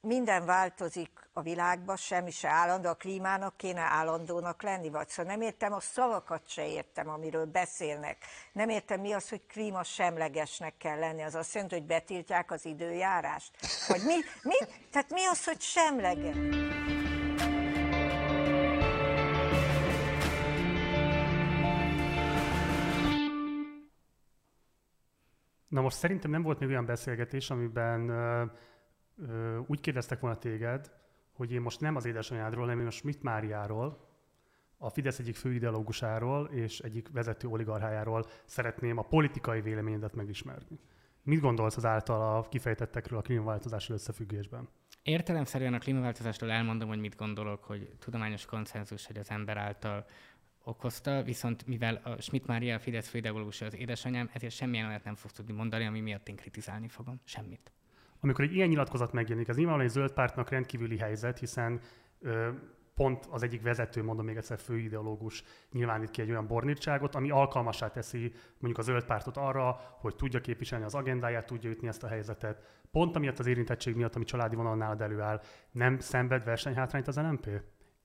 minden 0.00 0.44
változik 0.44 1.10
a 1.32 1.42
világban, 1.42 1.96
semmi 1.96 2.30
se 2.30 2.48
állandó, 2.48 2.88
a 2.88 2.94
klímának 2.94 3.56
kéne 3.56 3.80
állandónak 3.80 4.62
lenni, 4.62 4.90
vagy 4.90 5.08
szóval 5.08 5.32
nem 5.32 5.42
értem, 5.42 5.72
a 5.72 5.80
szavakat 5.80 6.42
se 6.46 6.68
értem, 6.68 7.08
amiről 7.08 7.46
beszélnek. 7.46 8.16
Nem 8.52 8.68
értem, 8.68 9.00
mi 9.00 9.12
az, 9.12 9.28
hogy 9.28 9.46
klíma 9.46 9.82
semlegesnek 9.82 10.76
kell 10.76 10.98
lenni, 10.98 11.22
az 11.22 11.34
azt 11.34 11.54
jelenti, 11.54 11.74
hogy 11.74 11.86
betiltják 11.86 12.50
az 12.50 12.64
időjárást? 12.64 13.50
Vagy 13.88 14.02
mi, 14.04 14.14
mi? 14.42 14.56
Tehát 14.90 15.10
mi 15.10 15.24
az, 15.24 15.44
hogy 15.44 15.60
semleges? 15.60 16.36
Na 25.68 25.80
most 25.80 25.96
szerintem 25.96 26.30
nem 26.30 26.42
volt 26.42 26.58
még 26.58 26.68
olyan 26.68 26.86
beszélgetés, 26.86 27.50
amiben 27.50 28.10
ö, 29.28 29.58
úgy 29.66 29.80
kérdeztek 29.80 30.20
volna 30.20 30.38
téged, 30.38 30.90
hogy 31.32 31.52
én 31.52 31.60
most 31.60 31.80
nem 31.80 31.96
az 31.96 32.04
édesanyádról, 32.04 32.64
hanem 32.64 32.80
én 32.80 32.86
a 32.86 32.90
Schmidt 32.90 33.22
Máriáról, 33.22 34.08
a 34.82 34.90
Fidesz 34.90 35.18
egyik 35.18 35.36
főideológusáról 35.36 36.46
és 36.46 36.80
egyik 36.80 37.08
vezető 37.12 37.48
oligarchájáról 37.48 38.26
szeretném 38.44 38.98
a 38.98 39.02
politikai 39.02 39.60
véleményedet 39.60 40.14
megismerni. 40.14 40.78
Mit 41.22 41.40
gondolsz 41.40 41.76
az 41.76 41.84
által 41.84 42.36
a 42.36 42.48
kifejtettekről 42.48 43.18
a 43.18 43.22
klímaváltozással 43.22 43.96
összefüggésben? 43.96 44.68
Értelemszerűen 45.02 45.74
a 45.74 45.78
klímaváltozásról 45.78 46.50
elmondom, 46.50 46.88
hogy 46.88 47.00
mit 47.00 47.16
gondolok, 47.16 47.64
hogy 47.64 47.94
tudományos 47.98 48.46
konszenzus, 48.46 49.06
hogy 49.06 49.16
az 49.16 49.30
ember 49.30 49.56
által 49.56 50.06
okozta, 50.64 51.22
viszont 51.22 51.66
mivel 51.66 52.00
a 52.04 52.20
Schmidt 52.20 52.46
Mária 52.46 52.74
a 52.74 52.78
Fidesz 52.78 53.08
főideológusa 53.08 53.66
az 53.66 53.74
édesanyám, 53.74 54.30
ezért 54.32 54.54
semmilyen 54.54 54.86
olyat 54.86 55.04
nem 55.04 55.14
fog 55.14 55.30
tudni 55.30 55.52
mondani, 55.52 55.84
ami 55.84 56.00
miatt 56.00 56.28
én 56.28 56.36
kritizálni 56.36 56.88
fogom. 56.88 57.20
Semmit. 57.24 57.72
Amikor 58.20 58.44
egy 58.44 58.54
ilyen 58.54 58.68
nyilatkozat 58.68 59.12
megjelenik, 59.12 59.48
ez 59.48 59.56
nyilvánvalóan 59.56 59.90
egy 59.90 59.96
zöld 59.96 60.12
pártnak 60.12 60.50
rendkívüli 60.50 60.98
helyzet, 60.98 61.38
hiszen 61.38 61.80
ö, 62.20 62.48
pont 62.94 63.26
az 63.30 63.42
egyik 63.42 63.62
vezető, 63.62 64.02
mondom 64.02 64.24
még 64.24 64.36
egyszer, 64.36 64.58
főideológus 64.58 65.44
nyilvánít 65.72 66.10
ki 66.10 66.22
egy 66.22 66.30
olyan 66.30 66.46
bornítságot, 66.46 67.14
ami 67.14 67.30
alkalmasá 67.30 67.90
teszi 67.90 68.32
mondjuk 68.58 68.78
a 68.78 68.82
zöld 68.82 69.04
pártot 69.04 69.36
arra, 69.36 69.80
hogy 69.98 70.16
tudja 70.16 70.40
képviselni 70.40 70.84
az 70.84 70.94
agendáját, 70.94 71.46
tudja 71.46 71.70
ütni 71.70 71.88
ezt 71.88 72.02
a 72.02 72.08
helyzetet. 72.08 72.62
Pont 72.90 73.16
amiatt 73.16 73.38
az 73.38 73.46
érintettség 73.46 73.96
miatt, 73.96 74.14
ami 74.14 74.24
családi 74.24 74.56
vonal 74.56 74.76
nálad 74.76 75.00
előáll, 75.00 75.40
nem 75.70 75.98
szenved 75.98 76.44
versenyhátrányt 76.44 77.08
az 77.08 77.16
LMP? 77.16 77.48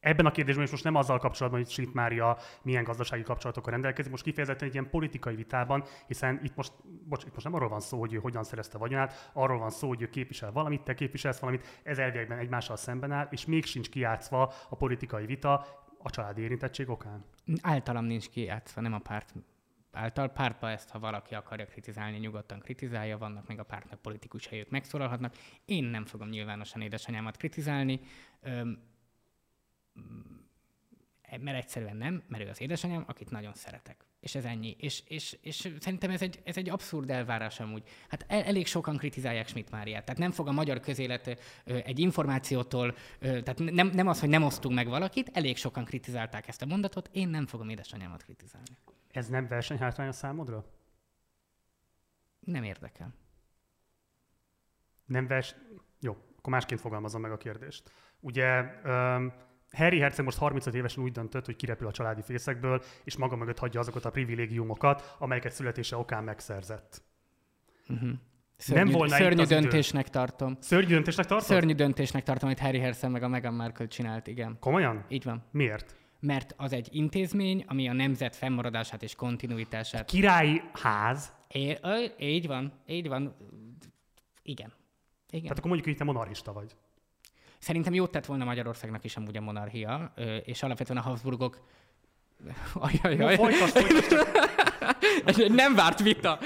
Ebben 0.06 0.26
a 0.26 0.32
kérdésben 0.32 0.64
is 0.64 0.72
most 0.72 0.84
nem 0.84 0.96
azzal 0.96 1.20
kapcsolatban, 1.20 1.62
hogy 1.62 1.70
Schmidt 1.70 1.94
Mária 1.94 2.38
milyen 2.62 2.84
gazdasági 2.84 3.22
kapcsolatokkal 3.22 3.72
rendelkezik, 3.72 4.12
most 4.12 4.24
kifejezetten 4.24 4.68
egy 4.68 4.74
ilyen 4.74 4.90
politikai 4.90 5.36
vitában, 5.36 5.84
hiszen 6.08 6.40
itt 6.44 6.56
most, 6.56 6.72
bocs, 6.84 7.24
itt 7.24 7.34
most 7.34 7.44
nem 7.44 7.54
arról 7.54 7.70
van 7.70 7.80
szó, 7.80 8.00
hogy 8.00 8.14
ő 8.14 8.18
hogyan 8.18 8.44
szerezte 8.44 8.78
vagyonát, 8.78 9.30
arról 9.34 9.58
van 9.58 9.70
szó, 9.70 9.88
hogy 9.88 10.02
ő 10.02 10.10
képvisel 10.10 10.52
valamit, 10.52 10.82
te 10.82 10.94
képviselsz 10.94 11.40
valamit, 11.40 11.82
ez 11.84 11.98
elviekben 11.98 12.38
egymással 12.38 12.76
szemben 12.76 13.12
áll, 13.12 13.28
és 13.32 13.46
még 13.46 13.66
sincs 13.66 13.90
kijátszva 13.90 14.54
a 14.70 14.76
politikai 14.76 15.26
vita 15.26 15.66
a 16.00 16.10
családi 16.10 16.42
érintettség 16.42 16.90
okán. 16.90 17.26
Általam 17.62 18.06
nincs 18.06 18.30
kijátszva, 18.30 18.82
nem 18.82 18.94
a 18.94 19.00
párt 19.00 19.34
által. 19.92 20.28
Pártba 20.28 20.70
ezt, 20.70 20.90
ha 20.90 21.00
valaki 21.00 21.36
akarja 21.36 21.66
kritizálni, 21.66 22.18
nyugodtan 22.18 22.60
kritizálja, 22.60 23.18
vannak 23.18 23.48
még 23.48 23.60
a 23.60 23.64
pártnak 23.64 24.02
politikusai, 24.02 24.60
ők 24.60 24.70
megszólalhatnak. 24.70 25.36
Én 25.66 25.84
nem 25.84 26.06
fogom 26.06 26.30
nyilvánosan 26.30 26.82
édesanyámat 26.82 27.38
kritizálni. 27.38 28.00
Öm, 28.42 28.94
mert 31.40 31.58
egyszerűen 31.58 31.98
nem, 31.98 32.24
mert 32.28 32.44
ő 32.44 32.50
az 32.50 32.62
édesanyám, 32.62 33.04
akit 33.08 33.30
nagyon 33.30 33.54
szeretek. 33.54 34.06
És 34.20 34.36
ez 34.36 34.46
ennyi. 34.46 34.76
És, 34.80 35.04
és, 35.08 35.38
és 35.42 35.74
szerintem 35.80 36.10
ez 36.10 36.22
egy, 36.22 36.42
ez 36.44 36.58
egy 36.58 36.70
abszurd 36.70 37.10
elvárás 37.10 37.60
amúgy. 37.60 37.84
Hát 38.10 38.26
el, 38.28 38.44
elég 38.44 38.68
sokan 38.68 38.98
kritizálják 38.98 39.48
Schmidt 39.48 39.72
Máriát. 39.72 40.06
Tehát 40.06 40.20
nem 40.20 40.32
fog 40.32 40.48
a 40.48 40.52
magyar 40.52 40.80
közélet 40.80 41.40
egy 41.64 42.00
információtól, 42.00 42.96
tehát 43.20 43.60
nem, 43.60 43.88
nem 43.88 44.08
az, 44.08 44.20
hogy 44.20 44.30
nem 44.30 44.44
osztunk 44.44 44.76
meg 44.76 44.88
valakit, 44.88 45.30
elég 45.34 45.58
sokan 45.58 45.86
kritizálták 45.86 46.48
ezt 46.48 46.62
a 46.62 46.66
mondatot, 46.66 47.10
én 47.12 47.28
nem 47.28 47.46
fogom 47.46 47.70
édesanyámat 47.70 48.24
kritizálni. 48.24 48.78
Ez 49.12 49.28
nem 49.28 49.48
versenyhátrány 49.48 50.08
a 50.08 50.12
számodra? 50.12 50.66
Nem 52.40 52.64
érdekel. 52.64 53.14
Nem 55.06 55.28
vers... 55.28 55.56
Jó, 56.00 56.18
akkor 56.38 56.54
másként 56.54 56.80
fogalmazom 56.82 57.22
meg 57.22 57.32
a 57.32 57.38
kérdést. 57.38 57.92
Ugye 58.20 58.62
um, 58.86 59.34
Harry 59.76 60.00
Herceg 60.00 60.26
most 60.26 60.38
35 60.38 60.76
évesen 60.76 61.04
úgy 61.04 61.12
döntött, 61.12 61.46
hogy 61.46 61.56
kirepül 61.56 61.88
a 61.88 61.92
családi 61.92 62.22
fészekből, 62.22 62.84
és 63.04 63.18
maga 63.18 63.36
mögött 63.36 63.60
hagyja 63.60 63.80
azokat 63.80 64.06
a 64.06 64.10
privilégiumokat, 64.10 65.16
amelyeket 65.20 65.52
születése 65.52 65.98
okán 65.98 66.24
megszerzett. 66.24 67.04
Uh-huh. 67.90 68.10
Szörnyű, 68.58 68.84
nem 68.84 68.94
volna 68.94 69.16
szörnyű 69.16 69.44
döntésnek 69.44 70.08
idő. 70.08 70.12
tartom. 70.12 70.58
Szörnyű 70.60 70.88
döntésnek 70.88 71.26
tartom? 71.26 71.48
Szörnyű 71.48 71.74
döntésnek 71.74 72.24
tartom, 72.24 72.50
hogy 72.50 72.60
Harry 72.60 72.80
Herceg 72.80 73.12
meg 73.12 73.24
a 73.24 73.28
Meghan 73.28 73.54
Markle 73.54 73.88
csinált, 73.88 74.28
igen. 74.28 74.58
Komolyan? 74.60 75.06
Így 75.08 75.24
van. 75.24 75.44
Miért? 75.52 75.96
Mert 76.20 76.54
az 76.58 76.74
egy 76.74 76.88
intézmény, 76.92 77.64
ami 77.68 77.90
a 77.90 77.94
nemzet 77.94 78.36
fennmaradását 78.36 79.04
és 79.04 79.16
kontinuitását... 79.16 80.02
A 80.02 80.06
királyi 80.06 80.62
ház? 80.74 81.34
É, 81.48 81.78
így 82.20 82.48
van, 82.48 82.74
így 82.88 83.08
van. 83.08 83.36
Igen. 84.44 84.74
Igen. 85.30 85.42
Tehát 85.42 85.58
akkor 85.58 85.70
mondjuk, 85.70 85.86
hogy 85.86 85.98
te 85.98 86.04
monarchista 86.04 86.54
vagy. 86.54 86.76
Szerintem 87.58 87.94
jót 87.94 88.12
tett 88.12 88.26
volna 88.26 88.46
Magyarországnak 88.46 89.04
is 89.04 89.18
amúgy 89.18 89.38
a 89.38 89.42
monarchia, 89.42 90.14
és 90.44 90.64
alapvetően 90.64 91.00
a 91.00 91.02
Habsburgok 91.02 91.60
Ajajaj. 92.74 93.36
Folytas, 93.36 93.72
folytas. 93.72 94.08
nem 95.48 95.76
várt 95.76 96.00
vita. 96.00 96.40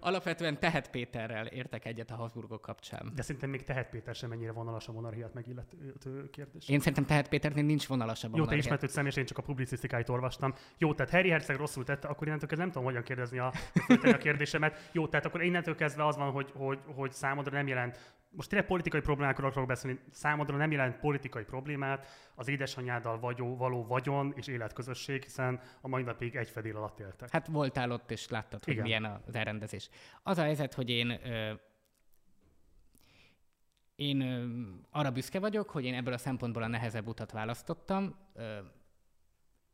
Alapvetően 0.00 0.58
Tehet 0.58 0.90
Péterrel 0.90 1.46
értek 1.46 1.84
egyet 1.84 2.10
a 2.10 2.14
Habsburgok 2.14 2.60
kapcsán. 2.60 3.12
De 3.14 3.22
szerintem 3.22 3.50
még 3.50 3.62
Tehet 3.62 3.88
Péter 3.88 4.14
sem 4.14 4.28
mennyire 4.28 4.52
vonalas 4.52 4.88
a 4.88 4.92
monarchiát 4.92 5.34
megillető 5.34 6.30
kérdés. 6.30 6.68
Én 6.68 6.78
szerintem 6.78 7.04
Tehet 7.04 7.28
Péternél 7.28 7.64
nincs 7.64 7.86
vonalas 7.86 8.24
a 8.24 8.28
Jó, 8.34 8.44
te 8.44 8.56
ismert 8.56 8.82
őt 8.82 8.90
személyes, 8.90 9.16
én 9.16 9.24
csak 9.24 9.38
a 9.38 9.42
publicisztikáit 9.42 10.08
olvastam. 10.08 10.54
Jó, 10.78 10.94
tehát 10.94 11.12
Harry 11.12 11.28
Herceg 11.28 11.56
rosszul 11.56 11.84
tette, 11.84 12.08
akkor 12.08 12.26
innentől 12.26 12.48
kezdve 12.48 12.64
nem 12.64 12.74
tudom, 12.74 12.88
hogyan 12.88 13.02
kérdezni 13.02 13.38
a, 13.38 13.52
a 14.02 14.16
kérdésemet. 14.16 14.88
Jó, 14.92 15.08
tehát 15.08 15.26
akkor 15.26 15.42
innentől 15.42 15.74
kezdve 15.74 16.06
az 16.06 16.16
van, 16.16 16.30
hogy, 16.30 16.52
hogy, 16.54 16.78
hogy 16.94 17.12
számodra 17.12 17.56
nem 17.56 17.66
jelent 17.66 17.98
most 18.34 18.48
tényleg 18.48 18.68
politikai 18.68 19.00
problémákról 19.00 19.48
akarok 19.48 19.68
beszélni, 19.68 20.00
számodra 20.10 20.56
nem 20.56 20.70
jelent 20.70 20.98
politikai 20.98 21.44
problémát 21.44 22.06
az 22.34 22.48
édesanyáddal 22.48 23.18
vagyó, 23.18 23.56
való 23.56 23.86
vagyon 23.86 24.32
és 24.36 24.46
életközösség, 24.46 25.22
hiszen 25.22 25.60
a 25.80 25.88
mai 25.88 26.02
napig 26.02 26.36
egy 26.36 26.48
fedél 26.48 26.76
alatt 26.76 27.00
éltek. 27.00 27.30
Hát 27.30 27.46
voltál 27.46 27.90
ott, 27.90 28.10
és 28.10 28.28
láttad, 28.28 28.64
hogy 28.64 28.72
Igen. 28.72 28.84
milyen 28.84 29.04
az 29.26 29.34
elrendezés. 29.34 29.88
Az 30.22 30.38
a 30.38 30.42
helyzet, 30.42 30.74
hogy 30.74 30.90
én 30.90 31.10
ö, 31.10 31.52
én 33.94 34.20
ö, 34.20 34.46
arra 34.90 35.10
büszke 35.10 35.38
vagyok, 35.38 35.70
hogy 35.70 35.84
én 35.84 35.94
ebből 35.94 36.14
a 36.14 36.18
szempontból 36.18 36.62
a 36.62 36.66
nehezebb 36.66 37.06
utat 37.06 37.32
választottam. 37.32 38.14
Ö, 38.34 38.58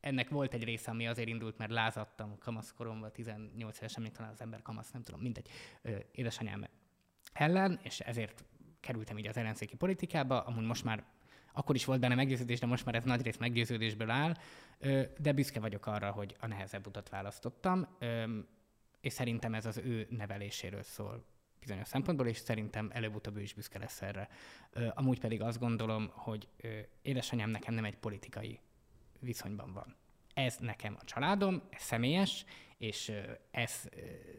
ennek 0.01 0.29
volt 0.29 0.55
egy 0.55 0.65
része, 0.65 0.91
ami 0.91 1.07
azért 1.07 1.29
indult, 1.29 1.59
mert 1.59 1.71
lázadtam 1.71 2.39
kamaszkoromban, 2.39 3.13
18 3.13 3.79
évesen, 3.79 4.13
talán 4.13 4.33
az 4.33 4.41
ember 4.41 4.63
kamasz, 4.63 4.91
nem 4.91 5.03
tudom, 5.03 5.21
mindegy, 5.21 5.49
ö, 5.83 5.97
édesanyám 6.13 6.65
ellen, 7.39 7.81
és 7.83 8.01
ezért 8.01 8.45
kerültem 8.81 9.19
így 9.19 9.27
az 9.27 9.37
ellenzéki 9.37 9.77
politikába, 9.77 10.41
amúgy 10.41 10.65
most 10.65 10.85
már 10.85 11.05
akkor 11.53 11.75
is 11.75 11.85
volt 11.85 12.01
benne 12.01 12.15
meggyőződés, 12.15 12.59
de 12.59 12.67
most 12.67 12.85
már 12.85 12.95
ez 12.95 13.05
nagy 13.05 13.23
rész 13.23 13.37
meggyőződésből 13.37 14.11
áll, 14.11 14.35
de 15.19 15.33
büszke 15.33 15.61
vagyok 15.61 15.87
arra, 15.87 16.11
hogy 16.11 16.37
a 16.41 16.47
nehezebb 16.47 16.87
utat 16.87 17.09
választottam, 17.09 17.97
és 19.01 19.13
szerintem 19.13 19.55
ez 19.55 19.67
az 19.67 19.77
ő 19.77 20.07
neveléséről 20.11 20.83
szól 20.83 21.25
bizonyos 21.61 21.89
szempontból, 21.89 22.27
és 22.27 22.37
szerintem 22.37 22.91
előbb-utóbb 22.93 23.37
ő 23.37 23.41
is 23.41 23.55
büszke 23.55 23.79
lesz 23.79 24.03
erre. 24.03 24.29
Amúgy 24.95 25.21
pedig 25.21 25.43
azt 25.43 25.59
gondolom, 25.59 26.11
hogy 26.13 26.49
édesanyám 27.03 27.51
nekem 27.51 27.75
nem 27.75 27.85
egy 27.85 27.97
politikai 27.97 28.61
viszonyban 29.21 29.73
van. 29.73 29.97
Ez 30.47 30.57
nekem 30.59 30.97
a 31.01 31.05
családom, 31.05 31.63
ez 31.71 31.83
személyes, 31.83 32.45
és 32.77 33.13
ez 33.51 33.89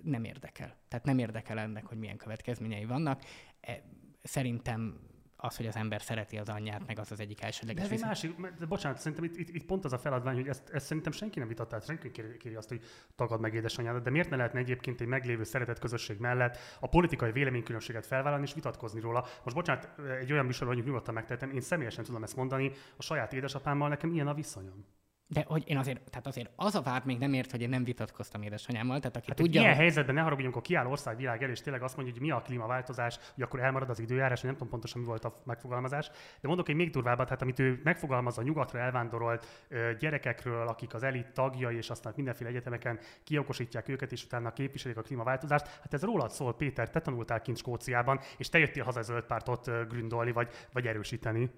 nem 0.03 0.23
érdekel. 0.23 0.75
Tehát 0.87 1.05
nem 1.05 1.17
érdekel 1.17 1.59
ennek, 1.59 1.85
hogy 1.85 1.97
milyen 1.97 2.17
következményei 2.17 2.85
vannak. 2.85 3.23
E, 3.61 3.81
szerintem 4.23 4.99
az, 5.35 5.57
hogy 5.57 5.67
az 5.67 5.75
ember 5.75 6.01
szereti 6.01 6.37
az 6.37 6.49
anyját, 6.49 6.85
meg 6.87 6.99
az 6.99 7.11
az 7.11 7.19
egyik 7.19 7.41
elsődleges. 7.41 7.87
De 7.87 7.93
ez 7.93 8.01
egy 8.01 8.07
másik, 8.07 8.35
de 8.59 8.65
bocsánat, 8.65 8.97
szerintem 8.97 9.23
itt, 9.23 9.37
itt, 9.37 9.49
itt, 9.49 9.65
pont 9.65 9.85
az 9.85 9.93
a 9.93 9.97
feladvány, 9.97 10.35
hogy 10.35 10.47
ezt, 10.47 10.69
ezt 10.69 10.85
szerintem 10.85 11.11
senki 11.11 11.39
nem 11.39 11.47
vitatta, 11.47 11.79
senki 11.79 12.11
kéri, 12.11 12.37
kéri 12.37 12.55
azt, 12.55 12.69
hogy 12.69 12.81
tagad 13.15 13.39
meg 13.39 13.53
édesanyádat, 13.53 14.03
de 14.03 14.09
miért 14.09 14.29
ne 14.29 14.35
lehetne 14.35 14.59
egyébként 14.59 15.01
egy 15.01 15.07
meglévő 15.07 15.43
szeretett 15.43 15.79
közösség 15.79 16.17
mellett 16.19 16.57
a 16.79 16.87
politikai 16.87 17.31
véleménykülönbséget 17.31 18.05
felvállalni 18.05 18.45
és 18.45 18.53
vitatkozni 18.53 18.99
róla? 18.99 19.25
Most 19.43 19.55
bocsánat, 19.55 19.99
egy 20.19 20.31
olyan 20.31 20.45
műsor 20.45 20.67
vagyunk, 20.67 20.85
nyugodtan 20.85 21.13
megtehetem, 21.13 21.51
én 21.51 21.61
személyesen 21.61 22.03
tudom 22.03 22.23
ezt 22.23 22.35
mondani, 22.35 22.71
a 22.97 23.01
saját 23.01 23.33
édesapámmal 23.33 23.89
nekem 23.89 24.13
ilyen 24.13 24.27
a 24.27 24.33
viszonyom. 24.33 24.85
De 25.31 25.43
hogy 25.47 25.63
én 25.67 25.77
azért, 25.77 26.09
tehát 26.09 26.27
azért 26.27 26.51
az 26.55 26.75
a 26.75 26.81
vád 26.81 27.05
még 27.05 27.17
nem 27.17 27.33
ért, 27.33 27.51
hogy 27.51 27.61
én 27.61 27.69
nem 27.69 27.83
vitatkoztam 27.83 28.41
édesanyámmal, 28.41 28.99
tehát 28.99 29.15
aki 29.15 29.25
Hát 29.27 29.35
tudja, 29.35 29.59
ilyen 29.61 29.73
hogy- 29.73 29.81
helyzetben 29.81 30.15
ne 30.15 30.21
haragudjunk, 30.21 30.53
amikor 30.55 30.69
kiáll 30.69 30.85
országvilág 30.85 31.43
elé, 31.43 31.51
és 31.51 31.61
tényleg 31.61 31.81
azt 31.83 31.95
mondja, 31.95 32.13
hogy 32.13 32.23
mi 32.23 32.31
a 32.31 32.41
klímaváltozás, 32.41 33.19
hogy 33.33 33.43
akkor 33.43 33.59
elmarad 33.59 33.89
az 33.89 33.99
időjárás, 33.99 34.41
nem 34.41 34.53
tudom 34.53 34.69
pontosan 34.69 35.01
mi 35.01 35.07
volt 35.07 35.25
a 35.25 35.33
megfogalmazás, 35.45 36.09
de 36.41 36.47
mondok 36.47 36.69
egy 36.69 36.75
még 36.75 36.89
durvábbat, 36.89 37.29
hát 37.29 37.41
amit 37.41 37.59
ő 37.59 37.79
megfogalmaz 37.83 38.37
a 38.37 38.41
nyugatra 38.41 38.79
elvándorolt 38.79 39.65
ö, 39.67 39.91
gyerekekről, 39.99 40.67
akik 40.67 40.93
az 40.93 41.03
elit 41.03 41.31
tagjai, 41.33 41.75
és 41.75 41.89
aztán 41.89 42.13
mindenféle 42.15 42.49
egyetemeken 42.49 42.99
kiokosítják 43.23 43.87
őket, 43.87 44.11
és 44.11 44.23
utána 44.23 44.53
képviselik 44.53 44.97
a 44.97 45.01
klímaváltozást. 45.01 45.67
Hát 45.67 45.93
ez 45.93 46.03
rólad 46.03 46.31
szól, 46.31 46.55
Péter, 46.55 46.89
te 46.89 46.99
tanultál 47.01 47.41
kint 47.41 47.57
Skóciában, 47.57 48.19
és 48.37 48.49
te 48.49 48.57
jöttél 48.57 48.83
haza 48.83 49.01
zöld 49.01 49.23
pártot 49.23 49.65
gründolni, 49.87 50.31
vagy, 50.31 50.49
vagy 50.73 50.87
erősíteni. 50.87 51.49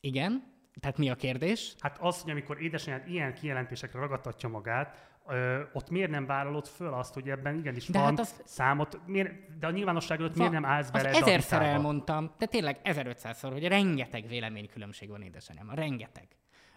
igen, 0.00 0.58
tehát 0.80 0.98
mi 0.98 1.10
a 1.10 1.14
kérdés? 1.14 1.74
Hát 1.80 1.98
az, 2.00 2.20
hogy 2.22 2.30
amikor 2.30 2.62
édesanyád 2.62 3.08
ilyen 3.08 3.34
kijelentésekre 3.34 3.98
ragadtatja 4.00 4.48
magát, 4.48 5.08
ö, 5.28 5.62
ott 5.72 5.90
miért 5.90 6.10
nem 6.10 6.26
vállalod 6.26 6.66
föl 6.66 6.92
azt, 6.92 7.14
hogy 7.14 7.28
ebben 7.30 7.58
igenis 7.58 7.86
De 7.88 7.98
van 7.98 8.08
hát 8.08 8.18
az- 8.18 8.42
számot, 8.44 9.00
miért, 9.06 9.58
de 9.58 9.66
a 9.66 9.70
nyilvánosság 9.70 10.18
előtt 10.20 10.36
miért 10.36 10.52
nem 10.52 10.64
állsz 10.64 10.90
bele 10.90 11.08
ezerszer 11.08 11.62
elmondtam, 11.62 12.34
de 12.38 12.46
tényleg 12.46 12.80
1500-szor, 12.84 13.48
hogy 13.52 13.68
rengeteg 13.68 14.26
véleménykülönbség 14.28 15.08
van 15.08 15.22
édesanyám, 15.22 15.70
rengeteg. 15.70 16.28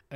Ö, 0.08 0.16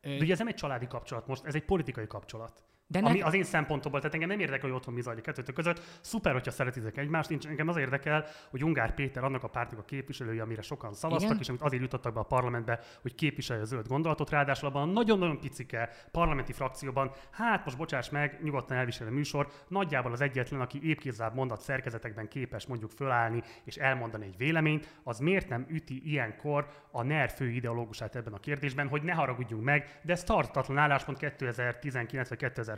ö, 0.00 0.08
De 0.16 0.16
ugye 0.22 0.32
ez 0.32 0.38
nem 0.38 0.46
egy 0.48 0.54
családi 0.54 0.86
kapcsolat 0.86 1.26
most, 1.26 1.44
ez 1.44 1.54
egy 1.54 1.64
politikai 1.64 2.06
kapcsolat. 2.06 2.64
De 2.88 3.00
De 3.00 3.06
ami 3.06 3.18
ne- 3.18 3.24
az 3.24 3.34
én 3.34 3.44
szempontomból, 3.44 4.00
tehát 4.00 4.14
engem 4.14 4.28
nem 4.28 4.40
érdekel, 4.40 4.68
hogy 4.68 4.78
otthon 4.78 4.94
mi 4.94 5.00
zajlik 5.00 5.24
kettőtök 5.24 5.54
között. 5.54 5.98
Szuper, 6.00 6.32
hogyha 6.32 6.50
szeretitek 6.50 6.96
egymást, 6.96 7.28
nincs, 7.28 7.46
engem 7.46 7.68
az 7.68 7.76
érdekel, 7.76 8.24
hogy 8.50 8.64
Ungár 8.64 8.94
Péter 8.94 9.24
annak 9.24 9.42
a 9.42 9.48
pártnak 9.48 9.80
a 9.80 9.84
képviselője, 9.84 10.42
amire 10.42 10.62
sokan 10.62 10.94
szavaztak, 10.94 11.30
Igen. 11.30 11.42
és 11.42 11.48
amit 11.48 11.60
azért 11.60 11.82
jutottak 11.82 12.14
be 12.14 12.20
a 12.20 12.22
parlamentbe, 12.22 12.80
hogy 13.02 13.14
képviselje 13.14 13.62
a 13.62 13.64
zöld 13.64 13.86
gondolatot, 13.86 14.30
ráadásul 14.30 14.68
abban 14.68 14.88
a 14.88 14.92
nagyon-nagyon 14.92 15.40
picike 15.40 15.90
parlamenti 16.10 16.52
frakcióban, 16.52 17.10
hát 17.30 17.64
most 17.64 17.76
bocsáss 17.76 18.08
meg, 18.10 18.38
nyugodtan 18.42 18.76
elvisel 18.76 19.06
a 19.06 19.10
műsor, 19.10 19.48
nagyjából 19.68 20.12
az 20.12 20.20
egyetlen, 20.20 20.60
aki 20.60 20.88
épkézzább 20.88 21.34
mondat 21.34 21.60
szerkezetekben 21.60 22.28
képes 22.28 22.66
mondjuk 22.66 22.90
fölállni 22.90 23.42
és 23.64 23.76
elmondani 23.76 24.24
egy 24.24 24.36
véleményt, 24.36 24.98
az 25.02 25.18
miért 25.18 25.48
nem 25.48 25.66
üti 25.68 26.10
ilyenkor 26.10 26.68
a 26.90 27.02
NER 27.02 27.30
fő 27.30 27.48
ideológusát 27.48 28.16
ebben 28.16 28.32
a 28.32 28.38
kérdésben, 28.38 28.88
hogy 28.88 29.02
ne 29.02 29.12
haragudjunk 29.12 29.64
meg, 29.64 30.00
de 30.02 30.12
ez 30.12 30.24
tartatlan 30.24 30.78
álláspont 30.78 31.18
2019 31.18 32.28
vagy 32.28 32.38
2020 32.38 32.75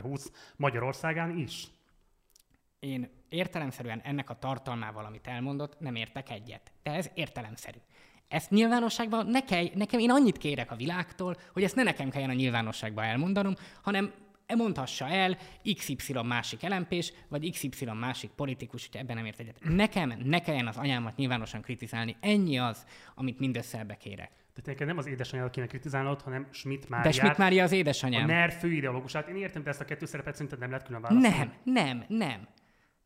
Magyarországán 0.55 1.37
is. 1.37 1.67
Én 2.79 3.09
értelemszerűen 3.29 4.01
ennek 4.03 4.29
a 4.29 4.39
tartalmával, 4.39 5.05
amit 5.05 5.27
elmondott, 5.27 5.79
nem 5.79 5.95
értek 5.95 6.29
egyet. 6.29 6.71
De 6.83 6.91
ez 6.91 7.09
értelemszerű. 7.13 7.77
Ezt 8.27 8.49
nyilvánosságban 8.49 9.25
ne 9.25 9.43
kell, 9.43 9.65
nekem 9.73 9.99
én 9.99 10.11
annyit 10.11 10.37
kérek 10.37 10.71
a 10.71 10.75
világtól, 10.75 11.35
hogy 11.53 11.63
ezt 11.63 11.75
ne 11.75 11.83
nekem 11.83 12.09
kelljen 12.09 12.29
a 12.29 12.33
nyilvánosságban 12.33 13.03
elmondanom, 13.03 13.55
hanem 13.81 14.13
mondhassa 14.55 15.07
el 15.07 15.37
XY 15.75 16.13
másik 16.23 16.63
elempés, 16.63 17.13
vagy 17.27 17.51
XY 17.51 17.85
másik 17.85 18.29
politikus, 18.29 18.89
hogy 18.91 19.01
ebben 19.01 19.15
nem 19.15 19.25
ért 19.25 19.39
egyet. 19.39 19.59
Nekem 19.63 20.13
ne 20.23 20.39
kelljen 20.39 20.67
az 20.67 20.77
anyámat 20.77 21.15
nyilvánosan 21.15 21.61
kritizálni. 21.61 22.15
Ennyi 22.19 22.59
az, 22.59 22.85
amit 23.15 23.39
mindössze 23.39 23.79
ebbe 23.79 23.95
kérek. 23.95 24.31
Tehát 24.53 24.85
nem 24.85 24.97
az 24.97 25.07
édesanyádat 25.07 25.51
kéne 25.51 25.67
kritizálnod, 25.67 26.21
hanem 26.21 26.47
Schmidt 26.51 26.81
De 26.81 26.87
Máriát, 26.89 27.13
Schmidt 27.13 27.37
Mária 27.37 27.63
az 27.63 27.71
a 27.71 27.75
édesanyám. 27.75 28.25
NER 28.25 28.51
fő 28.51 28.71
ideológusát. 28.71 29.27
Én 29.27 29.35
értem, 29.35 29.63
de 29.63 29.69
ezt 29.69 29.81
a 29.81 29.85
kettő 29.85 30.05
szerepet 30.05 30.33
szerinted 30.33 30.59
nem 30.59 30.69
lehet 30.69 30.85
külön 30.85 31.01
választani. 31.01 31.35
Nem, 31.35 31.53
nem, 31.63 32.05
nem, 32.07 32.47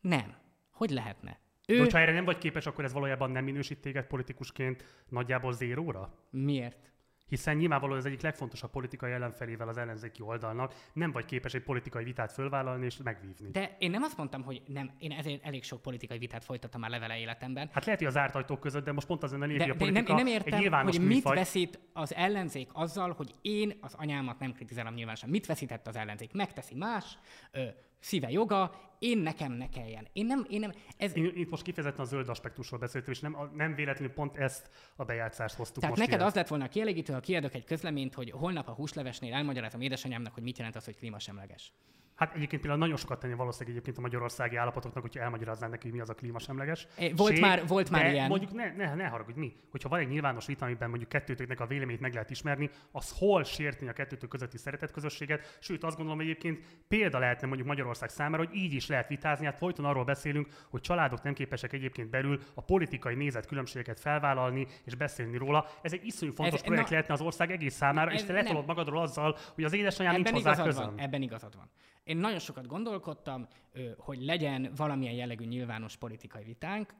nem. 0.00 0.34
Hogy 0.70 0.90
lehetne? 0.90 1.38
De 1.66 1.74
Ő 1.74 1.78
hogyha 1.78 1.98
erre 1.98 2.12
nem 2.12 2.24
vagy 2.24 2.38
képes, 2.38 2.66
akkor 2.66 2.84
ez 2.84 2.92
valójában 2.92 3.30
nem 3.30 3.44
minősít 3.44 3.80
téged 3.80 4.06
politikusként 4.06 4.84
nagyjából 5.08 5.52
zéróra? 5.52 6.14
miért? 6.30 6.92
Hiszen 7.34 7.56
nyilvánvalóan 7.56 7.98
az 7.98 8.06
egyik 8.06 8.20
legfontosabb 8.20 8.70
politikai 8.70 9.12
ellenfelével 9.12 9.68
az 9.68 9.76
ellenzéki 9.76 10.22
oldalnak 10.22 10.74
nem 10.92 11.12
vagy 11.12 11.24
képes 11.24 11.54
egy 11.54 11.62
politikai 11.62 12.04
vitát 12.04 12.32
fölvállalni 12.32 12.84
és 12.84 12.96
megvívni. 13.04 13.50
De... 13.50 13.76
Én 13.78 13.90
nem 13.90 14.02
azt 14.02 14.16
mondtam, 14.16 14.42
hogy 14.42 14.62
nem, 14.66 14.90
én 14.98 15.12
ezért 15.12 15.44
elég 15.44 15.64
sok 15.64 15.82
politikai 15.82 16.18
vitát 16.18 16.44
folytattam 16.44 16.80
már 16.80 16.90
levele 16.90 17.18
életemben. 17.18 17.70
Hát 17.72 17.84
lehet, 17.84 18.00
hogy 18.00 18.08
az 18.08 18.14
zárt 18.14 18.34
ajtók 18.34 18.60
között, 18.60 18.84
de 18.84 18.92
most 18.92 19.06
pont 19.06 19.22
az 19.22 19.32
a 19.32 19.36
lényeg, 19.36 19.60
a 19.60 19.62
én, 19.62 19.68
nem, 19.68 19.76
politika 19.78 20.10
én 20.10 20.14
nem 20.14 20.26
értem, 20.26 20.84
hogy 20.84 20.98
mit 20.98 21.08
műfaj. 21.08 21.36
veszít 21.36 21.78
az 21.92 22.14
ellenzék 22.14 22.70
azzal, 22.72 23.12
hogy 23.12 23.34
én 23.42 23.78
az 23.80 23.94
anyámat 23.94 24.38
nem 24.38 24.52
kritizálom 24.52 24.94
nyilvánosan. 24.94 25.28
Mit 25.28 25.46
veszített 25.46 25.86
az 25.86 25.96
ellenzék? 25.96 26.32
Megteszi 26.32 26.74
más, 26.74 27.18
ö, 27.50 27.66
szíve 28.04 28.30
joga, 28.30 28.74
én 28.98 29.18
nekem 29.18 29.52
ne 29.52 29.68
kelljen. 29.68 30.08
Én 30.12 30.26
nem, 30.26 30.46
én 30.48 30.60
nem, 30.60 30.72
ez, 30.96 31.16
Én 31.16 31.32
itt 31.34 31.50
most 31.50 31.62
kifejezetten 31.62 32.04
a 32.04 32.08
zöld 32.08 32.28
aspektusról 32.28 32.80
beszéltem, 32.80 33.12
és 33.12 33.20
nem, 33.20 33.36
nem 33.54 33.74
véletlenül 33.74 34.14
pont 34.14 34.36
ezt 34.36 34.70
a 34.96 35.04
bejátszást 35.04 35.54
hoztuk 35.54 35.80
tehát 35.80 35.96
most 35.96 36.08
neked 36.08 36.20
ide. 36.20 36.28
az 36.28 36.34
lett 36.34 36.48
volna 36.48 36.68
kielégítő, 36.68 37.12
ha 37.12 37.20
kiadok 37.20 37.54
egy 37.54 37.64
közleményt, 37.64 38.14
hogy 38.14 38.30
holnap 38.30 38.68
a 38.68 38.72
húslevesnél 38.72 39.34
elmagyarázom 39.34 39.80
édesanyámnak, 39.80 40.34
hogy 40.34 40.42
mit 40.42 40.56
jelent 40.58 40.76
az, 40.76 40.84
hogy 40.84 40.96
klímasemleges. 40.96 41.72
Hát 42.14 42.34
egyébként 42.34 42.60
például 42.60 42.82
nagyon 42.82 42.96
sokat 42.96 43.20
tenni 43.20 43.34
valószínűleg 43.34 43.72
egyébként 43.72 43.98
a 43.98 44.00
magyarországi 44.00 44.56
állapotoknak, 44.56 45.02
hogyha 45.02 45.20
elmagyaráznánk 45.20 45.72
neki, 45.72 45.82
hogy 45.86 45.92
mi 45.96 46.00
az 46.02 46.08
a 46.10 46.14
klímasemleges. 46.14 46.86
É, 46.98 47.12
volt 47.16 47.32
Ség, 47.32 47.40
már- 47.40 47.68
volt 47.68 47.90
már 47.90 48.12
ilyen. 48.12 48.28
Mondjuk 48.28 48.52
ne, 48.52 48.72
ne, 48.72 48.94
ne 48.94 49.06
haragudj, 49.06 49.38
mi? 49.38 49.52
Hogyha 49.70 49.88
van 49.88 49.98
egy 49.98 50.08
nyilvános 50.08 50.46
vita, 50.46 50.64
amiben 50.64 50.88
mondjuk 50.88 51.08
kettőtöknek 51.10 51.60
a 51.60 51.66
véleményét 51.66 52.00
meg 52.00 52.12
lehet 52.12 52.30
ismerni, 52.30 52.70
az 52.92 53.14
hol 53.18 53.44
sérteni 53.44 53.90
a 53.90 53.92
kettőtök 53.92 54.28
közötti 54.28 54.58
szeretet 54.58 54.90
közösséget? 54.90 55.58
Sőt, 55.60 55.84
azt 55.84 55.96
gondolom, 55.96 56.20
egyébként 56.20 56.60
példa 56.88 57.18
lehetne 57.18 57.46
mondjuk 57.46 57.68
Magyarország 57.68 58.08
számára, 58.08 58.44
hogy 58.46 58.54
így 58.56 58.72
is 58.72 58.86
lehet 58.86 59.08
vitázni. 59.08 59.44
Hát 59.44 59.56
folyton 59.56 59.84
arról 59.84 60.04
beszélünk, 60.04 60.48
hogy 60.70 60.80
családok 60.80 61.22
nem 61.22 61.34
képesek 61.34 61.72
egyébként 61.72 62.10
belül 62.10 62.40
a 62.54 62.60
politikai 62.62 63.14
nézet 63.14 63.46
különbségeket 63.46 64.00
felvállalni 64.00 64.66
és 64.84 64.94
beszélni 64.94 65.36
róla. 65.36 65.66
Ez 65.82 65.92
egy 65.92 66.04
iszonyú 66.06 66.32
fontos 66.32 66.58
Ez- 66.60 66.64
projekt 66.66 66.84
na- 66.88 66.90
lehetne 66.94 67.14
az 67.14 67.20
ország 67.20 67.50
egész 67.50 67.74
számára, 67.74 68.12
és 68.12 68.20
Ez 68.20 68.26
te 68.26 68.32
nem. 68.32 68.42
letolod 68.42 68.66
magadról 68.66 69.00
azzal, 69.02 69.36
hogy 69.54 69.64
az 69.64 69.72
édesanyám 69.72 70.14
nincs 70.14 70.30
hozzá 70.30 70.62
közöm. 70.62 70.84
van, 70.84 70.98
ebben 71.00 71.22
igazad 71.22 71.56
van. 71.56 71.70
Én 72.04 72.16
nagyon 72.16 72.38
sokat 72.38 72.66
gondolkodtam, 72.66 73.48
hogy 73.96 74.24
legyen 74.24 74.72
valamilyen 74.76 75.14
jellegű 75.14 75.44
nyilvános 75.44 75.96
politikai 75.96 76.44
vitánk, 76.44 76.94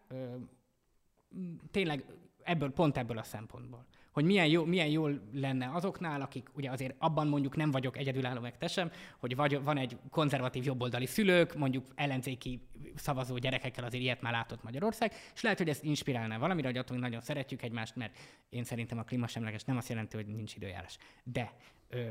tényleg 1.71 2.05
ebből, 2.43 2.71
pont 2.71 2.97
ebből 2.97 3.19
a 3.19 3.23
szempontból. 3.23 3.87
Hogy 4.13 4.25
milyen, 4.25 4.47
jó, 4.47 4.65
milyen 4.65 4.89
jól 4.89 5.21
lenne 5.33 5.71
azoknál, 5.73 6.21
akik 6.21 6.49
ugye 6.53 6.71
azért 6.71 6.95
abban 6.99 7.29
mondjuk 7.29 7.57
nem 7.57 7.71
vagyok 7.71 7.97
egyedülálló 7.97 8.41
meg 8.41 8.59
te 8.59 8.91
hogy 9.19 9.37
vagy, 9.37 9.63
van 9.63 9.77
egy 9.77 9.99
konzervatív 10.11 10.65
jobboldali 10.65 11.07
szülők, 11.07 11.55
mondjuk 11.55 11.87
ellenzéki 11.95 12.61
szavazó 12.95 13.37
gyerekekkel 13.37 13.85
azért 13.85 14.03
ilyet 14.03 14.21
már 14.21 14.33
látott 14.33 14.63
Magyarország, 14.63 15.13
és 15.35 15.43
lehet, 15.43 15.59
hogy 15.59 15.69
ezt 15.69 15.85
inspirálná 15.85 16.39
valamire, 16.39 16.67
hogy 16.67 16.77
attól 16.77 16.99
nagyon 16.99 17.21
szeretjük 17.21 17.63
egymást, 17.63 17.97
mert 17.97 18.17
én 18.49 18.65
szerintem 18.65 18.99
a 18.99 19.03
klímasemleges 19.03 19.65
nem 19.65 19.77
azt 19.77 19.89
jelenti, 19.89 20.17
hogy 20.17 20.27
nincs 20.27 20.55
időjárás. 20.55 20.99
De 21.25 21.53
ö, 21.89 22.11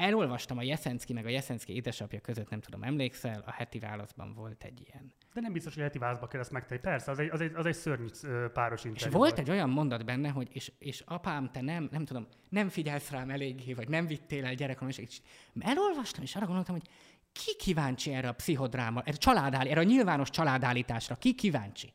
elolvastam 0.00 0.58
a 0.58 0.62
Jeszenszki 0.62 1.12
meg 1.12 1.26
a 1.26 1.28
Jeszenszki 1.28 1.74
édesapja 1.74 2.20
között, 2.20 2.48
nem 2.48 2.60
tudom, 2.60 2.82
emlékszel, 2.82 3.42
a 3.46 3.52
heti 3.52 3.78
válaszban 3.78 4.32
volt 4.34 4.64
egy 4.64 4.80
ilyen. 4.86 5.12
De 5.34 5.40
nem 5.40 5.52
biztos, 5.52 5.74
hogy 5.74 5.82
heti 5.82 5.98
vázba 5.98 6.26
kell 6.26 6.40
ezt 6.40 6.50
megtenni. 6.50 6.80
Persze, 6.80 7.10
az 7.10 7.18
egy, 7.18 7.28
az 7.30 7.40
egy, 7.40 7.52
az 7.54 7.66
egy 7.66 7.74
szörnyű 7.74 8.06
páros 8.52 8.80
És 8.80 8.88
interjú. 8.88 9.18
volt 9.18 9.38
egy 9.38 9.50
olyan 9.50 9.70
mondat 9.70 10.04
benne, 10.04 10.28
hogy 10.28 10.48
és, 10.52 10.72
és 10.78 11.02
apám, 11.06 11.50
te 11.52 11.60
nem, 11.60 11.88
nem 11.90 12.04
tudom, 12.04 12.26
nem 12.48 12.68
figyelsz 12.68 13.10
rám 13.10 13.30
eléggé, 13.30 13.72
vagy 13.72 13.88
nem 13.88 14.06
vittél 14.06 14.44
el 14.44 14.54
gyerekom, 14.54 14.88
és, 14.88 14.98
és 14.98 15.20
elolvastam, 15.58 16.22
és 16.22 16.36
arra 16.36 16.46
gondoltam, 16.46 16.74
hogy 16.74 16.88
ki 17.32 17.56
kíváncsi 17.56 18.12
erre 18.12 18.28
a 18.28 18.32
pszichodráma, 18.32 19.00
erre, 19.00 19.14
a 19.14 19.16
családáll, 19.16 19.66
erre 19.66 19.80
a 19.80 19.84
nyilvános 19.84 20.30
családállításra, 20.30 21.14
ki 21.14 21.34
kíváncsi? 21.34 21.92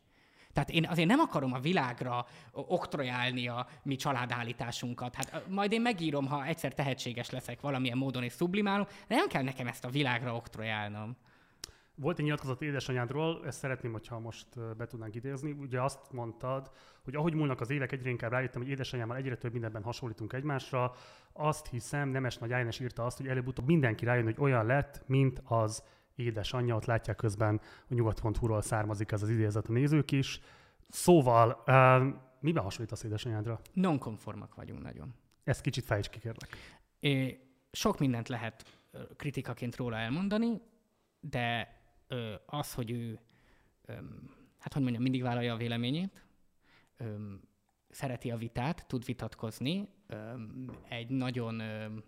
Tehát 0.56 0.70
én 0.70 0.86
azért 0.86 1.08
nem 1.08 1.20
akarom 1.20 1.52
a 1.52 1.58
világra 1.58 2.26
oktrojálni 2.52 3.48
a 3.48 3.66
mi 3.82 3.96
családállításunkat. 3.96 5.14
Hát 5.14 5.42
majd 5.48 5.72
én 5.72 5.80
megírom, 5.80 6.26
ha 6.26 6.44
egyszer 6.44 6.74
tehetséges 6.74 7.30
leszek 7.30 7.60
valamilyen 7.60 7.98
módon 7.98 8.22
és 8.22 8.32
sublimálom, 8.32 8.86
de 9.08 9.14
nem 9.14 9.28
kell 9.28 9.42
nekem 9.42 9.66
ezt 9.66 9.84
a 9.84 9.90
világra 9.90 10.34
oktrojálnom. 10.34 11.16
Volt 11.94 12.18
egy 12.18 12.24
nyilatkozat 12.24 12.62
édesanyádról, 12.62 13.42
ezt 13.46 13.58
szeretném, 13.58 13.92
hogyha 13.92 14.18
most 14.18 14.76
be 14.76 14.86
tudnánk 14.86 15.14
idézni. 15.14 15.50
Ugye 15.50 15.82
azt 15.82 16.12
mondtad, 16.12 16.70
hogy 17.04 17.14
ahogy 17.14 17.34
múlnak 17.34 17.60
az 17.60 17.70
évek, 17.70 17.92
egyre 17.92 18.10
inkább 18.10 18.30
rájöttem, 18.30 18.62
hogy 18.62 18.70
édesanyámmal 18.70 19.16
egyre 19.16 19.36
több 19.36 19.52
mindenben 19.52 19.82
hasonlítunk 19.82 20.32
egymásra. 20.32 20.92
Azt 21.32 21.66
hiszem, 21.66 22.08
Nemes 22.08 22.38
Nagy 22.38 22.52
Ágnes 22.52 22.80
írta 22.80 23.04
azt, 23.04 23.16
hogy 23.16 23.28
előbb-utóbb 23.28 23.66
mindenki 23.66 24.04
rájön, 24.04 24.24
hogy 24.24 24.36
olyan 24.38 24.66
lett, 24.66 25.02
mint 25.06 25.42
az 25.44 25.82
édesanyja. 26.16 26.74
Ott 26.76 26.84
látják 26.84 27.16
közben, 27.16 27.60
a 27.88 27.94
nyugat.hu-ról 27.94 28.62
származik 28.62 29.12
ez 29.12 29.22
az 29.22 29.28
idézet 29.28 29.68
a 29.68 29.72
nézők 29.72 30.12
is. 30.12 30.40
Szóval, 30.88 31.62
uh, 31.66 32.14
miben 32.40 32.62
hasonlítasz 32.62 33.02
édesanyádra? 33.02 33.60
Nonkonformak 33.72 34.54
vagyunk 34.54 34.82
nagyon. 34.82 35.14
Ezt 35.44 35.60
kicsit 35.60 35.84
fejtsd 35.84 36.10
ki, 36.10 36.18
kérlek. 36.18 36.56
É, 37.00 37.40
sok 37.72 37.98
mindent 37.98 38.28
lehet 38.28 38.80
ö, 38.90 39.02
kritikaként 39.16 39.76
róla 39.76 39.96
elmondani, 39.96 40.60
de 41.20 41.76
ö, 42.08 42.34
az, 42.46 42.74
hogy 42.74 42.90
ő, 42.90 43.20
öm, 43.84 44.30
hát 44.58 44.72
hogy 44.72 44.82
mondjam, 44.82 45.02
mindig 45.02 45.22
vállalja 45.22 45.52
a 45.52 45.56
véleményét, 45.56 46.24
öm, 46.96 47.40
szereti 47.90 48.30
a 48.30 48.36
vitát, 48.36 48.86
tud 48.86 49.04
vitatkozni, 49.04 49.88
öm, 50.06 50.70
egy 50.88 51.10
nagyon 51.10 51.60
öm, 51.60 52.02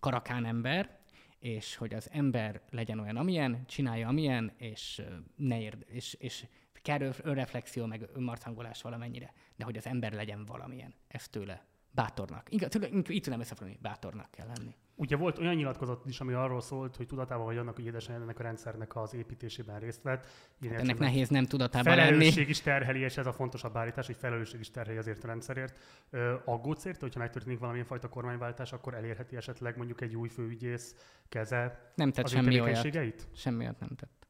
karakán 0.00 0.44
ember, 0.44 0.97
és 1.38 1.76
hogy 1.76 1.94
az 1.94 2.08
ember 2.12 2.62
legyen 2.70 2.98
olyan, 2.98 3.16
amilyen, 3.16 3.66
csinálja 3.66 4.08
amilyen, 4.08 4.52
és 4.56 5.02
ne 5.36 5.60
érd, 5.60 5.84
és, 5.88 6.14
és 6.14 6.46
kell 6.72 7.00
ön- 7.00 7.14
önreflexió, 7.22 7.86
meg 7.86 8.08
önmarcangolás 8.12 8.82
valamennyire, 8.82 9.32
de 9.56 9.64
hogy 9.64 9.76
az 9.76 9.86
ember 9.86 10.12
legyen 10.12 10.44
valamilyen. 10.44 10.94
Ez 11.08 11.28
tőle 11.28 11.66
bátornak. 11.90 12.52
Igaz, 12.52 12.68
tőle, 12.68 12.86
így 12.86 13.20
tudnám 13.22 13.40
összefoglalni, 13.40 13.78
bátornak 13.82 14.30
kell 14.30 14.46
lenni. 14.46 14.74
Ugye 15.00 15.16
volt 15.16 15.38
olyan 15.38 15.54
nyilatkozat 15.54 16.06
is, 16.06 16.20
ami 16.20 16.32
arról 16.32 16.60
szólt, 16.60 16.96
hogy 16.96 17.06
tudatában 17.06 17.44
vagy 17.44 17.56
annak, 17.56 17.74
hogy 17.74 17.84
édesanyja 17.84 18.22
ennek 18.22 18.38
a 18.38 18.42
rendszernek 18.42 18.96
az 18.96 19.14
építésében 19.14 19.78
részt 19.78 20.02
vett. 20.02 20.26
Ilyen 20.60 20.74
hát 20.74 20.82
ennek 20.82 20.98
nehéz 20.98 21.28
nem 21.28 21.44
tudatában 21.44 21.92
felelősség 21.92 22.36
lenni. 22.36 22.48
is 22.48 22.60
terheli, 22.60 23.00
és 23.00 23.16
ez 23.16 23.26
a 23.26 23.32
fontosabb 23.32 23.76
állítás, 23.76 24.06
hogy 24.06 24.16
felelősség 24.16 24.60
is 24.60 24.70
terheli 24.70 24.98
azért 24.98 25.24
a 25.24 25.26
rendszerért. 25.26 25.78
Aggódsz 26.44 26.84
érte, 26.84 26.98
hogyha 27.00 27.18
megtörténik 27.18 27.58
valamilyen 27.58 27.86
fajta 27.86 28.08
kormányváltás, 28.08 28.72
akkor 28.72 28.94
elérheti 28.94 29.36
esetleg 29.36 29.76
mondjuk 29.76 30.00
egy 30.00 30.16
új 30.16 30.28
főügyész 30.28 30.94
keze 31.28 31.92
Nem 31.94 32.12
tett 32.12 32.24
az 32.24 32.30
semmi 32.30 32.60
olyat. 32.60 33.28
Semmi 33.34 33.62
olyat 33.62 33.80
nem 33.80 33.96
tett. 33.96 34.26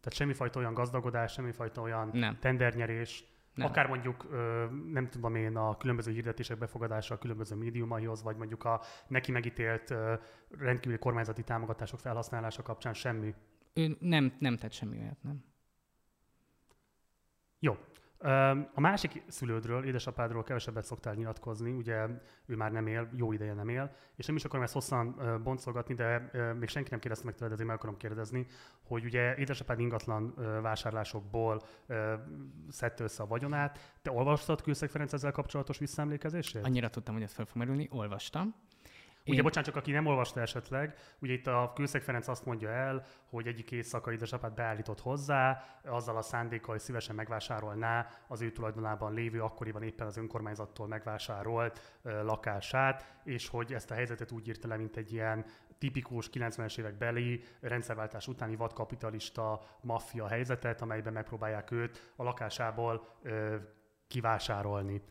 Tehát 0.00 0.18
semmifajta 0.18 0.58
olyan 0.58 0.74
gazdagodás, 0.74 1.32
semmifajta 1.32 1.80
olyan 1.80 2.10
nem. 2.12 2.38
tendernyerés, 2.40 3.24
nem. 3.54 3.66
Akár 3.66 3.86
mondjuk, 3.86 4.30
nem 4.92 5.08
tudom 5.10 5.34
én, 5.34 5.56
a 5.56 5.76
különböző 5.76 6.12
hirdetések 6.12 6.58
befogadása 6.58 7.14
a 7.14 7.18
különböző 7.18 7.56
médiumaihoz, 7.56 8.22
vagy 8.22 8.36
mondjuk 8.36 8.64
a 8.64 8.80
neki 9.08 9.32
megítélt 9.32 9.94
rendkívüli 10.58 10.98
kormányzati 10.98 11.42
támogatások 11.42 12.00
felhasználása 12.00 12.62
kapcsán 12.62 12.94
semmi. 12.94 13.34
Ő 13.72 13.96
nem, 14.00 14.32
nem 14.38 14.56
tett 14.56 14.72
semmi 14.72 14.98
olyat, 14.98 15.22
nem. 15.22 15.44
Jó. 17.58 17.76
A 18.74 18.80
másik 18.80 19.22
szülődről, 19.28 19.84
édesapádról 19.84 20.42
kevesebbet 20.42 20.84
szoktál 20.84 21.14
nyilatkozni, 21.14 21.72
ugye 21.72 22.06
ő 22.46 22.56
már 22.56 22.72
nem 22.72 22.86
él, 22.86 23.08
jó 23.16 23.32
ideje 23.32 23.54
nem 23.54 23.68
él, 23.68 23.94
és 24.16 24.26
nem 24.26 24.36
is 24.36 24.44
akarom 24.44 24.64
ezt 24.64 24.72
hosszan 24.72 25.40
boncolgatni, 25.42 25.94
de 25.94 26.30
még 26.58 26.68
senki 26.68 26.90
nem 26.90 26.98
kérdezte 26.98 27.24
meg 27.24 27.34
tőled, 27.34 27.52
ezért 27.52 27.68
meg 27.68 27.76
akarom 27.76 27.96
kérdezni, 27.96 28.46
hogy 28.82 29.04
ugye 29.04 29.36
édesapád 29.36 29.80
ingatlan 29.80 30.34
vásárlásokból 30.62 31.62
szedte 32.68 33.04
össze 33.04 33.22
a 33.22 33.26
vagyonát. 33.26 33.94
Te 34.02 34.10
olvastad 34.10 34.62
Kőszeg 34.62 34.90
Ferenc 34.90 35.12
ezzel 35.12 35.32
kapcsolatos 35.32 35.78
visszaemlékezését? 35.78 36.64
Annyira 36.64 36.90
tudtam, 36.90 37.14
hogy 37.14 37.22
ez 37.22 37.32
fel 37.32 37.44
fog 37.44 37.56
merülni, 37.56 37.88
olvastam. 37.92 38.54
Ugye, 39.26 39.36
Én... 39.36 39.42
bocsánat, 39.42 39.68
csak 39.68 39.76
aki 39.76 39.92
nem 39.92 40.06
olvasta 40.06 40.40
esetleg, 40.40 40.94
ugye 41.18 41.32
itt 41.32 41.46
a 41.46 41.72
Kőszeg 41.74 42.02
Ferenc 42.02 42.28
azt 42.28 42.44
mondja 42.44 42.70
el, 42.70 43.04
hogy 43.30 43.46
egyik 43.46 43.70
éjszaka 43.70 44.12
édesapát 44.12 44.54
beállított 44.54 45.00
hozzá, 45.00 45.64
azzal 45.84 46.16
a 46.16 46.22
szándékkal, 46.22 46.70
hogy 46.74 46.80
szívesen 46.80 47.14
megvásárolná 47.14 48.08
az 48.28 48.40
ő 48.40 48.52
tulajdonában 48.52 49.14
lévő, 49.14 49.42
akkoriban 49.42 49.82
éppen 49.82 50.06
az 50.06 50.16
önkormányzattól 50.16 50.86
megvásárolt 50.86 51.98
ö, 52.02 52.24
lakását, 52.24 53.20
és 53.24 53.48
hogy 53.48 53.72
ezt 53.74 53.90
a 53.90 53.94
helyzetet 53.94 54.32
úgy 54.32 54.48
írta 54.48 54.68
le, 54.68 54.76
mint 54.76 54.96
egy 54.96 55.12
ilyen 55.12 55.44
tipikus 55.78 56.30
90-es 56.32 56.78
évek 56.78 56.98
beli 56.98 57.42
rendszerváltás 57.60 58.28
utáni 58.28 58.56
vadkapitalista 58.56 59.60
maffia 59.80 60.28
helyzetet, 60.28 60.82
amelyben 60.82 61.12
megpróbálják 61.12 61.70
őt 61.70 62.12
a 62.16 62.22
lakásából 62.22 63.06
ö, 63.22 63.56
kivásárolni. 64.08 65.02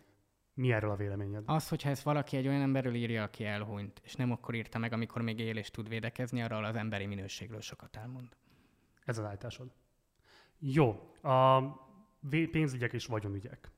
Mi 0.54 0.72
erről 0.72 0.90
a 0.92 0.96
véleményed? 0.96 1.44
Az, 1.46 1.68
hogyha 1.68 1.90
ezt 1.90 2.04
valaki 2.04 2.38
egy 2.38 2.48
olyan 2.48 2.62
emberről 2.62 2.94
írja, 2.94 3.24
aki 3.24 3.46
elhunyt, 3.46 4.02
és 4.04 4.16
nem 4.16 4.32
akkor 4.32 4.56
írta 4.56 4.78
meg, 4.78 4.94
amikor 4.94 5.22
még 5.22 5.40
él 5.40 5.58
és 5.58 5.72
tud 5.72 5.90
védekezni, 5.90 6.42
arról 6.42 6.66
az 6.66 6.76
emberi 6.76 7.06
minőségről 7.06 7.62
sokat 7.62 7.96
elmond. 7.96 8.36
Ez 9.06 9.18
az 9.18 9.26
állításod. 9.26 9.72
Jó. 10.60 11.14
A 11.22 11.62
pénzügyek 12.52 12.94
és 12.94 13.06
vagyonügyek. 13.06 13.72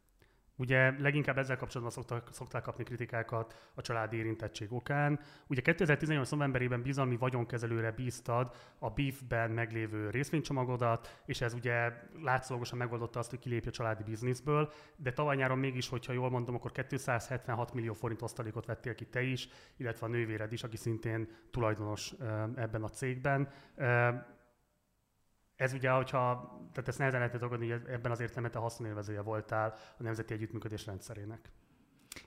Ugye 0.58 1.00
leginkább 1.00 1.38
ezzel 1.38 1.58
kapcsolatban 1.58 1.96
szoktak, 1.96 2.30
szokták 2.32 2.62
kapni 2.62 2.84
kritikákat 2.84 3.72
a 3.74 3.82
családi 3.82 4.18
érintettség 4.18 4.74
okán. 4.74 5.20
Ugye 5.48 5.62
2018. 5.62 6.32
novemberében 6.32 6.82
bizalmi 6.82 7.18
vagyonkezelőre 7.18 7.92
bíztad 7.92 8.56
a 8.80 8.90
BIF-ben 8.90 9.52
meglévő 9.52 10.10
részvénycsomagodat, 10.10 11.22
és 11.26 11.42
ez 11.42 11.54
ugye 11.54 11.94
látszólagosan 12.22 12.78
megoldotta 12.78 13.20
azt, 13.20 13.30
hogy 13.30 13.40
kilépj 13.40 13.68
a 13.68 13.72
családi 13.72 14.04
bizniszből, 14.04 14.72
de 14.96 15.12
tavaly 15.12 15.36
nyáron 15.36 15.58
mégis, 15.58 15.90
hogyha 15.90 16.14
jól 16.14 16.30
mondom, 16.30 16.56
akkor 16.56 16.72
276 16.72 17.74
millió 17.74 17.94
forint 17.94 18.22
osztalékot 18.22 18.66
vettél 18.66 18.96
ki 18.96 19.06
te 19.06 19.22
is, 19.22 19.48
illetve 19.78 20.06
a 20.06 20.10
nővéred 20.10 20.54
is, 20.54 20.64
aki 20.64 20.78
szintén 20.78 21.28
tulajdonos 21.52 22.14
ebben 22.56 22.84
a 22.84 22.90
cégben. 22.90 23.50
Ez 25.56 25.74
ugye, 25.74 25.90
hogyha, 25.90 26.52
tehát 26.72 26.88
ezt 26.88 26.98
nehezen 26.98 27.20
lehetne 27.20 27.40
tagadni, 27.40 27.70
hogy 27.70 27.82
ebben 27.88 28.12
az 28.12 28.20
értelemben 28.20 28.52
te 28.52 28.60
haszonélvezője 28.60 29.22
voltál 29.22 29.74
a 29.98 30.04
Nemzeti 30.04 30.34
Együttműködés 30.34 30.86
rendszerének. 30.86 31.52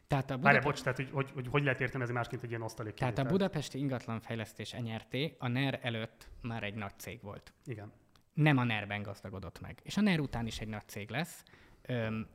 Tehát 0.06 0.30
a 0.30 0.36
Budapest... 0.36 0.54
Várj, 0.54 0.66
bocs, 0.66 0.82
tehát 0.82 0.96
hogy, 0.96 1.10
hogy, 1.12 1.30
hogy, 1.30 1.48
hogy 1.50 1.62
lehet 1.62 1.80
értelmezni 1.80 2.14
másként 2.14 2.42
egy 2.42 2.48
ilyen 2.48 2.62
osztalék 2.62 2.94
Tehát 2.94 3.18
a 3.18 3.24
Budapesti 3.24 3.78
ingatlanfejlesztés 3.78 4.72
NRT 4.72 5.16
a 5.38 5.48
NER 5.48 5.78
előtt 5.82 6.28
már 6.42 6.62
egy 6.62 6.74
nagy 6.74 6.98
cég 6.98 7.22
volt. 7.22 7.52
Igen. 7.64 7.92
Nem 8.34 8.56
a 8.56 8.64
NER-ben 8.64 9.02
gazdagodott 9.02 9.60
meg. 9.60 9.80
És 9.82 9.96
a 9.96 10.00
NER 10.00 10.20
után 10.20 10.46
is 10.46 10.60
egy 10.60 10.68
nagy 10.68 10.88
cég 10.88 11.10
lesz. 11.10 11.42
Öm, 11.82 12.26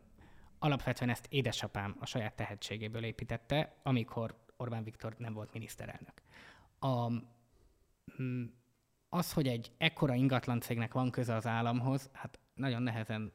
alapvetően 0.60 1.10
ezt 1.10 1.26
édesapám 1.30 1.96
a 2.00 2.06
saját 2.06 2.36
tehetségéből 2.36 3.04
építette, 3.04 3.76
amikor 3.84 4.36
Orbán 4.58 4.84
Viktor 4.84 5.16
nem 5.18 5.34
volt 5.34 5.54
miniszterelnök. 5.54 6.14
A, 6.80 7.10
mm, 8.22 8.44
az, 9.14 9.34
hogy 9.34 9.48
egy 9.48 9.72
ekkora 9.78 10.14
ingatlan 10.14 10.60
cégnek 10.60 10.94
van 10.94 11.12
köze 11.12 11.36
az 11.36 11.48
államhoz, 11.48 12.10
hát 12.14 12.40
nagyon 12.56 12.82
nehezen 12.84 13.34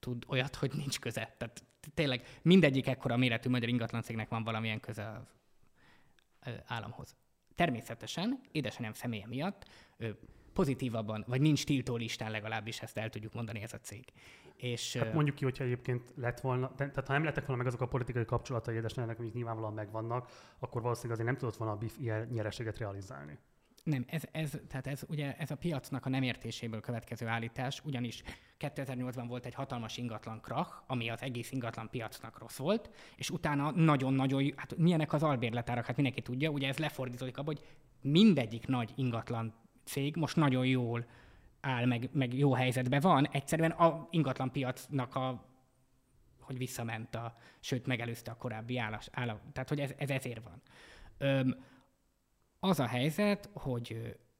tud 0.00 0.24
olyat, 0.28 0.54
hogy 0.54 0.72
nincs 0.74 1.00
köze. 1.00 1.34
Tehát 1.38 1.64
tényleg 1.94 2.38
mindegyik 2.42 2.86
ekkora 2.86 3.16
méretű 3.16 3.50
magyar 3.50 3.68
ingatlan 3.68 4.02
cégnek 4.02 4.28
van 4.28 4.44
valamilyen 4.44 4.80
köze 4.80 5.22
az 6.40 6.52
államhoz. 6.66 7.16
Természetesen, 7.54 8.40
édesanyám 8.52 8.92
személye 8.92 9.26
miatt 9.26 9.66
pozitívabban, 10.52 11.24
vagy 11.26 11.40
nincs 11.40 11.64
tiltó 11.64 11.96
listán 11.96 12.30
legalábbis, 12.30 12.80
ezt 12.80 12.96
el 12.96 13.10
tudjuk 13.10 13.34
mondani 13.34 13.62
ez 13.62 13.72
a 13.72 13.78
cég. 13.78 14.04
És, 14.56 14.96
hát 14.96 15.12
mondjuk 15.12 15.36
ki, 15.36 15.44
hogyha 15.44 15.64
egyébként 15.64 16.12
lett 16.16 16.40
volna, 16.40 16.74
tehát 16.74 17.06
ha 17.06 17.12
nem 17.12 17.24
lettek 17.24 17.46
volna 17.46 17.62
meg 17.62 17.66
azok 17.72 17.80
a 17.80 17.88
politikai 17.88 18.24
kapcsolatai 18.24 18.74
édesanyának, 18.74 19.18
amik 19.18 19.32
nyilvánvalóan 19.32 19.74
megvannak, 19.74 20.30
akkor 20.58 20.82
valószínűleg 20.82 21.18
azért 21.18 21.30
nem 21.30 21.38
tudott 21.38 21.56
volna 21.56 21.72
a 21.72 21.76
BIF 21.76 21.96
ilyen 21.98 22.28
nyereséget 22.32 22.78
realizálni. 22.78 23.38
Nem, 23.84 24.04
ez, 24.08 24.22
ez, 24.32 24.58
tehát 24.68 24.86
ez, 24.86 25.02
ugye, 25.08 25.36
ez 25.36 25.50
a 25.50 25.56
piacnak 25.56 26.06
a 26.06 26.08
nem 26.08 26.22
értéséből 26.22 26.80
következő 26.80 27.26
állítás, 27.26 27.80
ugyanis 27.84 28.22
2008-ban 28.58 29.24
volt 29.28 29.46
egy 29.46 29.54
hatalmas 29.54 29.96
ingatlan 29.96 30.40
krach, 30.40 30.82
ami 30.86 31.08
az 31.08 31.22
egész 31.22 31.50
ingatlan 31.50 31.90
piacnak 31.90 32.38
rossz 32.38 32.56
volt, 32.56 32.90
és 33.16 33.30
utána 33.30 33.70
nagyon-nagyon, 33.70 34.52
hát 34.56 34.76
milyenek 34.76 35.12
az 35.12 35.22
albérletárak, 35.22 35.86
hát 35.86 35.96
mindenki 35.96 36.22
tudja, 36.22 36.50
ugye 36.50 36.68
ez 36.68 36.78
lefordítódik 36.78 37.38
abba, 37.38 37.52
hogy 37.52 37.64
mindegyik 38.00 38.66
nagy 38.66 38.92
ingatlan 38.94 39.54
cég 39.84 40.16
most 40.16 40.36
nagyon 40.36 40.66
jól 40.66 41.06
áll, 41.60 41.84
meg, 41.84 42.08
meg 42.12 42.34
jó 42.34 42.54
helyzetben 42.54 43.00
van, 43.00 43.28
egyszerűen 43.28 43.70
a 43.70 44.08
ingatlan 44.10 44.50
piacnak 44.50 45.14
a 45.14 45.52
hogy 46.40 46.58
visszament 46.58 47.14
a, 47.14 47.36
sőt 47.60 47.86
megelőzte 47.86 48.30
a 48.30 48.36
korábbi 48.36 48.78
állás, 48.78 49.08
állap, 49.12 49.40
tehát 49.52 49.68
hogy 49.68 49.80
ez, 49.80 49.92
ez 49.96 50.10
ezért 50.10 50.42
van. 50.42 50.62
Öm, 51.18 51.56
az 52.64 52.80
a 52.80 52.86
helyzet, 52.86 53.50
hogy 53.52 53.90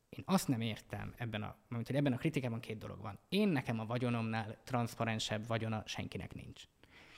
én 0.09 0.23
azt 0.25 0.49
nem 0.49 0.61
értem 0.61 1.15
ebben 1.17 1.43
a, 1.43 1.57
mert 1.69 1.87
hogy 1.87 1.97
ebben 1.97 2.13
a 2.13 2.17
kritikában 2.17 2.61
két 2.61 2.79
dolog 2.79 3.01
van. 3.01 3.19
Én 3.29 3.49
nekem 3.49 3.81
a 3.81 3.87
vagyonomnál 3.87 4.57
transzparensebb 4.65 5.47
vagyona 5.47 5.83
senkinek 5.87 6.35
nincs. 6.35 6.63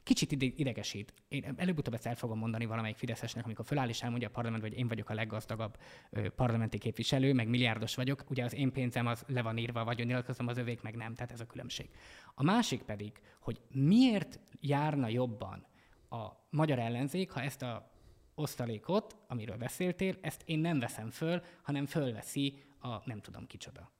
Kicsit 0.03 0.33
idegesít. 0.43 1.15
Én 1.28 1.55
előbb-utóbb 1.57 1.95
ezt 1.95 2.07
el 2.07 2.15
fogom 2.15 2.39
mondani 2.39 2.66
valamelyik 2.66 2.97
Fideszesnek, 2.97 3.45
amikor 3.45 3.65
föláll 3.65 3.89
és 3.89 4.03
elmondja 4.03 4.28
a 4.28 4.31
parlament, 4.31 4.62
hogy 4.62 4.78
én 4.78 4.89
vagyok 4.89 5.11
a 5.11 5.15
leggazdagabb 5.15 5.78
parlamenti 6.37 6.78
képviselő, 6.78 7.33
meg 7.33 7.49
milliárdos 7.49 7.95
vagyok. 7.95 8.24
Ugye 8.31 8.45
az 8.45 8.55
én 8.55 8.73
pénzem 8.73 9.07
az 9.07 9.24
le 9.27 9.43
van 9.43 9.57
írva, 9.57 9.85
vagy 9.85 10.07
nyilatkozom, 10.07 10.47
az 10.47 10.59
övék 10.59 10.83
meg 10.83 10.97
nem, 10.97 11.15
tehát 11.15 11.33
ez 11.33 11.41
a 11.41 11.47
különbség. 11.47 11.91
A 12.35 12.43
másik 12.43 12.83
pedig, 12.83 13.12
hogy 13.41 13.61
miért 13.70 14.41
járna 14.61 15.09
jobban 15.09 15.66
a 16.11 16.27
magyar 16.51 16.78
ellenzék, 16.78 17.31
ha 17.31 17.41
ezt 17.41 17.62
a 17.62 17.95
osztalékot, 18.37 19.17
amiről 19.29 19.57
beszéltél, 19.57 20.17
ezt 20.21 20.43
én 20.45 20.59
nem 20.59 20.79
veszem 20.79 21.11
föl, 21.11 21.43
hanem 21.63 21.87
fölveszi 21.87 22.63
a 22.81 22.89
nem 23.05 23.21
tudom 23.21 23.47
kicsoda. 23.47 23.91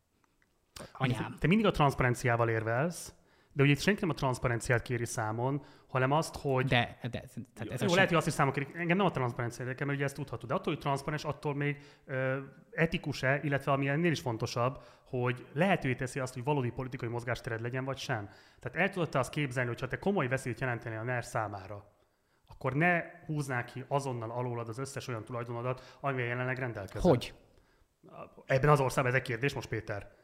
Anyám. 0.93 1.37
Te 1.39 1.47
mindig 1.47 1.67
a 1.67 1.71
transzparenciával 1.71 2.49
érvelsz, 2.49 3.15
de 3.53 3.63
ugye 3.63 3.73
itt 3.73 3.81
senki 3.81 4.01
nem 4.01 4.11
a 4.11 4.15
transzparenciát 4.15 4.83
kéri 4.83 5.05
számon, 5.05 5.65
hanem 5.87 6.11
azt, 6.11 6.37
hogy... 6.37 6.67
De, 6.67 6.99
de 7.03 7.25
tehát 7.55 7.73
ez 7.73 7.83
jó, 7.83 7.95
lehet, 7.95 8.09
hogy 8.09 8.17
azt 8.17 8.27
is 8.27 8.33
számon 8.33 8.53
kéri. 8.53 8.67
Engem 8.75 8.97
nem 8.97 9.07
a 9.07 9.11
transzparencia 9.11 9.65
érdekel, 9.65 9.87
mert 9.87 9.99
ugye 9.99 10.07
ezt 10.07 10.17
tudhatod. 10.17 10.49
De 10.49 10.55
attól, 10.55 10.73
hogy 10.73 10.83
transzparens, 10.83 11.25
attól 11.25 11.55
még 11.55 11.77
ö, 12.05 12.39
etikus-e, 12.71 13.41
illetve 13.43 13.73
ami 13.73 13.89
ennél 13.89 14.11
is 14.11 14.21
fontosabb, 14.21 14.83
hogy 15.05 15.47
lehetővé 15.53 15.95
teszi 15.95 16.21
azt, 16.21 16.35
hogy 16.35 16.45
valódi 16.45 16.71
politikai 16.71 17.09
mozgástered 17.09 17.61
legyen, 17.61 17.85
vagy 17.85 17.97
sem. 17.97 18.29
Tehát 18.61 18.79
el 18.79 18.91
tudod 18.91 19.15
azt 19.15 19.31
képzelni, 19.31 19.69
hogy 19.69 19.81
ha 19.81 19.89
te 19.89 19.99
komoly 19.99 20.29
veszélyt 20.29 20.61
jelenteni 20.61 20.97
a 20.97 21.03
NER 21.03 21.25
számára, 21.25 21.96
akkor 22.67 22.79
ne 22.79 23.03
húznák 23.27 23.65
ki 23.65 23.85
azonnal 23.89 24.31
alólad 24.31 24.69
az 24.69 24.79
összes 24.79 25.09
olyan 25.09 25.25
tulajdonodat, 25.25 25.97
amivel 26.01 26.27
jelenleg 26.27 26.59
rendelkezel. 26.59 27.11
Hogy? 27.11 27.35
Ebben 28.47 28.71
az 28.71 28.81
országban 28.81 29.13
ez 29.13 29.19
egy 29.19 29.27
kérdés 29.27 29.55
most, 29.55 29.69
Péter? 29.69 30.15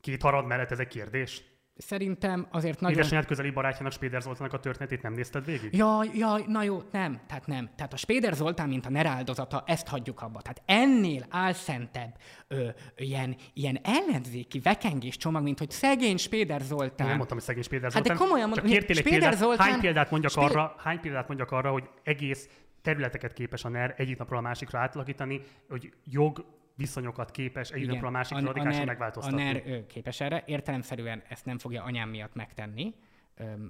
Két 0.00 0.22
harad 0.22 0.46
mellett 0.46 0.70
ez 0.70 0.78
egy 0.78 0.88
kérdés? 0.88 1.44
Szerintem 1.80 2.46
azért 2.50 2.80
nagyon... 2.80 2.98
Édesanyád 2.98 3.26
közeli 3.26 3.50
barátjának 3.50 3.92
Spéder 3.92 4.22
Zoltának 4.22 4.52
a 4.52 4.58
történetét 4.58 5.02
nem 5.02 5.12
nézted 5.12 5.44
végig? 5.44 5.76
Jaj, 5.76 6.10
jaj, 6.14 6.44
na 6.46 6.62
jó, 6.62 6.82
nem, 6.92 7.20
tehát 7.26 7.46
nem. 7.46 7.70
Tehát 7.76 7.92
a 7.92 7.96
Spéder 7.96 8.34
Zoltán, 8.34 8.68
mint 8.68 8.86
a 8.86 8.90
neráldozata, 8.90 9.62
ezt 9.66 9.88
hagyjuk 9.88 10.20
abba. 10.20 10.40
Tehát 10.40 10.62
ennél 10.66 11.26
álszentebb 11.28 12.16
ö, 12.48 12.68
ilyen, 12.96 13.36
ilyen 13.54 13.78
ellenzéki 13.82 14.60
vekengés 14.60 15.16
csomag, 15.16 15.42
mint 15.42 15.58
hogy 15.58 15.70
szegény 15.70 16.16
Spéder 16.16 16.60
Zoltán. 16.60 17.06
Nem 17.06 17.16
mondtam, 17.16 17.36
hogy 17.36 17.46
szegény 17.46 17.62
Spéder 17.62 17.90
Zoltán. 17.90 18.10
Hát 18.10 18.18
de 18.18 18.24
komolyan 18.24 18.48
mondom, 18.48 18.72
egy 18.72 19.02
példát, 19.02 19.36
Zoltán... 19.36 19.70
hány 19.70 19.80
példát 19.80 20.10
mondjak 20.10 20.32
Spéder... 20.32 20.50
arra, 20.50 20.74
hány 20.78 21.00
példát 21.00 21.28
mondjak 21.28 21.50
arra, 21.50 21.70
hogy 21.70 21.84
egész 22.02 22.48
területeket 22.82 23.32
képes 23.32 23.64
a 23.64 23.68
NER 23.68 23.94
egyik 23.96 24.18
napról 24.18 24.38
a 24.38 24.42
másikra 24.42 24.78
átalakítani, 24.78 25.40
hogy 25.68 25.92
jog 26.04 26.44
viszonyokat 26.80 27.30
képes 27.30 27.70
egyik 27.70 27.88
napról 27.88 28.08
a 28.08 28.10
másikra 28.10 28.44
radikálisan 28.44 28.84
megváltoztatni. 28.84 29.40
A 29.40 29.44
NER 29.44 29.86
képes 29.86 30.20
erre, 30.20 30.42
értelemszerűen 30.46 31.22
ezt 31.28 31.44
nem 31.44 31.58
fogja 31.58 31.82
anyám 31.82 32.08
miatt 32.08 32.34
megtenni, 32.34 32.94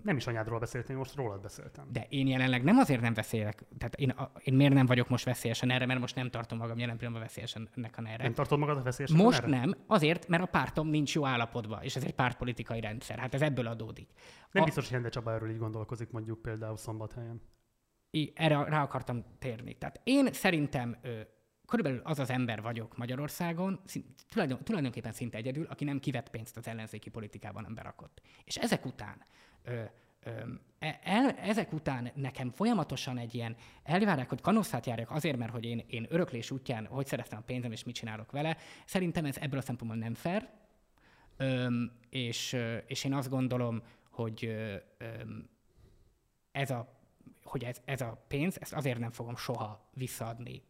nem 0.02 0.16
is 0.16 0.26
anyádról 0.26 0.58
beszéltem, 0.58 0.96
most 0.96 1.14
rólad 1.14 1.40
beszéltem. 1.40 1.86
De 1.92 2.06
én 2.08 2.26
jelenleg 2.26 2.62
nem 2.62 2.78
azért 2.78 3.00
nem 3.00 3.14
beszélek, 3.14 3.64
tehát 3.78 3.94
én, 3.94 4.10
a, 4.10 4.30
én 4.42 4.54
miért 4.54 4.72
nem 4.72 4.86
vagyok 4.86 5.08
most 5.08 5.24
veszélyesen 5.24 5.70
erre, 5.70 5.86
mert 5.86 6.00
most 6.00 6.14
nem 6.14 6.30
tartom 6.30 6.58
magam 6.58 6.78
jelen 6.78 6.96
pillanatban 6.96 7.28
veszélyesen 7.28 7.68
ennek 7.76 7.94
a 7.98 8.02
erre. 8.06 8.22
Nem 8.22 8.34
tartod 8.34 8.58
magad 8.58 8.76
a 8.76 8.82
veszélyesen 8.82 9.16
Most 9.16 9.38
erre? 9.38 9.48
nem, 9.48 9.74
azért, 9.86 10.28
mert 10.28 10.42
a 10.42 10.46
pártom 10.46 10.88
nincs 10.88 11.14
jó 11.14 11.26
állapotban, 11.26 11.82
és 11.82 11.96
ez 11.96 12.04
egy 12.04 12.14
pártpolitikai 12.14 12.80
rendszer. 12.80 13.18
Hát 13.18 13.34
ez 13.34 13.42
ebből 13.42 13.66
adódik. 13.66 14.08
Nem 14.50 14.62
a... 14.62 14.66
biztos, 14.66 14.84
hogy 14.84 14.92
Hende 14.92 15.08
Csaba 15.08 15.32
erről 15.32 15.50
így 15.50 15.58
gondolkozik 15.58 16.10
mondjuk 16.10 16.42
például 16.42 16.76
szombathelyen. 16.76 17.42
I, 18.10 18.32
erre 18.34 18.64
rá 18.64 18.82
akartam 18.82 19.24
térni. 19.38 19.74
Tehát 19.74 20.00
én 20.04 20.32
szerintem 20.32 20.96
ö, 21.02 21.20
körülbelül 21.70 22.00
az 22.04 22.18
az 22.18 22.30
ember 22.30 22.62
vagyok 22.62 22.96
Magyarországon, 22.96 23.80
szint, 23.84 24.06
tulajdon, 24.28 24.64
tulajdonképpen 24.64 25.12
szinte 25.12 25.36
egyedül, 25.36 25.66
aki 25.66 25.84
nem 25.84 25.98
kivett 25.98 26.30
pénzt 26.30 26.56
az 26.56 26.66
ellenzéki 26.68 27.10
politikában, 27.10 27.62
nem 27.62 27.74
berakott. 27.74 28.22
És 28.44 28.56
ezek 28.56 28.84
után 28.84 29.24
ö, 29.62 29.82
e, 30.78 31.00
el, 31.02 31.30
ezek 31.30 31.72
után 31.72 32.10
nekem 32.14 32.50
folyamatosan 32.50 33.18
egy 33.18 33.34
ilyen 33.34 33.56
elvárják, 33.82 34.28
hogy 34.28 34.40
kanosszát 34.40 34.86
járjak 34.86 35.10
azért, 35.10 35.36
mert 35.36 35.52
hogy 35.52 35.64
én, 35.64 35.84
én 35.86 36.06
öröklés 36.08 36.50
útján 36.50 36.86
hogy 36.86 37.06
szereztem 37.06 37.38
a 37.38 37.44
pénzem, 37.46 37.72
és 37.72 37.84
mit 37.84 37.94
csinálok 37.94 38.32
vele. 38.32 38.56
Szerintem 38.84 39.24
ez 39.24 39.36
ebből 39.36 39.58
a 39.58 39.62
szempontból 39.62 40.00
nem 40.00 40.14
fair, 40.14 40.48
ö, 41.36 41.68
és, 42.08 42.56
és 42.86 43.04
én 43.04 43.14
azt 43.14 43.30
gondolom, 43.30 43.82
hogy 44.10 44.44
ö, 44.44 44.76
ez 46.52 46.70
a 46.70 46.98
hogy 47.44 47.64
ez, 47.64 47.80
ez 47.84 48.00
a 48.00 48.24
pénz, 48.28 48.60
ezt 48.60 48.72
azért 48.72 48.98
nem 48.98 49.10
fogom 49.10 49.36
soha 49.36 49.90
visszaadni. 49.94 50.62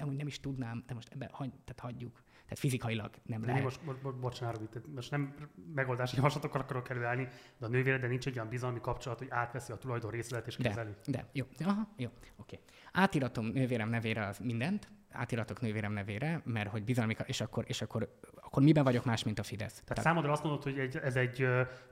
Amúgy 0.00 0.16
nem 0.16 0.26
is 0.26 0.40
tudnám, 0.40 0.84
de 0.86 0.94
most 0.94 1.08
ebben 1.12 1.28
hagy, 1.32 1.50
tehát 1.50 1.80
hagyjuk. 1.80 2.22
Tehát 2.42 2.58
fizikailag 2.58 3.10
nem 3.22 3.40
de 3.40 3.46
lehet. 3.46 3.62
Most, 3.62 3.80
most, 3.84 4.16
bocsánat, 4.16 4.86
most 4.94 5.10
nem 5.10 5.34
megoldási 5.74 6.16
javaslatokkal 6.16 6.60
akarok 6.60 6.84
kerülni, 6.84 7.28
de 7.58 7.66
a 7.66 7.68
nővére, 7.68 7.98
de 7.98 8.06
nincs 8.06 8.26
egy 8.26 8.34
olyan 8.36 8.48
bizalmi 8.48 8.80
kapcsolat, 8.80 9.18
hogy 9.18 9.28
átveszi 9.30 9.72
a 9.72 9.76
tulajdon 9.76 10.10
részletet 10.10 10.46
és 10.46 10.56
kezeli. 10.56 10.90
De, 11.04 11.10
de 11.10 11.28
jó, 11.32 11.44
aha, 11.64 11.88
jó, 11.96 12.08
oké. 12.36 12.60
Átiratom 12.92 13.46
nővérem 13.46 13.88
nevére 13.88 14.26
az 14.26 14.38
mindent, 14.38 14.88
átiratok 15.10 15.60
nővérem 15.60 15.92
nevére, 15.92 16.42
mert 16.44 16.70
hogy 16.70 16.84
bizalmi, 16.84 17.16
és 17.26 17.40
akkor, 17.40 17.64
és 17.66 17.82
akkor, 17.82 18.18
akkor 18.34 18.62
miben 18.62 18.84
vagyok 18.84 19.04
más, 19.04 19.24
mint 19.24 19.38
a 19.38 19.42
Fidesz? 19.42 19.72
Tehát, 19.72 19.86
Tehát 19.86 20.04
számodra 20.04 20.32
azt 20.32 20.42
mondod, 20.42 20.62
hogy 20.62 20.78
egy, 20.78 20.96
ez 20.96 21.16
egy 21.16 21.46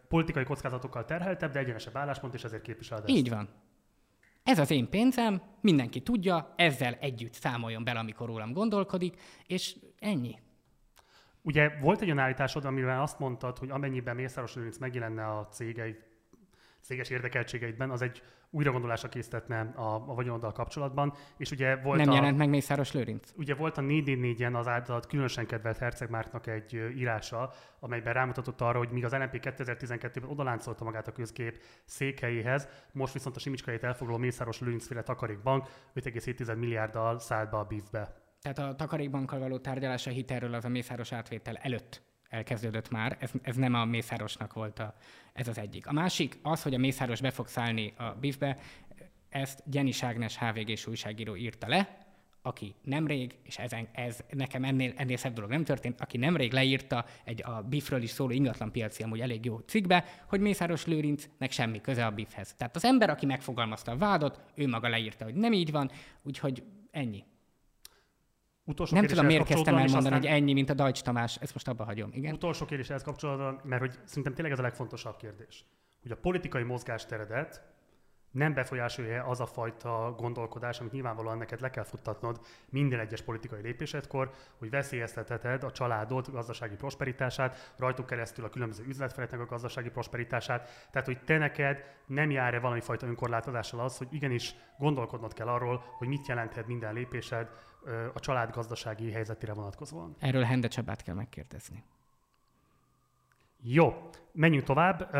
politikai 0.09 0.45
kockázatokkal 0.45 1.05
terheltebb, 1.05 1.53
de 1.53 1.59
egyenesebb 1.59 1.97
álláspont, 1.97 2.35
és 2.35 2.45
ezért 2.45 2.63
képviseled 2.63 3.09
Így 3.09 3.29
van. 3.29 3.49
Ez 4.43 4.59
az 4.59 4.71
én 4.71 4.89
pénzem, 4.91 5.43
mindenki 5.61 6.01
tudja, 6.01 6.55
ezzel 6.57 6.95
együtt 6.95 7.33
számoljon 7.33 7.85
bele, 7.85 7.99
amikor 7.99 8.27
rólam 8.27 8.53
gondolkodik, 8.53 9.21
és 9.47 9.77
ennyi. 9.99 10.39
Ugye 11.43 11.79
volt 11.81 12.01
egy 12.01 12.07
olyan 12.07 12.19
állításod, 12.19 12.65
amivel 12.65 13.03
azt 13.03 13.19
mondtad, 13.19 13.59
hogy 13.59 13.71
amennyiben 13.71 14.17
Mészáros 14.17 14.55
Lőrinc 14.55 14.79
megjelenne 14.79 15.27
a 15.27 15.47
cégei, 15.47 15.97
céges 16.83 17.11
érdekeltségeidben, 17.11 17.91
az 17.91 18.03
egy 18.03 18.23
újragondolásra 18.51 19.09
készíthetne 19.09 19.61
a, 19.61 19.95
a 19.95 20.15
vagyonoddal 20.15 20.53
kapcsolatban. 20.53 21.15
És 21.37 21.51
ugye 21.51 21.77
volt 21.77 21.99
Nem 21.99 22.09
a, 22.09 22.15
jelent 22.15 22.37
meg 22.37 22.49
Mészáros 22.49 22.93
Lőrinc? 22.93 23.33
Ugye 23.37 23.55
volt 23.55 23.79
a 23.79 23.83
444-en 23.83 24.55
az 24.55 24.69
általad 24.69 25.07
különösen 25.07 25.47
kedvelt 25.47 25.79
Herceg 25.79 26.11
Márknak 26.11 26.47
egy 26.47 26.75
írása, 26.97 27.53
amelyben 27.81 28.13
rámutatott 28.13 28.61
arra, 28.61 28.79
hogy 28.79 28.91
míg 28.91 29.05
az 29.05 29.13
LNP 29.13 29.39
2012-ben 29.43 30.31
odaláncolta 30.31 30.85
magát 30.85 31.09
a 31.09 31.13
közkép 31.13 31.63
székhelyéhez, 31.85 32.69
most 32.93 33.13
viszont 33.13 33.37
a 33.37 33.39
Simicskait 33.39 33.85
elfoglaló 33.85 34.19
Mészáros 34.19 34.61
Lőrincféle 34.61 35.03
takarékbank 35.03 35.67
5,7 35.95 36.59
milliárddal 36.59 37.19
szállt 37.19 37.51
be 37.51 37.57
a 37.57 37.65
BIF-be. 37.65 38.21
Tehát 38.41 38.59
a 38.59 38.75
takarékbankkal 38.75 39.39
való 39.39 39.59
tárgyalása 39.59 40.11
hitelről 40.11 40.55
az 40.55 40.65
a 40.65 40.69
Mészáros 40.69 41.13
átvétel 41.13 41.57
előtt 41.57 42.03
elkezdődött 42.33 42.91
már, 42.91 43.17
ez, 43.21 43.31
ez 43.43 43.57
nem 43.57 43.75
a 43.75 43.85
Mészárosnak 43.85 44.53
volt 44.53 44.79
a, 44.79 44.95
ez 45.33 45.49
az 45.49 45.59
egyik. 45.59 45.87
A 45.87 45.93
másik 45.93 46.39
az, 46.43 46.63
hogy 46.63 46.75
a 46.75 46.79
Mészáros 46.79 47.21
be 47.21 47.31
fog 47.31 47.47
szállni 47.47 47.95
a 47.97 48.05
BIF-be, 48.21 48.59
ezt 49.29 49.63
Gyenis 49.67 50.03
Ágnes 50.03 50.39
HVG-s 50.39 50.87
újságíró 50.87 51.37
írta 51.37 51.69
le, 51.69 51.99
aki 52.43 52.75
nemrég, 52.83 53.39
és 53.43 53.59
ez, 53.59 53.73
ez 53.93 54.19
nekem 54.31 54.65
ennél, 54.65 54.93
ennél 54.97 55.17
szebb 55.17 55.35
dolog 55.35 55.51
nem 55.51 55.65
történt, 55.65 56.01
aki 56.01 56.17
nemrég 56.17 56.53
leírta 56.53 57.05
egy 57.25 57.43
a 57.43 57.63
BIF-ről 57.63 58.03
is 58.03 58.11
szóló 58.11 58.31
ingatlanpiaci 58.31 59.03
amúgy 59.03 59.21
elég 59.21 59.45
jó 59.45 59.59
cikkbe, 59.59 60.05
hogy 60.29 60.41
Mészáros 60.41 60.87
Lőrincnek 60.87 61.51
semmi 61.51 61.81
köze 61.81 62.07
a 62.07 62.11
BIF-hez. 62.11 62.55
Tehát 62.55 62.77
az 62.77 62.85
ember, 62.85 63.11
aki 63.11 63.27
megfogalmazta 63.27 63.93
a 63.93 63.97
vádot, 63.97 64.41
ő 64.55 64.69
maga 64.69 64.89
leírta, 64.89 65.25
hogy 65.25 65.35
nem 65.35 65.53
így 65.53 65.71
van, 65.71 65.91
úgyhogy 66.23 66.63
ennyi. 66.91 67.25
Utolsó 68.65 68.97
nem 68.97 69.07
tudom, 69.07 69.27
miért 69.27 69.47
kezdtem 69.47 69.75
elmondani, 69.75 69.97
aztán... 69.97 70.13
hogy 70.13 70.27
ennyi, 70.27 70.53
mint 70.53 70.71
a 70.71 70.75
Dajcs 70.75 71.03
Tamás, 71.03 71.37
ezt 71.37 71.53
most 71.53 71.69
abba 71.69 71.85
hagyom. 71.85 72.11
Igen? 72.13 72.35
Utolsó 72.35 72.65
kérdés 72.65 72.91
ehhez 72.91 73.03
kapcsolatban, 73.03 73.61
mert 73.65 73.81
hogy 73.81 73.99
szerintem 74.05 74.35
tényleg 74.35 74.53
ez 74.53 74.59
a 74.59 74.63
legfontosabb 74.63 75.17
kérdés. 75.17 75.65
Hogy 76.03 76.11
a 76.11 76.17
politikai 76.17 76.63
mozgásteredet 76.63 77.73
nem 78.33 78.55
befolyásolja 78.55 79.25
az 79.25 79.41
a 79.41 79.47
fajta 79.47 80.15
gondolkodás, 80.19 80.81
amit 80.81 80.93
nyilvánvalóan 80.93 81.39
neked 81.39 81.61
le 81.61 81.71
kell 81.71 81.85
futtatnod 81.85 82.41
minden 82.69 83.01
egyes 83.01 83.23
politikai 83.23 83.63
lépésedkor, 83.63 84.31
hogy 84.59 84.71
veszélyeztetheted 84.71 85.65
a 85.65 85.73
családod 85.73 86.31
gazdasági 86.31 86.75
prosperitását, 86.75 87.75
rajtuk 87.79 88.07
keresztül 88.07 88.45
a 88.45 88.49
különböző 88.49 88.85
üzletfeleknek 88.85 89.41
a 89.41 89.47
gazdasági 89.47 89.91
prosperitását. 89.91 90.89
Tehát, 90.91 91.07
hogy 91.07 91.19
te 91.25 91.39
neked 91.39 91.85
nem 92.07 92.31
jár-e 92.31 92.61
valami 92.61 92.81
fajta 92.81 93.07
önkorlátozással 93.07 93.81
az, 93.81 93.97
hogy 93.99 94.09
igenis 94.11 94.55
gondolkodnod 94.79 95.33
kell 95.33 95.49
arról, 95.49 95.85
hogy 95.99 96.09
mit 96.09 96.27
jelenthet 96.27 96.67
minden 96.67 96.95
lépésed 96.95 97.49
a 98.15 98.21
család 98.21 98.51
gazdasági 98.51 99.11
helyzetére 99.11 99.53
vonatkozóan. 99.53 100.17
Erről 100.19 100.43
Hende 100.43 100.69
Csabát 100.69 101.03
kell 101.03 101.15
megkérdezni. 101.15 101.85
Jó, 103.63 104.11
menjünk 104.33 104.65
tovább. 104.65 105.11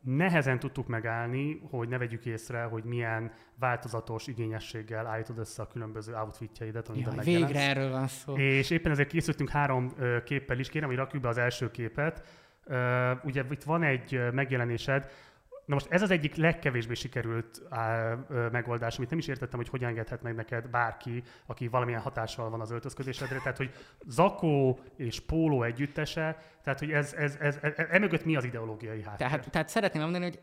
Nehezen 0.00 0.58
tudtuk 0.58 0.86
megállni, 0.86 1.60
hogy 1.70 1.88
ne 1.88 1.98
vegyük 1.98 2.26
észre, 2.26 2.62
hogy 2.62 2.84
milyen 2.84 3.32
változatos 3.54 4.26
igényességgel 4.26 5.06
állítod 5.06 5.38
össze 5.38 5.62
a 5.62 5.66
különböző 5.66 6.14
outfitjeidet, 6.14 6.88
amit 6.88 7.06
Jaj, 7.06 7.24
végre 7.24 7.60
erről 7.60 7.90
van 7.90 8.06
szó. 8.06 8.36
És 8.36 8.70
éppen 8.70 8.92
ezért 8.92 9.08
készültünk 9.08 9.50
három 9.50 9.92
képpel 10.24 10.58
is. 10.58 10.68
Kérem, 10.68 10.88
hogy 10.88 10.96
rakjuk 10.96 11.22
be 11.22 11.28
az 11.28 11.38
első 11.38 11.70
képet. 11.70 12.26
Ugye 13.22 13.44
itt 13.50 13.62
van 13.62 13.82
egy 13.82 14.32
megjelenésed, 14.32 15.10
Na 15.72 15.78
most 15.78 15.92
ez 15.92 16.02
az 16.02 16.10
egyik 16.10 16.34
legkevésbé 16.34 16.94
sikerült 16.94 17.62
á, 17.70 18.16
ö, 18.28 18.48
megoldás, 18.48 18.96
amit 18.96 19.10
nem 19.10 19.18
is 19.18 19.26
értettem, 19.26 19.58
hogy 19.58 19.68
hogyan 19.68 19.88
engedhet 19.88 20.22
meg 20.22 20.34
neked 20.34 20.68
bárki, 20.68 21.22
aki 21.46 21.68
valamilyen 21.68 22.00
hatással 22.00 22.50
van 22.50 22.60
az 22.60 22.70
öltözködésedre. 22.70 23.38
Tehát, 23.38 23.56
hogy 23.56 23.70
zakó 24.06 24.80
és 24.96 25.20
póló 25.20 25.62
együttese, 25.62 26.36
tehát, 26.64 26.78
hogy 26.78 26.90
ez, 26.90 27.12
ez, 27.12 27.36
ez, 27.40 27.58
ez, 27.62 27.72
emögött 27.90 28.24
mi 28.24 28.36
az 28.36 28.44
ideológiai 28.44 29.02
háttér? 29.02 29.26
Tehát, 29.26 29.50
tehát 29.50 29.68
szeretném 29.68 30.02
mondani, 30.02 30.24
hogy 30.24 30.40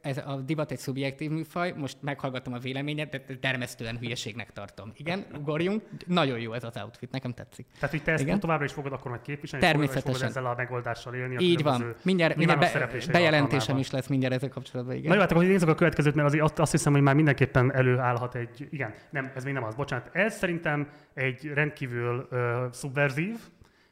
ez 0.00 0.18
a 0.18 0.36
divat 0.36 0.70
egy 0.70 0.78
szubjektív 0.78 1.30
műfaj, 1.30 1.72
most 1.76 1.96
meghallgatom 2.00 2.52
a 2.52 2.58
véleményet, 2.58 3.10
de 3.10 3.36
termesztően 3.40 3.98
hülyeségnek 3.98 4.52
tartom. 4.52 4.92
Igen, 4.96 5.26
ugorjunk, 5.38 5.82
nagyon 6.06 6.38
jó 6.38 6.52
ez 6.52 6.64
az 6.64 6.76
outfit, 6.76 7.10
nekem 7.10 7.32
tetszik. 7.32 7.66
Tehát, 7.74 7.90
hogy 7.90 8.02
te 8.02 8.12
ezt 8.12 8.22
Igen? 8.22 8.40
továbbra 8.40 8.64
is 8.64 8.72
fogod 8.72 8.92
akkor 8.92 9.10
majd 9.10 9.22
képviselni, 9.22 9.66
Természetesen. 9.66 10.12
fogod 10.12 10.28
ezzel 10.28 10.46
a 10.46 10.54
megoldással 10.56 11.14
élni. 11.14 11.44
Így 11.44 11.62
van, 11.62 11.94
mindjárt, 12.02 12.36
mindjárt 12.36 12.60
be, 12.72 13.12
bejelentésem 13.12 13.78
is 13.78 13.90
lesz 13.90 14.06
mindjárt 14.06 14.34
ezzel 14.34 14.48
kapcsolatban. 14.54 14.94
Igen. 14.94 15.08
Na 15.08 15.14
jó, 15.14 15.20
hát 15.20 15.30
akkor 15.30 15.44
nézzük 15.44 15.68
a 15.68 15.74
következőt, 15.74 16.14
mert 16.14 16.28
azért 16.28 16.44
azt, 16.44 16.58
azt 16.58 16.72
hiszem, 16.72 16.92
hogy 16.92 17.02
már 17.02 17.14
mindenképpen 17.14 17.74
előállhat 17.74 18.34
egy, 18.34 18.68
igen, 18.70 18.94
nem, 19.10 19.32
ez 19.34 19.44
még 19.44 19.52
nem 19.52 19.64
az, 19.64 19.74
bocsánat. 19.74 20.08
Ez 20.12 20.36
szerintem 20.36 20.88
egy 21.14 21.46
rendkívül 21.46 22.28
uh, 22.30 22.72
szubverzív, 22.72 23.38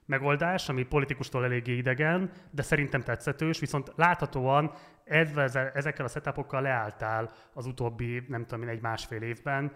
megoldás, 0.06 0.68
ami 0.68 0.82
politikustól 0.82 1.44
eléggé 1.44 1.76
idegen, 1.76 2.30
de 2.50 2.62
szerintem 2.62 3.02
tetszetős, 3.02 3.58
viszont 3.58 3.92
láthatóan 3.96 4.72
ezekkel 5.04 6.04
a 6.04 6.08
setupokkal 6.08 6.62
leálltál 6.62 7.32
az 7.52 7.66
utóbbi, 7.66 8.24
nem 8.28 8.46
tudom 8.46 8.68
egy 8.68 8.80
másfél 8.80 9.22
évben. 9.22 9.72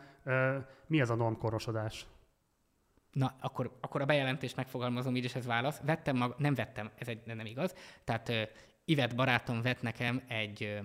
Mi 0.87 1.01
ez 1.01 1.11
a 1.11 1.15
normkorosodás? 1.15 2.07
Na, 3.13 3.35
akkor, 3.41 3.79
akkor 3.81 4.01
a 4.01 4.05
bejelentést 4.05 4.57
megfogalmazom 4.57 5.17
így, 5.17 5.25
és 5.25 5.35
ez 5.35 5.47
válasz. 5.47 5.81
Vettem 5.81 6.17
mag- 6.17 6.39
nem 6.39 6.55
vettem, 6.55 6.91
ez 6.99 7.09
egy, 7.09 7.21
nem 7.25 7.47
igaz. 7.47 7.75
Tehát 8.05 8.33
Ivet 8.89 9.17
barátom 9.17 9.63
vett 9.63 9.83
nekem 9.83 10.23
egy 10.29 10.81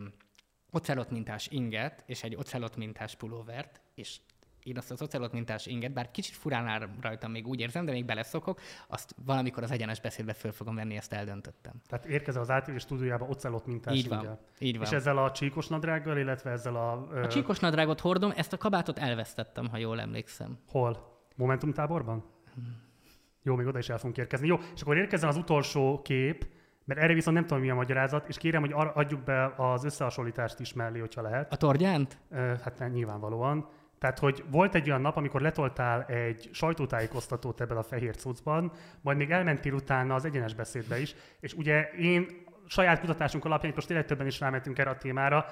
ocelot 0.72 1.10
mintás 1.10 1.48
inget 1.48 2.04
és 2.06 2.24
egy 2.24 2.36
ocelot 2.36 2.76
mintás 2.76 3.16
pulóvert, 3.16 3.82
és 3.96 4.20
én 4.64 4.78
azt 4.78 4.92
az 4.92 5.02
ocelot 5.02 5.32
mintás 5.32 5.66
inget, 5.66 5.94
bár 5.94 6.12
kicsit 6.12 6.36
furán 6.36 6.68
áll 6.68 6.90
rajtam 7.02 7.32
még 7.32 7.48
úgy 7.48 7.60
érzem, 7.60 7.86
de 7.86 7.92
még 7.92 8.06
beleszokok, 8.06 8.60
azt 8.88 9.16
valamikor 9.26 9.64
az 9.64 9.72
egyenes 9.72 10.00
beszédbe 10.00 10.34
föl 10.34 10.52
fogom 10.52 10.76
venni, 10.76 10.96
ezt 10.96 11.14
eldöntöttem. 11.14 11.82
Tehát 11.88 12.06
érkezel 12.06 12.42
az 12.42 12.50
átélés 12.50 12.82
stúdiójába 12.82 13.26
ocelot 13.26 13.66
mintás 13.66 13.96
így 13.96 14.08
van, 14.08 14.40
így 14.60 14.78
van. 14.78 14.86
És 14.86 14.92
ezzel 14.92 15.18
a 15.18 15.32
csíkos 15.32 15.68
nadrággal, 15.68 16.18
illetve 16.18 16.52
ezzel 16.52 16.76
a... 16.76 17.08
Ö... 17.12 17.24
A 17.24 17.28
csíkos 17.28 17.60
nadrágot 17.60 18.00
hordom, 18.00 18.32
ezt 18.36 18.54
a 18.54 18.58
kabátot 18.58 19.00
elvesztettem, 19.00 19.68
ha 19.68 19.78
jól 19.78 20.00
emlékszem. 20.00 20.60
Hol? 20.68 21.20
Momentum 21.36 21.74
táborban? 21.74 22.26
Hmm. 22.54 22.90
Jó, 23.44 23.56
még 23.56 23.68
oda 23.68 23.78
is 23.78 23.90
el 23.90 23.98
fogunk 23.98 24.18
érkezni. 24.18 24.48
Jó, 24.48 24.58
és 24.76 24.82
akkor 24.82 24.98
érkezzen 24.98 25.30
az 25.30 25.38
utolsó 25.38 26.02
kép, 26.02 26.46
Mert 26.86 27.00
erre 27.00 27.14
viszont 27.14 27.36
nem 27.36 27.46
tudom, 27.46 27.64
mi 27.64 27.70
a 27.70 27.76
magyarázat, 27.76 28.28
és 28.28 28.38
kérem, 28.38 28.62
hogy 28.62 28.74
adjuk 28.94 29.24
be 29.24 29.54
az 29.58 29.84
összehasonlítást 29.84 30.60
is 30.60 30.74
mellé, 30.74 31.00
hogyha 31.00 31.22
lehet. 31.22 31.52
A 31.54 31.56
torgyánt? 31.56 32.18
Hát 32.64 32.92
nyilvánvalóan. 32.92 33.68
Tehát, 34.00 34.20
hogy 34.20 34.44
volt 34.52 34.76
egy 34.76 34.90
olyan 34.90 35.02
nap, 35.02 35.18
amikor 35.18 35.42
letoltál 35.42 36.06
egy 36.06 36.50
sajtótájékoztatót 36.52 37.62
ebben 37.62 37.78
a 37.78 37.84
fehér 37.84 38.16
cuccban, 38.16 38.72
majd 39.02 39.18
még 39.18 39.32
elmentél 39.32 39.74
utána 39.74 40.16
az 40.16 40.26
egyenes 40.26 40.54
beszédbe 40.54 41.00
is, 41.00 41.16
és 41.40 41.54
ugye 41.54 41.90
én 41.90 42.28
saját 42.68 43.00
kutatásunk 43.00 43.46
alapján, 43.46 43.72
most 43.76 43.88
tényleg 43.88 44.06
többen 44.06 44.28
is 44.28 44.40
rámentünk 44.40 44.80
erre 44.80 44.90
a 44.90 44.98
témára, 44.98 45.46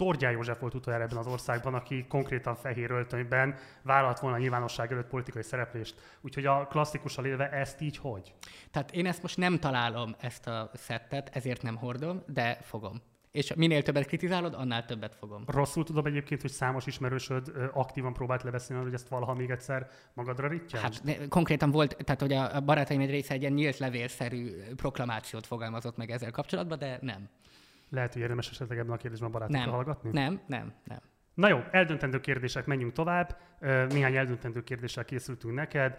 Tordján 0.00 0.32
József 0.32 0.60
volt 0.60 0.74
utoljára 0.74 1.04
ebben 1.04 1.16
az 1.16 1.26
országban, 1.26 1.74
aki 1.74 2.06
konkrétan 2.08 2.54
fehér 2.54 2.90
öltönyben 2.90 3.54
vállalt 3.82 4.18
volna 4.18 4.36
a 4.36 4.38
nyilvánosság 4.38 4.92
előtt 4.92 5.08
politikai 5.08 5.42
szereplést. 5.42 5.94
Úgyhogy 6.20 6.46
a 6.46 6.66
klasszikusan 6.66 7.24
élve 7.24 7.50
ezt 7.50 7.80
így 7.80 7.96
hogy? 7.96 8.34
Tehát 8.70 8.92
én 8.92 9.06
ezt 9.06 9.22
most 9.22 9.36
nem 9.36 9.58
találom, 9.58 10.16
ezt 10.20 10.46
a 10.46 10.70
szettet, 10.74 11.30
ezért 11.32 11.62
nem 11.62 11.76
hordom, 11.76 12.22
de 12.26 12.58
fogom. 12.62 13.02
És 13.30 13.54
minél 13.54 13.82
többet 13.82 14.06
kritizálod, 14.06 14.54
annál 14.54 14.84
többet 14.84 15.14
fogom. 15.14 15.44
Rosszul 15.46 15.84
tudom 15.84 16.06
egyébként, 16.06 16.40
hogy 16.40 16.50
számos 16.50 16.86
ismerősöd 16.86 17.52
aktívan 17.72 18.12
próbált 18.12 18.42
lebeszélni, 18.42 18.82
hogy 18.82 18.94
ezt 18.94 19.08
valaha 19.08 19.34
még 19.34 19.50
egyszer 19.50 19.88
magadra 20.14 20.48
rittyál? 20.48 20.82
Hát 20.82 21.04
de, 21.04 21.28
konkrétan 21.28 21.70
volt, 21.70 21.96
tehát 22.04 22.20
hogy 22.20 22.32
a 22.32 22.60
barátaim 22.60 23.00
egy 23.00 23.10
része 23.10 23.34
egy 23.34 23.40
ilyen 23.40 23.52
nyílt 23.52 23.78
levélszerű 23.78 24.50
proklamációt 24.76 25.46
fogalmazott 25.46 25.96
meg 25.96 26.10
ezzel 26.10 26.30
kapcsolatban, 26.30 26.78
de 26.78 26.98
nem. 27.00 27.28
Lehet, 27.90 28.12
hogy 28.12 28.22
érdemes 28.22 28.50
esetleg 28.50 28.78
ebben 28.78 28.92
a 28.92 28.96
kérdésben 28.96 29.30
barátokkal 29.30 29.64
nem, 29.64 29.74
hallgatni? 29.74 30.10
Nem, 30.12 30.40
nem, 30.46 30.72
nem. 30.84 30.98
Na 31.34 31.48
jó, 31.48 31.60
eldöntendő 31.70 32.20
kérdések, 32.20 32.66
menjünk 32.66 32.92
tovább. 32.92 33.36
Néhány 33.88 34.16
eldöntendő 34.16 34.62
kérdéssel 34.62 35.04
készültünk 35.04 35.54
neked, 35.54 35.98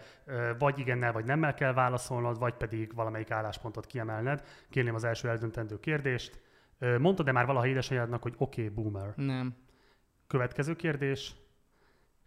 vagy 0.58 0.78
igennel, 0.78 1.12
vagy 1.12 1.24
nemmel 1.24 1.54
kell 1.54 1.72
válaszolnod, 1.72 2.38
vagy 2.38 2.54
pedig 2.54 2.94
valamelyik 2.94 3.30
álláspontot 3.30 3.86
kiemelned. 3.86 4.42
Kérném 4.70 4.94
az 4.94 5.04
első 5.04 5.28
eldöntendő 5.28 5.80
kérdést. 5.80 6.40
Mondtad-e 6.98 7.32
már 7.32 7.46
valaha 7.46 7.66
édesanyádnak, 7.66 8.22
hogy 8.22 8.34
oké, 8.36 8.62
okay, 8.62 8.74
boomer? 8.74 9.12
Nem. 9.16 9.56
Következő 10.26 10.76
kérdés. 10.76 11.34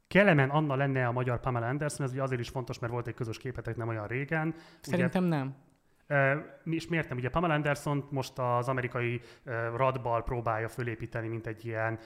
Kelemen 0.08 0.50
Anna 0.50 0.76
lenne 0.76 1.08
a 1.08 1.12
magyar 1.12 1.40
Pamela 1.40 1.68
Anderson, 1.68 2.06
ez 2.06 2.12
ugye 2.12 2.24
azért 2.24 2.42
is 2.42 2.50
fontos, 2.50 2.80
mert 2.80 2.94
volt 2.94 3.08
egy 3.08 3.14
közös 3.14 3.38
képetek 3.38 3.76
nem 3.76 3.88
olyan 3.88 4.08
régen. 4.08 4.56
Szerintem 4.80 5.26
ugye, 5.26 5.36
nem. 5.36 5.56
És 6.64 6.88
miért 6.88 7.10
nem? 7.10 7.18
Ugye 7.18 7.30
Pamela 7.30 7.54
Anderson 7.54 8.08
most 8.10 8.40
az 8.40 8.68
amerikai 8.68 9.22
radbal 9.76 10.24
próbálja 10.24 10.68
fölépíteni, 10.68 11.28
mint 11.28 11.48
egy 11.48 11.66
ilyen, 11.66 12.00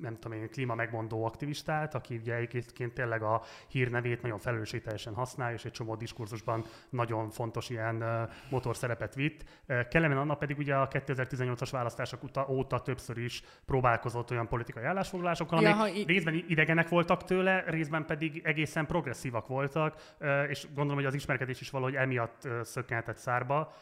nem 0.00 0.18
tudom 0.20 0.38
én, 0.38 0.50
klíma 0.50 0.74
megmondó 0.74 1.24
aktivistát, 1.24 1.94
aki 1.94 2.16
ugye 2.16 2.34
egyébként 2.34 2.94
tényleg 2.94 3.22
a 3.22 3.42
hírnevét 3.68 4.22
nagyon 4.22 4.38
felelősségteljesen 4.38 5.14
használja, 5.14 5.54
és 5.56 5.64
egy 5.64 5.72
csomó 5.72 5.94
diskurzusban 5.94 6.64
nagyon 6.90 7.30
fontos 7.30 7.70
ilyen 7.70 8.28
motorszerepet 8.50 9.14
vitt. 9.14 9.44
Kellemen 9.90 10.16
Anna 10.18 10.34
pedig 10.34 10.58
ugye 10.58 10.74
a 10.74 10.88
2018-as 10.88 11.68
választások 11.70 12.20
óta 12.48 12.80
többször 12.80 13.18
is 13.18 13.42
próbálkozott 13.66 14.30
olyan 14.30 14.48
politikai 14.48 14.84
állásfoglalásokkal, 14.84 15.58
amik 15.58 15.94
ja, 15.94 16.00
i- 16.00 16.04
részben 16.06 16.44
idegenek 16.48 16.88
voltak 16.88 17.24
tőle, 17.24 17.64
részben 17.66 18.06
pedig 18.06 18.40
egészen 18.44 18.86
progresszívak 18.86 19.46
voltak, 19.46 20.14
és 20.48 20.66
gondolom, 20.66 20.94
hogy 20.94 21.04
az 21.04 21.14
ismerkedés 21.14 21.60
is 21.60 21.70
valahogy 21.70 21.94
emiatt 21.94 22.48
szökkent 22.62 23.11
vetett 23.12 23.22
szárba. 23.22 23.72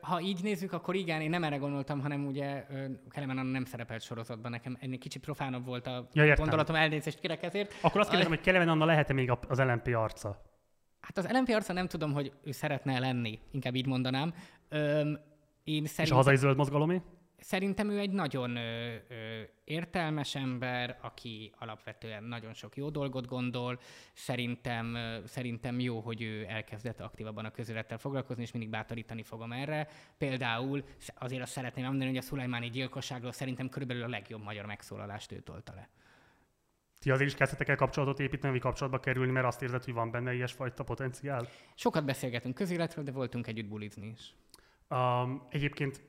Ha 0.00 0.20
így 0.20 0.42
nézzük, 0.42 0.72
akkor 0.72 0.94
igen, 0.94 1.20
én 1.20 1.30
nem 1.30 1.44
erre 1.44 1.56
gondoltam, 1.56 2.00
hanem 2.00 2.26
ugye 2.26 2.66
Kelemen 3.10 3.46
nem 3.46 3.64
szerepelt 3.64 4.02
sorozatban, 4.02 4.50
nekem 4.50 4.76
ennél 4.80 4.98
kicsit 4.98 5.22
profánabb 5.22 5.64
volt 5.64 5.86
a 5.86 6.08
ja, 6.12 6.34
gondolatom, 6.34 6.76
elnézést 6.76 7.20
kérek 7.20 7.42
ezért. 7.42 7.74
Akkor 7.80 8.00
azt 8.00 8.08
kérdezem, 8.08 8.34
hogy 8.34 8.42
Kelemen 8.44 8.68
Anna 8.68 8.84
lehet-e 8.84 9.12
még 9.12 9.32
az 9.48 9.58
LNP 9.58 9.86
arca? 9.94 10.42
Hát 11.00 11.18
az 11.18 11.28
LNP 11.30 11.48
arca 11.48 11.72
nem 11.72 11.86
tudom, 11.86 12.12
hogy 12.12 12.32
ő 12.44 12.50
szeretne 12.50 12.98
lenni, 12.98 13.38
inkább 13.50 13.74
így 13.74 13.86
mondanám. 13.86 14.34
Öm, 14.68 15.18
én 15.64 15.86
szerintem... 15.86 16.04
És 16.04 16.10
a 16.10 16.14
hazai 16.14 16.36
zöld 16.36 16.56
mozgalomé? 16.56 17.00
Szerintem 17.38 17.90
ő 17.90 17.98
egy 17.98 18.10
nagyon 18.10 18.56
ö, 18.56 18.94
ö, 19.08 19.42
értelmes 19.64 20.34
ember, 20.34 20.98
aki 21.00 21.52
alapvetően 21.58 22.24
nagyon 22.24 22.54
sok 22.54 22.76
jó 22.76 22.90
dolgot 22.90 23.26
gondol. 23.26 23.78
Szerintem, 24.12 24.94
ö, 24.94 25.18
szerintem 25.26 25.80
jó, 25.80 26.00
hogy 26.00 26.22
ő 26.22 26.44
elkezdett 26.48 27.00
aktívabban 27.00 27.44
a 27.44 27.50
közélettel 27.50 27.98
foglalkozni, 27.98 28.42
és 28.42 28.52
mindig 28.52 28.70
bátorítani 28.70 29.22
fogom 29.22 29.52
erre. 29.52 29.88
Például 30.18 30.84
azért 31.14 31.42
azt 31.42 31.52
szeretném 31.52 31.84
mondani, 31.84 32.08
hogy 32.08 32.18
a 32.18 32.22
szulajmáni 32.22 32.70
gyilkosságról 32.70 33.32
szerintem 33.32 33.68
körülbelül 33.68 34.02
a 34.02 34.08
legjobb 34.08 34.42
magyar 34.42 34.66
megszólalást 34.66 35.32
ő 35.32 35.40
tolta 35.40 35.74
le. 35.74 35.88
Ti 36.98 37.10
azért 37.10 37.30
is 37.30 37.36
kezdtetek 37.36 37.68
el 37.68 37.76
kapcsolatot 37.76 38.20
építeni, 38.20 38.52
vagy 38.52 38.62
kapcsolatba 38.62 39.00
kerülni, 39.00 39.32
mert 39.32 39.46
azt 39.46 39.62
érzed, 39.62 39.84
hogy 39.84 39.94
van 39.94 40.10
benne 40.10 40.34
ilyesfajta 40.34 40.84
potenciál? 40.84 41.48
Sokat 41.74 42.04
beszélgetünk 42.04 42.54
közéletről, 42.54 43.04
de 43.04 43.12
voltunk 43.12 43.46
együtt 43.46 43.68
bulizni 43.68 44.06
is. 44.06 44.34
Um, 44.90 45.46
egyébként 45.50 46.00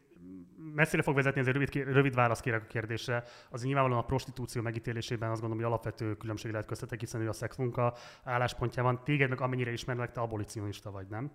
messzire 0.74 1.02
fog 1.02 1.16
vezetni, 1.16 1.40
ezért 1.40 1.56
rövid, 1.56 1.94
rövid 1.94 2.14
válasz 2.14 2.40
kérek 2.40 2.64
a 2.64 2.68
kérdésre. 2.68 3.24
Az 3.50 3.64
nyilvánvalóan 3.64 4.02
a 4.02 4.06
prostitúció 4.06 4.62
megítélésében 4.62 5.30
azt 5.30 5.42
gondolom, 5.42 5.64
hogy 5.64 5.74
alapvető 5.74 6.16
különbség 6.18 6.52
lehet 6.52 6.68
köztetek, 6.68 7.00
hiszen 7.00 7.22
ő 7.22 7.30
a 7.30 7.34
szexmunka 7.34 7.94
álláspontjában. 8.24 9.04
Téged 9.04 9.30
meg 9.30 9.42
amennyire 9.42 9.72
ismerlek, 9.72 10.12
te 10.12 10.22
abolicionista 10.22 10.92
vagy, 10.92 11.08
nem? 11.08 11.32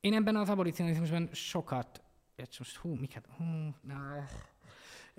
Én 0.00 0.14
ebben 0.14 0.36
az 0.36 0.48
abolicionizmusban 0.48 1.28
sokat, 1.32 2.02
most 2.58 2.76
hú, 2.76 2.94
miket, 2.94 3.28
hú, 3.36 3.44
na, 3.80 4.24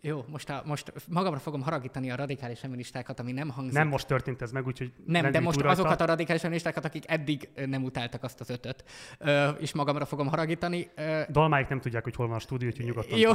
jó, 0.08 0.26
most, 0.28 0.50
a, 0.50 0.62
most 0.66 0.94
magamra 1.08 1.40
fogom 1.40 1.62
haragítani 1.62 2.12
a 2.12 2.16
radikális 2.16 2.60
feministákat, 2.60 3.20
ami 3.20 3.32
nem 3.32 3.50
hangzik. 3.50 3.74
Nem 3.74 3.88
most 3.88 4.08
történt 4.08 4.42
ez 4.42 4.52
meg, 4.52 4.66
úgyhogy 4.66 4.92
Nem, 5.06 5.32
de 5.32 5.40
most 5.40 5.62
azokat 5.62 6.02
a 6.02 6.06
radikális 6.06 6.42
feministákat, 6.42 6.86
akik 6.86 7.04
eddig 7.08 7.50
nem 7.66 7.84
utáltak 7.84 8.24
azt 8.24 8.40
az 8.40 8.50
ötöt, 8.50 8.84
ö, 9.20 9.50
és 9.50 9.74
magamra 9.74 10.06
fogom 10.06 10.28
haragítani. 10.28 10.90
Ö, 10.96 11.22
Dalmáik 11.30 11.68
nem 11.68 11.80
tudják, 11.80 12.04
hogy 12.04 12.16
hol 12.16 12.28
van 12.28 12.36
a 12.36 12.40
stúdió, 12.40 12.68
úgyhogy 12.68 12.86
nyugodtan 12.86 13.18
Jó. 13.18 13.32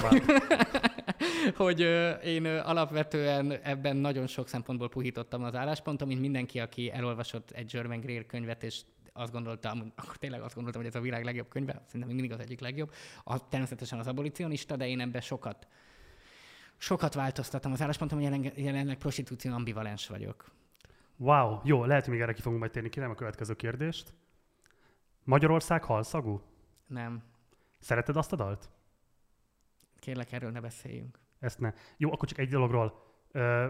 hogy 1.64 1.82
ö, 1.82 2.10
én 2.10 2.44
ö, 2.44 2.58
alapvetően 2.58 3.52
ebben 3.62 3.96
nagyon 3.96 4.26
sok 4.26 4.48
szempontból 4.48 4.88
puhítottam 4.88 5.42
az 5.42 5.54
álláspontom, 5.54 6.08
mint 6.08 6.20
mindenki, 6.20 6.60
aki 6.60 6.90
elolvasott 6.92 7.50
egy 7.50 7.66
German 7.66 8.00
Greer 8.00 8.26
könyvet, 8.26 8.62
és 8.62 8.80
azt 9.12 9.32
gondoltam, 9.32 9.92
akkor 9.96 10.16
tényleg 10.16 10.40
azt 10.40 10.54
gondoltam, 10.54 10.82
hogy 10.82 10.90
ez 10.90 10.96
a 11.00 11.02
világ 11.02 11.24
legjobb 11.24 11.48
könyve, 11.48 11.82
szerintem 11.86 12.14
mindig 12.14 12.32
az 12.32 12.40
egyik 12.40 12.60
legjobb. 12.60 12.92
A, 13.24 13.48
természetesen 13.48 13.98
az 13.98 14.06
abolicionista, 14.06 14.76
de 14.76 14.88
én 14.88 15.00
ebben 15.00 15.20
sokat 15.20 15.66
sokat 16.80 17.14
változtattam 17.14 17.72
az 17.72 17.82
álláspontom, 17.82 18.18
hogy 18.18 18.30
jelen, 18.30 18.52
jelenleg 18.56 18.96
prostitúció 18.96 19.52
ambivalens 19.52 20.06
vagyok. 20.06 20.50
Wow, 21.16 21.60
jó, 21.64 21.84
lehet, 21.84 22.04
hogy 22.04 22.12
még 22.12 22.22
erre 22.22 22.32
ki 22.32 22.40
fogunk 22.40 22.60
majd 22.60 22.72
térni. 22.72 22.88
Kérem 22.88 23.10
a 23.10 23.14
következő 23.14 23.54
kérdést. 23.54 24.14
Magyarország 25.24 25.84
halszagú? 25.84 26.42
Nem. 26.86 27.22
Szereted 27.78 28.16
azt 28.16 28.32
a 28.32 28.36
dalt? 28.36 28.68
Kérlek, 29.98 30.32
erről 30.32 30.50
ne 30.50 30.60
beszéljünk. 30.60 31.18
Ezt 31.38 31.58
ne. 31.58 31.72
Jó, 31.96 32.12
akkor 32.12 32.28
csak 32.28 32.38
egy 32.38 32.48
dologról. 32.48 33.02
Uh, 33.32 33.64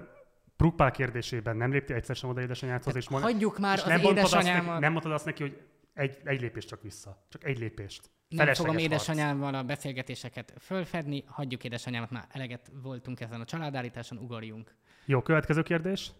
Prukpál 0.56 0.90
kérdésében 0.90 1.56
nem 1.56 1.70
léptél 1.70 1.96
egyszer 1.96 2.16
sem 2.16 2.30
oda 2.30 2.40
édesanyádhoz, 2.40 2.96
és 2.96 3.08
mondja, 3.08 3.30
Hagyjuk 3.30 3.58
már 3.58 3.76
és 3.76 3.82
az 3.82 3.88
nem 3.88 4.00
édesanyámat. 4.00 4.66
Neki, 4.66 4.80
nem 4.80 4.92
mondtad 4.92 5.12
azt 5.12 5.24
neki, 5.24 5.42
hogy 5.42 5.62
egy, 5.94 6.18
egy 6.24 6.40
lépést 6.40 6.68
csak 6.68 6.82
vissza. 6.82 7.24
Csak 7.28 7.44
egy 7.44 7.58
lépést. 7.58 8.10
Nem 8.30 8.54
fogom 8.54 8.78
édesanyámmal 8.78 9.54
a 9.54 9.62
beszélgetéseket 9.62 10.54
fölfedni, 10.60 11.24
hagyjuk 11.26 11.64
édesanyámat, 11.64 12.10
már 12.10 12.26
eleget 12.28 12.70
voltunk 12.82 13.20
ezen 13.20 13.40
a 13.40 13.44
családállításon, 13.44 14.18
ugorjunk. 14.18 14.74
Jó, 15.04 15.22
következő 15.22 15.62
kérdés. 15.62 16.12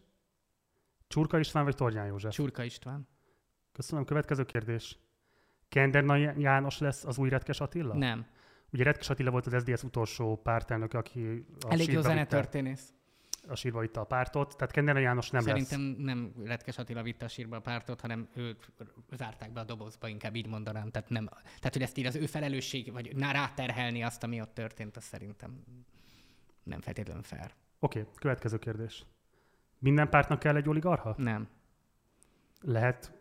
Csurka 1.09 1.39
István 1.39 1.65
vagy 1.65 1.75
Tornyán 1.75 2.07
József? 2.07 2.35
Csurka 2.35 2.63
István. 2.63 3.09
Köszönöm, 3.73 4.05
következő 4.05 4.45
kérdés. 4.45 4.99
Kenderna 5.69 6.17
János 6.17 6.79
lesz 6.79 7.05
az 7.05 7.19
új 7.19 7.29
Retkes 7.29 7.61
Attila? 7.61 7.95
Nem. 7.95 8.27
Ugye 8.73 8.85
Retkes 8.85 9.11
Attila 9.11 9.31
volt 9.31 9.47
az 9.47 9.63
SDS 9.63 9.83
utolsó 9.83 10.37
pártelnök, 10.37 10.95
aki... 10.95 11.47
A 11.61 11.73
Elég 11.73 11.93
jó 11.93 12.01
zenetörténész 12.01 12.93
a 13.49 13.55
sírba 13.55 13.81
vitte 13.81 14.01
a 14.01 14.05
pártot, 14.05 14.57
tehát 14.57 14.73
Kendera 14.73 14.99
János 14.99 15.31
nem 15.31 15.43
Szerintem 15.43 15.81
lesz. 15.81 15.97
nem 15.99 16.33
Retkes 16.45 16.79
Attila 16.79 17.03
vitte 17.03 17.25
a 17.25 17.29
sírba 17.29 17.57
a 17.57 17.61
pártot, 17.61 18.01
hanem 18.01 18.29
őt 18.35 18.73
zárták 19.13 19.53
be 19.53 19.61
a 19.61 19.65
dobozba, 19.65 20.09
inkább 20.09 20.35
így 20.35 20.47
mondanám. 20.47 20.91
Tehát, 20.91 21.09
nem, 21.09 21.27
tehát 21.27 21.73
hogy 21.73 21.83
ezt 21.83 21.99
így 21.99 22.07
az 22.07 22.15
ő 22.15 22.27
felelősség, 22.27 22.93
vagy 22.93 23.19
ráterhelni 23.19 24.03
azt, 24.03 24.23
ami 24.23 24.41
ott 24.41 24.55
történt, 24.55 24.97
az 24.97 25.05
szerintem 25.05 25.65
nem 26.63 26.81
feltétlenül 26.81 27.23
fair. 27.23 27.55
Oké, 27.79 28.01
okay, 28.01 28.13
következő 28.15 28.59
kérdés. 28.59 29.07
Minden 29.79 30.09
pártnak 30.09 30.39
kell 30.39 30.57
egy 30.57 30.69
oligarha? 30.69 31.15
Nem. 31.17 31.49
Lehet 32.61 33.20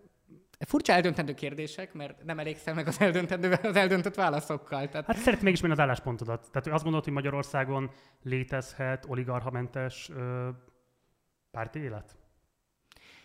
Furcsa 0.66 0.94
eldöntendő 0.94 1.34
kérdések, 1.34 1.94
mert 1.94 2.24
nem 2.24 2.40
elégszem 2.40 2.76
meg 2.76 2.88
az, 2.88 3.02
eldöntendő, 3.02 3.52
az 3.52 3.76
eldöntött 3.76 4.16
válaszokkal. 4.16 4.90
Tehát... 4.90 5.06
Hát 5.06 5.18
szeretném 5.18 5.44
mégis 5.44 5.62
menni 5.62 5.74
az 5.74 5.80
álláspontodat. 5.80 6.48
Tehát 6.52 6.68
azt 6.68 6.84
gondolod, 6.84 7.04
hogy 7.04 7.14
Magyarországon 7.14 7.92
létezhet 8.24 9.06
oligarhamentes 9.08 10.10
ö, 10.10 10.50
párti 11.52 11.80
élet? 11.80 12.18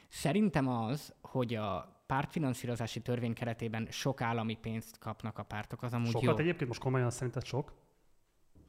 Szerintem 0.09 0.69
az, 0.69 1.15
hogy 1.21 1.55
a 1.55 2.03
pártfinanszírozási 2.07 3.01
törvény 3.01 3.33
keretében 3.33 3.87
sok 3.91 4.21
állami 4.21 4.55
pénzt 4.55 4.99
kapnak 4.99 5.39
a 5.39 5.43
pártok, 5.43 5.83
az 5.83 5.93
amúgy 5.93 6.11
Sokat 6.11 6.23
jó. 6.25 6.37
egyébként 6.37 6.69
most 6.69 6.81
komolyan 6.81 7.11
szerinted 7.11 7.45
sok? 7.45 7.73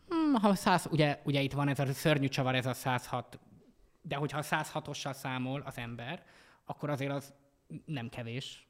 Hmm, 0.07 0.33
ha 0.33 0.55
100, 0.55 0.87
ugye, 0.91 1.19
ugye 1.23 1.41
itt 1.41 1.53
van 1.53 1.67
ez 1.67 1.79
a 1.79 1.85
szörnyű 1.93 2.27
csavar, 2.27 2.55
ez 2.55 2.65
a 2.65 2.73
106, 2.73 3.39
de 4.01 4.15
hogyha 4.15 4.39
106-ossal 4.41 5.13
számol 5.13 5.61
az 5.61 5.77
ember, 5.77 6.23
akkor 6.65 6.89
azért 6.89 7.11
az 7.11 7.33
nem 7.85 8.09
kevés. 8.09 8.65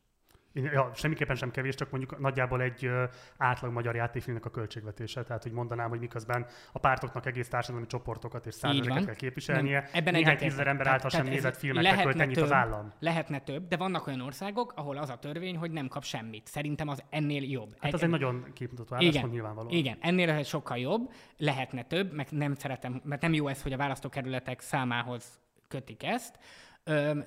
Ja, 0.55 0.91
semmiképpen 0.93 1.35
sem 1.35 1.51
kevés, 1.51 1.75
csak 1.75 1.91
mondjuk 1.91 2.19
nagyjából 2.19 2.61
egy 2.61 2.85
ö, 2.85 3.03
átlag 3.37 3.71
magyar 3.71 3.95
játékfilmnek 3.95 4.45
a 4.45 4.49
költségvetése. 4.49 5.23
Tehát, 5.23 5.43
hogy 5.43 5.51
mondanám, 5.51 5.89
hogy 5.89 5.99
miközben 5.99 6.45
a 6.71 6.79
pártoknak 6.79 7.25
egész 7.25 7.47
társadalmi 7.47 7.87
csoportokat 7.87 8.45
és 8.45 8.53
százaléket 8.53 9.05
kell 9.05 9.15
képviselnie, 9.15 9.79
nem, 9.79 9.89
ebben 9.93 10.13
néhány 10.13 10.37
tízezer 10.37 10.67
ember 10.67 10.87
által 10.87 11.09
sem 11.09 11.25
nézett 11.25 11.57
filmekre 11.57 12.03
költ 12.03 12.19
ennyit 12.19 12.37
az 12.37 12.51
állam. 12.51 12.93
Lehetne 12.99 13.39
több, 13.39 13.67
de 13.67 13.77
vannak 13.77 14.07
olyan 14.07 14.21
országok, 14.21 14.73
ahol 14.75 14.97
az 14.97 15.09
a 15.09 15.17
törvény, 15.17 15.57
hogy 15.57 15.71
nem 15.71 15.87
kap 15.87 16.03
semmit. 16.03 16.47
Szerintem 16.47 16.87
az 16.87 17.03
ennél 17.09 17.43
jobb. 17.43 17.75
Hát 17.79 17.93
az 17.93 17.99
egy, 17.99 18.05
egy 18.05 18.11
nagyon 18.11 18.45
képmutató 18.53 18.95
álláspont 18.95 19.31
nyilvánvalóan. 19.31 19.73
Igen, 19.73 19.97
ennél 20.01 20.43
sokkal 20.43 20.77
jobb, 20.77 21.11
lehetne 21.37 21.83
több, 21.83 22.13
meg 22.13 22.27
nem 22.29 22.55
szeretem, 22.55 23.01
mert 23.03 23.21
nem 23.21 23.33
jó 23.33 23.47
ez, 23.47 23.61
hogy 23.61 23.73
a 23.73 23.77
választókerületek 23.77 24.59
számához 24.59 25.39
kötik 25.67 26.03
ezt, 26.03 26.39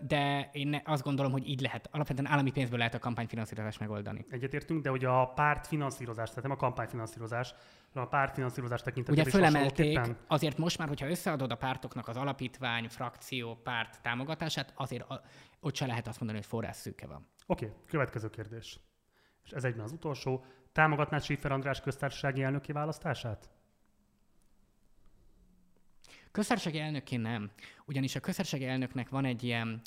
de 0.00 0.48
én 0.52 0.80
azt 0.84 1.02
gondolom, 1.02 1.32
hogy 1.32 1.48
így 1.48 1.60
lehet. 1.60 1.88
Alapvetően 1.92 2.30
állami 2.30 2.50
pénzből 2.50 2.78
lehet 2.78 2.94
a 2.94 2.98
kampányfinanszírozást 2.98 3.80
megoldani. 3.80 4.26
Egyetértünk, 4.30 4.82
de 4.82 4.90
hogy 4.90 5.04
a 5.04 5.26
pártfinanszírozás, 5.26 6.28
tehát 6.28 6.42
nem 6.42 6.52
a 6.52 6.56
kampányfinanszírozás, 6.56 7.54
hanem 7.92 8.08
a 8.08 8.10
pártfinanszírozás 8.10 8.82
tekintetében 8.82 9.26
Ugye 9.26 9.36
fölemelték, 9.36 10.00
azért 10.26 10.58
most 10.58 10.78
már, 10.78 10.88
hogyha 10.88 11.08
összeadod 11.08 11.50
a 11.50 11.56
pártoknak 11.56 12.08
az 12.08 12.16
alapítvány, 12.16 12.88
frakció, 12.88 13.54
párt 13.62 14.02
támogatását, 14.02 14.72
azért 14.76 15.10
a, 15.10 15.22
ott 15.60 15.74
se 15.74 15.86
lehet 15.86 16.06
azt 16.06 16.18
mondani, 16.18 16.38
hogy 16.40 16.48
forrás 16.48 16.76
szűke 16.76 17.06
van. 17.06 17.28
Oké, 17.46 17.64
okay, 17.64 17.76
következő 17.86 18.30
kérdés. 18.30 18.80
És 19.44 19.50
ez 19.50 19.64
egyben 19.64 19.84
az 19.84 19.92
utolsó. 19.92 20.44
Támogatnád 20.72 21.22
Schiffer 21.22 21.52
András 21.52 21.80
köztársasági 21.80 22.42
elnöki 22.42 22.72
választását? 22.72 23.50
Köztársasági 26.30 26.78
elnökként 26.78 27.22
nem. 27.22 27.50
Ugyanis 27.86 28.14
a 28.14 28.20
köztársasági 28.20 28.66
elnöknek 28.66 29.08
van 29.08 29.24
egy 29.24 29.42
ilyen 29.42 29.80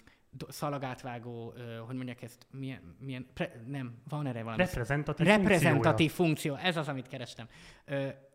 szalagátvágó, 0.48 1.54
hogy 1.86 1.96
mondják 1.96 2.22
ezt, 2.22 2.48
milyen, 2.52 2.96
milyen 3.00 3.28
pre, 3.34 3.62
nem, 3.68 4.02
van 4.10 4.26
erre 4.26 4.44
valami. 4.44 4.64
Reprezentatív, 4.64 5.26
reprezentatív 5.26 6.12
funkció. 6.12 6.56
Ez 6.56 6.78
az, 6.78 6.88
amit 6.88 7.08
kerestem. 7.08 7.48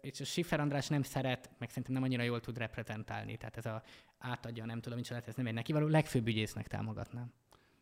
és 0.01 0.20
a 0.20 0.24
Schiffer 0.24 0.61
András 0.61 0.89
nem 0.89 1.03
szeret, 1.03 1.51
meg 1.59 1.69
szerintem 1.69 1.95
nem 1.95 2.03
annyira 2.03 2.23
jól 2.23 2.41
tud 2.41 2.59
reprezentálni. 2.59 3.37
Tehát 3.37 3.57
ez 3.57 3.66
a 3.66 3.83
átadja, 4.19 4.65
nem 4.65 4.81
tudom, 4.81 4.99
mit 4.99 5.11
ez 5.11 5.35
nem 5.35 5.47
egy 5.47 5.55
neki 5.55 5.73
való, 5.73 5.87
legfőbb 5.87 6.27
ügyésznek 6.27 6.66
támogatnám. 6.66 7.33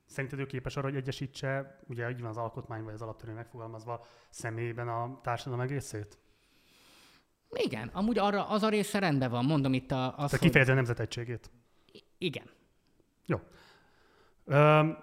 Szerinted 0.07 0.39
ő 0.39 0.47
képes 0.47 0.77
arra, 0.77 0.87
hogy 0.87 0.97
egyesítse, 0.97 1.79
ugye 1.87 2.11
így 2.11 2.21
van 2.21 2.31
az 2.31 2.37
alkotmány, 2.37 2.83
vagy 2.83 2.95
az 2.95 3.03
alaptörvény 3.03 3.37
megfogalmazva, 3.37 4.07
személyében 4.31 4.89
a 4.89 5.21
társadalom 5.23 5.65
egészét? 5.65 6.19
Igen, 7.57 7.91
amúgy 7.93 8.19
arra 8.19 8.49
az 8.49 8.63
a 8.63 8.69
része 8.69 8.99
rendben 8.99 9.31
van, 9.31 9.45
mondom 9.45 9.73
itt 9.73 9.91
a... 9.91 10.17
Az, 10.17 10.31
Tehát 10.31 10.67
hogy... 10.67 10.75
nemzetegységét. 10.75 11.51
Igen. 12.19 12.51
Jó. 13.27 13.41
Um, 14.45 14.97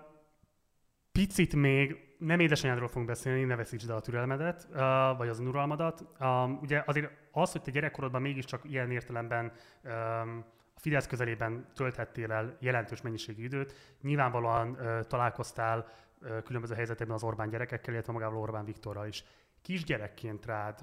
picit 1.12 1.56
még 1.56 2.10
nem 2.18 2.40
édesanyádról 2.40 2.88
fogunk 2.88 3.08
beszélni, 3.08 3.44
ne 3.44 3.56
veszítsd 3.56 3.90
el 3.90 3.96
a 3.96 4.02
türelmedet, 4.02 4.68
uh, 4.70 4.78
vagy 5.18 5.28
az 5.28 5.40
uralmadat. 5.40 6.06
Um, 6.20 6.60
ugye 6.62 6.84
azért 6.86 7.12
az, 7.32 7.52
hogy 7.52 7.62
te 7.62 7.72
gyerekkorodban 7.72 8.22
mégiscsak 8.22 8.62
ilyen 8.64 8.92
értelemben 8.92 9.52
um, 9.84 10.46
a 10.76 10.80
Fidesz 10.80 11.08
közelében 11.08 11.72
tölthettél 11.76 12.32
el 12.32 12.58
jelentős 12.60 13.02
mennyiségű 13.02 13.44
időt, 13.44 13.98
nyilvánvalóan 14.02 14.70
uh, 14.70 15.00
találkoztál 15.08 15.88
uh, 16.22 16.44
különböző 16.44 16.76
helyzetekben 16.76 17.16
az 17.16 17.24
Orbán 17.24 17.50
gyerekekkel, 17.50 17.94
illetve 17.94 18.14
magával 18.14 18.42
Orbán 18.42 18.66
Viktorral 18.66 19.08
is. 19.08 19.24
Kisgyerekként 19.62 20.46
rád 20.46 20.80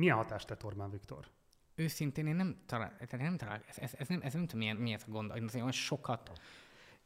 milyen 0.00 0.16
hatást 0.16 0.46
tett 0.46 0.64
Orbán 0.64 0.90
Viktor? 0.90 1.26
Őszintén 1.74 2.26
én 2.26 2.36
nem 2.36 2.56
talál, 2.66 2.96
nem 3.10 3.36
talál, 3.36 3.62
ez, 3.68 3.78
ez, 3.78 3.94
ez, 3.98 4.08
nem, 4.08 4.20
ez 4.22 4.32
nem 4.32 4.42
tudom, 4.42 4.58
milyen, 4.58 4.76
mi 4.76 4.92
ez 4.92 5.04
a 5.06 5.10
gond, 5.10 5.36
én 5.36 5.44
azért 5.44 5.62
olyan 5.62 5.72
sokat 5.72 6.30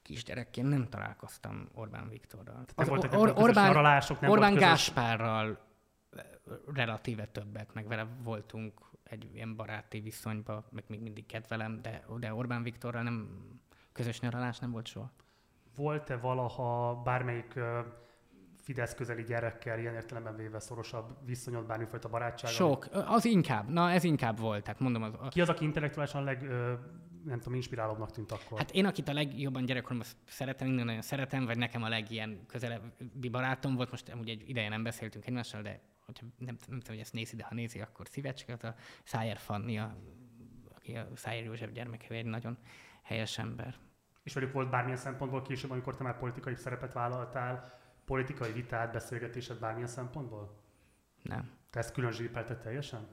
kisgyerekként 0.03 0.69
nem 0.69 0.89
találkoztam 0.89 1.69
Orbán 1.75 2.09
Viktorral. 2.09 2.65
Nem 2.77 2.87
volt 2.87 3.05
egy 3.05 3.15
Or- 3.15 3.39
Orbán, 3.39 3.71
aralások, 3.71 4.21
nem 4.21 4.31
Orbán 4.31 4.51
volt 4.51 4.63
Gáspárral 4.63 5.59
relatíve 6.75 7.27
többet, 7.27 7.75
meg 7.75 7.87
vele 7.87 8.07
voltunk 8.23 8.81
egy 9.03 9.31
ilyen 9.35 9.57
baráti 9.57 10.01
viszonyban, 10.01 10.65
meg 10.71 10.85
még 10.87 11.01
mindig 11.01 11.27
kedvelem, 11.27 11.83
de, 11.83 12.05
de 12.19 12.35
Orbán 12.35 12.63
Viktorral 12.63 13.03
nem 13.03 13.29
közös 13.93 14.21
nyaralás 14.21 14.59
nem 14.59 14.71
volt 14.71 14.87
soha. 14.87 15.11
Volt-e 15.77 16.17
valaha 16.17 17.03
bármelyik 17.03 17.59
Fidesz 18.65 18.95
közeli 18.95 19.23
gyerekkel 19.23 19.79
ilyen 19.79 19.95
értelemben 19.95 20.37
véve 20.37 20.61
szorosabb 20.61 21.17
viszonyod, 21.25 21.67
bármifajta 21.67 22.09
barátság? 22.09 22.51
Sok, 22.51 22.89
az 22.93 23.25
inkább, 23.25 23.69
na 23.69 23.91
ez 23.91 24.05
inkább 24.05 24.39
volt. 24.39 24.63
Tehát 24.65 24.81
mondom, 24.81 25.03
az, 25.03 25.13
Ki 25.29 25.41
az, 25.41 25.49
aki 25.49 25.65
intellektuálisan 25.65 26.25
leg, 26.25 26.43
nem 27.25 27.39
tudom, 27.39 27.55
inspirálóbbnak 27.55 28.11
tűnt 28.11 28.33
akkor? 28.33 28.59
Hát 28.59 28.71
én, 28.71 28.87
akit 28.87 29.09
a 29.09 29.13
legjobban 29.13 29.65
gyerekkoromban 29.65 30.07
szeretem, 30.27 30.67
minden 30.67 30.87
nagyon 30.87 31.03
szeretem, 31.03 31.45
vagy 31.45 31.59
nekem 31.59 31.83
a 31.83 31.89
legilyen 31.89 32.47
közelebbi 32.47 33.29
barátom 33.31 33.75
volt, 33.75 33.91
most 33.91 34.15
ugye 34.21 34.33
egy 34.33 34.49
ideje 34.49 34.69
nem 34.69 34.83
beszéltünk 34.83 35.27
egymással, 35.27 35.63
de 35.63 35.81
hogyha 36.07 36.27
nem, 36.39 36.47
nem 36.47 36.79
tudom, 36.81 36.81
hogy 36.87 36.99
ezt 36.99 37.13
nézi, 37.13 37.37
de 37.37 37.45
ha 37.45 37.55
nézi, 37.55 37.81
akkor 37.81 38.07
szívecske, 38.09 38.53
a 38.53 38.75
Szájer 39.03 39.37
Fanni, 39.37 39.79
a, 39.79 39.97
aki 40.75 40.95
a 40.95 41.09
Szájer 41.15 41.45
József 41.45 41.71
gyermeke, 41.71 42.15
egy 42.15 42.27
nagyon 42.27 42.59
helyes 43.03 43.39
ember. 43.39 43.75
És 44.23 44.35
velük 44.35 44.53
volt 44.53 44.71
bármilyen 44.71 44.99
szempontból 44.99 45.43
később, 45.43 45.71
amikor 45.71 45.97
te 45.97 46.03
már 46.03 46.19
politikai 46.19 46.55
szerepet 46.55 46.93
vállaltál, 46.93 47.83
politikai 48.05 48.53
vitát, 48.53 48.93
beszélgetésed 48.93 49.59
bármilyen 49.59 49.89
szempontból? 49.89 50.55
Nem. 51.23 51.51
Te 51.71 51.79
ezt 51.79 51.93
külön 51.93 52.13
zsírpelted 52.13 52.59
teljesen? 52.59 53.07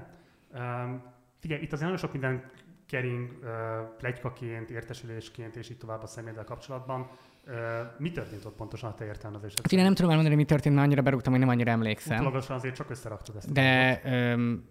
Um, 0.55 1.03
figyelj, 1.39 1.63
itt 1.63 1.73
azért 1.73 1.91
nagyon 1.91 1.97
sok 1.97 2.13
minden 2.13 2.51
kering 2.87 3.39
uh, 3.43 3.49
plegykaként, 3.97 4.71
értesülésként 4.71 5.57
és 5.57 5.71
így 5.71 5.79
tovább 5.79 6.03
a 6.03 6.07
személyeddel 6.07 6.45
kapcsolatban. 6.45 7.11
Uh, 7.47 7.55
mi 7.99 8.11
történt 8.11 8.45
ott 8.45 8.57
pontosan 8.57 8.91
a 8.91 8.95
te 8.95 9.05
értelmezésed? 9.05 9.61
Hát 9.63 9.73
én 9.73 9.83
nem 9.83 9.95
tudom 9.95 10.11
elmondani, 10.11 10.37
mi 10.37 10.45
történt, 10.45 10.75
mert 10.75 10.87
annyira 10.87 11.03
berúgtam, 11.03 11.33
hogy 11.33 11.41
nem 11.41 11.51
annyira 11.51 11.71
emlékszem. 11.71 12.17
Utalagosan 12.17 12.57
azért 12.57 12.75
csak 12.75 12.91
összeraktad 12.91 13.37
ezt. 13.37 13.53
De, 13.53 14.01
um, 14.35 14.69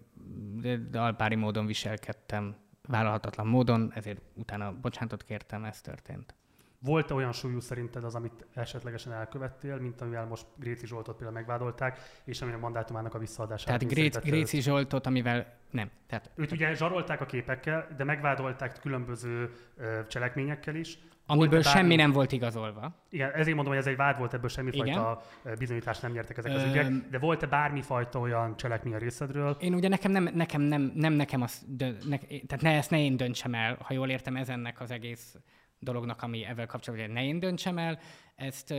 de, 0.90 1.00
alpári 1.00 1.34
módon 1.34 1.66
viselkedtem, 1.66 2.56
vállalhatatlan 2.82 3.46
módon, 3.46 3.92
ezért 3.94 4.20
utána 4.34 4.72
bocsánatot 4.80 5.22
kértem, 5.22 5.64
ez 5.64 5.80
történt. 5.80 6.34
Volt-e 6.80 7.14
olyan 7.14 7.32
súlyú 7.32 7.60
szerinted 7.60 8.04
az, 8.04 8.14
amit 8.14 8.46
esetlegesen 8.54 9.12
elkövettél, 9.12 9.76
mint 9.76 10.00
amivel 10.00 10.26
most 10.26 10.46
Gréci 10.56 10.86
Zsoltot 10.86 11.16
például 11.16 11.38
megvádolták, 11.38 11.98
és 12.24 12.42
ami 12.42 12.52
a 12.52 12.58
mandátumának 12.58 13.14
a 13.14 13.18
visszaadását? 13.18 13.66
Tehát 13.66 13.94
Grét, 13.94 14.20
Gréci 14.20 14.60
Zsoltot, 14.60 15.06
amivel 15.06 15.56
nem. 15.70 15.90
Tehát, 16.06 16.30
Őt 16.34 16.52
ugye 16.52 16.74
zsarolták 16.74 17.20
a 17.20 17.26
képekkel, 17.26 17.88
de 17.96 18.04
megvádolták 18.04 18.80
különböző 18.80 19.52
ö, 19.76 20.06
cselekményekkel 20.06 20.74
is. 20.74 20.98
Amiből 21.30 21.62
bármi... 21.62 21.78
semmi 21.78 21.94
nem 21.94 22.12
volt 22.12 22.32
igazolva. 22.32 22.94
Igen, 23.10 23.30
ezért 23.30 23.54
mondom, 23.54 23.66
hogy 23.66 23.82
ez 23.82 23.86
egy 23.86 23.96
vád 23.96 24.18
volt, 24.18 24.34
ebből 24.34 24.48
semmifajta 24.48 25.22
bizonyítást 25.58 26.02
nem 26.02 26.12
nyertek 26.12 26.38
ezek 26.38 26.54
az 26.54 26.62
Ö... 26.62 26.68
ügyek. 26.68 26.90
De 27.10 27.18
volt-e 27.18 27.46
bármifajta 27.46 28.18
olyan 28.18 28.56
cselekmény 28.56 28.94
a 28.94 28.98
részedről? 28.98 29.56
Én 29.60 29.74
ugye 29.74 29.88
nekem 29.88 30.10
nem, 30.10 30.30
nekem 30.34 30.60
nem, 30.60 30.92
nem 30.94 31.12
nekem 31.12 31.42
az, 31.42 31.64
dö, 31.66 31.90
ne, 32.08 32.16
tehát 32.18 32.60
ne, 32.60 32.70
ezt 32.70 32.90
ne 32.90 32.98
én 32.98 33.16
döntsem 33.16 33.54
el, 33.54 33.78
ha 33.80 33.94
jól 33.94 34.08
értem, 34.08 34.36
ez 34.36 34.48
ennek 34.48 34.80
az 34.80 34.90
egész 34.90 35.36
dolognak, 35.78 36.22
ami 36.22 36.44
ezzel 36.44 36.66
kapcsolatban, 36.66 37.10
ne 37.10 37.24
én 37.24 37.40
döntsem 37.40 37.78
el, 37.78 37.98
ezt 38.36 38.74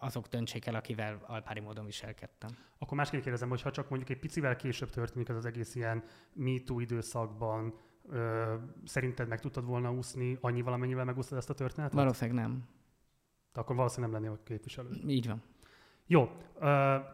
azok 0.00 0.26
döntsék 0.26 0.66
el, 0.66 0.74
akivel 0.74 1.18
alpári 1.26 1.60
módon 1.60 1.84
viselkedtem. 1.84 2.50
Akkor 2.78 2.96
másképp 2.96 3.22
kérdezem, 3.22 3.48
hogy 3.48 3.62
ha 3.62 3.70
csak 3.70 3.88
mondjuk 3.88 4.10
egy 4.10 4.18
picivel 4.18 4.56
később 4.56 4.90
történik 4.90 5.28
ez 5.28 5.36
az 5.36 5.44
egész 5.44 5.74
ilyen 5.74 6.02
MeToo 6.32 6.80
időszakban, 6.80 7.74
ö, 8.08 8.54
szerinted 8.84 9.28
meg 9.28 9.40
tudtad 9.40 9.64
volna 9.64 9.92
úszni 9.92 10.38
annyi 10.40 10.62
valamennyivel 10.62 11.04
megúsztad 11.04 11.38
ezt 11.38 11.50
a 11.50 11.54
történetet? 11.54 11.94
Valószínűleg 11.94 12.44
nem. 12.44 12.64
De 13.52 13.60
akkor 13.60 13.76
valószínűleg 13.76 14.12
nem 14.12 14.22
lennél 14.22 14.38
a 14.40 14.42
képviselő. 14.44 14.88
Így 15.06 15.26
van. 15.26 15.42
Jó. 16.06 16.30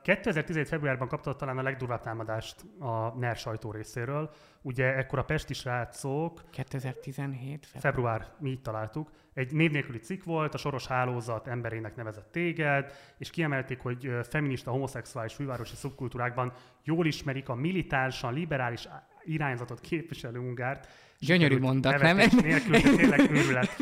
2017. 0.03 0.69
februárban 0.69 1.09
kaptad 1.09 1.37
talán 1.37 1.59
a 1.59 1.63
legdurvább 1.63 2.01
támadást 2.01 2.65
a 2.79 3.19
NER 3.19 3.37
sajtó 3.37 3.71
részéről. 3.71 4.31
Ugye 4.63 4.97
ekkor 4.97 5.19
a 5.19 5.25
pesti 5.25 5.55
srácok... 5.55 6.43
2017? 6.51 7.67
Február, 7.67 8.27
mi 8.39 8.51
így 8.51 8.63
találtuk. 8.63 9.11
Egy 9.35 9.53
név 9.53 9.71
nélküli 9.71 9.99
cikk 9.99 10.25
volt, 10.25 10.55
a 10.55 10.59
soros 10.59 10.87
hálózat 10.87 11.49
emberének 11.49 11.97
nevezett 11.97 12.33
téged, 12.33 12.93
és 13.19 13.31
kiemelték, 13.31 13.81
hogy 13.81 14.11
feminista, 14.23 14.71
homoszexuális 14.71 15.35
fővárosi 15.35 15.75
szubkultúrákban 15.75 16.53
jól 16.85 17.07
ismerik 17.07 17.49
a 17.49 17.55
militánsan, 17.55 18.35
liberális 18.35 18.89
irányzatot 19.23 19.81
képviselő 19.81 20.39
ungárt. 20.39 20.89
Gyönyörű 21.19 21.59
mondat, 21.59 22.01
nem? 22.01 22.17
Nélkül, 22.43 22.81
tényleg 22.81 23.31
őrület. 23.31 23.77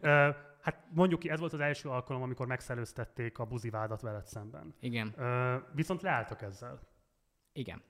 Hát 0.60 0.86
mondjuk 0.90 1.20
ki, 1.20 1.30
ez 1.30 1.38
volt 1.38 1.52
az 1.52 1.60
első 1.60 1.88
alkalom, 1.88 2.22
amikor 2.22 2.46
megszellőztették 2.46 3.38
a 3.38 3.44
buzivádat 3.44 4.00
veled 4.00 4.26
szemben. 4.26 4.74
Igen. 4.80 5.14
Ö, 5.16 5.56
viszont 5.74 6.02
leálltak 6.02 6.42
ezzel. 6.42 6.80
Igen. 7.52 7.82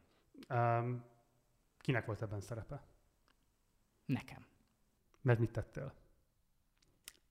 Ö, 0.48 0.90
kinek 1.78 2.06
volt 2.06 2.22
ebben 2.22 2.40
szerepe? 2.40 2.82
Nekem. 4.06 4.46
Mert 5.22 5.38
mit 5.38 5.50
tettél? 5.50 5.94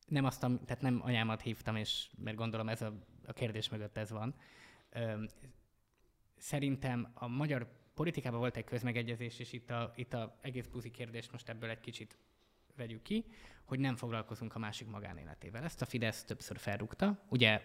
Nem 0.06 0.26
azt, 0.26 0.40
tehát 0.40 0.82
nem 0.82 1.00
anyámat 1.04 1.42
hívtam, 1.42 1.76
és 1.76 2.10
mert 2.24 2.38
gondolom 2.38 2.70
ez 2.70 2.82
a, 2.82 2.94
a 3.26 3.34
kérdés 3.34 3.70
mögött 3.70 3.98
ez 3.98 4.10
van. 4.10 4.36
Ö, 4.90 5.24
szerintem 6.38 7.12
a 7.14 7.28
magyar 7.28 7.68
politikában 8.00 8.40
volt 8.40 8.58
egy 8.58 8.64
közmegegyezés, 8.64 9.40
és 9.40 9.54
itt 9.54 9.70
a, 9.70 9.94
itt 9.96 10.14
a 10.14 10.38
egész 10.42 10.68
buzi 10.68 10.92
kérdést 10.92 11.32
most 11.32 11.50
ebből 11.50 11.70
egy 11.70 11.80
kicsit 11.80 12.18
vegyük 12.76 13.02
ki, 13.02 13.26
hogy 13.64 13.80
nem 13.80 13.96
foglalkozunk 13.96 14.56
a 14.56 14.60
másik 14.60 14.88
magánéletével. 14.88 15.64
Ezt 15.64 15.82
a 15.82 15.86
Fidesz 15.86 16.24
többször 16.24 16.58
felrúgta. 16.58 17.20
Ugye 17.30 17.62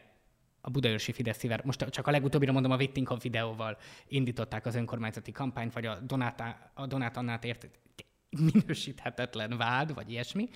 a 0.61 0.71
budaörsi 0.71 1.13
Fidesz 1.13 1.43
most 1.65 1.85
csak 1.85 2.07
a 2.07 2.11
legutóbbira 2.11 2.53
mondom, 2.53 2.71
a 2.71 2.77
Vittinkon 2.77 3.19
videóval 3.23 3.79
indították 4.09 4.67
az 4.67 4.75
önkormányzati 4.75 5.33
kampányt, 5.33 5.73
vagy 5.73 5.87
a 5.87 6.01
Donát, 6.01 6.41
a 6.75 6.87
Donát 6.87 7.17
Annát 7.17 7.45
ért 7.45 7.69
minősíthetetlen 8.53 9.57
vád, 9.57 9.95
vagy 9.95 10.11
ilyesmi. 10.11 10.49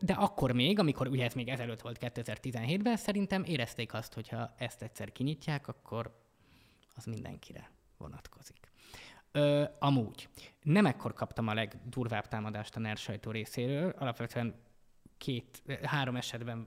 De 0.00 0.12
akkor 0.12 0.52
még, 0.52 0.78
amikor 0.78 1.08
ugye 1.08 1.24
ez 1.24 1.34
még 1.34 1.48
ezelőtt 1.48 1.80
volt 1.80 1.98
2017-ben, 2.00 2.96
szerintem 2.96 3.44
érezték 3.44 3.94
azt, 3.94 4.14
hogyha 4.14 4.54
ezt 4.58 4.82
egyszer 4.82 5.12
kinyitják, 5.12 5.68
akkor 5.68 6.26
az 6.94 7.04
mindenkire 7.04 7.70
vonatkozik. 7.98 8.68
Ö, 9.32 9.64
amúgy, 9.78 10.28
nem 10.62 10.86
ekkor 10.86 11.12
kaptam 11.12 11.48
a 11.48 11.54
legdurvább 11.54 12.28
támadást 12.28 12.76
a 12.76 12.80
NER 12.80 12.96
sajtó 12.96 13.30
részéről, 13.30 13.94
alapvetően 13.98 14.54
két, 15.18 15.62
három 15.82 16.16
esetben 16.16 16.66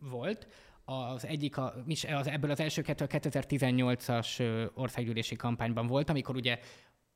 volt. 0.00 0.46
Az 0.84 1.26
egyik, 1.26 1.56
a, 1.56 1.74
az, 2.08 2.26
ebből 2.26 2.50
az 2.50 2.60
első 2.60 2.82
kettő 2.82 3.04
a 3.04 3.08
2018-as 3.08 4.70
országgyűlési 4.74 5.36
kampányban 5.36 5.86
volt, 5.86 6.10
amikor 6.10 6.36
ugye 6.36 6.58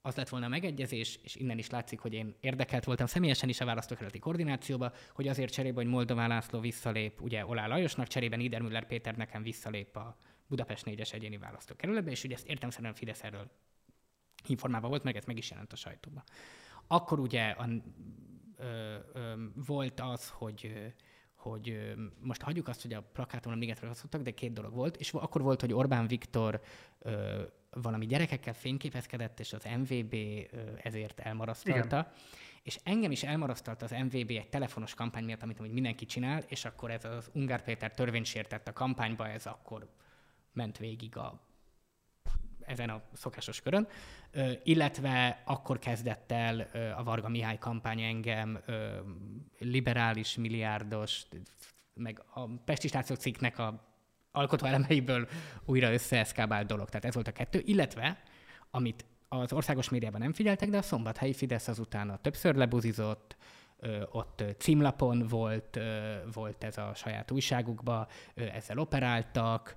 az 0.02 0.14
lett 0.14 0.28
volna 0.28 0.46
a 0.46 0.48
megegyezés, 0.48 1.18
és 1.22 1.36
innen 1.36 1.58
is 1.58 1.70
látszik, 1.70 1.98
hogy 2.00 2.12
én 2.12 2.34
érdekelt 2.40 2.84
voltam 2.84 3.06
személyesen 3.06 3.48
is 3.48 3.60
a 3.60 3.64
választókerületi 3.64 4.18
koordinációba, 4.18 4.92
hogy 5.14 5.28
azért 5.28 5.52
cserébe, 5.52 5.82
hogy 5.82 5.90
Moldován 5.90 6.28
László 6.28 6.60
visszalép, 6.60 7.20
ugye 7.20 7.46
Olá 7.46 7.66
Lajosnak, 7.66 8.06
cserében 8.06 8.40
Idermüller 8.40 8.86
Péter 8.86 9.16
nekem 9.16 9.42
visszalép 9.42 9.96
a 9.96 10.16
Budapest 10.46 10.84
4-es 10.86 11.12
egyéni 11.12 11.38
választókerületbe, 11.38 12.10
és 12.10 12.24
ugye 12.24 12.34
ezt 12.34 12.46
értem 12.46 12.92
Fidesz 12.94 13.22
erről 13.22 13.50
informálva 14.48 14.88
volt, 14.88 15.02
meg 15.02 15.16
ez 15.16 15.24
meg 15.24 15.38
is 15.38 15.50
jelent 15.50 15.72
a 15.72 15.76
sajtóba. 15.76 16.22
Akkor 16.86 17.18
ugye 17.18 17.48
a, 17.48 17.68
ö, 18.56 18.96
ö, 19.12 19.32
volt 19.66 20.00
az, 20.00 20.28
hogy 20.28 20.92
hogy 21.42 21.94
most 22.20 22.42
hagyjuk 22.42 22.68
azt, 22.68 22.82
hogy 22.82 22.92
a 22.92 23.02
plakáton 23.12 23.58
még 23.58 23.70
egyszer 23.70 24.20
de 24.22 24.30
két 24.30 24.52
dolog 24.52 24.74
volt, 24.74 24.96
és 24.96 25.12
akkor 25.12 25.42
volt, 25.42 25.60
hogy 25.60 25.72
Orbán 25.72 26.06
Viktor 26.06 26.60
ö, 26.98 27.42
valami 27.70 28.06
gyerekekkel 28.06 28.54
fényképezkedett, 28.54 29.40
és 29.40 29.52
az 29.52 29.68
MVB 29.78 30.14
ezért 30.82 31.20
elmarasztalta. 31.20 31.98
Igen. 31.98 32.12
És 32.62 32.78
engem 32.82 33.10
is 33.10 33.22
elmarasztalta 33.22 33.84
az 33.84 33.90
MVB 33.90 34.30
egy 34.30 34.48
telefonos 34.48 34.94
kampány 34.94 35.24
miatt, 35.24 35.42
amit, 35.42 35.58
amit 35.58 35.72
mindenki 35.72 36.06
csinál, 36.06 36.42
és 36.46 36.64
akkor 36.64 36.90
ez 36.90 37.04
az 37.04 37.30
Ungár 37.32 37.62
Péter 37.62 37.94
törvénysértett 37.94 38.68
a 38.68 38.72
kampányba, 38.72 39.28
ez 39.28 39.46
akkor 39.46 39.88
ment 40.52 40.78
végig 40.78 41.16
a 41.16 41.40
ezen 42.66 42.90
a 42.90 43.02
szokásos 43.12 43.60
körön, 43.60 43.88
illetve 44.62 45.42
akkor 45.44 45.78
kezdett 45.78 46.32
el 46.32 46.68
a 46.96 47.02
Varga 47.02 47.28
Mihály 47.28 47.58
kampány 47.58 48.00
engem 48.00 48.58
liberális, 49.58 50.36
milliárdos, 50.36 51.26
meg 51.94 52.22
a 52.34 52.48
Pesti 52.64 52.88
cikknek 52.88 53.58
a 53.58 53.90
alkotó 54.32 54.66
elemeiből 54.66 55.28
újra 55.64 55.92
összeeszkábált 55.92 56.66
dolog. 56.66 56.88
Tehát 56.88 57.04
ez 57.04 57.14
volt 57.14 57.28
a 57.28 57.32
kettő, 57.32 57.62
illetve 57.64 58.22
amit 58.70 59.04
az 59.28 59.52
országos 59.52 59.88
médiában 59.88 60.20
nem 60.20 60.32
figyeltek, 60.32 60.68
de 60.68 60.76
a 60.76 60.82
szombathelyi 60.82 61.32
Fidesz 61.32 61.68
azután 61.68 62.18
többször 62.22 62.54
lebuzizott, 62.54 63.36
ott 64.10 64.44
címlapon 64.58 65.26
volt, 65.28 65.80
volt 66.32 66.64
ez 66.64 66.78
a 66.78 66.92
saját 66.94 67.30
újságukba, 67.30 68.06
ezzel 68.34 68.78
operáltak, 68.78 69.76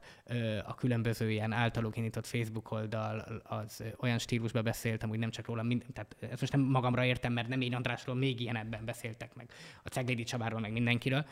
a 0.65 0.75
különböző 0.75 1.31
ilyen 1.31 1.51
általuk 1.51 1.97
indított 1.97 2.25
Facebook 2.25 2.71
oldal 2.71 3.41
az 3.43 3.83
olyan 3.99 4.17
stílusban 4.17 4.63
beszéltem, 4.63 5.09
hogy 5.09 5.19
nem 5.19 5.29
csak 5.29 5.45
róla, 5.45 5.63
mind, 5.63 5.83
tehát 5.93 6.15
ezt 6.19 6.39
most 6.39 6.51
nem 6.51 6.61
magamra 6.61 7.05
értem, 7.05 7.33
mert 7.33 7.47
nem 7.47 7.61
én 7.61 7.73
Andrásról 7.73 8.15
még 8.15 8.39
ilyen 8.39 8.55
ebben 8.55 8.85
beszéltek 8.85 9.35
meg, 9.35 9.49
a 9.83 9.89
Ceglédi 9.89 10.23
Csabáról, 10.23 10.59
meg 10.59 10.71
mindenkiről, 10.71 11.25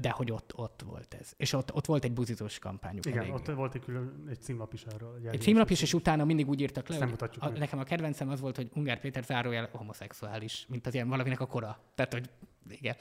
de 0.00 0.10
hogy 0.10 0.30
ott, 0.30 0.52
ott 0.56 0.82
volt 0.86 1.14
ez. 1.20 1.32
És 1.36 1.52
ott, 1.52 1.74
ott 1.74 1.86
volt 1.86 2.04
egy 2.04 2.12
buzizós 2.12 2.58
kampányuk. 2.58 3.06
Igen, 3.06 3.18
elég. 3.18 3.32
ott 3.32 3.46
volt 3.46 3.74
egy, 3.74 3.82
külön, 3.84 4.24
egy 4.30 4.40
címlap 4.40 4.72
is 4.72 4.82
erről. 4.82 5.16
Egy, 5.16 5.26
egy 5.26 5.40
címlap 5.40 5.70
is, 5.70 5.82
és 5.82 5.94
utána 5.94 6.24
mindig 6.24 6.48
úgy 6.48 6.60
írtak 6.60 6.88
le, 6.88 7.04
hogy 7.04 7.30
a, 7.38 7.48
nekem 7.48 7.78
a 7.78 7.82
kedvencem 7.82 8.28
az 8.28 8.40
volt, 8.40 8.56
hogy 8.56 8.70
Ungár 8.74 9.00
Péter 9.00 9.24
zárójel 9.24 9.68
homoszexuális, 9.72 10.66
mint 10.68 10.86
az 10.86 10.94
ilyen 10.94 11.08
valakinek 11.08 11.40
a 11.40 11.46
kora. 11.46 11.78
Tehát, 11.94 12.12
hogy 12.12 12.30
igen. 12.68 12.96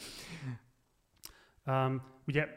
Um, 1.66 2.04
ugye 2.28 2.48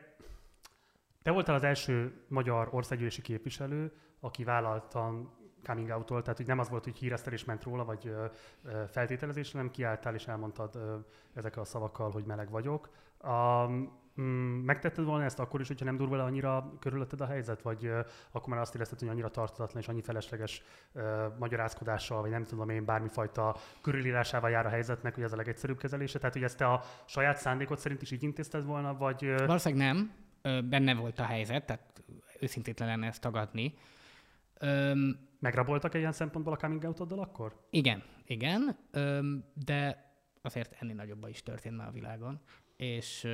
te 1.23 1.31
voltál 1.31 1.55
az 1.55 1.65
első 1.65 2.25
magyar 2.29 2.69
országgyűlési 2.71 3.23
képviselő, 3.23 3.93
aki 4.21 4.45
vállaltan 4.45 5.35
coming 5.63 5.91
out 5.91 6.07
tehát 6.07 6.37
hogy 6.37 6.47
nem 6.47 6.59
az 6.59 6.69
volt, 6.69 6.85
hogy 6.85 6.97
híresztelés 6.97 7.45
ment 7.45 7.63
róla, 7.63 7.85
vagy 7.85 8.07
ö, 8.07 8.27
ö, 8.63 8.85
feltételezés, 8.89 9.53
hanem 9.53 9.71
kiálltál 9.71 10.15
és 10.15 10.27
elmondtad 10.27 10.75
ö, 10.75 10.97
ezekkel 11.35 11.63
a 11.63 11.65
szavakkal, 11.65 12.11
hogy 12.11 12.25
meleg 12.25 12.51
vagyok. 12.51 12.91
Um, 13.23 14.05
Mm, 14.21 14.65
megtetted 14.65 15.05
volna 15.05 15.25
ezt 15.25 15.39
akkor 15.39 15.61
is, 15.61 15.69
hogyha 15.69 15.85
nem 15.85 15.97
durva 15.97 16.17
le 16.17 16.23
annyira 16.23 16.73
körülötted 16.81 17.21
a 17.21 17.27
helyzet, 17.27 17.63
vagy 17.63 17.87
uh, 17.87 17.99
akkor 18.31 18.49
már 18.49 18.61
azt 18.61 18.75
érezted, 18.75 18.99
hogy 18.99 19.09
annyira 19.09 19.29
tartatatlan 19.29 19.83
és 19.83 19.89
annyi 19.89 20.03
felesleges 20.03 20.63
uh, 20.93 21.03
magyarázkodással, 21.39 22.21
vagy 22.21 22.31
nem 22.31 22.45
tudom 22.45 22.69
én, 22.69 22.85
bármifajta 22.85 23.57
körülírásával 23.81 24.51
jár 24.51 24.67
a 24.67 24.69
helyzetnek, 24.69 25.15
hogy 25.15 25.25
ez 25.25 25.33
a 25.33 25.37
legegyszerűbb 25.37 25.79
kezelése? 25.79 26.19
Tehát, 26.19 26.35
hogy 26.35 26.45
ezt 26.45 26.57
te 26.57 26.67
a 26.67 26.83
saját 27.05 27.37
szándékot 27.37 27.79
szerint 27.79 28.03
is 28.03 28.11
így 28.11 28.23
intézted 28.23 28.65
volna, 28.65 28.97
vagy... 28.97 29.25
Uh... 29.25 29.47
Valószínűleg 29.47 29.87
nem. 29.87 30.25
Benne 30.69 30.95
volt 30.95 31.19
a 31.19 31.25
helyzet, 31.25 31.67
tehát 31.67 32.05
őszintétlen 32.41 32.89
lenne 32.89 33.07
ezt 33.07 33.21
tagadni. 33.21 33.75
Öm, 34.59 35.27
Megraboltak 35.39 35.95
-e 35.95 35.99
ilyen 35.99 36.13
szempontból 36.13 36.53
a 36.53 36.57
coming 36.57 36.85
out 36.85 37.13
akkor? 37.13 37.67
Igen, 37.71 38.03
igen, 38.25 38.77
öm, 38.91 39.45
de 39.65 40.05
azért 40.43 40.77
ennél 40.81 40.95
nagyobba 40.95 41.29
is 41.29 41.43
történt 41.43 41.77
már 41.77 41.89
a 41.89 41.91
világon, 41.91 42.41
és 42.77 43.29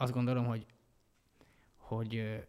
azt 0.00 0.12
gondolom, 0.12 0.46
hogy, 0.46 0.66
hogy 1.76 2.40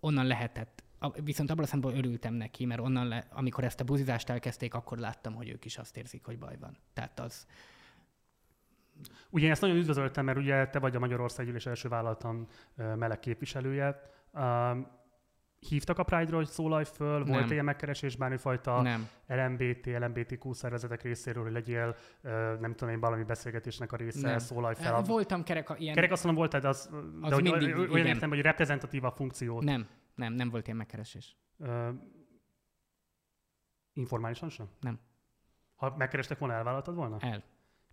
onnan 0.00 0.26
lehetett, 0.26 0.84
viszont 1.24 1.50
abban 1.50 1.64
a 1.64 1.66
szempontból 1.66 2.04
örültem 2.04 2.34
neki, 2.34 2.64
mert 2.64 2.80
onnan, 2.80 3.08
le, 3.08 3.26
amikor 3.30 3.64
ezt 3.64 3.80
a 3.80 3.84
buzizást 3.84 4.30
elkezdték, 4.30 4.74
akkor 4.74 4.98
láttam, 4.98 5.34
hogy 5.34 5.48
ők 5.48 5.64
is 5.64 5.78
azt 5.78 5.96
érzik, 5.96 6.24
hogy 6.24 6.38
baj 6.38 6.56
van. 6.60 6.76
Tehát 6.92 7.20
az, 7.20 7.46
Ugye 9.30 9.50
ezt 9.50 9.60
nagyon 9.60 9.76
üdvözöltem, 9.76 10.24
mert 10.24 10.38
ugye 10.38 10.68
te 10.68 10.78
vagy 10.78 10.96
a 10.96 10.98
Magyarországgyűlés 10.98 11.66
első 11.66 11.88
vállaltan 11.88 12.48
meleg 12.74 13.18
képviselője. 13.18 14.02
Hívtak 15.68 15.98
a 15.98 16.02
Pride-ra, 16.02 16.36
hogy 16.36 16.46
szólalj 16.46 16.84
föl? 16.84 17.18
Nem. 17.18 17.32
Volt 17.32 17.50
ilyen 17.50 17.64
megkeresés 17.64 18.16
bármifajta 18.16 18.82
nem. 18.82 19.08
LMBT, 19.26 19.86
LMBTQ 19.86 20.52
szervezetek 20.52 21.02
részéről, 21.02 21.42
hogy 21.42 21.52
legyél, 21.52 21.96
nem 22.60 22.74
tudom 22.74 22.94
én, 22.94 23.00
valami 23.00 23.24
beszélgetésnek 23.24 23.92
a 23.92 23.96
része, 23.96 24.28
nem. 24.28 24.38
szólalj 24.38 24.74
fel? 24.74 24.94
A... 24.94 25.02
Voltam 25.02 25.42
kerek, 25.42 25.74
ilyen... 25.78 25.94
Kerek 25.94 26.12
azt 26.12 26.24
mondom, 26.24 26.42
voltad, 26.42 26.64
az, 26.64 26.90
az 27.20 27.28
de 27.28 27.34
hogy 27.34 27.42
mindig, 27.42 27.76
olyan 27.76 28.06
értem, 28.06 28.28
hogy 28.28 28.40
reprezentatív 28.40 29.04
a 29.04 29.10
funkciót. 29.10 29.62
Nem, 29.62 29.88
nem, 30.14 30.32
nem 30.32 30.50
volt 30.50 30.64
ilyen 30.64 30.76
megkeresés. 30.76 31.36
Informálisan 33.92 34.48
sem? 34.48 34.68
Nem. 34.80 35.00
Ha 35.74 35.94
megkerestek 35.96 36.38
volna, 36.38 36.54
elvállaltad 36.54 36.94
volna? 36.94 37.16
El. 37.20 37.42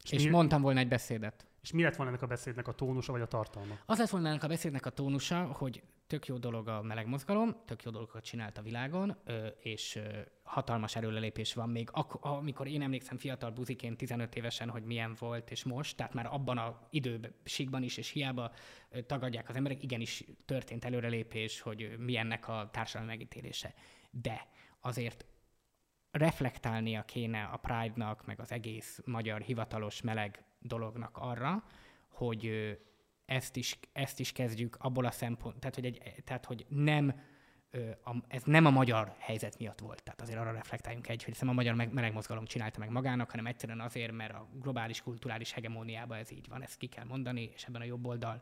És, 0.03 0.11
és 0.11 0.23
mi... 0.23 0.29
mondtam 0.29 0.61
volna 0.61 0.79
egy 0.79 0.87
beszédet. 0.87 1.47
És 1.61 1.71
mi 1.71 1.83
lett 1.83 1.95
volna 1.95 2.11
ennek 2.11 2.23
a 2.23 2.27
beszédnek 2.27 2.67
a 2.67 2.71
tónusa, 2.71 3.11
vagy 3.11 3.21
a 3.21 3.27
tartalma? 3.27 3.73
Az 3.85 3.97
lett 3.97 4.09
volna 4.09 4.27
ennek 4.27 4.43
a 4.43 4.47
beszédnek 4.47 4.85
a 4.85 4.89
tónusa, 4.89 5.43
hogy 5.43 5.83
tök 6.07 6.27
jó 6.27 6.37
dolog 6.37 6.67
a 6.67 6.81
meleg 6.81 7.07
mozgalom, 7.07 7.55
tök 7.65 7.83
jó 7.83 7.91
dologokat 7.91 8.23
csinált 8.23 8.57
a 8.57 8.61
világon, 8.61 9.17
és 9.59 9.99
hatalmas 10.43 10.95
erőlelépés 10.95 11.53
van 11.53 11.69
még, 11.69 11.89
amikor 12.21 12.67
én 12.67 12.81
emlékszem 12.81 13.17
fiatal 13.17 13.51
buziként 13.51 13.97
15 13.97 14.35
évesen, 14.35 14.69
hogy 14.69 14.83
milyen 14.83 15.15
volt, 15.19 15.51
és 15.51 15.63
most, 15.63 15.97
tehát 15.97 16.13
már 16.13 16.25
abban 16.25 16.57
a 16.57 16.87
időségben 16.89 17.83
is, 17.83 17.97
és 17.97 18.09
hiába 18.09 18.51
tagadják 19.05 19.49
az 19.49 19.55
emberek, 19.55 19.83
igenis 19.83 20.23
történt 20.45 20.85
előrelépés, 20.85 21.61
hogy 21.61 21.95
milyennek 21.97 22.47
a 22.47 22.69
társadalmi 22.71 23.13
megítélése. 23.13 23.73
De 24.11 24.47
azért 24.81 25.25
reflektálnia 26.11 27.03
kéne 27.03 27.43
a 27.43 27.57
Pride-nak, 27.57 28.25
meg 28.25 28.39
az 28.39 28.51
egész 28.51 29.01
magyar 29.05 29.41
hivatalos 29.41 30.01
meleg 30.01 30.43
dolognak 30.59 31.17
arra, 31.17 31.63
hogy 32.07 32.77
ezt 33.27 33.55
is, 33.55 33.79
ezt 33.93 34.19
is 34.19 34.31
kezdjük 34.31 34.77
abból 34.79 35.05
a 35.05 35.11
szempont, 35.11 35.59
tehát 35.59 35.75
hogy, 35.75 35.85
egy, 35.85 36.23
tehát, 36.23 36.45
hogy 36.45 36.65
nem 36.69 37.13
ez 38.27 38.43
nem 38.43 38.65
a 38.65 38.69
magyar 38.69 39.15
helyzet 39.17 39.57
miatt 39.59 39.79
volt. 39.79 40.03
Tehát 40.03 40.21
azért 40.21 40.39
arra 40.39 40.51
reflektáljunk 40.51 41.07
egy, 41.07 41.23
hogy 41.23 41.35
nem 41.39 41.49
a 41.49 41.53
magyar 41.53 41.73
melegmozgalom 41.73 42.45
csinálta 42.45 42.79
meg 42.79 42.89
magának, 42.89 43.29
hanem 43.29 43.45
egyszerűen 43.45 43.79
azért, 43.79 44.11
mert 44.11 44.33
a 44.33 44.47
globális 44.53 45.01
kulturális 45.01 45.51
hegemóniában 45.51 46.17
ez 46.17 46.31
így 46.31 46.47
van, 46.49 46.63
ezt 46.63 46.77
ki 46.77 46.87
kell 46.87 47.05
mondani, 47.05 47.51
és 47.53 47.63
ebben 47.63 47.81
a 47.81 47.85
jobb 47.85 48.05
oldalnak 48.05 48.41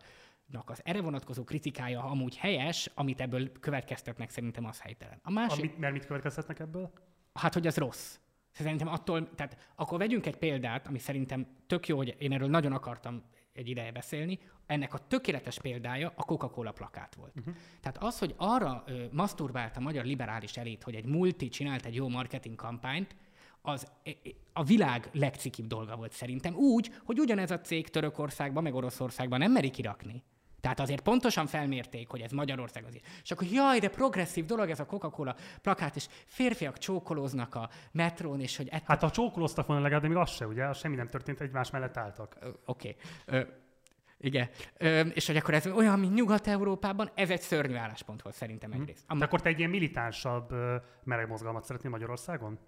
az 0.66 0.82
erre 0.84 1.02
vonatkozó 1.02 1.44
kritikája 1.44 2.03
amúgy 2.03 2.38
helyes, 2.38 2.91
amit 2.94 3.22
ebből 3.22 3.52
következtetnek 3.52 4.30
szerintem 4.30 4.66
az 4.66 4.82
helytelen. 4.82 5.20
A 5.24 5.32
másik... 5.32 5.60
Amit, 5.60 5.78
mert 5.78 5.94
mit 5.94 6.06
következtetnek 6.06 6.60
ebből? 6.60 6.91
Hát, 7.34 7.53
hogy 7.53 7.68
ez 7.68 7.78
rossz. 7.78 8.18
Szerintem 8.52 8.88
attól, 8.88 9.34
tehát 9.36 9.57
akkor 9.76 9.98
vegyünk 9.98 10.26
egy 10.26 10.38
példát, 10.38 10.88
ami 10.88 10.99
szerintem 10.99 11.48
tök 11.68 11.88
jó, 11.88 11.98
hogy 11.98 12.16
én 12.20 12.32
erről 12.32 12.49
nagyon 12.49 12.72
akartam 12.72 13.24
egy 13.56 13.69
ideje 13.69 13.91
beszélni, 13.91 14.40
ennek 14.65 14.94
a 14.94 15.07
tökéletes 15.07 15.60
példája 15.60 16.14
a 16.15 16.23
Coca-Cola 16.23 16.72
plakát 16.72 17.15
volt. 17.15 17.34
Uh-huh. 17.36 17.56
Tehát 17.82 17.98
az, 17.98 18.19
hogy 18.19 18.34
arra 18.38 18.84
ö, 18.88 19.03
masturbált 19.11 19.77
a 19.77 19.80
magyar 19.80 20.06
liberális 20.06 20.57
elit, 20.57 20.84
hogy 20.84 20.95
egy 20.95 21.06
multi 21.06 21.49
csinált 21.49 21.86
egy 21.86 21.95
jó 21.95 22.10
marketing 22.10 22.56
kampányt, 22.56 23.15
az 23.61 23.88
a 24.53 24.64
világ 24.64 25.10
legcikibb 25.11 25.68
dolga 25.68 25.95
volt 25.95 26.11
szerintem. 26.11 26.56
Úgy, 26.56 26.91
hogy 27.03 27.19
ugyanez 27.19 27.52
a 27.52 27.60
cég 27.60 27.90
Törökországban, 27.90 28.64
meg 28.64 28.76
Oroszországban 28.76 29.40
nem 29.40 29.52
meri 29.52 29.69
kirakni. 29.69 30.23
Tehát 30.66 30.80
azért 30.80 31.02
pontosan 31.02 31.48
felmérték, 31.48 32.10
hogy 32.10 32.22
ez 32.22 32.32
Magyarország 32.32 32.86
azért. 32.86 33.06
És 33.24 33.32
akkor 33.32 33.48
jaj, 33.48 33.80
de 33.80 33.90
progresszív 33.90 34.46
dolog 34.46 34.70
ez 34.70 34.80
a 34.80 34.86
Coca-Cola 34.86 35.36
plakát, 35.62 35.96
és 35.96 36.08
férfiak 36.26 36.78
csókolóznak 36.78 37.56
a 37.56 37.70
metrón, 37.92 38.40
és 38.40 38.58
hogy... 38.58 38.68
Ett... 38.68 38.84
Hát 38.86 39.02
ha 39.02 39.12
csókolóztak 39.12 39.68
volna 39.68 39.82
legalább, 39.82 40.04
de 40.04 40.08
még 40.08 40.18
az 40.18 40.30
se, 40.30 40.48
ugye? 40.48 40.74
Semmi 40.74 40.96
nem 40.96 41.08
történt, 41.08 41.42
egymás 41.42 41.70
mellett 41.70 41.98
álltak. 41.98 42.38
Oké. 42.66 42.96
Okay. 43.26 43.46
Igen. 44.18 44.50
Ö, 44.78 45.00
és 45.00 45.28
hogy 45.28 45.38
akkor 45.38 45.54
ez 45.54 45.68
olyan, 45.68 46.00
mint 46.00 46.14
Nyugat-Európában, 46.14 47.10
ez 47.16 47.30
egy 47.30 47.42
szörnyű 47.42 47.76
álláspont 47.76 48.22
volt 48.22 48.36
szerintem 48.36 48.72
hmm. 48.72 48.82
egyrészt. 48.82 49.04
Am- 49.08 49.18
de 49.18 49.26
akkor 49.26 49.42
te 49.42 49.50
egy 49.50 49.58
ilyen 49.58 49.70
militánsabb 49.70 50.54
meleg 51.04 51.28
mozgalmat 51.28 51.64
szeretnél 51.64 51.92
Magyarországon? 51.92 52.60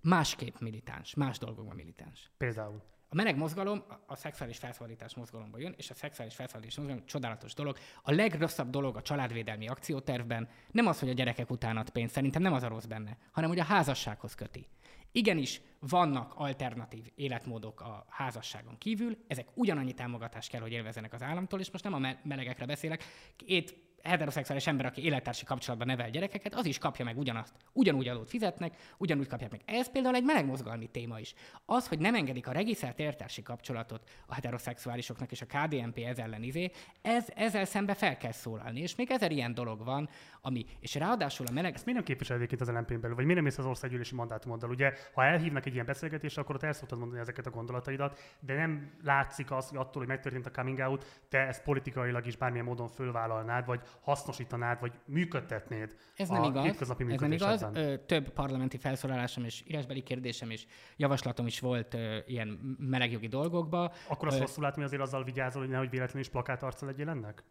Másképp 0.00 0.58
militáns, 0.58 1.14
más 1.14 1.38
dolgokban 1.38 1.76
militáns. 1.76 2.30
Például? 2.36 2.82
A 3.08 3.14
meleg 3.14 3.36
mozgalom 3.36 3.84
a 4.06 4.16
szexuális 4.16 4.58
felszabadítás 4.58 5.14
mozgalomba 5.14 5.58
jön, 5.58 5.74
és 5.76 5.90
a 5.90 5.94
szexuális 5.94 6.34
felszabadítás 6.34 6.76
mozgalom 6.76 7.06
csodálatos 7.06 7.54
dolog. 7.54 7.78
A 8.02 8.12
legrosszabb 8.12 8.70
dolog 8.70 8.96
a 8.96 9.02
családvédelmi 9.02 9.68
akciótervben 9.68 10.48
nem 10.70 10.86
az, 10.86 10.98
hogy 10.98 11.08
a 11.08 11.12
gyerekek 11.12 11.50
után 11.50 11.76
ad 11.76 11.90
pénzt, 11.90 12.14
szerintem 12.14 12.42
nem 12.42 12.52
az 12.52 12.62
a 12.62 12.68
rossz 12.68 12.84
benne, 12.84 13.16
hanem 13.32 13.50
hogy 13.50 13.58
a 13.58 13.64
házassághoz 13.64 14.34
köti. 14.34 14.66
Igenis, 15.12 15.60
vannak 15.78 16.32
alternatív 16.34 17.10
életmódok 17.14 17.80
a 17.80 18.06
házasságon 18.08 18.78
kívül, 18.78 19.16
ezek 19.26 19.48
ugyanannyi 19.54 19.92
támogatást 19.92 20.50
kell, 20.50 20.60
hogy 20.60 20.72
élvezenek 20.72 21.12
az 21.12 21.22
államtól, 21.22 21.60
és 21.60 21.70
most 21.70 21.84
nem 21.84 21.94
a 21.94 22.16
melegekre 22.22 22.66
beszélek. 22.66 23.04
Két 23.36 23.85
heteroszexuális 24.08 24.66
ember, 24.66 24.86
aki 24.86 25.04
élettársi 25.04 25.44
kapcsolatban 25.44 25.88
nevel 25.88 26.10
gyerekeket, 26.10 26.54
az 26.54 26.66
is 26.66 26.78
kapja 26.78 27.04
meg 27.04 27.18
ugyanazt. 27.18 27.54
Ugyanúgy 27.72 28.08
adót 28.08 28.28
fizetnek, 28.28 28.76
ugyanúgy 28.98 29.26
kapják 29.26 29.50
meg. 29.50 29.60
Ez 29.64 29.90
például 29.90 30.14
egy 30.14 30.24
melegmozgalmi 30.24 30.86
téma 30.86 31.18
is. 31.18 31.34
Az, 31.64 31.88
hogy 31.88 31.98
nem 31.98 32.14
engedik 32.14 32.46
a 32.46 32.52
regisztrált 32.52 32.98
élettársi 32.98 33.42
kapcsolatot 33.42 34.10
a 34.26 34.34
heteroszexuálisoknak 34.34 35.30
és 35.30 35.40
a 35.40 35.46
KDNP 35.46 35.98
ez 35.98 36.18
ellen 36.18 36.42
izé, 36.42 36.70
ez, 37.02 37.28
ezzel 37.34 37.64
szembe 37.64 37.94
fel 37.94 38.16
kell 38.16 38.32
szólalni. 38.32 38.80
És 38.80 38.94
még 38.94 39.10
ezer 39.10 39.30
ilyen 39.30 39.54
dolog 39.54 39.84
van, 39.84 40.08
ami, 40.40 40.66
és 40.80 40.94
ráadásul 40.94 41.46
a 41.46 41.52
meleg... 41.52 41.74
Ezt 41.74 41.84
miért 41.84 42.00
nem 42.00 42.08
képviselik 42.08 42.52
itt 42.52 42.60
az 42.60 42.68
lmp 42.68 42.98
belül, 42.98 43.16
vagy 43.16 43.24
miért 43.24 43.34
nem 43.34 43.44
mész 43.44 43.58
az 43.58 43.66
országgyűlési 43.66 44.14
mandátumoddal? 44.14 44.70
Ugye, 44.70 44.92
ha 45.14 45.24
elhívnak 45.24 45.66
egy 45.66 45.72
ilyen 45.72 45.86
beszélgetésre, 45.86 46.42
akkor 46.42 46.54
ott 46.54 46.62
el 46.62 46.72
szoktad 46.72 46.98
mondani 46.98 47.20
ezeket 47.20 47.46
a 47.46 47.50
gondolataidat, 47.50 48.18
de 48.40 48.54
nem 48.54 48.90
látszik 49.04 49.50
az, 49.50 49.68
hogy 49.68 49.78
attól, 49.78 50.02
hogy 50.02 50.06
megtörtént 50.06 50.46
a 50.46 50.50
coming 50.50 50.78
out, 50.78 51.22
te 51.28 51.38
ezt 51.38 51.62
politikailag 51.62 52.26
is 52.26 52.36
bármilyen 52.36 52.64
módon 52.64 52.88
fölvállalnád, 52.88 53.66
vagy 53.66 53.80
hasznosítanád, 54.00 54.80
vagy 54.80 54.92
működtetnéd 55.04 55.96
Ez 56.16 56.28
nem 56.28 56.42
igaz. 56.42 56.80
Ez 56.80 56.88
nem 57.18 57.32
igaz. 57.32 57.66
Több 58.06 58.28
parlamenti 58.28 58.76
felszólalásom 58.76 59.44
és 59.44 59.62
írásbeli 59.66 60.02
kérdésem 60.02 60.50
és 60.50 60.66
javaslatom 60.96 61.46
is 61.46 61.60
volt 61.60 61.96
ilyen 62.26 62.76
melegjogi 62.78 63.28
dolgokba. 63.28 63.92
Akkor 64.08 64.28
azt 64.28 64.38
rosszul 64.38 64.62
látni, 64.62 64.76
hogy 64.76 64.86
azért 64.86 65.02
azzal 65.02 65.24
vigyázol, 65.24 65.62
hogy 65.62 65.70
nehogy 65.70 65.90
véletlenül 65.90 66.22
is 66.22 66.28
plakát 66.28 66.62
arca 66.62 66.86
legyél 66.86 67.08
ennek? 67.08 67.44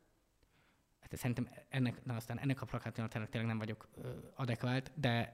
Hát 1.00 1.18
szerintem 1.18 1.50
ennek, 1.70 2.06
na 2.06 2.16
aztán 2.16 2.40
ennek 2.40 2.62
a 2.62 2.66
plakátnak 2.66 3.30
tényleg 3.30 3.46
nem 3.46 3.58
vagyok 3.58 3.88
adekvált, 4.36 4.92
de 4.96 5.34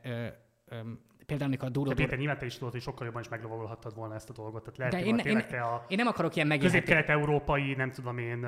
például 1.31 1.49
amikor 1.49 1.67
a 1.67 1.71
Dúró... 1.71 1.91
Péter, 1.93 2.17
nyilván 2.17 2.37
te 2.37 2.45
is 2.45 2.57
tudod, 2.57 2.71
hogy 2.71 2.81
sokkal 2.81 3.05
jobban 3.05 3.21
is 3.21 3.29
meglovagolhattad 3.29 3.95
volna 3.95 4.15
ezt 4.15 4.29
a 4.29 4.33
dolgot. 4.33 4.61
Tehát 4.63 4.77
lehet, 4.77 4.93
de 4.93 5.03
én, 5.05 5.37
én, 5.37 5.47
te 5.47 5.61
a 5.61 5.85
én 5.87 5.97
nem 5.97 6.07
akarok 6.07 6.35
ilyen 6.35 6.47
megélhető... 6.47 6.79
Közép-kelet-európai, 6.79 7.73
nem 7.73 7.91
tudom 7.91 8.17
én, 8.17 8.47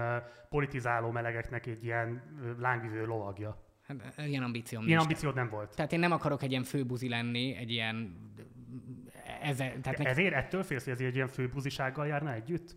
politizáló 0.50 1.12
melegeknek 1.12 1.66
egy 1.66 1.84
ilyen 1.84 2.22
lángvívő 2.60 3.06
lovagja. 3.06 3.58
Hát, 3.88 4.14
ilyen 4.18 4.44
ambícióm 4.44 4.88
Ilyen 4.88 5.00
ambíciód 5.00 5.36
nem 5.36 5.50
volt. 5.50 5.76
Tehát 5.76 5.92
én 5.92 6.00
nem 6.00 6.12
akarok 6.12 6.44
egy 6.44 6.52
ilyen 6.52 6.64
főbuzi 6.64 7.10
lenni, 7.10 7.56
egy 7.56 7.72
ilyen... 7.72 8.16
Ezzel, 9.42 9.80
tehát 9.82 9.98
meg... 9.98 10.08
Ezért 10.08 10.34
ettől 10.34 10.64
félsz, 10.64 10.84
hogy 10.84 10.94
ez 10.94 11.00
egy 11.00 11.16
ilyen 11.16 11.28
főbuzisággal 11.28 12.08
járna 12.08 12.34
együtt? 12.34 12.76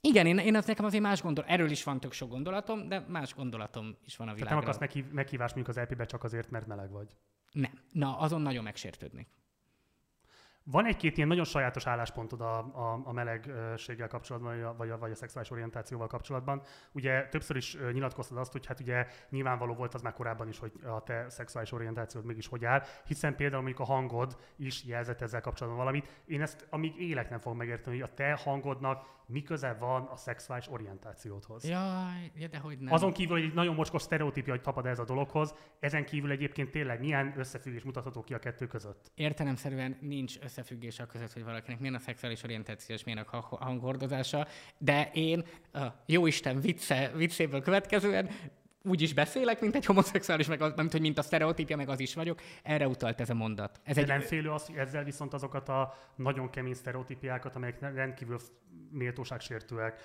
Igen, 0.00 0.26
én, 0.26 0.38
én 0.38 0.56
az 0.56 0.66
nekem 0.66 0.84
azért 0.84 1.02
más 1.02 1.22
gondol, 1.22 1.44
erről 1.44 1.70
is 1.70 1.84
van 1.84 2.00
tök 2.00 2.12
sok 2.12 2.30
gondolatom, 2.30 2.88
de 2.88 3.04
más 3.08 3.34
gondolatom 3.34 3.96
is 4.04 4.16
van 4.16 4.28
a 4.28 4.34
világról. 4.34 4.62
Tehát 4.62 4.78
nem 4.78 4.88
akarsz 4.88 5.12
meghívást 5.12 5.54
mondjuk 5.54 5.76
az 5.76 5.82
LP-be 5.82 6.04
csak 6.04 6.24
azért, 6.24 6.50
mert 6.50 6.66
meleg 6.66 6.90
vagy? 6.90 7.16
Nem. 7.52 7.72
Na, 7.92 8.18
azon 8.18 8.40
nagyon 8.40 8.64
megsértődnék. 8.64 9.28
Van 10.70 10.86
egy-két 10.86 11.16
ilyen 11.16 11.28
nagyon 11.28 11.44
sajátos 11.44 11.86
álláspontod 11.86 12.40
a, 12.40 12.58
a, 12.58 13.00
a 13.04 13.12
melegséggel 13.12 14.08
kapcsolatban, 14.08 14.76
vagy 14.76 14.90
a, 14.90 14.98
vagy 14.98 15.10
a 15.10 15.14
szexuális 15.14 15.50
orientációval 15.50 16.06
kapcsolatban. 16.06 16.62
Ugye 16.92 17.28
többször 17.28 17.56
is 17.56 17.76
nyilatkoztad 17.92 18.38
azt, 18.38 18.52
hogy 18.52 18.66
hát 18.66 18.80
ugye 18.80 19.06
nyilvánvaló 19.30 19.74
volt 19.74 19.94
az 19.94 20.02
már 20.02 20.12
korábban 20.12 20.48
is, 20.48 20.58
hogy 20.58 20.72
a 20.84 21.02
te 21.02 21.28
szexuális 21.28 21.72
orientációd 21.72 22.24
mégis 22.24 22.46
hogy 22.46 22.64
áll, 22.64 22.82
hiszen 23.04 23.36
például 23.36 23.62
mondjuk 23.62 23.88
a 23.88 23.92
hangod 23.92 24.36
is 24.56 24.84
jelzett 24.84 25.20
ezzel 25.20 25.40
kapcsolatban 25.40 25.80
valamit. 25.80 26.22
Én 26.24 26.42
ezt 26.42 26.66
amíg 26.70 27.00
élek 27.00 27.30
nem 27.30 27.38
fogom 27.38 27.58
megérteni, 27.58 27.98
hogy 28.00 28.08
a 28.10 28.14
te 28.14 28.40
hangodnak 28.44 29.15
mi 29.26 29.42
köze 29.42 29.76
van 29.80 30.02
a 30.02 30.16
szexuális 30.16 30.68
orientációdhoz. 30.68 31.68
Jaj, 31.68 32.30
ja, 32.34 32.48
de 32.48 32.58
hogy 32.58 32.78
nem. 32.78 32.92
Azon 32.92 33.12
kívül, 33.12 33.36
hogy 33.36 33.44
egy 33.44 33.54
nagyon 33.54 33.74
mocskos 33.74 34.02
sztereotípia, 34.02 34.52
hogy 34.52 34.62
tapad 34.62 34.86
ez 34.86 34.98
a 34.98 35.04
dologhoz, 35.04 35.54
ezen 35.80 36.04
kívül 36.04 36.30
egyébként 36.30 36.70
tényleg 36.70 37.00
milyen 37.00 37.34
összefüggés 37.36 37.82
mutatható 37.82 38.22
ki 38.22 38.34
a 38.34 38.38
kettő 38.38 38.66
között? 38.66 39.10
Értelemszerűen 39.14 39.98
nincs 40.00 40.38
összefüggés 40.38 40.98
a 40.98 41.06
között, 41.06 41.32
hogy 41.32 41.44
valakinek 41.44 41.78
milyen 41.78 41.94
a 41.94 41.98
szexuális 41.98 42.42
orientáció 42.42 42.94
és 42.94 43.04
milyen 43.04 43.26
a 43.30 43.56
hangordozása, 43.60 44.46
de 44.78 45.10
én, 45.12 45.44
a 45.72 45.86
jó 46.06 46.26
Isten 46.26 46.60
vicce, 46.60 47.12
viccéből 47.14 47.62
következően 47.62 48.30
úgy 48.86 49.02
is 49.02 49.14
beszélek, 49.14 49.60
mint 49.60 49.74
egy 49.74 49.84
homoszexuális, 49.84 50.46
meg 50.46 50.60
az, 50.60 50.72
mint, 50.76 50.92
hogy 50.92 51.00
mint 51.00 51.18
a 51.18 51.22
sztereotípia, 51.22 51.76
meg 51.76 51.88
az 51.88 52.00
is 52.00 52.14
vagyok. 52.14 52.40
Erre 52.62 52.88
utalt 52.88 53.20
ez 53.20 53.30
a 53.30 53.34
mondat. 53.34 53.80
Ez 53.84 53.98
egy... 53.98 54.06
nem 54.06 54.20
félő 54.20 54.50
az, 54.50 54.66
hogy 54.66 54.76
ezzel 54.76 55.04
viszont 55.04 55.34
azokat 55.34 55.68
a 55.68 55.94
nagyon 56.16 56.50
kemény 56.50 56.74
sztereotípiákat, 56.74 57.56
amelyek 57.56 57.80
rendkívül 57.80 58.38
méltóságsértőek 58.90 60.00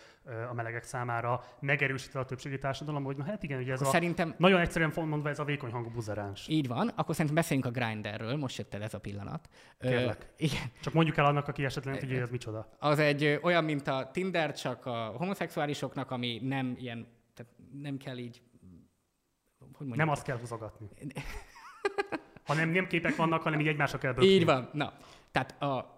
a 0.49 0.53
melegek 0.53 0.83
számára, 0.83 1.43
megerősíti 1.59 2.17
a 2.17 2.25
többségi 2.25 2.57
társadalom, 2.57 3.03
hogy 3.03 3.17
na 3.17 3.23
hát 3.23 3.43
igen, 3.43 3.59
ugye 3.59 3.71
ez 3.71 3.81
a, 3.81 3.85
szerintem... 3.85 4.35
nagyon 4.37 4.59
egyszerűen 4.59 4.91
mondva 4.95 5.29
ez 5.29 5.39
a 5.39 5.43
vékony 5.43 5.71
hangú 5.71 5.89
buzeráns. 5.89 6.47
Így 6.47 6.67
van, 6.67 6.87
akkor 6.87 7.15
szerintem 7.15 7.35
beszéljünk 7.35 7.67
a 7.67 7.79
Grinderről, 7.79 8.35
most 8.35 8.57
jött 8.57 8.73
el 8.73 8.83
ez 8.83 8.93
a 8.93 8.99
pillanat. 8.99 9.49
Kérlek. 9.79 10.21
Ö, 10.21 10.43
igen. 10.43 10.71
Csak 10.81 10.93
mondjuk 10.93 11.17
el 11.17 11.25
annak, 11.25 11.47
aki 11.47 11.65
esetleg 11.65 11.99
tudja, 11.99 12.13
hogy 12.13 12.23
ez 12.23 12.29
micsoda. 12.29 12.69
Az 12.79 12.99
egy 12.99 13.39
olyan, 13.41 13.63
mint 13.63 13.87
a 13.87 14.09
Tinder, 14.13 14.53
csak 14.53 14.85
a 14.85 15.13
homoszexuálisoknak, 15.17 16.11
ami 16.11 16.39
nem 16.43 16.75
ilyen, 16.79 17.07
tehát 17.33 17.51
nem 17.81 17.97
kell 17.97 18.17
így 18.17 18.41
hogy 19.81 19.89
mondjam? 19.89 20.07
Nem 20.07 20.09
azt 20.09 20.23
kell 20.23 20.37
húzogatni. 20.37 20.87
hanem 22.45 22.69
nem 22.69 22.87
képek 22.87 23.15
vannak, 23.15 23.41
hanem 23.41 23.59
így 23.59 23.67
egymásra 23.67 23.97
kell 23.97 24.13
bökni. 24.13 24.29
Így 24.29 24.45
van. 24.45 24.69
Na, 24.73 24.93
tehát 25.31 25.61
a, 25.61 25.95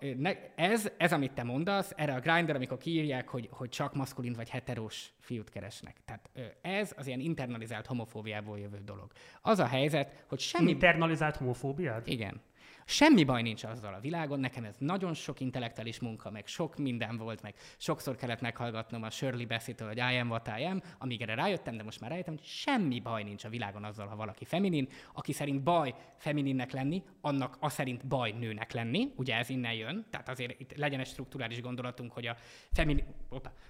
ez, 0.56 0.92
ez, 0.98 1.14
amit 1.14 1.32
te 1.32 1.44
mondasz, 1.44 1.94
erre 1.96 2.14
a 2.14 2.20
grinder, 2.20 2.56
amikor 2.56 2.78
kiírják, 2.78 3.30
hogy, 3.30 3.50
hogy 3.52 3.70
csak 3.70 3.96
maszkulin 3.96 4.34
vagy 4.34 4.50
heterós 4.50 5.14
fiút 5.20 5.50
keresnek. 5.50 5.96
Tehát 6.06 6.30
ez 6.62 6.94
az 6.98 7.08
ilyen 7.08 7.20
internalizált 7.20 7.86
homofóbiából 7.86 8.60
jövő 8.60 8.82
dolog. 8.86 9.12
Az 9.42 9.60
a 9.60 9.66
helyzet, 9.66 10.24
hogy 10.28 10.40
semmi... 10.40 10.70
Internalizált 10.70 11.36
homofóbiát? 11.36 12.08
Igen. 12.08 12.42
Semmi 12.86 13.24
baj 13.24 13.42
nincs 13.42 13.64
azzal 13.64 13.94
a 13.94 14.00
világon, 14.00 14.40
nekem 14.40 14.64
ez 14.64 14.76
nagyon 14.78 15.14
sok 15.14 15.40
intellektuális 15.40 16.00
munka, 16.00 16.32
meg 16.32 16.48
sok 16.48 16.78
minden 16.78 17.18
volt, 17.18 17.42
meg 17.42 17.56
sokszor 17.78 18.16
kellett 18.16 18.42
meghallgatnom 18.42 19.04
a 19.04 19.10
Shirley 19.10 19.46
beszétől, 19.46 19.88
hogy 19.88 19.98
I 19.98 20.18
am 20.18 20.30
what 20.30 20.52
I 20.60 20.64
am, 20.64 20.82
amíg 20.98 21.22
erre 21.22 21.36
rájöttem, 21.36 21.78
de 21.78 21.84
most 21.84 22.00
már 22.00 22.10
rájöttem, 22.10 22.34
hogy 22.34 22.46
semmi 22.46 23.00
baj 23.00 23.24
nincs 23.24 23.44
a 23.44 23.50
világon 23.50 23.84
azzal, 23.84 24.08
ha 24.08 24.16
valaki 24.16 24.46
feminin, 24.46 24.88
aki 25.14 25.32
szerint 25.32 25.64
baj 25.64 25.94
femininnek 26.18 26.72
lenni, 26.72 27.04
annak 27.22 27.58
a 27.60 27.70
szerint 27.70 28.08
baj 28.08 28.32
nőnek 28.32 28.72
lenni, 28.72 29.14
ugye 29.16 29.36
ez 29.36 29.50
innen 29.50 29.74
jön, 29.74 30.06
tehát 30.10 30.30
azért 30.30 30.60
itt 30.60 30.78
legyen 30.78 31.00
egy 31.00 31.08
strukturális 31.08 31.62
gondolatunk, 31.62 32.12
hogy 32.12 32.28
a, 32.28 32.36
femini, 32.72 33.04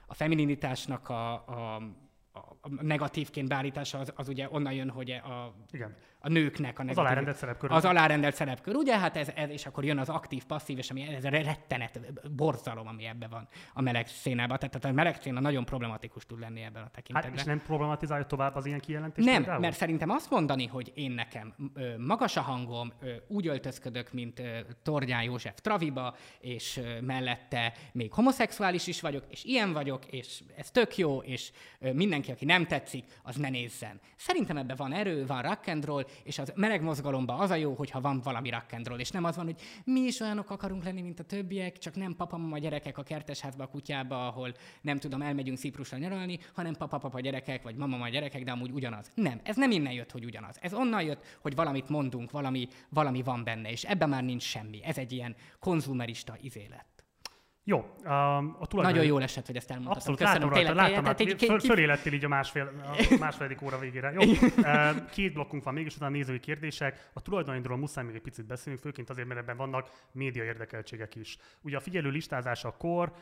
a 0.08 0.14
femininitásnak 0.14 1.10
a, 1.10 1.34
a 1.34 1.82
a 2.62 2.70
negatívként 2.82 3.48
beállítása 3.48 4.00
az, 4.00 4.14
az 4.16 4.28
ugye 4.28 4.48
onnan 4.52 4.74
jön, 4.74 4.90
hogy 4.90 5.12
a, 5.12 5.56
Igen 5.72 5.96
a 6.26 6.30
nőknek 6.30 6.80
a 6.80 6.84
negatív, 6.84 6.90
Az 6.90 6.98
alárendelt 6.98 7.38
szerepkör. 7.38 7.72
Az 7.72 7.86
alárendelt 7.86 8.36
szerepkör, 8.36 8.76
ugye? 8.76 9.00
Hát 9.00 9.18
ez, 9.18 9.32
ez, 9.36 9.50
és 9.50 9.66
akkor 9.66 9.86
jön 9.86 9.98
az 9.98 10.10
aktív, 10.10 10.44
passzív, 10.46 10.78
és 10.78 10.90
ami 10.90 11.02
ez 11.02 11.24
a 11.24 11.30
rettenet, 11.30 12.00
borzalom, 12.32 12.88
ami 12.88 13.06
ebben 13.06 13.30
van 13.30 13.48
a 13.74 13.82
meleg 13.82 14.08
szénában. 14.08 14.58
Tehát 14.58 14.86
a 14.86 14.92
meleg 14.92 15.22
széna 15.22 15.40
nagyon 15.40 15.66
problematikus 15.66 16.26
tud 16.26 16.40
lenni 16.40 16.62
ebben 16.62 16.84
a 16.84 16.88
tekintetben. 16.88 17.32
Hát 17.32 17.40
és 17.40 17.46
nem 17.46 17.62
problematizálja 17.62 18.26
tovább 18.26 18.56
az 18.56 18.66
ilyen 18.66 18.80
kijelentést? 18.80 19.28
Nem, 19.28 19.36
például? 19.36 19.60
mert 19.60 19.76
szerintem 19.76 20.10
azt 20.10 20.30
mondani, 20.30 20.68
hogy 20.68 20.92
én 20.96 21.12
nekem 21.12 21.54
ö, 21.74 21.98
magas 21.98 22.38
a 22.38 22.42
hangom, 22.42 22.94
ö, 23.00 23.14
úgy 23.28 23.48
öltözködök, 23.48 24.14
mint 24.14 24.40
ö, 24.40 24.60
Tordján 24.84 25.24
József 25.24 25.62
Traviba, 25.62 26.16
és 26.40 26.78
ö, 26.78 27.02
mellette 27.02 27.74
még 27.92 28.14
homoszexuális 28.14 28.88
is 28.88 29.02
vagyok, 29.02 29.24
és 29.28 29.44
ilyen 29.44 29.74
vagyok, 29.74 30.06
és 30.06 30.42
ez 30.56 30.72
tök 30.72 30.98
jó, 30.98 31.18
és 31.22 31.52
ö, 31.80 31.94
mindenki, 31.94 32.32
aki 32.32 32.46
nem 32.46 32.66
tetszik, 32.66 33.06
az 33.24 33.36
ne 33.36 33.50
nézzen. 33.50 34.00
Szerintem 34.16 34.58
ebben 34.58 34.76
van 34.76 34.94
erő, 34.94 35.26
van 35.26 35.42
rock 35.42 35.68
and 35.68 35.86
roll, 35.86 36.06
és 36.24 36.40
az 36.40 36.54
meleg 36.56 36.82
mozgalomban 36.82 37.40
az 37.40 37.50
a 37.50 37.56
jó, 37.56 37.74
hogyha 37.74 38.02
van 38.02 38.22
valami 38.24 38.50
rock 38.50 38.74
and 38.74 38.88
roll, 38.88 39.00
és 39.00 39.10
nem 39.10 39.24
az 39.24 39.36
van, 39.36 39.46
hogy 39.46 39.62
mi 39.84 40.00
is 40.00 40.20
olyanok 40.20 40.50
akarunk 40.50 40.84
lenni, 40.84 41.02
mint 41.02 41.20
a 41.20 41.24
többiek, 41.24 41.78
csak 41.78 41.96
nem 41.96 42.16
papa, 42.16 42.38
mama 42.38 42.58
gyerekek 42.58 42.98
a 42.98 43.04
kertesházba, 43.04 43.64
a 43.64 43.68
kutyába, 43.68 44.28
ahol 44.28 44.54
nem 44.82 44.98
tudom, 44.98 45.22
elmegyünk 45.22 45.58
Ciprusra 45.58 45.98
nyaralni, 45.98 46.40
hanem 46.54 46.74
papa, 46.74 46.98
papa 46.98 47.20
gyerekek, 47.20 47.64
vagy 47.64 47.76
mama, 47.76 47.98
mama 47.98 48.10
gyerekek, 48.10 48.44
de 48.44 48.52
amúgy 48.52 48.72
ugyanaz. 48.72 49.12
Nem, 49.16 49.40
ez 49.44 49.56
nem 49.56 49.72
innen 49.72 49.94
jött, 49.94 50.12
hogy 50.12 50.26
ugyanaz. 50.26 50.58
Ez 50.62 50.74
onnan 50.74 51.04
jött, 51.04 51.38
hogy 51.42 51.56
valamit 51.56 51.90
mondunk, 51.90 52.32
valami, 52.32 52.68
valami 52.90 53.22
van 53.22 53.44
benne, 53.44 53.72
és 53.72 53.84
ebben 53.84 54.10
már 54.10 54.24
nincs 54.24 54.44
semmi. 54.44 54.84
Ez 54.84 54.98
egy 54.98 55.12
ilyen 55.12 55.36
konzumerista 55.60 56.38
izélet. 56.42 56.93
Jó, 57.66 57.78
um, 57.78 58.06
a 58.60 58.68
tulajdon... 58.68 58.94
Nagyon 58.94 59.06
jól 59.06 59.24
esett, 59.24 59.46
hogy 59.46 59.56
ezt 59.56 59.72
elmondtad. 59.72 59.98
Abszolút, 59.98 60.20
Köszönöm, 60.20 60.42
látom 60.42 60.54
rajta, 60.54 60.74
láttam, 60.74 61.06
hát, 61.06 61.20
egy, 61.20 61.44
föl, 61.46 61.60
fölélettél 61.60 62.14
így 62.14 62.26
a 62.26 62.28
másfél, 62.28 62.72
a 63.10 63.16
másfél 63.20 63.58
óra 63.64 63.80
végére. 63.80 64.12
Jó, 64.12 64.32
két 65.12 65.34
blokkunk 65.34 65.64
van 65.64 65.74
mégis, 65.74 65.96
utána 65.96 66.12
nézői 66.12 66.40
kérdések. 66.40 67.10
A 67.14 67.22
tulajdonidról 67.22 67.78
muszáj 67.78 68.04
még 68.04 68.16
egy 68.16 68.22
picit 68.22 68.46
beszélni, 68.46 68.80
főként 68.80 69.10
azért, 69.10 69.28
mert 69.28 69.40
ebben 69.40 69.58
vannak 69.58 69.90
média 70.12 70.44
érdekeltségek 70.44 71.16
is. 71.16 71.38
Ugye 71.62 71.78
a 71.78 71.80
figyelő 71.80 72.10
listázásakor 72.10 73.14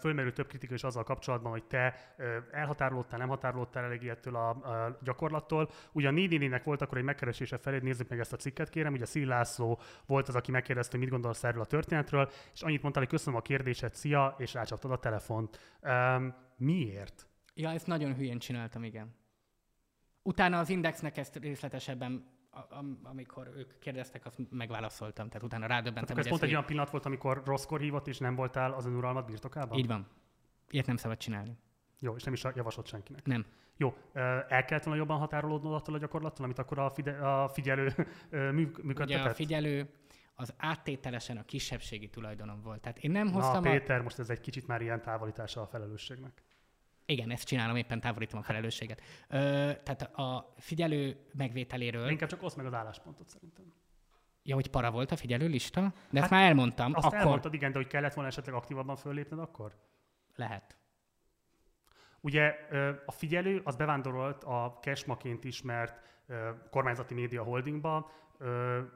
fölmerül 0.00 0.32
több 0.32 0.46
kritika 0.46 0.74
is 0.74 0.82
azzal 0.82 1.02
kapcsolatban, 1.02 1.52
hogy 1.52 1.64
te 1.64 2.14
elhatárolódtál, 2.50 3.18
nem 3.18 3.28
határolódtál 3.28 3.84
eléggé 3.84 4.08
ettől 4.08 4.36
a, 4.36 4.48
a 4.48 4.98
gyakorlattól. 5.02 5.70
Ugye 5.92 6.08
a 6.08 6.10
Nédinének 6.10 6.64
volt 6.64 6.82
akkor 6.82 6.98
egy 6.98 7.04
megkeresése 7.04 7.58
felé, 7.58 7.78
nézzük 7.82 8.08
meg 8.08 8.18
ezt 8.18 8.32
a 8.32 8.36
cikket, 8.36 8.70
kérem. 8.70 8.92
Ugye 8.92 9.06
Szilászló 9.06 9.80
volt 10.06 10.28
az, 10.28 10.34
aki 10.34 10.50
megkérdezte, 10.50 10.90
hogy 10.90 11.00
mit 11.00 11.10
gondolsz 11.10 11.44
erről 11.44 11.60
a 11.62 11.66
történetről, 11.66 12.30
és 12.54 12.62
annyit 12.62 12.82
mondta, 12.82 13.00
hogy 13.00 13.08
köszönöm 13.08 13.38
a 13.38 13.42
kérdést, 13.42 13.62
kérdésed, 13.64 13.94
szia, 13.94 14.34
és 14.38 14.54
rácsaptad 14.54 14.90
a 14.90 14.98
telefont. 14.98 15.78
Um, 15.82 16.34
miért? 16.56 17.28
Ja, 17.54 17.70
ezt 17.70 17.86
nagyon 17.86 18.14
hülyén 18.14 18.38
csináltam, 18.38 18.84
igen. 18.84 19.14
Utána 20.22 20.58
az 20.58 20.68
Indexnek 20.68 21.16
ezt 21.16 21.36
részletesebben 21.36 22.32
amikor 23.02 23.52
ők 23.56 23.78
kérdeztek, 23.78 24.26
azt 24.26 24.38
megválaszoltam, 24.50 25.28
tehát 25.28 25.42
utána 25.42 25.66
rádöbbentem. 25.66 26.04
Tehát 26.04 26.24
ez 26.24 26.28
pont 26.28 26.42
egy 26.42 26.50
olyan 26.50 26.64
pillanat 26.64 26.90
volt, 26.90 27.06
amikor 27.06 27.42
rosszkor 27.44 27.80
hívott, 27.80 28.06
és 28.06 28.18
nem 28.18 28.34
voltál 28.34 28.72
az 28.72 28.86
önuralmat 28.86 29.26
birtokában? 29.26 29.78
Így 29.78 29.86
van. 29.86 30.06
Ilyet 30.70 30.86
nem 30.86 30.96
szabad 30.96 31.16
csinálni. 31.16 31.58
Jó, 31.98 32.14
és 32.14 32.22
nem 32.22 32.32
is 32.32 32.42
javasolt 32.54 32.86
senkinek. 32.86 33.26
Nem. 33.26 33.46
Jó, 33.76 33.96
el 34.48 34.64
kellett 34.64 34.84
volna 34.84 35.00
jobban 35.00 35.18
határolódnod 35.18 35.72
attól 35.74 35.94
a 35.94 35.98
gyakorlattól, 35.98 36.44
amit 36.44 36.58
akkor 36.58 36.78
a, 36.78 36.90
fide- 36.90 37.20
a 37.20 37.48
figyelő 37.48 37.92
működtetett? 38.52 39.06
Ugye 39.06 39.20
a 39.20 39.34
figyelő 39.34 39.88
az 40.34 40.54
áttételesen 40.56 41.36
a 41.36 41.44
kisebbségi 41.44 42.08
tulajdonom 42.08 42.62
volt. 42.62 42.80
Tehát 42.80 42.98
én 42.98 43.10
nem 43.10 43.32
hoztam 43.32 43.62
Na, 43.62 43.70
Péter, 43.70 44.00
a... 44.00 44.02
most 44.02 44.18
ez 44.18 44.30
egy 44.30 44.40
kicsit 44.40 44.66
már 44.66 44.80
ilyen 44.80 45.02
távolítása 45.02 45.60
a 45.60 45.66
felelősségnek. 45.66 46.42
Igen, 47.06 47.30
ezt 47.30 47.46
csinálom, 47.46 47.76
éppen 47.76 48.00
távolítom 48.00 48.38
a 48.38 48.42
felelősséget. 48.42 49.00
Ö, 49.28 49.36
tehát 49.82 50.02
a 50.02 50.54
figyelő 50.56 51.26
megvételéről... 51.32 52.08
Inkább 52.08 52.28
csak 52.28 52.42
oszd 52.42 52.56
meg 52.56 52.66
az 52.66 52.74
álláspontot 52.74 53.28
szerintem. 53.28 53.72
Ja, 54.42 54.54
hogy 54.54 54.70
para 54.70 54.90
volt 54.90 55.10
a 55.10 55.16
figyelő 55.16 55.46
lista? 55.46 55.80
De 55.80 55.86
hát, 55.86 56.22
ezt 56.22 56.30
már 56.30 56.44
elmondtam. 56.44 56.92
Azt 56.94 57.06
akkor... 57.06 57.18
elmondtad, 57.18 57.54
igen, 57.54 57.72
de 57.72 57.78
hogy 57.78 57.86
kellett 57.86 58.14
volna 58.14 58.30
esetleg 58.30 58.54
aktívabban 58.54 58.96
föllépned 58.96 59.38
akkor? 59.38 59.76
Lehet. 60.34 60.76
Ugye 62.20 62.54
a 63.06 63.12
figyelő 63.12 63.60
az 63.64 63.76
bevándorolt 63.76 64.44
a 64.44 64.78
Cashmaként 64.80 65.44
ismert 65.44 66.00
kormányzati 66.70 67.14
média 67.14 67.42
holdingba, 67.42 68.10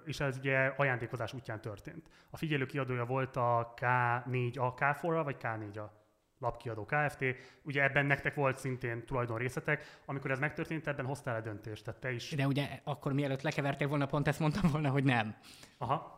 és 0.04 0.20
ez 0.20 0.36
ugye 0.36 0.72
ajándékozás 0.76 1.32
útján 1.32 1.60
történt. 1.60 2.08
A 2.30 2.36
figyelő 2.36 2.66
kiadója 2.66 3.04
volt 3.04 3.36
a 3.36 3.74
K4, 3.76 4.58
a 4.58 4.74
K4 4.74 5.20
vagy 5.24 5.36
K4 5.40 5.78
a 5.78 5.98
lapkiadó 6.38 6.84
Kft. 6.84 7.24
Ugye 7.62 7.82
ebben 7.82 8.06
nektek 8.06 8.34
volt 8.34 8.58
szintén 8.58 9.06
tulajdon 9.06 9.38
részletek. 9.38 9.98
Amikor 10.04 10.30
ez 10.30 10.38
megtörtént, 10.38 10.86
ebben 10.86 11.06
hoztál 11.06 11.36
egy 11.36 11.42
döntést, 11.42 11.84
tehát 11.84 12.00
te 12.00 12.12
is. 12.12 12.30
De 12.30 12.46
ugye 12.46 12.80
akkor 12.84 13.12
mielőtt 13.12 13.42
lekevertél 13.42 13.88
volna, 13.88 14.06
pont 14.06 14.28
ezt 14.28 14.38
mondtam 14.38 14.70
volna, 14.70 14.90
hogy 14.90 15.04
nem. 15.04 15.36
Aha. 15.78 16.16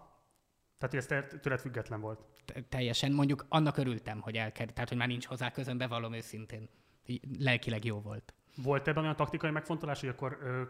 Tehát, 0.79 0.95
ez 0.95 1.07
tőled 1.41 1.61
független 1.61 2.01
volt. 2.01 2.21
Teljesen. 2.69 3.13
Mondjuk 3.13 3.47
annak 3.49 3.77
örültem, 3.77 4.21
hogy 4.21 4.37
elkerült, 4.37 4.75
tehát, 4.75 4.89
hogy 4.89 4.99
már 4.99 5.09
nincs 5.09 5.27
hozzá 5.27 5.51
közön, 5.51 5.79
bevallom 5.79 6.13
őszintén. 6.13 6.69
Lelkileg 7.39 7.85
jó 7.85 8.01
volt. 8.01 8.35
Volt 8.57 8.89
ebben 8.89 9.03
olyan 9.03 9.17
taktikai 9.17 9.51
megfontolás, 9.51 10.01
hogy 10.01 10.09
akkor 10.09 10.39
ö, 10.43 10.63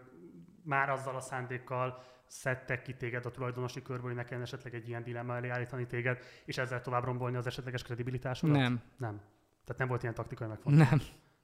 már 0.62 0.90
azzal 0.90 1.16
a 1.16 1.20
szándékkal 1.20 2.02
szedtek 2.31 2.82
ki 2.82 2.94
téged 2.94 3.27
a 3.27 3.31
tulajdonosi 3.31 3.82
körből, 3.82 4.07
hogy 4.07 4.15
ne 4.15 4.24
kellene 4.24 4.44
esetleg 4.44 4.74
egy 4.74 4.89
ilyen 4.89 5.02
dilemma 5.02 5.36
elé 5.36 5.48
állítani 5.48 5.86
téged, 5.86 6.19
és 6.44 6.59
ezzel 6.59 6.81
tovább 6.81 7.05
rombolni 7.05 7.36
az 7.36 7.47
esetleges 7.47 7.82
kredibilitásodat? 7.82 8.57
Nem. 8.57 8.81
Nem. 8.97 9.20
Tehát 9.65 9.78
nem 9.78 9.89
volt 9.89 10.02
ilyen 10.02 10.15
taktikai 10.15 10.48
megfontolás? 10.48 10.90
Nem. 10.90 11.01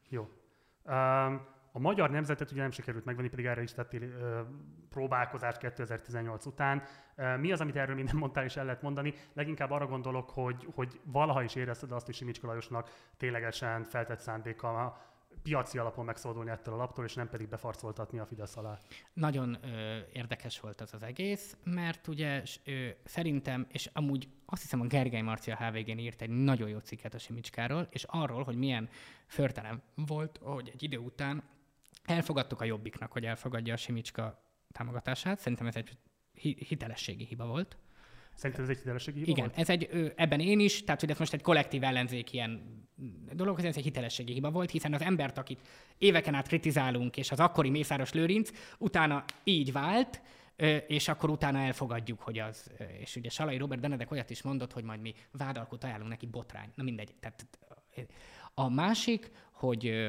Jó. 0.09 0.29
Um, 0.85 1.55
a 1.73 1.79
magyar 1.79 2.11
nemzetet 2.11 2.51
ugye 2.51 2.61
nem 2.61 2.71
sikerült 2.71 3.05
megvenni, 3.05 3.29
pedig 3.29 3.45
erre 3.45 3.63
is 3.63 3.73
tettél 3.73 4.03
ö, 4.03 4.41
próbálkozást 4.89 5.59
2018 5.59 6.47
után. 6.47 6.83
Uh, 7.17 7.39
mi 7.39 7.53
az, 7.53 7.61
amit 7.61 7.77
erről 7.77 7.95
minden 7.95 8.17
mondtál 8.17 8.45
és 8.45 8.57
el 8.57 8.65
lehet 8.65 8.83
mondani? 8.83 9.15
Leginkább 9.33 9.71
arra 9.71 9.87
gondolok, 9.87 10.31
hogy, 10.31 10.69
hogy 10.75 11.01
valaha 11.05 11.43
is 11.43 11.55
érezted 11.55 11.93
azt, 11.93 12.07
hogy 12.07 12.15
Simicska 12.15 12.47
Lajosnak 12.47 12.91
ténylegesen 13.17 13.85
feltett 13.85 14.21
szándéka 14.21 15.01
piaci 15.43 15.79
alapon 15.79 16.05
megszabadulni 16.05 16.51
ettől 16.51 16.75
a 16.75 16.77
laptól, 16.77 17.05
és 17.05 17.15
nem 17.15 17.29
pedig 17.29 17.49
befarcoltatni 17.49 18.19
a 18.19 18.27
Fidesz 18.27 18.57
alá. 18.57 18.81
Nagyon 19.13 19.59
ö, 19.63 19.99
érdekes 20.13 20.61
volt 20.61 20.81
az 20.81 20.95
az 20.95 21.03
egész, 21.03 21.57
mert 21.65 22.09
ugye 22.09 22.43
ö, 22.65 22.89
szerintem, 23.05 23.67
és 23.69 23.91
amúgy 23.93 24.29
azt 24.47 24.63
hiszem 24.63 24.81
a 24.81 24.87
Gergely 24.87 25.21
Marcia 25.21 25.57
HVG-n 25.57 25.99
írt 25.99 26.23
egy 26.23 26.31
nagyon 26.31 26.69
jó 26.69 26.79
cikket 26.79 27.15
a 27.15 27.19
Simicskáról, 27.19 27.87
és 27.91 28.05
arról, 28.05 28.43
hogy 28.43 28.57
milyen 28.57 28.89
förtelem 29.27 29.83
volt, 29.95 30.39
hogy 30.43 30.71
egy 30.73 30.83
idő 30.83 30.99
után 30.99 31.43
elfogadtuk 32.05 32.61
a 32.61 32.65
Jobbiknak, 32.65 33.13
hogy 33.13 33.25
elfogadja 33.25 33.73
a 33.75 33.77
Simicska 33.77 34.43
támogatását. 34.73 35.39
Szerintem 35.39 35.67
ez 35.67 35.77
egy 35.77 35.99
hitelességi 36.69 37.25
hiba 37.25 37.47
volt. 37.47 37.77
Szerinted 38.37 38.65
ez 38.65 38.71
egy 38.71 38.79
hitelességi 38.79 39.19
hiba 39.19 39.31
Igen, 39.31 39.45
volt? 39.47 39.59
ez 39.59 39.69
egy, 39.69 40.13
ebben 40.17 40.41
én 40.41 40.61
is, 40.61 40.85
tehát 40.85 41.01
hogy 41.01 41.11
ez 41.11 41.19
most 41.19 41.33
egy 41.33 41.43
kollektív 41.43 41.83
ellenzék 41.83 42.33
ilyen 42.33 42.85
dolog, 43.33 43.59
ez 43.59 43.77
egy 43.77 43.83
hitelességi 43.83 44.33
hiba 44.33 44.51
volt, 44.51 44.71
hiszen 44.71 44.95
az 44.95 45.01
embert, 45.01 45.39
akit 45.39 45.61
éveken 45.99 46.35
át 46.35 46.47
kritizálunk, 46.47 47.17
és 47.17 47.31
az 47.31 47.41
akkori 47.41 47.71
Mészáros 47.71 48.13
Lőrinc, 48.13 48.51
utána 48.79 49.25
így 49.45 49.73
vált, 49.73 50.23
és 50.87 51.09
akkor 51.09 51.31
utána 51.31 51.59
elfogadjuk, 51.59 52.21
hogy 52.21 52.39
az, 52.39 52.71
és 53.01 53.17
ugye 53.17 53.29
Salai 53.29 53.57
Robert 53.57 53.81
Benedek 53.81 54.11
olyat 54.11 54.31
is 54.31 54.43
mondott, 54.43 54.73
hogy 54.73 54.85
majd 54.85 55.01
mi 55.01 55.15
vádalkot 55.33 55.85
ajánlunk 55.85 56.11
neki 56.11 56.27
botrány. 56.27 56.69
Na 56.75 56.83
mindegy. 56.83 57.15
Tehát 57.21 57.47
a 58.55 58.69
másik, 58.69 59.31
hogy 59.53 60.09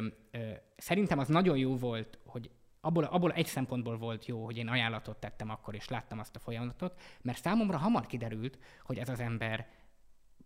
szerintem 0.77 1.19
az 1.19 1.27
nagyon 1.27 1.57
jó 1.57 1.75
volt, 1.75 2.19
hogy 2.25 2.49
abból, 2.88 3.03
abból 3.03 3.31
egy 3.31 3.45
szempontból 3.45 3.97
volt 3.97 4.26
jó, 4.26 4.45
hogy 4.45 4.57
én 4.57 4.68
ajánlatot 4.68 5.18
tettem 5.18 5.49
akkor, 5.49 5.76
és 5.76 5.88
láttam 5.88 6.19
azt 6.19 6.35
a 6.35 6.39
folyamatot, 6.39 7.01
mert 7.22 7.41
számomra 7.41 7.77
hamar 7.77 8.05
kiderült, 8.05 8.57
hogy 8.84 8.97
ez 8.97 9.09
az 9.09 9.19
ember 9.19 9.68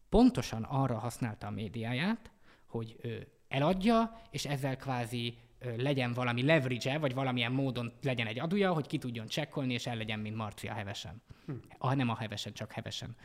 pontosan 0.09 0.63
arra 0.63 0.97
használta 0.97 1.47
a 1.47 1.51
médiáját, 1.51 2.31
hogy 2.65 2.95
ő 3.01 3.27
eladja, 3.47 4.22
és 4.30 4.45
ezzel 4.45 4.77
kvázi 4.77 5.38
legyen 5.77 6.13
valami 6.13 6.43
leverage 6.43 6.97
vagy 6.97 7.13
valamilyen 7.13 7.51
módon 7.51 7.93
legyen 8.01 8.27
egy 8.27 8.39
adója, 8.39 8.73
hogy 8.73 8.88
ki 8.88 8.97
tudjon 8.97 9.27
csekkolni, 9.27 9.73
és 9.73 9.88
el 9.88 9.95
legyen, 9.95 10.19
mint 10.19 10.35
Marcia 10.35 10.73
hevesen. 10.73 11.22
Hm. 11.45 11.53
Ah, 11.77 11.95
nem 11.95 12.09
a 12.09 12.15
hevesen, 12.15 12.53
csak 12.53 12.72
hevesen. 12.72 13.15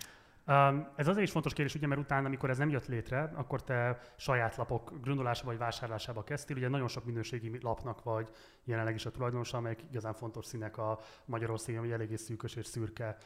Ez 0.96 1.08
azért 1.08 1.26
is 1.26 1.30
fontos 1.30 1.52
kérdés, 1.52 1.74
ugye, 1.74 1.86
mert 1.86 2.00
utána, 2.00 2.26
amikor 2.26 2.50
ez 2.50 2.58
nem 2.58 2.70
jött 2.70 2.86
létre, 2.86 3.32
akkor 3.34 3.64
te 3.64 3.98
saját 4.16 4.56
lapok 4.56 4.92
grundolásába 5.02 5.48
vagy 5.48 5.58
vásárlásába 5.58 6.24
kezdtél. 6.24 6.56
Ugye 6.56 6.68
nagyon 6.68 6.88
sok 6.88 7.04
minőségi 7.04 7.58
lapnak 7.60 8.02
vagy 8.02 8.28
jelenleg 8.66 8.94
is 8.94 9.06
a 9.06 9.10
tulajdonosa, 9.10 9.56
amelyek 9.56 9.82
igazán 9.90 10.14
fontos 10.14 10.46
színek 10.46 10.78
a 10.78 10.98
Magyarországon, 11.24 11.80
hogy 11.80 11.90
eléggé 11.90 12.16
szűkös 12.16 12.54
és 12.54 12.66
szürke 12.66 13.16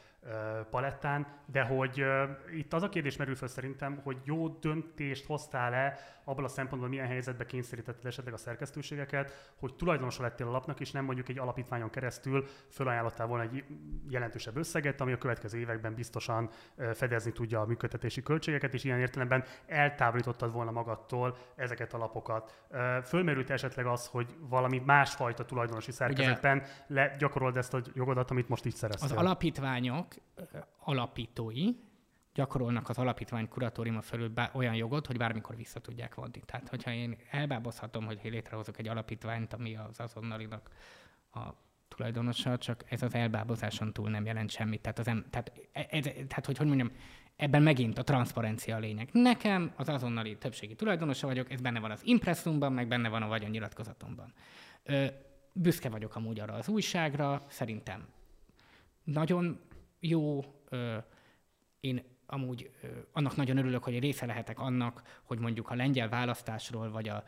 palettán, 0.71 1.27
de 1.47 1.62
hogy 1.62 2.05
itt 2.53 2.73
az 2.73 2.83
a 2.83 2.89
kérdés 2.89 3.17
merül 3.17 3.35
fel 3.35 3.49
szerintem, 3.49 4.01
hogy 4.03 4.17
jó 4.25 4.49
döntést 4.49 5.27
hoztál-e 5.27 5.99
abban 6.25 6.45
a 6.45 6.49
szempontból, 6.49 6.91
milyen 6.91 7.07
helyzetbe 7.07 7.47
kényszerítetted 7.47 8.07
esetleg 8.07 8.35
a 8.35 8.37
szerkesztőségeket, 8.37 9.53
hogy 9.57 9.75
tulajdonosa 9.75 10.23
lettél 10.23 10.47
a 10.47 10.51
lapnak, 10.51 10.81
és 10.81 10.91
nem 10.91 11.05
mondjuk 11.05 11.29
egy 11.29 11.39
alapítványon 11.39 11.91
keresztül 11.91 12.47
fölajánlottál 12.69 13.27
volna 13.27 13.45
egy 13.45 13.65
jelentősebb 14.09 14.57
összeget, 14.57 15.01
ami 15.01 15.12
a 15.12 15.19
következő 15.19 15.59
években 15.59 15.95
biztosan 15.95 16.51
fedezni 16.95 17.33
tudja 17.33 17.61
a 17.61 17.67
működtetési 17.67 18.23
költségeket, 18.23 18.75
és 18.75 18.85
ilyen 18.85 19.01
értelemben 19.01 19.45
eltávolítottad 19.67 20.53
volna 20.53 20.71
magadtól 20.71 21.37
ezeket 21.57 21.93
a 21.93 21.99
lapokat. 21.99 22.67
Fölmerült 23.05 23.51
esetleg 23.51 23.87
az, 23.87 24.07
hogy 24.07 24.35
valami 24.39 24.83
másfajta 24.85 25.30
tulajdonosi 25.35 25.93
szerkezetben 25.93 26.62
le, 26.86 27.16
gyakorold 27.19 27.57
ezt 27.57 27.74
a 27.74 27.81
jogodat, 27.94 28.31
amit 28.31 28.48
most 28.48 28.65
így 28.65 28.74
szereztél? 28.74 29.09
Az 29.11 29.16
alapítványok 29.16 30.15
alapítói 30.78 31.65
gyakorolnak 32.35 32.89
az 32.89 32.98
alapítvány 32.98 33.48
kuratóriuma 33.48 34.01
felül 34.01 34.28
bá- 34.28 34.55
olyan 34.55 34.74
jogot, 34.74 35.07
hogy 35.07 35.16
bármikor 35.16 35.57
vissza 35.57 35.81
tudják 35.81 36.15
vonni. 36.15 36.40
Tehát, 36.47 36.69
hogyha 36.69 36.93
én 36.93 37.16
elbábozhatom, 37.31 38.05
hogy 38.05 38.20
létrehozok 38.23 38.78
egy 38.78 38.89
alapítványt, 38.89 39.52
ami 39.52 39.77
az 39.77 40.01
azonnalinak 40.01 40.69
a 41.32 41.40
tulajdonosa, 41.89 42.59
csak 42.59 42.85
ez 42.89 43.02
az 43.02 43.15
elbábozáson 43.15 43.93
túl 43.93 44.11
nem 44.11 44.24
jelent 44.24 44.51
semmit. 44.51 44.81
Tehát, 44.81 44.98
az 44.98 45.07
em- 45.09 45.31
tehát, 45.31 45.52
ez, 45.73 46.05
tehát 46.05 46.47
hogy 46.47 46.57
hogy 46.57 46.66
mondjam, 46.66 46.90
Ebben 47.40 47.62
megint 47.62 47.98
a 47.98 48.02
transzparencia 48.02 48.77
a 48.77 48.78
lényeg. 48.78 49.09
Nekem 49.12 49.73
az 49.77 49.89
azonnali 49.89 50.36
többségi 50.36 50.74
tulajdonosa 50.74 51.27
vagyok, 51.27 51.51
ez 51.51 51.61
benne 51.61 51.81
van 51.81 51.90
az 51.90 52.01
impresszumban, 52.05 52.73
meg 52.73 52.89
benne 52.89 53.09
van 53.09 53.23
a 53.23 53.28
vagyonnyilatkozatomban. 53.28 54.32
Büszke 55.53 55.89
vagyok 55.89 56.17
amúgy 56.17 56.41
arra 56.41 56.55
az 56.55 56.69
újságra, 56.69 57.43
szerintem 57.49 58.09
nagyon 59.05 59.61
jó. 60.01 60.45
Én 61.81 62.03
amúgy 62.27 62.71
annak 63.12 63.37
nagyon 63.37 63.57
örülök, 63.57 63.85
hogy 63.85 63.99
része 63.99 64.27
lehetek 64.27 64.59
annak, 64.59 65.21
hogy 65.23 65.39
mondjuk 65.39 65.71
a 65.71 65.75
lengyel 65.75 66.09
választásról, 66.09 66.91
vagy 66.91 67.09
a 67.09 67.25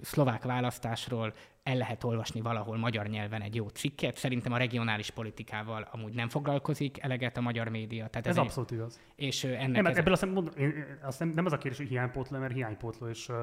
szlovák 0.00 0.42
választásról 0.42 1.34
el 1.62 1.76
lehet 1.76 2.04
olvasni 2.04 2.40
valahol 2.40 2.76
magyar 2.76 3.06
nyelven 3.06 3.40
egy 3.40 3.54
jó 3.54 3.68
cikket. 3.68 4.16
Szerintem 4.16 4.52
a 4.52 4.56
regionális 4.56 5.10
politikával 5.10 5.88
amúgy 5.90 6.12
nem 6.12 6.28
foglalkozik 6.28 7.02
eleget 7.02 7.36
a 7.36 7.40
magyar 7.40 7.68
média. 7.68 8.06
Tehát 8.06 8.26
ez, 8.26 8.36
ez 8.36 8.42
abszolút 8.42 8.70
egy, 8.70 8.76
igaz. 8.76 9.00
És 9.14 9.44
ennek 9.44 9.70
nem, 9.70 9.86
ez... 9.86 9.96
ebből 9.96 10.12
azt 10.12 10.26
én, 10.56 10.98
azt 11.02 11.18
nem, 11.18 11.28
nem 11.28 11.44
az 11.44 11.52
a 11.52 11.58
kérdés, 11.58 11.78
hogy 11.78 11.88
hiánypótló, 11.88 12.38
mert 12.38 12.52
hiánypótló, 12.52 13.08
és 13.08 13.28
uh, 13.28 13.36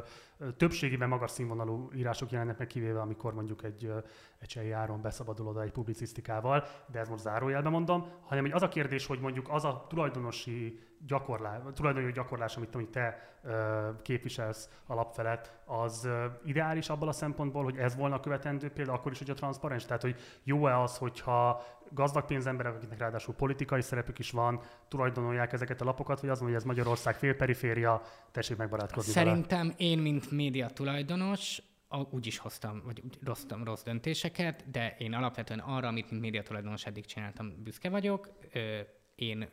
többségében 0.57 1.09
magas 1.09 1.31
színvonalú 1.31 1.89
írások 1.95 2.31
jelennek 2.31 2.57
meg, 2.57 2.67
kivéve 2.67 3.01
amikor 3.01 3.33
mondjuk 3.33 3.63
egy, 3.63 3.85
uh, 3.85 4.03
egy 4.39 4.47
csehi 4.47 4.71
áron 4.71 5.01
beszabadul 5.01 5.47
oda 5.47 5.61
egy 5.61 5.71
publicisztikával, 5.71 6.65
de 6.91 6.99
ez 6.99 7.09
most 7.09 7.23
zárójelben 7.23 7.71
mondom, 7.71 8.05
hanem 8.21 8.43
hogy 8.43 8.53
az 8.53 8.61
a 8.61 8.67
kérdés, 8.67 9.05
hogy 9.05 9.19
mondjuk 9.19 9.49
az 9.49 9.65
a 9.65 9.85
tulajdonosi 9.89 10.79
gyakorlás, 11.07 11.61
tulajdonjogi 11.73 12.13
gyakorlás, 12.13 12.57
amit, 12.57 12.75
amit 12.75 12.89
te 12.89 13.37
ö, 13.43 13.89
képviselsz 14.01 14.69
alapfelett, 14.87 15.53
az 15.65 16.05
ö, 16.05 16.25
ideális 16.45 16.89
abból 16.89 17.07
a 17.07 17.11
szempontból, 17.11 17.63
hogy 17.63 17.77
ez 17.77 17.95
volna 17.95 18.15
a 18.15 18.19
követendő 18.19 18.69
például 18.69 18.97
akkor 18.97 19.11
is, 19.11 19.17
hogy 19.17 19.29
a 19.29 19.33
transzparens? 19.33 19.85
Tehát, 19.85 20.01
hogy 20.01 20.15
jó-e 20.43 20.81
az, 20.81 20.97
hogyha 20.97 21.63
gazdag 21.91 22.25
pénzemberek, 22.25 22.75
akiknek 22.75 22.99
ráadásul 22.99 23.33
politikai 23.33 23.81
szerepük 23.81 24.19
is 24.19 24.31
van, 24.31 24.61
tulajdonolják 24.87 25.53
ezeket 25.53 25.81
a 25.81 25.85
lapokat, 25.85 26.21
vagy 26.21 26.29
az, 26.29 26.39
hogy 26.39 26.53
ez 26.53 26.63
Magyarország 26.63 27.15
félperiféria, 27.15 28.01
tessék 28.31 28.57
megbarátkozni 28.57 29.11
Szerintem 29.11 29.59
vele. 29.59 29.73
én, 29.77 29.97
mint 29.99 30.31
média 30.31 30.69
tulajdonos, 30.69 31.61
úgy 32.09 32.27
is 32.27 32.37
hoztam, 32.37 32.81
vagy 32.85 33.01
úgy 33.05 33.17
hoztam 33.25 33.63
rossz 33.63 33.83
döntéseket, 33.83 34.69
de 34.69 34.95
én 34.97 35.13
alapvetően 35.13 35.59
arra, 35.59 35.87
amit 35.87 36.09
mint 36.09 36.21
média 36.21 36.43
tulajdonos 36.43 36.85
eddig 36.85 37.05
csináltam, 37.05 37.63
büszke 37.63 37.89
vagyok. 37.89 38.29
Én 39.15 39.49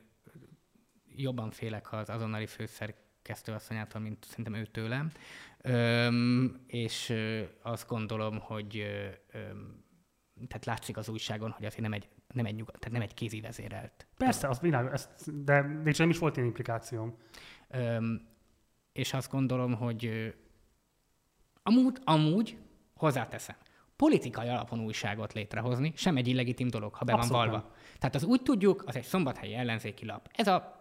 jobban 1.17 1.51
félek 1.51 1.93
az 1.93 2.09
azonnali 2.09 2.47
főszerkesztőasszonyától, 2.47 4.01
mint 4.01 4.25
szerintem 4.25 4.55
ő 4.55 4.67
tőlem. 4.67 5.11
Öm, 5.61 6.65
és 6.67 7.09
ö, 7.09 7.43
azt 7.63 7.89
gondolom, 7.89 8.39
hogy 8.39 8.77
ö, 8.77 9.07
öm, 9.39 9.85
tehát 10.49 10.65
látszik 10.65 10.97
az 10.97 11.09
újságon, 11.09 11.51
hogy 11.51 11.65
azért 11.65 11.83
nem 11.83 11.93
egy, 11.93 12.09
nem 12.33 12.47
egy, 12.47 12.55
nyugat, 12.55 12.79
tehát 12.79 12.99
nem 12.99 13.09
egy 13.09 13.15
kézi 13.15 13.41
vezérelt. 13.41 14.07
Persze, 14.17 14.49
az 14.49 14.61
világos, 14.61 14.93
ezt, 14.93 15.45
de 15.45 15.61
nincs 15.61 15.99
nem 15.99 16.11
is 16.11 16.19
volt 16.19 16.37
ilyen 16.37 16.49
implikációm. 16.49 17.17
Öm, 17.69 18.29
és 18.93 19.13
azt 19.13 19.31
gondolom, 19.31 19.75
hogy 19.75 20.07
ö, 20.07 20.29
amúgy, 21.63 21.99
amúgy 22.05 22.59
hozzáteszem, 22.95 23.57
politikai 23.97 24.49
alapon 24.49 24.81
újságot 24.81 25.33
létrehozni 25.33 25.93
sem 25.97 26.17
egy 26.17 26.29
illegitim 26.29 26.69
dolog, 26.69 26.95
ha 26.95 27.05
be 27.05 27.13
Abszolút 27.13 27.37
van 27.37 27.47
valva. 27.49 27.63
Nem. 27.63 27.77
Tehát 27.99 28.15
az 28.15 28.25
úgy 28.25 28.43
tudjuk, 28.43 28.85
az 28.87 28.97
egy 28.97 29.05
szombathelyi 29.05 29.55
ellenzéki 29.55 30.05
lap. 30.05 30.29
Ez 30.33 30.47
a 30.47 30.76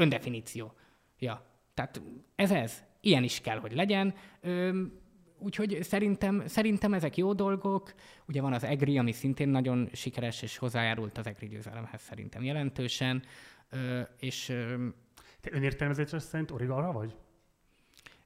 öndefiníció. 0.00 0.72
Ja, 1.18 1.44
tehát 1.74 2.02
ez 2.34 2.50
ez. 2.50 2.84
Ilyen 3.00 3.22
is 3.22 3.40
kell, 3.40 3.58
hogy 3.58 3.72
legyen. 3.72 4.14
Üm, 4.42 4.92
úgyhogy 5.38 5.78
szerintem, 5.82 6.46
szerintem 6.46 6.94
ezek 6.94 7.16
jó 7.16 7.32
dolgok. 7.32 7.94
Ugye 8.26 8.40
van 8.40 8.52
az 8.52 8.64
EGRI, 8.64 8.98
ami 8.98 9.12
szintén 9.12 9.48
nagyon 9.48 9.88
sikeres, 9.92 10.42
és 10.42 10.56
hozzájárult 10.56 11.18
az 11.18 11.26
EGRI 11.26 11.48
győzelemhez 11.48 12.02
szerintem 12.02 12.42
jelentősen. 12.42 13.22
Ö, 13.70 14.00
és, 14.18 14.48
ö, 14.48 14.86
Te 15.40 15.50
önértelmezésre 15.52 16.18
szerint 16.18 16.50
origalra 16.50 16.92
vagy? 16.92 17.14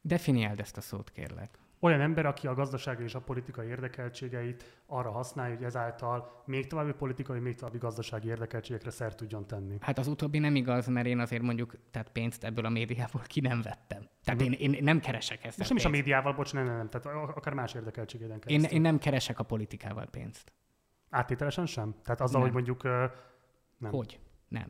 Definiáld 0.01 0.61
ezt 0.61 0.77
a 0.77 0.81
szót, 0.81 1.11
kérlek 1.11 1.64
olyan 1.85 2.01
ember, 2.01 2.27
aki 2.27 2.47
a 2.47 2.55
gazdasági 2.55 3.03
és 3.03 3.15
a 3.15 3.21
politikai 3.21 3.67
érdekeltségeit 3.67 4.83
arra 4.87 5.11
használja, 5.11 5.55
hogy 5.55 5.65
ezáltal 5.65 6.43
még 6.47 6.67
további 6.67 6.93
politikai, 6.93 7.39
még 7.39 7.55
további 7.55 7.79
gazdasági 7.79 8.29
érdekeltségekre 8.29 8.91
szert 8.91 9.17
tudjon 9.17 9.47
tenni. 9.47 9.77
Hát 9.81 9.99
az 9.99 10.07
utóbbi 10.07 10.39
nem 10.39 10.55
igaz, 10.55 10.87
mert 10.87 11.07
én 11.07 11.19
azért 11.19 11.43
mondjuk 11.43 11.75
tehát 11.91 12.09
pénzt 12.09 12.45
ebből 12.45 12.65
a 12.65 12.69
médiából 12.69 13.23
ki 13.25 13.41
nem 13.41 13.63
vettem. 13.63 14.09
Tehát 14.25 14.41
én, 14.41 14.53
én 14.53 14.83
nem 14.85 15.01
keresek 15.01 15.45
ezt. 15.45 15.59
Most 15.59 15.69
nem 15.69 15.79
is 15.79 15.85
a 15.85 15.89
médiával, 15.89 16.33
bocs, 16.33 16.53
nem, 16.53 16.65
nem, 16.65 16.77
nem, 16.77 16.89
tehát 16.89 17.07
akár 17.37 17.55
más 17.55 17.75
érdekeltségeden 17.75 18.43
Én, 18.47 18.63
én 18.63 18.81
nem 18.81 18.99
keresek 18.99 19.39
a 19.39 19.43
politikával 19.43 20.07
pénzt. 20.07 20.53
Áttételesen 21.11 21.67
sem? 21.67 21.95
Tehát 22.05 22.21
azzal, 22.21 22.41
nem. 22.41 22.53
hogy 22.53 22.53
mondjuk 22.53 22.83
nem. 23.79 23.91
Hogy? 23.91 24.21
Nem 24.49 24.67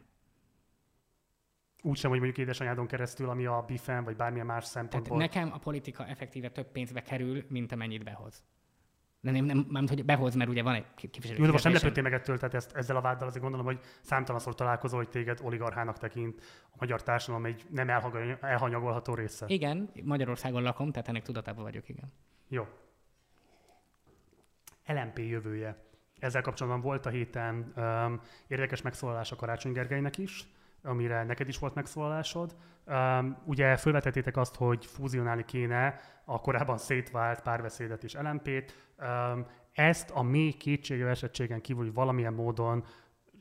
úgy 1.85 1.97
sem, 1.97 2.11
hogy 2.11 2.19
mondjuk 2.19 2.47
édesanyádon 2.47 2.87
keresztül, 2.87 3.29
ami 3.29 3.47
a 3.47 3.65
bifen, 3.67 4.05
vagy 4.05 4.17
bármilyen 4.17 4.47
más 4.47 4.65
szempontból. 4.65 5.17
Tehát 5.19 5.35
nekem 5.35 5.53
a 5.53 5.59
politika 5.59 6.07
effektíve 6.07 6.51
több 6.51 6.67
pénzbe 6.67 7.03
kerül, 7.03 7.45
mint 7.49 7.73
amennyit 7.73 8.05
behoz. 8.05 8.43
De 9.21 9.31
nem, 9.31 9.45
nem, 9.45 9.67
nem, 9.71 9.87
hogy 9.89 10.05
behoz, 10.05 10.35
mert 10.35 10.51
ugye 10.51 10.63
van 10.63 10.75
egy 10.75 10.87
képviselő. 10.95 11.39
Jó, 11.39 11.45
de 11.45 11.53
most 11.53 11.65
nem 11.65 11.73
lepődtél 11.73 12.03
meg 12.03 12.13
ettől, 12.13 12.39
tehát 12.39 12.55
ezt, 12.55 12.73
ezzel 12.77 12.97
a 12.97 13.01
váddal 13.01 13.29
azért 13.29 13.43
gondolom, 13.43 13.67
hogy 13.67 13.81
számtalanszor 14.01 14.55
találkozol, 14.55 14.99
hogy 14.99 15.09
téged 15.09 15.41
oligarchának 15.43 15.99
tekint 15.99 16.41
a 16.71 16.77
magyar 16.79 17.03
társadalom 17.03 17.47
egy 17.47 17.65
nem 17.71 17.89
elhanyagolható 18.41 19.15
része. 19.15 19.47
Igen, 19.49 19.91
Magyarországon 20.03 20.63
lakom, 20.63 20.91
tehát 20.91 21.09
ennek 21.09 21.23
tudatában 21.23 21.65
vagyok, 21.65 21.89
igen. 21.89 22.13
Jó. 22.49 22.67
LMP 24.87 25.19
jövője. 25.19 25.85
Ezzel 26.19 26.43
kapcsolatban 26.43 26.83
volt 26.83 27.07
a 27.07 27.11
héten 27.11 27.73
um, 27.77 28.21
érdekes 28.47 28.83
megszólalás 28.83 29.33
a 29.33 29.37
Karácsony 29.37 29.73
Gergelynek 29.73 30.19
is 30.19 30.47
amire 30.85 31.25
neked 31.25 31.49
is 31.49 31.59
volt 31.59 31.75
megszólalásod. 31.75 32.57
Um, 32.87 33.37
ugye 33.45 33.77
felvetettétek 33.77 34.37
azt, 34.37 34.55
hogy 34.55 34.87
fúzionálni 34.87 35.45
kéne 35.45 36.01
a 36.25 36.41
korábban 36.41 36.79
szétvált 36.79 37.41
párbeszédet 37.41 38.05
és 38.05 38.15
LMP-t. 38.15 38.93
Um, 38.99 39.47
ezt 39.73 40.11
a 40.11 40.23
mély 40.23 40.53
kétségű 40.53 41.05
esettségen 41.05 41.61
kívül, 41.61 41.85
hogy 41.85 41.95
valamilyen 41.95 42.33
módon 42.33 42.85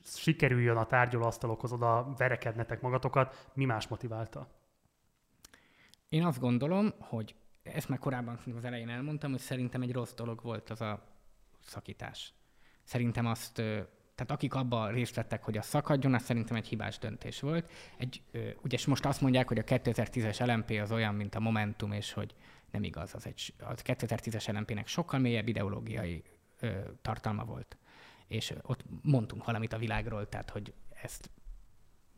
sikerüljön 0.04 0.78
a 0.78 0.86
tárgyalóasztalokhoz 0.86 1.72
oda 1.72 2.14
verekednetek 2.18 2.82
magatokat, 2.82 3.50
mi 3.54 3.66
más 3.66 3.88
motiválta? 3.88 4.48
Én 6.10 6.26
azt 6.26 6.40
gondolom, 6.40 6.94
hogy 7.00 7.36
ezt 7.64 7.90
már 7.90 8.00
korábban 8.00 8.40
az 8.56 8.66
elején 8.66 8.90
elmondtam, 8.90 9.32
hogy 9.32 9.40
szerintem 9.40 9.82
egy 9.82 9.92
rossz 9.92 10.14
dolog 10.14 10.42
volt 10.42 10.70
az 10.70 10.82
a 10.82 11.04
szakítás. 11.60 12.34
Szerintem 12.84 13.26
azt 13.26 13.62
tehát 14.16 14.32
akik 14.32 14.54
abba 14.54 14.90
részt 14.90 15.16
vettek, 15.16 15.44
hogy 15.44 15.58
a 15.58 15.62
szakadjon, 15.62 16.14
az 16.14 16.24
szerintem 16.24 16.56
egy 16.56 16.68
hibás 16.68 16.98
döntés 16.98 17.40
volt. 17.40 17.72
Egy, 17.98 18.22
ugye 18.64 18.78
most 18.88 19.06
azt 19.06 19.22
mondják, 19.22 19.48
hogy 19.48 19.58
a 19.58 19.64
2010-es 19.64 20.46
LMP 20.46 20.80
az 20.82 20.92
olyan, 20.92 21.16
mint 21.16 21.36
a 21.36 21.40
Momentum, 21.40 21.92
és 21.92 22.14
hogy 22.14 22.36
nem 22.72 22.84
igaz, 22.84 23.14
az 23.14 23.26
egy, 23.26 23.54
az 23.60 23.82
2010-es 23.84 24.54
LMP-nek 24.54 24.88
sokkal 24.88 25.20
mélyebb 25.20 25.48
ideológiai 25.48 26.24
ö, 26.60 26.80
tartalma 27.02 27.44
volt. 27.44 27.78
És 28.28 28.54
ott 28.62 28.84
mondtunk 29.02 29.46
valamit 29.46 29.74
a 29.74 29.78
világról, 29.78 30.30
tehát 30.30 30.50
hogy 30.50 30.74
ezt 31.02 31.30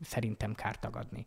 szerintem 0.00 0.54
kár 0.54 0.78
tagadni. 0.78 1.26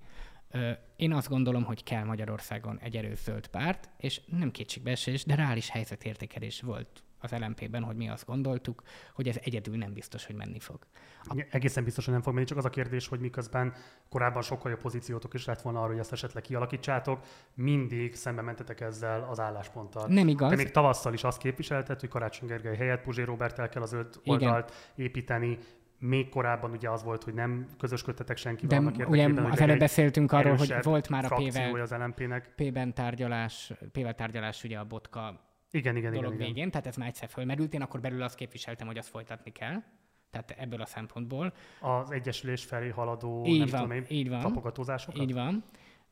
Ö, 0.49 0.71
én 0.95 1.13
azt 1.13 1.29
gondolom, 1.29 1.63
hogy 1.63 1.83
kell 1.83 2.03
Magyarországon 2.03 2.79
egy 2.79 2.97
erős 2.97 3.19
zöld 3.19 3.47
párt, 3.47 3.89
és 3.97 4.21
nem 4.25 4.51
kétségbeesés, 4.51 5.25
de 5.25 5.35
reális 5.35 5.69
helyzetértékelés 5.69 6.61
volt 6.61 7.03
az 7.19 7.31
LMP-ben, 7.31 7.83
hogy 7.83 7.95
mi 7.95 8.09
azt 8.09 8.25
gondoltuk, 8.25 8.83
hogy 9.13 9.27
ez 9.27 9.39
egyedül 9.43 9.77
nem 9.77 9.93
biztos, 9.93 10.25
hogy 10.25 10.35
menni 10.35 10.59
fog. 10.59 10.79
A... 11.23 11.45
Egészen 11.49 11.83
biztos, 11.83 12.05
hogy 12.05 12.13
nem 12.13 12.23
fog 12.23 12.33
menni, 12.33 12.45
csak 12.45 12.57
az 12.57 12.65
a 12.65 12.69
kérdés, 12.69 13.07
hogy 13.07 13.19
miközben 13.19 13.73
korábban 14.09 14.41
sokkal 14.41 14.71
jobb 14.71 14.81
pozíciótok 14.81 15.33
is 15.33 15.45
lett 15.45 15.61
volna 15.61 15.79
arra, 15.79 15.89
hogy 15.89 15.99
ezt 15.99 16.11
esetleg 16.11 16.43
kialakítsátok, 16.43 17.19
mindig 17.53 18.15
szembe 18.15 18.41
mentetek 18.41 18.81
ezzel 18.81 19.27
az 19.29 19.39
állásponttal. 19.39 20.07
Nem 20.07 20.27
igaz. 20.27 20.49
De 20.49 20.55
még 20.55 20.71
tavasszal 20.71 21.13
is 21.13 21.23
azt 21.23 21.37
képviseltet, 21.37 21.99
hogy 21.99 22.09
Karácsony 22.09 22.47
Gergely 22.47 22.75
helyett 22.75 23.01
Puzsé 23.01 23.23
el 23.55 23.69
kell 23.69 23.81
az 23.81 23.93
öt 23.93 24.21
oldalt 24.25 24.69
Igen. 24.69 25.07
építeni, 25.07 25.57
még 25.99 26.29
korábban 26.29 26.71
ugye 26.71 26.89
az 26.89 27.03
volt, 27.03 27.23
hogy 27.23 27.33
nem 27.33 27.67
közösködtetek 27.77 28.37
senki 28.37 28.67
De 28.67 28.79
ugye 28.79 29.29
az 29.49 29.59
előbb 29.59 29.79
beszéltünk 29.79 30.31
arról, 30.31 30.55
hogy 30.55 30.73
volt 30.81 31.09
már 31.09 31.25
a 31.31 31.35
P-vel, 31.35 31.81
az 31.81 31.91
LMP-nek. 31.91 32.53
P-ben 32.55 32.93
tárgyalás, 32.93 33.73
P-vel 33.91 34.15
tárgyalás 34.15 34.63
ugye 34.63 34.77
a 34.77 34.83
botka 34.83 35.48
igen, 35.71 35.95
igen, 35.95 36.11
dolog 36.11 36.33
igen, 36.33 36.37
végén, 36.37 36.55
igen. 36.55 36.71
tehát 36.71 36.87
ez 36.87 36.95
már 36.95 37.07
egyszer 37.07 37.29
fölmerült, 37.29 37.73
én 37.73 37.81
akkor 37.81 37.99
belül 37.99 38.21
azt 38.21 38.35
képviseltem, 38.35 38.87
hogy 38.87 38.97
azt 38.97 39.09
folytatni 39.09 39.51
kell. 39.51 39.83
Tehát 40.31 40.51
ebből 40.51 40.81
a 40.81 40.85
szempontból. 40.85 41.53
Az 41.81 42.11
egyesülés 42.11 42.65
felé 42.65 42.89
haladó, 42.89 43.45
így 43.45 43.59
nem 43.59 43.67
van, 43.67 43.81
tudom 43.81 43.95
én, 43.95 44.05
így 44.09 44.29
van, 44.29 44.39
tapogatózásokat? 44.39 45.21
Így 45.21 45.33
van. 45.33 45.63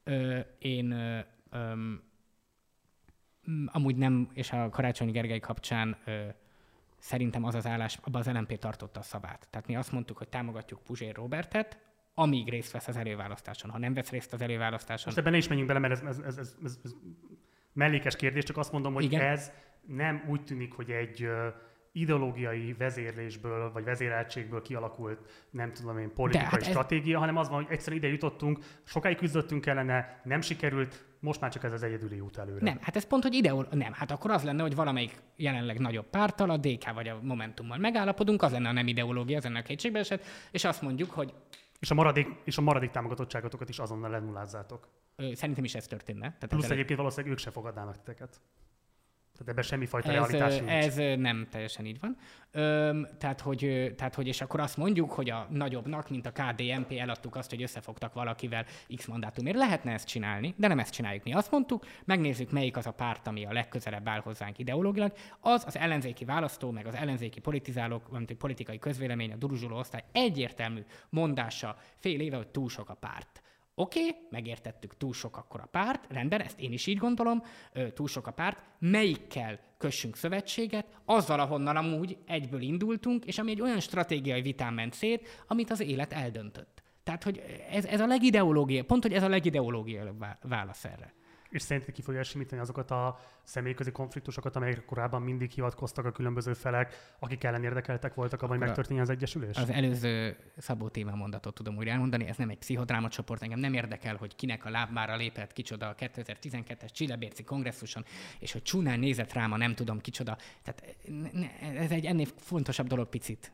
Ö, 0.03 0.39
én 0.59 0.91
ö, 0.91 1.19
ö, 1.51 1.73
amúgy 3.65 3.95
nem, 3.95 4.29
és 4.33 4.51
a 4.51 4.69
Karácsonyi 4.69 5.11
Gergely 5.11 5.39
kapcsán 5.39 5.97
ö, 6.05 6.25
szerintem 6.97 7.43
az 7.43 7.55
az 7.55 7.65
állás, 7.65 7.99
abban 8.03 8.21
az 8.21 8.27
LNP 8.27 8.57
tartotta 8.57 8.99
a 8.99 9.03
szavát. 9.03 9.47
Tehát 9.49 9.67
mi 9.67 9.75
azt 9.75 9.91
mondtuk, 9.91 10.17
hogy 10.17 10.29
támogatjuk 10.29 10.83
Puzsér 10.83 11.15
Robertet, 11.15 11.79
amíg 12.13 12.49
részt 12.49 12.71
vesz 12.71 12.87
az 12.87 12.95
előválasztáson. 12.95 13.71
Ha 13.71 13.77
nem 13.77 13.93
vesz 13.93 14.09
részt 14.09 14.33
az 14.33 14.41
előválasztáson... 14.41 15.05
Most 15.05 15.17
ebben 15.17 15.31
ne 15.31 15.37
is 15.37 15.47
menjünk 15.47 15.67
bele, 15.67 15.79
mert 15.79 15.93
ez, 15.93 16.17
ez, 16.17 16.37
ez, 16.37 16.55
ez, 16.63 16.79
ez 16.83 16.93
mellékes 17.77 18.15
kérdés, 18.15 18.43
csak 18.43 18.57
azt 18.57 18.71
mondom, 18.71 18.93
hogy 18.93 19.03
Igen. 19.03 19.21
ez 19.21 19.51
nem 19.87 20.23
úgy 20.27 20.43
tűnik, 20.43 20.73
hogy 20.73 20.91
egy 20.91 21.27
ideológiai 21.91 22.73
vezérlésből, 22.73 23.71
vagy 23.71 23.83
vezéreltségből 23.83 24.61
kialakult, 24.61 25.47
nem 25.49 25.73
tudom 25.73 25.97
én, 25.97 26.13
politikai 26.13 26.47
hát 26.49 26.63
stratégia, 26.63 27.13
ez... 27.13 27.19
hanem 27.19 27.37
az 27.37 27.49
van, 27.49 27.63
hogy 27.63 27.73
egyszerűen 27.73 28.01
ide 28.01 28.11
jutottunk, 28.11 28.59
sokáig 28.83 29.17
küzdöttünk 29.17 29.65
ellene, 29.65 30.21
nem 30.23 30.41
sikerült, 30.41 31.05
most 31.19 31.41
már 31.41 31.51
csak 31.51 31.63
ez 31.63 31.71
az 31.71 31.83
egyedüli 31.83 32.19
út 32.19 32.37
előre. 32.37 32.63
Nem, 32.63 32.77
hát 32.81 32.95
ez 32.95 33.07
pont, 33.07 33.23
hogy 33.23 33.33
ideol... 33.33 33.67
Nem, 33.71 33.93
hát 33.93 34.11
akkor 34.11 34.31
az 34.31 34.43
lenne, 34.43 34.61
hogy 34.61 34.75
valamelyik 34.75 35.15
jelenleg 35.35 35.79
nagyobb 35.79 36.09
pártal, 36.09 36.49
a 36.49 36.57
DK 36.57 36.93
vagy 36.93 37.07
a 37.07 37.19
Momentummal 37.21 37.77
megállapodunk, 37.77 38.41
az 38.41 38.51
lenne 38.51 38.69
a 38.69 38.71
nem 38.71 38.87
ideológia, 38.87 39.37
az 39.37 39.43
lenne 39.43 39.59
a 39.59 39.61
kétségbe 39.61 39.99
esett, 39.99 40.25
és 40.51 40.63
azt 40.63 40.81
mondjuk, 40.81 41.11
hogy 41.11 41.33
és 41.79 41.91
a 41.91 41.93
maradék, 41.93 42.27
és 42.43 42.57
a 42.57 42.61
maradék 42.61 42.89
támogatottságotokat 42.89 43.69
is 43.69 43.79
azonnal 43.79 44.09
lenullázátok. 44.09 44.87
Szerintem 45.33 45.63
is 45.63 45.75
ez 45.75 45.87
történne. 45.87 46.19
Tehát 46.19 46.47
Plusz 46.47 46.69
egyébként 46.69 46.99
valószínűleg 46.99 47.31
ők 47.31 47.39
se 47.39 47.51
fogadnának 47.51 47.97
titeket. 47.97 48.41
Tehát 49.37 49.51
ebben 49.51 49.63
semmifajta 49.63 50.11
ez, 50.11 50.15
realitás 50.15 50.59
nincs. 50.59 50.71
Ez 50.71 51.19
nem 51.19 51.47
teljesen 51.49 51.85
így 51.85 51.99
van. 51.99 52.17
Öm, 52.51 53.07
tehát, 53.17 53.41
hogy, 53.41 53.93
tehát, 53.97 54.15
hogy, 54.15 54.27
és 54.27 54.41
akkor 54.41 54.59
azt 54.59 54.77
mondjuk, 54.77 55.11
hogy 55.11 55.29
a 55.29 55.47
nagyobbnak, 55.49 56.09
mint 56.09 56.25
a 56.25 56.31
KDNP, 56.31 56.91
eladtuk 56.91 57.35
azt, 57.35 57.49
hogy 57.49 57.61
összefogtak 57.61 58.13
valakivel 58.13 58.65
X 58.95 59.05
mandátumért. 59.05 59.57
Lehetne 59.57 59.91
ezt 59.91 60.07
csinálni, 60.07 60.53
de 60.57 60.67
nem 60.67 60.79
ezt 60.79 60.93
csináljuk. 60.93 61.23
Mi 61.23 61.33
azt 61.33 61.51
mondtuk, 61.51 61.85
megnézzük, 62.05 62.51
melyik 62.51 62.77
az 62.77 62.87
a 62.87 62.91
párt, 62.91 63.27
ami 63.27 63.45
a 63.45 63.53
legközelebb 63.53 64.07
áll 64.07 64.19
hozzánk 64.19 64.57
ideológilag. 64.57 65.13
Az 65.39 65.63
az 65.65 65.77
ellenzéki 65.77 66.25
választó, 66.25 66.71
meg 66.71 66.85
az 66.85 66.95
ellenzéki 66.95 67.39
politizálók, 67.39 68.07
vagy 68.07 68.35
politikai 68.35 68.79
közvélemény, 68.79 69.31
a 69.31 69.35
duruzsuló 69.35 69.77
osztály 69.77 70.03
egyértelmű 70.11 70.83
mondása 71.09 71.77
fél 71.97 72.19
éve, 72.19 72.35
hogy 72.35 72.47
túl 72.47 72.69
sok 72.69 72.89
a 72.89 72.93
párt. 72.93 73.41
Oké, 73.79 73.99
okay, 73.99 74.15
megértettük, 74.29 74.97
túl 74.97 75.13
sok 75.13 75.37
akkor 75.37 75.59
a 75.59 75.65
párt, 75.65 76.05
rendben, 76.09 76.41
ezt 76.41 76.59
én 76.59 76.71
is 76.71 76.87
így 76.87 76.97
gondolom, 76.97 77.43
túl 77.93 78.07
sok 78.07 78.27
a 78.27 78.31
párt, 78.31 78.57
melyikkel 78.79 79.59
kössünk 79.77 80.15
szövetséget, 80.15 80.85
azzal, 81.05 81.39
ahonnan 81.39 81.75
amúgy 81.75 82.17
egyből 82.25 82.61
indultunk, 82.61 83.25
és 83.25 83.37
ami 83.37 83.51
egy 83.51 83.61
olyan 83.61 83.79
stratégiai 83.79 84.41
vitán 84.41 84.73
ment 84.73 84.93
szét, 84.93 85.43
amit 85.47 85.71
az 85.71 85.79
élet 85.79 86.13
eldöntött. 86.13 86.83
Tehát, 87.03 87.23
hogy 87.23 87.41
ez, 87.69 87.85
ez 87.85 87.99
a 87.99 88.07
legideológia, 88.07 88.83
pont, 88.83 89.03
hogy 89.03 89.13
ez 89.13 89.23
a 89.23 89.29
legideológiai 89.29 90.09
válasz 90.41 90.85
erre 90.85 91.13
és 91.49 91.61
szerinted 91.61 91.93
ki 91.93 92.01
fogja 92.01 92.23
simítani 92.23 92.61
azokat 92.61 92.91
a 92.91 93.19
személyközi 93.43 93.91
konfliktusokat, 93.91 94.55
amelyekre 94.55 94.83
korábban 94.85 95.21
mindig 95.21 95.51
hivatkoztak 95.51 96.05
a 96.05 96.11
különböző 96.11 96.53
felek, 96.53 97.15
akik 97.19 97.43
ellen 97.43 97.63
érdekeltek 97.63 98.13
voltak 98.13 98.41
abban, 98.41 98.57
hogy 98.57 98.65
megtörténjen 98.65 99.05
az 99.05 99.11
egyesülés? 99.11 99.57
Az 99.57 99.69
előző 99.69 100.37
Szabó 100.57 100.87
téma 100.87 101.15
mondatot 101.15 101.53
tudom 101.53 101.77
úgy 101.77 101.87
elmondani, 101.87 102.27
ez 102.27 102.37
nem 102.37 102.49
egy 102.49 102.57
pszichodráma 102.57 103.07
csoport, 103.07 103.41
engem 103.41 103.59
nem 103.59 103.73
érdekel, 103.73 104.15
hogy 104.15 104.35
kinek 104.35 104.65
a 104.65 104.69
lábára 104.69 105.15
lépett 105.15 105.53
kicsoda 105.53 105.87
a 105.87 105.95
2012-es 105.95 106.91
Csillebérci 106.91 107.43
kongresszuson, 107.43 108.05
és 108.39 108.51
hogy 108.51 108.61
csúnán 108.61 108.99
nézett 108.99 109.33
rám 109.33 109.51
a 109.51 109.57
nem 109.57 109.75
tudom 109.75 109.99
kicsoda. 109.99 110.37
Tehát 110.63 110.97
ez 111.77 111.91
egy 111.91 112.05
ennél 112.05 112.25
fontosabb 112.37 112.87
dolog 112.87 113.09
picit. 113.09 113.51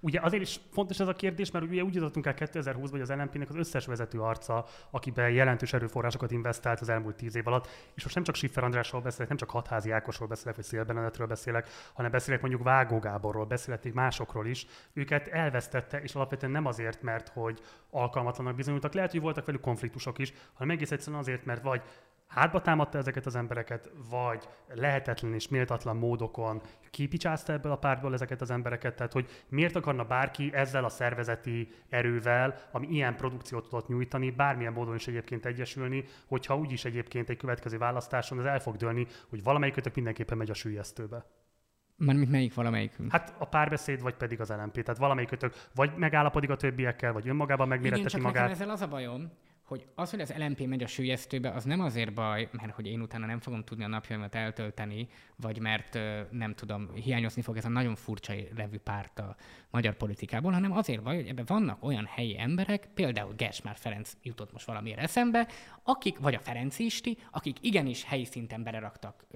Ugye 0.00 0.20
azért 0.20 0.42
is 0.42 0.60
fontos 0.72 1.00
ez 1.00 1.08
a 1.08 1.12
kérdés, 1.12 1.50
mert 1.50 1.64
ugye 1.64 1.82
úgy 1.82 1.94
jutottunk 1.94 2.26
el 2.26 2.34
2020 2.34 2.90
hogy 2.90 3.00
az 3.00 3.10
LNP-nek 3.10 3.48
az 3.48 3.56
összes 3.56 3.86
vezető 3.86 4.20
arca, 4.20 4.64
akiben 4.90 5.30
jelentős 5.30 5.72
erőforrásokat 5.72 6.30
investált 6.30 6.80
az 6.80 6.88
elmúlt 6.88 7.16
tíz 7.16 7.36
év 7.36 7.46
alatt, 7.46 7.68
és 7.94 8.02
most 8.02 8.14
nem 8.14 8.24
csak 8.24 8.34
Siffer 8.34 8.64
Andrásról 8.64 9.00
beszélek, 9.00 9.28
nem 9.28 9.36
csak 9.36 9.50
Hatházi 9.50 9.90
Ákosról 9.90 10.28
beszélek, 10.28 10.56
vagy 10.56 10.64
Szél 10.64 10.84
Benedetről 10.84 11.26
beszélek, 11.26 11.68
hanem 11.92 12.10
beszélek 12.10 12.40
mondjuk 12.40 12.62
Vágó 12.62 12.98
Gáborról, 12.98 13.44
beszélek 13.44 13.84
még 13.84 13.92
másokról 13.92 14.46
is. 14.46 14.66
Őket 14.92 15.28
elvesztette, 15.28 16.02
és 16.02 16.14
alapvetően 16.14 16.52
nem 16.52 16.66
azért, 16.66 17.02
mert 17.02 17.28
hogy 17.28 17.60
alkalmatlanak 17.90 18.54
bizonyultak. 18.54 18.92
Lehet, 18.92 19.10
hogy 19.10 19.20
voltak 19.20 19.46
velük 19.46 19.60
konfliktusok 19.60 20.18
is, 20.18 20.32
hanem 20.54 20.76
egész 20.76 20.90
egyszerűen 20.90 21.20
azért, 21.20 21.44
mert 21.44 21.62
vagy 21.62 21.82
hátba 22.26 22.60
támadta 22.60 22.98
ezeket 22.98 23.26
az 23.26 23.36
embereket, 23.36 23.90
vagy 24.10 24.48
lehetetlen 24.74 25.34
és 25.34 25.48
méltatlan 25.48 25.96
módokon 25.96 26.62
kipicsázta 26.90 27.52
ebből 27.52 27.72
a 27.72 27.76
pártból 27.76 28.14
ezeket 28.14 28.40
az 28.40 28.50
embereket, 28.50 28.96
tehát 28.96 29.12
hogy 29.12 29.28
miért 29.48 29.76
akarna 29.76 30.04
bárki 30.04 30.50
ezzel 30.54 30.84
a 30.84 30.88
szervezeti 30.88 31.68
erővel, 31.88 32.54
ami 32.72 32.86
ilyen 32.86 33.16
produkciót 33.16 33.68
tudott 33.68 33.88
nyújtani, 33.88 34.30
bármilyen 34.30 34.72
módon 34.72 34.94
is 34.94 35.06
egyébként 35.06 35.46
egyesülni, 35.46 36.04
hogyha 36.26 36.56
úgyis 36.56 36.84
egyébként 36.84 37.30
egy 37.30 37.36
következő 37.36 37.78
választáson 37.78 38.38
az 38.38 38.44
el 38.44 38.60
fog 38.60 38.76
dőlni, 38.76 39.06
hogy 39.28 39.42
valamelyikötök 39.42 39.94
mindenképpen 39.94 40.36
megy 40.36 40.50
a 40.50 40.54
sűjesztőbe. 40.54 41.26
Mármint 41.96 42.30
melyik 42.30 42.54
valamelyik? 42.54 42.96
Hát 43.08 43.34
a 43.38 43.44
párbeszéd, 43.44 44.02
vagy 44.02 44.14
pedig 44.14 44.40
az 44.40 44.48
LMP. 44.48 44.82
Tehát 44.82 44.98
valamelyikötök 44.98 45.54
vagy 45.74 45.90
megállapodik 45.96 46.50
a 46.50 46.56
többiekkel, 46.56 47.12
vagy 47.12 47.28
önmagában 47.28 47.68
megméretteti 47.68 48.20
magát. 48.20 48.44
Igen, 48.44 48.50
ezzel 48.50 48.70
az 48.70 48.80
a 48.80 48.88
bajom, 48.88 49.32
hogy 49.66 49.86
az, 49.94 50.10
hogy 50.10 50.20
az 50.20 50.34
LMP 50.36 50.66
megy 50.66 50.82
a 50.82 50.86
sülyeztőbe, 50.86 51.50
az 51.50 51.64
nem 51.64 51.80
azért 51.80 52.14
baj, 52.14 52.48
mert 52.52 52.72
hogy 52.72 52.86
én 52.86 53.00
utána 53.00 53.26
nem 53.26 53.40
fogom 53.40 53.64
tudni 53.64 53.84
a 53.84 53.88
napjaimat 53.88 54.34
eltölteni, 54.34 55.08
vagy 55.36 55.58
mert 55.58 55.98
nem 56.30 56.54
tudom, 56.54 56.94
hiányozni 56.94 57.42
fog 57.42 57.56
ez 57.56 57.64
a 57.64 57.68
nagyon 57.68 57.94
furcsa 57.94 58.34
levű 58.56 58.78
párt 58.78 59.18
a 59.18 59.36
magyar 59.70 59.94
politikából, 59.94 60.52
hanem 60.52 60.72
azért 60.72 61.02
baj, 61.02 61.14
hogy 61.14 61.26
ebben 61.26 61.44
vannak 61.48 61.84
olyan 61.84 62.06
helyi 62.06 62.38
emberek, 62.38 62.88
például 62.94 63.34
Gersmár 63.34 63.76
Ferenc 63.76 64.12
jutott 64.22 64.52
most 64.52 64.66
valamiért 64.66 65.00
eszembe, 65.00 65.48
akik, 65.82 66.18
vagy 66.18 66.34
a 66.34 66.40
Ferenc 66.40 66.78
Isti, 66.78 67.18
akik 67.30 67.56
igenis 67.60 68.04
helyi 68.04 68.24
szinten 68.24 68.62
beleraktak 68.62 69.26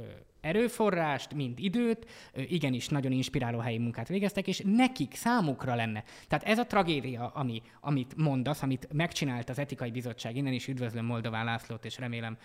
erőforrást, 0.40 1.34
mind 1.34 1.58
időt, 1.58 2.06
igenis 2.34 2.88
nagyon 2.88 3.12
inspiráló 3.12 3.58
helyi 3.58 3.78
munkát 3.78 4.08
végeztek, 4.08 4.46
és 4.46 4.62
nekik, 4.64 5.14
számukra 5.14 5.74
lenne. 5.74 6.04
Tehát 6.28 6.44
ez 6.44 6.58
a 6.58 6.66
tragédia, 6.66 7.28
ami, 7.28 7.62
amit 7.80 8.16
mondasz, 8.16 8.62
amit 8.62 8.88
megcsinált 8.92 9.48
az 9.48 9.58
etikai 9.58 9.90
bizottság, 9.90 10.36
innen 10.36 10.52
is 10.52 10.68
üdvözlöm 10.68 11.04
Moldován 11.04 11.44
Lászlót, 11.44 11.84
és 11.84 11.98
remélem 11.98 12.36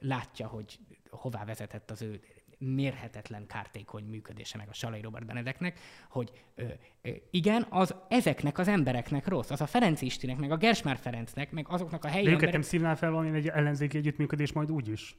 látja, 0.00 0.46
hogy 0.46 0.78
hová 1.10 1.44
vezetett 1.44 1.90
az 1.90 2.02
ő 2.02 2.20
mérhetetlen 2.64 3.46
kártékony 3.46 4.04
működése 4.04 4.58
meg 4.58 4.68
a 4.68 4.72
Salai 4.72 5.00
Robert 5.00 5.26
Benedeknek, 5.26 5.78
hogy 6.08 6.30
ö, 6.54 6.64
ö, 7.02 7.10
igen, 7.30 7.66
az 7.68 7.94
ezeknek 8.08 8.58
az 8.58 8.68
embereknek 8.68 9.28
rossz, 9.28 9.50
az 9.50 9.60
a 9.60 9.66
Ferenc 9.66 10.02
Istinek, 10.02 10.36
meg 10.36 10.50
a 10.50 10.56
Gersmár 10.56 10.96
Ferencnek, 10.96 11.50
meg 11.50 11.66
azoknak 11.68 12.04
a 12.04 12.08
helyi 12.08 12.24
De 12.24 12.30
emberek... 12.30 12.52
nem 12.52 12.62
szívnál 12.62 12.96
fel 12.96 13.10
valami 13.10 13.36
egy 13.36 13.48
ellenzéki 13.48 13.96
együttműködés 13.96 14.52
majd 14.52 14.70
úgy 14.70 14.88
is? 14.88 15.16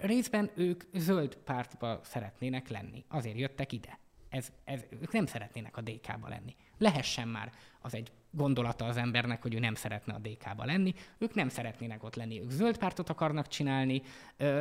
Részben 0.00 0.50
ők 0.54 0.84
zöld 0.94 1.36
pártba 1.36 2.00
szeretnének 2.02 2.68
lenni, 2.68 3.04
azért 3.08 3.38
jöttek 3.38 3.72
ide. 3.72 3.98
Ez, 4.28 4.52
ez, 4.64 4.84
ők 5.00 5.12
nem 5.12 5.26
szeretnének 5.26 5.76
a 5.76 5.80
DK-ba 5.80 6.28
lenni. 6.28 6.56
Lehessen 6.78 7.28
már 7.28 7.52
az 7.80 7.94
egy 7.94 8.12
gondolata 8.30 8.84
az 8.84 8.96
embernek, 8.96 9.42
hogy 9.42 9.54
ő 9.54 9.58
nem 9.58 9.74
szeretne 9.74 10.14
a 10.14 10.18
DK-ba 10.18 10.64
lenni, 10.64 10.94
ők 11.18 11.34
nem 11.34 11.48
szeretnének 11.48 12.02
ott 12.02 12.14
lenni, 12.14 12.40
ők 12.40 12.50
zöld 12.50 12.78
pártot 12.78 13.08
akarnak 13.08 13.48
csinálni, 13.48 14.02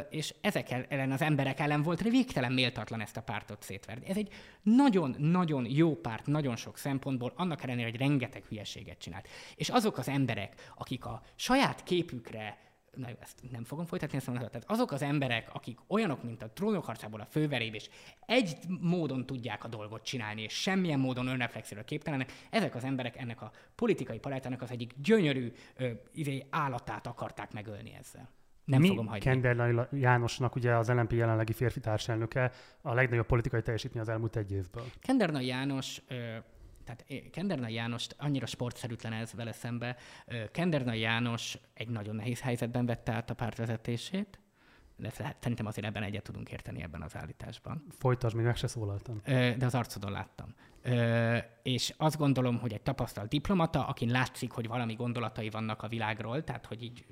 és 0.09 0.33
ezek 0.41 0.71
ellen 0.89 1.11
az 1.11 1.21
emberek 1.21 1.59
ellen 1.59 1.81
volt 1.81 2.01
végtelen 2.01 2.51
méltatlan 2.51 3.01
ezt 3.01 3.17
a 3.17 3.21
pártot 3.21 3.63
szétverni. 3.63 4.07
Ez 4.07 4.17
egy 4.17 4.33
nagyon-nagyon 4.61 5.65
jó 5.69 5.95
párt, 5.95 6.25
nagyon 6.25 6.55
sok 6.55 6.77
szempontból, 6.77 7.33
annak 7.35 7.63
ellenére, 7.63 7.89
hogy 7.89 7.99
rengeteg 7.99 8.43
hülyeséget 8.43 8.97
csinált. 8.97 9.27
És 9.55 9.69
azok 9.69 9.97
az 9.97 10.07
emberek, 10.07 10.71
akik 10.75 11.05
a 11.05 11.21
saját 11.35 11.83
képükre 11.83 12.57
na 12.97 13.09
jó, 13.09 13.15
ezt 13.19 13.41
nem 13.51 13.63
fogom 13.63 13.85
folytatni 13.85 14.17
ezt 14.17 14.27
a 14.27 14.31
mondatot. 14.31 14.53
Tehát 14.53 14.69
azok 14.69 14.91
az 14.91 15.01
emberek, 15.01 15.49
akik 15.53 15.79
olyanok, 15.87 16.23
mint 16.23 16.41
a 16.41 16.49
trónok 16.49 16.85
harcából 16.85 17.19
a 17.19 17.25
főveréb, 17.25 17.73
és 17.73 17.89
egy 18.25 18.57
módon 18.81 19.25
tudják 19.25 19.63
a 19.63 19.67
dolgot 19.67 20.03
csinálni, 20.03 20.41
és 20.41 20.53
semmilyen 20.53 20.99
módon 20.99 21.27
önreflexióra 21.27 21.83
képtelenek, 21.83 22.31
ezek 22.49 22.75
az 22.75 22.83
emberek 22.83 23.17
ennek 23.17 23.41
a 23.41 23.51
politikai 23.75 24.19
palettának 24.19 24.61
az 24.61 24.71
egyik 24.71 24.93
gyönyörű 24.97 25.51
ö, 25.75 25.89
izé, 26.13 26.45
állatát 26.49 27.07
akarták 27.07 27.53
megölni 27.53 27.93
ezzel. 27.99 28.29
Nem 28.65 28.81
Mi 28.81 28.87
fogom 28.87 29.07
hagyni. 29.07 29.23
Kender 29.23 29.87
Jánosnak, 29.91 30.55
ugye 30.55 30.75
az 30.75 30.89
LNP 30.89 31.11
jelenlegi 31.11 31.53
férfi 31.53 31.79
társelnöke, 31.79 32.51
a 32.81 32.93
legnagyobb 32.93 33.25
politikai 33.25 33.61
teljesítmény 33.61 34.01
az 34.01 34.09
elmúlt 34.09 34.35
egy 34.35 34.51
évből. 34.51 34.83
Kendernai 34.99 35.45
János 35.45 36.01
ö, 36.07 36.37
tehát 36.87 37.29
Kendernai 37.31 37.73
János 37.73 38.07
annyira 38.17 38.45
sportszerűtlen 38.45 39.13
ez 39.13 39.33
vele 39.33 39.51
szembe. 39.51 39.95
Kendernai 40.51 40.99
János 40.99 41.57
egy 41.73 41.87
nagyon 41.87 42.15
nehéz 42.15 42.41
helyzetben 42.41 42.85
vette 42.85 43.11
át 43.11 43.29
a 43.29 43.33
pártvezetését, 43.33 44.39
de 44.95 45.09
szerintem 45.39 45.65
azért 45.65 45.87
ebben 45.87 46.03
egyet 46.03 46.23
tudunk 46.23 46.51
érteni 46.51 46.81
ebben 46.81 47.01
az 47.01 47.15
állításban. 47.15 47.85
Folytasd, 47.89 48.35
még 48.35 48.45
meg 48.45 48.55
se 48.55 48.67
szólaltam. 48.67 49.21
De 49.25 49.65
az 49.65 49.75
arcodon 49.75 50.11
láttam. 50.11 50.53
És 51.63 51.93
azt 51.97 52.17
gondolom, 52.17 52.59
hogy 52.59 52.73
egy 52.73 52.81
tapasztalt 52.81 53.29
diplomata, 53.29 53.87
akin 53.87 54.09
látszik, 54.09 54.51
hogy 54.51 54.67
valami 54.67 54.93
gondolatai 54.93 55.49
vannak 55.49 55.83
a 55.83 55.87
világról, 55.87 56.43
tehát 56.43 56.65
hogy 56.65 56.83
így 56.83 57.05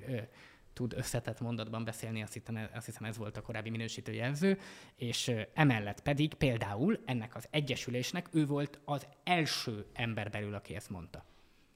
tud 0.76 0.92
összetett 0.96 1.40
mondatban 1.40 1.84
beszélni, 1.84 2.22
azt 2.22 2.32
hiszem, 2.32 2.68
azt 2.74 2.86
hiszem 2.86 3.04
ez 3.04 3.16
volt 3.16 3.36
a 3.36 3.42
korábbi 3.42 3.70
minősítő 3.70 4.12
jelző, 4.12 4.58
és 4.96 5.32
emellett 5.54 6.00
pedig 6.00 6.34
például 6.34 7.00
ennek 7.04 7.34
az 7.34 7.46
egyesülésnek 7.50 8.28
ő 8.32 8.46
volt 8.46 8.80
az 8.84 9.06
első 9.24 9.86
ember 9.92 10.30
belül, 10.30 10.54
aki 10.54 10.74
ezt 10.74 10.90
mondta. 10.90 11.24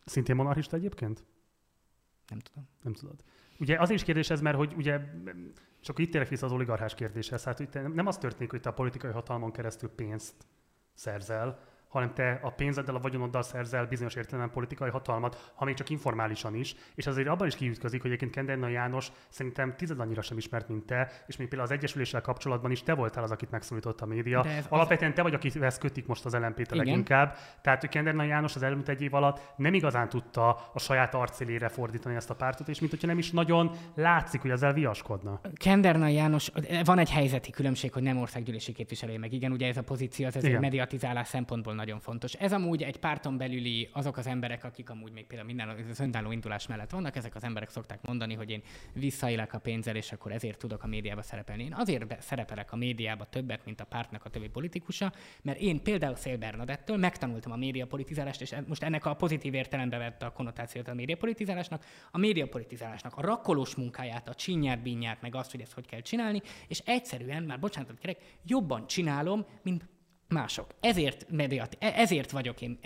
Szintén 0.04 0.36
monarchista 0.36 0.76
egyébként? 0.76 1.24
Nem 2.28 2.38
tudom. 2.38 2.68
Nem 2.82 2.92
tudod. 2.92 3.24
Ugye 3.58 3.78
az 3.78 3.90
is 3.90 4.02
kérdés 4.02 4.30
ez, 4.30 4.40
mert 4.40 4.56
hogy 4.56 4.72
ugye, 4.76 5.00
csak 5.80 5.98
itt 5.98 6.10
térek 6.10 6.28
vissza 6.28 6.46
az 6.46 6.52
oligarchás 6.52 6.94
kérdéshez, 6.94 7.44
hát 7.44 7.56
hogy 7.56 7.92
nem 7.92 8.06
az 8.06 8.18
történik, 8.18 8.50
hogy 8.50 8.60
te 8.60 8.68
a 8.68 8.72
politikai 8.72 9.12
hatalmon 9.12 9.52
keresztül 9.52 9.88
pénzt 9.88 10.46
szerzel, 10.94 11.58
hanem 11.90 12.14
te 12.14 12.38
a 12.42 12.50
pénzeddel, 12.50 12.94
a 12.94 13.00
vagyonoddal 13.00 13.42
szerzel 13.42 13.86
bizonyos 13.86 14.14
értelemben 14.14 14.54
politikai 14.54 14.90
hatalmat, 14.90 15.52
ha 15.54 15.64
még 15.64 15.74
csak 15.74 15.90
informálisan 15.90 16.54
is, 16.54 16.74
és 16.94 17.06
azért 17.06 17.28
abban 17.28 17.46
is 17.46 17.54
kiütközik, 17.54 18.00
hogy 18.00 18.10
egyébként 18.10 18.34
Kenderna 18.34 18.68
János 18.68 19.12
szerintem 19.28 19.74
tized 19.76 20.00
annyira 20.00 20.22
sem 20.22 20.36
ismert, 20.36 20.68
mint 20.68 20.86
te, 20.86 21.10
és 21.26 21.36
még 21.36 21.48
például 21.48 21.70
az 21.70 21.76
Egyesüléssel 21.76 22.20
kapcsolatban 22.20 22.70
is 22.70 22.82
te 22.82 22.94
voltál 22.94 23.22
az, 23.22 23.30
akit 23.30 23.50
megszólított 23.50 24.00
a 24.00 24.06
média. 24.06 24.44
Alapvetően 24.68 25.14
te 25.14 25.22
vagy, 25.22 25.34
akihez 25.34 25.78
kötik 25.78 26.06
most 26.06 26.24
az 26.24 26.34
lmp 26.34 26.70
leginkább. 26.70 27.36
Tehát, 27.62 27.80
hogy 27.80 27.90
Kenderna 27.90 28.22
János 28.22 28.54
az 28.54 28.62
elmúlt 28.62 28.88
egy 28.88 29.02
év 29.02 29.14
alatt 29.14 29.40
nem 29.56 29.74
igazán 29.74 30.08
tudta 30.08 30.48
a 30.72 30.78
saját 30.78 31.14
arcélére 31.14 31.68
fordítani 31.68 32.14
ezt 32.14 32.30
a 32.30 32.34
pártot, 32.34 32.68
és 32.68 32.78
mint 32.78 32.90
hogyha 32.90 33.06
nem 33.06 33.18
is 33.18 33.30
nagyon 33.30 33.70
látszik, 33.94 34.40
hogy 34.40 34.50
ezzel 34.50 34.72
viaskodna. 34.72 35.40
Kenderna 35.54 36.08
János, 36.08 36.50
van 36.84 36.98
egy 36.98 37.10
helyzeti 37.10 37.50
különbség, 37.50 37.92
hogy 37.92 38.02
nem 38.02 38.18
országgyűlési 38.18 38.72
képviselő, 38.72 39.18
meg 39.18 39.32
igen, 39.32 39.52
ugye 39.52 39.66
ez 39.66 39.76
a 39.76 39.82
pozíció, 39.82 40.26
az 40.26 40.44
egy 40.44 40.60
mediatizálás 40.60 41.28
szempontból 41.28 41.74
nagyon 41.80 42.00
fontos. 42.00 42.32
Ez 42.32 42.52
amúgy 42.52 42.82
egy 42.82 42.96
párton 42.96 43.36
belüli 43.36 43.88
azok 43.92 44.16
az 44.16 44.26
emberek, 44.26 44.64
akik 44.64 44.90
amúgy 44.90 45.12
még 45.12 45.26
például 45.26 45.48
minden 45.48 45.68
az 45.90 46.00
önálló 46.00 46.32
indulás 46.32 46.66
mellett 46.66 46.90
vannak, 46.90 47.16
ezek 47.16 47.34
az 47.34 47.44
emberek 47.44 47.70
szokták 47.70 48.02
mondani, 48.02 48.34
hogy 48.34 48.50
én 48.50 48.62
visszaélek 48.92 49.54
a 49.54 49.58
pénzzel, 49.58 49.96
és 49.96 50.12
akkor 50.12 50.32
ezért 50.32 50.58
tudok 50.58 50.82
a 50.82 50.86
médiába 50.86 51.22
szerepelni. 51.22 51.64
Én 51.64 51.74
azért 51.74 52.06
be, 52.06 52.16
szerepelek 52.20 52.72
a 52.72 52.76
médiába 52.76 53.24
többet, 53.24 53.64
mint 53.64 53.80
a 53.80 53.84
pártnak 53.84 54.24
a 54.24 54.28
többi 54.28 54.48
politikusa, 54.48 55.12
mert 55.42 55.60
én 55.60 55.82
például 55.82 56.14
Szél 56.14 56.36
Bernadettől 56.36 56.96
megtanultam 56.96 57.52
a 57.52 57.56
médiapolitizálást, 57.56 58.40
és 58.40 58.54
most 58.66 58.82
ennek 58.82 59.06
a 59.06 59.14
pozitív 59.14 59.54
értelembe 59.54 59.98
vette 59.98 60.26
a 60.26 60.32
konnotációt 60.32 60.88
a 60.88 60.94
médiapolitizálásnak, 60.94 61.84
a 62.10 62.18
médiapolitizálásnak, 62.18 63.16
a 63.16 63.20
rakkolós 63.20 63.74
munkáját, 63.74 64.28
a 64.28 64.34
csinyát, 64.34 64.82
binyát, 64.82 65.20
meg 65.20 65.34
azt, 65.34 65.50
hogy 65.50 65.60
ezt 65.60 65.72
hogy 65.72 65.86
kell 65.86 66.00
csinálni, 66.00 66.42
és 66.68 66.78
egyszerűen, 66.84 67.42
már 67.42 67.58
bocsánat, 67.58 67.98
kerek, 67.98 68.18
jobban 68.44 68.86
csinálom, 68.86 69.46
mint 69.62 69.88
mások. 70.30 70.74
Ezért 70.80 71.26
mediat, 71.30 71.76
e- 71.78 71.92
ezért 71.96 72.30
vagyok 72.30 72.60
én. 72.60 72.78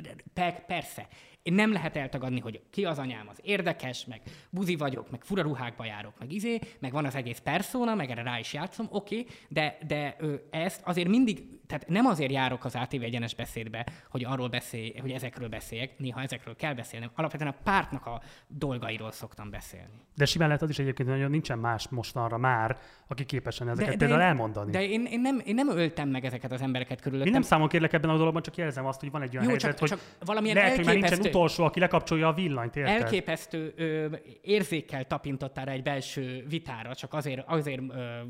Persze, 0.66 1.08
én 1.44 1.54
nem 1.54 1.72
lehet 1.72 1.96
eltagadni, 1.96 2.40
hogy 2.40 2.60
ki 2.70 2.84
az 2.84 2.98
anyám, 2.98 3.28
az 3.28 3.38
érdekes, 3.42 4.04
meg 4.04 4.20
buzi 4.50 4.76
vagyok, 4.76 5.10
meg 5.10 5.24
fura 5.24 5.42
ruhákba 5.42 5.84
járok, 5.84 6.12
meg 6.18 6.32
izé, 6.32 6.58
meg 6.78 6.92
van 6.92 7.04
az 7.04 7.14
egész 7.14 7.38
perszóna, 7.38 7.94
meg 7.94 8.10
erre 8.10 8.22
rá 8.22 8.38
is 8.38 8.52
játszom, 8.52 8.86
oké, 8.90 9.18
okay, 9.18 9.34
de, 9.48 9.78
de 9.86 10.16
ö, 10.18 10.34
ezt 10.50 10.80
azért 10.84 11.08
mindig, 11.08 11.42
tehát 11.66 11.88
nem 11.88 12.06
azért 12.06 12.30
járok 12.30 12.64
az 12.64 12.74
ATV 12.74 13.02
egyenes 13.02 13.34
beszédbe, 13.34 13.86
hogy 14.08 14.24
arról 14.24 14.48
beszélj, 14.48 14.94
hogy 15.00 15.10
ezekről 15.10 15.48
beszéljek, 15.48 15.98
néha 15.98 16.22
ezekről 16.22 16.56
kell 16.56 16.74
beszélnem. 16.74 17.10
Alapvetően 17.14 17.50
a 17.50 17.62
pártnak 17.64 18.06
a 18.06 18.22
dolgairól 18.46 19.12
szoktam 19.12 19.50
beszélni. 19.50 20.02
De 20.14 20.24
simán 20.24 20.46
lehet 20.46 20.62
az 20.62 20.70
is 20.70 20.78
egyébként, 20.78 21.08
hogy 21.08 21.30
nincsen 21.30 21.58
más 21.58 21.88
mostanra 21.88 22.38
már, 22.38 22.78
aki 23.08 23.24
képesen 23.24 23.68
ezeket 23.68 23.90
de, 23.90 23.96
de 23.96 23.98
például 23.98 24.20
én, 24.20 24.26
elmondani. 24.26 24.70
De 24.70 24.88
én, 24.88 25.04
én, 25.04 25.20
nem, 25.20 25.42
én 25.44 25.54
nem 25.54 25.68
öltem 25.68 26.08
meg 26.08 26.24
ezeket 26.24 26.52
az 26.52 26.60
embereket 26.60 27.00
körülöttem. 27.00 27.26
Én 27.32 27.38
nem 27.38 27.48
számon 27.48 27.68
kérlek 27.68 27.92
ebben 27.92 28.10
a 28.10 28.16
dologban, 28.16 28.42
csak 28.42 28.56
jelzem 28.56 28.86
azt, 28.86 29.00
hogy 29.00 29.10
van 29.10 29.22
egy 29.22 29.36
olyan 29.36 29.42
Jó, 29.42 29.50
helyzet, 29.50 29.70
csak, 29.70 29.78
hogy 29.78 29.88
csak 29.88 30.00
valamilyen 30.24 30.56
lehet, 30.56 30.76
hogy 30.76 30.84
már 30.84 30.94
nincsen 30.94 31.20
utolsó, 31.34 31.64
aki 31.64 31.80
lekapcsolja 31.80 32.28
a 32.28 32.32
villanyt, 32.32 32.76
érted? 32.76 33.02
Elképesztő 33.02 33.72
ö, 33.76 34.06
érzékkel 34.42 35.04
tapintottál 35.06 35.68
egy 35.68 35.82
belső 35.82 36.44
vitára, 36.48 36.94
csak 36.94 37.14
azért, 37.14 37.44
azért 37.46 37.80
ö, 37.88 38.20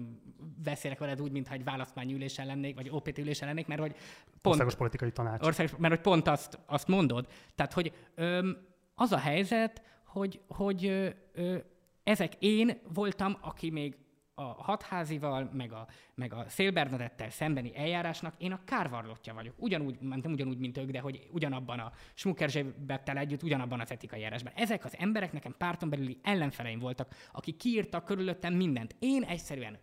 beszélek 0.62 0.98
veled 0.98 1.20
úgy, 1.20 1.32
mintha 1.32 1.54
egy 1.54 1.64
választmányülésen 1.64 2.46
lennék, 2.46 2.74
vagy 2.74 2.88
OPT 2.90 3.18
ülésen 3.18 3.48
lennék, 3.48 3.66
mert 3.66 3.80
hogy 3.80 3.92
pont... 3.92 4.44
Országos 4.44 4.74
politikai 4.74 5.12
tanács. 5.12 5.46
Országos, 5.46 5.72
mert 5.78 5.94
hogy 5.94 6.02
pont 6.02 6.28
azt, 6.28 6.58
azt 6.66 6.88
mondod. 6.88 7.26
Tehát, 7.54 7.72
hogy 7.72 7.92
ö, 8.14 8.50
az 8.94 9.12
a 9.12 9.18
helyzet, 9.18 9.82
hogy, 10.06 10.40
hogy 10.48 10.86
ö, 10.86 11.08
ö, 11.32 11.56
ezek 12.02 12.32
én 12.38 12.78
voltam, 12.94 13.36
aki 13.40 13.70
még 13.70 13.96
a 14.34 14.42
hatházival, 14.42 15.50
meg 15.52 15.72
a, 15.72 15.86
meg 16.14 16.32
a 16.32 16.44
Szélbernadettel 16.48 17.30
szembeni 17.30 17.76
eljárásnak 17.76 18.34
én 18.38 18.52
a 18.52 18.64
kárvarlottja 18.64 19.34
vagyok. 19.34 19.54
Ugyanúgy, 19.58 19.98
nem 20.00 20.20
ugyanúgy, 20.24 20.58
mint 20.58 20.78
ők, 20.78 20.90
de 20.90 21.00
hogy 21.00 21.28
ugyanabban 21.30 21.78
a 21.78 21.92
Schmuckerzsébettel 22.14 23.16
együtt, 23.16 23.42
ugyanabban 23.42 23.80
az 23.80 23.90
etikai 23.90 24.18
eljárásban. 24.18 24.52
Ezek 24.56 24.84
az 24.84 24.96
emberek 24.98 25.32
nekem 25.32 25.54
párton 25.58 25.90
belüli 25.90 26.18
ellenfeleim 26.22 26.78
voltak, 26.78 27.14
akik 27.32 27.56
kiírtak 27.56 28.04
körülöttem 28.04 28.54
mindent. 28.54 28.96
Én 28.98 29.22
egyszerűen 29.22 29.78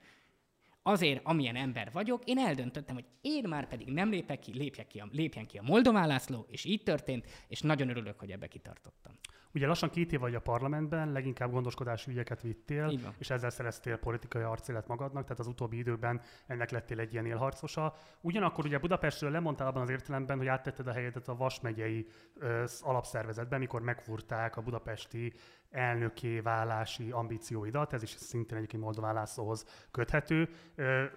azért, 0.83 1.21
amilyen 1.23 1.55
ember 1.55 1.91
vagyok, 1.91 2.23
én 2.25 2.37
eldöntöttem, 2.37 2.95
hogy 2.95 3.05
én 3.21 3.43
már 3.47 3.67
pedig 3.67 3.87
nem 3.87 4.09
lépek 4.09 4.39
ki, 4.39 4.53
lépjek 4.53 4.87
ki 4.87 4.99
a, 4.99 5.07
lépjen 5.11 5.47
ki 5.47 5.57
a 5.57 5.63
Moldován 5.63 6.07
László, 6.07 6.45
és 6.49 6.65
így 6.65 6.83
történt, 6.83 7.25
és 7.47 7.61
nagyon 7.61 7.89
örülök, 7.89 8.19
hogy 8.19 8.31
ebbe 8.31 8.47
kitartottam. 8.47 9.13
Ugye 9.53 9.67
lassan 9.67 9.89
két 9.89 10.11
év 10.13 10.19
vagy 10.19 10.35
a 10.35 10.39
parlamentben, 10.39 11.11
leginkább 11.11 11.51
gondoskodási 11.51 12.11
ügyeket 12.11 12.41
vittél, 12.41 12.85
és 13.17 13.29
ezzel 13.29 13.49
szereztél 13.49 13.97
politikai 13.97 14.41
arcélet 14.41 14.87
magadnak, 14.87 15.23
tehát 15.23 15.39
az 15.39 15.47
utóbbi 15.47 15.77
időben 15.77 16.21
ennek 16.47 16.71
lettél 16.71 16.99
egy 16.99 17.13
ilyen 17.13 17.25
élharcosa. 17.25 17.93
Ugyanakkor 18.21 18.65
ugye 18.65 18.77
Budapestről 18.77 19.31
lemondtál 19.31 19.67
abban 19.67 19.81
az 19.81 19.89
értelemben, 19.89 20.37
hogy 20.37 20.47
áttetted 20.47 20.87
a 20.87 20.91
helyedet 20.91 21.27
a 21.27 21.35
Vas 21.35 21.59
megyei 21.59 22.07
ö, 22.39 22.63
alapszervezetben, 22.81 23.59
mikor 23.59 23.81
megfúrták 23.81 24.57
a 24.57 24.61
budapesti 24.61 25.33
elnöké 25.71 26.39
válási 26.39 27.11
ambícióidat, 27.11 27.93
ez 27.93 28.03
is 28.03 28.09
szintén 28.09 28.57
egyébként 28.57 28.83
Moldován 28.83 29.13
Lászlóhoz 29.13 29.65
köthető. 29.91 30.49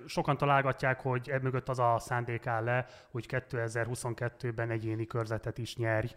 Sokan 0.07 0.37
találgatják, 0.37 1.01
hogy 1.01 1.31
e 1.31 1.39
mögött 1.39 1.69
az 1.69 1.79
a 1.79 1.97
szándék 1.99 2.47
áll 2.47 2.65
le, 2.65 2.87
hogy 3.11 3.27
2022-ben 3.29 4.71
egyéni 4.71 5.07
körzetet 5.07 5.59
is 5.59 5.77
nyerj 5.77 6.15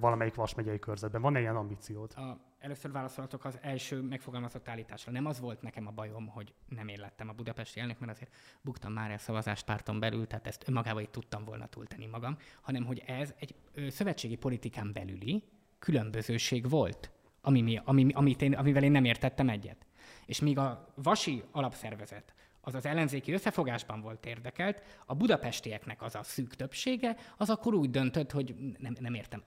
valamelyik 0.00 0.34
vasmegyei 0.34 0.78
körzetben. 0.78 1.20
Van-e 1.20 1.40
ilyen 1.48 1.60
ambíciót? 1.60 2.12
A, 2.14 2.40
először 2.58 2.92
válaszolatok 2.92 3.44
az 3.44 3.58
első 3.62 4.00
megfogalmazott 4.00 4.68
állításra. 4.68 5.12
Nem 5.12 5.26
az 5.26 5.40
volt 5.40 5.62
nekem 5.62 5.86
a 5.86 5.90
bajom, 5.90 6.26
hogy 6.26 6.54
nem 6.68 6.88
én 6.88 6.98
lettem 7.00 7.28
a 7.28 7.32
budapesti 7.32 7.80
elnök, 7.80 7.98
mert 7.98 8.12
azért 8.12 8.34
buktam 8.60 8.92
már 8.92 9.10
el 9.10 9.18
szavazást 9.18 9.64
párton 9.64 9.98
belül, 9.98 10.26
tehát 10.26 10.46
ezt 10.46 10.68
önmagában 10.68 11.02
így 11.02 11.10
tudtam 11.10 11.44
volna 11.44 11.66
túltenni 11.66 12.06
magam, 12.06 12.36
hanem 12.60 12.84
hogy 12.84 13.02
ez 13.06 13.34
egy 13.38 13.54
ö, 13.74 13.88
szövetségi 13.88 14.36
politikán 14.36 14.92
belüli 14.92 15.44
különbözőség 15.78 16.68
volt 16.68 17.12
ami, 17.40 17.80
ami, 17.84 18.12
amit 18.12 18.42
én, 18.42 18.54
amivel 18.54 18.82
én 18.82 18.90
nem 18.90 19.04
értettem 19.04 19.48
egyet. 19.48 19.86
És 20.26 20.40
míg 20.40 20.58
a 20.58 20.92
Vasi 20.94 21.42
alapszervezet 21.50 22.34
az 22.60 22.74
az 22.74 22.86
ellenzéki 22.86 23.32
összefogásban 23.32 24.00
volt 24.00 24.26
érdekelt, 24.26 24.82
a 25.06 25.14
budapestieknek 25.14 26.02
az 26.02 26.14
a 26.14 26.22
szűk 26.22 26.54
többsége, 26.54 27.16
az 27.36 27.50
akkor 27.50 27.74
úgy 27.74 27.90
döntött, 27.90 28.30
hogy 28.30 28.54
nem, 28.78 28.96
nem 29.00 29.14
értem, 29.14 29.42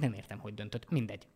nem 0.00 0.12
értem, 0.12 0.38
hogy 0.38 0.54
döntött, 0.54 0.90
mindegy. 0.90 1.26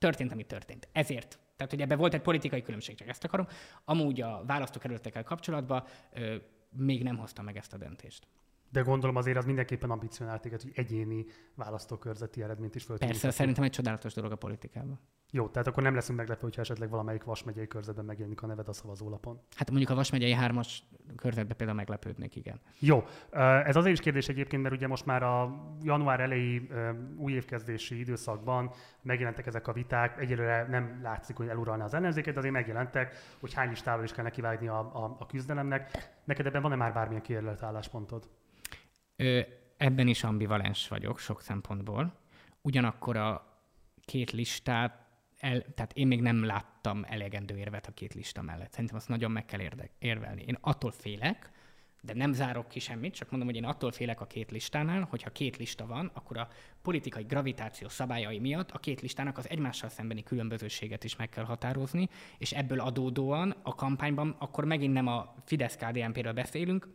Történt, 0.00 0.32
ami 0.32 0.44
történt. 0.44 0.88
Ezért. 0.92 1.38
Tehát, 1.56 1.72
hogy 1.72 1.80
ebben 1.82 1.98
volt 1.98 2.14
egy 2.14 2.20
politikai 2.20 2.62
különbség, 2.62 2.96
csak 2.96 3.08
ezt 3.08 3.24
akarom. 3.24 3.46
Amúgy 3.84 4.20
a 4.20 4.44
választókerületekkel 4.46 5.24
kapcsolatban 5.24 5.84
ö, 6.12 6.36
még 6.70 7.02
nem 7.02 7.16
hozta 7.16 7.42
meg 7.42 7.56
ezt 7.56 7.72
a 7.72 7.76
döntést. 7.76 8.26
De 8.72 8.80
gondolom 8.80 9.16
azért 9.16 9.36
az 9.36 9.44
mindenképpen 9.44 9.90
ambicionált 9.90 10.40
téged, 10.42 10.62
hogy 10.62 10.72
egyéni 10.74 11.24
választókörzeti 11.54 12.42
eredményt 12.42 12.74
is 12.74 12.84
föl 12.84 12.98
Persze, 12.98 13.30
szerintem 13.30 13.64
egy 13.64 13.70
csodálatos 13.70 14.14
dolog 14.14 14.32
a 14.32 14.36
politikában. 14.36 15.00
Jó, 15.32 15.48
tehát 15.48 15.68
akkor 15.68 15.82
nem 15.82 15.94
leszünk 15.94 16.18
meglepő, 16.18 16.40
hogyha 16.40 16.60
esetleg 16.60 16.90
valamelyik 16.90 17.24
Vas 17.24 17.44
megyei 17.44 17.66
körzetben 17.66 18.04
megjelenik 18.04 18.42
a 18.42 18.46
neved 18.46 18.68
a 18.68 18.72
szavazólapon. 18.72 19.40
Hát 19.56 19.70
mondjuk 19.70 19.90
a 19.90 19.94
Vas 19.94 20.10
megyei 20.10 20.32
hármas 20.32 20.82
körzetben 21.16 21.56
például 21.56 21.78
meglepődnék, 21.78 22.36
igen. 22.36 22.60
Jó, 22.78 23.04
ez 23.64 23.76
azért 23.76 23.94
is 23.94 24.00
kérdés 24.00 24.28
egyébként, 24.28 24.62
mert 24.62 24.74
ugye 24.74 24.86
most 24.86 25.06
már 25.06 25.22
a 25.22 25.64
január 25.82 26.20
elejé 26.20 26.68
új 27.16 27.32
évkezdési 27.32 27.98
időszakban 27.98 28.70
megjelentek 29.02 29.46
ezek 29.46 29.68
a 29.68 29.72
viták. 29.72 30.20
Egyelőre 30.20 30.66
nem 30.68 31.00
látszik, 31.02 31.36
hogy 31.36 31.48
eluralna 31.48 31.84
az 31.84 31.94
ellenzéket, 31.94 32.32
de 32.32 32.38
azért 32.38 32.54
megjelentek, 32.54 33.14
hogy 33.40 33.54
hány 33.54 33.68
listával 33.68 34.04
is 34.04 34.12
kell 34.12 34.24
nekivágni 34.24 34.68
a, 34.68 34.78
a, 34.78 35.16
a 35.18 35.26
küzdelemnek. 35.26 36.10
Neked 36.24 36.46
ebben 36.46 36.62
van-e 36.62 36.76
már 36.76 36.92
bármilyen 36.92 37.22
kijelölt 37.22 37.62
álláspontod? 37.62 38.28
Ebben 39.76 40.08
is 40.08 40.24
ambivalens 40.24 40.88
vagyok 40.88 41.18
sok 41.18 41.42
szempontból. 41.42 42.14
Ugyanakkor 42.62 43.16
a 43.16 43.58
két 44.04 44.30
listát, 44.30 45.08
el, 45.38 45.64
tehát 45.74 45.92
én 45.92 46.06
még 46.06 46.20
nem 46.20 46.44
láttam 46.44 47.04
elegendő 47.08 47.56
érvet 47.56 47.86
a 47.86 47.92
két 47.92 48.14
lista 48.14 48.42
mellett. 48.42 48.70
Szerintem 48.70 48.96
azt 48.96 49.08
nagyon 49.08 49.30
meg 49.30 49.44
kell 49.44 49.60
érde, 49.60 49.90
érvelni. 49.98 50.42
Én 50.46 50.58
attól 50.60 50.90
félek, 50.90 51.50
de 52.02 52.14
nem 52.14 52.32
zárok 52.32 52.68
ki 52.68 52.78
semmit, 52.78 53.14
csak 53.14 53.30
mondom, 53.30 53.48
hogy 53.48 53.56
én 53.56 53.64
attól 53.64 53.92
félek 53.92 54.20
a 54.20 54.26
két 54.26 54.50
listánál, 54.50 55.06
hogyha 55.10 55.30
két 55.30 55.56
lista 55.56 55.86
van, 55.86 56.10
akkor 56.14 56.38
a 56.38 56.48
politikai 56.82 57.22
gravitáció 57.22 57.88
szabályai 57.88 58.38
miatt 58.38 58.70
a 58.70 58.78
két 58.78 59.00
listának 59.00 59.38
az 59.38 59.48
egymással 59.48 59.88
szembeni 59.88 60.22
különbözőséget 60.22 61.04
is 61.04 61.16
meg 61.16 61.28
kell 61.28 61.44
határozni, 61.44 62.08
és 62.38 62.52
ebből 62.52 62.80
adódóan 62.80 63.54
a 63.62 63.74
kampányban 63.74 64.36
akkor 64.38 64.64
megint 64.64 64.92
nem 64.92 65.06
a 65.06 65.34
Fidesz-KDNP-ről 65.44 66.32
beszélünk, 66.32 66.88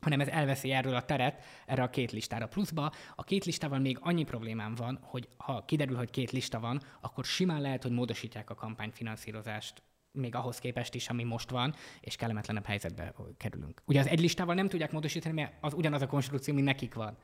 hanem 0.00 0.20
ez 0.20 0.28
elveszi 0.28 0.72
erről 0.72 0.94
a 0.94 1.04
teret 1.04 1.44
erre 1.66 1.82
a 1.82 1.90
két 1.90 2.12
listára. 2.12 2.46
Pluszba 2.46 2.92
a 3.14 3.24
két 3.24 3.44
listával 3.44 3.78
még 3.78 3.98
annyi 4.00 4.24
problémám 4.24 4.74
van, 4.74 4.98
hogy 5.02 5.28
ha 5.36 5.64
kiderül, 5.64 5.96
hogy 5.96 6.10
két 6.10 6.30
lista 6.30 6.60
van, 6.60 6.80
akkor 7.00 7.24
simán 7.24 7.60
lehet, 7.60 7.82
hogy 7.82 7.92
módosítják 7.92 8.50
a 8.50 8.54
kampányfinanszírozást 8.54 9.82
még 10.12 10.34
ahhoz 10.34 10.58
képest 10.58 10.94
is, 10.94 11.08
ami 11.08 11.24
most 11.24 11.50
van, 11.50 11.74
és 12.00 12.16
kellemetlenebb 12.16 12.64
helyzetbe 12.64 13.14
kerülünk. 13.36 13.82
Ugye 13.86 14.00
az 14.00 14.06
egy 14.06 14.20
listával 14.20 14.54
nem 14.54 14.68
tudják 14.68 14.92
módosítani, 14.92 15.34
mert 15.34 15.52
az 15.60 15.74
ugyanaz 15.74 16.02
a 16.02 16.06
konstrukció, 16.06 16.54
mint 16.54 16.66
nekik 16.66 16.94
van. 16.94 17.16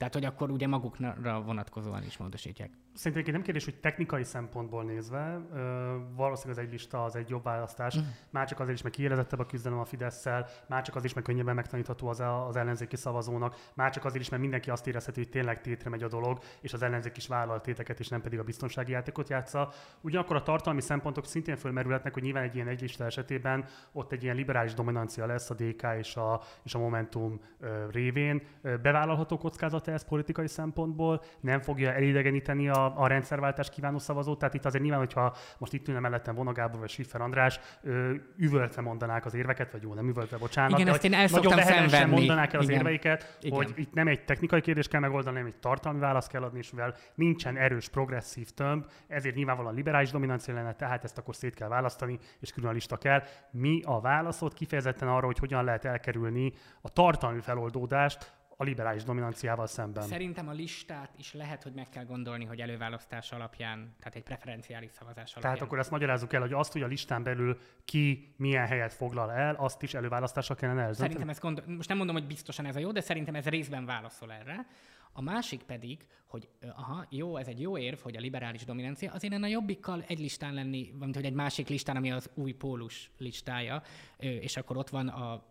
Tehát, 0.00 0.14
hogy 0.14 0.24
akkor 0.24 0.50
ugye 0.50 0.66
magukra 0.66 1.42
vonatkozóan 1.44 2.02
is 2.02 2.16
módosítják. 2.16 2.70
Szerintem 2.94 3.26
egy 3.26 3.32
nem 3.32 3.42
kérdés, 3.42 3.64
hogy 3.64 3.80
technikai 3.80 4.24
szempontból 4.24 4.84
nézve, 4.84 5.40
ö, 5.52 5.96
valószínűleg 6.16 6.58
az 6.58 6.64
egy 6.64 6.72
lista 6.72 7.04
az 7.04 7.16
egy 7.16 7.28
jobb 7.28 7.42
választás. 7.42 7.98
Mm. 7.98 8.02
Már 8.30 8.48
csak 8.48 8.60
azért 8.60 8.76
is, 8.76 8.82
mert 8.82 8.94
kiélezettebb 8.94 9.38
a 9.38 9.46
küzdelem 9.46 9.78
a 9.78 9.84
Fidesz-szel, 9.84 10.46
már 10.68 10.82
csak 10.82 10.94
azért 10.94 11.08
is, 11.08 11.14
mert 11.14 11.26
könnyebben 11.26 11.54
megtanítható 11.54 12.08
az, 12.08 12.20
az 12.48 12.56
ellenzéki 12.56 12.96
szavazónak, 12.96 13.56
már 13.74 13.90
csak 13.90 14.04
azért 14.04 14.22
is, 14.22 14.28
mert 14.28 14.42
mindenki 14.42 14.70
azt 14.70 14.86
érezheti, 14.86 15.20
hogy 15.20 15.30
tényleg 15.30 15.60
tétre 15.60 15.90
megy 15.90 16.02
a 16.02 16.08
dolog, 16.08 16.38
és 16.60 16.72
az 16.72 16.82
ellenzék 16.82 17.16
is 17.16 17.26
vállal 17.26 17.60
téteket, 17.60 18.00
és 18.00 18.08
nem 18.08 18.20
pedig 18.20 18.38
a 18.38 18.44
biztonsági 18.44 18.92
játékot 18.92 19.28
játsza. 19.28 19.72
Ugyanakkor 20.00 20.36
a 20.36 20.42
tartalmi 20.42 20.80
szempontok 20.80 21.26
szintén 21.26 21.56
fölmerülhetnek, 21.56 22.12
hogy 22.12 22.22
nyilván 22.22 22.42
egy 22.42 22.54
ilyen 22.54 22.68
egylista 22.68 23.04
esetében 23.04 23.64
ott 23.92 24.12
egy 24.12 24.22
ilyen 24.22 24.36
liberális 24.36 24.74
dominancia 24.74 25.26
lesz 25.26 25.50
a 25.50 25.54
DK 25.54 25.86
és 25.98 26.16
a, 26.16 26.40
és 26.62 26.74
a 26.74 26.78
Momentum 26.78 27.40
ö, 27.58 27.90
révén. 27.90 28.42
Bevállalható 28.62 29.38
kockázat 29.38 29.88
ez 29.92 30.04
politikai 30.04 30.48
szempontból, 30.48 31.22
nem 31.40 31.60
fogja 31.60 31.92
elidegeníteni 31.92 32.68
a 32.68 32.90
a, 32.96 33.06
rendszerváltás 33.06 33.70
kívánó 33.70 33.98
szavazót. 33.98 34.38
Tehát 34.38 34.54
itt 34.54 34.64
azért 34.64 34.82
nyilván, 34.82 35.00
hogyha 35.00 35.36
most 35.58 35.72
itt 35.72 35.88
ülne 35.88 36.00
mellettem 36.00 36.34
Vona 36.34 36.52
Gábor 36.52 36.80
vagy 36.80 36.88
Siffer 36.88 37.20
András, 37.20 37.60
ö, 37.82 38.14
üvöltve 38.36 38.82
mondanák 38.82 39.24
az 39.24 39.34
érveket, 39.34 39.72
vagy 39.72 39.82
jó, 39.82 39.94
nem 39.94 40.08
üvöltve, 40.08 40.36
bocsánat. 40.36 40.70
Igen, 40.72 40.84
de, 40.84 40.92
ezt 40.92 41.04
én 41.04 41.14
el 41.14 41.26
nagyon 41.30 41.62
szenvedni. 41.62 42.14
mondanák 42.14 42.52
el 42.52 42.60
az 42.60 42.68
Igen. 42.68 42.78
érveiket, 42.78 43.38
Igen. 43.40 43.56
hogy 43.56 43.72
itt 43.76 43.92
nem 43.92 44.08
egy 44.08 44.24
technikai 44.24 44.60
kérdés 44.60 44.88
kell 44.88 45.00
megoldani, 45.00 45.36
hanem 45.36 45.52
egy 45.52 45.60
tartalmi 45.60 45.98
választ 45.98 46.30
kell 46.30 46.42
adni, 46.42 46.58
és 46.58 46.70
mivel 46.70 46.94
nincsen 47.14 47.56
erős 47.56 47.88
progresszív 47.88 48.50
tömb, 48.50 48.84
ezért 49.08 49.34
nyilvánvalóan 49.34 49.74
liberális 49.74 50.10
dominancia 50.10 50.54
lenne, 50.54 50.74
tehát 50.74 51.04
ezt 51.04 51.18
akkor 51.18 51.36
szét 51.36 51.54
kell 51.54 51.68
választani, 51.68 52.18
és 52.40 52.52
külön 52.52 52.70
a 52.70 52.72
lista 52.72 52.96
kell. 52.96 53.22
Mi 53.50 53.80
a 53.84 54.00
válaszot 54.00 54.52
kifejezetten 54.52 55.08
arra, 55.08 55.26
hogy 55.26 55.38
hogyan 55.38 55.64
lehet 55.64 55.84
elkerülni 55.84 56.52
a 56.80 56.88
tartalmi 56.88 57.40
feloldódást, 57.40 58.38
a 58.60 58.64
liberális 58.64 59.02
dominanciával 59.02 59.66
szemben. 59.66 60.02
Szerintem 60.02 60.48
a 60.48 60.52
listát 60.52 61.10
is 61.16 61.32
lehet, 61.32 61.62
hogy 61.62 61.72
meg 61.72 61.88
kell 61.88 62.04
gondolni, 62.04 62.44
hogy 62.44 62.60
előválasztás 62.60 63.32
alapján, 63.32 63.94
tehát 63.98 64.14
egy 64.14 64.22
preferenciális 64.22 64.90
szavazás 64.90 65.32
alapján. 65.32 65.42
Tehát 65.42 65.60
akkor 65.60 65.78
ezt 65.78 65.90
magyarázzuk 65.90 66.32
el, 66.32 66.40
hogy 66.40 66.52
azt, 66.52 66.72
hogy 66.72 66.82
a 66.82 66.86
listán 66.86 67.22
belül 67.22 67.58
ki 67.84 68.34
milyen 68.36 68.66
helyet 68.66 68.92
foglal 68.92 69.32
el, 69.32 69.54
azt 69.54 69.82
is 69.82 69.94
előválasztásra 69.94 70.54
kellene 70.54 70.80
eldönteni. 70.80 71.08
Szerintem 71.08 71.28
ezt 71.28 71.40
gondol... 71.40 71.64
most 71.76 71.88
nem 71.88 71.96
mondom, 71.96 72.16
hogy 72.16 72.26
biztosan 72.26 72.66
ez 72.66 72.76
a 72.76 72.78
jó, 72.78 72.92
de 72.92 73.00
szerintem 73.00 73.34
ez 73.34 73.44
részben 73.44 73.84
válaszol 73.84 74.32
erre. 74.32 74.66
A 75.12 75.22
másik 75.22 75.62
pedig, 75.62 76.06
hogy 76.26 76.48
aha, 76.74 77.06
jó, 77.10 77.36
ez 77.36 77.46
egy 77.46 77.60
jó 77.60 77.78
érv, 77.78 77.98
hogy 77.98 78.16
a 78.16 78.20
liberális 78.20 78.64
dominancia, 78.64 79.12
azért 79.12 79.32
lenne 79.32 79.46
a 79.46 79.50
jobbikkal 79.50 80.04
egy 80.06 80.18
listán 80.18 80.54
lenni, 80.54 80.92
vagy 80.98 81.14
hogy 81.14 81.24
egy 81.24 81.34
másik 81.34 81.68
listán, 81.68 81.96
ami 81.96 82.12
az 82.12 82.30
új 82.34 82.52
pólus 82.52 83.10
listája, 83.18 83.82
és 84.18 84.56
akkor 84.56 84.76
ott 84.76 84.88
van 84.88 85.08
a 85.08 85.42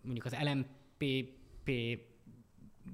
mondjuk 0.00 0.24
az 0.24 0.36
LMPP 0.42 1.70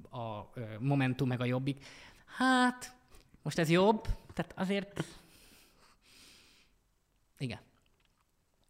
a 0.09 0.49
Momentum 0.79 1.27
meg 1.27 1.41
a 1.41 1.45
Jobbik. 1.45 1.85
Hát, 2.25 2.95
most 3.41 3.57
ez 3.57 3.69
jobb, 3.69 4.07
tehát 4.33 4.53
azért... 4.55 5.03
Igen. 7.37 7.59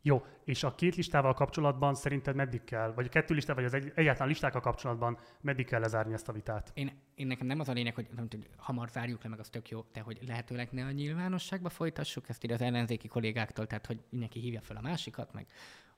Jó, 0.01 0.25
és 0.43 0.63
a 0.63 0.75
két 0.75 0.95
listával 0.95 1.33
kapcsolatban 1.33 1.95
szerinted 1.95 2.35
meddig 2.35 2.63
kell, 2.63 2.93
vagy 2.93 3.05
a 3.05 3.09
kettő 3.09 3.33
listával, 3.33 3.63
vagy 3.63 3.73
az 3.73 3.85
egy, 3.85 3.91
egyáltalán 3.95 4.27
listákkal 4.27 4.61
kapcsolatban 4.61 5.17
meddig 5.41 5.65
kell 5.65 5.79
lezárni 5.79 6.13
ezt 6.13 6.27
a 6.27 6.31
vitát? 6.31 6.71
Én, 6.73 6.91
én 7.15 7.27
nekem 7.27 7.47
nem 7.47 7.59
az 7.59 7.69
a 7.69 7.71
lényeg, 7.71 7.95
hogy, 7.95 8.07
nem, 8.15 8.27
hogy 8.29 8.49
hamar 8.57 8.89
zárjuk 8.89 9.23
le, 9.23 9.29
meg 9.29 9.39
az 9.39 9.49
tök 9.49 9.69
jó, 9.69 9.85
de 9.93 10.01
hogy 10.01 10.19
lehetőleg 10.27 10.71
ne 10.71 10.85
a 10.85 10.91
nyilvánosságba 10.91 11.69
folytassuk 11.69 12.29
ezt 12.29 12.43
ide 12.43 12.53
az 12.53 12.61
ellenzéki 12.61 13.07
kollégáktól, 13.07 13.67
tehát 13.67 13.85
hogy 13.85 13.99
mindenki 14.09 14.39
hívja 14.39 14.61
fel 14.61 14.77
a 14.77 14.81
másikat, 14.81 15.33
meg 15.33 15.47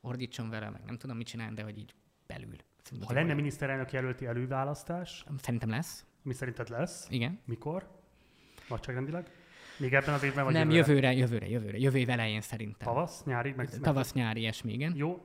ordítson 0.01 0.49
vele, 0.49 0.69
meg 0.69 0.81
nem 0.85 0.97
tudom 0.97 1.17
mit 1.17 1.27
csinálni, 1.27 1.55
de 1.55 1.63
hogy 1.63 1.77
így 1.77 1.93
belül. 2.27 2.55
Szerintem 2.83 3.07
ha 3.07 3.13
lenne 3.13 3.25
olyan. 3.25 3.35
miniszterelnök 3.35 3.91
jelölti 3.91 4.25
előválasztás? 4.25 5.25
Szerintem 5.37 5.69
lesz. 5.69 6.05
Mi 6.21 6.33
szerinted 6.33 6.69
lesz? 6.69 7.07
Igen. 7.09 7.39
Mikor? 7.45 8.01
Nagyságrendileg? 8.69 9.31
Még 9.77 9.93
ebben 9.93 10.13
az 10.13 10.23
évben 10.23 10.43
vagy 10.43 10.53
Nem, 10.53 10.69
jövőre, 10.69 11.13
jövőre, 11.13 11.49
jövőre. 11.49 11.77
Jövő 11.77 11.97
év 11.97 12.09
elején 12.09 12.41
szerintem. 12.41 12.87
Tavasz, 12.87 13.23
nyári? 13.23 13.51
Meg, 13.51 13.69
Tavasz, 13.69 14.13
nyári, 14.13 14.39
ilyesmi, 14.39 14.73
igen. 14.73 14.95
Jó. 14.95 15.21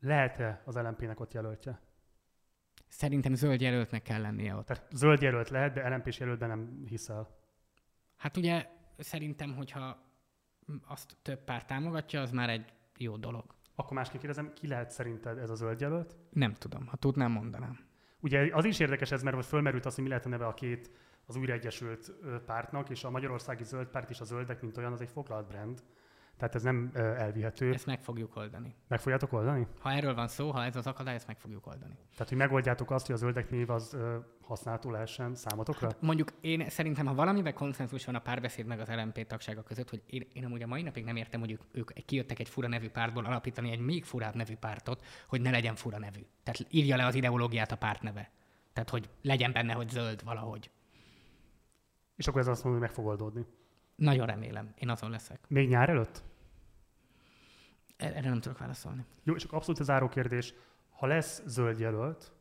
Lehet-e 0.00 0.62
az 0.64 0.76
LMP-nek 0.76 1.20
ott 1.20 1.32
jelöltje? 1.32 1.80
Szerintem 2.88 3.34
zöld 3.34 3.60
jelöltnek 3.60 4.02
kell 4.02 4.20
lennie 4.20 4.54
ott. 4.54 4.66
Tehát 4.66 4.86
zöld 4.92 5.22
jelölt 5.22 5.48
lehet, 5.48 5.72
de 5.72 5.88
LMP-s 5.88 6.18
jelöltben 6.18 6.48
nem 6.48 6.82
hiszel. 6.86 7.38
Hát 8.16 8.36
ugye 8.36 8.66
szerintem, 8.98 9.54
hogyha 9.54 10.02
azt 10.86 11.16
több 11.22 11.44
pár 11.44 11.64
támogatja, 11.64 12.20
az 12.20 12.30
már 12.30 12.50
egy 12.50 12.72
jó 12.96 13.16
dolog. 13.16 13.54
Akkor 13.74 13.96
másként 13.96 14.22
kérdezem, 14.22 14.52
ki 14.52 14.66
lehet 14.66 14.90
szerinted 14.90 15.38
ez 15.38 15.50
a 15.50 15.54
zöld 15.54 15.80
jelölt? 15.80 16.16
Nem 16.30 16.52
tudom, 16.52 16.86
ha 16.86 16.96
tudnám, 16.96 17.32
mondanám. 17.32 17.78
Ugye 18.20 18.50
az 18.52 18.64
is 18.64 18.78
érdekes 18.78 19.10
ez, 19.10 19.22
mert 19.22 19.46
fölmerült 19.46 19.86
az, 19.86 19.94
hogy 19.94 20.02
mi 20.02 20.08
lehet 20.08 20.26
a 20.26 20.28
neve 20.28 20.46
a 20.46 20.54
két 20.54 20.90
az 21.26 21.36
újraegyesült 21.36 22.12
pártnak, 22.46 22.90
és 22.90 23.04
a 23.04 23.10
Magyarországi 23.10 23.64
Zöld 23.64 23.86
Párt 23.86 24.10
és 24.10 24.20
a 24.20 24.24
Zöldek, 24.24 24.60
mint 24.60 24.76
olyan, 24.76 24.92
az 24.92 25.00
egy 25.00 25.10
foglalt 25.10 25.46
brand. 25.46 25.82
Tehát 26.36 26.54
ez 26.54 26.62
nem 26.62 26.90
elvihető. 26.94 27.72
Ezt 27.72 27.86
meg 27.86 28.02
fogjuk 28.02 28.36
oldani. 28.36 28.74
Meg 28.88 29.00
fogjátok 29.00 29.32
oldani? 29.32 29.66
Ha 29.78 29.90
erről 29.90 30.14
van 30.14 30.28
szó, 30.28 30.50
ha 30.50 30.64
ez 30.64 30.76
az 30.76 30.86
akadály, 30.86 31.14
ezt 31.14 31.26
meg 31.26 31.38
fogjuk 31.38 31.66
oldani. 31.66 31.94
Tehát, 32.12 32.28
hogy 32.28 32.36
megoldjátok 32.36 32.90
azt, 32.90 33.06
hogy 33.06 33.14
a 33.14 33.18
zöldek 33.18 33.50
név 33.50 33.70
az 33.70 33.96
használható 34.42 34.90
lehessen 34.90 35.34
számotokra? 35.34 35.86
Hát 35.86 36.02
mondjuk 36.02 36.32
én 36.40 36.68
szerintem, 36.68 37.06
ha 37.06 37.14
valamiben 37.14 37.54
konszenzus 37.54 38.04
van 38.04 38.14
a 38.14 38.18
párbeszéd 38.18 38.66
meg 38.66 38.80
az 38.80 38.88
LMP 38.88 39.26
tagsága 39.26 39.62
között, 39.62 39.90
hogy 39.90 40.02
én, 40.06 40.26
én 40.32 40.44
amúgy 40.44 40.62
a 40.62 40.66
mai 40.66 40.82
napig 40.82 41.04
nem 41.04 41.16
értem, 41.16 41.40
hogy 41.40 41.50
ők, 41.50 41.60
ők 41.72 41.90
kijöttek 42.04 42.38
egy 42.38 42.48
fura 42.48 42.68
nevű 42.68 42.88
pártból 42.88 43.24
alapítani 43.24 43.70
egy 43.70 43.80
még 43.80 44.04
furább 44.04 44.34
nevű 44.34 44.56
pártot, 44.56 45.04
hogy 45.28 45.40
ne 45.40 45.50
legyen 45.50 45.74
fura 45.74 45.98
nevű. 45.98 46.26
Tehát 46.42 46.66
írja 46.70 46.96
le 46.96 47.06
az 47.06 47.14
ideológiát 47.14 47.72
a 47.72 47.76
párt 47.76 48.02
neve. 48.02 48.30
Tehát, 48.72 48.90
hogy 48.90 49.08
legyen 49.22 49.52
benne, 49.52 49.72
hogy 49.72 49.88
zöld 49.88 50.24
valahogy. 50.24 50.70
És 52.16 52.28
akkor 52.28 52.40
ez 52.40 52.46
azt 52.46 52.64
mondja, 52.64 52.80
hogy 52.80 52.88
meg 52.88 52.96
fog 52.96 53.06
oldódni. 53.06 53.46
Nagyon 54.02 54.26
remélem. 54.26 54.72
Én 54.78 54.88
azon 54.88 55.10
leszek. 55.10 55.40
Még 55.48 55.68
nyár 55.68 55.88
előtt? 55.88 56.22
Erre 57.96 58.28
nem 58.28 58.40
tudok 58.40 58.58
válaszolni. 58.58 59.04
Jó, 59.22 59.34
és 59.34 59.44
akkor 59.44 59.58
abszolút 59.58 59.80
a 59.80 59.84
záró 59.84 60.08
kérdés. 60.08 60.54
Ha 60.90 61.06
lesz 61.06 61.42
zöld 61.46 61.78
jelölt, 61.78 62.32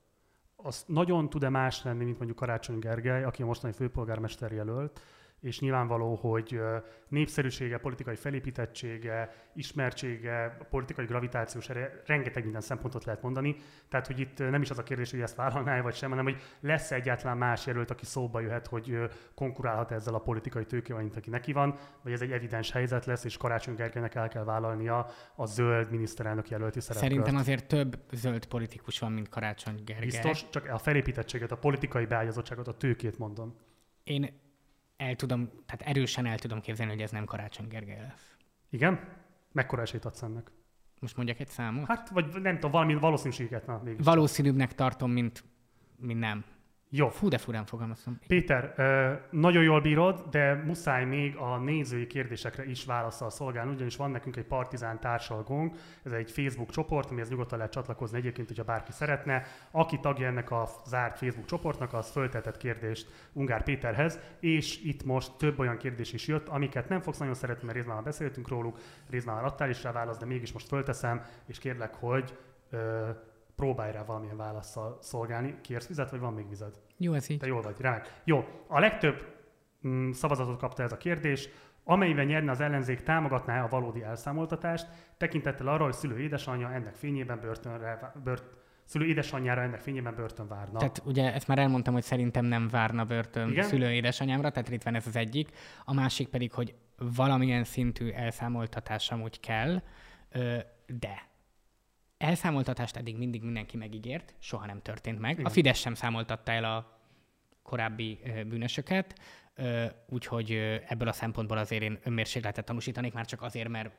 az 0.55 0.83
nagyon 0.87 1.29
tud-e 1.29 1.49
más 1.49 1.83
lenni, 1.83 2.03
mint 2.03 2.17
mondjuk 2.17 2.37
Karácsony 2.37 2.79
Gergely, 2.79 3.23
aki 3.23 3.41
a 3.41 3.45
mostani 3.45 3.73
főpolgármester 3.73 4.51
jelölt, 4.51 5.01
és 5.41 5.59
nyilvánvaló, 5.59 6.15
hogy 6.15 6.59
népszerűsége, 7.07 7.77
politikai 7.77 8.15
felépítettsége, 8.15 9.33
ismertsége, 9.53 10.57
politikai 10.69 11.05
gravitációs 11.05 11.69
ereje, 11.69 12.01
rengeteg 12.05 12.43
minden 12.43 12.61
szempontot 12.61 13.05
lehet 13.05 13.21
mondani. 13.21 13.55
Tehát, 13.89 14.07
hogy 14.07 14.19
itt 14.19 14.37
nem 14.37 14.61
is 14.61 14.69
az 14.69 14.77
a 14.77 14.83
kérdés, 14.83 15.11
hogy 15.11 15.21
ezt 15.21 15.35
vállalná 15.35 15.81
vagy 15.81 15.95
sem, 15.95 16.09
hanem 16.09 16.23
hogy 16.23 16.41
lesz 16.59 16.91
egyáltalán 16.91 17.37
más 17.37 17.65
jelölt, 17.65 17.91
aki 17.91 18.05
szóba 18.05 18.39
jöhet, 18.39 18.67
hogy 18.67 18.97
konkurálhat 19.35 19.91
ezzel 19.91 20.13
a 20.13 20.19
politikai 20.19 20.65
tőkével, 20.65 21.01
mint 21.01 21.15
aki 21.15 21.29
neki 21.29 21.51
van, 21.51 21.75
vagy 22.03 22.11
ez 22.11 22.21
egy 22.21 22.31
evidens 22.31 22.71
helyzet 22.71 23.05
lesz, 23.05 23.23
és 23.23 23.37
Karácsony 23.37 23.75
Gergelynek 23.75 24.15
el 24.15 24.27
kell 24.27 24.43
vállalnia 24.43 25.05
a 25.35 25.45
zöld 25.45 25.91
miniszterelnök 25.91 26.49
jelölti 26.49 26.79
szerepkört. 26.79 27.11
Szerintem 27.11 27.35
azért 27.35 27.67
több 27.67 27.99
zöld 28.11 28.45
politikus 28.45 28.99
van, 28.99 29.11
mint 29.11 29.29
Karácsony 29.29 29.81
Gergely. 29.85 30.05
Biztos, 30.05 30.49
csak 30.49 30.69
a 30.69 30.77
felépítettséget, 30.77 31.51
a 31.51 31.57
politikai 31.57 32.05
beágyazottságot, 32.05 32.67
a 32.67 32.77
tőkét 32.77 33.17
mondom. 33.17 33.55
Én 34.03 34.49
el 35.01 35.15
tudom, 35.15 35.49
tehát 35.65 35.81
erősen 35.81 36.25
el 36.25 36.39
tudom 36.39 36.61
képzelni, 36.61 36.91
hogy 36.91 37.01
ez 37.01 37.11
nem 37.11 37.25
Karácsony 37.25 37.67
Gergely 37.67 37.99
lesz. 37.99 38.35
Igen? 38.69 38.99
Mekkora 39.51 39.81
esélyt 39.81 40.05
adsz 40.05 40.21
ennek? 40.21 40.51
Most 40.99 41.15
mondjak 41.15 41.39
egy 41.39 41.47
számot? 41.47 41.87
Hát, 41.87 42.09
vagy 42.09 42.41
nem 42.41 42.53
tudom, 42.53 42.71
valami 42.71 42.93
valószínűséget. 42.93 43.65
Na, 43.65 43.81
mégis. 43.83 44.05
Valószínűbbnek 44.05 44.75
tartom, 44.75 45.11
mint, 45.11 45.43
mint 45.97 46.19
nem. 46.19 46.45
Jó. 46.93 47.09
Fú, 47.09 47.27
de 47.27 47.37
furán 47.37 47.65
fogalmaztam. 47.65 48.19
Péter, 48.27 48.75
nagyon 49.29 49.63
jól 49.63 49.81
bírod, 49.81 50.25
de 50.31 50.53
muszáj 50.53 51.05
még 51.05 51.35
a 51.35 51.57
nézői 51.57 52.07
kérdésekre 52.07 52.65
is 52.65 52.85
válaszol 52.85 53.29
szolgálni, 53.29 53.73
ugyanis 53.73 53.95
van 53.95 54.11
nekünk 54.11 54.35
egy 54.35 54.45
partizán 54.45 54.99
társalgónk, 54.99 55.75
ez 56.03 56.11
egy 56.11 56.31
Facebook 56.31 56.69
csoport, 56.69 57.09
amihez 57.09 57.29
nyugodtan 57.29 57.57
lehet 57.57 57.73
csatlakozni 57.73 58.17
egyébként, 58.17 58.47
hogyha 58.47 58.63
bárki 58.63 58.91
szeretne. 58.91 59.43
Aki 59.71 59.99
tagja 59.99 60.27
ennek 60.27 60.51
a 60.51 60.69
zárt 60.85 61.17
Facebook 61.17 61.45
csoportnak, 61.45 61.93
az 61.93 62.11
föltetett 62.11 62.57
kérdést 62.57 63.07
Ungár 63.33 63.63
Péterhez, 63.63 64.19
és 64.39 64.83
itt 64.83 65.03
most 65.03 65.31
több 65.37 65.59
olyan 65.59 65.77
kérdés 65.77 66.13
is 66.13 66.27
jött, 66.27 66.47
amiket 66.47 66.89
nem 66.89 67.01
fogsz 67.01 67.17
nagyon 67.17 67.33
szeretni, 67.33 67.63
mert 67.63 67.75
részben 67.75 67.95
már 67.95 68.03
beszéltünk 68.03 68.47
róluk, 68.47 68.77
részben 69.09 69.35
már 69.35 69.43
adtál 69.43 69.69
is 69.69 69.83
rá 69.83 69.91
választ, 69.91 70.19
de 70.19 70.25
mégis 70.25 70.51
most 70.51 70.67
fölteszem, 70.67 71.21
és 71.45 71.59
kérlek, 71.59 71.93
hogy 71.93 72.37
próbálj 73.61 73.91
rá 73.91 74.03
valamilyen 74.03 74.37
válaszsal 74.37 74.97
szolgálni. 75.01 75.55
Kérsz 75.61 75.87
vizet, 75.87 76.09
vagy 76.09 76.19
van 76.19 76.33
még 76.33 76.49
vized? 76.49 76.75
Jó, 76.97 77.13
ez 77.13 77.29
így. 77.29 77.39
Te 77.39 77.47
jól 77.47 77.61
vagy, 77.61 77.75
rá. 77.79 78.01
Jó, 78.23 78.45
a 78.67 78.79
legtöbb 78.79 79.25
mm, 79.87 80.11
szavazatot 80.11 80.57
kapta 80.57 80.83
ez 80.83 80.91
a 80.91 80.97
kérdés, 80.97 81.49
amelyben 81.83 82.25
nyerne 82.25 82.51
az 82.51 82.59
ellenzék, 82.59 83.03
támogatná 83.03 83.63
a 83.63 83.67
valódi 83.67 84.03
elszámoltatást, 84.03 84.87
tekintettel 85.17 85.67
arra, 85.67 85.83
hogy 85.83 85.93
szülő 85.93 86.19
édesanyja 86.19 86.71
ennek 86.71 86.95
fényében 86.95 87.39
börtönre, 87.39 88.13
bört, 88.23 88.43
szülő 88.85 89.05
édesanyjára 89.05 89.61
ennek 89.61 89.79
fényében 89.79 90.15
börtön 90.15 90.47
várna. 90.47 90.77
Tehát 90.77 91.01
ugye 91.05 91.33
ezt 91.33 91.47
már 91.47 91.59
elmondtam, 91.59 91.93
hogy 91.93 92.03
szerintem 92.03 92.45
nem 92.45 92.67
várna 92.67 93.05
börtön 93.05 93.49
Igen? 93.49 93.63
szülő 93.63 93.91
édesanyámra, 93.91 94.51
tehát 94.51 94.69
itt 94.69 94.83
van 94.83 94.95
ez 94.95 95.07
az 95.07 95.15
egyik. 95.15 95.49
A 95.85 95.93
másik 95.93 96.27
pedig, 96.27 96.53
hogy 96.53 96.75
valamilyen 96.97 97.63
szintű 97.63 98.09
elszámoltatás 98.09 99.11
amúgy 99.11 99.39
kell, 99.39 99.81
de 100.99 101.29
elszámoltatást 102.21 102.95
eddig 102.95 103.17
mindig 103.17 103.43
mindenki 103.43 103.77
megígért, 103.77 104.35
soha 104.39 104.65
nem 104.65 104.81
történt 104.81 105.19
meg. 105.19 105.31
Igen. 105.31 105.45
A 105.45 105.49
Fidesz 105.49 105.77
sem 105.77 105.93
számoltatta 105.93 106.51
el 106.51 106.63
a 106.63 106.99
korábbi 107.63 108.19
bűnösöket, 108.47 109.19
úgyhogy 110.09 110.51
ebből 110.87 111.07
a 111.07 111.11
szempontból 111.11 111.57
azért 111.57 111.83
én 111.83 111.99
önmérsékletet 112.03 112.65
tanúsítanék, 112.65 113.13
már 113.13 113.25
csak 113.25 113.41
azért, 113.41 113.69
mert, 113.69 113.91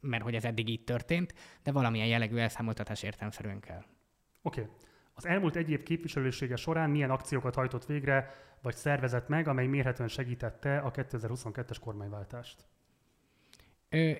mert 0.00 0.22
hogy 0.22 0.34
ez 0.34 0.44
eddig 0.44 0.68
így 0.68 0.84
történt, 0.84 1.34
de 1.62 1.72
valamilyen 1.72 2.06
jellegű 2.06 2.36
elszámoltatás 2.36 3.02
értelmszerűen 3.02 3.60
kell. 3.60 3.84
Oké. 4.42 4.60
Okay. 4.60 4.72
Az 5.14 5.26
elmúlt 5.26 5.56
egy 5.56 5.70
év 5.70 5.82
képviselősége 5.82 6.56
során 6.56 6.90
milyen 6.90 7.10
akciókat 7.10 7.54
hajtott 7.54 7.86
végre, 7.86 8.34
vagy 8.62 8.74
szervezett 8.74 9.28
meg, 9.28 9.48
amely 9.48 9.66
mérhetően 9.66 10.08
segítette 10.08 10.78
a 10.78 10.90
2022-es 10.90 11.76
kormányváltást? 11.80 12.64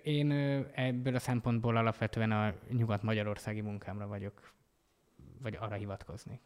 Én 0.02 0.30
ebből 0.74 1.14
a 1.14 1.18
szempontból 1.18 1.76
alapvetően 1.76 2.30
a 2.30 2.54
nyugat-magyarországi 2.70 3.60
munkámra 3.60 4.06
vagyok, 4.06 4.52
vagy 5.42 5.56
arra 5.60 5.74
hivatkozni. 5.74 6.40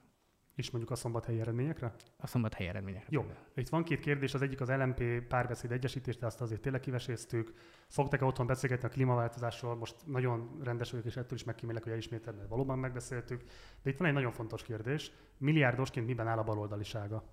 És 0.55 0.71
mondjuk 0.71 0.93
a 0.93 0.97
szombathelyi 0.97 1.41
eredményekre? 1.41 1.95
A 2.17 2.27
szombathelyi 2.27 2.69
eredményekre. 2.69 3.07
Jó. 3.11 3.27
Itt 3.55 3.69
van 3.69 3.85
két 3.85 4.01
kérdés, 4.01 4.35
az 4.35 4.43
egyik 4.43 4.61
az 4.61 4.69
LMP 4.69 5.27
párbeszéd 5.29 5.73
egyesítés, 5.73 6.17
de 6.17 6.27
azt 6.27 6.41
azért 6.41 6.61
tényleg 6.61 6.81
kiveséztük. 6.81 7.53
Szoktak-e 7.87 8.25
otthon 8.25 8.47
beszélgetni 8.47 8.89
a 8.89 8.91
klímaváltozásról? 8.91 9.77
Most 9.77 9.97
nagyon 10.07 10.61
rendes 10.63 10.91
vagyok, 10.91 11.07
és 11.07 11.17
ettől 11.17 11.39
is 11.39 11.45
megkímélek, 11.45 11.83
hogy 11.83 11.93
elismételni, 11.93 12.41
valóban 12.49 12.79
megbeszéltük. 12.79 13.45
De 13.83 13.91
itt 13.91 13.97
van 13.97 14.09
egy 14.09 14.15
nagyon 14.15 14.33
fontos 14.33 14.63
kérdés. 14.63 15.13
Milliárdosként 15.39 16.07
miben 16.07 16.29
áll 16.29 16.39
a 16.39 16.43
baloldalisága? 16.43 17.25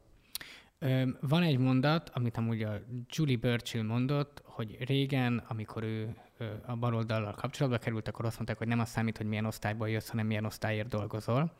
Van 1.22 1.44
egy 1.44 1.58
mondat, 1.58 2.10
amit 2.14 2.38
amúgy 2.38 2.64
a 2.64 2.80
Julie 3.08 3.38
Burchill 3.38 3.84
mondott, 3.84 4.42
hogy 4.46 4.78
régen, 4.86 5.44
amikor 5.48 5.84
ő 5.84 6.16
a 6.66 6.76
baloldallal 6.76 7.34
kapcsolatba 7.34 7.78
került, 7.78 8.08
akkor 8.08 8.26
azt 8.26 8.36
mondták, 8.36 8.58
hogy 8.58 8.68
nem 8.68 8.80
az 8.80 8.90
számít, 8.90 9.18
hogy 9.18 9.26
milyen 9.26 9.46
osztályból 9.46 9.90
jössz, 9.90 10.10
hanem 10.10 10.28
milyen 10.28 10.46
osztályért 10.46 10.88
dolgozol. 10.88 11.52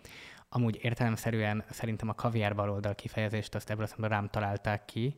Amúgy 0.50 0.80
értelemszerűen 0.82 1.64
szerintem 1.70 2.10
a 2.10 2.14
kaviár 2.14 2.56
baloldal 2.56 2.96
kifejezést 2.96 3.56
azt 3.56 3.70
ebből 3.70 3.88
a 3.98 4.08
rám 4.08 4.28
találták 4.28 4.86
ki. 4.86 5.16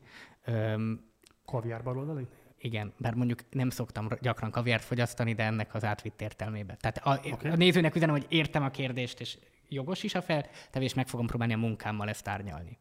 kaviár 1.46 1.84
baloldali? 1.84 2.28
Igen, 2.58 2.94
bár 2.98 3.14
mondjuk 3.14 3.40
nem 3.50 3.70
szoktam 3.70 4.08
gyakran 4.22 4.52
kaviárt 4.52 4.84
fogyasztani, 4.84 5.34
de 5.34 5.44
ennek 5.44 5.74
az 5.74 5.84
átvitt 5.84 6.22
értelmébe. 6.22 6.76
Tehát 6.76 6.98
a, 6.98 7.30
okay. 7.32 7.52
a 7.52 7.56
nézőnek 7.56 7.96
üzenem, 7.96 8.16
hogy 8.16 8.26
értem 8.30 8.64
a 8.64 8.70
kérdést, 8.70 9.20
és 9.20 9.38
jogos 9.68 10.04
is 10.04 10.16
a 10.16 10.22
feltevés, 10.22 10.94
meg 10.94 11.08
fogom 11.08 11.28
próbálni 11.28 11.54
a 11.54 11.58
munkámmal 11.58 12.10
ezt 12.10 12.28
árnyalni. 12.28 12.78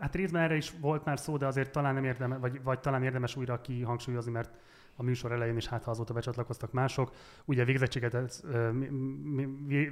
Hát 0.00 0.14
részben 0.14 0.42
erre 0.42 0.56
is 0.56 0.72
volt 0.80 1.04
már 1.04 1.18
szó, 1.18 1.36
de 1.36 1.46
azért 1.46 1.70
talán 1.70 1.94
nem 1.94 2.04
érdemes, 2.04 2.38
vagy, 2.40 2.62
vagy 2.62 2.80
talán 2.80 3.02
érdemes 3.02 3.36
újra 3.36 3.60
kihangsúlyozni, 3.60 4.30
mert 4.32 4.50
a 4.96 5.02
műsor 5.02 5.32
elején 5.32 5.56
is 5.56 5.66
hát 5.66 5.84
ha 5.84 5.90
azóta 5.90 6.14
becsatlakoztak 6.14 6.72
mások. 6.72 7.12
Ugye 7.44 7.64
végzettséget, 7.64 8.14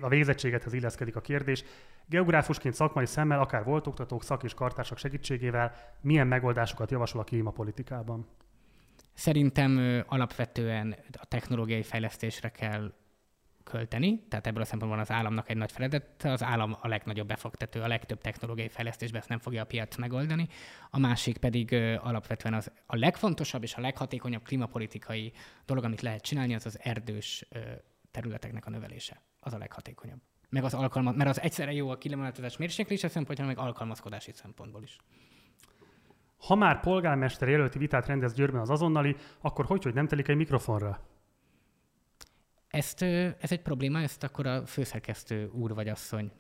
a 0.00 0.08
végzettségethez 0.08 0.72
illeszkedik 0.72 1.16
a 1.16 1.20
kérdés. 1.20 1.64
Geográfusként 2.06 2.74
szakmai 2.74 3.06
szemmel, 3.06 3.40
akár 3.40 3.64
volt 3.64 3.86
oktatók, 3.86 4.22
szak 4.22 4.42
és 4.42 4.54
kartársak 4.54 4.98
segítségével 4.98 5.72
milyen 6.00 6.26
megoldásokat 6.26 6.90
javasol 6.90 7.20
a 7.20 7.24
klímapolitikában? 7.24 8.26
Szerintem 9.12 10.02
alapvetően 10.06 10.96
a 11.12 11.26
technológiai 11.26 11.82
fejlesztésre 11.82 12.48
kell 12.48 12.92
költeni, 13.64 14.22
tehát 14.28 14.46
ebből 14.46 14.62
a 14.62 14.64
szempontból 14.64 15.00
az 15.00 15.10
államnak 15.10 15.48
egy 15.50 15.56
nagy 15.56 15.72
feladat, 15.72 16.22
az 16.22 16.42
állam 16.42 16.76
a 16.80 16.88
legnagyobb 16.88 17.26
befektető, 17.26 17.80
a 17.80 17.86
legtöbb 17.86 18.20
technológiai 18.20 18.68
fejlesztésben 18.68 19.20
ezt 19.20 19.28
nem 19.28 19.38
fogja 19.38 19.62
a 19.62 19.64
piac 19.64 19.96
megoldani, 19.96 20.48
a 20.90 20.98
másik 20.98 21.36
pedig 21.38 21.72
ö, 21.72 21.94
alapvetően 21.94 22.54
az 22.54 22.70
a 22.86 22.96
legfontosabb 22.96 23.62
és 23.62 23.74
a 23.74 23.80
leghatékonyabb 23.80 24.42
klímapolitikai 24.42 25.32
dolog, 25.66 25.84
amit 25.84 26.00
lehet 26.00 26.22
csinálni, 26.22 26.54
az 26.54 26.66
az 26.66 26.78
erdős 26.82 27.46
ö, 27.48 27.58
területeknek 28.10 28.66
a 28.66 28.70
növelése. 28.70 29.22
Az 29.40 29.52
a 29.52 29.58
leghatékonyabb. 29.58 30.20
Meg 30.48 30.64
az 30.64 30.74
alkalmaz, 30.74 31.16
mert 31.16 31.30
az 31.30 31.40
egyszerre 31.40 31.72
jó 31.72 31.88
a 31.90 31.98
kilométerezés 31.98 32.56
mérséklése 32.56 33.08
szempontjából, 33.08 33.54
meg 33.54 33.64
alkalmazkodási 33.64 34.32
szempontból 34.32 34.82
is. 34.82 34.96
Ha 36.36 36.54
már 36.54 36.80
polgármester 36.80 37.48
jelölti 37.48 37.78
vitát 37.78 38.06
rendez 38.06 38.34
Győrben 38.34 38.60
az 38.60 38.70
azonnali, 38.70 39.16
akkor 39.40 39.64
hogy, 39.64 39.82
hogy 39.82 39.94
nem 39.94 40.06
telik 40.06 40.28
egy 40.28 40.36
mikrofonra? 40.36 41.13
Ezt, 42.74 43.02
ez 43.02 43.52
egy 43.52 43.62
probléma, 43.62 44.00
ezt 44.00 44.22
akkor 44.22 44.46
a 44.46 44.66
főszerkesztő 44.66 45.50
úr 45.52 45.74
vagy 45.74 45.88
asszony 45.88 46.32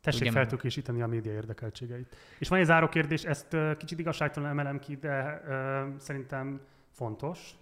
Tessék 0.00 0.30
feltökésíteni 0.30 1.02
a 1.02 1.06
média 1.06 1.32
érdekeltségeit. 1.32 2.16
És 2.38 2.48
van 2.48 2.58
egy 2.58 2.64
záró 2.64 2.88
kérdés, 2.88 3.24
ezt 3.24 3.56
kicsit 3.78 3.98
igazságtalan 3.98 4.48
emelem 4.50 4.78
ki, 4.78 4.96
de 4.96 5.42
uh, 5.46 5.98
szerintem 5.98 6.60
fontos, 6.90 7.54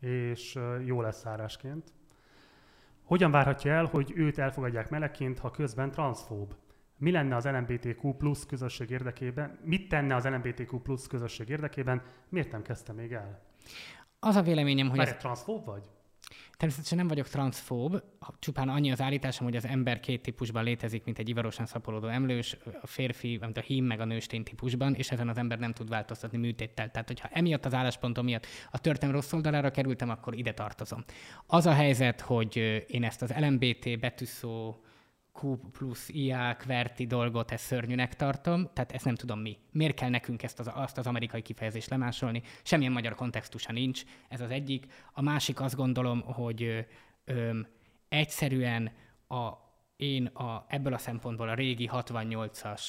és 0.00 0.58
jó 0.84 1.00
lesz 1.00 1.20
zárásként. 1.20 1.92
Hogyan 3.02 3.30
várhatja 3.30 3.72
el, 3.72 3.84
hogy 3.84 4.12
őt 4.14 4.38
elfogadják 4.38 4.90
melegként, 4.90 5.38
ha 5.38 5.50
közben 5.50 5.90
transzfób? 5.90 6.54
Mi 6.98 7.10
lenne 7.10 7.36
az 7.36 7.44
LMBTQ 7.44 8.12
plusz 8.12 8.46
közösség 8.46 8.90
érdekében? 8.90 9.58
Mit 9.64 9.88
tenne 9.88 10.14
az 10.14 10.24
LMBTQ 10.24 10.78
plusz 10.78 11.06
közösség 11.06 11.48
érdekében? 11.48 12.02
Miért 12.28 12.52
nem 12.52 12.62
kezdte 12.62 12.92
még 12.92 13.12
el? 13.12 13.42
Az 14.18 14.36
a 14.36 14.42
véleményem, 14.42 14.88
hogy... 14.88 14.98
ez... 14.98 15.16
transzfób 15.16 15.64
vagy? 15.64 15.82
Természetesen 16.62 16.98
nem 16.98 17.08
vagyok 17.08 17.28
transzfób, 17.28 18.02
csupán 18.38 18.68
annyi 18.68 18.90
az 18.90 19.00
állításom, 19.00 19.46
hogy 19.46 19.56
az 19.56 19.66
ember 19.66 20.00
két 20.00 20.22
típusban 20.22 20.64
létezik, 20.64 21.04
mint 21.04 21.18
egy 21.18 21.28
ivarosan 21.28 21.66
szaporodó 21.66 22.06
emlős, 22.06 22.56
a 22.82 22.86
férfi, 22.86 23.38
mint 23.40 23.56
a 23.56 23.60
hím 23.60 23.84
meg 23.84 24.00
a 24.00 24.04
nőstény 24.04 24.42
típusban, 24.42 24.94
és 24.94 25.10
ezen 25.10 25.28
az 25.28 25.36
ember 25.36 25.58
nem 25.58 25.72
tud 25.72 25.88
változtatni 25.88 26.38
műtéttel. 26.38 26.90
Tehát, 26.90 27.08
hogyha 27.08 27.28
emiatt 27.32 27.64
az 27.64 27.74
álláspontom 27.74 28.24
miatt 28.24 28.46
a 28.70 28.78
történelem 28.78 29.20
rossz 29.20 29.32
oldalára 29.32 29.70
kerültem, 29.70 30.10
akkor 30.10 30.34
ide 30.34 30.54
tartozom. 30.54 31.04
Az 31.46 31.66
a 31.66 31.72
helyzet, 31.72 32.20
hogy 32.20 32.84
én 32.88 33.04
ezt 33.04 33.22
az 33.22 33.34
LMBT 33.38 33.98
betűszó 34.00 34.76
Q 35.40 35.56
plusz 35.72 36.08
IA 36.08 36.56
kverti 36.56 37.06
dolgot, 37.06 37.50
ezt 37.50 37.64
szörnyűnek 37.64 38.16
tartom, 38.16 38.70
tehát 38.72 38.92
ezt 38.92 39.04
nem 39.04 39.14
tudom 39.14 39.40
mi. 39.40 39.58
Miért 39.70 39.94
kell 39.94 40.08
nekünk 40.08 40.42
ezt 40.42 40.60
az, 40.60 40.70
azt 40.74 40.98
az 40.98 41.06
amerikai 41.06 41.42
kifejezést 41.42 41.90
lemásolni? 41.90 42.42
Semmilyen 42.62 42.92
magyar 42.92 43.14
kontextusa 43.14 43.72
nincs, 43.72 44.02
ez 44.28 44.40
az 44.40 44.50
egyik. 44.50 44.86
A 45.12 45.22
másik 45.22 45.60
azt 45.60 45.76
gondolom, 45.76 46.20
hogy 46.20 46.62
ö, 46.62 46.80
ö, 47.24 47.60
egyszerűen 48.08 48.92
a, 49.28 49.50
én 49.96 50.26
a, 50.26 50.64
ebből 50.68 50.94
a 50.94 50.98
szempontból 50.98 51.48
a 51.48 51.54
régi 51.54 51.90
68-as 51.92 52.82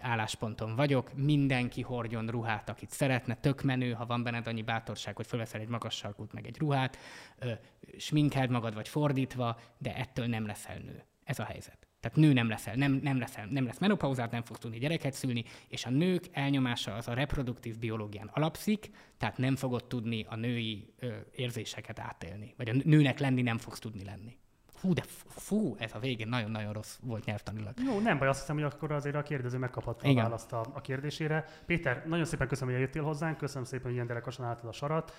állásponton 0.00 0.76
vagyok, 0.76 1.14
mindenki 1.14 1.82
hordjon 1.82 2.26
ruhát, 2.26 2.68
akit 2.68 2.90
szeretne, 2.90 3.36
tök 3.36 3.62
menő, 3.62 3.92
ha 3.92 4.06
van 4.06 4.22
benned 4.22 4.46
annyi 4.46 4.62
bátorság, 4.62 5.16
hogy 5.16 5.26
fölveszel 5.26 5.60
egy 5.60 5.68
magas 5.68 5.94
sarkút, 5.94 6.32
meg 6.32 6.46
egy 6.46 6.58
ruhát, 6.58 6.98
sminkeld 7.98 8.50
magad, 8.50 8.74
vagy 8.74 8.88
fordítva, 8.88 9.58
de 9.78 9.96
ettől 9.96 10.26
nem 10.26 10.46
leszel 10.46 10.78
nő. 10.78 11.07
Ez 11.28 11.38
a 11.38 11.44
helyzet. 11.44 11.88
Tehát 12.00 12.16
nő 12.16 12.32
nem 12.32 12.48
leszel, 12.48 12.74
nem, 12.74 12.92
nem, 13.02 13.18
leszel, 13.18 13.46
nem 13.46 13.64
lesz 13.64 13.78
menopauzát, 13.78 14.30
nem 14.30 14.42
fogsz 14.42 14.58
tudni 14.58 14.78
gyereket 14.78 15.12
szülni, 15.12 15.44
és 15.68 15.86
a 15.86 15.90
nők 15.90 16.24
elnyomása 16.32 16.94
az 16.94 17.08
a 17.08 17.14
reproduktív 17.14 17.78
biológián 17.78 18.30
alapszik, 18.32 18.90
tehát 19.18 19.38
nem 19.38 19.56
fogod 19.56 19.84
tudni 19.84 20.26
a 20.28 20.36
női 20.36 20.94
ö, 20.98 21.16
érzéseket 21.32 21.98
átélni, 21.98 22.54
vagy 22.56 22.68
a 22.68 22.72
nőnek 22.84 23.18
lenni 23.18 23.42
nem 23.42 23.58
fogsz 23.58 23.78
tudni 23.78 24.04
lenni. 24.04 24.38
Fú, 24.74 24.92
de 24.92 25.02
fú, 25.26 25.76
ez 25.78 25.94
a 25.94 25.98
végén 25.98 26.28
nagyon-nagyon 26.28 26.72
rossz 26.72 26.98
volt 27.02 27.24
nyelvtanilag. 27.24 27.72
Jó, 27.86 28.00
nem 28.00 28.18
baj, 28.18 28.28
azt 28.28 28.40
hiszem, 28.40 28.56
hogy 28.56 28.64
akkor 28.64 28.92
azért 28.92 29.16
a 29.16 29.22
kérdező 29.22 29.58
megkaphatta 29.58 30.08
a 30.08 30.14
választ 30.14 30.52
a, 30.52 30.60
a 30.72 30.80
kérdésére. 30.80 31.44
Péter, 31.66 32.04
nagyon 32.06 32.24
szépen 32.24 32.48
köszönöm, 32.48 32.72
hogy 32.72 32.82
eljöttél 32.82 33.02
hozzánk, 33.02 33.36
köszönöm 33.36 33.64
szépen, 33.64 33.84
hogy 33.84 33.94
ilyen 33.94 34.06
derekasan 34.06 34.46
álltad 34.46 34.68
a 34.68 34.72
sarat. 34.72 35.12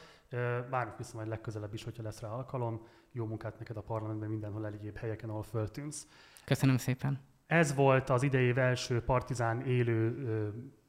Várjuk 0.69 0.97
vissza 0.97 1.15
majd 1.15 1.27
legközelebb 1.27 1.73
is, 1.73 1.83
hogyha 1.83 2.03
lesz 2.03 2.21
rá 2.21 2.27
alkalom. 2.27 2.87
Jó 3.11 3.25
munkát 3.25 3.59
neked 3.59 3.77
a 3.77 3.81
parlamentben, 3.81 4.29
mindenhol 4.29 4.65
eléggébb 4.65 4.97
helyeken, 4.97 5.29
ahol 5.29 5.43
föltűnsz. 5.43 6.07
Köszönöm 6.45 6.77
szépen. 6.77 7.19
Ez 7.47 7.75
volt 7.75 8.09
az 8.09 8.23
idei 8.23 8.53
első 8.55 9.01
Partizán 9.01 9.61
élő 9.61 10.15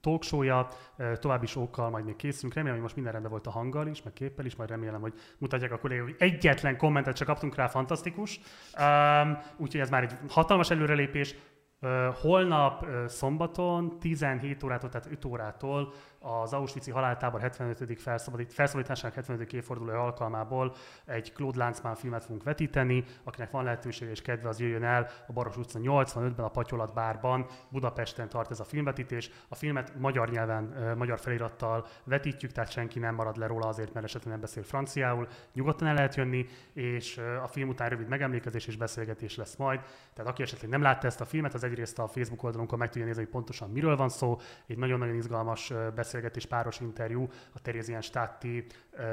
talkshow-ja, 0.01 0.69
további 1.15 1.47
sokkal 1.47 1.91
majd 1.91 2.05
még 2.05 2.17
készülünk. 2.17 2.55
Remélem, 2.55 2.75
hogy 2.75 2.83
most 2.83 2.95
minden 2.95 3.13
rendben 3.13 3.33
volt 3.33 3.47
a 3.47 3.51
hanggal 3.51 3.87
is, 3.87 4.03
meg 4.03 4.13
képpel 4.13 4.45
is, 4.45 4.57
majd 4.57 4.71
remélem, 4.71 5.01
hogy 5.01 5.15
mutatják 5.39 5.73
a 5.73 5.79
kollégák, 5.79 6.05
hogy 6.05 6.17
egyetlen 6.19 6.77
kommentet 6.77 7.17
csak 7.17 7.27
kaptunk 7.27 7.55
rá, 7.55 7.67
fantasztikus. 7.67 8.41
Um, 8.79 9.39
úgyhogy 9.57 9.81
ez 9.81 9.91
már 9.91 10.03
egy 10.03 10.15
hatalmas 10.29 10.71
előrelépés. 10.71 11.35
Uh, 11.83 12.15
holnap 12.15 12.83
uh, 12.83 13.07
szombaton 13.07 13.99
17 13.99 14.63
órától, 14.63 14.89
tehát 14.89 15.11
5 15.11 15.25
órától 15.25 15.93
az 16.21 16.53
Auschwitz-i 16.53 16.91
haláltábor 16.91 17.41
75. 17.41 18.01
Felszabadít, 18.01 18.53
felszabadításának 18.53 19.15
75. 19.15 19.53
évforduló 19.53 19.93
alkalmából 19.93 20.75
egy 21.05 21.33
Claude 21.33 21.59
Lanzmann 21.59 21.95
filmet 21.95 22.23
fogunk 22.23 22.43
vetíteni, 22.43 23.05
akinek 23.25 23.51
van 23.51 23.65
lehetősége 23.65 24.11
és 24.11 24.23
kedve, 24.23 24.49
az 24.49 24.61
jöjjön 24.61 24.85
el 24.85 25.09
a 25.27 25.33
Baros 25.33 25.57
utca 25.57 25.79
85-ben 25.83 26.45
a 26.45 26.49
Patyolat 26.49 26.95
bárban, 26.95 27.47
Budapesten 27.69 28.29
tart 28.29 28.51
ez 28.51 28.61
a 28.61 28.65
filmvetítés. 28.65 29.31
A 29.49 29.55
filmet 29.55 29.93
magyar 29.99 30.31
nyelven, 30.31 30.95
magyar 30.97 31.19
felirattal 31.19 31.87
vetítjük, 32.05 32.53
tehát 32.53 32.71
senki 32.71 32.99
nem 32.99 33.15
marad 33.15 33.37
le 33.37 33.47
róla 33.47 33.67
azért, 33.67 33.93
mert 33.93 34.07
esetleg 34.07 34.33
nem 34.33 34.41
beszél 34.41 34.63
franciául. 34.63 35.29
Nyugodtan 35.53 35.89
el 35.89 35.95
lehet 35.95 36.15
jönni, 36.15 36.47
és 36.73 37.21
a 37.43 37.47
film 37.47 37.69
után 37.69 37.89
rövid 37.89 38.09
megemlékezés 38.09 38.67
és 38.67 38.77
beszélgetés 38.77 39.37
lesz 39.37 39.57
majd. 39.57 39.81
Tehát 40.15 40.31
aki 40.31 40.43
esetleg 40.43 40.71
nem 40.71 40.83
látta 40.83 41.07
ezt 41.07 41.21
a 41.21 41.25
filmet, 41.25 41.55
az 41.55 41.65
egyrészt 41.65 41.99
a 41.99 42.09
Facebook 42.09 42.43
oldalunkon 42.43 42.79
meg 42.79 42.89
tudja 42.89 43.07
nézni, 43.07 43.23
hogy 43.23 43.33
pontosan 43.33 43.71
miről 43.71 43.97
van 43.97 44.09
szó. 44.09 44.39
Egy 44.67 44.79
nagyon-nagyon 44.79 45.15
izgalmas 45.15 45.69
beszélgetés 45.69 46.09
beszélgetés, 46.11 46.47
páros 46.47 46.81
interjú 46.81 47.29
a 47.55 47.61
Terézien 47.61 48.01
Statti 48.01 48.67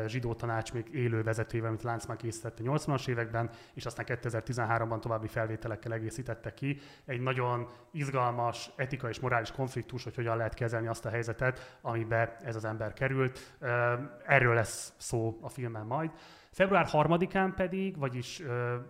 zsidó 0.05 0.33
tanács 0.33 0.73
még 0.73 0.93
élő 0.93 1.23
vezetőjével, 1.23 1.69
amit 1.69 1.83
Láncmán 1.83 2.17
készítette 2.17 2.63
80-as 2.65 3.07
években, 3.07 3.49
és 3.73 3.85
aztán 3.85 4.05
2013-ban 4.09 4.99
további 4.99 5.27
felvételekkel 5.27 5.93
egészítette 5.93 6.53
ki. 6.53 6.79
Egy 7.05 7.21
nagyon 7.21 7.67
izgalmas 7.91 8.71
etikai 8.75 9.09
és 9.09 9.19
morális 9.19 9.51
konfliktus, 9.51 10.03
hogy 10.03 10.15
hogyan 10.15 10.37
lehet 10.37 10.53
kezelni 10.53 10.87
azt 10.87 11.05
a 11.05 11.09
helyzetet, 11.09 11.77
amiben 11.81 12.29
ez 12.43 12.55
az 12.55 12.65
ember 12.65 12.93
került. 12.93 13.55
Erről 14.25 14.53
lesz 14.53 14.93
szó 14.97 15.37
a 15.41 15.49
filmen 15.49 15.85
majd. 15.85 16.11
Február 16.51 16.87
3-án 16.91 17.53
pedig, 17.55 17.97
vagyis 17.97 18.41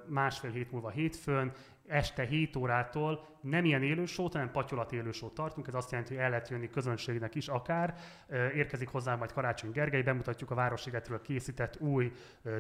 másfél 0.05 0.51
hét 0.51 0.71
múlva 0.71 0.89
hétfőn, 0.89 1.51
este 1.87 2.23
7 2.23 2.55
órától 2.55 3.36
nem 3.49 3.65
ilyen 3.65 3.83
élősót, 3.83 4.33
hanem 4.33 4.51
patyolat 4.51 4.91
élősót 4.91 5.33
tartunk. 5.33 5.67
Ez 5.67 5.73
azt 5.73 5.91
jelenti, 5.91 6.13
hogy 6.13 6.23
el 6.23 6.29
lehet 6.29 6.49
jönni 6.49 6.69
közönségnek 6.69 7.35
is 7.35 7.47
akár. 7.47 7.95
Érkezik 8.53 8.87
hozzá 8.87 9.15
majd 9.15 9.31
Karácsony 9.31 9.71
Gergely, 9.71 10.01
bemutatjuk 10.01 10.51
a 10.51 10.55
Városligetről 10.55 11.21
készített 11.21 11.79
új 11.79 12.11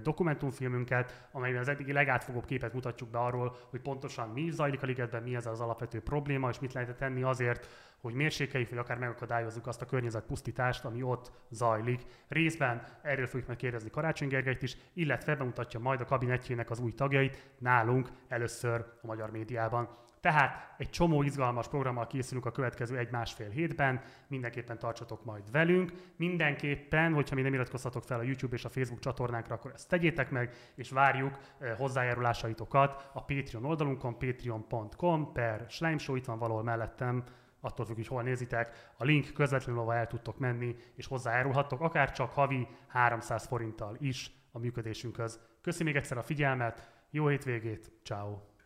dokumentumfilmünket, 0.03 1.27
amelyben 1.31 1.61
az 1.61 1.67
eddigi 1.67 1.91
legátfogóbb 1.91 2.45
képet 2.45 2.73
mutatjuk 2.73 3.09
be 3.09 3.17
arról, 3.17 3.55
hogy 3.69 3.81
pontosan 3.81 4.29
mi 4.29 4.49
zajlik 4.49 4.83
a 4.83 4.85
ligetben, 4.85 5.23
mi 5.23 5.35
ez 5.35 5.45
az 5.45 5.61
alapvető 5.61 6.01
probléma, 6.01 6.49
és 6.49 6.59
mit 6.59 6.73
lehet 6.73 6.97
tenni 6.97 7.23
azért, 7.23 7.67
hogy 8.01 8.13
mérsékeljük, 8.13 8.69
vagy 8.69 8.77
akár 8.77 8.97
megakadályozzuk 8.97 9.67
azt 9.67 9.81
a 9.81 9.85
környezetpusztítást, 9.85 10.85
ami 10.85 11.01
ott 11.01 11.31
zajlik. 11.49 12.01
Részben 12.27 12.81
erről 13.01 13.27
fogjuk 13.27 13.47
megkérdezni 13.47 13.89
Karácsony 13.89 14.27
Gergelyt 14.27 14.61
is, 14.61 14.77
illetve 14.93 15.35
bemutatja 15.35 15.79
majd 15.79 16.01
a 16.01 16.05
kabinetjének 16.05 16.69
az 16.69 16.79
új 16.79 16.93
tagjait 16.93 17.47
nálunk 17.57 18.09
először 18.27 18.85
a 19.01 19.05
magyar 19.05 19.31
médiában. 19.31 20.05
Tehát 20.27 20.75
egy 20.77 20.89
csomó 20.89 21.23
izgalmas 21.23 21.67
programmal 21.67 22.07
készülünk 22.07 22.45
a 22.45 22.51
következő 22.51 22.97
egy-másfél 22.97 23.49
hétben, 23.49 24.01
mindenképpen 24.27 24.77
tartsatok 24.77 25.25
majd 25.25 25.51
velünk. 25.51 25.91
Mindenképpen, 26.15 27.13
hogyha 27.13 27.35
még 27.35 27.43
nem 27.43 27.53
iratkoztatok 27.53 28.03
fel 28.03 28.19
a 28.19 28.23
YouTube 28.23 28.55
és 28.55 28.65
a 28.65 28.69
Facebook 28.69 28.99
csatornánkra, 28.99 29.55
akkor 29.55 29.71
ezt 29.73 29.89
tegyétek 29.89 30.31
meg, 30.31 30.53
és 30.75 30.89
várjuk 30.89 31.37
eh, 31.59 31.75
hozzájárulásaitokat 31.77 33.09
a 33.13 33.23
Patreon 33.23 33.65
oldalunkon, 33.65 34.17
patreon.com 34.17 35.31
per 35.31 35.65
Slime 35.69 36.01
itt 36.07 36.25
van 36.25 36.39
valahol 36.39 36.63
mellettem 36.63 37.23
attól 37.59 37.85
függ, 37.85 37.95
hogy 37.95 38.07
hol 38.07 38.23
nézitek, 38.23 38.93
a 38.97 39.03
link 39.03 39.33
közvetlenül, 39.33 39.81
ahol 39.81 39.93
el 39.93 40.07
tudtok 40.07 40.39
menni, 40.39 40.75
és 40.95 41.07
hozzájárulhattok, 41.07 41.81
akár 41.81 42.11
csak 42.11 42.31
havi 42.31 42.67
300 42.87 43.45
forinttal 43.45 43.95
is 43.99 44.31
a 44.51 44.59
működésünkhöz. 44.59 45.39
Köszi 45.61 45.83
még 45.83 45.95
egyszer 45.95 46.17
a 46.17 46.23
figyelmet, 46.23 46.89
jó 47.09 47.27
hétvégét, 47.27 47.91
ciao. 48.03 48.56